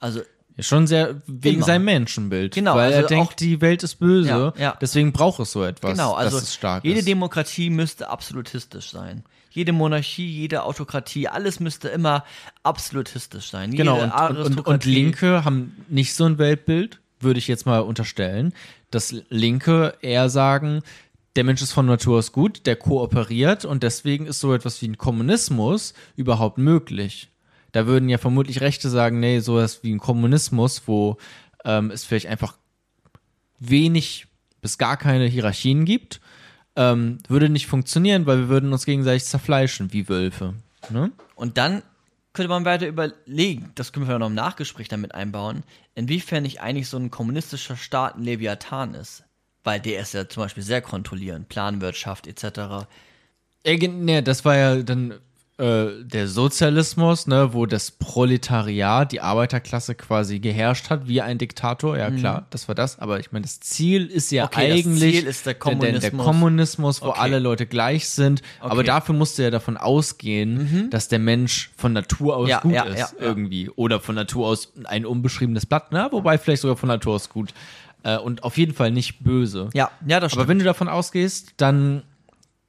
Also 0.00 0.22
schon 0.58 0.86
sehr 0.86 1.20
wegen 1.26 1.56
Immer. 1.58 1.66
seinem 1.66 1.84
Menschenbild. 1.84 2.54
Genau, 2.54 2.74
Weil 2.74 2.90
er 2.92 2.96
also 2.98 3.08
denkt, 3.08 3.32
auch- 3.32 3.36
die 3.36 3.60
Welt 3.60 3.82
ist 3.82 3.96
böse. 3.96 4.28
Ja, 4.28 4.52
ja. 4.58 4.78
Deswegen 4.80 5.12
braucht 5.12 5.38
es 5.40 5.52
so 5.52 5.62
etwas, 5.62 5.92
Genau, 5.92 6.14
also 6.14 6.38
dass 6.38 6.48
es 6.48 6.54
stark 6.54 6.84
jede 6.84 7.00
ist. 7.00 7.08
Demokratie 7.08 7.68
müsste 7.70 8.08
absolutistisch 8.08 8.90
sein. 8.90 9.22
Jede 9.50 9.72
Monarchie, 9.72 10.26
jede 10.26 10.62
Autokratie, 10.64 11.28
alles 11.28 11.60
müsste 11.60 11.88
immer 11.88 12.24
absolutistisch 12.62 13.50
sein. 13.50 13.70
Jede 13.72 13.84
Genau, 13.84 14.02
und, 14.02 14.36
und, 14.38 14.66
und, 14.66 14.84
Linke 14.84 15.44
haben 15.44 15.76
nicht 15.88 16.14
so 16.14 16.24
ein 16.24 16.38
Weltbild, 16.38 17.00
würde 17.20 17.38
ich 17.38 17.48
jetzt 17.48 17.64
mal 17.66 17.80
unterstellen, 17.80 18.52
dass 18.90 19.14
Linke 19.30 19.94
eher 20.00 20.28
sagen, 20.30 20.82
der 21.36 21.44
Mensch 21.44 21.62
ist 21.62 21.72
von 21.72 21.86
Natur 21.86 22.18
aus 22.18 22.32
gut, 22.32 22.66
der 22.66 22.76
kooperiert 22.76 23.64
und 23.64 23.82
deswegen 23.82 24.26
ist 24.26 24.40
so 24.40 24.54
etwas 24.54 24.80
wie 24.82 24.88
ein 24.88 24.98
Kommunismus 24.98 25.94
überhaupt 26.16 26.58
möglich. 26.58 27.30
Da 27.72 27.86
würden 27.86 28.08
ja 28.08 28.18
vermutlich 28.18 28.60
Rechte 28.60 28.88
sagen, 28.88 29.20
nee, 29.20 29.40
sowas 29.40 29.82
wie 29.82 29.92
ein 29.94 29.98
Kommunismus, 29.98 30.82
wo 30.86 31.18
ähm, 31.64 31.90
es 31.90 32.04
vielleicht 32.04 32.26
einfach 32.26 32.56
wenig 33.58 34.26
bis 34.62 34.78
gar 34.78 34.96
keine 34.96 35.26
Hierarchien 35.26 35.84
gibt, 35.84 36.20
ähm, 36.74 37.18
würde 37.28 37.48
nicht 37.48 37.66
funktionieren, 37.66 38.26
weil 38.26 38.38
wir 38.38 38.48
würden 38.48 38.72
uns 38.72 38.86
gegenseitig 38.86 39.24
zerfleischen 39.24 39.92
wie 39.92 40.08
Wölfe. 40.08 40.54
Ne? 40.90 41.12
Und 41.34 41.58
dann 41.58 41.82
könnte 42.32 42.48
man 42.48 42.64
weiter 42.64 42.86
überlegen, 42.86 43.72
das 43.74 43.92
können 43.92 44.08
wir 44.08 44.18
noch 44.18 44.26
im 44.26 44.34
Nachgespräch 44.34 44.88
damit 44.88 45.14
einbauen, 45.14 45.62
inwiefern 45.94 46.42
nicht 46.42 46.60
eigentlich 46.60 46.88
so 46.88 46.98
ein 46.98 47.10
kommunistischer 47.10 47.76
Staat 47.76 48.16
ein 48.16 48.24
Leviathan 48.24 48.94
ist. 48.94 49.25
Weil 49.66 49.80
der 49.80 50.00
ist 50.00 50.14
ja 50.14 50.28
zum 50.28 50.44
Beispiel 50.44 50.62
sehr 50.62 50.80
kontrollierend, 50.80 51.48
Planwirtschaft 51.48 52.28
etc. 52.28 52.86
Nee, 53.64 54.22
das 54.22 54.44
war 54.44 54.56
ja 54.56 54.76
dann 54.76 55.14
äh, 55.58 56.04
der 56.04 56.28
Sozialismus, 56.28 57.26
ne, 57.26 57.52
wo 57.52 57.66
das 57.66 57.90
Proletariat, 57.90 59.10
die 59.10 59.20
Arbeiterklasse 59.20 59.94
quasi 59.96 60.38
geherrscht 60.38 60.90
hat, 60.90 61.08
wie 61.08 61.20
ein 61.20 61.38
Diktator. 61.38 61.96
Ja, 61.98 62.10
klar, 62.12 62.46
das 62.50 62.68
war 62.68 62.74
das. 62.76 62.98
Aber 63.00 63.18
ich 63.18 63.32
meine, 63.32 63.42
das 63.44 63.58
Ziel 63.58 64.06
ist 64.06 64.30
ja 64.30 64.44
Mhm. 64.44 64.50
Okay, 64.52 64.68
das 64.68 64.86
eigentlich 64.86 65.14
Ziel 65.14 65.26
ist 65.26 65.46
der 65.46 65.54
Der, 65.54 65.58
Kommunismus. 65.58 66.00
der 66.02 66.10
Kommunismus, 66.12 67.02
wo 67.02 67.06
Okay. 67.08 67.20
alle 67.20 67.38
Leute 67.40 67.66
gleich 67.66 68.08
sind. 68.08 68.42
Aber 68.60 68.74
Okay. 68.74 68.82
Mhm. 68.82 68.86
dafür 68.86 69.14
musste 69.16 69.42
ja 69.44 69.50
davon 69.50 69.76
ausgehen, 69.76 70.90
dass 70.90 71.08
der 71.08 71.18
Mensch 71.18 71.70
von 71.76 71.92
Natur 71.92 72.36
aus 72.36 72.48
Ja, 72.50 72.60
gut 72.60 72.72
ja, 72.72 72.84
ist, 72.84 72.98
ja. 72.98 73.08
irgendwie. 73.18 73.68
Oder 73.70 73.98
von 73.98 74.14
Natur 74.14 74.46
aus 74.46 74.72
ein 74.84 75.04
unbeschriebenes 75.06 75.66
Blatt, 75.66 75.90
ne? 75.90 76.06
wobei 76.12 76.38
vielleicht 76.38 76.62
sogar 76.62 76.76
von 76.76 76.88
Natur 76.88 77.14
aus 77.14 77.30
gut. 77.30 77.52
Äh, 78.06 78.18
und 78.18 78.44
auf 78.44 78.56
jeden 78.56 78.72
Fall 78.72 78.92
nicht 78.92 79.24
böse. 79.24 79.68
Ja, 79.74 79.90
ja, 80.06 80.20
das 80.20 80.32
Aber 80.32 80.42
stimmt. 80.42 80.48
wenn 80.48 80.58
du 80.60 80.64
davon 80.64 80.88
ausgehst, 80.88 81.54
dann, 81.56 82.04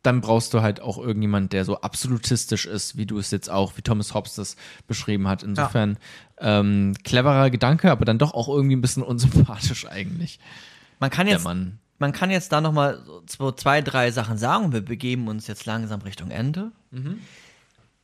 dann 0.01 0.19
brauchst 0.19 0.51
du 0.55 0.63
halt 0.63 0.81
auch 0.81 0.97
irgendjemand, 0.97 1.53
der 1.53 1.63
so 1.63 1.79
absolutistisch 1.81 2.65
ist, 2.65 2.97
wie 2.97 3.05
du 3.05 3.19
es 3.19 3.29
jetzt 3.29 3.47
auch, 3.47 3.77
wie 3.77 3.83
Thomas 3.83 4.15
Hobbes 4.15 4.33
das 4.33 4.55
beschrieben 4.87 5.27
hat. 5.27 5.43
Insofern 5.43 5.97
ähm, 6.39 6.95
cleverer 7.03 7.51
Gedanke, 7.51 7.91
aber 7.91 8.03
dann 8.03 8.17
doch 8.17 8.33
auch 8.33 8.49
irgendwie 8.49 8.75
ein 8.75 8.81
bisschen 8.81 9.03
unsympathisch 9.03 9.87
eigentlich. 9.87 10.39
Man 10.99 11.11
kann 11.11 11.27
jetzt, 11.27 11.43
Mann. 11.43 11.77
man 11.99 12.13
kann 12.13 12.31
jetzt 12.31 12.51
da 12.51 12.59
noch 12.59 12.73
mal 12.73 13.05
so 13.29 13.51
zwei, 13.51 13.83
drei 13.83 14.09
Sachen 14.09 14.39
sagen 14.39 14.73
wir 14.73 14.81
begeben 14.81 15.27
uns 15.27 15.45
jetzt 15.45 15.67
langsam 15.67 16.01
Richtung 16.01 16.31
Ende. 16.31 16.71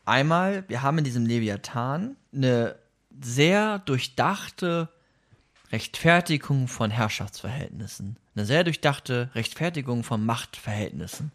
Einmal, 0.06 0.66
wir 0.68 0.84
haben 0.84 1.00
in 1.00 1.04
diesem 1.04 1.26
Leviathan 1.26 2.16
eine 2.32 2.76
sehr 3.20 3.80
durchdachte 3.80 4.90
Rechtfertigung 5.74 6.68
von 6.68 6.92
Herrschaftsverhältnissen. 6.92 8.18
Eine 8.36 8.46
sehr 8.46 8.64
durchdachte 8.64 9.32
Rechtfertigung 9.34 10.04
von 10.04 10.24
Machtverhältnissen. 10.24 11.32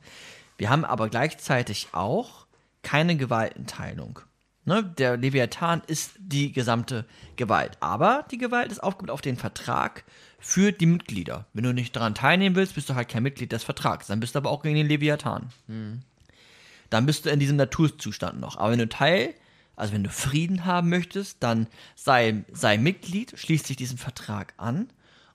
Wir 0.56 0.70
haben 0.70 0.84
aber 0.84 1.08
gleichzeitig 1.08 1.88
auch 1.90 2.46
keine 2.82 3.16
Gewaltenteilung. 3.16 4.20
Ne? 4.64 4.84
Der 4.84 5.16
Leviathan 5.16 5.82
ist 5.88 6.12
die 6.18 6.52
gesamte 6.52 7.04
Gewalt. 7.34 7.78
Aber 7.80 8.24
die 8.30 8.38
Gewalt 8.38 8.70
ist 8.70 8.80
aufgebaut 8.80 9.10
auf 9.10 9.22
den 9.22 9.36
Vertrag 9.36 10.04
für 10.38 10.70
die 10.70 10.86
Mitglieder. 10.86 11.46
Wenn 11.52 11.64
du 11.64 11.74
nicht 11.74 11.96
daran 11.96 12.14
teilnehmen 12.14 12.54
willst, 12.54 12.76
bist 12.76 12.88
du 12.88 12.94
halt 12.94 13.08
kein 13.08 13.24
Mitglied 13.24 13.50
des 13.50 13.64
Vertrags. 13.64 14.06
Dann 14.06 14.20
bist 14.20 14.36
du 14.36 14.38
aber 14.38 14.50
auch 14.50 14.62
gegen 14.62 14.76
den 14.76 14.86
Leviathan. 14.86 15.50
Dann 16.90 17.06
bist 17.06 17.26
du 17.26 17.30
in 17.30 17.40
diesem 17.40 17.56
Naturzustand 17.56 18.38
noch. 18.38 18.56
Aber 18.56 18.70
wenn 18.70 18.78
du 18.78 18.88
Teil, 18.88 19.34
also 19.78 19.92
wenn 19.94 20.04
du 20.04 20.10
Frieden 20.10 20.64
haben 20.64 20.88
möchtest, 20.88 21.42
dann 21.42 21.68
sei, 21.94 22.44
sei 22.52 22.78
Mitglied, 22.78 23.38
schließ 23.38 23.62
dich 23.62 23.76
diesem 23.76 23.98
Vertrag 23.98 24.54
an. 24.56 24.90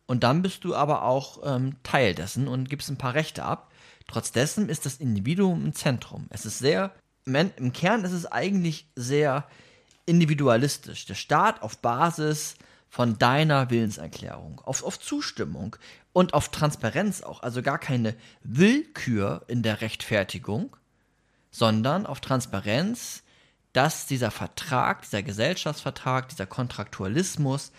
Und 0.06 0.24
dann 0.24 0.42
bist 0.42 0.66
du 0.66 0.76
aber 0.76 1.04
auch 1.04 1.40
ähm, 1.46 1.78
Teil 1.84 2.14
dessen 2.14 2.48
und 2.48 2.70
gibst 2.70 2.90
ein 2.90 2.98
paar 2.98 3.14
Rechte 3.14 3.44
ab. 3.44 3.72
Trotz 4.08 4.32
ist 4.32 4.86
das 4.86 4.98
Individuum 4.98 5.64
im 5.66 5.74
Zentrum. 5.74 6.28
Es 6.30 6.46
ist 6.46 6.60
sehr, 6.60 6.94
im 7.26 7.72
Kern 7.72 8.04
ist 8.04 8.12
es 8.12 8.26
eigentlich 8.26 8.88
sehr 8.96 9.48
individualistisch. 10.06 11.06
Der 11.06 11.16
Staat 11.16 11.62
auf 11.62 11.78
Basis 11.78 12.56
von 12.90 13.18
deiner 13.18 13.70
Willenserklärung, 13.70 14.62
auf, 14.66 14.84
auf 14.84 15.00
Zustimmung 15.00 15.78
und 16.12 16.34
auf 16.34 16.50
Transparenz 16.50 17.22
auch. 17.22 17.42
Also 17.42 17.62
gar 17.62 17.80
keine 17.80 18.14
Willkür 18.44 19.46
in 19.48 19.64
der 19.64 19.80
Rechtfertigung, 19.80 20.76
sondern 21.50 22.06
auf 22.06 22.20
Transparenz, 22.20 23.24
dass 23.74 24.06
dieser 24.06 24.32
Vertrag, 24.32 25.02
dieser 25.02 25.24
Gesellschaftsvertrag, 25.24 26.30
dieser 26.30 26.46
Kontraktualismus 26.46 27.72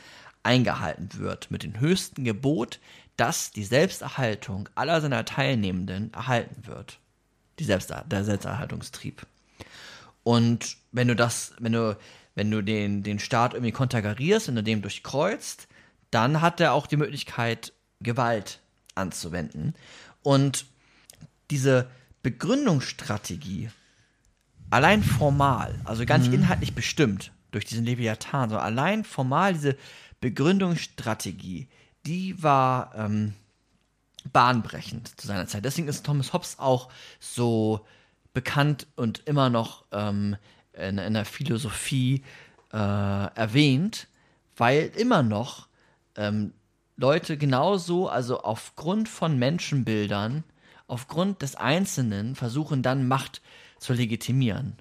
eingehalten 0.42 1.14
wird 1.14 1.50
mit 1.50 1.62
dem 1.62 1.80
höchsten 1.80 2.24
Gebot, 2.24 2.80
dass 3.16 3.52
die 3.52 3.64
Selbsterhaltung 3.64 4.68
aller 4.74 5.00
seiner 5.00 5.24
Teilnehmenden 5.24 6.12
erhalten 6.12 6.66
wird. 6.66 6.98
Die 7.58 7.64
Selbst 7.64 7.94
der 8.06 8.24
Selbsterhaltungstrieb. 8.24 9.26
Und 10.24 10.76
wenn 10.90 11.06
du 11.06 11.14
das, 11.14 11.52
wenn 11.60 11.72
du, 11.72 11.96
wenn 12.34 12.50
du 12.50 12.62
den, 12.62 13.04
den 13.04 13.20
Staat 13.20 13.54
irgendwie 13.54 13.72
konterkarierst, 13.72 14.48
wenn 14.48 14.56
du 14.56 14.62
dem 14.62 14.82
durchkreuzt, 14.82 15.68
dann 16.10 16.40
hat 16.40 16.60
er 16.60 16.72
auch 16.72 16.86
die 16.86 16.96
Möglichkeit, 16.96 17.72
Gewalt 18.00 18.60
anzuwenden. 18.94 19.74
Und 20.22 20.66
diese 21.50 21.88
Begründungsstrategie, 22.22 23.70
allein 24.70 25.02
formal, 25.02 25.78
also 25.84 26.04
gar 26.04 26.18
nicht 26.18 26.32
inhaltlich 26.32 26.74
bestimmt 26.74 27.32
durch 27.50 27.64
diesen 27.64 27.84
Leviathan, 27.84 28.50
sondern 28.50 28.66
allein 28.66 29.04
formal 29.04 29.54
diese 29.54 29.76
Begründungsstrategie, 30.20 31.68
die 32.06 32.42
war 32.42 32.92
ähm, 32.96 33.34
bahnbrechend 34.32 35.20
zu 35.20 35.26
seiner 35.26 35.46
Zeit. 35.46 35.64
Deswegen 35.64 35.88
ist 35.88 36.04
Thomas 36.04 36.32
Hobbes 36.32 36.58
auch 36.58 36.88
so 37.20 37.86
bekannt 38.32 38.86
und 38.96 39.22
immer 39.26 39.50
noch 39.50 39.84
ähm, 39.92 40.36
in, 40.72 40.98
in 40.98 41.14
der 41.14 41.24
Philosophie 41.24 42.24
äh, 42.72 42.76
erwähnt, 42.76 44.08
weil 44.56 44.90
immer 44.96 45.22
noch 45.22 45.68
ähm, 46.16 46.52
Leute 46.96 47.36
genauso, 47.36 48.08
also 48.08 48.40
aufgrund 48.40 49.08
von 49.08 49.38
Menschenbildern, 49.38 50.42
aufgrund 50.86 51.42
des 51.42 51.54
Einzelnen 51.54 52.34
versuchen 52.34 52.82
dann 52.82 53.06
Macht 53.06 53.36
zu 53.36 53.42
legitimieren. 53.92 54.76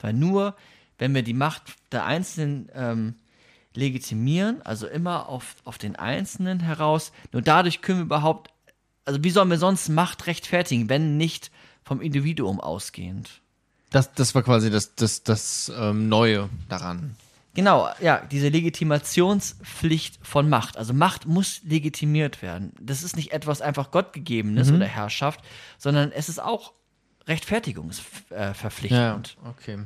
Weil 0.00 0.12
nur, 0.12 0.56
wenn 0.98 1.14
wir 1.14 1.22
die 1.22 1.34
Macht 1.34 1.62
der 1.92 2.04
Einzelnen 2.04 2.68
ähm, 2.74 3.14
legitimieren, 3.74 4.62
also 4.62 4.86
immer 4.86 5.28
auf, 5.28 5.56
auf 5.64 5.78
den 5.78 5.96
Einzelnen 5.96 6.60
heraus, 6.60 7.12
nur 7.32 7.42
dadurch 7.42 7.82
können 7.82 8.00
wir 8.00 8.04
überhaupt, 8.04 8.50
also 9.04 9.22
wie 9.22 9.30
sollen 9.30 9.50
wir 9.50 9.58
sonst 9.58 9.88
Macht 9.88 10.26
rechtfertigen, 10.26 10.88
wenn 10.88 11.16
nicht 11.16 11.50
vom 11.84 12.00
Individuum 12.00 12.60
ausgehend? 12.60 13.40
Das, 13.90 14.12
das 14.12 14.34
war 14.34 14.42
quasi 14.42 14.70
das, 14.70 14.94
das, 14.94 15.22
das 15.22 15.72
ähm, 15.76 16.08
Neue 16.08 16.48
daran. 16.68 17.16
Genau, 17.54 17.88
ja, 18.00 18.22
diese 18.30 18.48
Legitimationspflicht 18.48 20.20
von 20.22 20.48
Macht. 20.48 20.76
Also 20.76 20.94
Macht 20.94 21.26
muss 21.26 21.60
legitimiert 21.64 22.42
werden. 22.42 22.72
Das 22.80 23.02
ist 23.02 23.16
nicht 23.16 23.32
etwas 23.32 23.60
einfach 23.60 23.90
Gottgegebenes 23.90 24.70
oder 24.70 24.86
Herrschaft, 24.86 25.40
sondern 25.76 26.12
es 26.12 26.28
ist 26.28 26.40
auch 26.40 26.72
rechtfertigungsverpflichtend. 27.30 29.36
Ja, 29.42 29.48
okay. 29.48 29.78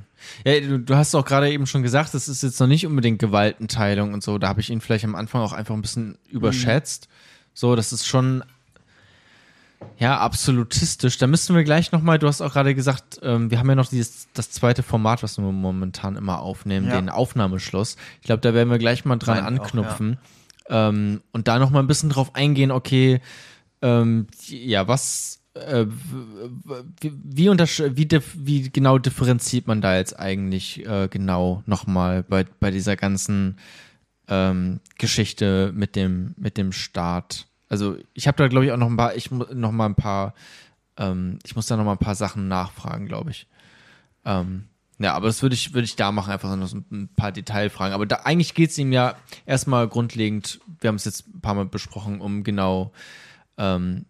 Ja, 0.44 0.60
du, 0.60 0.78
du 0.80 0.96
hast 0.96 1.14
auch 1.14 1.24
gerade 1.24 1.50
eben 1.50 1.66
schon 1.66 1.82
gesagt, 1.82 2.14
das 2.14 2.28
ist 2.28 2.42
jetzt 2.42 2.58
noch 2.60 2.66
nicht 2.66 2.86
unbedingt 2.86 3.18
Gewaltenteilung 3.20 4.12
und 4.12 4.22
so. 4.22 4.38
Da 4.38 4.48
habe 4.48 4.60
ich 4.60 4.70
ihn 4.70 4.80
vielleicht 4.80 5.04
am 5.04 5.14
Anfang 5.14 5.42
auch 5.42 5.52
einfach 5.52 5.74
ein 5.74 5.82
bisschen 5.82 6.18
überschätzt. 6.28 7.08
So, 7.52 7.76
das 7.76 7.92
ist 7.92 8.06
schon 8.06 8.42
ja 9.98 10.18
absolutistisch. 10.18 11.18
Da 11.18 11.26
müssten 11.26 11.54
wir 11.54 11.62
gleich 11.62 11.92
noch 11.92 12.02
mal. 12.02 12.18
Du 12.18 12.26
hast 12.26 12.40
auch 12.40 12.52
gerade 12.52 12.74
gesagt, 12.74 13.20
ähm, 13.22 13.50
wir 13.50 13.58
haben 13.58 13.68
ja 13.68 13.74
noch 13.74 13.88
dieses 13.88 14.28
das 14.34 14.50
zweite 14.50 14.82
Format, 14.82 15.22
was 15.22 15.38
wir 15.38 15.44
momentan 15.44 16.16
immer 16.16 16.40
aufnehmen, 16.40 16.88
Ja. 16.88 16.96
den 16.96 17.10
Aufnahmeschluss. 17.10 17.96
Ich 18.20 18.26
glaube, 18.26 18.40
da 18.40 18.54
werden 18.54 18.70
wir 18.70 18.78
gleich 18.78 19.04
mal 19.04 19.16
dran 19.16 19.44
Meint 19.44 19.60
auch, 19.60 19.64
anknüpfen 19.64 20.18
ähm, 20.68 21.22
und 21.32 21.48
da 21.48 21.58
noch 21.58 21.70
mal 21.70 21.80
ein 21.80 21.86
bisschen 21.86 22.10
drauf 22.10 22.34
eingehen. 22.34 22.70
Okay, 22.70 23.20
ähm, 23.82 24.26
ja, 24.48 24.88
was 24.88 25.40
äh, 25.54 25.86
wie, 27.00 27.12
wie, 27.22 28.20
wie, 28.36 28.70
genau 28.70 28.98
differenziert 28.98 29.66
man 29.66 29.80
da 29.80 29.96
jetzt 29.96 30.18
eigentlich 30.18 30.84
äh, 30.86 31.08
genau 31.08 31.62
nochmal 31.66 32.22
bei, 32.22 32.44
bei 32.60 32.70
dieser 32.70 32.96
ganzen 32.96 33.58
ähm, 34.28 34.80
Geschichte 34.98 35.72
mit 35.74 35.96
dem, 35.96 36.34
mit 36.36 36.56
dem 36.56 36.72
Staat? 36.72 37.46
Also 37.68 37.96
ich 38.14 38.26
habe 38.26 38.36
da 38.36 38.48
glaube 38.48 38.66
ich 38.66 38.72
auch 38.72 38.76
noch 38.76 38.90
ein 38.90 38.96
paar, 38.96 39.14
ich 39.14 39.30
noch 39.30 39.72
mal 39.72 39.86
ein 39.86 39.94
paar, 39.94 40.34
ähm, 40.96 41.38
ich 41.44 41.54
muss 41.56 41.66
da 41.66 41.76
noch 41.76 41.84
mal 41.84 41.92
ein 41.92 41.98
paar 41.98 42.14
Sachen 42.14 42.48
nachfragen, 42.48 43.06
glaube 43.06 43.30
ich. 43.30 43.46
Ähm, 44.24 44.64
ja, 44.98 45.14
aber 45.14 45.26
das 45.26 45.42
würde 45.42 45.54
ich, 45.54 45.74
würde 45.74 45.84
ich 45.84 45.96
da 45.96 46.12
machen, 46.12 46.32
einfach 46.32 46.54
noch 46.54 46.68
so 46.68 46.78
ein 46.90 47.08
paar 47.16 47.32
Detailfragen. 47.32 47.94
Aber 47.94 48.06
da, 48.06 48.20
eigentlich 48.24 48.54
geht 48.54 48.70
es 48.70 48.78
ihm 48.78 48.92
ja 48.92 49.16
erstmal 49.44 49.88
grundlegend, 49.88 50.60
wir 50.80 50.88
haben 50.88 50.96
es 50.96 51.04
jetzt 51.04 51.28
ein 51.28 51.40
paar 51.40 51.54
Mal 51.54 51.66
besprochen, 51.66 52.20
um 52.20 52.44
genau 52.44 52.92
ähm, 53.58 54.06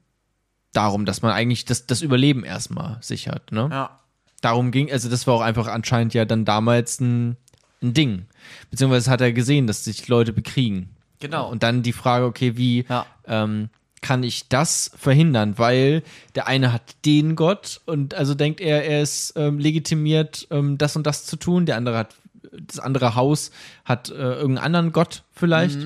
darum, 0.76 1.04
dass 1.06 1.22
man 1.22 1.32
eigentlich 1.32 1.64
das, 1.64 1.86
das 1.86 2.02
Überleben 2.02 2.44
erstmal 2.44 2.98
sichert. 3.00 3.52
Ne? 3.52 3.68
Ja. 3.70 4.00
Darum 4.40 4.70
ging, 4.70 4.92
also 4.92 5.08
das 5.08 5.26
war 5.26 5.34
auch 5.34 5.40
einfach 5.40 5.66
anscheinend 5.68 6.12
ja 6.14 6.24
dann 6.24 6.44
damals 6.44 7.00
ein, 7.00 7.36
ein 7.82 7.94
Ding. 7.94 8.26
Beziehungsweise 8.70 9.10
hat 9.10 9.20
er 9.22 9.32
gesehen, 9.32 9.66
dass 9.66 9.84
sich 9.84 10.06
Leute 10.08 10.32
bekriegen. 10.32 10.90
Genau. 11.20 11.48
Und 11.48 11.62
dann 11.62 11.82
die 11.82 11.92
Frage, 11.92 12.26
okay, 12.26 12.56
wie 12.56 12.84
Ja. 12.88 13.06
ähm, 13.26 13.70
kann 14.02 14.22
ich 14.22 14.48
das 14.50 14.90
verhindern? 14.98 15.54
Weil 15.56 16.02
der 16.34 16.46
eine 16.46 16.72
hat 16.74 16.82
den 17.06 17.36
Gott 17.36 17.80
und 17.86 18.12
also 18.12 18.34
denkt 18.34 18.60
er, 18.60 18.84
er 18.84 19.00
ist 19.00 19.32
ähm, 19.36 19.58
legitimiert, 19.58 20.46
ähm, 20.50 20.76
das 20.76 20.94
und 20.96 21.06
das 21.06 21.24
zu 21.24 21.36
tun. 21.36 21.64
Der 21.64 21.76
andere 21.78 21.96
hat, 21.96 22.14
das 22.52 22.78
andere 22.80 23.14
Haus 23.14 23.50
hat 23.86 24.10
äh, 24.10 24.12
irgendeinen 24.14 24.58
anderen 24.66 24.92
Gott 24.92 25.22
vielleicht. 25.32 25.78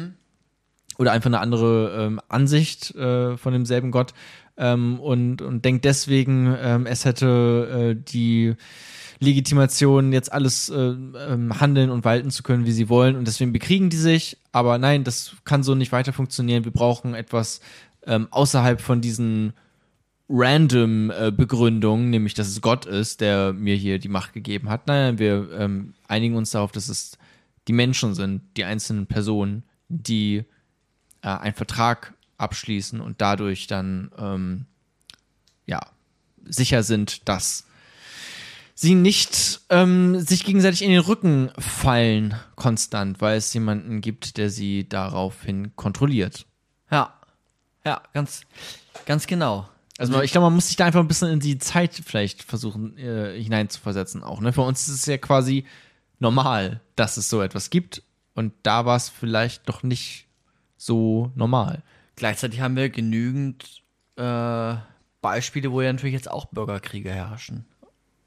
Oder 0.98 1.12
einfach 1.12 1.28
eine 1.28 1.38
andere 1.38 2.06
ähm, 2.06 2.20
Ansicht 2.28 2.92
äh, 2.96 3.36
von 3.36 3.52
demselben 3.52 3.92
Gott. 3.92 4.14
Ähm, 4.58 4.98
und, 5.00 5.40
und 5.40 5.64
denkt 5.64 5.84
deswegen, 5.84 6.54
ähm, 6.60 6.86
es 6.86 7.04
hätte 7.04 7.94
äh, 7.96 8.02
die 8.02 8.54
Legitimation, 9.20 10.12
jetzt 10.12 10.32
alles 10.32 10.68
äh, 10.68 10.76
ähm, 10.76 11.60
handeln 11.60 11.90
und 11.90 12.04
walten 12.04 12.30
zu 12.30 12.42
können, 12.42 12.66
wie 12.66 12.72
sie 12.72 12.88
wollen. 12.88 13.16
Und 13.16 13.26
deswegen 13.26 13.52
bekriegen 13.52 13.90
die 13.90 13.96
sich. 13.96 14.36
Aber 14.52 14.78
nein, 14.78 15.04
das 15.04 15.36
kann 15.44 15.62
so 15.62 15.74
nicht 15.74 15.92
weiter 15.92 16.12
funktionieren. 16.12 16.64
Wir 16.64 16.72
brauchen 16.72 17.14
etwas 17.14 17.60
ähm, 18.06 18.28
außerhalb 18.30 18.80
von 18.80 19.00
diesen 19.00 19.54
random 20.28 21.10
äh, 21.10 21.32
Begründungen, 21.32 22.10
nämlich 22.10 22.34
dass 22.34 22.48
es 22.48 22.60
Gott 22.60 22.86
ist, 22.86 23.20
der 23.20 23.52
mir 23.52 23.76
hier 23.76 23.98
die 23.98 24.08
Macht 24.08 24.34
gegeben 24.34 24.68
hat. 24.68 24.86
Nein, 24.86 25.18
wir 25.18 25.48
ähm, 25.58 25.94
einigen 26.06 26.36
uns 26.36 26.50
darauf, 26.50 26.70
dass 26.70 26.88
es 26.88 27.16
die 27.66 27.72
Menschen 27.72 28.14
sind, 28.14 28.42
die 28.56 28.64
einzelnen 28.64 29.06
Personen, 29.06 29.62
die 29.88 30.44
äh, 31.22 31.28
einen 31.28 31.54
Vertrag 31.54 32.14
abschließen 32.38 33.00
und 33.00 33.20
dadurch 33.20 33.66
dann 33.66 34.10
ähm, 34.16 34.66
ja 35.66 35.80
sicher 36.44 36.82
sind, 36.82 37.28
dass 37.28 37.66
sie 38.74 38.94
nicht 38.94 39.60
ähm, 39.70 40.20
sich 40.20 40.44
gegenseitig 40.44 40.82
in 40.82 40.90
den 40.90 41.00
Rücken 41.00 41.50
fallen 41.58 42.36
konstant, 42.54 43.20
weil 43.20 43.36
es 43.36 43.52
jemanden 43.52 44.00
gibt, 44.00 44.36
der 44.36 44.50
sie 44.50 44.88
daraufhin 44.88 45.74
kontrolliert. 45.76 46.46
Ja. 46.90 47.12
Ja, 47.84 48.02
ganz, 48.12 48.42
ganz 49.04 49.26
genau. 49.26 49.68
Also 49.98 50.22
ich 50.22 50.30
glaube, 50.30 50.46
man 50.46 50.54
muss 50.54 50.68
sich 50.68 50.76
da 50.76 50.86
einfach 50.86 51.00
ein 51.00 51.08
bisschen 51.08 51.30
in 51.30 51.40
die 51.40 51.58
Zeit 51.58 51.92
vielleicht 51.92 52.44
versuchen 52.44 52.96
äh, 52.98 53.40
hineinzuversetzen 53.42 54.22
auch. 54.22 54.40
Ne? 54.40 54.52
Für 54.52 54.62
uns 54.62 54.86
ist 54.86 54.94
es 54.94 55.06
ja 55.06 55.18
quasi 55.18 55.64
normal, 56.20 56.80
dass 56.94 57.16
es 57.16 57.28
so 57.28 57.42
etwas 57.42 57.70
gibt 57.70 58.02
und 58.34 58.52
da 58.62 58.84
war 58.84 58.96
es 58.96 59.08
vielleicht 59.08 59.68
doch 59.68 59.82
nicht 59.82 60.26
so 60.76 61.32
normal. 61.34 61.82
Gleichzeitig 62.18 62.60
haben 62.60 62.74
wir 62.74 62.90
genügend 62.90 63.82
äh, 64.16 64.74
Beispiele, 65.20 65.70
wo 65.70 65.80
ja 65.80 65.92
natürlich 65.92 66.14
jetzt 66.14 66.28
auch 66.28 66.46
Bürgerkriege 66.46 67.12
herrschen 67.12 67.64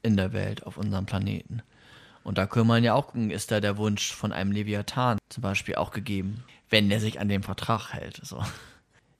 in 0.02 0.16
der 0.16 0.32
Welt, 0.32 0.66
auf 0.66 0.78
unserem 0.78 1.04
Planeten. 1.04 1.60
Und 2.24 2.38
da 2.38 2.46
können 2.46 2.68
wir 2.68 2.78
ja 2.78 2.94
auch 2.94 3.08
gucken, 3.08 3.30
ist 3.30 3.50
da 3.50 3.60
der 3.60 3.76
Wunsch 3.76 4.10
von 4.10 4.32
einem 4.32 4.50
Leviathan 4.50 5.18
zum 5.28 5.42
Beispiel 5.42 5.74
auch 5.74 5.90
gegeben. 5.90 6.42
wenn 6.70 6.88
der 6.88 7.00
sich 7.00 7.20
an 7.20 7.28
den 7.28 7.42
Vertrag 7.42 7.92
hält. 7.92 8.18
So. 8.24 8.42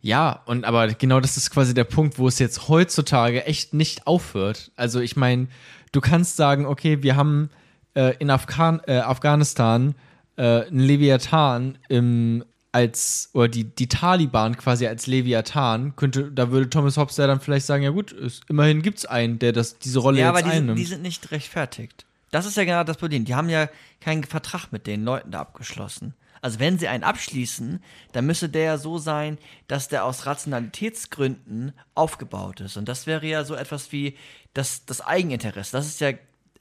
Ja, 0.00 0.40
und 0.46 0.64
aber 0.64 0.88
genau 0.88 1.20
das 1.20 1.36
ist 1.36 1.50
quasi 1.50 1.74
der 1.74 1.84
Punkt, 1.84 2.18
wo 2.18 2.26
es 2.26 2.38
jetzt 2.38 2.68
heutzutage 2.68 3.44
echt 3.44 3.74
nicht 3.74 4.06
aufhört. 4.06 4.72
Also 4.74 5.00
ich 5.00 5.16
meine, 5.16 5.48
du 5.92 6.00
kannst 6.00 6.36
sagen, 6.36 6.64
okay, 6.64 7.02
wir 7.02 7.14
haben 7.14 7.50
äh, 7.94 8.16
in 8.16 8.30
Afghan 8.30 8.80
äh, 8.86 9.00
Afghanistan 9.00 9.94
äh, 10.36 10.62
einen 10.62 10.80
Leviathan 10.80 11.76
im 11.90 12.42
als 12.72 13.28
oder 13.34 13.48
die, 13.48 13.64
die 13.64 13.86
Taliban 13.86 14.56
quasi 14.56 14.86
als 14.86 15.06
Leviathan 15.06 15.94
könnte, 15.94 16.32
da 16.32 16.50
würde 16.50 16.70
Thomas 16.70 16.96
Hobbes 16.96 17.18
ja 17.18 17.26
dann 17.26 17.40
vielleicht 17.40 17.66
sagen, 17.66 17.82
ja 17.82 17.90
gut, 17.90 18.12
es, 18.12 18.40
immerhin 18.48 18.80
gibt 18.80 18.98
es 18.98 19.06
einen, 19.06 19.38
der 19.38 19.52
das, 19.52 19.78
diese 19.78 19.98
Rolle 19.98 20.20
Ja, 20.20 20.28
jetzt 20.28 20.30
aber 20.30 20.42
die 20.42 20.50
sind, 20.50 20.58
einnimmt. 20.58 20.78
die 20.78 20.84
sind 20.84 21.02
nicht 21.02 21.30
rechtfertigt. 21.30 22.06
Das 22.30 22.46
ist 22.46 22.56
ja 22.56 22.64
genau 22.64 22.82
das 22.82 22.96
Problem. 22.96 23.26
Die 23.26 23.34
haben 23.34 23.50
ja 23.50 23.68
keinen 24.00 24.24
Vertrag 24.24 24.72
mit 24.72 24.86
den 24.86 25.04
Leuten 25.04 25.30
da 25.32 25.40
abgeschlossen. 25.40 26.14
Also 26.40 26.58
wenn 26.58 26.78
sie 26.78 26.88
einen 26.88 27.04
abschließen, 27.04 27.80
dann 28.12 28.26
müsste 28.26 28.48
der 28.48 28.62
ja 28.64 28.78
so 28.78 28.98
sein, 28.98 29.38
dass 29.68 29.88
der 29.88 30.04
aus 30.04 30.26
Rationalitätsgründen 30.26 31.72
aufgebaut 31.94 32.60
ist. 32.60 32.76
Und 32.76 32.88
das 32.88 33.06
wäre 33.06 33.26
ja 33.26 33.44
so 33.44 33.54
etwas 33.54 33.92
wie 33.92 34.16
das, 34.54 34.84
das 34.86 35.02
Eigeninteresse. 35.02 35.72
Das 35.72 35.86
ist 35.86 36.00
ja 36.00 36.12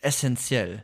essentiell. 0.02 0.84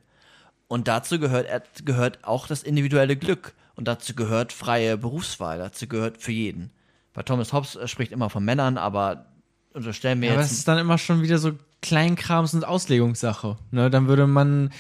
Und 0.68 0.88
dazu 0.88 1.20
gehört, 1.20 1.48
gehört 1.86 2.24
auch 2.24 2.48
das 2.48 2.64
individuelle 2.64 3.18
Glück. 3.18 3.54
Und 3.78 3.88
dazu 3.88 4.14
gehört 4.16 4.52
freie 4.52 4.98
Berufswahl. 4.98 5.58
Dazu 5.60 5.88
gehört 5.88 6.22
für 6.22 6.32
jeden. 6.34 6.72
Weil 7.14 7.24
Thomas 7.24 7.54
Hobbes 7.54 7.76
äh, 7.78 7.88
spricht 7.88 8.12
immer 8.12 8.30
von 8.30 8.44
Männern, 8.44 8.78
aber 8.78 9.28
unterstellen 9.74 10.20
wir 10.20 10.28
Ja, 10.30 10.34
aber 10.34 10.42
jetzt. 10.42 10.52
es 10.52 10.58
ist 10.60 10.68
dann 10.68 10.78
immer 10.80 10.98
schon 10.98 11.22
wieder 11.22 11.38
so 11.38 11.54
Kleinkrams 11.82 12.54
und 12.56 12.66
Auslegungssache. 12.66 13.58
Ne? 13.72 13.90
Dann 13.90 14.08
würde 14.08 14.28
man. 14.28 14.74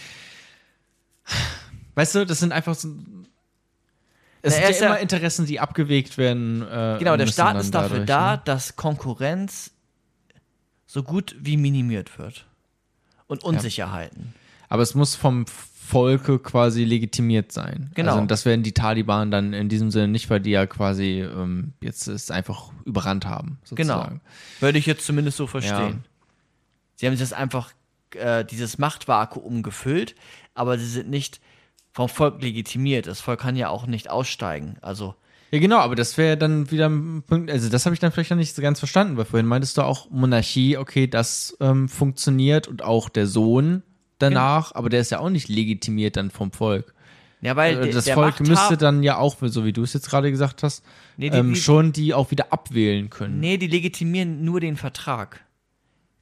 Weißt 1.95 2.15
du, 2.15 2.25
das 2.25 2.39
sind 2.39 2.51
einfach 2.51 2.75
so. 2.75 2.89
Es 4.41 4.53
Na, 4.53 4.65
sind 4.67 4.75
ja 4.75 4.81
ja- 4.81 4.85
immer 4.87 4.99
Interessen, 4.99 5.45
die 5.45 5.59
abgewegt 5.59 6.17
werden. 6.17 6.61
Äh, 6.61 6.97
Genau, 6.99 7.17
der 7.17 7.27
Staat 7.27 7.57
ist 7.57 7.73
dafür 7.73 7.99
dadurch, 7.99 8.07
da, 8.07 8.31
Ne? 8.37 8.41
dass 8.45 8.75
Konkurrenz 8.75 9.71
so 10.85 11.03
gut 11.03 11.35
wie 11.39 11.57
minimiert 11.57 12.17
wird. 12.17 12.45
Und 13.27 13.43
Unsicherheiten. 13.43 14.33
Aber 14.69 14.83
es 14.83 14.95
muss 14.95 15.15
vom 15.15 15.45
Volke 15.87 16.37
quasi 16.37 16.83
legitimiert 16.83 17.53
sein. 17.53 17.91
Genau. 17.95 18.15
Also, 18.15 18.25
das 18.25 18.45
werden 18.45 18.61
die 18.61 18.73
Taliban 18.73 19.31
dann 19.31 19.53
in 19.53 19.69
diesem 19.69 19.89
Sinne 19.89 20.09
nicht, 20.09 20.29
weil 20.29 20.41
die 20.41 20.49
ja 20.49 20.65
quasi 20.65 21.21
ähm, 21.21 21.71
jetzt 21.81 22.07
es 22.07 22.29
einfach 22.29 22.71
überrannt 22.83 23.25
haben. 23.25 23.59
Genau. 23.71 23.93
Sozusagen. 23.93 24.21
Würde 24.59 24.79
ich 24.79 24.85
jetzt 24.85 25.05
zumindest 25.05 25.37
so 25.37 25.47
verstehen. 25.47 26.03
Sie 26.95 27.05
haben 27.05 27.13
sich 27.13 27.21
das 27.21 27.31
einfach, 27.31 27.71
äh, 28.15 28.43
dieses 28.43 28.77
Machtvakuum 28.77 29.63
gefüllt, 29.63 30.15
aber 30.55 30.77
sie 30.77 30.87
sind 30.87 31.09
nicht 31.09 31.39
vom 31.93 32.09
Volk 32.09 32.41
legitimiert. 32.41 33.07
Das 33.07 33.21
Volk 33.21 33.39
kann 33.39 33.55
ja 33.55 33.69
auch 33.69 33.87
nicht 33.87 34.09
aussteigen. 34.09 34.75
Also, 34.81 35.15
Ja, 35.51 35.59
genau, 35.59 35.77
aber 35.77 35.95
das 35.95 36.17
wäre 36.17 36.35
dann 36.35 36.69
wieder 36.69 36.89
ein 36.89 37.23
Punkt, 37.25 37.49
also 37.49 37.69
das 37.69 37.85
habe 37.85 37.93
ich 37.93 38.01
dann 38.01 38.11
vielleicht 38.11 38.31
noch 38.31 38.37
nicht 38.37 38.53
so 38.53 38.61
ganz 38.61 38.79
verstanden, 38.79 39.15
weil 39.15 39.23
vorhin 39.23 39.45
meintest 39.45 39.77
du 39.77 39.83
auch 39.83 40.09
Monarchie, 40.09 40.75
okay, 40.75 41.07
das 41.07 41.55
ähm, 41.61 41.87
funktioniert 41.87 42.67
und 42.67 42.83
auch 42.83 43.07
der 43.07 43.25
Sohn 43.25 43.83
danach, 44.19 44.73
aber 44.75 44.89
der 44.89 45.01
ist 45.01 45.11
ja 45.11 45.19
auch 45.19 45.29
nicht 45.29 45.47
legitimiert 45.49 46.15
dann 46.17 46.31
vom 46.31 46.51
Volk. 46.51 46.93
ja, 47.41 47.55
weil 47.55 47.75
der, 47.75 47.93
das 47.93 48.05
der 48.05 48.15
Volk 48.15 48.35
Machtha- 48.39 48.47
müsste 48.49 48.77
dann 48.77 49.03
ja 49.03 49.17
auch, 49.17 49.37
so 49.41 49.63
wie 49.65 49.73
du 49.73 49.83
es 49.83 49.93
jetzt 49.93 50.09
gerade 50.09 50.31
gesagt 50.31 50.63
hast, 50.63 50.83
Nee, 51.17 51.29
die- 51.29 51.37
ähm, 51.37 51.55
schon 51.55 51.91
die 51.93 52.13
auch 52.13 52.31
wieder 52.31 52.51
abwählen 52.51 53.09
können. 53.09 53.39
Nee, 53.39 53.57
die 53.57 53.67
legitimieren 53.67 54.43
nur 54.43 54.59
den 54.59 54.75
Vertrag. 54.77 55.43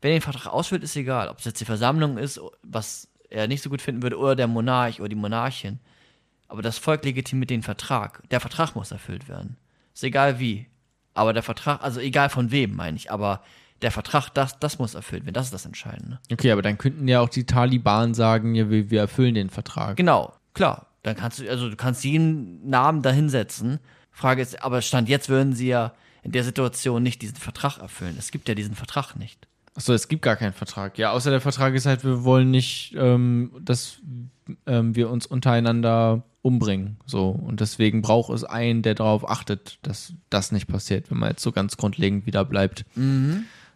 Wer 0.01 0.11
den 0.11 0.22
Vertrag 0.22 0.47
ausführt, 0.53 0.84
ist 0.84 0.95
egal. 0.95 1.30
Ob 1.30 1.39
es 1.39 1.45
jetzt 1.45 1.59
die 1.61 1.65
Versammlung 1.65 2.17
ist, 2.17 2.39
was 2.63 3.07
er 3.30 3.47
nicht 3.47 3.61
so 3.63 3.69
gut 3.69 3.81
finden 3.81 4.03
würde, 4.03 4.17
oder 4.19 4.35
der 4.35 4.47
Monarch 4.47 4.99
oder 4.99 5.09
die 5.09 5.15
Monarchin. 5.15 5.80
Aber 6.47 6.61
das 6.61 6.77
Volk 6.77 7.03
legitimiert 7.03 7.49
den 7.49 7.63
Vertrag. 7.63 8.22
Der 8.30 8.39
Vertrag 8.39 8.76
muss 8.76 8.91
erfüllt 8.91 9.27
werden. 9.27 9.57
Ist 9.95 10.03
egal 10.03 10.39
wie. 10.39 10.67
Aber 11.15 11.34
der 11.34 11.41
Vertrag, 11.43 11.81
also 11.81 11.99
egal 12.01 12.30
von 12.30 12.51
wem, 12.51 12.76
meine 12.76 12.97
ich. 12.97 13.09
Aber 13.09 13.41
der 13.86 13.91
Vertrag, 13.91 14.30
das, 14.30 14.60
das 14.60 14.80
muss 14.80 14.95
erfüllt 14.95 15.26
werden. 15.26 15.36
Das 15.36 15.45
ist 15.45 15.53
das 15.53 15.66
Entscheidende. 15.66 16.20
Okay, 16.32 16.52
aber 16.52 16.64
dann 16.64 16.80
könnten 16.80 17.07
ja 17.07 17.22
auch 17.22 17.30
die 17.30 17.45
Taliban 17.45 18.16
sagen, 18.16 18.56
ja, 18.56 18.70
wir, 18.70 18.90
wir 18.90 18.99
erfüllen 18.99 19.36
den 19.36 19.52
Vertrag. 19.52 19.95
Genau, 19.95 20.34
klar. 20.56 20.88
Dann 21.03 21.16
kannst 21.16 21.40
du, 21.40 21.48
also 21.48 21.70
du 21.70 21.76
kannst 21.76 22.03
jeden 22.03 22.68
Namen 22.68 23.03
da 23.03 23.12
hinsetzen. 23.12 23.80
Frage 24.12 24.41
ist, 24.41 24.64
aber 24.64 24.82
Stand 24.82 25.07
jetzt 25.07 25.30
würden 25.30 25.53
sie 25.53 25.68
ja 25.68 25.94
in 26.24 26.32
der 26.32 26.44
Situation 26.44 27.03
nicht 27.03 27.22
diesen 27.22 27.36
Vertrag 27.36 27.78
erfüllen. 27.78 28.16
Es 28.18 28.32
gibt 28.32 28.49
ja 28.49 28.56
diesen 28.56 28.74
Vertrag 28.74 29.16
nicht. 29.16 29.48
Achso, 29.76 29.94
es 29.94 30.07
gibt 30.07 30.24
gar 30.24 30.36
keinen 30.36 30.53
Vertrag. 30.53 30.98
Ja, 30.98 31.12
außer 31.12 31.30
der 31.30 31.41
Vertrag 31.41 31.76
ist 31.76 31.86
halt, 31.86 32.03
wir 32.03 32.24
wollen 32.24 32.49
nicht, 32.49 32.95
ähm, 32.98 33.52
dass 33.62 33.99
ähm, 34.66 34.95
wir 34.95 35.12
uns 35.12 35.28
untereinander 35.28 36.24
umbringen. 36.41 36.98
So. 37.06 37.30
Und 37.30 37.60
deswegen 37.60 38.02
braucht 38.02 38.34
es 38.34 38.44
einen, 38.44 38.82
der 38.82 38.95
darauf 38.95 39.30
achtet, 39.30 39.78
dass 39.84 40.14
das 40.32 40.52
nicht 40.52 40.68
passiert, 40.68 41.12
wenn 41.12 41.20
man 41.20 41.30
jetzt 41.30 41.44
so 41.44 41.52
ganz 41.52 41.78
grundlegend 41.78 42.26
wieder 42.26 42.45
bleibt. 42.45 42.86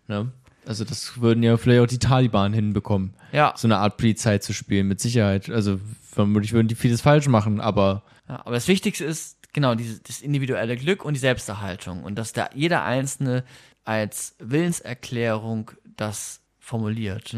Ne? 0.09 0.31
Also, 0.65 0.83
das 0.83 1.21
würden 1.21 1.41
ja 1.41 1.55
vielleicht 1.57 1.81
auch 1.81 1.87
die 1.87 1.99
Taliban 1.99 2.51
hinbekommen, 2.53 3.13
Ja. 3.31 3.53
so 3.55 3.67
eine 3.67 3.77
Art 3.77 3.95
Polizei 3.97 4.37
zu 4.39 4.53
spielen, 4.53 4.87
mit 4.87 4.99
Sicherheit. 4.99 5.49
Also, 5.49 5.79
vermutlich 6.11 6.51
würden 6.51 6.67
die 6.67 6.75
vieles 6.75 6.99
falsch 7.01 7.27
machen, 7.27 7.61
aber 7.61 8.03
Ja, 8.27 8.41
aber 8.45 8.55
das 8.55 8.67
Wichtigste 8.67 9.05
ist, 9.05 9.37
genau, 9.53 9.73
dieses, 9.75 10.03
das 10.03 10.21
individuelle 10.21 10.75
Glück 10.75 11.05
und 11.05 11.13
die 11.13 11.19
Selbsterhaltung. 11.19 12.03
Und 12.03 12.15
dass 12.15 12.33
da 12.33 12.49
jeder 12.53 12.83
Einzelne 12.83 13.43
als 13.85 14.35
Willenserklärung 14.39 15.71
das 15.97 16.41
formuliert. 16.59 17.35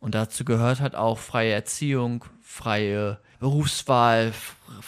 Und 0.00 0.14
dazu 0.14 0.44
gehört 0.44 0.80
halt 0.80 0.94
auch 0.94 1.18
freie 1.18 1.52
Erziehung, 1.52 2.24
freie 2.42 3.18
Berufswahl, 3.44 4.32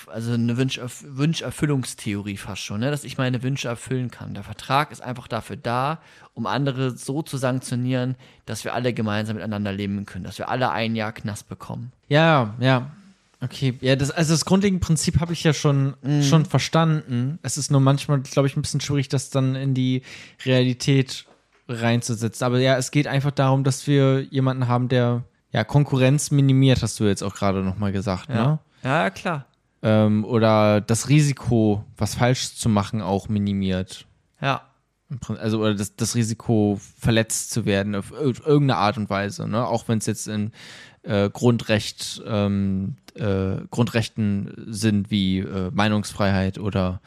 also 0.07 0.33
eine 0.33 0.57
Wünscherf 0.57 1.05
Wünscherfüllungstheorie 1.07 2.39
fast 2.39 2.63
schon, 2.63 2.81
ne? 2.81 2.91
dass 2.91 3.05
ich 3.05 3.19
meine 3.19 3.43
Wünsche 3.43 3.69
erfüllen 3.69 4.11
kann. 4.11 4.33
Der 4.33 4.45
Vertrag 4.45 4.93
ist 4.93 5.03
einfach 5.03 5.29
dafür 5.29 5.57
da, 5.57 6.01
um 6.33 6.47
andere 6.47 6.97
so 6.97 7.21
zu 7.21 7.37
sanktionieren, 7.37 8.15
dass 8.47 8.65
wir 8.65 8.73
alle 8.73 8.95
gemeinsam 8.95 9.37
miteinander 9.37 9.73
leben 9.73 10.07
können, 10.07 10.25
dass 10.25 10.39
wir 10.39 10.49
alle 10.49 10.71
ein 10.71 10.97
Jahr 10.97 11.13
Knast 11.13 11.51
bekommen. 11.51 11.93
Ja, 12.09 12.55
ja. 12.59 12.93
Okay, 13.43 13.75
ja, 13.83 13.95
das, 13.95 14.11
also 14.11 14.33
das 14.33 14.47
grundlegende 14.47 14.83
Prinzip 14.83 15.21
habe 15.21 15.35
ich 15.35 15.45
ja 15.45 15.53
schon, 15.53 15.93
schon 16.23 16.47
verstanden. 16.47 17.39
Es 17.43 17.59
ist 17.59 17.71
nur 17.71 17.83
manchmal, 17.83 18.21
glaube 18.21 18.49
ich, 18.49 18.57
ein 18.57 18.63
bisschen 18.63 18.81
schwierig, 18.81 19.11
das 19.11 19.29
dann 19.29 19.55
in 19.55 19.75
die 19.75 20.01
Realität 20.47 21.27
reinzusetzen. 21.69 22.43
Aber 22.43 22.59
ja, 22.59 22.79
es 22.79 22.91
geht 22.91 23.07
einfach 23.07 23.33
darum, 23.33 23.65
dass 23.65 23.87
wir 23.87 24.23
jemanden 24.23 24.67
haben, 24.67 24.89
der 24.89 25.25
ja 25.57 25.65
Konkurrenz 25.65 26.31
minimiert, 26.31 26.83
hast 26.83 27.01
du 27.01 27.05
jetzt 27.05 27.23
auch 27.23 27.35
gerade 27.35 27.63
nochmal 27.65 27.91
gesagt, 27.91 28.29
ne? 28.29 28.59
Ja, 28.85 29.11
klar. 29.11 29.47
Ähm, 29.83 30.25
oder 30.25 30.81
das 30.81 31.09
Risiko, 31.09 31.85
was 31.97 32.15
falsch 32.15 32.55
zu 32.55 32.69
machen, 32.69 33.01
auch 33.03 33.29
minimiert. 33.29 34.07
Ja. 34.41 34.63
Also, 35.39 35.61
oder 35.61 35.75
das, 35.75 35.95
das 35.97 36.15
Risiko, 36.17 36.81
verletzt 36.99 37.51
zu 37.53 37.65
werden, 37.65 37.95
auf 37.95 38.11
ir- 38.13 38.45
irgendeine 38.47 38.77
Art 38.77 38.97
und 38.99 39.09
Weise, 39.09 39.47
ne? 39.49 39.67
Auch 39.67 39.87
wenn 39.89 39.99
es 39.99 40.07
jetzt 40.07 40.27
in 40.29 40.51
äh, 41.03 41.31
Grundrecht, 41.31 42.21
ähm, 42.27 42.97
äh, 43.15 43.59
Grundrechten 43.71 44.53
sind 44.67 45.11
wie 45.11 45.39
äh, 45.39 45.71
Meinungsfreiheit 45.73 46.59
oder 46.59 47.01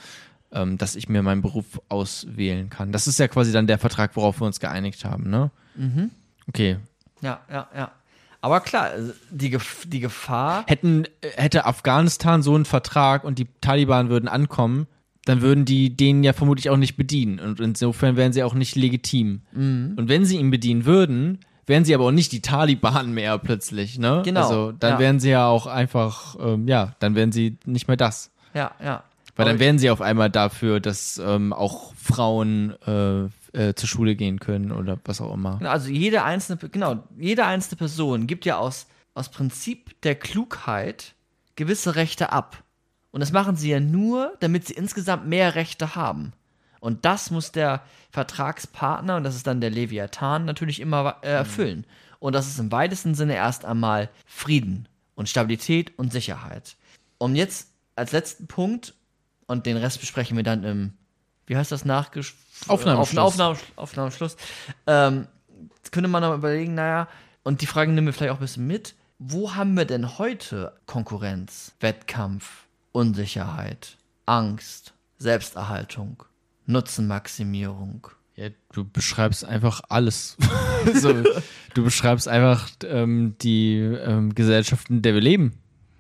ähm, 0.52 0.78
dass 0.78 0.96
ich 0.96 1.10
mir 1.10 1.22
meinen 1.22 1.42
Beruf 1.42 1.80
auswählen 1.90 2.70
kann. 2.70 2.92
Das 2.92 3.06
ist 3.08 3.20
ja 3.20 3.28
quasi 3.28 3.52
dann 3.52 3.68
der 3.68 3.78
Vertrag, 3.78 4.16
worauf 4.16 4.40
wir 4.42 4.48
uns 4.48 4.60
geeinigt 4.60 5.04
haben, 5.06 5.30
ne? 5.30 5.52
Mhm. 5.76 6.10
Okay. 6.48 6.78
Ja, 7.22 7.42
ja, 7.52 7.68
ja. 7.76 7.92
Aber 8.42 8.62
klar, 8.62 8.86
also 8.86 9.14
die, 9.30 9.50
Gef 9.50 9.86
die 9.88 10.00
Gefahr. 10.00 10.64
Hätten, 10.68 11.06
äh, 11.22 11.30
hätte 11.36 11.66
Afghanistan 11.66 12.42
so 12.42 12.56
einen 12.56 12.66
Vertrag 12.66 13.24
und 13.24 13.40
die 13.40 13.48
Taliban 13.62 14.10
würden 14.10 14.30
ankommen, 14.30 14.88
dann 15.26 15.42
würden 15.42 15.66
die 15.66 15.96
den 15.96 16.24
ja 16.24 16.34
vermutlich 16.34 16.70
auch 16.70 16.78
nicht 16.78 16.96
bedienen. 16.96 17.40
Und 17.40 17.60
insofern 17.60 18.16
wären 18.16 18.34
sie 18.34 18.44
auch 18.44 18.54
nicht 18.54 18.76
legitim. 18.76 19.42
Mhm. 19.52 19.94
Und 19.98 20.10
wenn 20.10 20.26
sie 20.26 20.38
ihn 20.38 20.52
bedienen 20.52 20.86
würden, 20.86 21.40
wären 21.68 21.86
sie 21.86 21.94
aber 21.94 22.06
auch 22.06 22.12
nicht 22.12 22.32
die 22.32 22.42
Taliban 22.42 23.12
mehr 23.14 23.38
plötzlich, 23.38 24.00
ne? 24.00 24.22
Genau, 24.26 24.42
Also 24.42 24.72
dann 24.72 24.94
ja. 24.94 25.00
wären 25.00 25.20
sie 25.20 25.30
ja 25.30 25.48
auch 25.48 25.68
einfach, 25.68 26.36
ähm, 26.40 26.68
ja, 26.68 26.96
dann 27.00 27.16
wären 27.16 27.32
sie 27.32 27.58
nicht 27.66 27.88
mehr 27.88 27.98
das. 27.98 28.32
Ja, 28.54 28.72
ja. 28.84 29.04
Weil 29.36 29.46
dann 29.46 29.60
wären 29.60 29.80
sie 29.80 29.90
auf 29.90 30.02
einmal 30.02 30.30
dafür, 30.30 30.82
dass 30.82 31.18
ähm, 31.24 31.54
auch 31.54 31.94
Frauen 31.96 32.72
äh, 32.86 33.30
äh, 33.54 33.74
zur 33.74 33.90
Schule 33.90 34.16
gehen 34.16 34.40
können 34.40 34.72
oder 34.72 35.00
was 35.06 35.22
auch 35.22 35.34
immer. 35.34 35.58
Genau, 35.58 35.70
Also 35.70 35.90
jede 35.90 36.24
einzelne, 36.24 36.58
genau, 36.70 37.04
jede 37.18 37.46
einzelne 37.46 37.78
Person 37.78 38.28
gibt 38.28 38.46
ja 38.46 38.58
aus, 38.58 38.88
aus 39.14 39.30
Prinzip 39.30 40.00
der 40.02 40.16
Klugheit 40.16 41.16
gewisse 41.56 41.96
Rechte 41.96 42.32
ab. 42.32 42.64
Und 43.12 43.22
das 43.22 43.32
machen 43.32 43.56
sie 43.56 43.72
ja 43.72 43.80
nur, 43.80 44.34
damit 44.40 44.68
sie 44.68 44.74
insgesamt 44.74 45.28
mehr 45.28 45.56
Rechte 45.56 45.96
haben. 45.96 46.34
Und 46.80 47.06
das 47.06 47.32
muss 47.32 47.52
der 47.52 47.82
Vertragspartner, 48.12 49.18
und 49.18 49.24
das 49.24 49.36
ist 49.36 49.48
dann 49.48 49.62
der 49.62 49.70
Leviathan, 49.70 50.46
natürlich 50.46 50.80
immer 50.80 51.18
äh, 51.22 51.30
erfüllen. 51.30 51.86
Und 52.20 52.34
das 52.34 52.48
ist 52.48 52.60
im 52.60 52.72
weitesten 52.72 53.16
Sinne 53.16 53.36
erst 53.36 53.66
einmal 53.66 54.10
Frieden 54.26 54.88
und 55.16 55.28
Stabilität 55.28 55.98
und 55.98 56.14
Sicherheit. 56.14 56.78
Und 57.18 57.36
jetzt 57.36 57.72
als 57.96 58.12
letzten 58.12 58.48
Punkt, 58.48 58.94
und 59.48 59.66
den 59.66 59.78
Rest 59.78 60.00
besprechen 60.00 60.38
wir 60.38 60.44
dann 60.44 60.64
im, 60.64 60.94
wie 61.50 61.58
heißt 61.58 61.72
das, 61.72 61.84
Nachgesch 61.84 62.36
Aufnahmeschluss. 62.68 63.18
Auf, 63.18 63.34
Aufnahme, 63.34 63.58
Aufnahmeschluss. 63.76 64.38
Ähm, 64.86 65.28
jetzt 65.78 65.92
könnte 65.92 66.10
man 66.10 66.22
noch 66.22 66.36
überlegen, 66.36 66.76
naja, 66.76 67.08
und 67.44 67.62
die 67.62 67.66
Frage 67.66 67.92
nehmen 67.92 68.08
wir 68.08 68.14
vielleicht 68.14 68.32
auch 68.32 68.38
ein 68.38 68.42
bisschen 68.42 68.68
mit. 68.68 68.96
Wo 69.18 69.56
haben 69.56 69.76
wir 69.76 69.86
denn 69.86 70.18
heute 70.18 70.74
Konkurrenz, 70.86 71.74
Wettkampf, 71.80 72.68
Unsicherheit, 72.92 73.98
Angst, 74.26 74.94
Selbsterhaltung, 75.18 76.24
Nutzenmaximierung. 76.66 78.08
Ja, 78.36 78.50
du 78.72 78.86
beschreibst 78.86 79.44
einfach 79.44 79.82
alles. 79.90 80.38
so, 80.94 81.14
du 81.74 81.84
beschreibst 81.84 82.28
einfach 82.28 82.70
ähm, 82.86 83.36
die 83.42 83.80
ähm, 83.80 84.36
Gesellschaften, 84.36 84.98
in 84.98 85.02
der 85.02 85.16
wir 85.16 85.22
leben. 85.22 85.60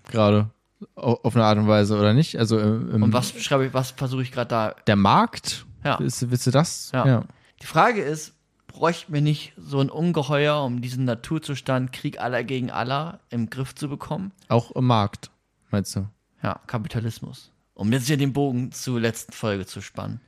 Gerade. 0.09 0.51
Au- 0.95 1.19
Auf 1.23 1.35
eine 1.35 1.45
Art 1.45 1.57
und 1.57 1.67
Weise, 1.67 1.97
oder 1.97 2.13
nicht? 2.13 2.37
Also 2.37 2.59
ähm, 2.59 3.03
Und 3.03 3.13
was 3.13 3.31
schreibe 3.41 3.65
ich, 3.65 3.73
was 3.73 3.91
versuche 3.91 4.21
ich 4.21 4.31
gerade 4.31 4.47
da? 4.49 4.75
der 4.87 4.95
Markt? 4.95 5.65
Ja. 5.83 5.99
Willst, 5.99 6.29
willst 6.29 6.47
du 6.47 6.51
das? 6.51 6.91
Ja. 6.93 7.23
Die 7.61 7.65
Frage 7.65 8.01
ist, 8.01 8.33
bräuchten 8.67 9.13
wir 9.13 9.21
nicht 9.21 9.53
so 9.57 9.79
ein 9.79 9.89
Ungeheuer, 9.89 10.63
um 10.63 10.81
diesen 10.81 11.05
Naturzustand 11.05 11.91
Krieg 11.91 12.21
aller 12.21 12.43
gegen 12.43 12.71
aller 12.71 13.19
im 13.29 13.49
Griff 13.49 13.75
zu 13.75 13.89
bekommen? 13.89 14.31
Auch 14.47 14.71
im 14.71 14.85
Markt, 14.87 15.31
meinst 15.71 15.95
du? 15.95 16.07
Ja, 16.43 16.59
Kapitalismus. 16.67 17.51
Um 17.73 17.91
jetzt 17.93 18.07
hier 18.07 18.17
den 18.17 18.33
Bogen 18.33 18.71
zur 18.71 18.99
letzten 18.99 19.33
Folge 19.33 19.65
zu 19.65 19.81
spannen. 19.81 20.19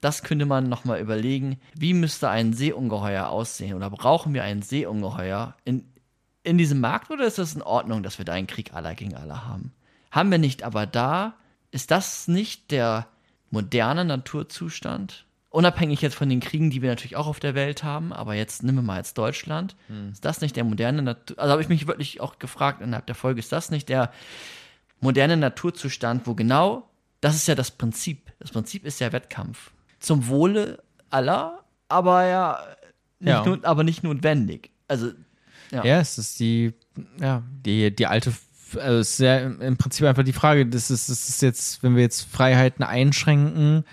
Das 0.00 0.22
könnte 0.22 0.46
man 0.46 0.68
nochmal 0.68 1.00
überlegen. 1.00 1.58
Wie 1.74 1.92
müsste 1.92 2.28
ein 2.28 2.52
Seeungeheuer 2.52 3.28
aussehen? 3.28 3.74
Oder 3.74 3.90
brauchen 3.90 4.32
wir 4.32 4.44
ein 4.44 4.62
Seeungeheuer 4.62 5.56
in, 5.64 5.84
in 6.44 6.56
diesem 6.56 6.80
Markt? 6.80 7.10
Oder 7.10 7.26
ist 7.26 7.38
das 7.38 7.54
in 7.54 7.62
Ordnung, 7.62 8.02
dass 8.02 8.18
wir 8.18 8.24
da 8.24 8.32
einen 8.34 8.46
Krieg 8.46 8.74
aller 8.74 8.94
gegen 8.94 9.14
alle 9.16 9.44
haben? 9.46 9.72
Haben 10.10 10.30
wir 10.30 10.38
nicht, 10.38 10.62
aber 10.62 10.86
da 10.86 11.34
ist 11.70 11.90
das 11.90 12.28
nicht 12.28 12.70
der 12.70 13.08
moderne 13.50 14.04
Naturzustand? 14.04 15.24
Unabhängig 15.50 16.02
jetzt 16.02 16.14
von 16.14 16.28
den 16.28 16.40
Kriegen, 16.40 16.70
die 16.70 16.82
wir 16.82 16.90
natürlich 16.90 17.16
auch 17.16 17.26
auf 17.26 17.40
der 17.40 17.54
Welt 17.54 17.82
haben, 17.82 18.12
aber 18.12 18.34
jetzt 18.34 18.62
nehmen 18.62 18.78
wir 18.78 18.82
mal 18.82 18.98
jetzt 18.98 19.16
Deutschland. 19.16 19.76
Ist 20.12 20.24
das 20.24 20.40
nicht 20.42 20.56
der 20.56 20.64
moderne 20.64 21.02
Natur? 21.02 21.38
Also 21.38 21.52
habe 21.52 21.62
ich 21.62 21.70
mich 21.70 21.86
wirklich 21.86 22.20
auch 22.20 22.38
gefragt 22.38 22.82
innerhalb 22.82 23.06
der 23.06 23.14
Folge, 23.14 23.40
ist 23.40 23.50
das 23.50 23.70
nicht 23.70 23.88
der 23.88 24.12
moderne 25.00 25.36
Naturzustand, 25.36 26.26
wo 26.26 26.34
genau, 26.34 26.90
das 27.20 27.34
ist 27.34 27.48
ja 27.48 27.54
das 27.54 27.70
Prinzip. 27.70 28.30
Das 28.38 28.50
Prinzip 28.50 28.84
ist 28.84 29.00
ja 29.00 29.10
Wettkampf. 29.12 29.70
Zum 30.00 30.28
Wohle 30.28 30.82
aller, 31.10 31.64
aber 31.88 32.26
ja, 32.26 32.60
nicht, 33.18 33.30
Ja. 33.30 33.44
Not, 33.44 33.64
aber 33.64 33.84
nicht 33.84 34.04
notwendig. 34.04 34.70
Also, 34.86 35.12
ja. 35.70 35.84
Ja, 35.84 36.00
es 36.00 36.18
ist 36.18 36.38
die, 36.40 36.74
ja, 37.20 37.42
die, 37.64 37.94
die 37.94 38.06
alte, 38.06 38.32
also 38.76 38.98
es 38.98 39.10
ist 39.12 39.20
ja 39.20 39.38
im 39.38 39.76
Prinzip 39.76 40.06
einfach 40.06 40.24
die 40.24 40.32
Frage, 40.32 40.66
das 40.66 40.90
ist, 40.90 41.08
das 41.08 41.28
ist 41.28 41.42
jetzt, 41.42 41.82
wenn 41.82 41.96
wir 41.96 42.02
jetzt 42.02 42.22
Freiheiten 42.30 42.84
einschränken, 42.84 43.84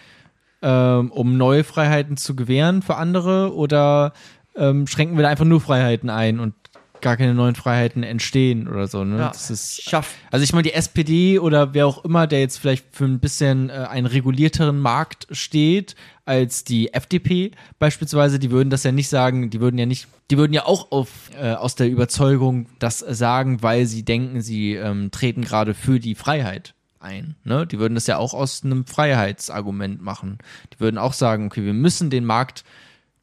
ähm, 0.62 1.12
um 1.12 1.38
neue 1.38 1.64
Freiheiten 1.64 2.18
zu 2.18 2.36
gewähren 2.36 2.82
für 2.82 2.96
andere, 2.96 3.54
oder 3.54 4.14
ähm, 4.56 4.88
schränken 4.88 5.18
wir 5.18 5.24
da 5.24 5.30
einfach 5.30 5.46
nur 5.46 5.62
Freiheiten 5.62 6.10
ein 6.10 6.40
und 6.40 6.54
gar 7.02 7.18
keine 7.18 7.36
neuen 7.36 7.56
Freiheiten 7.56 8.04
entstehen 8.04 8.68
oder 8.68 8.88
so, 8.88 9.04
ne? 9.04 9.20
Ja. 9.20 9.28
Das 9.28 9.52
ist, 9.52 9.84
Schaff. 9.84 10.16
also 10.32 10.44
ich 10.44 10.54
meine, 10.54 10.64
die 10.64 10.74
SPD 10.74 11.38
oder 11.38 11.74
wer 11.74 11.86
auch 11.86 12.04
immer, 12.04 12.26
der 12.26 12.40
jetzt 12.40 12.58
vielleicht 12.58 12.86
für 12.92 13.06
ein 13.06 13.20
bisschen 13.20 13.70
äh, 13.70 13.74
einen 13.74 14.08
regulierteren 14.08 14.80
Markt 14.80 15.28
steht 15.30 15.96
als 16.26 16.64
die 16.64 16.94
FDP 16.94 17.52
beispielsweise, 17.80 18.40
die 18.40 18.52
würden 18.52 18.70
das 18.70 18.84
ja 18.84 18.92
nicht 18.92 19.10
sagen, 19.10 19.50
die 19.50 19.60
würden 19.60 19.78
ja 19.78 19.86
nicht, 19.86 20.08
die 20.32 20.38
würden 20.38 20.54
ja 20.54 20.66
auch 20.66 20.92
auf, 20.92 21.30
äh, 21.40 21.54
aus 21.54 21.76
der 21.76 21.90
Überzeugung 21.90 22.68
das 22.80 23.00
sagen, 23.00 23.62
weil 23.62 23.86
sie 23.86 24.04
denken, 24.04 24.42
sie 24.42 24.74
ähm, 24.74 25.12
treten 25.12 25.44
gerade 25.44 25.74
für 25.74 26.00
die 26.00 26.16
Freiheit 26.16 26.74
ein. 27.00 27.36
Ne? 27.44 27.68
Die 27.68 27.80
würden 27.80 27.94
das 27.96 28.08
ja 28.08 28.18
auch 28.18 28.34
aus 28.34 28.64
einem 28.64 28.86
Freiheitsargument 28.86 30.02
machen. 30.02 30.40
Die 30.74 30.80
würden 30.80 30.98
auch 30.98 31.14
sagen, 31.14 31.46
okay, 31.46 31.64
wir 31.64 31.74
müssen 31.74 32.10
den 32.10 32.26
Markt 32.26 32.64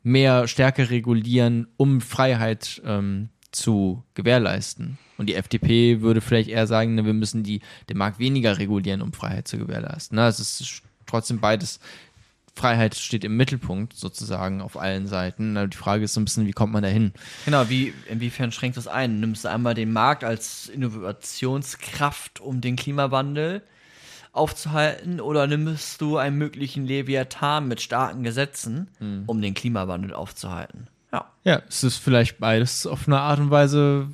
mehr 0.04 0.46
stärker 0.48 0.90
regulieren, 0.90 1.66
um 1.76 2.00
Freiheit 2.00 2.80
ähm, 2.84 3.28
zu 3.50 4.02
gewährleisten. 4.14 4.98
Und 5.18 5.26
die 5.28 5.34
FDP 5.34 6.00
würde 6.00 6.20
vielleicht 6.20 6.48
eher 6.48 6.66
sagen, 6.66 6.94
ne, 6.94 7.04
wir 7.04 7.12
müssen 7.12 7.42
die, 7.42 7.60
den 7.88 7.98
Markt 7.98 8.18
weniger 8.18 8.58
regulieren, 8.58 9.02
um 9.02 9.12
Freiheit 9.12 9.46
zu 9.46 9.58
gewährleisten. 9.58 10.16
Na, 10.16 10.28
es 10.28 10.40
ist 10.40 10.82
trotzdem 11.06 11.40
beides. 11.40 11.78
Freiheit 12.54 12.94
steht 12.94 13.24
im 13.24 13.36
Mittelpunkt 13.36 13.94
sozusagen 13.94 14.60
auf 14.60 14.76
allen 14.76 15.06
Seiten. 15.06 15.70
Die 15.70 15.76
Frage 15.76 16.04
ist 16.04 16.14
so 16.14 16.20
ein 16.20 16.24
bisschen, 16.24 16.46
wie 16.46 16.52
kommt 16.52 16.72
man 16.72 16.82
da 16.82 16.88
hin? 16.88 17.12
Genau, 17.44 17.68
wie, 17.68 17.94
inwiefern 18.08 18.52
schränkt 18.52 18.76
das 18.76 18.88
ein? 18.88 19.20
Nimmst 19.20 19.44
du 19.44 19.50
einmal 19.50 19.74
den 19.74 19.92
Markt 19.92 20.22
als 20.22 20.68
Innovationskraft, 20.68 22.40
um 22.40 22.60
den 22.60 22.76
Klimawandel 22.76 23.62
aufzuhalten, 24.32 25.20
oder 25.20 25.46
nimmst 25.46 26.00
du 26.00 26.16
einen 26.16 26.38
möglichen 26.38 26.86
Leviathan 26.86 27.68
mit 27.68 27.82
starken 27.82 28.22
Gesetzen, 28.22 28.88
um 29.26 29.42
den 29.42 29.54
Klimawandel 29.54 30.14
aufzuhalten? 30.14 30.88
Ja. 31.12 31.30
Ja, 31.44 31.62
es 31.68 31.84
ist 31.84 31.98
vielleicht 31.98 32.38
beides 32.38 32.86
auf 32.86 33.06
eine 33.06 33.20
Art 33.20 33.40
und 33.40 33.50
Weise. 33.50 34.08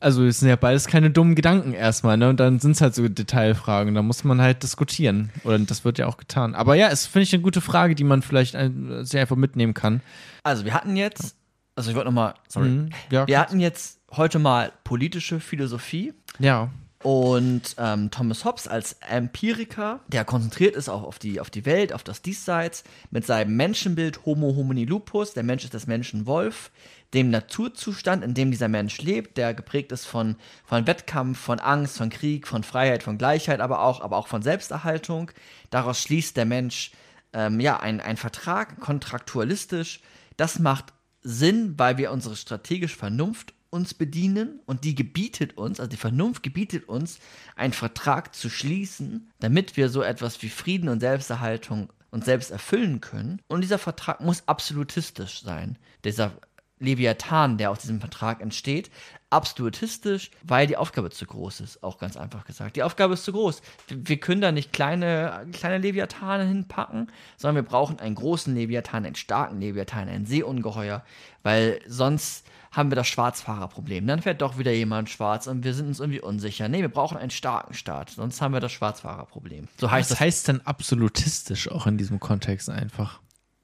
Also, 0.00 0.24
es 0.24 0.40
sind 0.40 0.48
ja 0.48 0.56
beides 0.56 0.86
keine 0.86 1.10
dummen 1.10 1.34
Gedanken 1.34 1.74
erstmal, 1.74 2.16
ne? 2.16 2.30
Und 2.30 2.40
dann 2.40 2.58
sind 2.58 2.72
es 2.72 2.80
halt 2.80 2.94
so 2.94 3.06
Detailfragen. 3.06 3.94
Da 3.94 4.02
muss 4.02 4.24
man 4.24 4.40
halt 4.40 4.62
diskutieren. 4.62 5.30
Oder 5.44 5.58
das 5.58 5.84
wird 5.84 5.98
ja 5.98 6.06
auch 6.06 6.16
getan. 6.16 6.54
Aber 6.54 6.74
ja, 6.74 6.88
es 6.88 7.06
finde 7.06 7.24
ich 7.24 7.34
eine 7.34 7.42
gute 7.42 7.60
Frage, 7.60 7.94
die 7.94 8.04
man 8.04 8.22
vielleicht 8.22 8.56
ein, 8.56 9.04
sehr 9.04 9.20
einfach 9.20 9.36
mitnehmen 9.36 9.74
kann. 9.74 10.00
Also 10.42 10.64
wir 10.64 10.72
hatten 10.72 10.96
jetzt, 10.96 11.36
also 11.76 11.90
ich 11.90 11.96
wollte 11.96 12.08
nochmal, 12.08 12.34
sorry, 12.48 12.68
Mhm. 12.70 12.90
Ja, 13.10 13.26
wir 13.26 13.38
hatten 13.38 13.60
jetzt 13.60 14.00
heute 14.12 14.38
mal 14.38 14.72
politische 14.84 15.38
Philosophie 15.38 16.14
ja. 16.38 16.70
und 17.02 17.74
ähm, 17.78 18.10
Thomas 18.10 18.44
Hobbes 18.44 18.66
als 18.68 18.96
Empiriker, 19.08 20.00
der 20.08 20.24
konzentriert 20.24 20.76
ist 20.76 20.88
auch 20.88 21.02
auf 21.02 21.18
die, 21.18 21.40
auf 21.40 21.50
die 21.50 21.66
Welt, 21.66 21.92
auf 21.92 22.02
das 22.02 22.22
Diesseits, 22.22 22.84
mit 23.10 23.26
seinem 23.26 23.56
Menschenbild 23.56 24.24
Homo 24.24 24.56
homini 24.56 24.84
lupus, 24.84 25.34
der 25.34 25.42
Mensch 25.42 25.64
ist 25.64 25.74
das 25.74 25.86
Menschenwolf, 25.86 26.70
dem 27.14 27.30
Naturzustand, 27.30 28.22
in 28.22 28.34
dem 28.34 28.50
dieser 28.50 28.68
Mensch 28.68 28.98
lebt, 28.98 29.36
der 29.36 29.54
geprägt 29.54 29.92
ist 29.92 30.06
von, 30.06 30.36
von 30.64 30.86
Wettkampf, 30.86 31.38
von 31.38 31.58
Angst, 31.58 31.98
von 31.98 32.10
Krieg, 32.10 32.46
von 32.46 32.62
Freiheit, 32.62 33.02
von 33.02 33.18
Gleichheit, 33.18 33.60
aber 33.60 33.82
auch, 33.82 34.00
aber 34.00 34.16
auch 34.16 34.28
von 34.28 34.42
Selbsterhaltung. 34.42 35.30
Daraus 35.70 36.00
schließt 36.00 36.36
der 36.36 36.44
Mensch 36.44 36.92
ähm, 37.32 37.60
ja 37.60 37.80
ein, 37.80 38.00
ein 38.00 38.16
Vertrag, 38.16 38.78
kontraktualistisch. 38.80 40.00
Das 40.36 40.58
macht 40.58 40.92
Sinn, 41.22 41.74
weil 41.76 41.98
wir 41.98 42.12
unsere 42.12 42.36
strategische 42.36 42.96
Vernunft 42.96 43.54
uns 43.70 43.94
bedienen 43.94 44.60
und 44.66 44.84
die 44.84 44.94
gebietet 44.94 45.56
uns, 45.56 45.78
also 45.78 45.88
die 45.88 45.96
Vernunft 45.96 46.42
gebietet 46.42 46.88
uns, 46.88 47.18
einen 47.54 47.72
Vertrag 47.72 48.34
zu 48.34 48.50
schließen, 48.50 49.30
damit 49.38 49.76
wir 49.76 49.88
so 49.88 50.02
etwas 50.02 50.42
wie 50.42 50.48
Frieden 50.48 50.88
und 50.88 51.00
Selbsterhaltung 51.00 51.92
uns 52.10 52.24
selbst 52.24 52.50
erfüllen 52.50 53.00
können. 53.00 53.40
Und 53.46 53.60
dieser 53.60 53.78
Vertrag 53.78 54.20
muss 54.20 54.48
absolutistisch 54.48 55.42
sein. 55.42 55.78
Dieser 56.04 56.32
Leviathan, 56.80 57.58
der 57.58 57.70
aus 57.70 57.80
diesem 57.80 58.00
Vertrag 58.00 58.40
entsteht, 58.40 58.90
absolutistisch, 59.28 60.30
weil 60.42 60.66
die 60.66 60.76
Aufgabe 60.76 61.10
zu 61.10 61.24
groß 61.24 61.60
ist, 61.60 61.82
auch 61.84 61.98
ganz 61.98 62.16
einfach 62.16 62.44
gesagt. 62.44 62.76
Die 62.76 62.82
Aufgabe 62.82 63.14
ist 63.14 63.24
zu 63.24 63.32
groß. 63.32 63.62
Wir 63.88 64.18
können 64.18 64.40
da 64.40 64.50
nicht 64.50 64.72
kleine, 64.72 65.46
kleine 65.52 65.78
Leviathane 65.78 66.44
hinpacken, 66.44 67.12
sondern 67.36 67.64
wir 67.64 67.70
brauchen 67.70 68.00
einen 68.00 68.16
großen 68.16 68.54
Leviathan, 68.54 69.06
einen 69.06 69.14
starken 69.14 69.60
Leviathan, 69.60 70.08
ein 70.08 70.26
Seeungeheuer, 70.26 71.04
weil 71.42 71.80
sonst 71.86 72.44
haben 72.72 72.90
wir 72.90 72.96
das 72.96 73.08
Schwarzfahrerproblem. 73.08 74.06
Dann 74.06 74.22
fährt 74.22 74.42
doch 74.42 74.58
wieder 74.58 74.72
jemand 74.72 75.10
schwarz 75.10 75.46
und 75.46 75.64
wir 75.64 75.74
sind 75.74 75.88
uns 75.88 76.00
irgendwie 76.00 76.20
unsicher. 76.20 76.68
Nee, 76.68 76.80
wir 76.80 76.88
brauchen 76.88 77.18
einen 77.18 77.30
starken 77.30 77.74
Staat, 77.74 78.10
sonst 78.10 78.40
haben 78.40 78.52
wir 78.52 78.60
das 78.60 78.72
Schwarzfahrerproblem. 78.72 79.68
So 79.78 79.90
heißt 79.90 80.10
Das 80.10 80.18
das 80.18 80.20
heißt 80.20 80.48
dann 80.48 80.60
absolutistisch 80.62 81.70
auch 81.70 81.86
in 81.86 81.98
diesem 81.98 82.20
Kontext 82.20 82.70
einfach. 82.70 83.20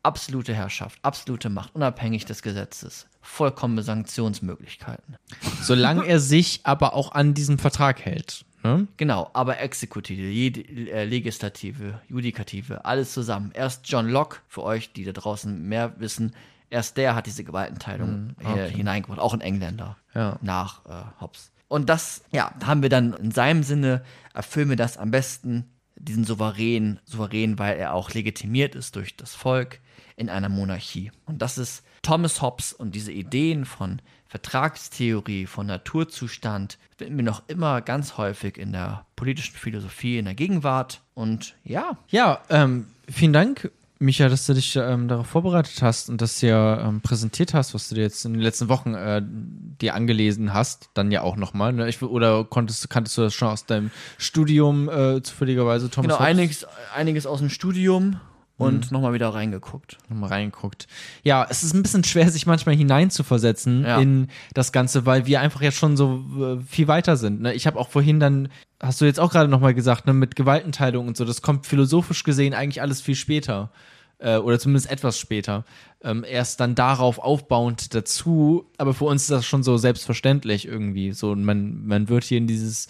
Absolute 0.07 0.55
Herrschaft, 0.55 0.99
absolute 1.03 1.51
Macht, 1.51 1.75
unabhängig 1.75 2.25
des 2.25 2.41
Gesetzes, 2.43 3.07
vollkommene 3.21 3.83
Sanktionsmöglichkeiten. 3.83 5.17
Solange 5.63 6.07
er 6.07 6.21
sich 6.21 6.61
aber 6.63 6.95
auch 6.95 7.13
an 7.13 7.35
diesem 7.35 7.59
Vertrag 7.59 8.01
hält. 8.05 8.45
Ne? 8.63 8.87
Genau, 8.97 9.31
aber 9.35 9.59
Exekutive, 9.61 10.23
äh, 10.23 11.05
Legislative, 11.05 12.01
Judikative, 12.09 12.85
alles 12.85 13.13
zusammen. 13.13 13.51
Erst 13.55 13.89
John 13.89 14.09
Locke, 14.09 14.39
für 14.49 14.63
euch, 14.63 14.93
die 14.93 15.05
da 15.05 15.13
draußen 15.13 15.63
mehr 15.69 15.99
wissen, 16.01 16.35
erst 16.71 16.97
der 16.97 17.15
hat 17.15 17.27
diese 17.27 17.45
Gewaltenteilung 17.45 18.35
hier 18.41 18.65
hineingebracht, 18.65 19.21
auch 19.21 19.35
ein 19.35 19.41
Engländer 19.41 19.97
Ja. 20.15 20.39
nach 20.41 20.85
äh, 20.87 21.21
Hobbes. 21.21 21.53
Und 21.69 21.89
das, 21.89 22.23
ja, 22.33 22.53
haben 22.65 22.83
wir 22.83 22.89
dann 22.89 23.13
in 23.15 23.33
seinem 23.33 23.63
Sinne, 23.65 24.03
erfüllen 24.35 24.69
wir 24.69 24.77
das 24.77 24.99
am 24.99 25.11
besten, 25.11 25.65
diesen 25.97 26.25
Souverän, 26.25 27.01
souverän, 27.05 27.59
weil 27.59 27.77
er 27.77 27.95
auch 27.95 28.15
legitimiert 28.15 28.75
ist 28.75 28.97
durch 28.97 29.17
das 29.17 29.35
Volk 29.35 29.81
in 30.17 30.29
einer 30.29 30.49
Monarchie. 30.49 31.11
Und 31.27 31.43
das 31.43 31.59
ist 31.59 31.85
Thomas 32.03 32.41
Hobbes 32.43 32.73
und 32.73 32.95
diese 32.95 33.13
Ideen 33.13 33.65
von 33.65 34.01
Vertragstheorie, 34.29 35.47
von 35.47 35.67
Naturzustand, 35.67 36.79
finden 36.97 37.17
wir 37.17 37.25
noch 37.25 37.43
immer 37.49 37.81
ganz 37.81 38.17
häufig 38.17 38.59
in 38.59 38.73
der 38.73 39.07
politischen 39.15 39.57
Philosophie 39.57 40.19
in 40.19 40.25
der 40.25 40.35
Gegenwart. 40.35 41.03
Und 41.15 41.55
ja, 41.65 41.97
Ja, 42.09 42.41
ähm, 42.51 42.87
vielen 43.09 43.33
Dank, 43.33 43.71
Micha, 43.99 44.29
dass 44.29 44.47
du 44.47 44.53
dich 44.53 44.77
ähm, 44.77 45.09
darauf 45.09 45.27
vorbereitet 45.27 45.81
hast 45.81 46.11
und 46.11 46.21
das 46.21 46.39
hier 46.39 46.83
ähm, 46.85 47.01
präsentiert 47.01 47.55
hast, 47.55 47.73
was 47.73 47.89
du 47.89 47.95
dir 47.95 48.03
jetzt 48.03 48.25
in 48.27 48.35
den 48.35 48.43
letzten 48.43 48.69
Wochen 48.69 48.95
äh, 48.95 49.23
dir 49.25 49.95
angelesen 49.95 50.53
hast, 50.53 50.91
dann 50.93 51.11
ja 51.11 51.23
auch 51.23 51.37
nochmal. 51.37 51.73
Ne? 51.73 51.89
Ich, 51.89 52.03
oder 52.03 52.45
konntest, 52.45 52.91
kanntest 52.91 53.17
du 53.17 53.23
das 53.23 53.33
schon 53.33 53.49
aus 53.49 53.65
deinem 53.65 53.91
Studium 54.19 54.89
äh, 54.89 55.23
zufälligerweise, 55.23 55.91
Thomas? 55.91 56.19
genau, 56.19 56.19
einiges, 56.19 56.67
einiges 56.95 57.27
aus 57.27 57.39
dem 57.39 57.49
Studium 57.49 58.21
und 58.59 58.91
nochmal 58.91 59.13
wieder 59.13 59.29
reingeguckt. 59.31 59.99
mal 60.09 60.29
reinguckt. 60.29 60.87
Ja, 61.23 61.47
es 61.49 61.63
ist 61.63 61.75
ein 61.75 61.83
bisschen 61.83 62.05
schwer, 62.05 62.31
sich 62.31 62.47
manchmal 62.47 62.75
hineinzuversetzen 62.75 63.85
Ja. 63.85 64.01
in 64.01 64.29
das 64.55 64.73
Ganze, 64.73 65.05
weil 65.07 65.27
wir 65.27 65.41
einfach 65.41 65.61
jetzt 65.63 65.77
schon 65.77 65.97
so 65.97 66.25
äh, 66.61 66.65
viel 66.67 66.89
weiter 66.89 67.17
sind. 67.17 67.41
Ne? 67.43 67.55
Ich 67.55 67.67
habe 67.67 67.79
auch 67.79 67.89
vorhin 67.91 68.19
dann, 68.21 68.49
hast 68.81 69.01
du 69.01 69.05
jetzt 69.05 69.21
auch 69.21 69.31
gerade 69.31 69.49
nochmal 69.49 69.75
gesagt, 69.75 70.07
ne, 70.07 70.13
mit 70.15 70.37
Gewaltenteilung 70.37 71.07
und 71.09 71.17
so, 71.17 71.25
das 71.25 71.43
kommt 71.43 71.67
philosophisch 71.67 72.25
gesehen 72.25 72.55
eigentlich 72.55 72.81
alles 72.81 73.01
viel 73.01 73.15
später. 73.15 73.71
Äh, 74.19 74.39
oder 74.39 74.59
zumindest 74.59 74.91
etwas 74.91 75.19
später. 75.19 75.67
Ähm, 76.03 76.25
erst 76.27 76.61
dann 76.61 76.75
darauf 76.75 77.19
aufbauend 77.19 77.95
dazu, 77.95 78.65
aber 78.79 78.95
für 78.95 79.05
uns 79.05 79.23
ist 79.25 79.31
das 79.31 79.45
schon 79.45 79.63
so 79.63 79.77
selbstverständlich 79.77 80.67
irgendwie. 80.67 81.13
So, 81.13 81.35
man, 81.37 81.87
man 81.87 82.09
wird 82.09 82.25
hier 82.25 82.39
in 82.39 82.47
dieses 82.47 82.89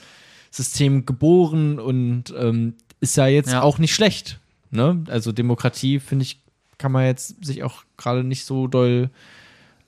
System 0.52 1.04
geboren 1.04 1.80
und 1.80 2.32
ähm, 2.38 2.74
ist 3.00 3.16
ja 3.16 3.26
jetzt 3.26 3.50
Ja. 3.50 3.62
auch 3.62 3.78
nicht 3.78 3.92
schlecht. 3.94 4.38
Ne? 4.70 5.04
Also 5.08 5.32
Demokratie, 5.32 6.00
finde 6.00 6.24
ich, 6.24 6.42
kann 6.78 6.92
man 6.92 7.04
jetzt 7.04 7.44
sich 7.44 7.62
auch 7.62 7.84
gerade 7.96 8.24
nicht 8.24 8.44
so 8.44 8.66
doll 8.66 9.10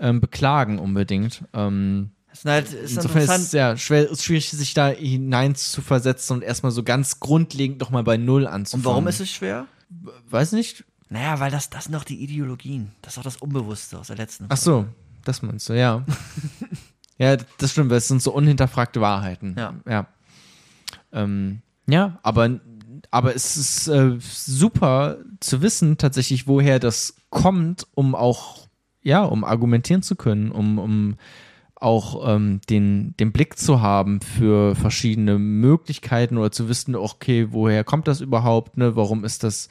ähm, 0.01 0.21
beklagen 0.21 0.79
unbedingt. 0.79 1.45
Ähm, 1.53 2.11
ist 2.33 2.45
halt 2.45 2.73
ist 2.73 2.97
insofern 2.97 3.23
ist 3.23 3.31
es 3.31 3.53
ja 3.53 3.77
schwer, 3.77 4.09
ist 4.09 4.25
schwierig, 4.25 4.51
sich 4.51 4.75
da 4.75 4.89
hinein 4.89 5.55
zu 5.55 5.83
versetzen 5.83 6.35
und 6.35 6.43
erstmal 6.43 6.73
so 6.73 6.83
ganz 6.83 7.21
grundlegend 7.21 7.81
nochmal 7.81 8.05
bei 8.05 8.17
Null 8.17 8.47
anzufangen. 8.47 8.87
und 8.87 8.91
warum 8.91 9.09
ist 9.09 9.21
es 9.21 9.31
schwer? 9.31 9.67
Weiß 10.29 10.53
nicht. 10.53 10.85
Naja, 11.09 11.41
weil 11.41 11.51
das, 11.51 11.71
das 11.71 11.85
sind 11.85 11.95
doch 11.95 12.05
die 12.05 12.23
Ideologien. 12.23 12.93
Das 13.03 13.13
ist 13.13 13.17
doch 13.17 13.25
das 13.25 13.37
Unbewusste 13.39 13.99
aus 13.99 14.09
der 14.09 14.17
letzten 14.17 14.47
Ach 14.51 14.57
so, 14.59 14.87
das 15.25 15.43
meinst 15.43 15.69
du, 15.69 15.73
ja. 15.73 16.05
ja, 17.19 17.37
das 17.59 17.73
stimmt, 17.73 17.91
weil 17.91 17.99
es 17.99 18.09
sind 18.09 18.23
so 18.23 18.33
unhinterfragte 18.33 19.01
Wahrheiten. 19.01 19.57
Ja. 19.59 19.75
Ja, 19.89 20.07
ähm, 21.13 21.63
ja 21.87 22.19
aber, 22.23 22.61
aber 23.11 23.35
es 23.35 23.57
ist 23.57 23.89
äh, 23.89 24.17
super 24.21 25.19
zu 25.41 25.63
wissen 25.63 25.99
tatsächlich, 25.99 26.47
woher 26.47 26.79
das 26.79 27.17
kommt, 27.31 27.87
um 27.95 28.15
auch, 28.15 28.67
ja, 29.03 29.25
um 29.25 29.45
argumentieren 29.45 30.03
zu 30.03 30.17
können, 30.17 30.51
um, 30.51 30.79
um 30.79 31.17
auch 31.75 32.35
ähm, 32.35 32.61
den, 32.69 33.15
den 33.19 33.33
Blick 33.33 33.59
zu 33.59 33.81
haben 33.81 34.21
für 34.21 34.75
verschiedene 34.75 35.39
Möglichkeiten 35.39 36.37
oder 36.37 36.51
zu 36.51 36.69
wissen, 36.69 36.97
okay, 36.97 37.49
woher 37.51 37.85
kommt 37.85 38.09
das 38.09 38.21
überhaupt, 38.21 38.77
ne? 38.77 38.97
Warum 38.97 39.25
ist 39.25 39.45
das 39.45 39.69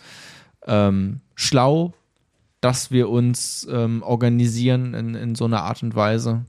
ähm, 0.65 1.21
schlau, 1.35 1.93
dass 2.61 2.91
wir 2.91 3.09
uns 3.09 3.67
ähm, 3.69 4.03
organisieren 4.03 4.93
in, 4.93 5.15
in 5.15 5.35
so 5.35 5.45
einer 5.45 5.63
Art 5.63 5.83
und 5.83 5.95
Weise? 5.95 6.45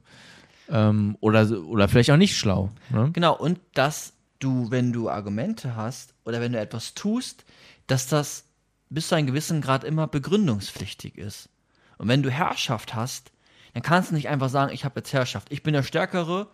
Ähm, 0.70 1.16
oder, 1.20 1.50
oder 1.66 1.88
vielleicht 1.88 2.10
auch 2.10 2.16
nicht 2.16 2.36
schlau. 2.36 2.70
Ne? 2.90 3.10
Genau, 3.12 3.36
und 3.36 3.58
dass 3.74 4.12
du, 4.38 4.70
wenn 4.70 4.92
du 4.92 5.08
Argumente 5.08 5.76
hast 5.76 6.14
oder 6.28 6.42
wenn 6.42 6.52
du 6.52 6.60
etwas 6.60 6.92
tust, 6.92 7.46
dass 7.86 8.06
das 8.06 8.44
bis 8.90 9.08
zu 9.08 9.14
einem 9.14 9.26
gewissen 9.26 9.62
Grad 9.62 9.82
immer 9.82 10.06
begründungspflichtig 10.06 11.16
ist. 11.16 11.48
Und 11.96 12.08
wenn 12.08 12.22
du 12.22 12.30
Herrschaft 12.30 12.94
hast, 12.94 13.32
dann 13.72 13.82
kannst 13.82 14.10
du 14.10 14.14
nicht 14.14 14.28
einfach 14.28 14.50
sagen, 14.50 14.72
ich 14.72 14.84
habe 14.84 15.00
jetzt 15.00 15.14
Herrschaft, 15.14 15.48
ich 15.50 15.62
bin 15.62 15.72
der 15.72 15.82
Stärkere 15.82 16.48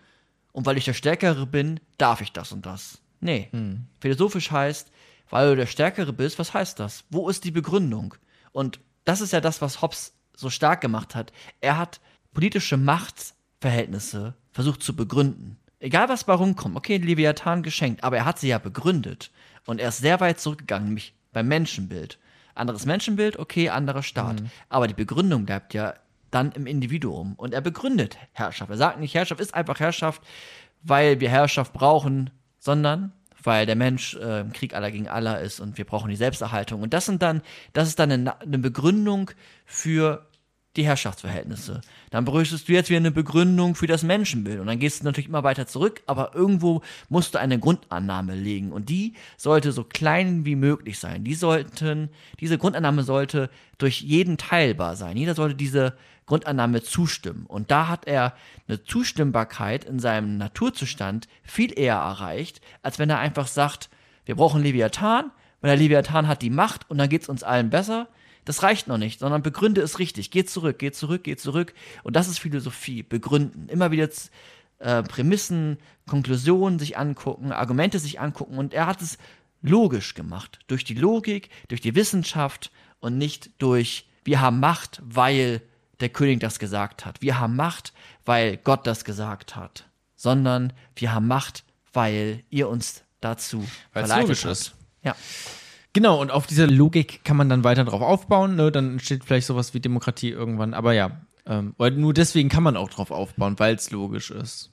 und 0.53 0.65
weil 0.65 0.77
ich 0.77 0.85
der 0.85 0.94
Stärkere 0.94 1.44
bin, 1.44 1.81
darf 1.99 2.20
ich 2.20 2.31
das 2.31 2.53
und 2.53 2.65
das. 2.67 2.99
Nee. 3.20 3.51
Philosophisch 4.01 4.53
heißt, 4.53 4.93
weil 5.28 5.51
du 5.51 5.57
der 5.57 5.67
Stärkere 5.67 6.12
bist, 6.12 6.39
was 6.39 6.55
heißt 6.55 6.78
das? 6.78 7.05
Wo 7.11 7.28
ist 7.28 7.43
die 7.43 7.51
Begründung? 7.51 8.15
Und 8.53 8.78
das 9.05 9.20
ist 9.20 9.33
ja 9.33 9.41
das, 9.41 9.61
was 9.61 9.83
Hobbes 9.83 10.12
so 10.36 10.51
stark 10.51 10.83
gemacht 10.83 11.17
hat. 11.17 11.33
Er 11.61 11.78
hat 11.78 12.01
politische 12.33 12.77
Machtverhältnisse 12.77 14.35
versucht 14.53 14.85
zu 14.85 14.94
begründen. 14.94 15.59
Egal 15.81 16.09
was 16.09 16.25
bei 16.25 16.33
rumkommt, 16.33 16.77
okay, 16.77 16.97
Leviathan 16.97 17.62
geschenkt, 17.62 18.05
aber 18.05 18.17
er 18.17 18.25
hat 18.25 18.39
sie 18.39 18.49
ja 18.49 18.59
begründet. 18.59 19.31
Und 19.67 19.81
er 19.81 19.89
ist 19.89 19.99
sehr 19.99 20.20
weit 20.20 20.41
zurückgegangen, 20.41 20.89
nämlich 20.89 21.15
beim 21.33 21.49
Menschenbild. 21.49 22.18
Anderes 22.55 22.86
Menschenbild, 22.86 23.39
okay, 23.39 23.68
anderer 23.68 24.02
Staat. 24.02 24.43
Aber 24.68 24.86
die 24.86 24.94
Begründung 24.94 25.44
bleibt 25.44 25.75
ja 25.75 25.94
dann 26.31 26.52
im 26.52 26.67
Individuum. 26.67 27.34
Und 27.34 27.55
er 27.55 27.60
begründet 27.60 28.17
Herrschaft. 28.33 28.70
Er 28.70 28.76
sagt 28.76 29.01
nicht, 29.01 29.15
Herrschaft 29.15 29.41
ist 29.41 29.55
einfach 29.55 29.81
Herrschaft, 29.81 30.23
weil 30.83 31.20
wir 31.20 31.31
Herrschaft 31.31 31.73
brauchen, 31.73 32.31
sondern 32.59 33.12
weil 33.43 33.67
der 33.67 33.76
Mensch 33.76 34.15
äh, 34.15 34.41
im 34.41 34.52
Krieg 34.52 34.75
aller 34.75 34.91
gegen 34.91 35.09
aller 35.09 35.41
ist 35.41 35.60
und 35.60 35.76
wir 35.76 35.84
brauchen 35.84 36.09
die 36.09 36.17
Selbsterhaltung. 36.17 36.83
Und 36.83 36.94
das 36.94 37.07
sind 37.07 37.23
dann, 37.23 37.43
das 37.73 37.89
ist 37.89 37.99
dann 37.99 38.10
eine, 38.10 38.41
eine 38.41 38.59
Begründung 38.59 39.31
für 39.67 40.26
die 40.77 40.85
Herrschaftsverhältnisse. 40.85 41.81
Dann 42.11 42.25
bräuchtest 42.25 42.69
du 42.69 42.73
jetzt 42.73 42.91
wieder 42.91 42.99
eine 42.99 43.11
Begründung 43.11 43.75
für 43.75 43.86
das 43.86 44.03
Menschenbild. 44.03 44.61
Und 44.61 44.67
dann 44.67 44.78
gehst 44.78 45.01
du 45.01 45.05
natürlich 45.05 45.28
immer 45.28 45.44
weiter 45.44 45.67
zurück, 45.67 46.03
aber 46.07 46.35
irgendwo 46.35 46.83
musst 47.09 47.35
du 47.35 47.39
eine 47.39 47.59
Grundannahme 47.59 48.35
legen. 48.35 48.73
Und 48.73 48.89
die 48.89 49.15
sollte 49.36 49.73
so 49.73 49.85
klein 49.85 50.44
wie 50.44 50.57
möglich 50.57 50.99
sein. 50.99 51.25
Die 51.25 51.35
sollten, 51.35 52.11
diese 52.41 52.59
Grundannahme 52.59 53.05
sollte 53.05 53.51
durch 53.78 54.01
jeden 54.01 54.36
teilbar 54.36 54.97
sein. 54.97 55.17
Jeder 55.17 55.35
sollte 55.35 55.55
diese 55.55 55.94
Grundannahme 56.27 56.83
zustimmen. 56.83 57.47
Und 57.47 57.70
da 57.70 57.89
hat 57.89 58.07
er 58.07 58.35
eine 58.67 58.83
Zustimmbarkeit 58.83 59.85
in 59.85 59.99
seinem 59.99 60.39
Naturzustand 60.39 61.28
viel 61.43 61.78
eher 61.78 61.97
erreicht, 61.97 62.61
als 62.83 62.99
wenn 62.99 63.11
er 63.11 63.19
einfach 63.19 63.47
sagt, 63.47 63.91
wir 64.25 64.36
brauchen 64.36 64.62
Leviathan, 64.62 65.31
weil 65.61 65.70
der 65.70 65.77
Leviathan 65.77 66.28
hat 66.28 66.43
die 66.43 66.51
Macht 66.51 66.91
und 66.91 66.99
dann 66.99 67.09
geht's 67.09 67.28
uns 67.28 67.43
allen 67.43 67.70
besser. 67.70 68.09
Das 68.44 68.62
reicht 68.62 68.89
noch 68.89 68.98
nicht, 68.98 69.20
sondern 69.20 69.42
begründe 69.42 69.81
es 69.81 69.98
richtig. 69.98 70.31
Geh 70.31 70.44
zurück, 70.44 70.78
geh 70.78 70.92
zurück, 70.92 71.24
geh 71.24 71.36
zurück. 71.36 71.74
Und 72.02 72.16
das 72.16 72.28
ist 72.28 72.39
Philosophie. 72.39 73.02
Begründen. 73.02 73.68
Immer 73.68 73.90
wieder 73.90 74.08
äh, 74.78 75.02
Prämissen, 75.02 75.78
Konklusionen 76.06 76.78
sich 76.78 76.98
angucken, 76.98 77.52
Argumente 77.52 77.98
sich 77.98 78.20
angucken. 78.20 78.58
Und 78.58 78.74
er 78.74 78.86
hat 78.86 79.00
es 79.00 79.18
logisch 79.62 80.14
gemacht. 80.14 80.58
Durch 80.66 80.84
die 80.84 80.94
Logik, 80.94 81.48
durch 81.68 81.81
die 81.81 81.94
Wissenschaft 81.94 82.70
und 83.00 83.16
nicht 83.18 83.50
durch, 83.58 84.06
wir 84.24 84.40
haben 84.40 84.60
Macht, 84.60 85.00
weil 85.05 85.62
der 86.00 86.10
König 86.10 86.40
das 86.40 86.58
gesagt 86.58 87.06
hat. 87.06 87.23
Wir 87.23 87.39
haben 87.40 87.56
Macht, 87.56 87.92
weil 88.24 88.58
Gott 88.58 88.86
das 88.86 89.05
gesagt 89.05 89.56
hat. 89.56 89.86
Sondern 90.16 90.73
wir 90.97 91.12
haben 91.12 91.26
Macht, 91.26 91.64
weil 91.92 92.42
ihr 92.50 92.68
uns 92.68 93.05
dazu 93.20 93.60
Weil's 93.92 94.08
verleitet 94.08 94.23
logisch 94.23 94.44
habt. 94.44 94.52
ist. 94.52 94.74
Ja. 95.02 95.16
Genau, 95.94 96.20
und 96.20 96.31
auf 96.31 96.47
dieser 96.47 96.66
Logik 96.66 97.24
kann 97.24 97.36
man 97.36 97.48
dann 97.48 97.64
weiter 97.64 97.84
drauf 97.84 98.02
aufbauen. 98.02 98.56
Ne? 98.56 98.70
Dann 98.70 98.92
entsteht 98.92 99.24
vielleicht 99.24 99.47
sowas 99.47 99.73
wie 99.73 99.81
Demokratie 99.81 100.31
irgendwann. 100.31 100.74
Aber 100.74 100.92
ja, 100.92 101.12
ähm, 101.47 101.74
nur 101.78 102.12
deswegen 102.12 102.50
kann 102.50 102.62
man 102.62 102.76
auch 102.76 102.90
drauf 102.90 103.10
aufbauen, 103.10 103.58
weil 103.58 103.74
es 103.76 103.90
logisch 103.90 104.31
ist. 104.31 104.70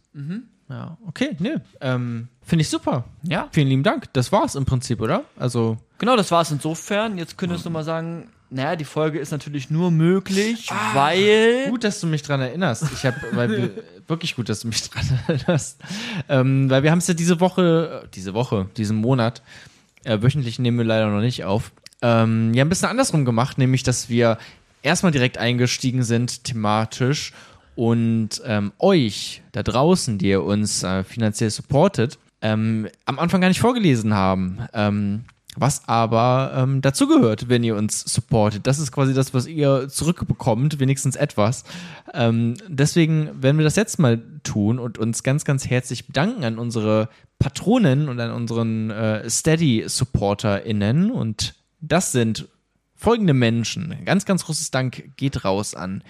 Ja, 0.70 0.98
okay, 1.08 1.36
ne. 1.40 1.62
Ähm, 1.80 2.28
Finde 2.42 2.62
ich 2.64 2.70
super. 2.70 3.06
Ja. 3.24 3.48
Vielen 3.52 3.68
lieben 3.68 3.84
Dank. 3.84 4.12
Das 4.14 4.32
war's 4.32 4.56
im 4.56 4.66
Prinzip, 4.66 5.00
oder? 5.02 5.24
Also, 5.38 5.78
Genau, 6.00 6.16
das 6.16 6.32
war 6.32 6.42
es 6.42 6.52
insofern. 6.52 7.18
Jetzt 7.18 7.38
könntest 7.38 7.66
du 7.66 7.70
mal 7.70 7.84
sagen, 7.84 8.30
naja, 8.50 8.76
die 8.76 8.86
Folge 8.86 9.20
ist 9.20 9.32
natürlich 9.32 9.70
nur 9.70 9.92
möglich, 9.92 10.68
weil. 10.94 11.68
gut, 11.70 11.84
dass 11.84 12.02
du 12.02 12.08
mich 12.08 12.24
dran 12.24 12.42
erinnerst. 12.42 12.86
Ich 12.94 13.06
habe, 13.06 13.18
weil 13.34 13.50
wir, 13.50 13.70
wirklich 14.08 14.36
gut, 14.36 14.50
dass 14.50 14.62
du 14.62 14.68
mich 14.68 14.90
dran 14.90 15.06
erinnerst. 15.28 15.80
Ähm, 16.28 16.70
weil 16.70 16.84
wir 16.84 16.92
haben 16.92 16.98
es 16.98 17.08
ja 17.08 17.14
diese 17.14 17.40
Woche, 17.40 18.04
äh, 18.04 18.08
diese 18.16 18.34
Woche, 18.34 18.68
diesen 18.78 18.98
Monat, 18.98 19.42
äh, 20.04 20.22
wöchentlich 20.22 20.60
nehmen 20.60 20.78
wir 20.78 20.86
leider 20.86 21.10
noch 21.10 21.22
nicht 21.22 21.44
auf, 21.44 21.72
ähm, 22.02 22.54
ja, 22.54 22.64
ein 22.64 22.70
bisschen 22.70 22.90
andersrum 22.90 23.26
gemacht, 23.26 23.58
nämlich, 23.58 23.84
dass 23.84 24.10
wir 24.10 24.38
erstmal 24.82 25.12
direkt 25.12 25.38
eingestiegen 25.38 26.04
sind, 26.04 26.44
thematisch, 26.44 27.34
und 27.76 28.42
ähm, 28.46 28.74
euch 28.80 29.42
da 29.54 29.64
draußen, 29.64 30.18
die 30.18 30.30
ihr 30.30 30.44
uns 30.44 30.84
äh, 30.84 31.04
finanziell 31.04 31.50
supportet, 31.50 32.20
ähm, 32.42 32.88
am 33.06 33.20
Anfang 33.20 33.42
gar 33.42 33.48
nicht 33.48 33.62
vorgelesen 33.62 34.14
haben. 34.14 34.60
Was 35.58 35.88
aber 35.88 36.54
ähm, 36.56 36.82
dazugehört, 36.82 37.50
wenn 37.50 37.64
ihr 37.64 37.76
uns 37.76 38.02
supportet. 38.02 38.68
Das 38.68 38.80
ist 38.80 38.92
quasi 38.92 39.14
das, 39.14 39.34
was 39.34 39.48
ihr 39.48 39.90
zurückbekommt, 39.90 40.80
wenigstens 40.80 41.18
etwas. 41.18 41.66
Ähm, 42.14 42.56
deswegen 42.68 43.42
werden 43.42 43.58
wir 43.58 43.66
das 43.66 43.76
jetzt 43.76 44.00
mal 44.00 44.22
tun 44.44 44.80
und 44.80 44.98
uns 44.98 45.24
ganz, 45.24 45.44
ganz 45.44 45.70
herzlich 45.70 46.08
bedanken 46.08 46.46
an 46.46 46.58
unsere 46.58 47.10
Patronen 47.38 48.08
und 48.08 48.20
an 48.20 48.32
unseren 48.32 48.92
äh, 48.92 49.30
Steady-SupporterInnen. 49.30 51.12
Und 51.12 51.56
das 51.82 52.14
sind 52.14 52.48
folgende 52.96 53.34
Menschen. 53.34 53.98
Ganz, 54.06 54.26
ganz 54.26 54.46
großes 54.46 54.72
Dank 54.72 55.18
geht 55.18 55.44
raus 55.44 55.76
an 55.76 56.02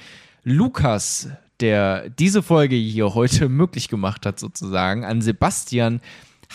Lukas, 0.44 1.30
der 1.62 2.10
diese 2.10 2.44
Folge 2.44 2.76
hier 2.76 3.16
heute 3.16 3.50
möglich 3.50 3.88
gemacht 3.88 4.26
hat, 4.26 4.40
sozusagen, 4.40 5.06
an 5.06 5.22
Sebastian. 5.22 6.02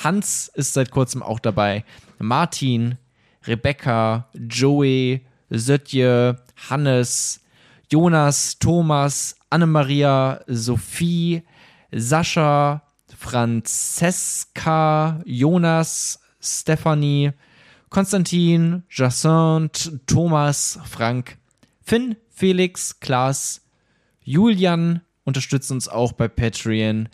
Hans 0.03 0.49
ist 0.55 0.75
seit 0.75 0.91
kurzem 0.91 1.23
auch 1.23 1.41
dabei. 1.41 1.85
Martin, 2.19 2.99
Rebecca, 3.47 4.29
Joey, 4.35 5.25
Sötje, 5.51 6.37
Hannes, 6.69 7.41
Jonas, 7.91 8.59
Thomas, 8.59 9.37
Annemaria, 9.51 10.41
Sophie, 10.47 11.43
Sascha, 11.93 12.83
Franzeska, 13.17 14.61
Jonas, 15.25 16.21
Stephanie, 16.41 17.33
Konstantin, 17.89 18.83
Jacinthe, 18.91 20.01
Thomas, 20.07 20.79
Frank, 20.85 21.39
Finn, 21.83 22.17
Felix, 22.31 23.01
Klaas, 23.01 23.63
Julian 24.23 25.01
unterstützt 25.25 25.71
uns 25.71 25.89
auch 25.89 26.13
bei 26.13 26.29
Patreon, 26.29 27.09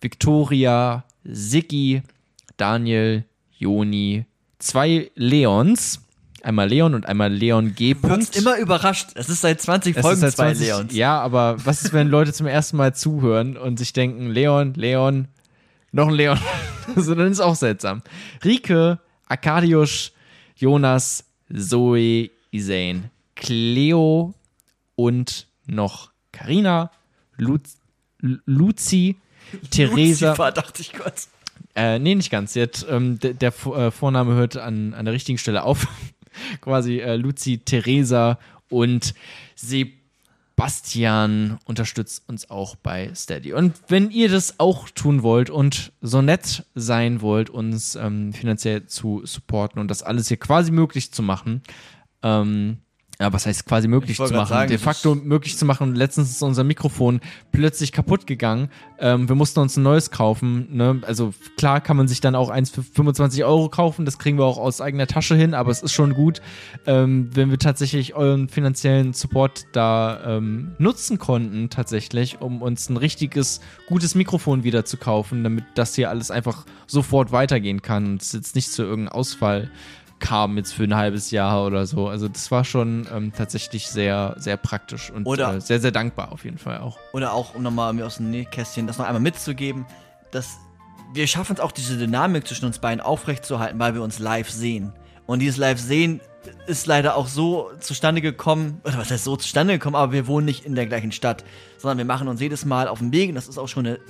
Victoria, 0.00 1.04
Siggi, 1.24 2.02
Daniel, 2.58 3.24
Joni, 3.56 4.26
zwei 4.58 5.10
Leons, 5.14 6.02
einmal 6.42 6.68
Leon 6.68 6.94
und 6.94 7.06
einmal 7.06 7.32
Leon 7.32 7.74
G. 7.74 7.94
Du 7.94 8.08
wirst 8.08 8.36
immer 8.36 8.58
überrascht. 8.58 9.10
Es 9.14 9.28
ist 9.28 9.40
seit 9.40 9.60
20 9.60 9.96
Es 9.96 10.02
Folgen 10.02 10.20
seit 10.20 10.34
zwei 10.34 10.52
20 10.52 10.66
Leons. 10.66 10.94
Ja, 10.94 11.18
aber 11.20 11.56
was 11.64 11.82
ist, 11.82 11.92
wenn 11.92 12.08
Leute 12.08 12.32
zum 12.32 12.46
ersten 12.46 12.76
Mal 12.76 12.94
zuhören 12.94 13.56
und 13.56 13.78
sich 13.78 13.92
denken, 13.92 14.30
Leon, 14.30 14.74
Leon, 14.74 15.28
noch 15.92 16.08
ein 16.08 16.14
Leon. 16.14 16.38
so, 16.96 17.14
dann 17.14 17.30
ist 17.32 17.40
auch 17.40 17.56
seltsam. 17.56 18.02
Rike, 18.44 18.98
Arkadiusz, 19.26 20.12
Jonas, 20.56 21.24
Zoe, 21.54 22.30
Isane, 22.50 23.10
Cleo 23.36 24.34
und 24.96 25.46
noch 25.66 26.10
Karina, 26.32 26.90
Lu 27.36 27.58
Luzi, 28.20 29.16
Theresa. 29.70 30.30
Lucifer, 30.30 30.50
dachte 30.50 30.82
ich 30.82 30.92
kurz. 30.92 31.28
Äh, 31.78 32.00
nee, 32.00 32.16
nicht 32.16 32.30
ganz. 32.30 32.56
Hat, 32.56 32.84
ähm, 32.90 33.20
der 33.20 33.34
der 33.34 33.52
äh, 33.66 33.92
Vorname 33.92 34.34
hört 34.34 34.56
an, 34.56 34.94
an 34.94 35.04
der 35.04 35.14
richtigen 35.14 35.38
Stelle 35.38 35.62
auf. 35.62 35.86
Quasi 36.60 36.98
äh, 36.98 37.14
Luzi, 37.14 37.58
Theresa 37.58 38.40
und 38.68 39.14
Sebastian 39.54 40.00
unterstützt 41.66 42.28
uns 42.28 42.50
auch 42.50 42.74
bei 42.74 43.14
Steady. 43.14 43.52
Und 43.52 43.76
wenn 43.86 44.10
ihr 44.10 44.28
das 44.28 44.58
auch 44.58 44.90
tun 44.90 45.22
wollt 45.22 45.50
und 45.50 45.92
so 46.00 46.20
nett 46.20 46.64
sein 46.74 47.20
wollt, 47.20 47.48
uns 47.48 47.94
ähm, 47.94 48.32
finanziell 48.32 48.86
zu 48.86 49.22
supporten 49.24 49.80
und 49.80 49.88
das 49.88 50.02
alles 50.02 50.26
hier 50.26 50.38
quasi 50.38 50.72
möglich 50.72 51.12
zu 51.12 51.22
machen, 51.22 51.62
ähm, 52.24 52.78
ja, 53.20 53.32
was 53.32 53.46
heißt 53.46 53.66
quasi 53.66 53.88
möglich 53.88 54.12
Ich 54.20 54.24
zu 54.24 54.32
machen? 54.32 54.46
sagen, 54.48 54.68
De 54.68 54.78
facto 54.78 55.16
möglich 55.16 55.56
zu 55.58 55.64
machen. 55.64 55.96
Letztens 55.96 56.30
ist 56.30 56.40
unser 56.40 56.62
Mikrofon 56.62 57.20
plötzlich 57.50 57.90
kaputt 57.90 58.28
gegangen. 58.28 58.70
Ähm, 59.00 59.28
wir 59.28 59.34
mussten 59.34 59.58
uns 59.58 59.76
ein 59.76 59.82
neues 59.82 60.12
kaufen. 60.12 60.68
Ne? 60.76 61.00
Also 61.04 61.34
klar 61.56 61.80
kann 61.80 61.96
man 61.96 62.06
sich 62.06 62.20
dann 62.20 62.36
auch 62.36 62.48
eins 62.48 62.70
für 62.70 62.84
25 62.84 63.42
Euro 63.42 63.70
kaufen. 63.70 64.04
Das 64.04 64.20
kriegen 64.20 64.38
wir 64.38 64.44
auch 64.44 64.56
aus 64.58 64.80
eigener 64.80 65.08
Tasche 65.08 65.34
hin, 65.34 65.54
aber 65.54 65.72
es 65.72 65.82
ist 65.82 65.92
schon 65.92 66.14
gut, 66.14 66.40
ähm, 66.86 67.28
wenn 67.34 67.50
wir 67.50 67.58
tatsächlich 67.58 68.14
euren 68.14 68.48
finanziellen 68.48 69.12
Support 69.12 69.66
da 69.72 70.36
ähm, 70.36 70.76
nutzen 70.78 71.18
konnten, 71.18 71.70
tatsächlich, 71.70 72.40
um 72.40 72.62
uns 72.62 72.88
ein 72.88 72.96
richtiges, 72.96 73.60
gutes 73.88 74.14
Mikrofon 74.14 74.62
wieder 74.62 74.84
zu 74.84 74.96
kaufen, 74.96 75.42
damit 75.42 75.64
das 75.74 75.96
hier 75.96 76.08
alles 76.08 76.30
einfach 76.30 76.66
sofort 76.86 77.32
weitergehen 77.32 77.82
kann 77.82 78.06
und 78.06 78.22
es 78.22 78.30
jetzt 78.30 78.54
nicht 78.54 78.70
zu 78.70 78.84
irgendeinem 78.84 79.16
Ausfall 79.16 79.72
kam 80.18 80.56
jetzt 80.56 80.72
für 80.72 80.84
ein 80.84 80.94
halbes 80.94 81.30
Jahr 81.30 81.64
oder 81.64 81.86
so. 81.86 82.08
Also 82.08 82.28
das 82.28 82.50
war 82.50 82.64
schon 82.64 83.06
ähm, 83.12 83.32
tatsächlich 83.36 83.88
sehr, 83.88 84.34
sehr 84.38 84.56
praktisch 84.56 85.10
und 85.10 85.26
Oder- 85.26 85.56
äh, 85.56 85.60
sehr, 85.60 85.80
sehr 85.80 85.92
dankbar 85.92 86.32
auf 86.32 86.44
jeden 86.44 86.58
Fall 86.58 86.78
auch. 86.78 86.98
Oder 87.12 87.32
auch, 87.32 87.54
um 87.54 87.62
nochmal 87.62 87.92
mir 87.92 88.06
aus 88.06 88.16
dem 88.16 88.30
Nähkästchen 88.30 88.86
das 88.86 88.98
noch 88.98 89.06
einmal 89.06 89.22
mitzugeben, 89.22 89.86
dass 90.30 90.58
wir 91.12 91.26
schaffen 91.26 91.54
es 91.54 91.60
auch, 91.60 91.72
diese 91.72 91.96
Dynamik 91.96 92.46
zwischen 92.46 92.66
uns 92.66 92.78
beiden 92.78 93.00
aufrechtzuerhalten, 93.00 93.78
weil 93.78 93.94
wir 93.94 94.02
uns 94.02 94.18
live 94.18 94.50
sehen. 94.50 94.92
Und 95.26 95.40
dieses 95.40 95.58
Live-Sehen 95.58 96.20
ist 96.66 96.86
leider 96.86 97.14
auch 97.16 97.28
so 97.28 97.70
zustande 97.80 98.20
gekommen, 98.22 98.80
oder 98.84 98.98
was 98.98 99.10
heißt 99.10 99.24
so 99.24 99.36
zustande 99.36 99.74
gekommen, 99.74 99.96
aber 99.96 100.12
wir 100.12 100.26
wohnen 100.26 100.46
nicht 100.46 100.64
in 100.64 100.74
der 100.74 100.86
gleichen 100.86 101.12
Stadt, 101.12 101.44
sondern 101.76 101.98
wir 101.98 102.04
machen 102.04 102.28
uns 102.28 102.40
jedes 102.40 102.64
Mal 102.64 102.88
auf 102.88 103.00
den 103.00 103.12
Weg 103.12 103.28
und 103.28 103.34
das 103.34 103.48
ist 103.48 103.58
auch 103.58 103.68
schon 103.68 103.86
eine 103.86 104.00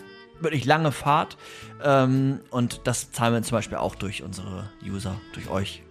wirklich 0.41 0.65
lange 0.65 0.93
Fahrt. 0.93 1.37
Ähm, 1.83 2.41
und 2.51 2.83
das 2.85 3.11
zahlen 3.11 3.35
wir 3.35 3.43
zum 3.43 3.57
Beispiel 3.57 3.79
auch 3.79 3.95
durch 3.95 4.23
unsere 4.23 4.71
User, 4.85 5.17
durch 5.33 5.51
euch. 5.51 5.83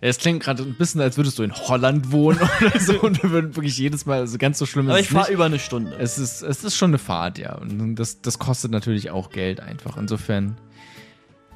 Es 0.00 0.18
klingt 0.18 0.42
gerade 0.42 0.62
ein 0.62 0.74
bisschen, 0.74 1.00
als 1.00 1.16
würdest 1.16 1.38
du 1.38 1.42
in 1.42 1.52
Holland 1.52 2.12
wohnen 2.12 2.38
oder 2.60 2.78
so 2.78 3.00
und 3.00 3.22
wir 3.22 3.30
würden 3.30 3.56
wirklich 3.56 3.76
jedes 3.78 4.06
Mal, 4.06 4.20
also 4.20 4.38
ganz 4.38 4.58
so 4.58 4.66
schlimm 4.66 4.86
ist 4.86 4.90
Aber 4.90 5.00
ich 5.00 5.08
fahre 5.08 5.32
über 5.32 5.44
eine 5.46 5.58
Stunde. 5.58 5.96
Es 5.98 6.18
ist, 6.18 6.42
es 6.42 6.64
ist 6.64 6.76
schon 6.76 6.90
eine 6.90 6.98
Fahrt, 6.98 7.38
ja. 7.38 7.54
Und 7.56 7.96
das, 7.96 8.20
das 8.20 8.38
kostet 8.38 8.70
natürlich 8.70 9.10
auch 9.10 9.30
Geld 9.30 9.60
einfach. 9.60 9.96
Insofern 9.96 10.56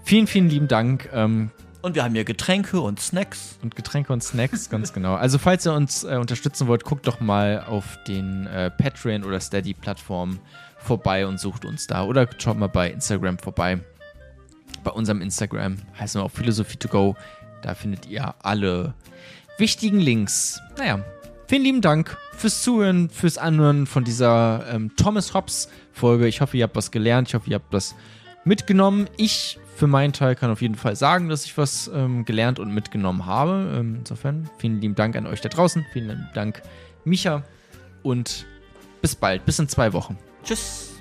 vielen, 0.05 0.27
vielen 0.27 0.49
lieben 0.49 0.69
Dank. 0.69 1.09
Ähm, 1.13 1.51
Und 1.83 1.95
wir 1.95 2.05
haben 2.05 2.15
hier 2.15 2.25
Getränke 2.25 2.81
und 2.81 3.01
Snacks. 3.01 3.59
und 3.63 3.77
Getränke 3.77 4.13
und 4.13 4.23
Snacks, 4.23 4.69
ganz 4.71 4.93
genau. 4.95 5.15
Also 5.15 5.39
falls 5.39 5.65
ihr 5.67 5.73
uns 5.73 6.05
äh, 6.05 6.17
unterstützen 6.17 6.67
wollt, 6.67 6.85
guckt 6.85 7.07
doch 7.07 7.21
mal 7.21 7.65
auf 7.67 7.99
den 8.09 8.47
äh, 8.47 8.71
Patreon 8.71 9.25
oder 9.25 9.39
Steady-Plattformen 9.41 10.41
vorbei 10.79 11.27
und 11.27 11.39
sucht 11.39 11.65
uns 11.65 11.87
da. 11.87 12.05
Oder 12.05 12.29
schaut 12.39 12.59
mal 12.59 12.67
bei 12.69 12.91
Instagram 12.91 13.39
vorbei. 13.39 13.79
Bei 14.83 14.91
unserem 14.91 15.21
Instagram 15.21 15.77
heißen 15.97 16.21
wir 16.21 16.25
auch 16.25 16.31
Philosophie 16.33 16.77
to 16.77 16.89
go. 16.89 17.15
Da 17.63 17.75
findet 17.75 18.07
ihr 18.07 18.35
alle 18.43 18.95
wichtigen 19.59 20.01
Links. 20.01 20.61
Naja, 20.79 21.05
vielen 21.47 21.63
lieben 21.63 21.81
Dank 21.81 22.17
fürs 22.37 22.63
Zuhören, 22.63 23.09
fürs 23.09 23.39
Anhören 23.39 23.87
von 23.87 24.05
dieser 24.05 24.67
ähm, 24.71 24.95
Thomas 24.97 25.35
Hobbs 25.35 25.69
Folge. 25.93 26.27
Ich 26.27 26.41
hoffe, 26.41 26.57
ihr 26.57 26.65
habt 26.65 26.77
was 26.77 26.91
gelernt. 26.91 27.29
Ich 27.29 27.35
hoffe, 27.35 27.51
ihr 27.51 27.57
habt 27.57 27.73
was 27.73 27.95
mitgenommen. 28.45 29.09
Ich 29.17 29.59
für 29.77 29.87
meinen 29.87 30.13
Teil 30.13 30.35
kann 30.35 30.51
auf 30.51 30.63
jeden 30.63 30.75
Fall 30.75 30.97
sagen, 30.97 31.29
dass 31.29 31.45
ich 31.45 31.57
was 31.57 31.91
ähm, 31.93 32.25
gelernt 32.25 32.59
und 32.59 32.73
mitgenommen 32.73 33.27
habe. 33.27 33.75
Ähm, 33.79 33.97
insofern 33.99 34.49
vielen 34.59 34.81
lieben 34.81 34.95
Dank 34.95 35.17
an 35.17 35.27
euch 35.27 35.41
da 35.41 35.49
draußen. 35.49 35.85
Vielen 35.93 36.09
lieben 36.09 36.29
Dank, 36.35 36.63
Micha. 37.05 37.43
Und 38.03 38.47
bis 39.01 39.15
bald. 39.17 39.45
Bis 39.45 39.59
in 39.59 39.69
zwei 39.69 39.93
Wochen. 39.93 40.19
Tschüss. 40.45 40.93